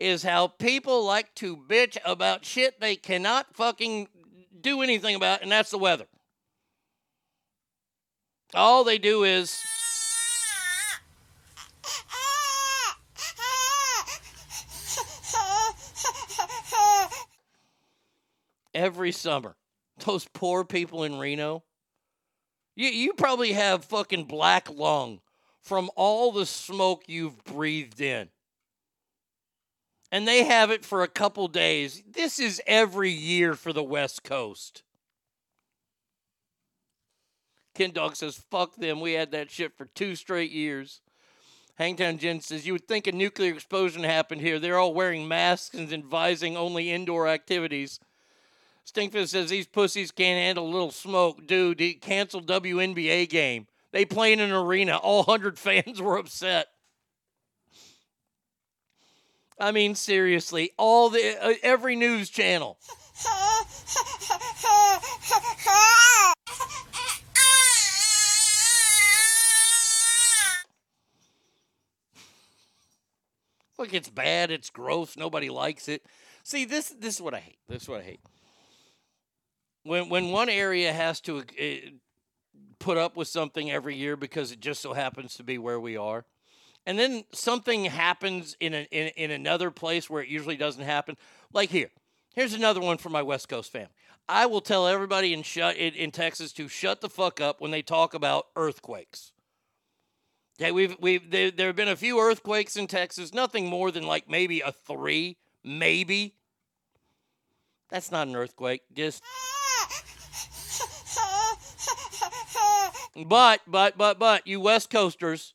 is 0.00 0.24
how 0.24 0.48
people 0.48 1.04
like 1.04 1.34
to 1.36 1.56
bitch 1.56 1.96
about 2.04 2.44
shit 2.44 2.80
they 2.80 2.96
cannot 2.96 3.54
fucking 3.54 4.08
do 4.60 4.82
anything 4.82 5.14
about, 5.14 5.42
and 5.42 5.52
that's 5.52 5.70
the 5.70 5.78
weather. 5.78 6.06
All 8.54 8.82
they 8.84 8.98
do 8.98 9.22
is. 9.22 9.56
Every 18.74 19.12
summer, 19.12 19.56
those 20.04 20.26
poor 20.32 20.64
people 20.64 21.04
in 21.04 21.18
Reno. 21.18 21.64
You, 22.74 22.88
you 22.88 23.12
probably 23.12 23.52
have 23.52 23.84
fucking 23.84 24.24
black 24.24 24.70
lung 24.70 25.20
from 25.60 25.90
all 25.94 26.32
the 26.32 26.46
smoke 26.46 27.04
you've 27.06 27.44
breathed 27.44 28.00
in. 28.00 28.28
And 30.10 30.26
they 30.28 30.44
have 30.44 30.70
it 30.70 30.84
for 30.84 31.02
a 31.02 31.08
couple 31.08 31.48
days. 31.48 32.02
This 32.10 32.38
is 32.38 32.60
every 32.66 33.10
year 33.10 33.54
for 33.54 33.72
the 33.72 33.82
West 33.82 34.24
Coast. 34.24 34.82
Ken 37.74 37.90
Dog 37.90 38.16
says, 38.16 38.42
fuck 38.50 38.76
them. 38.76 39.00
We 39.00 39.12
had 39.12 39.30
that 39.30 39.50
shit 39.50 39.76
for 39.76 39.86
two 39.86 40.14
straight 40.14 40.50
years. 40.50 41.00
Hangtown 41.76 42.18
Jen 42.18 42.40
says, 42.40 42.66
you 42.66 42.74
would 42.74 42.86
think 42.86 43.06
a 43.06 43.12
nuclear 43.12 43.54
explosion 43.54 44.04
happened 44.04 44.42
here. 44.42 44.58
They're 44.58 44.78
all 44.78 44.92
wearing 44.92 45.26
masks 45.26 45.74
and 45.74 45.90
advising 45.90 46.56
only 46.56 46.90
indoor 46.90 47.26
activities. 47.28 47.98
Stinkfist 48.86 49.28
says 49.28 49.50
these 49.50 49.66
pussies 49.66 50.10
can't 50.10 50.38
handle 50.38 50.66
a 50.66 50.72
little 50.72 50.90
smoke. 50.90 51.46
Dude, 51.46 51.80
he 51.80 51.94
canceled 51.94 52.46
WNBA 52.46 53.28
game. 53.28 53.66
They 53.92 54.04
play 54.04 54.32
in 54.32 54.40
an 54.40 54.52
arena. 54.52 54.96
All 54.96 55.24
100 55.24 55.58
fans 55.58 56.00
were 56.00 56.18
upset. 56.18 56.68
I 59.58 59.70
mean, 59.70 59.94
seriously, 59.94 60.72
all 60.76 61.08
the 61.10 61.36
uh, 61.40 61.54
every 61.62 61.94
news 61.94 62.30
channel. 62.30 62.78
Look, 73.78 73.94
it's 73.94 74.08
bad. 74.08 74.50
It's 74.50 74.70
gross. 74.70 75.16
Nobody 75.16 75.48
likes 75.48 75.88
it. 75.88 76.04
See, 76.42 76.64
this 76.64 76.88
this 76.98 77.16
is 77.16 77.22
what 77.22 77.34
I 77.34 77.40
hate. 77.40 77.58
This 77.68 77.82
is 77.82 77.88
what 77.88 78.00
I 78.00 78.04
hate. 78.04 78.20
When 79.84 80.08
when 80.08 80.30
one 80.30 80.48
area 80.48 80.92
has 80.92 81.20
to 81.22 81.38
uh, 81.38 81.90
put 82.78 82.98
up 82.98 83.16
with 83.16 83.28
something 83.28 83.70
every 83.70 83.96
year 83.96 84.16
because 84.16 84.52
it 84.52 84.60
just 84.60 84.80
so 84.80 84.92
happens 84.92 85.34
to 85.36 85.42
be 85.42 85.58
where 85.58 85.80
we 85.80 85.96
are, 85.96 86.24
and 86.86 86.98
then 86.98 87.24
something 87.32 87.84
happens 87.86 88.56
in, 88.60 88.74
a, 88.74 88.86
in 88.90 89.08
in 89.16 89.30
another 89.30 89.70
place 89.70 90.08
where 90.08 90.22
it 90.22 90.28
usually 90.28 90.56
doesn't 90.56 90.84
happen. 90.84 91.16
Like 91.52 91.70
here, 91.70 91.90
here's 92.34 92.54
another 92.54 92.80
one 92.80 92.98
for 92.98 93.08
my 93.08 93.22
West 93.22 93.48
Coast 93.48 93.72
family. 93.72 93.92
I 94.28 94.46
will 94.46 94.60
tell 94.60 94.86
everybody 94.86 95.32
in 95.32 95.42
shut 95.42 95.76
in, 95.76 95.94
in 95.94 96.10
Texas 96.10 96.52
to 96.54 96.68
shut 96.68 97.00
the 97.00 97.08
fuck 97.08 97.40
up 97.40 97.60
when 97.60 97.70
they 97.70 97.82
talk 97.82 98.14
about 98.14 98.46
earthquakes. 98.56 99.32
Okay, 100.60 100.70
we've 100.70 100.96
we've 101.00 101.30
there, 101.30 101.50
there 101.50 101.66
have 101.68 101.76
been 101.76 101.88
a 101.88 101.96
few 101.96 102.20
earthquakes 102.20 102.76
in 102.76 102.86
Texas, 102.86 103.34
nothing 103.34 103.66
more 103.68 103.90
than 103.90 104.06
like 104.06 104.28
maybe 104.28 104.60
a 104.60 104.70
three, 104.70 105.38
maybe. 105.64 106.34
That's 107.92 108.10
not 108.10 108.26
an 108.26 108.34
earthquake, 108.34 108.82
just. 108.92 109.22
But 113.26 113.60
but 113.66 113.98
but 113.98 114.18
but 114.18 114.46
you 114.46 114.58
West 114.58 114.88
Coasters, 114.88 115.52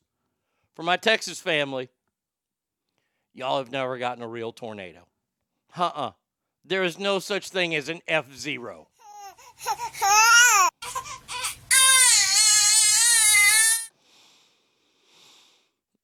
for 0.76 0.84
my 0.84 0.96
Texas 0.96 1.40
family, 1.40 1.88
y'all 3.34 3.58
have 3.58 3.72
never 3.72 3.98
gotten 3.98 4.22
a 4.22 4.28
real 4.28 4.52
tornado. 4.52 5.08
Uh 5.76 5.90
uh 5.92 6.10
There 6.64 6.84
is 6.84 7.00
no 7.00 7.18
such 7.18 7.48
thing 7.48 7.74
as 7.74 7.88
an 7.88 8.00
F 8.06 8.32
zero. 8.32 8.86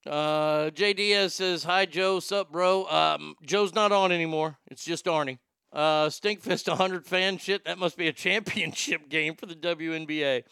Uh, 0.06 0.68
JDS 0.70 1.30
says, 1.30 1.64
Hi, 1.64 1.86
Joe. 1.86 2.20
Sup, 2.20 2.52
bro? 2.52 2.84
Um, 2.86 3.36
Joe's 3.42 3.72
not 3.72 3.90
on 3.90 4.12
anymore. 4.12 4.58
It's 4.66 4.84
just 4.84 5.06
Arnie. 5.06 5.38
Uh, 5.74 6.06
Stinkfist 6.06 6.68
100 6.68 7.04
fan 7.04 7.36
shit. 7.36 7.64
That 7.64 7.78
must 7.78 7.96
be 7.96 8.06
a 8.06 8.12
championship 8.24 9.08
game 9.08 9.34
for 9.34 9.46
the 9.46 9.56
WNBA. 9.56 10.44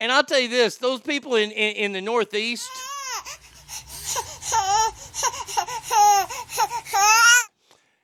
And 0.00 0.10
I'll 0.10 0.24
tell 0.24 0.40
you 0.40 0.48
this 0.48 0.76
those 0.76 1.00
people 1.00 1.36
in, 1.36 1.52
in, 1.52 1.76
in 1.76 1.92
the 1.92 2.00
Northeast. 2.00 2.68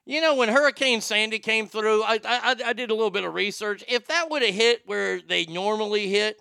You 0.07 0.21
know, 0.21 0.35
when 0.35 0.49
Hurricane 0.49 1.01
Sandy 1.03 1.39
came 1.39 1.69
through, 1.69 2.03
I, 2.03 2.19
I, 2.25 2.57
I 2.67 2.73
did 2.73 2.91
a 2.91 2.95
little 2.95 3.13
bit 3.13 3.25
of 3.25 3.33
research. 3.33 3.85
If 3.87 4.09
that 4.09 4.29
would 4.29 4.43
have 4.43 4.55
hit 4.55 4.83
where 4.87 5.21
they 5.21 5.47
normally 5.47 6.09
hit, 6.09 6.41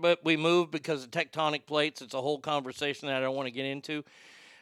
but 0.00 0.24
we 0.24 0.36
moved 0.36 0.72
because 0.72 1.04
of 1.04 1.12
tectonic 1.12 1.66
plates. 1.66 2.02
It's 2.02 2.14
a 2.14 2.20
whole 2.20 2.40
conversation 2.40 3.06
that 3.06 3.18
I 3.18 3.20
don't 3.20 3.36
want 3.36 3.46
to 3.46 3.52
get 3.52 3.66
into. 3.66 4.04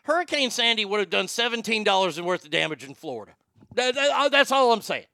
Hurricane 0.02 0.50
Sandy 0.50 0.84
would 0.84 1.00
have 1.00 1.08
done 1.08 1.26
$17 1.26 2.20
worth 2.22 2.44
of 2.44 2.50
damage 2.50 2.84
in 2.84 2.94
Florida. 2.94 3.32
Uh, 3.76 4.28
that's 4.28 4.52
all 4.52 4.72
I'm 4.72 4.82
saying. 4.82 5.06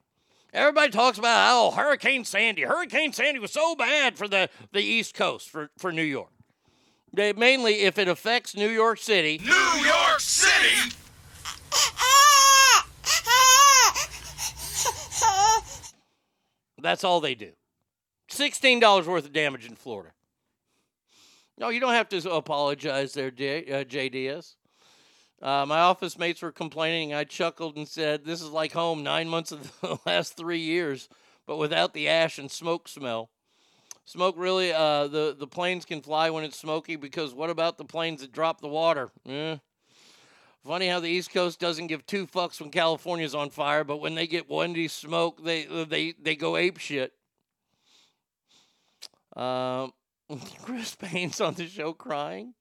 Everybody 0.53 0.91
talks 0.91 1.17
about, 1.17 1.51
oh, 1.53 1.71
Hurricane 1.71 2.25
Sandy. 2.25 2.63
Hurricane 2.63 3.13
Sandy 3.13 3.39
was 3.39 3.53
so 3.53 3.77
bad 3.77 4.19
for 4.19 4.27
the, 4.27 4.51
the 4.73 4.83
East 4.83 5.15
Coast, 5.15 5.49
for, 5.49 5.71
for 5.79 5.93
New 5.93 6.03
York. 6.03 6.31
They, 7.13 7.33
mainly, 7.33 7.83
if 7.83 7.99
it 7.99 8.09
affects 8.09 8.57
New 8.57 8.69
York 8.69 8.99
City. 8.99 9.41
New 9.45 9.85
York 9.85 10.21
City! 10.21 10.97
That's 16.83 17.05
all 17.05 17.21
they 17.21 17.35
do. 17.35 17.53
$16 18.31 19.07
worth 19.07 19.27
of 19.27 19.33
damage 19.33 19.67
in 19.67 19.77
Florida. 19.77 20.13
No, 21.59 21.69
you 21.69 21.79
don't 21.79 21.93
have 21.93 22.09
to 22.09 22.31
apologize 22.33 23.13
there, 23.13 23.31
J, 23.31 23.71
uh, 23.71 23.85
JDS. 23.85 24.55
Uh, 25.43 25.65
my 25.67 25.81
office 25.81 26.19
mates 26.19 26.43
were 26.43 26.53
complaining. 26.53 27.15
I 27.15 27.25
chuckled 27.25 27.77
and 27.77 27.89
said, 27.89 28.25
This 28.25 28.43
is 28.43 28.51
like 28.51 28.73
home 28.73 29.03
nine 29.03 29.29
months 29.29 29.53
of 29.53 29.81
the 29.81 29.99
last 30.07 30.37
three 30.37 30.61
years, 30.61 31.09
but 31.47 31.57
without 31.57 31.95
the 31.95 32.09
ash 32.09 32.39
and 32.39 32.51
smoke 32.51 32.89
smell. 32.89 33.31
Smoke 34.05 34.35
really, 34.37 34.73
uh, 34.73 35.07
the, 35.07 35.37
the 35.39 35.47
planes 35.47 35.85
can 35.85 36.03
fly 36.03 36.31
when 36.31 36.45
it's 36.45 36.59
smoky 36.59 36.97
because 36.97 37.33
what 37.33 37.49
about 37.49 37.79
the 37.79 37.85
planes 37.85 38.23
that 38.23 38.33
drop 38.33 38.61
the 38.61 38.69
water? 38.69 39.11
Eh. 39.29 39.57
Funny 40.67 40.89
how 40.89 41.01
the 41.01 41.09
East 41.09 41.33
Coast 41.33 41.59
doesn't 41.59 41.87
give 41.87 42.05
two 42.05 42.27
fucks 42.27 42.61
when 42.61 42.71
California's 42.71 43.35
on 43.35 43.49
fire, 43.49 43.83
but 43.83 43.99
when 43.99 44.15
they 44.15 44.27
get 44.27 44.51
windy 44.51 44.89
smoke, 44.89 45.43
they 45.43 45.65
they 45.65 46.13
they 46.21 46.37
go 46.37 46.57
ape 46.57 46.79
shit. 46.79 47.13
Um, 49.35 49.93
Chris 50.63 50.95
Payne's 50.97 51.41
on 51.41 51.55
the 51.55 51.67
show 51.67 51.95
crying. 51.95 52.53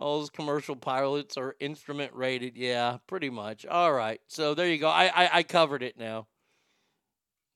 All 0.00 0.18
those 0.18 0.30
commercial 0.30 0.76
pilots 0.76 1.36
are 1.36 1.54
instrument 1.60 2.12
rated. 2.14 2.56
Yeah, 2.56 2.98
pretty 3.06 3.28
much. 3.28 3.66
All 3.66 3.92
right. 3.92 4.18
So 4.28 4.54
there 4.54 4.66
you 4.66 4.78
go. 4.78 4.88
I, 4.88 5.12
I, 5.14 5.30
I 5.34 5.42
covered 5.42 5.82
it 5.82 5.98
now. 5.98 6.26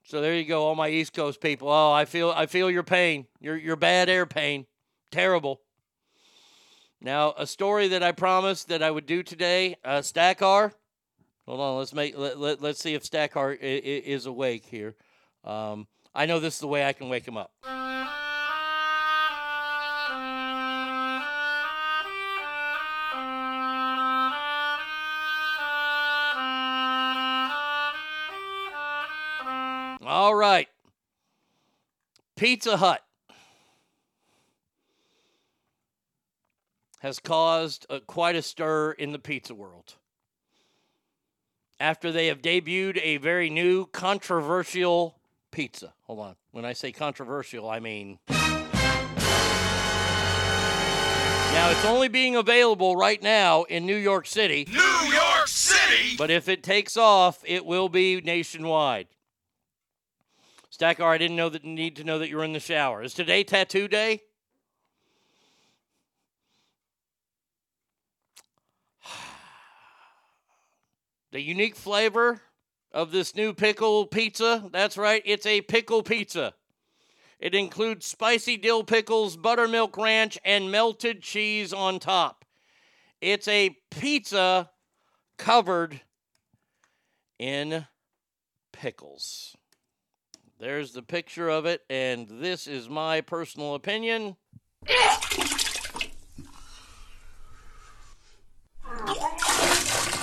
So 0.05 0.21
there 0.21 0.35
you 0.35 0.45
go, 0.45 0.65
all 0.65 0.75
my 0.75 0.91
East 0.91 1.15
Coast 1.15 1.41
people. 1.41 1.71
Oh, 1.71 1.91
I 1.91 2.05
feel 2.05 2.31
I 2.31 2.45
feel 2.45 2.71
your 2.71 2.83
pain. 2.83 3.27
Your 3.41 3.57
your 3.57 3.77
bad 3.77 4.11
air 4.11 4.27
pain. 4.27 4.67
Terrible. 5.11 5.63
Now, 7.01 7.33
a 7.39 7.47
story 7.47 7.89
that 7.89 8.03
I 8.03 8.13
promised 8.13 8.69
that 8.69 8.83
I 8.83 8.91
would 8.91 9.07
do 9.07 9.23
today, 9.23 9.77
uh, 9.83 10.01
Stackar. 10.01 10.73
Hold 11.47 11.61
on, 11.61 11.79
let's 11.79 11.95
make 11.95 12.19
let, 12.19 12.39
let, 12.39 12.61
let's 12.61 12.81
see 12.81 12.93
if 12.93 13.03
Stackar 13.03 13.57
is 13.59 14.27
awake 14.27 14.67
here. 14.67 14.95
Um, 15.45 15.87
I 16.15 16.27
know 16.27 16.39
this 16.39 16.55
is 16.55 16.61
the 16.61 16.69
way 16.69 16.85
I 16.85 16.93
can 16.93 17.09
wake 17.09 17.27
him 17.27 17.39
up. 17.39 17.53
Right. 30.45 30.69
Pizza 32.37 32.77
Hut 32.77 33.01
has 37.01 37.19
caused 37.19 37.87
uh, 37.89 38.01
quite 38.07 38.37
a 38.37 38.43
stir 38.43 38.93
in 38.93 39.13
the 39.13 39.19
pizza 39.19 39.55
world 39.55 39.95
after 41.81 42.13
they 42.13 42.27
have 42.27 42.43
debuted 42.43 43.01
a 43.03 43.17
very 43.19 43.49
new 43.49 43.87
controversial 43.87 45.17
pizza. 45.51 45.95
Hold 46.03 46.21
on. 46.21 46.37
When 46.51 46.65
I 46.65 46.73
say 46.73 46.93
controversial, 46.93 47.69
I 47.69 47.81
mean. 47.81 48.19
Now, 51.55 51.71
it's 51.71 51.85
only 51.85 52.09
being 52.09 52.37
available 52.37 52.97
right 52.97 53.23
now 53.23 53.63
in 53.63 53.87
New 53.87 53.97
York 53.97 54.27
City. 54.27 54.67
New 54.71 55.13
York 55.13 55.47
City! 55.47 56.17
But 56.19 56.31
if 56.31 56.49
it 56.49 56.63
takes 56.63 56.97
off, 56.97 57.43
it 57.47 57.65
will 57.65 57.89
be 57.89 58.21
nationwide. 58.21 59.07
Stacker, 60.75 61.05
oh, 61.05 61.07
I 61.07 61.19
didn't 61.19 61.37
know 61.37 61.49
that 61.51 61.63
need 61.63 61.95
to 61.95 62.03
know 62.03 62.19
that 62.19 62.29
you 62.29 62.37
were 62.37 62.43
in 62.43 62.53
the 62.53 62.59
shower. 62.59 63.01
Is 63.01 63.15
today 63.15 63.45
tattoo 63.45 63.87
day? 63.87 64.23
the 71.31 71.41
unique 71.41 71.77
flavor 71.77 72.43
of 72.91 73.13
this 73.13 73.37
new 73.37 73.55
pickle 73.55 74.05
pizza. 74.07 74.69
That's 74.73 74.97
right, 74.97 75.23
it's 75.25 75.47
a 75.47 75.61
pickle 75.61 76.03
pizza. 76.03 76.55
It 77.39 77.55
includes 77.55 78.05
spicy 78.05 78.57
dill 78.57 78.83
pickles, 78.83 79.37
buttermilk 79.37 79.97
ranch, 79.97 80.41
and 80.45 80.73
melted 80.73 81.23
cheese 81.23 81.73
on 81.73 82.01
top. 82.01 82.45
It's 83.21 83.47
a 83.47 83.77
pizza 83.93 84.71
covered 85.39 86.01
in 87.39 87.87
pickles. 88.73 89.57
There's 90.59 90.93
the 90.93 91.03
picture 91.03 91.49
of 91.49 91.67
it, 91.67 91.83
and 91.91 92.29
this 92.29 92.67
is 92.67 92.89
my 92.89 93.21
personal 93.21 93.75
opinion. 93.75 94.37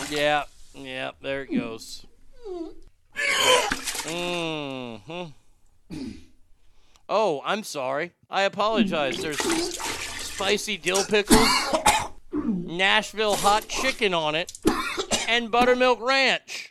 Yeah, 0.09 0.43
yeah, 0.73 1.11
there 1.21 1.43
it 1.43 1.53
goes. 1.53 2.05
hmm 4.05 5.23
Oh, 7.09 7.41
I'm 7.43 7.63
sorry. 7.63 8.13
I 8.29 8.43
apologize. 8.43 9.17
There's 9.21 9.39
spicy 9.39 10.77
dill 10.77 11.03
pickles, 11.03 11.47
Nashville 12.33 13.35
hot 13.35 13.67
chicken 13.67 14.13
on 14.13 14.35
it, 14.35 14.57
and 15.27 15.51
buttermilk 15.51 16.01
ranch. 16.01 16.70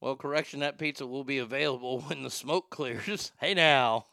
Well, 0.00 0.16
correction, 0.16 0.60
that 0.60 0.78
pizza 0.78 1.06
will 1.06 1.24
be 1.24 1.38
available 1.38 2.00
when 2.06 2.22
the 2.22 2.30
smoke 2.30 2.70
clears. 2.70 3.32
Hey 3.40 3.54
now. 3.54 4.06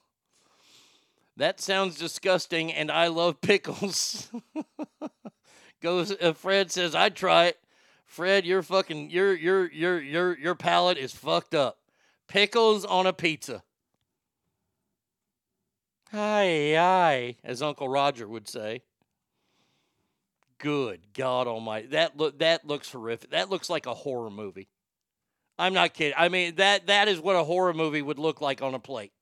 That 1.38 1.60
sounds 1.60 1.98
disgusting, 1.98 2.72
and 2.72 2.90
I 2.90 3.08
love 3.08 3.42
pickles. 3.42 4.32
Goes 5.82 6.12
uh, 6.22 6.32
Fred 6.34 6.72
says 6.72 6.96
I'd 6.96 7.16
try 7.16 7.48
it. 7.48 7.60
Fred, 8.06 8.46
your 8.46 8.64
fucking 8.64 9.10
your 9.10 9.36
your 9.36 9.70
your 9.70 10.02
your 10.02 10.38
your 10.38 10.56
palate 10.56 10.98
is 10.98 11.14
fucked 11.14 11.54
up. 11.54 11.78
Pickles 12.28 12.86
on 12.86 13.06
a 13.06 13.12
pizza. 13.12 13.64
Hi, 16.12 16.74
hi, 16.76 17.36
as 17.44 17.62
Uncle 17.62 17.90
Roger 17.90 18.28
would 18.28 18.48
say. 18.48 18.84
Good 20.58 21.02
God 21.14 21.48
Almighty, 21.48 21.88
that 21.88 22.16
look 22.16 22.40
that 22.40 22.66
looks 22.66 22.92
horrific. 22.92 23.32
That 23.32 23.50
looks 23.50 23.70
like 23.70 23.86
a 23.86 23.94
horror 23.94 24.32
movie. 24.32 24.70
I'm 25.58 25.74
not 25.74 25.94
kidding. 25.94 26.16
I 26.18 26.30
mean 26.30 26.56
that 26.56 26.88
that 26.88 27.08
is 27.08 27.20
what 27.20 27.36
a 27.36 27.44
horror 27.44 27.74
movie 27.74 28.02
would 28.02 28.20
look 28.20 28.42
like 28.42 28.62
on 28.62 28.74
a 28.74 28.80
plate. 28.80 29.14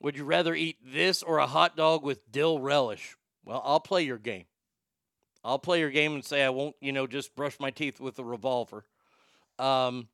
Would 0.00 0.16
you 0.16 0.24
rather 0.24 0.54
eat 0.54 0.76
this 0.84 1.22
or 1.22 1.38
a 1.38 1.46
hot 1.46 1.76
dog 1.76 2.02
with 2.02 2.30
dill 2.30 2.58
relish? 2.58 3.16
Well, 3.44 3.62
I'll 3.64 3.80
play 3.80 4.02
your 4.02 4.18
game. 4.18 4.44
I'll 5.42 5.58
play 5.58 5.80
your 5.80 5.90
game 5.90 6.14
and 6.14 6.24
say 6.24 6.42
I 6.42 6.50
won't, 6.50 6.76
you 6.80 6.92
know, 6.92 7.06
just 7.06 7.34
brush 7.34 7.58
my 7.58 7.70
teeth 7.70 8.00
with 8.00 8.18
a 8.18 8.24
revolver. 8.24 8.84
Um, 9.58 10.08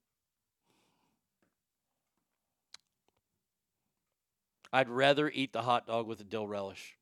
I'd 4.72 4.88
rather 4.88 5.28
eat 5.28 5.52
the 5.52 5.62
hot 5.62 5.86
dog 5.86 6.06
with 6.06 6.18
the 6.18 6.24
dill 6.24 6.46
relish. 6.46 6.96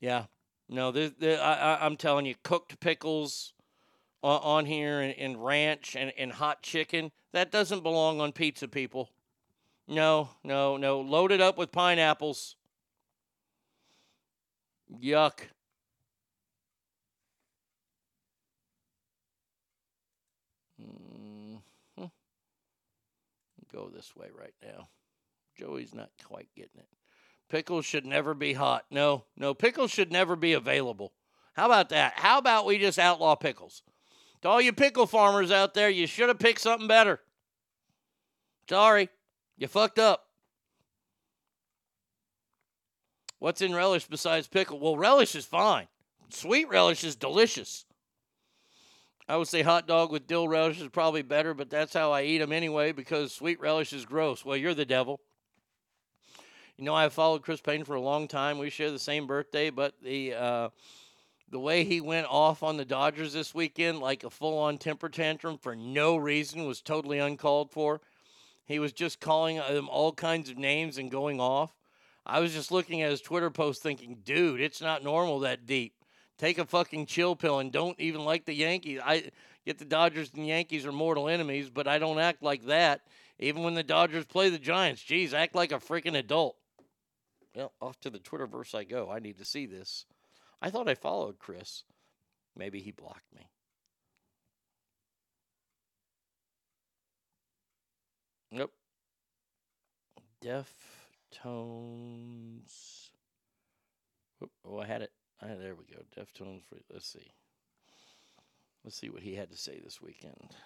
Yeah, 0.00 0.24
no, 0.68 0.90
this, 0.92 1.12
I, 1.22 1.36
I, 1.36 1.86
I'm 1.86 1.96
telling 1.96 2.26
you, 2.26 2.34
cooked 2.42 2.80
pickles 2.80 3.52
on, 4.24 4.40
on 4.42 4.66
here 4.66 5.00
and, 5.00 5.14
and 5.18 5.44
ranch 5.44 5.94
and, 5.94 6.12
and 6.18 6.32
hot 6.32 6.62
chicken 6.62 7.12
that 7.32 7.52
doesn't 7.52 7.82
belong 7.82 8.20
on 8.20 8.32
pizza, 8.32 8.66
people. 8.66 9.10
No, 9.86 10.30
no, 10.42 10.78
no. 10.78 11.00
Load 11.00 11.30
it 11.30 11.42
up 11.42 11.58
with 11.58 11.70
pineapples. 11.70 12.56
Yuck. 15.02 15.40
Mhm. 20.80 21.60
Go 23.70 23.90
this 23.90 24.16
way 24.16 24.28
right 24.36 24.54
now. 24.62 24.88
Joey's 25.58 25.94
not 25.94 26.10
quite 26.24 26.48
getting 26.56 26.78
it. 26.78 26.88
Pickles 27.50 27.84
should 27.84 28.06
never 28.06 28.32
be 28.32 28.54
hot. 28.54 28.86
No, 28.90 29.24
no, 29.36 29.52
pickles 29.52 29.90
should 29.90 30.10
never 30.10 30.34
be 30.34 30.54
available. 30.54 31.12
How 31.54 31.66
about 31.66 31.90
that? 31.90 32.14
How 32.16 32.38
about 32.38 32.64
we 32.64 32.78
just 32.78 32.98
outlaw 32.98 33.34
pickles? 33.34 33.82
To 34.44 34.50
all 34.50 34.60
you 34.60 34.74
pickle 34.74 35.06
farmers 35.06 35.50
out 35.50 35.72
there, 35.72 35.88
you 35.88 36.06
should 36.06 36.28
have 36.28 36.38
picked 36.38 36.60
something 36.60 36.86
better. 36.86 37.18
Sorry, 38.68 39.08
you 39.56 39.66
fucked 39.68 39.98
up. 39.98 40.26
What's 43.38 43.62
in 43.62 43.74
relish 43.74 44.06
besides 44.06 44.46
pickle? 44.46 44.78
Well, 44.78 44.98
relish 44.98 45.34
is 45.34 45.46
fine. 45.46 45.88
Sweet 46.28 46.68
relish 46.68 47.04
is 47.04 47.16
delicious. 47.16 47.86
I 49.26 49.38
would 49.38 49.48
say 49.48 49.62
hot 49.62 49.86
dog 49.86 50.12
with 50.12 50.26
dill 50.26 50.46
relish 50.46 50.78
is 50.78 50.88
probably 50.88 51.22
better, 51.22 51.54
but 51.54 51.70
that's 51.70 51.94
how 51.94 52.12
I 52.12 52.24
eat 52.24 52.38
them 52.38 52.52
anyway 52.52 52.92
because 52.92 53.32
sweet 53.32 53.58
relish 53.60 53.94
is 53.94 54.04
gross. 54.04 54.44
Well, 54.44 54.58
you're 54.58 54.74
the 54.74 54.84
devil. 54.84 55.20
You 56.76 56.84
know, 56.84 56.94
I've 56.94 57.14
followed 57.14 57.40
Chris 57.40 57.62
Payne 57.62 57.84
for 57.84 57.94
a 57.94 58.00
long 58.00 58.28
time. 58.28 58.58
We 58.58 58.68
share 58.68 58.90
the 58.90 58.98
same 58.98 59.26
birthday, 59.26 59.70
but 59.70 59.94
the 60.02 60.34
uh, 60.34 60.68
the 61.50 61.58
way 61.60 61.84
he 61.84 62.00
went 62.00 62.26
off 62.28 62.62
on 62.62 62.76
the 62.76 62.84
Dodgers 62.84 63.32
this 63.32 63.54
weekend, 63.54 64.00
like 64.00 64.24
a 64.24 64.30
full 64.30 64.58
on 64.58 64.78
temper 64.78 65.08
tantrum 65.08 65.58
for 65.58 65.76
no 65.76 66.16
reason, 66.16 66.66
was 66.66 66.80
totally 66.80 67.18
uncalled 67.18 67.70
for. 67.70 68.00
He 68.66 68.78
was 68.78 68.92
just 68.92 69.20
calling 69.20 69.56
them 69.56 69.88
all 69.88 70.12
kinds 70.12 70.50
of 70.50 70.56
names 70.56 70.98
and 70.98 71.10
going 71.10 71.40
off. 71.40 71.76
I 72.26 72.40
was 72.40 72.54
just 72.54 72.72
looking 72.72 73.02
at 73.02 73.10
his 73.10 73.20
Twitter 73.20 73.50
post 73.50 73.82
thinking, 73.82 74.18
dude, 74.24 74.60
it's 74.60 74.80
not 74.80 75.04
normal 75.04 75.40
that 75.40 75.66
deep. 75.66 75.94
Take 76.38 76.58
a 76.58 76.64
fucking 76.64 77.06
chill 77.06 77.36
pill 77.36 77.58
and 77.58 77.70
don't 77.70 78.00
even 78.00 78.24
like 78.24 78.46
the 78.46 78.54
Yankees. 78.54 79.00
I 79.04 79.30
get 79.66 79.78
the 79.78 79.84
Dodgers 79.84 80.32
and 80.34 80.46
Yankees 80.46 80.86
are 80.86 80.92
mortal 80.92 81.28
enemies, 81.28 81.70
but 81.70 81.86
I 81.86 81.98
don't 81.98 82.18
act 82.18 82.42
like 82.42 82.64
that. 82.64 83.02
Even 83.38 83.62
when 83.62 83.74
the 83.74 83.82
Dodgers 83.82 84.24
play 84.24 84.48
the 84.48 84.58
Giants, 84.58 85.02
geez, 85.02 85.34
act 85.34 85.54
like 85.54 85.72
a 85.72 85.76
freaking 85.76 86.16
adult. 86.16 86.56
Well, 87.54 87.72
off 87.80 88.00
to 88.00 88.10
the 88.10 88.18
Twitterverse 88.18 88.74
I 88.74 88.84
go. 88.84 89.10
I 89.10 89.18
need 89.18 89.38
to 89.38 89.44
see 89.44 89.66
this. 89.66 90.06
I 90.64 90.70
thought 90.70 90.88
I 90.88 90.94
followed 90.94 91.38
Chris. 91.38 91.84
Maybe 92.56 92.80
he 92.80 92.90
blocked 92.90 93.34
me. 93.36 93.50
Nope. 98.50 98.72
Deftones. 100.42 100.70
Oh, 104.66 104.78
I 104.78 104.86
had 104.86 105.02
it. 105.02 105.12
Had, 105.38 105.60
there 105.60 105.74
we 105.74 105.84
go. 105.84 106.00
Deftones. 106.16 106.62
Let's 106.90 107.12
see. 107.12 107.30
Let's 108.82 108.96
see 108.96 109.10
what 109.10 109.22
he 109.22 109.34
had 109.34 109.50
to 109.50 109.58
say 109.58 109.82
this 109.84 110.00
weekend. 110.00 110.56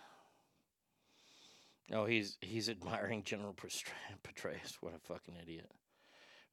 Oh, 1.92 2.04
he's 2.04 2.38
he's 2.40 2.68
admiring 2.68 3.24
General 3.24 3.52
Petraeus. 4.22 4.76
What 4.80 4.94
a 4.94 5.00
fucking 5.00 5.34
idiot. 5.42 5.72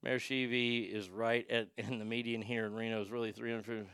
Mayor 0.06 0.20
Schieve 0.20 0.94
is 0.94 1.10
right 1.10 1.50
at 1.50 1.70
and 1.78 2.00
the 2.00 2.06
median 2.06 2.44
here 2.44 2.66
in 2.66 2.76
Reno 2.76 3.02
is 3.02 3.10
really 3.10 3.32
300. 3.32 3.88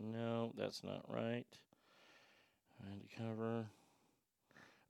No, 0.00 0.52
that's 0.56 0.82
not 0.82 1.04
right. 1.06 1.44
Trying 2.80 3.00
to 3.00 3.22
cover. 3.22 3.66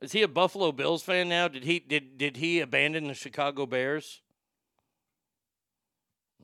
Is 0.00 0.12
he 0.12 0.22
a 0.22 0.28
Buffalo 0.28 0.70
Bills 0.70 1.02
fan 1.02 1.28
now? 1.28 1.48
Did 1.48 1.64
he 1.64 1.80
did 1.80 2.16
did 2.16 2.36
he 2.36 2.60
abandon 2.60 3.08
the 3.08 3.14
Chicago 3.14 3.66
Bears? 3.66 4.20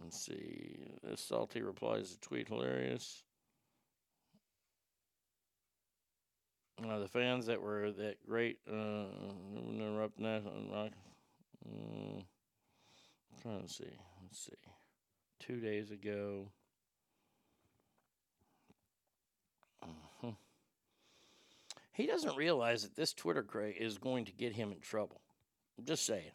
Let's 0.02 0.20
see. 0.20 0.76
This 1.02 1.20
salty 1.20 1.62
replies 1.62 2.10
to 2.10 2.20
tweet 2.20 2.48
hilarious. 2.48 3.22
Uh, 6.84 6.98
the 7.00 7.08
fans 7.08 7.46
that 7.46 7.60
were 7.60 7.90
that 7.90 8.24
great 8.28 8.58
uh, 8.70 9.06
interrupt 9.68 10.18
national 10.20 10.70
rock. 10.72 10.92
Mm, 11.68 12.22
trying 13.42 13.62
to 13.62 13.68
see. 13.68 13.90
Let's 14.22 14.44
see. 14.44 14.52
Two 15.40 15.60
days 15.60 15.90
ago. 15.90 16.50
Mhm. 19.82 20.36
He 21.92 22.06
doesn't 22.06 22.36
realize 22.36 22.82
that 22.82 22.96
this 22.96 23.12
Twitter 23.12 23.42
cray 23.42 23.72
is 23.72 23.98
going 23.98 24.24
to 24.26 24.32
get 24.32 24.52
him 24.52 24.72
in 24.72 24.80
trouble. 24.80 25.20
I'm 25.78 25.84
just 25.84 26.04
saying. 26.06 26.32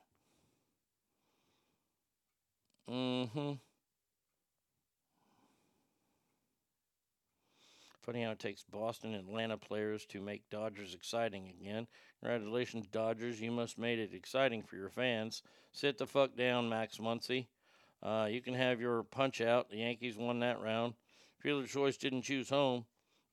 Mm-hmm. 2.90 3.54
Funny 8.02 8.24
how 8.24 8.32
it 8.32 8.40
takes 8.40 8.64
Boston 8.66 9.14
and 9.14 9.30
Atlanta 9.30 9.58
players 9.58 10.06
to 10.08 10.20
make 10.20 10.50
Dodgers 10.50 10.94
exciting 10.94 11.48
again. 11.48 11.88
Congratulations, 12.20 12.86
Dodgers. 12.88 13.40
You 13.40 13.52
must 13.52 13.78
made 13.78 14.00
it 14.00 14.14
exciting 14.14 14.62
for 14.62 14.76
your 14.76 14.90
fans. 14.90 15.42
Sit 15.72 15.98
the 15.98 16.06
fuck 16.06 16.36
down, 16.36 16.68
Max 16.68 16.98
Muncy. 16.98 17.48
Uh, 18.04 18.28
you 18.30 18.42
can 18.42 18.54
have 18.54 18.82
your 18.82 19.04
punch 19.04 19.40
out. 19.40 19.70
The 19.70 19.78
Yankees 19.78 20.18
won 20.18 20.40
that 20.40 20.62
round. 20.62 20.94
Fielder 21.40 21.68
choice 21.68 21.98
didn't 21.98 22.24
choose 22.24 22.50
home. 22.50 22.86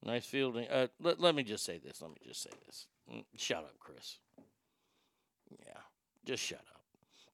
Nice 0.05 0.25
fielding. 0.25 0.69
Uh, 0.69 0.87
let, 1.01 1.21
let 1.21 1.35
me 1.35 1.43
just 1.43 1.65
say 1.65 1.79
this. 1.79 2.01
Let 2.01 2.11
me 2.11 2.17
just 2.25 2.43
say 2.43 2.51
this. 2.67 2.87
Mm, 3.13 3.25
Shut 3.37 3.59
up, 3.59 3.75
Chris. 3.79 4.19
Yeah, 5.67 5.81
just 6.25 6.43
shut 6.43 6.61
up. 6.75 6.83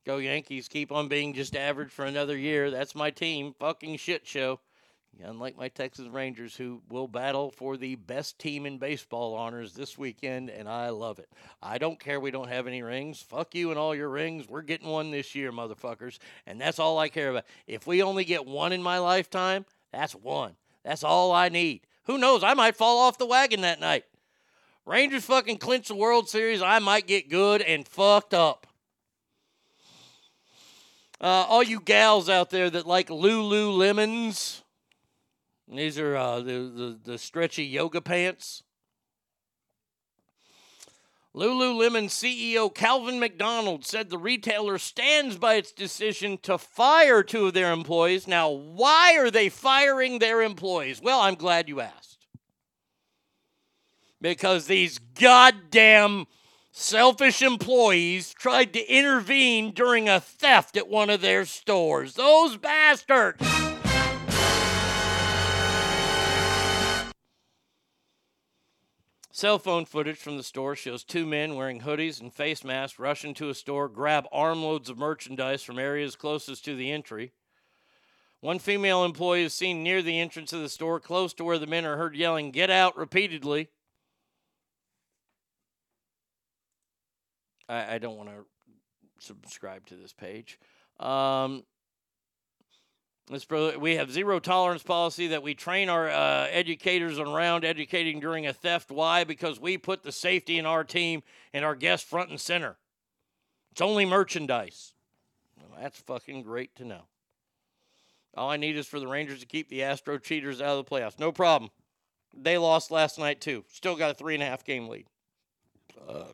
Go 0.06 0.18
Yankees. 0.18 0.68
Keep 0.68 0.92
on 0.92 1.08
being 1.08 1.34
just 1.34 1.54
average 1.56 1.90
for 1.90 2.04
another 2.04 2.36
year. 2.36 2.70
That's 2.70 2.94
my 2.94 3.10
team. 3.10 3.54
Fucking 3.58 3.96
shit 3.98 4.26
show. 4.26 4.60
Unlike 5.22 5.56
my 5.56 5.68
Texas 5.68 6.08
Rangers, 6.08 6.54
who 6.56 6.82
will 6.90 7.08
battle 7.08 7.50
for 7.50 7.76
the 7.76 7.94
best 7.94 8.38
team 8.38 8.66
in 8.66 8.78
baseball 8.78 9.34
honors 9.34 9.72
this 9.72 9.96
weekend, 9.96 10.50
and 10.50 10.68
I 10.68 10.90
love 10.90 11.18
it. 11.18 11.28
I 11.62 11.78
don't 11.78 11.98
care 11.98 12.20
we 12.20 12.30
don't 12.30 12.48
have 12.48 12.66
any 12.66 12.82
rings. 12.82 13.22
Fuck 13.22 13.54
you 13.54 13.70
and 13.70 13.78
all 13.78 13.94
your 13.94 14.10
rings. 14.10 14.48
We're 14.48 14.62
getting 14.62 14.88
one 14.88 15.10
this 15.10 15.34
year, 15.34 15.52
motherfuckers. 15.52 16.18
And 16.46 16.60
that's 16.60 16.78
all 16.78 16.98
I 16.98 17.08
care 17.08 17.30
about. 17.30 17.44
If 17.66 17.86
we 17.86 18.02
only 18.02 18.24
get 18.24 18.46
one 18.46 18.72
in 18.72 18.82
my 18.82 18.98
lifetime, 18.98 19.64
that's 19.90 20.14
one. 20.14 20.56
That's 20.84 21.02
all 21.02 21.32
I 21.32 21.48
need. 21.48 21.82
Who 22.04 22.18
knows? 22.18 22.44
I 22.44 22.54
might 22.54 22.76
fall 22.76 22.98
off 22.98 23.18
the 23.18 23.26
wagon 23.26 23.62
that 23.62 23.80
night. 23.80 24.04
Rangers 24.84 25.24
fucking 25.24 25.58
clinch 25.58 25.88
the 25.88 25.96
World 25.96 26.28
Series. 26.28 26.62
I 26.62 26.78
might 26.78 27.06
get 27.06 27.28
good 27.28 27.62
and 27.62 27.88
fucked 27.88 28.34
up. 28.34 28.66
Uh, 31.20 31.46
all 31.48 31.62
you 31.62 31.80
gals 31.80 32.28
out 32.28 32.50
there 32.50 32.68
that 32.68 32.86
like 32.86 33.08
Lululemons, 33.08 34.62
these 35.68 35.98
are 35.98 36.16
uh, 36.16 36.40
the, 36.40 36.52
the, 36.52 36.98
the 37.02 37.18
stretchy 37.18 37.64
yoga 37.64 38.00
pants. 38.00 38.62
Lululemon 41.36 42.06
CEO 42.06 42.74
Calvin 42.74 43.20
McDonald 43.20 43.84
said 43.84 44.08
the 44.08 44.16
retailer 44.16 44.78
stands 44.78 45.36
by 45.36 45.54
its 45.54 45.70
decision 45.70 46.38
to 46.38 46.56
fire 46.56 47.22
two 47.22 47.48
of 47.48 47.54
their 47.54 47.72
employees. 47.72 48.26
Now, 48.26 48.48
why 48.48 49.18
are 49.18 49.30
they 49.30 49.50
firing 49.50 50.18
their 50.18 50.40
employees? 50.40 51.02
Well, 51.02 51.20
I'm 51.20 51.34
glad 51.34 51.68
you 51.68 51.80
asked. 51.80 52.26
Because 54.18 54.66
these 54.66 54.98
goddamn 54.98 56.24
selfish 56.72 57.42
employees 57.42 58.32
tried 58.32 58.72
to 58.72 58.90
intervene 58.90 59.72
during 59.72 60.08
a 60.08 60.20
theft 60.20 60.74
at 60.74 60.88
one 60.88 61.10
of 61.10 61.20
their 61.20 61.44
stores. 61.44 62.14
Those 62.14 62.56
bastards! 62.56 63.75
Cell 69.36 69.58
phone 69.58 69.84
footage 69.84 70.16
from 70.16 70.38
the 70.38 70.42
store 70.42 70.74
shows 70.74 71.04
two 71.04 71.26
men 71.26 71.56
wearing 71.56 71.82
hoodies 71.82 72.22
and 72.22 72.32
face 72.32 72.64
masks 72.64 72.98
rush 72.98 73.22
into 73.22 73.50
a 73.50 73.54
store, 73.54 73.86
grab 73.86 74.26
armloads 74.32 74.88
of 74.88 74.96
merchandise 74.96 75.62
from 75.62 75.78
areas 75.78 76.16
closest 76.16 76.64
to 76.64 76.74
the 76.74 76.90
entry. 76.90 77.32
One 78.40 78.58
female 78.58 79.04
employee 79.04 79.42
is 79.42 79.52
seen 79.52 79.82
near 79.82 80.00
the 80.00 80.18
entrance 80.18 80.54
of 80.54 80.62
the 80.62 80.70
store, 80.70 81.00
close 81.00 81.34
to 81.34 81.44
where 81.44 81.58
the 81.58 81.66
men 81.66 81.84
are 81.84 81.98
heard 81.98 82.16
yelling, 82.16 82.50
Get 82.50 82.70
out 82.70 82.96
repeatedly. 82.96 83.68
I, 87.68 87.96
I 87.96 87.98
don't 87.98 88.16
want 88.16 88.30
to 88.30 88.46
subscribe 89.18 89.84
to 89.88 89.96
this 89.96 90.14
page. 90.14 90.58
Um, 90.98 91.64
we 93.28 93.96
have 93.96 94.12
zero 94.12 94.38
tolerance 94.38 94.82
policy 94.82 95.26
that 95.28 95.42
we 95.42 95.54
train 95.54 95.88
our 95.88 96.08
uh, 96.08 96.46
educators 96.50 97.18
around 97.18 97.64
educating 97.64 98.20
during 98.20 98.46
a 98.46 98.52
theft. 98.52 98.90
Why? 98.90 99.24
Because 99.24 99.58
we 99.58 99.76
put 99.78 100.04
the 100.04 100.12
safety 100.12 100.58
in 100.58 100.66
our 100.66 100.84
team 100.84 101.22
and 101.52 101.64
our 101.64 101.74
guests 101.74 102.08
front 102.08 102.30
and 102.30 102.40
center. 102.40 102.76
It's 103.72 103.80
only 103.80 104.04
merchandise. 104.04 104.92
Well, 105.58 105.80
that's 105.82 105.98
fucking 105.98 106.42
great 106.42 106.76
to 106.76 106.84
know. 106.84 107.02
All 108.36 108.50
I 108.50 108.58
need 108.58 108.76
is 108.76 108.86
for 108.86 109.00
the 109.00 109.08
Rangers 109.08 109.40
to 109.40 109.46
keep 109.46 109.68
the 109.68 109.82
Astro 109.82 110.18
cheaters 110.18 110.60
out 110.60 110.78
of 110.78 110.84
the 110.84 110.90
playoffs. 110.90 111.18
No 111.18 111.32
problem. 111.32 111.70
They 112.32 112.58
lost 112.58 112.90
last 112.90 113.18
night 113.18 113.40
too. 113.40 113.64
Still 113.72 113.96
got 113.96 114.10
a 114.10 114.14
three 114.14 114.34
and 114.34 114.42
a 114.42 114.46
half 114.46 114.62
game 114.62 114.88
lead. 114.88 115.06
Uh, 116.08 116.24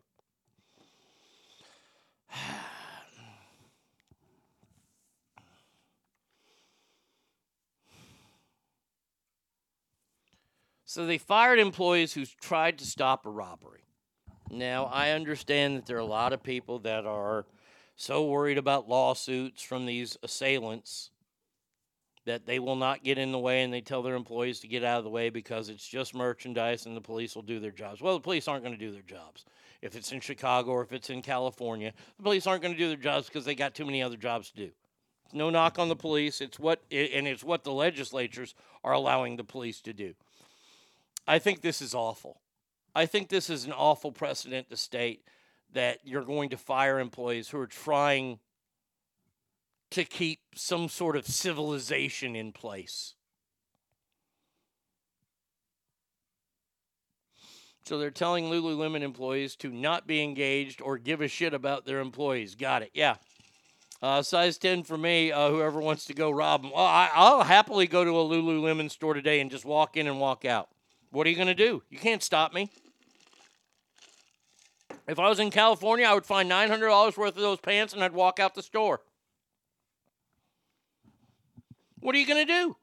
So 10.93 11.07
they 11.07 11.17
fired 11.17 11.59
employees 11.59 12.13
who 12.13 12.27
tried 12.27 12.77
to 12.77 12.85
stop 12.85 13.25
a 13.25 13.31
robbery. 13.31 13.81
Now, 14.51 14.85
I 14.93 15.13
understand 15.13 15.75
that 15.75 15.87
there 15.87 15.97
are 15.97 16.01
a 16.01 16.05
lot 16.05 16.35
of 16.35 16.43
people 16.43 16.81
that 16.81 17.07
are 17.07 17.47
so 17.97 18.27
worried 18.27 18.59
about 18.59 18.91
lawsuits 18.91 19.63
from 19.63 19.87
these 19.87 20.19
assailants 20.23 21.11
that 22.27 22.45
they 22.45 22.59
will 22.59 22.77
not 22.77 23.05
get 23.05 23.17
in 23.17 23.33
the 23.33 23.39
way 23.39 23.63
and 23.63 23.73
they 23.73 23.81
tell 23.81 24.03
their 24.03 24.17
employees 24.17 24.61
to 24.61 24.69
get 24.69 24.85
out 24.85 24.99
of 24.99 25.05
the 25.05 25.09
way 25.09 25.31
because 25.31 25.71
it's 25.71 25.89
just 25.89 26.15
merchandise 26.15 26.85
and 26.85 26.95
the 26.95 27.01
police 27.01 27.35
will 27.35 27.41
do 27.41 27.59
their 27.59 27.71
jobs. 27.71 28.03
Well, 28.03 28.13
the 28.13 28.21
police 28.21 28.47
aren't 28.47 28.63
going 28.63 28.79
to 28.79 28.87
do 28.87 28.93
their 28.93 29.01
jobs. 29.01 29.47
If 29.81 29.97
it's 29.97 30.13
in 30.13 30.21
Chicago 30.21 30.73
or 30.73 30.83
if 30.83 30.93
it's 30.93 31.09
in 31.09 31.23
California, 31.23 31.95
the 32.19 32.23
police 32.23 32.47
aren't 32.47 32.61
going 32.61 32.75
to 32.75 32.79
do 32.79 32.89
their 32.89 32.99
jobs 32.99 33.29
because 33.29 33.47
they 33.47 33.55
got 33.55 33.75
too 33.75 33.87
many 33.87 34.03
other 34.03 34.19
jobs 34.19 34.51
to 34.51 34.57
do. 34.57 34.73
No 35.33 35.49
knock 35.49 35.79
on 35.79 35.89
the 35.89 35.97
police. 35.97 36.43
It's 36.43 36.59
what 36.59 36.83
and 36.91 37.27
it's 37.27 37.43
what 37.43 37.65
the 37.65 37.73
legislatures 37.73 38.55
are 38.85 38.93
allowing 38.93 39.37
the 39.37 39.45
police 39.45 39.81
to 39.81 39.95
do. 39.95 40.13
I 41.27 41.39
think 41.39 41.61
this 41.61 41.81
is 41.81 41.95
awful. 41.95 42.41
I 42.95 43.07
think 43.07 43.29
this 43.29 43.49
is 43.49 43.65
an 43.65 43.73
awful 43.73 44.13
precedent 44.13 44.71
to 44.71 44.77
state 44.77 45.25
that 45.73 45.99
you're 46.05 46.25
going 46.25 46.51
to 46.51 46.57
fire 46.57 46.99
employees 46.99 47.49
who 47.49 47.59
are 47.59 47.67
trying 47.67 48.39
to 49.91 50.05
keep 50.05 50.41
some 50.55 50.89
sort 50.89 51.17
of 51.17 51.27
civilization 51.27 52.37
in 52.37 52.53
place. 52.53 53.15
So 57.85 57.99
they're 57.99 58.11
telling 58.11 58.45
Lululemon 58.45 59.03
employees 59.03 59.57
to 59.57 59.69
not 59.69 60.07
be 60.07 60.23
engaged 60.23 60.81
or 60.81 60.99
give 60.99 61.21
a 61.21 61.29
shit 61.29 61.53
about 61.53 61.85
their 61.85 62.01
employees. 62.01 62.55
Got 62.55 62.83
it. 62.83 62.91
Yeah. 62.95 63.17
Uh, 64.01 64.23
size 64.23 64.59
10 64.59 64.83
for 64.83 64.99
me, 64.99 65.31
uh, 65.31 65.51
whoever 65.51 65.81
wants 65.81 66.05
to 66.07 66.15
go 66.15 66.31
rob 66.31 66.63
them. 66.63 66.73
Well, 66.73 66.85
I, 66.85 67.11
I'll 67.15 67.43
happily 67.43 67.87
go 67.87 68.05
to 68.05 68.11
a 68.11 68.25
Lululemon 68.25 68.91
store 68.91 69.15
today 69.15 69.41
and 69.41 69.51
just 69.51 69.65
walk 69.65 69.97
in 69.97 70.07
and 70.07 70.21
walk 70.21 70.45
out. 70.45 70.69
What 71.13 71.27
are 71.27 71.31
you 71.31 71.37
going 71.37 71.47
to 71.49 71.55
do? 71.55 71.83
You 71.91 71.99
can't 71.99 72.23
stop 72.23 72.55
me. 72.55 72.71
If 75.07 75.19
I 75.19 75.29
was 75.29 75.39
in 75.39 75.51
California, 75.51 76.07
I 76.07 76.15
would 76.15 76.25
find 76.25 76.51
$900 76.51 77.17
worth 77.19 77.37
of 77.37 77.43
those 77.43 77.61
pants 77.61 77.93
and 77.93 78.03
I'd 78.03 78.15
walk 78.15 78.41
out 78.41 78.55
the 78.55 78.63
store. 78.63 79.03
What 82.01 82.15
are 82.15 82.19
you 82.19 82.27
going 82.27 82.47
to 82.47 82.53
do? 82.53 82.77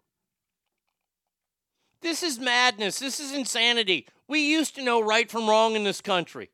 This 2.01 2.22
is 2.22 2.40
madness. 2.40 2.99
This 2.99 3.19
is 3.19 3.33
insanity. 3.33 4.08
We 4.27 4.41
used 4.48 4.75
to 4.75 4.83
know 4.83 5.01
right 5.01 5.30
from 5.30 5.49
wrong 5.49 5.75
in 5.75 5.83
this 5.83 5.99
country. 5.99 6.51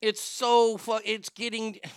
It's 0.00 0.20
so 0.20 0.76
fu- 0.76 1.00
it's 1.04 1.28
getting 1.28 1.80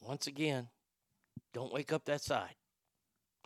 Once 0.00 0.26
again, 0.26 0.68
don't 1.54 1.72
wake 1.72 1.92
up 1.92 2.04
that 2.04 2.20
side. 2.20 2.56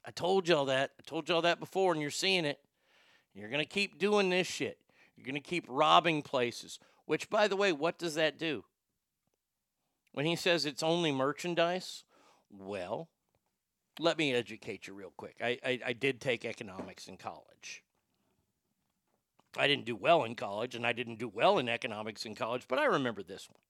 I 0.05 0.11
told 0.11 0.49
y'all 0.49 0.65
that. 0.65 0.93
I 0.99 1.03
told 1.07 1.29
y'all 1.29 1.43
that 1.43 1.61
before, 1.61 1.93
and 1.93 2.01
you're 2.01 2.11
seeing 2.11 2.45
it. 2.45 2.59
You're 3.35 3.51
going 3.51 3.63
to 3.63 3.69
keep 3.69 3.99
doing 3.99 4.31
this 4.31 4.47
shit. 4.47 4.79
You're 5.17 5.27
going 5.27 5.35
to 5.35 5.41
keep 5.41 5.67
robbing 5.69 6.23
places, 6.23 6.81
which, 7.05 7.29
by 7.29 7.47
the 7.47 7.57
way, 7.57 7.73
what 7.73 7.99
does 7.99 8.15
that 8.15 8.39
do? 8.39 8.65
When 10.13 10.27
he 10.27 10.35
says 10.35 10.65
it's 10.65 10.83
only 10.83 11.13
merchandise, 11.13 12.05
well, 12.51 13.09
let 14.01 14.17
me 14.17 14.33
educate 14.33 14.87
you 14.87 14.95
real 14.95 15.13
quick. 15.17 15.37
I, 15.41 15.59
I, 15.65 15.81
I 15.87 15.93
did 15.93 16.21
take 16.21 16.45
economics 16.45 17.07
in 17.07 17.17
college. 17.17 17.85
I 19.57 19.67
didn't 19.67 19.85
do 19.85 19.97
well 19.97 20.25
in 20.25 20.35
college, 20.35 20.75
and 20.75 20.87
I 20.87 20.93
didn't 20.93 21.19
do 21.19 21.29
well 21.29 21.59
in 21.59 21.69
economics 21.69 22.25
in 22.25 22.35
college, 22.35 22.65
but 22.69 22.79
I 22.79 22.87
remember 22.87 23.23
this 23.23 23.49
one 23.49 23.61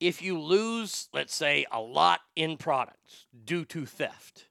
if 0.00 0.22
you 0.22 0.40
lose, 0.40 1.08
let's 1.12 1.34
say, 1.34 1.66
a 1.70 1.80
lot 1.80 2.20
in 2.34 2.56
products 2.56 3.26
due 3.44 3.64
to 3.66 3.84
theft, 3.84 4.46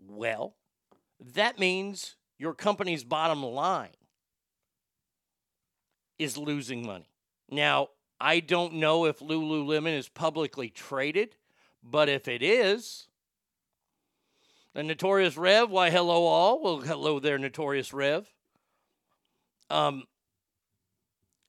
well, 0.00 0.54
that 1.34 1.58
means 1.58 2.14
your 2.38 2.54
company's 2.54 3.02
bottom 3.02 3.42
line 3.42 3.88
is 6.18 6.38
losing 6.38 6.86
money. 6.86 7.10
Now, 7.50 7.88
I 8.20 8.40
don't 8.40 8.74
know 8.74 9.04
if 9.04 9.18
Lululemon 9.18 9.96
is 9.96 10.08
publicly 10.08 10.70
traded, 10.70 11.36
but 11.82 12.08
if 12.08 12.28
it 12.28 12.42
is, 12.42 13.08
the 14.74 14.82
Notorious 14.82 15.36
Rev, 15.36 15.70
why, 15.70 15.90
hello 15.90 16.24
all. 16.24 16.62
Well, 16.62 16.78
hello 16.78 17.18
there, 17.18 17.38
Notorious 17.38 17.92
Rev. 17.92 18.32
Um, 19.70 20.04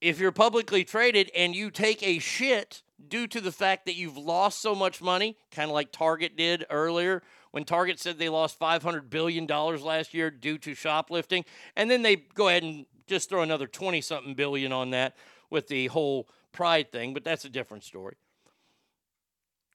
if 0.00 0.18
you're 0.18 0.32
publicly 0.32 0.84
traded 0.84 1.30
and 1.36 1.54
you 1.54 1.70
take 1.70 2.02
a 2.02 2.18
shit 2.18 2.82
due 3.08 3.26
to 3.26 3.40
the 3.40 3.52
fact 3.52 3.86
that 3.86 3.94
you've 3.94 4.16
lost 4.16 4.60
so 4.60 4.74
much 4.74 5.00
money, 5.02 5.36
kind 5.50 5.70
of 5.70 5.74
like 5.74 5.92
Target 5.92 6.36
did 6.36 6.64
earlier 6.70 7.22
when 7.50 7.64
Target 7.64 7.98
said 7.98 8.18
they 8.18 8.28
lost 8.28 8.58
$500 8.58 9.10
billion 9.10 9.46
last 9.46 10.14
year 10.14 10.30
due 10.30 10.58
to 10.58 10.74
shoplifting, 10.74 11.44
and 11.76 11.90
then 11.90 12.02
they 12.02 12.16
go 12.16 12.48
ahead 12.48 12.62
and 12.62 12.86
just 13.06 13.28
throw 13.28 13.42
another 13.42 13.66
20 13.66 14.00
something 14.00 14.34
billion 14.34 14.72
on 14.72 14.90
that 14.90 15.16
with 15.50 15.66
the 15.66 15.88
whole 15.88 16.28
pride 16.52 16.92
thing, 16.92 17.12
but 17.12 17.24
that's 17.24 17.44
a 17.44 17.48
different 17.48 17.82
story. 17.82 18.16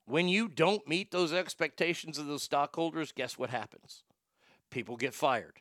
When 0.06 0.30
you 0.30 0.48
don't 0.48 0.88
meet 0.88 1.12
those 1.12 1.34
expectations 1.34 2.18
of 2.18 2.28
those 2.28 2.44
stockholders, 2.44 3.12
guess 3.12 3.38
what 3.38 3.50
happens? 3.50 4.04
People 4.70 4.96
get 4.98 5.14
fired, 5.14 5.60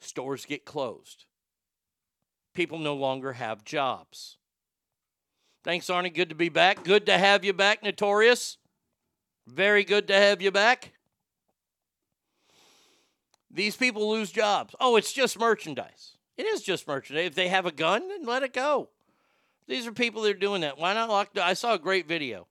stores 0.00 0.44
get 0.44 0.64
closed, 0.64 1.26
people 2.58 2.80
no 2.80 2.96
longer 2.96 3.34
have 3.34 3.62
jobs. 3.62 4.36
Thanks, 5.62 5.86
Arnie. 5.86 6.12
Good 6.12 6.30
to 6.30 6.34
be 6.34 6.48
back. 6.48 6.82
Good 6.82 7.06
to 7.06 7.16
have 7.16 7.44
you 7.44 7.52
back, 7.52 7.84
Notorious. 7.84 8.56
Very 9.46 9.84
good 9.84 10.08
to 10.08 10.14
have 10.14 10.42
you 10.42 10.50
back. 10.50 10.92
These 13.48 13.76
people 13.76 14.10
lose 14.10 14.32
jobs. 14.32 14.74
Oh, 14.80 14.96
it's 14.96 15.12
just 15.12 15.38
merchandise. 15.38 16.16
It 16.36 16.46
is 16.46 16.62
just 16.62 16.88
merchandise. 16.88 17.26
If 17.28 17.36
they 17.36 17.46
have 17.46 17.64
a 17.64 17.70
gun, 17.70 18.08
then 18.08 18.24
let 18.24 18.42
it 18.42 18.52
go. 18.52 18.88
These 19.68 19.86
are 19.86 19.92
people 19.92 20.22
that 20.22 20.30
are 20.30 20.40
doing 20.40 20.62
that. 20.62 20.78
Why 20.78 20.94
not 20.94 21.08
lock? 21.08 21.38
I 21.40 21.54
saw 21.54 21.74
a 21.74 21.78
great 21.78 22.08
video. 22.08 22.48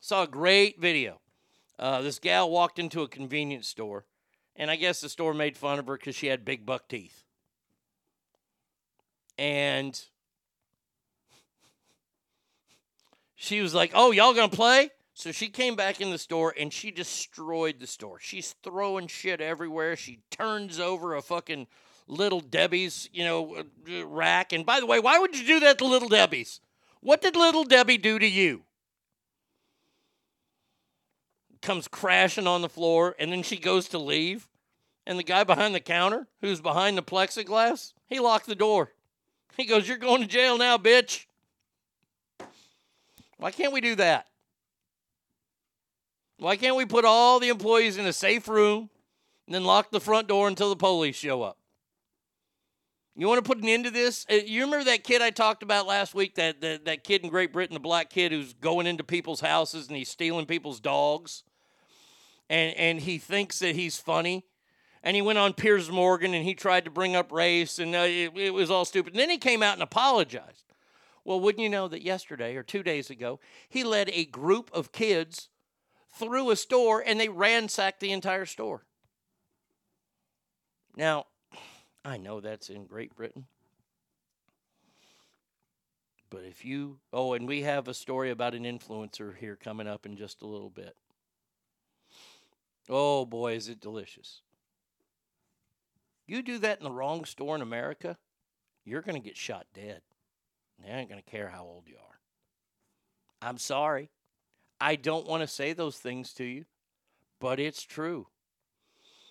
Saw 0.00 0.22
a 0.22 0.28
great 0.28 0.80
video. 0.80 1.20
Uh, 1.78 2.00
this 2.00 2.18
gal 2.18 2.50
walked 2.50 2.78
into 2.78 3.02
a 3.02 3.08
convenience 3.08 3.68
store, 3.68 4.06
and 4.56 4.70
I 4.70 4.76
guess 4.76 5.02
the 5.02 5.10
store 5.10 5.34
made 5.34 5.58
fun 5.58 5.78
of 5.78 5.86
her 5.88 5.98
because 5.98 6.16
she 6.16 6.28
had 6.28 6.42
big 6.42 6.64
buck 6.64 6.88
teeth. 6.88 7.26
And 9.38 10.00
she 13.34 13.60
was 13.60 13.74
like, 13.74 13.92
"Oh, 13.94 14.10
y'all 14.10 14.34
gonna 14.34 14.48
play?" 14.48 14.90
So 15.14 15.32
she 15.32 15.48
came 15.48 15.76
back 15.76 16.00
in 16.00 16.10
the 16.10 16.18
store 16.18 16.54
and 16.58 16.72
she 16.72 16.90
destroyed 16.90 17.78
the 17.78 17.86
store. 17.86 18.18
She's 18.20 18.54
throwing 18.62 19.06
shit 19.06 19.40
everywhere. 19.40 19.94
She 19.94 20.20
turns 20.30 20.80
over 20.80 21.14
a 21.14 21.20
fucking 21.20 21.66
Little 22.06 22.40
Debbie's, 22.40 23.08
you 23.12 23.24
know, 23.24 23.56
uh, 23.56 24.06
rack. 24.06 24.52
And 24.52 24.64
by 24.64 24.80
the 24.80 24.86
way, 24.86 24.98
why 24.98 25.18
would 25.18 25.36
you 25.38 25.46
do 25.46 25.60
that 25.60 25.78
to 25.78 25.84
Little 25.84 26.08
Debbie's? 26.08 26.60
What 27.00 27.22
did 27.22 27.36
Little 27.36 27.64
Debbie 27.64 27.98
do 27.98 28.18
to 28.18 28.26
you? 28.26 28.62
Comes 31.62 31.86
crashing 31.86 32.46
on 32.46 32.62
the 32.62 32.68
floor, 32.68 33.14
and 33.18 33.30
then 33.30 33.42
she 33.42 33.58
goes 33.58 33.88
to 33.88 33.98
leave. 33.98 34.48
And 35.06 35.18
the 35.18 35.22
guy 35.22 35.44
behind 35.44 35.74
the 35.74 35.80
counter, 35.80 36.28
who's 36.40 36.60
behind 36.60 36.96
the 36.96 37.02
plexiglass, 37.02 37.92
he 38.06 38.20
locked 38.20 38.46
the 38.46 38.54
door. 38.54 38.92
He 39.60 39.66
goes, 39.66 39.86
You're 39.86 39.98
going 39.98 40.22
to 40.22 40.26
jail 40.26 40.56
now, 40.56 40.78
bitch. 40.78 41.26
Why 43.36 43.50
can't 43.50 43.72
we 43.72 43.82
do 43.82 43.94
that? 43.96 44.26
Why 46.38 46.56
can't 46.56 46.76
we 46.76 46.86
put 46.86 47.04
all 47.04 47.38
the 47.38 47.50
employees 47.50 47.98
in 47.98 48.06
a 48.06 48.12
safe 48.12 48.48
room 48.48 48.88
and 49.46 49.54
then 49.54 49.64
lock 49.64 49.90
the 49.90 50.00
front 50.00 50.28
door 50.28 50.48
until 50.48 50.70
the 50.70 50.76
police 50.76 51.16
show 51.16 51.42
up? 51.42 51.58
You 53.14 53.28
want 53.28 53.44
to 53.44 53.46
put 53.46 53.58
an 53.58 53.68
end 53.68 53.84
to 53.84 53.90
this? 53.90 54.24
Uh, 54.30 54.36
You 54.36 54.62
remember 54.64 54.84
that 54.84 55.04
kid 55.04 55.20
I 55.20 55.28
talked 55.28 55.62
about 55.62 55.86
last 55.86 56.14
week? 56.14 56.36
That, 56.36 56.62
that 56.62 56.86
that 56.86 57.04
kid 57.04 57.22
in 57.22 57.28
Great 57.28 57.52
Britain, 57.52 57.74
the 57.74 57.80
black 57.80 58.08
kid 58.08 58.32
who's 58.32 58.54
going 58.54 58.86
into 58.86 59.04
people's 59.04 59.40
houses 59.40 59.88
and 59.88 59.96
he's 59.96 60.08
stealing 60.08 60.46
people's 60.46 60.80
dogs, 60.80 61.42
and 62.48 62.74
and 62.76 63.00
he 63.00 63.18
thinks 63.18 63.58
that 63.58 63.74
he's 63.74 63.98
funny, 63.98 64.46
and 65.02 65.16
he 65.16 65.22
went 65.22 65.38
on 65.38 65.52
Piers 65.52 65.90
Morgan 65.90 66.34
and 66.34 66.44
he 66.44 66.54
tried 66.54 66.84
to 66.84 66.90
bring 66.90 67.16
up 67.16 67.32
race 67.32 67.78
and 67.78 67.94
uh, 67.94 68.00
it, 68.00 68.36
it 68.36 68.54
was 68.54 68.70
all 68.70 68.84
stupid. 68.84 69.12
And 69.12 69.20
then 69.20 69.30
he 69.30 69.38
came 69.38 69.62
out 69.62 69.74
and 69.74 69.82
apologized. 69.82 70.64
Well, 71.24 71.40
wouldn't 71.40 71.62
you 71.62 71.68
know 71.68 71.88
that 71.88 72.02
yesterday 72.02 72.56
or 72.56 72.62
two 72.62 72.82
days 72.82 73.10
ago 73.10 73.40
he 73.68 73.84
led 73.84 74.10
a 74.10 74.24
group 74.24 74.70
of 74.72 74.92
kids 74.92 75.48
through 76.12 76.50
a 76.50 76.56
store 76.56 77.02
and 77.04 77.18
they 77.18 77.28
ransacked 77.28 78.00
the 78.00 78.12
entire 78.12 78.46
store. 78.46 78.84
Now, 80.96 81.26
I 82.04 82.16
know 82.16 82.40
that's 82.40 82.68
in 82.68 82.84
Great 82.84 83.14
Britain. 83.14 83.46
But 86.30 86.44
if 86.44 86.64
you, 86.64 86.98
oh, 87.12 87.32
and 87.34 87.46
we 87.48 87.62
have 87.62 87.88
a 87.88 87.94
story 87.94 88.30
about 88.30 88.54
an 88.54 88.62
influencer 88.62 89.36
here 89.36 89.56
coming 89.56 89.88
up 89.88 90.06
in 90.06 90.16
just 90.16 90.42
a 90.42 90.46
little 90.46 90.70
bit. 90.70 90.96
Oh 92.88 93.24
boy, 93.24 93.54
is 93.54 93.68
it 93.68 93.80
delicious. 93.80 94.42
You 96.30 96.42
do 96.42 96.58
that 96.58 96.78
in 96.78 96.84
the 96.84 96.92
wrong 96.92 97.24
store 97.24 97.56
in 97.56 97.60
America, 97.60 98.16
you're 98.84 99.02
going 99.02 99.20
to 99.20 99.28
get 99.28 99.36
shot 99.36 99.66
dead. 99.74 100.00
They 100.78 100.88
ain't 100.88 101.10
going 101.10 101.20
to 101.20 101.28
care 101.28 101.48
how 101.48 101.64
old 101.64 101.88
you 101.88 101.96
are. 101.96 102.20
I'm 103.42 103.58
sorry. 103.58 104.10
I 104.80 104.94
don't 104.94 105.26
want 105.26 105.42
to 105.42 105.48
say 105.48 105.72
those 105.72 105.98
things 105.98 106.32
to 106.34 106.44
you, 106.44 106.66
but 107.40 107.58
it's 107.58 107.82
true. 107.82 108.28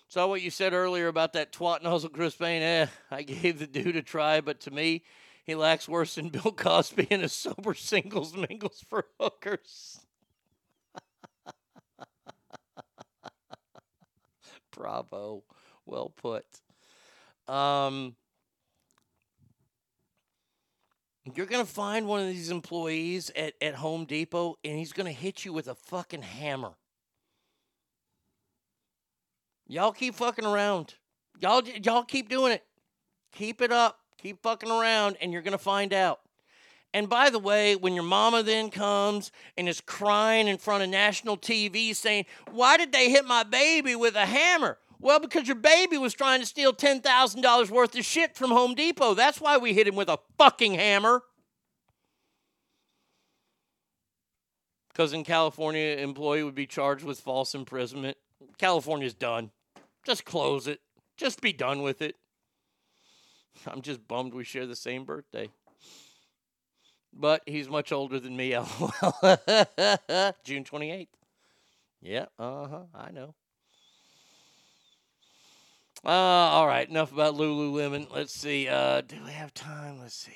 Saw 0.08 0.26
what 0.26 0.42
you 0.42 0.50
said 0.50 0.74
earlier 0.74 1.08
about 1.08 1.32
that 1.32 1.54
twat 1.54 1.82
nozzle 1.82 2.10
Chris 2.10 2.34
Payne. 2.34 2.60
Eh, 2.60 2.86
I 3.10 3.22
gave 3.22 3.60
the 3.60 3.66
dude 3.66 3.96
a 3.96 4.02
try, 4.02 4.42
but 4.42 4.60
to 4.60 4.70
me, 4.70 5.02
he 5.46 5.54
lacks 5.54 5.88
worse 5.88 6.16
than 6.16 6.28
Bill 6.28 6.52
Cosby 6.52 7.06
and 7.10 7.22
his 7.22 7.32
sober 7.32 7.72
singles 7.72 8.36
mingles 8.36 8.84
for 8.86 9.06
hookers. 9.18 10.00
Bravo. 14.70 15.44
Well 15.86 16.10
put. 16.10 16.44
Um, 17.50 18.14
you're 21.34 21.46
going 21.46 21.66
to 21.66 21.70
find 21.70 22.06
one 22.06 22.20
of 22.20 22.28
these 22.28 22.50
employees 22.50 23.32
at, 23.34 23.54
at 23.60 23.74
Home 23.74 24.04
Depot 24.04 24.56
and 24.62 24.78
he's 24.78 24.92
going 24.92 25.06
to 25.06 25.12
hit 25.12 25.44
you 25.44 25.52
with 25.52 25.66
a 25.66 25.74
fucking 25.74 26.22
hammer. 26.22 26.74
Y'all 29.66 29.90
keep 29.90 30.14
fucking 30.14 30.44
around. 30.44 30.94
Y'all 31.40 31.62
y'all 31.82 32.04
keep 32.04 32.28
doing 32.28 32.52
it. 32.52 32.64
Keep 33.32 33.62
it 33.62 33.72
up. 33.72 33.98
Keep 34.22 34.42
fucking 34.42 34.70
around 34.70 35.16
and 35.20 35.32
you're 35.32 35.42
going 35.42 35.50
to 35.50 35.58
find 35.58 35.92
out. 35.92 36.20
And 36.94 37.08
by 37.08 37.30
the 37.30 37.38
way, 37.40 37.74
when 37.74 37.94
your 37.94 38.04
mama 38.04 38.44
then 38.44 38.70
comes 38.70 39.32
and 39.56 39.68
is 39.68 39.80
crying 39.80 40.46
in 40.46 40.56
front 40.56 40.84
of 40.84 40.88
national 40.88 41.36
TV 41.36 41.96
saying, 41.96 42.26
Why 42.52 42.76
did 42.76 42.92
they 42.92 43.10
hit 43.10 43.24
my 43.24 43.42
baby 43.42 43.96
with 43.96 44.14
a 44.14 44.26
hammer? 44.26 44.78
Well, 45.00 45.18
because 45.18 45.48
your 45.48 45.56
baby 45.56 45.96
was 45.96 46.12
trying 46.12 46.40
to 46.40 46.46
steal 46.46 46.74
$10,000 46.74 47.70
worth 47.70 47.98
of 47.98 48.04
shit 48.04 48.36
from 48.36 48.50
Home 48.50 48.74
Depot. 48.74 49.14
That's 49.14 49.40
why 49.40 49.56
we 49.56 49.72
hit 49.72 49.88
him 49.88 49.96
with 49.96 50.10
a 50.10 50.18
fucking 50.36 50.74
hammer. 50.74 51.22
Because 54.90 55.14
in 55.14 55.24
California, 55.24 55.96
employee 55.96 56.42
would 56.42 56.54
be 56.54 56.66
charged 56.66 57.04
with 57.04 57.18
false 57.18 57.54
imprisonment. 57.54 58.18
California's 58.58 59.14
done. 59.14 59.50
Just 60.04 60.26
close 60.26 60.66
it. 60.66 60.80
Just 61.16 61.40
be 61.40 61.54
done 61.54 61.82
with 61.82 62.02
it. 62.02 62.16
I'm 63.66 63.80
just 63.80 64.06
bummed 64.06 64.34
we 64.34 64.44
share 64.44 64.66
the 64.66 64.76
same 64.76 65.04
birthday. 65.04 65.48
But 67.12 67.42
he's 67.46 67.68
much 67.68 67.90
older 67.90 68.20
than 68.20 68.36
me, 68.36 68.56
lol. 68.56 68.68
June 70.44 70.64
28th. 70.64 71.08
Yeah, 72.02 72.26
uh 72.38 72.66
huh, 72.66 72.82
I 72.94 73.10
know. 73.10 73.34
Uh, 76.02 76.08
all 76.08 76.66
right, 76.66 76.88
enough 76.88 77.12
about 77.12 77.34
Lululemon. 77.34 78.06
Let's 78.10 78.32
see. 78.32 78.68
Uh, 78.68 79.02
do 79.02 79.16
we 79.22 79.32
have 79.32 79.52
time? 79.52 80.00
Let's 80.00 80.14
see. 80.14 80.32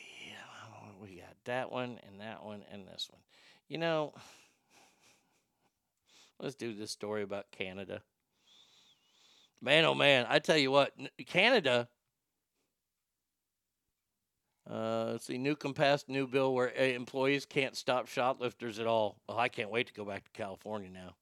We 1.01 1.17
got 1.17 1.37
that 1.47 1.73
one 1.73 1.99
and 2.07 2.21
that 2.21 2.45
one 2.45 2.63
and 2.71 2.87
this 2.87 3.09
one. 3.11 3.21
You 3.69 3.79
know, 3.79 4.13
let's 6.39 6.55
do 6.55 6.75
this 6.75 6.91
story 6.91 7.23
about 7.23 7.51
Canada. 7.51 8.03
Man, 9.63 9.87
oh 9.87 9.95
man, 9.95 10.27
I 10.29 10.39
tell 10.39 10.59
you 10.59 10.71
what, 10.71 10.93
Canada. 11.27 11.89
Uh, 14.71 15.13
let's 15.13 15.27
see, 15.27 15.39
Newsom 15.39 15.73
passed 15.73 16.09
new 16.09 16.27
bill 16.27 16.55
where 16.55 16.73
uh, 16.79 16.83
employees 16.83 17.47
can't 17.47 17.77
stop 17.77 18.07
shoplifters 18.09 18.79
at 18.79 18.87
all. 18.87 19.17
I 19.29 19.49
can't 19.49 19.71
wait 19.71 19.87
to 19.87 19.95
go 19.95 20.05
back 20.05 20.25
to 20.25 20.31
California 20.33 20.91
now. 20.91 21.15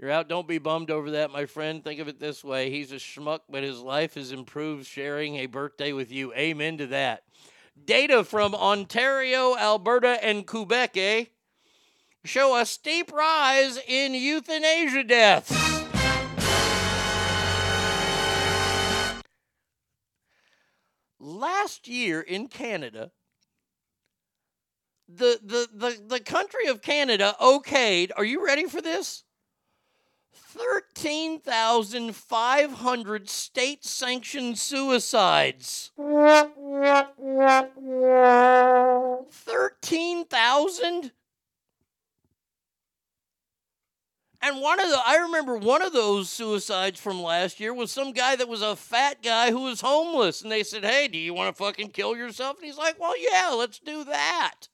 You're 0.00 0.10
out. 0.10 0.30
Don't 0.30 0.48
be 0.48 0.56
bummed 0.56 0.90
over 0.90 1.10
that, 1.10 1.30
my 1.30 1.44
friend. 1.44 1.84
Think 1.84 2.00
of 2.00 2.08
it 2.08 2.18
this 2.18 2.42
way 2.42 2.70
he's 2.70 2.90
a 2.90 2.94
schmuck, 2.94 3.40
but 3.50 3.62
his 3.62 3.80
life 3.80 4.14
has 4.14 4.32
improved 4.32 4.86
sharing 4.86 5.36
a 5.36 5.44
birthday 5.44 5.92
with 5.92 6.10
you. 6.10 6.32
Amen 6.32 6.78
to 6.78 6.86
that. 6.86 7.24
Data 7.84 8.24
from 8.24 8.54
Ontario, 8.54 9.54
Alberta, 9.58 10.24
and 10.24 10.46
Quebec, 10.46 10.96
eh? 10.96 11.24
Show 12.24 12.56
a 12.56 12.64
steep 12.64 13.12
rise 13.12 13.78
in 13.86 14.14
euthanasia 14.14 15.04
deaths. 15.04 15.52
Last 21.18 21.88
year 21.88 22.22
in 22.22 22.48
Canada, 22.48 23.10
the, 25.06 25.38
the, 25.44 25.68
the, 25.74 26.02
the 26.06 26.20
country 26.20 26.68
of 26.68 26.80
Canada 26.80 27.36
okayed, 27.38 28.12
are 28.16 28.24
you 28.24 28.42
ready 28.42 28.64
for 28.64 28.80
this? 28.80 29.24
13,500 30.34 33.28
state 33.28 33.84
sanctioned 33.84 34.58
suicides. 34.58 35.92
13,000? 39.30 41.12
And 44.42 44.60
one 44.60 44.80
of 44.80 44.88
the, 44.88 44.98
I 45.06 45.16
remember 45.16 45.56
one 45.56 45.82
of 45.82 45.92
those 45.92 46.30
suicides 46.30 46.98
from 46.98 47.22
last 47.22 47.60
year 47.60 47.74
was 47.74 47.92
some 47.92 48.12
guy 48.12 48.36
that 48.36 48.48
was 48.48 48.62
a 48.62 48.74
fat 48.74 49.22
guy 49.22 49.50
who 49.50 49.60
was 49.60 49.82
homeless. 49.82 50.40
And 50.40 50.50
they 50.50 50.62
said, 50.62 50.84
Hey, 50.84 51.08
do 51.08 51.18
you 51.18 51.34
want 51.34 51.54
to 51.54 51.62
fucking 51.62 51.90
kill 51.90 52.16
yourself? 52.16 52.56
And 52.56 52.64
he's 52.64 52.78
like, 52.78 52.98
Well, 52.98 53.14
yeah, 53.20 53.50
let's 53.54 53.78
do 53.78 54.02
that. 54.04 54.68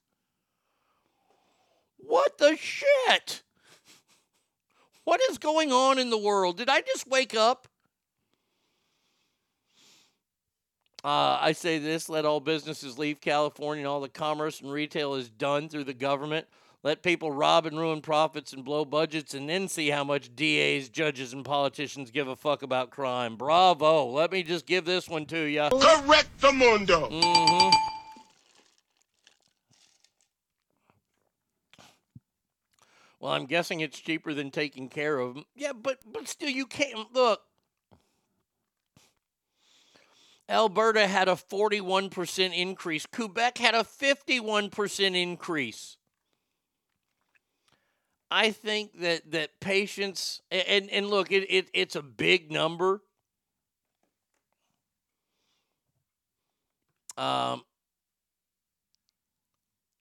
What 1.97 2.39
the 2.39 2.57
shit? 2.57 3.43
What 5.07 5.21
is 5.31 5.39
going 5.39 5.71
on 5.71 6.01
in 6.01 6.11
the 6.11 6.19
world? 6.19 6.57
Did 6.57 6.69
I 6.69 6.81
just 6.81 7.07
wake 7.07 7.33
up? 7.33 7.69
Uh, 11.05 11.39
I 11.41 11.53
say 11.53 11.79
this 11.79 12.09
let 12.09 12.25
all 12.25 12.41
businesses 12.41 12.99
leave 12.99 13.21
California 13.21 13.83
and 13.83 13.89
all 13.89 14.01
the 14.01 14.09
commerce 14.09 14.61
and 14.61 14.73
retail 14.73 15.15
is 15.15 15.31
done 15.31 15.69
through 15.69 15.85
the 15.85 15.95
government. 15.95 16.49
Let 16.83 17.05
people 17.05 17.31
rob 17.31 17.67
and 17.67 17.79
ruin 17.79 18.01
profits 18.01 18.53
and 18.53 18.65
blow 18.65 18.85
budgets 18.85 19.33
and 19.33 19.49
then 19.49 19.69
see 19.69 19.91
how 19.91 20.03
much 20.03 20.35
DAs, 20.35 20.89
judges, 20.89 21.33
and 21.33 21.45
politicians 21.45 22.11
give 22.11 22.27
a 22.27 22.35
fuck 22.35 22.65
about 22.65 22.91
crime. 22.91 23.37
Bravo. 23.37 24.07
Let 24.07 24.33
me 24.33 24.43
just 24.43 24.67
give 24.67 24.85
this 24.85 25.09
one 25.09 25.25
to 25.27 25.39
you. 25.39 25.69
Correct 25.71 26.41
the 26.41 26.53
mundo. 26.53 27.09
hmm 27.13 27.96
Well, 33.21 33.33
I'm 33.33 33.47
guessing 33.47 33.81
it's 33.81 33.99
cheaper 33.99 34.35
than 34.35 34.51
taking 34.51 34.89
care 34.89 35.19
of 35.19 35.35
them. 35.35 35.45
Yeah, 35.55 35.73
but 35.73 35.99
but 36.11 36.29
still, 36.29 36.51
you 36.51 36.67
can't 36.67 37.13
look. 37.15 37.41
Alberta 40.49 41.09
had 41.09 41.29
a 41.29 41.33
41% 41.33 42.57
increase. 42.57 43.05
Quebec 43.07 43.59
had 43.59 43.75
a 43.75 43.83
51% 43.83 45.21
increase. 45.21 45.97
I 48.31 48.51
think 48.53 49.01
that 49.01 49.31
that 49.33 49.61
patients 49.61 50.43
and 50.51 50.91
and 50.91 51.09
look, 51.09 51.31
it, 51.31 51.47
it 51.49 51.69
it's 51.73 51.97
a 51.97 52.03
big 52.03 52.51
number. 52.51 53.01
Um, 57.17 57.63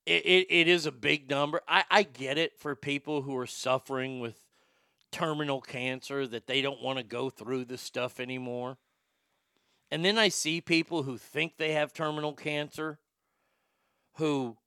it, 0.05 0.25
it, 0.25 0.47
it 0.49 0.67
is 0.67 0.85
a 0.85 0.91
big 0.91 1.29
number. 1.29 1.61
I, 1.67 1.83
I 1.89 2.03
get 2.03 2.37
it 2.37 2.57
for 2.57 2.75
people 2.75 3.23
who 3.23 3.35
are 3.37 3.47
suffering 3.47 4.19
with 4.19 4.39
terminal 5.11 5.61
cancer 5.61 6.27
that 6.27 6.45
they 6.45 6.61
don't 6.61 6.81
want 6.81 6.97
to 6.97 7.03
go 7.03 7.29
through 7.29 7.65
this 7.65 7.81
stuff 7.81 8.19
anymore. 8.19 8.77
And 9.89 10.03
then 10.03 10.17
I 10.17 10.29
see 10.29 10.61
people 10.61 11.03
who 11.03 11.17
think 11.17 11.57
they 11.57 11.71
have 11.73 11.93
terminal 11.93 12.33
cancer 12.33 12.99
who 14.15 14.57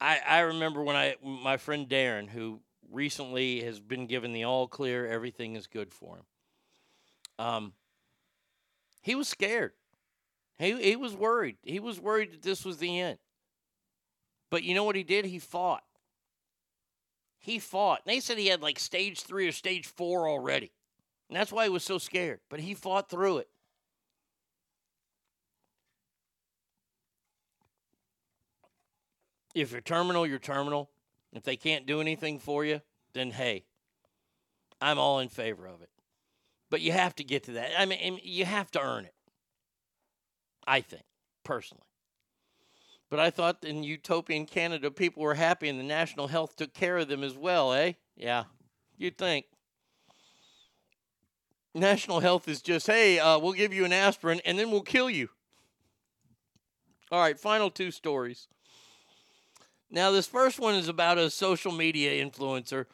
I, 0.00 0.20
I 0.26 0.40
remember 0.40 0.82
when 0.82 0.96
I 0.96 1.16
my 1.22 1.56
friend 1.56 1.88
Darren 1.88 2.28
who 2.28 2.60
recently 2.90 3.62
has 3.62 3.80
been 3.80 4.06
given 4.06 4.32
the 4.32 4.44
all 4.44 4.66
clear 4.66 5.06
everything 5.06 5.54
is 5.56 5.66
good 5.66 5.92
for 5.92 6.16
him. 6.16 6.24
Um 7.38 7.72
he 9.00 9.14
was 9.14 9.28
scared. 9.28 9.72
He 10.58 10.80
he 10.82 10.96
was 10.96 11.14
worried. 11.14 11.56
He 11.62 11.80
was 11.80 12.00
worried 12.00 12.32
that 12.32 12.42
this 12.42 12.64
was 12.64 12.78
the 12.78 13.00
end. 13.00 13.18
But 14.52 14.64
you 14.64 14.74
know 14.74 14.84
what 14.84 14.96
he 14.96 15.02
did? 15.02 15.24
He 15.24 15.38
fought. 15.38 15.82
He 17.38 17.58
fought. 17.58 18.02
And 18.04 18.14
They 18.14 18.20
said 18.20 18.36
he 18.36 18.48
had 18.48 18.60
like 18.60 18.78
stage 18.78 19.22
3 19.22 19.48
or 19.48 19.52
stage 19.52 19.86
4 19.86 20.28
already. 20.28 20.72
And 21.30 21.36
that's 21.38 21.50
why 21.50 21.64
he 21.64 21.70
was 21.70 21.82
so 21.82 21.96
scared, 21.96 22.40
but 22.50 22.60
he 22.60 22.74
fought 22.74 23.08
through 23.08 23.38
it. 23.38 23.48
if 29.54 29.72
you're 29.72 29.80
terminal, 29.80 30.26
you're 30.26 30.38
terminal. 30.38 30.90
If 31.32 31.44
they 31.44 31.56
can't 31.56 31.86
do 31.86 32.00
anything 32.00 32.38
for 32.38 32.62
you, 32.64 32.82
then 33.14 33.30
hey, 33.30 33.64
I'm 34.82 34.98
all 34.98 35.20
in 35.20 35.28
favor 35.28 35.66
of 35.66 35.80
it. 35.80 35.90
But 36.70 36.82
you 36.82 36.92
have 36.92 37.14
to 37.16 37.24
get 37.24 37.44
to 37.44 37.52
that. 37.52 37.70
I 37.78 37.86
mean, 37.86 38.20
you 38.22 38.44
have 38.44 38.70
to 38.72 38.80
earn 38.82 39.06
it. 39.06 39.14
I 40.66 40.80
think, 40.80 41.04
personally. 41.42 41.86
But 43.12 43.20
I 43.20 43.28
thought 43.28 43.62
in 43.62 43.82
utopian 43.82 44.46
Canada, 44.46 44.90
people 44.90 45.22
were 45.22 45.34
happy 45.34 45.68
and 45.68 45.78
the 45.78 45.84
national 45.84 46.28
health 46.28 46.56
took 46.56 46.72
care 46.72 46.96
of 46.96 47.08
them 47.08 47.22
as 47.22 47.36
well, 47.36 47.74
eh? 47.74 47.92
Yeah, 48.16 48.44
you'd 48.96 49.18
think. 49.18 49.44
National 51.74 52.20
health 52.20 52.48
is 52.48 52.62
just, 52.62 52.86
hey, 52.86 53.18
uh, 53.18 53.38
we'll 53.38 53.52
give 53.52 53.74
you 53.74 53.84
an 53.84 53.92
aspirin 53.92 54.40
and 54.46 54.58
then 54.58 54.70
we'll 54.70 54.80
kill 54.80 55.10
you. 55.10 55.28
All 57.10 57.20
right, 57.20 57.38
final 57.38 57.70
two 57.70 57.90
stories. 57.90 58.48
Now, 59.90 60.10
this 60.10 60.26
first 60.26 60.58
one 60.58 60.74
is 60.74 60.88
about 60.88 61.18
a 61.18 61.28
social 61.28 61.70
media 61.70 62.24
influencer. 62.24 62.86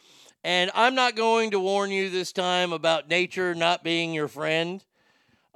And 0.42 0.72
I'm 0.74 0.96
not 0.96 1.14
going 1.14 1.52
to 1.52 1.60
warn 1.60 1.92
you 1.92 2.10
this 2.10 2.32
time 2.32 2.72
about 2.72 3.08
nature 3.08 3.54
not 3.54 3.84
being 3.84 4.12
your 4.14 4.26
friend. 4.26 4.82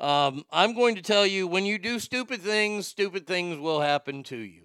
Um, 0.02 0.44
I'm 0.50 0.74
going 0.74 0.96
to 0.96 1.02
tell 1.02 1.24
you 1.24 1.46
when 1.46 1.64
you 1.64 1.78
do 1.78 2.00
stupid 2.00 2.42
things, 2.42 2.88
stupid 2.88 3.24
things 3.24 3.58
will 3.58 3.80
happen 3.80 4.24
to 4.24 4.36
you. 4.36 4.62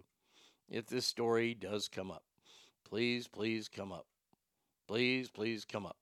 If 0.68 0.88
this 0.88 1.06
story 1.06 1.54
does 1.54 1.88
come 1.88 2.10
up, 2.10 2.24
please, 2.84 3.28
please 3.28 3.70
come 3.70 3.92
up. 3.92 4.08
Please, 4.88 5.30
please 5.30 5.64
come 5.64 5.86
up. 5.86 5.96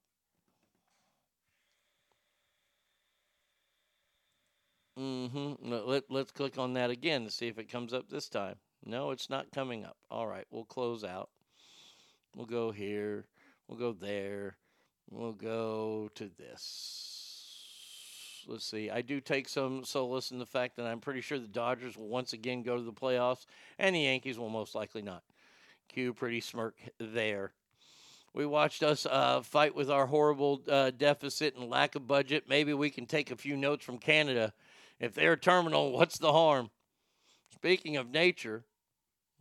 Mm-hmm. 4.98 5.70
Let, 5.70 6.04
let's 6.08 6.32
click 6.32 6.56
on 6.56 6.72
that 6.72 6.88
again 6.88 7.24
to 7.24 7.30
see 7.30 7.48
if 7.48 7.58
it 7.58 7.70
comes 7.70 7.92
up 7.92 8.08
this 8.08 8.30
time. 8.30 8.56
No, 8.86 9.10
it's 9.10 9.28
not 9.28 9.52
coming 9.52 9.84
up. 9.84 9.98
All 10.10 10.26
right, 10.26 10.46
we'll 10.50 10.64
close 10.64 11.04
out. 11.04 11.28
We'll 12.34 12.46
go 12.46 12.70
here. 12.70 13.26
We'll 13.68 13.78
go 13.78 13.92
there. 13.92 14.56
We'll 15.10 15.32
go 15.34 16.08
to 16.14 16.30
this. 16.38 17.15
Let's 18.48 18.64
see. 18.64 18.90
I 18.90 19.02
do 19.02 19.20
take 19.20 19.48
some 19.48 19.84
solace 19.84 20.30
in 20.30 20.38
the 20.38 20.46
fact 20.46 20.76
that 20.76 20.86
I'm 20.86 21.00
pretty 21.00 21.20
sure 21.20 21.38
the 21.38 21.48
Dodgers 21.48 21.96
will 21.96 22.08
once 22.08 22.32
again 22.32 22.62
go 22.62 22.76
to 22.76 22.82
the 22.82 22.92
playoffs, 22.92 23.46
and 23.78 23.94
the 23.94 24.00
Yankees 24.00 24.38
will 24.38 24.48
most 24.48 24.74
likely 24.74 25.02
not. 25.02 25.22
Cue 25.88 26.14
pretty 26.14 26.40
smirk 26.40 26.76
there. 26.98 27.52
We 28.34 28.46
watched 28.46 28.82
us 28.82 29.06
uh, 29.06 29.40
fight 29.40 29.74
with 29.74 29.90
our 29.90 30.06
horrible 30.06 30.62
uh, 30.68 30.90
deficit 30.90 31.56
and 31.56 31.70
lack 31.70 31.94
of 31.94 32.06
budget. 32.06 32.44
Maybe 32.48 32.74
we 32.74 32.90
can 32.90 33.06
take 33.06 33.30
a 33.30 33.36
few 33.36 33.56
notes 33.56 33.84
from 33.84 33.98
Canada. 33.98 34.52
If 35.00 35.14
they're 35.14 35.36
terminal, 35.36 35.92
what's 35.92 36.18
the 36.18 36.32
harm? 36.32 36.70
Speaking 37.52 37.96
of 37.96 38.10
nature, 38.10 38.64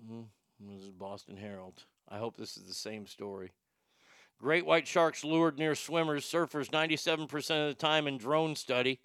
mm, 0.01 0.25
this 0.59 0.81
is 0.81 0.91
Boston 0.91 1.37
Herald. 1.37 1.83
I 2.07 2.17
hope 2.17 2.37
this 2.37 2.57
is 2.57 2.63
the 2.63 2.73
same 2.73 3.05
story. 3.05 3.51
Great 4.39 4.65
white 4.65 4.87
sharks 4.87 5.23
lured 5.23 5.57
near 5.57 5.75
swimmers, 5.75 6.25
surfers 6.25 6.69
97% 6.69 7.33
of 7.33 7.67
the 7.69 7.73
time 7.73 8.07
in 8.07 8.17
drone 8.17 8.55
study. 8.55 8.99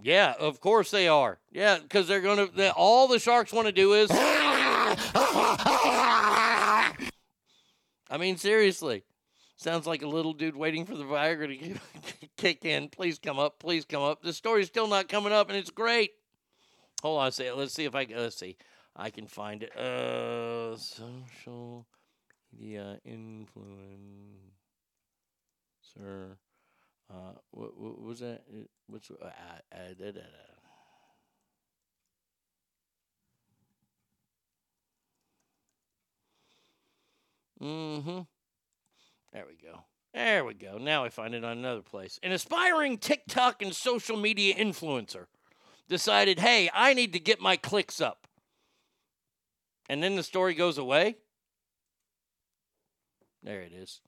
Yeah, 0.00 0.34
of 0.38 0.60
course 0.60 0.90
they 0.90 1.08
are. 1.08 1.38
Yeah, 1.50 1.78
because 1.78 2.06
they're 2.08 2.20
going 2.20 2.50
to, 2.50 2.72
all 2.72 3.08
the 3.08 3.18
sharks 3.18 3.52
want 3.52 3.66
to 3.66 3.72
do 3.72 3.94
is. 3.94 4.08
I 8.10 8.16
mean, 8.18 8.36
seriously. 8.36 9.04
Sounds 9.56 9.86
like 9.88 10.02
a 10.02 10.06
little 10.06 10.32
dude 10.32 10.56
waiting 10.56 10.86
for 10.86 10.94
the 10.94 11.04
Viagra 11.04 11.48
to 11.48 11.80
kick 12.36 12.64
in. 12.64 12.88
Please 12.88 13.18
come 13.18 13.40
up. 13.40 13.58
Please 13.58 13.84
come 13.84 14.02
up. 14.02 14.22
The 14.22 14.32
story's 14.32 14.68
still 14.68 14.86
not 14.86 15.08
coming 15.08 15.32
up, 15.32 15.48
and 15.48 15.58
it's 15.58 15.70
great. 15.70 16.12
Hold 17.02 17.20
on 17.20 17.28
a 17.28 17.32
second. 17.32 17.58
Let's 17.58 17.74
see 17.74 17.84
if 17.84 17.94
I 17.94 18.04
can. 18.04 18.16
Let's 18.16 18.36
see. 18.36 18.56
I 18.94 19.10
can 19.10 19.26
find 19.26 19.64
it. 19.64 19.76
Uh, 19.76 20.76
social 20.76 21.86
media 22.58 22.98
influencer. 23.06 23.46
Uh, 27.10 27.32
what, 27.50 27.78
what 27.78 28.00
was 28.02 28.20
that? 28.20 28.42
What's 28.86 29.10
uh, 29.10 29.14
uh, 29.24 29.76
da, 29.98 30.06
da, 30.06 30.12
da. 30.12 30.20
Mm-hmm. 37.62 38.20
There 39.32 39.44
we 39.46 39.56
go. 39.56 39.80
There 40.14 40.44
we 40.44 40.54
go. 40.54 40.78
Now 40.78 41.04
I 41.04 41.08
find 41.08 41.34
it 41.34 41.44
on 41.44 41.58
another 41.58 41.82
place. 41.82 42.20
An 42.22 42.32
aspiring 42.32 42.98
TikTok 42.98 43.62
and 43.62 43.74
social 43.74 44.16
media 44.16 44.54
influencer 44.54 45.26
decided, 45.88 46.38
hey, 46.38 46.70
I 46.72 46.94
need 46.94 47.12
to 47.14 47.18
get 47.18 47.40
my 47.40 47.56
clicks 47.56 48.00
up. 48.00 48.26
And 49.88 50.02
then 50.02 50.16
the 50.16 50.22
story 50.22 50.54
goes 50.54 50.78
away. 50.78 51.16
There 53.42 53.62
it 53.62 53.72
is. 53.72 54.00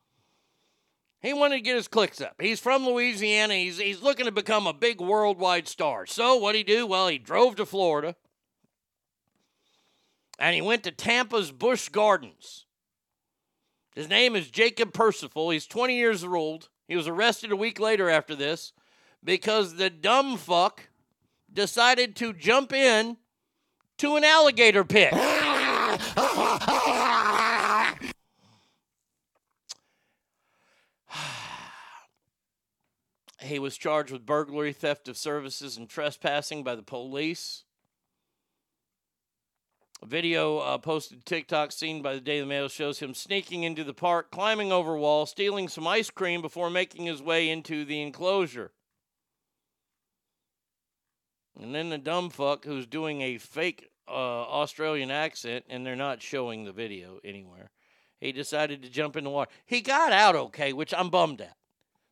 He 1.20 1.34
wanted 1.34 1.56
to 1.56 1.60
get 1.60 1.76
his 1.76 1.88
clicks 1.88 2.20
up. 2.20 2.36
He's 2.40 2.60
from 2.60 2.86
Louisiana. 2.86 3.54
He's, 3.54 3.78
he's 3.78 4.02
looking 4.02 4.24
to 4.24 4.32
become 4.32 4.66
a 4.66 4.72
big 4.72 5.00
worldwide 5.00 5.68
star. 5.68 6.06
So, 6.06 6.36
what'd 6.36 6.56
he 6.56 6.64
do? 6.64 6.86
Well, 6.86 7.08
he 7.08 7.18
drove 7.18 7.56
to 7.56 7.66
Florida 7.66 8.16
and 10.40 10.54
he 10.54 10.62
went 10.62 10.82
to 10.84 10.90
Tampa's 10.90 11.52
Busch 11.52 11.90
Gardens. 11.90 12.64
His 13.94 14.08
name 14.08 14.34
is 14.34 14.50
Jacob 14.50 14.94
Percival. 14.94 15.50
He's 15.50 15.66
20 15.66 15.94
years 15.94 16.24
old. 16.24 16.70
He 16.88 16.96
was 16.96 17.06
arrested 17.06 17.52
a 17.52 17.56
week 17.56 17.78
later 17.78 18.08
after 18.08 18.34
this 18.34 18.72
because 19.22 19.74
the 19.74 19.90
dumb 19.90 20.38
fuck 20.38 20.88
decided 21.52 22.16
to 22.16 22.32
jump 22.32 22.72
in 22.72 23.18
to 23.98 24.16
an 24.16 24.24
alligator 24.24 24.84
pit. 24.84 25.12
he 33.42 33.58
was 33.58 33.76
charged 33.76 34.12
with 34.12 34.26
burglary, 34.26 34.72
theft 34.72 35.08
of 35.08 35.16
services, 35.16 35.76
and 35.76 35.88
trespassing 35.88 36.62
by 36.62 36.74
the 36.74 36.82
police. 36.82 37.64
A 40.02 40.06
video 40.06 40.58
uh, 40.58 40.78
posted 40.78 41.26
TikTok 41.26 41.72
seen 41.72 42.00
by 42.00 42.14
the 42.14 42.20
Daily 42.20 42.46
Mail 42.46 42.68
shows 42.68 43.00
him 43.00 43.12
sneaking 43.12 43.64
into 43.64 43.84
the 43.84 43.92
park, 43.92 44.30
climbing 44.30 44.72
over 44.72 44.96
wall, 44.96 45.26
stealing 45.26 45.68
some 45.68 45.86
ice 45.86 46.10
cream 46.10 46.40
before 46.40 46.70
making 46.70 47.04
his 47.04 47.22
way 47.22 47.50
into 47.50 47.84
the 47.84 48.00
enclosure. 48.00 48.72
And 51.60 51.74
then 51.74 51.90
the 51.90 51.98
dumb 51.98 52.30
fuck 52.30 52.64
who's 52.64 52.86
doing 52.86 53.20
a 53.20 53.36
fake 53.36 53.90
uh, 54.08 54.12
Australian 54.12 55.10
accent, 55.10 55.66
and 55.68 55.84
they're 55.84 55.96
not 55.96 56.22
showing 56.22 56.64
the 56.64 56.72
video 56.72 57.20
anywhere. 57.22 57.70
He 58.20 58.32
decided 58.32 58.82
to 58.82 58.88
jump 58.88 59.16
in 59.16 59.24
the 59.24 59.30
water. 59.30 59.50
He 59.66 59.82
got 59.82 60.12
out 60.12 60.34
okay, 60.34 60.72
which 60.72 60.94
I'm 60.94 61.10
bummed 61.10 61.42
at. 61.42 61.56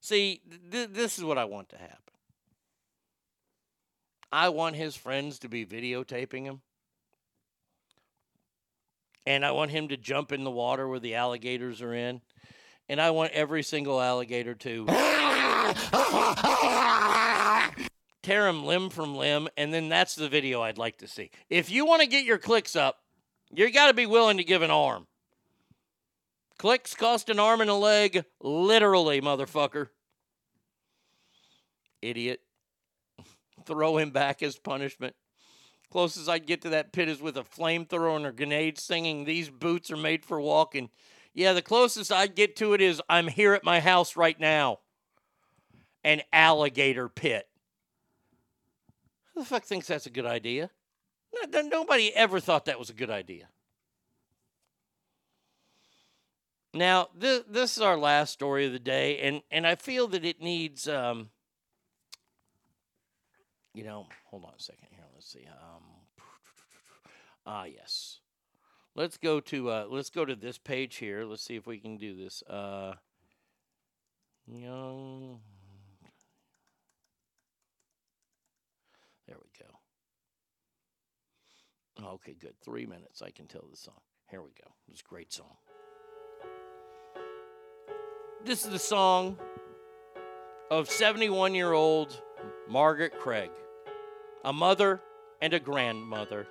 See, 0.01 0.41
th- 0.71 0.91
this 0.93 1.19
is 1.19 1.25
what 1.25 1.39
I 1.39 1.45
want 1.45 1.71
to 1.71 1.77
happen. 1.77 1.97
I 4.31 4.51
want 4.51 4.77
his 4.77 4.95
friends 4.95 5.39
to 5.41 5.49
be 5.49 5.65
videotaping 5.65 6.45
him. 6.45 6.61
And 9.27 9.45
I 9.45 9.51
want 9.51 9.71
him 9.71 9.89
to 9.89 9.97
jump 9.97 10.33
in 10.33 10.45
the 10.45 10.51
water 10.51 10.89
where 10.89 11.01
the 11.01 11.15
alligators 11.15 11.83
are 11.83 11.95
in. 11.95 12.21
And 12.89 13.01
I 13.01 13.11
want 13.11 13.33
every 13.33 13.63
single 13.63 14.01
alligator 14.01 14.55
to 14.55 14.87
tear 18.23 18.49
him 18.49 18.65
limb 18.65 18.89
from 18.89 19.15
limb. 19.15 19.49
And 19.57 19.75
then 19.75 19.91
that's 19.91 20.15
the 20.15 20.29
video 20.29 20.63
I'd 20.63 20.79
like 20.79 20.99
to 20.99 21.09
see. 21.09 21.31
If 21.51 21.71
you 21.71 21.85
want 21.85 22.01
to 22.01 22.09
get 22.09 22.25
your 22.25 22.39
clicks 22.39 22.77
up, 22.77 22.99
you 23.53 23.71
got 23.71 23.89
to 23.89 23.95
be 23.95 24.07
willing 24.07 24.39
to 24.39 24.45
give 24.45 24.63
an 24.63 24.71
arm. 24.71 25.07
Clicks 26.59 26.95
cost 26.95 27.29
an 27.31 27.39
arm 27.39 27.61
and 27.61 27.71
a 27.71 27.75
leg, 27.75 28.25
literally, 28.41 29.21
motherfucker. 29.21 29.89
Idiot. 32.03 32.41
Throw 33.65 33.97
him 33.99 34.11
back 34.11 34.43
as 34.43 34.59
punishment. 34.59 35.15
Closest 35.91 36.29
I'd 36.29 36.47
get 36.47 36.63
to 36.63 36.71
that 36.71 36.93
pit 36.93 37.09
is 37.09 37.23
with 37.23 37.37
a 37.37 37.45
flamethrower 37.45 38.17
and 38.17 38.27
a 38.27 38.33
grenade 38.33 38.79
singing, 38.79 39.25
These 39.25 39.51
boots 39.51 39.91
are 39.91 39.97
made 39.97 40.25
for 40.25 40.41
walking. 40.41 40.91
Yeah, 41.33 41.53
the 41.53 41.63
closest 41.63 42.11
I'd 42.13 42.35
get 42.35 42.57
to 42.57 42.75
it 42.75 42.81
is 42.81 43.01
I'm 43.09 43.29
here 43.29 43.55
at 43.55 43.65
my 43.65 43.81
house 43.81 44.17
right 44.17 44.39
now. 44.39 44.81
An 46.05 46.23
alligator 46.33 47.09
pit. 47.09 47.49
Who 49.35 49.41
the 49.41 49.47
fuck 49.47 49.65
thinks 49.65 49.87
that's 49.87 50.07
a 50.07 50.11
good 50.11 50.27
idea? 50.27 50.71
No- 51.33 51.61
no- 51.63 51.69
Nobody 51.69 52.15
ever 52.15 52.41
thought 52.41 52.65
that 52.65 52.79
was 52.79 52.91
a 52.91 52.95
good 52.95 53.11
idea. 53.11 53.49
Now, 56.79 57.09
this, 57.13 57.43
this 57.51 57.77
is 57.77 57.83
our 57.83 57.97
last 57.97 58.33
story 58.33 58.65
of 58.65 58.73
the 58.73 58.79
day, 58.79 59.19
and, 59.19 59.43
and 59.51 59.67
I 59.67 59.75
feel 59.75 60.07
that 60.09 60.25
it 60.25 60.41
needs, 60.41 60.87
um, 60.87 61.31
you 63.75 63.83
know, 63.83 64.07
hold 64.27 64.45
on 64.45 64.53
a 64.57 64.63
second 64.63 64.87
here. 64.93 65.03
Let's 65.13 65.29
see. 65.29 65.45
Um, 65.49 65.83
ah, 67.45 67.65
yes. 67.65 68.21
Let's 68.95 69.17
go 69.17 69.41
to 69.41 69.71
uh, 69.71 69.87
let's 69.91 70.11
go 70.11 70.25
to 70.25 70.37
this 70.37 70.57
page 70.57 70.97
here. 70.97 71.25
Let's 71.25 71.43
see 71.43 71.57
if 71.57 71.67
we 71.67 71.79
can 71.79 71.97
do 71.97 72.17
this. 72.17 72.43
Uh, 72.45 72.95
young. 74.47 75.41
There 79.27 79.37
we 79.37 79.51
go. 82.05 82.07
Okay, 82.15 82.37
good. 82.41 82.55
Three 82.65 82.87
minutes. 82.87 83.21
I 83.21 83.31
can 83.31 83.47
tell 83.49 83.67
the 83.69 83.77
song. 83.77 84.01
Here 84.31 84.43
we 84.43 84.51
go. 84.51 84.71
It's 84.91 85.01
a 85.01 85.05
great 85.05 85.33
song. 85.33 85.57
This 88.45 88.65
is 88.65 88.71
the 88.71 88.79
song 88.79 89.37
of 90.71 90.89
71 90.89 91.55
year 91.55 91.73
old 91.73 92.23
Margaret 92.69 93.19
Craig, 93.19 93.51
a 94.45 94.53
mother 94.53 95.03
and 95.43 95.53
a 95.53 95.59
grandmother. 95.61 96.47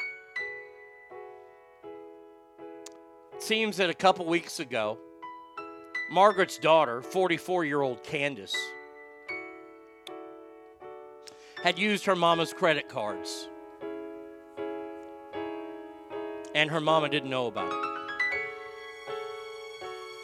It 3.33 3.41
seems 3.41 3.77
that 3.77 3.89
a 3.89 3.93
couple 3.93 4.25
weeks 4.25 4.59
ago, 4.59 4.97
Margaret's 6.11 6.57
daughter, 6.57 7.01
44 7.01 7.63
year 7.63 7.81
old 7.81 8.03
Candace, 8.03 8.55
had 11.63 11.79
used 11.79 12.05
her 12.05 12.15
mama's 12.15 12.53
credit 12.53 12.89
cards. 12.89 13.47
And 16.53 16.69
her 16.69 16.81
mama 16.81 17.07
didn't 17.07 17.29
know 17.29 17.47
about 17.47 17.71
it. 17.71 17.86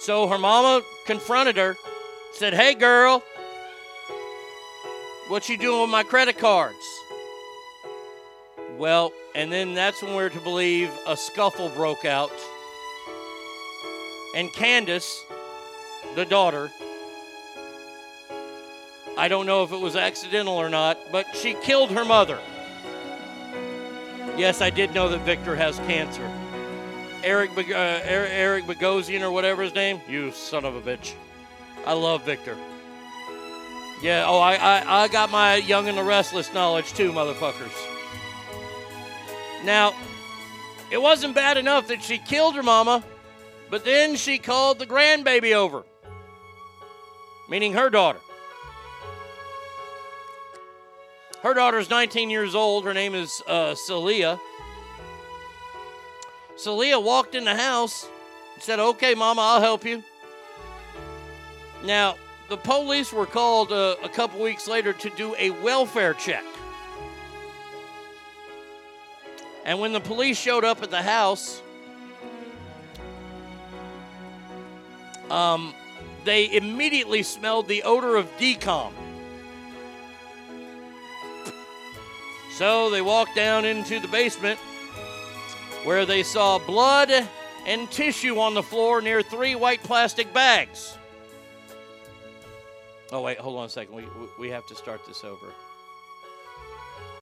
So 0.04 0.28
her 0.28 0.38
mama 0.38 0.84
confronted 1.06 1.56
her, 1.56 1.78
said, 2.34 2.54
Hey 2.54 2.74
girl, 2.74 3.24
what 5.30 5.48
you 5.48 5.58
doing 5.58 5.80
with 5.80 5.90
my 5.92 6.04
credit 6.04 6.38
cards? 6.38 6.76
Well, 8.78 9.14
and 9.34 9.50
then 9.50 9.74
that's 9.76 10.04
when 10.04 10.14
we're 10.14 10.28
to 10.28 10.42
believe 10.42 10.92
a 11.08 11.16
scuffle 11.16 11.70
broke 11.70 12.04
out. 12.04 12.34
And 14.36 14.52
Candace, 14.52 15.24
the 16.16 16.26
daughter, 16.26 16.70
I 19.18 19.30
don't 19.30 19.46
know 19.46 19.64
if 19.64 19.72
it 19.72 19.80
was 19.80 19.96
accidental 19.96 20.56
or 20.56 20.68
not, 20.68 21.00
but 21.14 21.28
she 21.34 21.54
killed 21.54 21.92
her 21.92 22.04
mother. 22.04 22.40
Yes, 24.36 24.60
I 24.60 24.70
did 24.70 24.94
know 24.94 25.08
that 25.08 25.22
Victor 25.22 25.56
has 25.56 25.78
cancer. 25.80 26.30
Eric, 27.24 27.52
uh, 27.58 27.62
Er- 27.62 28.28
Eric 28.30 28.66
Bogosian 28.66 29.22
or 29.22 29.32
whatever 29.32 29.64
his 29.64 29.74
name. 29.74 30.02
You 30.08 30.32
son 30.32 30.66
of 30.66 30.76
a 30.76 30.82
bitch. 30.82 31.14
I 31.86 31.94
love 31.94 32.24
Victor. 32.24 32.58
Yeah. 34.02 34.26
Oh, 34.28 34.40
I, 34.40 34.56
I, 34.56 35.04
I 35.04 35.08
got 35.08 35.32
my 35.32 35.56
Young 35.56 35.88
and 35.88 35.98
the 35.98 36.04
Restless 36.04 36.54
knowledge 36.54 36.94
too, 36.94 37.12
motherfuckers. 37.12 37.72
Now, 39.64 39.94
it 40.92 41.02
wasn't 41.02 41.36
bad 41.36 41.58
enough 41.58 41.88
that 41.88 42.04
she 42.04 42.18
killed 42.18 42.56
her 42.56 42.64
mama, 42.64 43.04
but 43.70 43.86
then 43.86 44.18
she 44.18 44.38
called 44.38 44.78
the 44.78 44.86
grandbaby 44.86 45.54
over, 45.54 45.84
meaning 47.50 47.74
her 47.74 47.90
daughter. 47.90 48.20
Her 51.42 51.54
daughter's 51.54 51.90
19 51.90 52.30
years 52.30 52.56
old. 52.56 52.86
Her 52.86 52.94
name 52.94 53.16
is 53.16 53.42
uh, 53.48 53.76
Celia. 53.76 54.40
Celia 56.64 56.98
walked 56.98 57.36
in 57.36 57.44
the 57.44 57.56
house 57.56 58.08
and 58.54 58.64
said, 58.64 58.80
Okay, 58.80 59.16
Mama, 59.16 59.42
I'll 59.42 59.62
help 59.62 59.84
you. 59.84 60.02
Now, 61.84 62.16
the 62.48 62.56
police 62.56 63.12
were 63.12 63.26
called 63.26 63.74
uh, 63.74 63.98
a 64.02 64.08
couple 64.08 64.42
weeks 64.42 64.66
later 64.66 64.94
to 64.94 65.10
do 65.10 65.36
a 65.38 65.50
welfare 65.50 66.14
check. 66.14 66.46
And 69.66 69.82
when 69.82 69.92
the 69.92 70.00
police 70.00 70.38
showed 70.40 70.64
up 70.64 70.82
at 70.82 70.90
the 70.90 71.02
house, 71.02 71.62
um, 75.30 75.74
they 76.24 76.50
immediately 76.56 77.24
smelled 77.24 77.68
the 77.68 77.84
odor 77.84 78.16
of 78.16 78.26
decom. 78.38 78.94
So 82.54 82.90
they 82.90 83.02
walked 83.02 83.36
down 83.36 83.66
into 83.66 84.00
the 84.00 84.08
basement 84.08 84.60
where 85.84 86.06
they 86.06 86.24
saw 86.24 86.60
blood 86.60 87.12
and 87.66 87.92
tissue 87.92 88.40
on 88.40 88.54
the 88.54 88.64
floor 88.64 89.02
near 89.02 89.22
three 89.22 89.56
white 89.56 89.84
plastic 89.84 90.34
bags. 90.34 90.98
Oh, 93.12 93.22
wait, 93.22 93.38
hold 93.38 93.58
on 93.60 93.66
a 93.66 93.70
second. 93.70 93.96
We, 93.96 94.06
we- 94.40 94.50
have 94.50 94.66
to 94.68 94.76
start 94.76 95.02
this 95.08 95.24
over. 95.24 95.48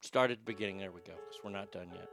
Start 0.01 0.31
at 0.31 0.37
the 0.37 0.45
beginning. 0.45 0.79
There 0.79 0.91
we 0.91 1.01
go, 1.01 1.13
because 1.13 1.39
we're 1.43 1.51
not 1.51 1.71
done 1.71 1.89
yet. 1.93 2.07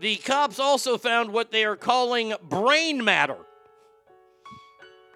The 0.00 0.16
cops 0.16 0.58
also 0.58 0.98
found 0.98 1.32
what 1.32 1.52
they 1.52 1.64
are 1.64 1.76
calling 1.76 2.34
brain 2.42 3.04
matter 3.04 3.36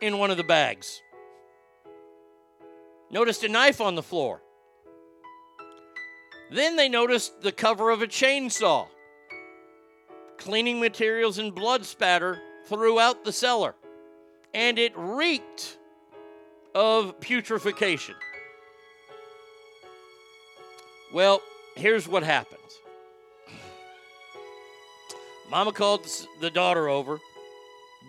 in 0.00 0.18
one 0.18 0.30
of 0.30 0.36
the 0.36 0.44
bags. 0.44 1.00
Noticed 3.10 3.42
a 3.44 3.48
knife 3.48 3.80
on 3.80 3.94
the 3.94 4.02
floor. 4.02 4.40
Then 6.54 6.76
they 6.76 6.88
noticed 6.88 7.42
the 7.42 7.50
cover 7.50 7.90
of 7.90 8.00
a 8.00 8.06
chainsaw, 8.06 8.86
cleaning 10.38 10.78
materials 10.78 11.38
and 11.38 11.52
blood 11.52 11.84
spatter 11.84 12.40
throughout 12.68 13.24
the 13.24 13.32
cellar, 13.32 13.74
and 14.54 14.78
it 14.78 14.92
reeked 14.94 15.76
of 16.72 17.18
putrefaction. 17.18 18.14
Well, 21.12 21.42
here's 21.74 22.06
what 22.06 22.22
happened. 22.22 22.60
Mama 25.50 25.72
called 25.72 26.06
the 26.40 26.50
daughter 26.50 26.88
over. 26.88 27.18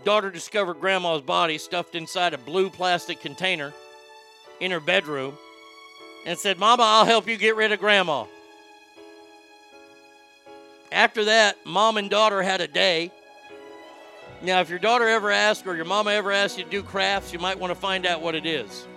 Daughter 0.04 0.30
discovered 0.30 0.76
grandma's 0.76 1.24
body 1.24 1.58
stuffed 1.58 1.96
inside 1.96 2.36
a 2.36 2.38
blue 2.38 2.70
plastic 2.70 3.22
container 3.22 3.74
in 4.60 4.70
her 4.70 4.80
bedroom 4.80 5.36
and 6.28 6.38
said, 6.38 6.60
Mama, 6.60 6.84
I'll 6.86 7.06
help 7.06 7.28
you 7.28 7.38
get 7.38 7.56
rid 7.56 7.72
of 7.72 7.80
grandma. 7.80 8.26
After 10.96 11.26
that, 11.26 11.58
mom 11.66 11.98
and 11.98 12.10
daughter 12.10 12.42
had 12.42 12.62
a 12.62 12.70
day. 12.70 13.12
Now, 14.42 14.62
if 14.62 14.70
your 14.70 14.80
daughter 14.80 15.06
ever 15.10 15.30
asks 15.30 15.68
or 15.68 15.76
your 15.76 15.84
mama 15.84 16.12
ever 16.12 16.32
asks 16.32 16.58
you 16.58 16.64
to 16.64 16.70
do 16.70 16.82
crafts, 16.82 17.34
you 17.34 17.40
might 17.40 17.60
want 17.60 17.72
to 17.72 17.76
find 17.76 18.06
out 18.06 18.22
what 18.22 18.34
it 18.34 18.46
is. 18.46 18.88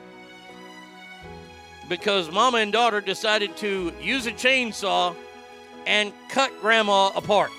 Because 1.88 2.30
mama 2.30 2.58
and 2.58 2.72
daughter 2.72 3.00
decided 3.00 3.56
to 3.56 3.92
use 4.00 4.26
a 4.26 4.30
chainsaw 4.30 5.12
and 5.86 6.12
cut 6.28 6.52
grandma 6.60 7.10
apart. 7.16 7.50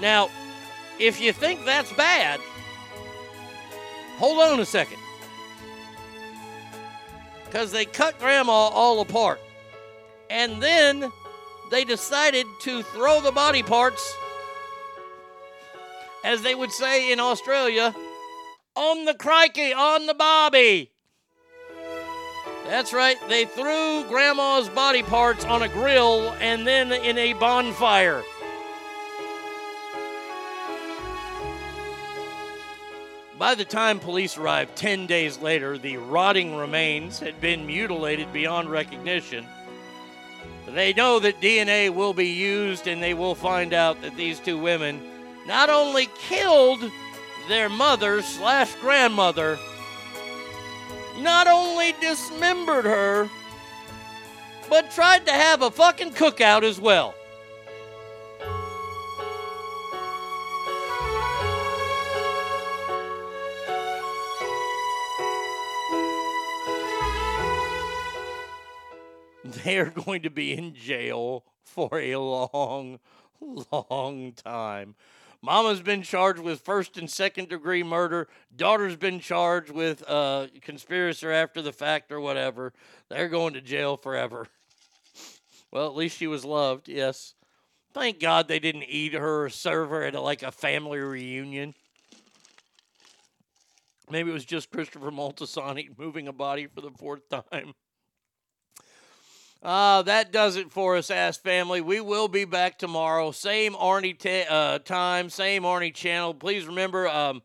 Now, 0.00 0.28
if 0.98 1.20
you 1.20 1.32
think 1.32 1.64
that's 1.64 1.92
bad, 1.92 2.40
hold 4.16 4.40
on 4.40 4.58
a 4.58 4.66
second. 4.66 4.98
Because 7.44 7.70
they 7.70 7.84
cut 7.84 8.18
grandma 8.18 8.50
all 8.50 9.00
apart. 9.00 9.38
And 10.28 10.60
then 10.60 11.12
they 11.72 11.84
decided 11.84 12.46
to 12.60 12.82
throw 12.82 13.22
the 13.22 13.32
body 13.32 13.62
parts, 13.62 14.14
as 16.22 16.42
they 16.42 16.54
would 16.54 16.70
say 16.70 17.10
in 17.10 17.18
Australia, 17.18 17.94
on 18.76 19.06
the 19.06 19.14
crikey, 19.14 19.72
on 19.72 20.04
the 20.06 20.12
bobby. 20.12 20.92
That's 22.66 22.92
right, 22.92 23.16
they 23.26 23.46
threw 23.46 24.04
Grandma's 24.04 24.68
body 24.68 25.02
parts 25.02 25.46
on 25.46 25.62
a 25.62 25.68
grill 25.68 26.30
and 26.40 26.66
then 26.66 26.92
in 26.92 27.16
a 27.16 27.32
bonfire. 27.32 28.22
By 33.38 33.54
the 33.54 33.64
time 33.64 33.98
police 33.98 34.36
arrived 34.36 34.76
10 34.76 35.06
days 35.06 35.38
later, 35.38 35.78
the 35.78 35.96
rotting 35.96 36.54
remains 36.54 37.18
had 37.18 37.40
been 37.40 37.66
mutilated 37.66 38.30
beyond 38.30 38.70
recognition. 38.70 39.46
They 40.74 40.94
know 40.94 41.18
that 41.18 41.40
DNA 41.40 41.90
will 41.90 42.14
be 42.14 42.28
used 42.28 42.86
and 42.86 43.02
they 43.02 43.12
will 43.12 43.34
find 43.34 43.74
out 43.74 44.00
that 44.02 44.16
these 44.16 44.40
two 44.40 44.58
women 44.58 45.02
not 45.46 45.68
only 45.68 46.08
killed 46.18 46.90
their 47.48 47.68
mother 47.68 48.22
slash 48.22 48.74
grandmother, 48.76 49.58
not 51.18 51.46
only 51.46 51.94
dismembered 52.00 52.86
her, 52.86 53.28
but 54.70 54.90
tried 54.92 55.26
to 55.26 55.32
have 55.32 55.60
a 55.60 55.70
fucking 55.70 56.12
cookout 56.12 56.62
as 56.62 56.80
well. 56.80 57.14
They 69.52 69.78
are 69.78 69.90
going 69.90 70.22
to 70.22 70.30
be 70.30 70.52
in 70.52 70.74
jail 70.74 71.44
for 71.62 71.98
a 71.98 72.16
long, 72.16 72.98
long 73.40 74.32
time. 74.32 74.94
Mama's 75.42 75.82
been 75.82 76.02
charged 76.02 76.40
with 76.40 76.60
first 76.60 76.96
and 76.96 77.10
second 77.10 77.48
degree 77.48 77.82
murder. 77.82 78.28
Daughter's 78.54 78.96
been 78.96 79.18
charged 79.18 79.70
with 79.70 80.08
uh, 80.08 80.46
conspiracy 80.60 81.26
after 81.26 81.60
the 81.60 81.72
fact 81.72 82.12
or 82.12 82.20
whatever. 82.20 82.72
They're 83.08 83.28
going 83.28 83.54
to 83.54 83.60
jail 83.60 83.96
forever. 83.96 84.46
Well, 85.72 85.86
at 85.86 85.96
least 85.96 86.18
she 86.18 86.28
was 86.28 86.44
loved, 86.44 86.88
yes. 86.88 87.34
Thank 87.92 88.20
God 88.20 88.46
they 88.46 88.58
didn't 88.58 88.84
eat 88.84 89.14
her 89.14 89.44
or 89.44 89.48
serve 89.48 89.90
her 89.90 90.04
at 90.04 90.14
like 90.14 90.42
a 90.42 90.52
family 90.52 90.98
reunion. 90.98 91.74
Maybe 94.10 94.30
it 94.30 94.34
was 94.34 94.44
just 94.44 94.70
Christopher 94.70 95.10
Moltisanti 95.10 95.88
moving 95.98 96.28
a 96.28 96.32
body 96.32 96.66
for 96.66 96.82
the 96.82 96.90
fourth 96.90 97.28
time. 97.28 97.74
Uh, 99.62 100.02
that 100.02 100.32
does 100.32 100.56
it 100.56 100.72
for 100.72 100.96
us, 100.96 101.08
Ass 101.08 101.36
Family. 101.36 101.80
We 101.80 102.00
will 102.00 102.26
be 102.26 102.44
back 102.44 102.78
tomorrow. 102.78 103.30
Same 103.30 103.74
Arnie 103.74 104.16
uh, 104.50 104.80
time, 104.80 105.30
same 105.30 105.62
Arnie 105.62 105.94
channel. 105.94 106.34
Please 106.34 106.66
remember, 106.66 107.08
um, 107.08 107.42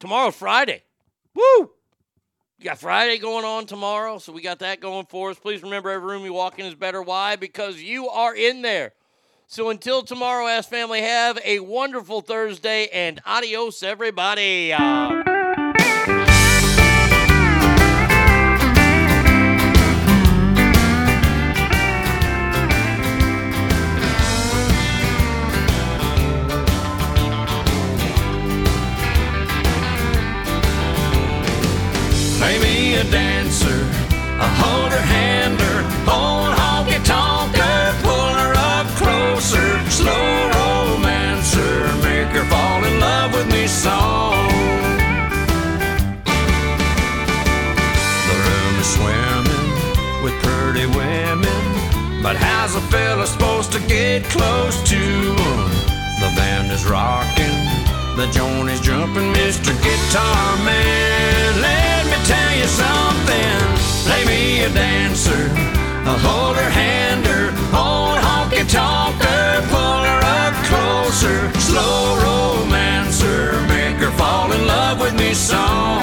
tomorrow, 0.00 0.32
Friday. 0.32 0.82
Woo! 1.34 1.70
You 2.58 2.64
got 2.64 2.78
Friday 2.78 3.18
going 3.18 3.44
on 3.44 3.66
tomorrow, 3.66 4.18
so 4.18 4.32
we 4.32 4.42
got 4.42 4.58
that 4.58 4.80
going 4.80 5.06
for 5.06 5.30
us. 5.30 5.38
Please 5.38 5.62
remember, 5.62 5.90
every 5.90 6.08
room 6.08 6.24
you 6.24 6.32
walk 6.32 6.58
in 6.58 6.66
is 6.66 6.74
better. 6.74 7.00
Why? 7.00 7.36
Because 7.36 7.80
you 7.80 8.08
are 8.08 8.34
in 8.34 8.62
there. 8.62 8.92
So 9.46 9.70
until 9.70 10.02
tomorrow, 10.02 10.48
Ass 10.48 10.66
Family, 10.66 11.02
have 11.02 11.38
a 11.44 11.60
wonderful 11.60 12.22
Thursday 12.22 12.88
and 12.92 13.20
adios, 13.24 13.84
everybody. 13.84 14.72
Uh, 14.72 15.31
a 34.42 34.48
hold 34.60 34.90
her 34.90 35.06
hander, 35.14 35.76
old 36.10 36.52
honky 36.60 36.98
tonker, 37.06 37.78
pull 38.02 38.30
her 38.42 38.52
up 38.74 38.86
closer, 39.00 39.68
slow 39.88 40.26
romancer, 40.58 41.72
make 42.02 42.30
her 42.36 42.46
fall 42.50 42.82
in 42.82 42.94
love 42.98 43.30
with 43.34 43.48
me 43.54 43.66
song. 43.68 44.48
The 48.28 48.36
room 48.46 48.74
is 48.82 48.88
swimming 48.96 49.68
with 50.24 50.34
pretty 50.42 50.86
women, 50.86 51.62
but 52.22 52.34
how's 52.36 52.74
a 52.74 52.82
fella 52.92 53.26
supposed 53.26 53.70
to 53.72 53.80
get 53.86 54.24
close 54.24 54.76
to 54.90 55.02
'em? 55.48 55.70
The 56.22 56.30
band 56.38 56.72
is 56.72 56.84
rocking, 56.84 57.58
the 58.16 58.26
joint 58.36 58.70
is 58.70 58.80
jumping, 58.80 59.32
Mr. 59.34 59.72
Guitar 59.84 60.56
Man. 60.66 61.11
A 64.62 64.68
dancer, 64.68 65.46
a 66.06 66.14
hold 66.24 66.56
her 66.56 66.70
hander, 66.70 67.48
old 67.74 68.16
honky 68.26 68.62
tonker, 68.70 69.60
pull 69.72 70.00
her 70.08 70.20
up 70.22 70.54
closer, 70.70 71.52
slow 71.58 72.16
romancer, 72.22 73.60
make 73.66 73.96
her 73.96 74.12
fall 74.12 74.52
in 74.52 74.64
love 74.64 75.00
with 75.00 75.14
me 75.14 75.34
song. 75.34 75.98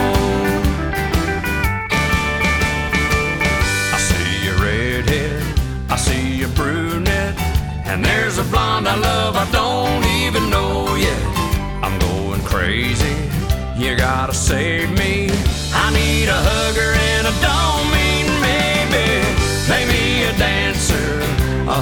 I 3.95 3.97
see 4.09 4.49
a 4.49 4.55
redhead, 4.55 5.41
I 5.89 5.95
see 5.95 6.43
a 6.43 6.49
brunette, 6.49 7.39
and 7.85 8.03
there's 8.03 8.39
a 8.39 8.43
blonde 8.43 8.89
I 8.89 8.97
love 8.97 9.37
I 9.37 9.49
don't 9.51 10.03
even 10.21 10.49
know 10.49 10.95
yet. 10.95 11.21
I'm 11.81 11.97
going 11.97 12.41
crazy, 12.41 13.15
you 13.77 13.95
gotta 13.95 14.33
save 14.33 14.91
me. 14.91 15.29
I 15.73 15.93
need 15.93 16.27
a 16.27 16.39
hugger 16.49 17.08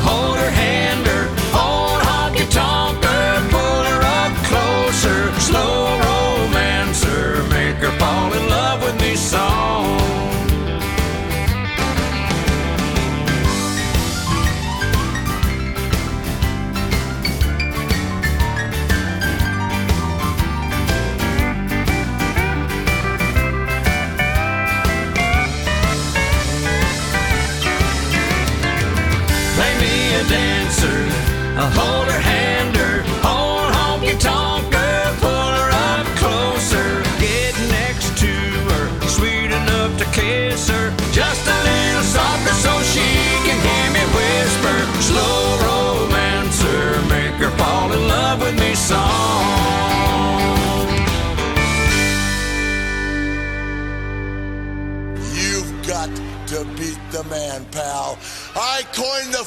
hold 0.08 0.37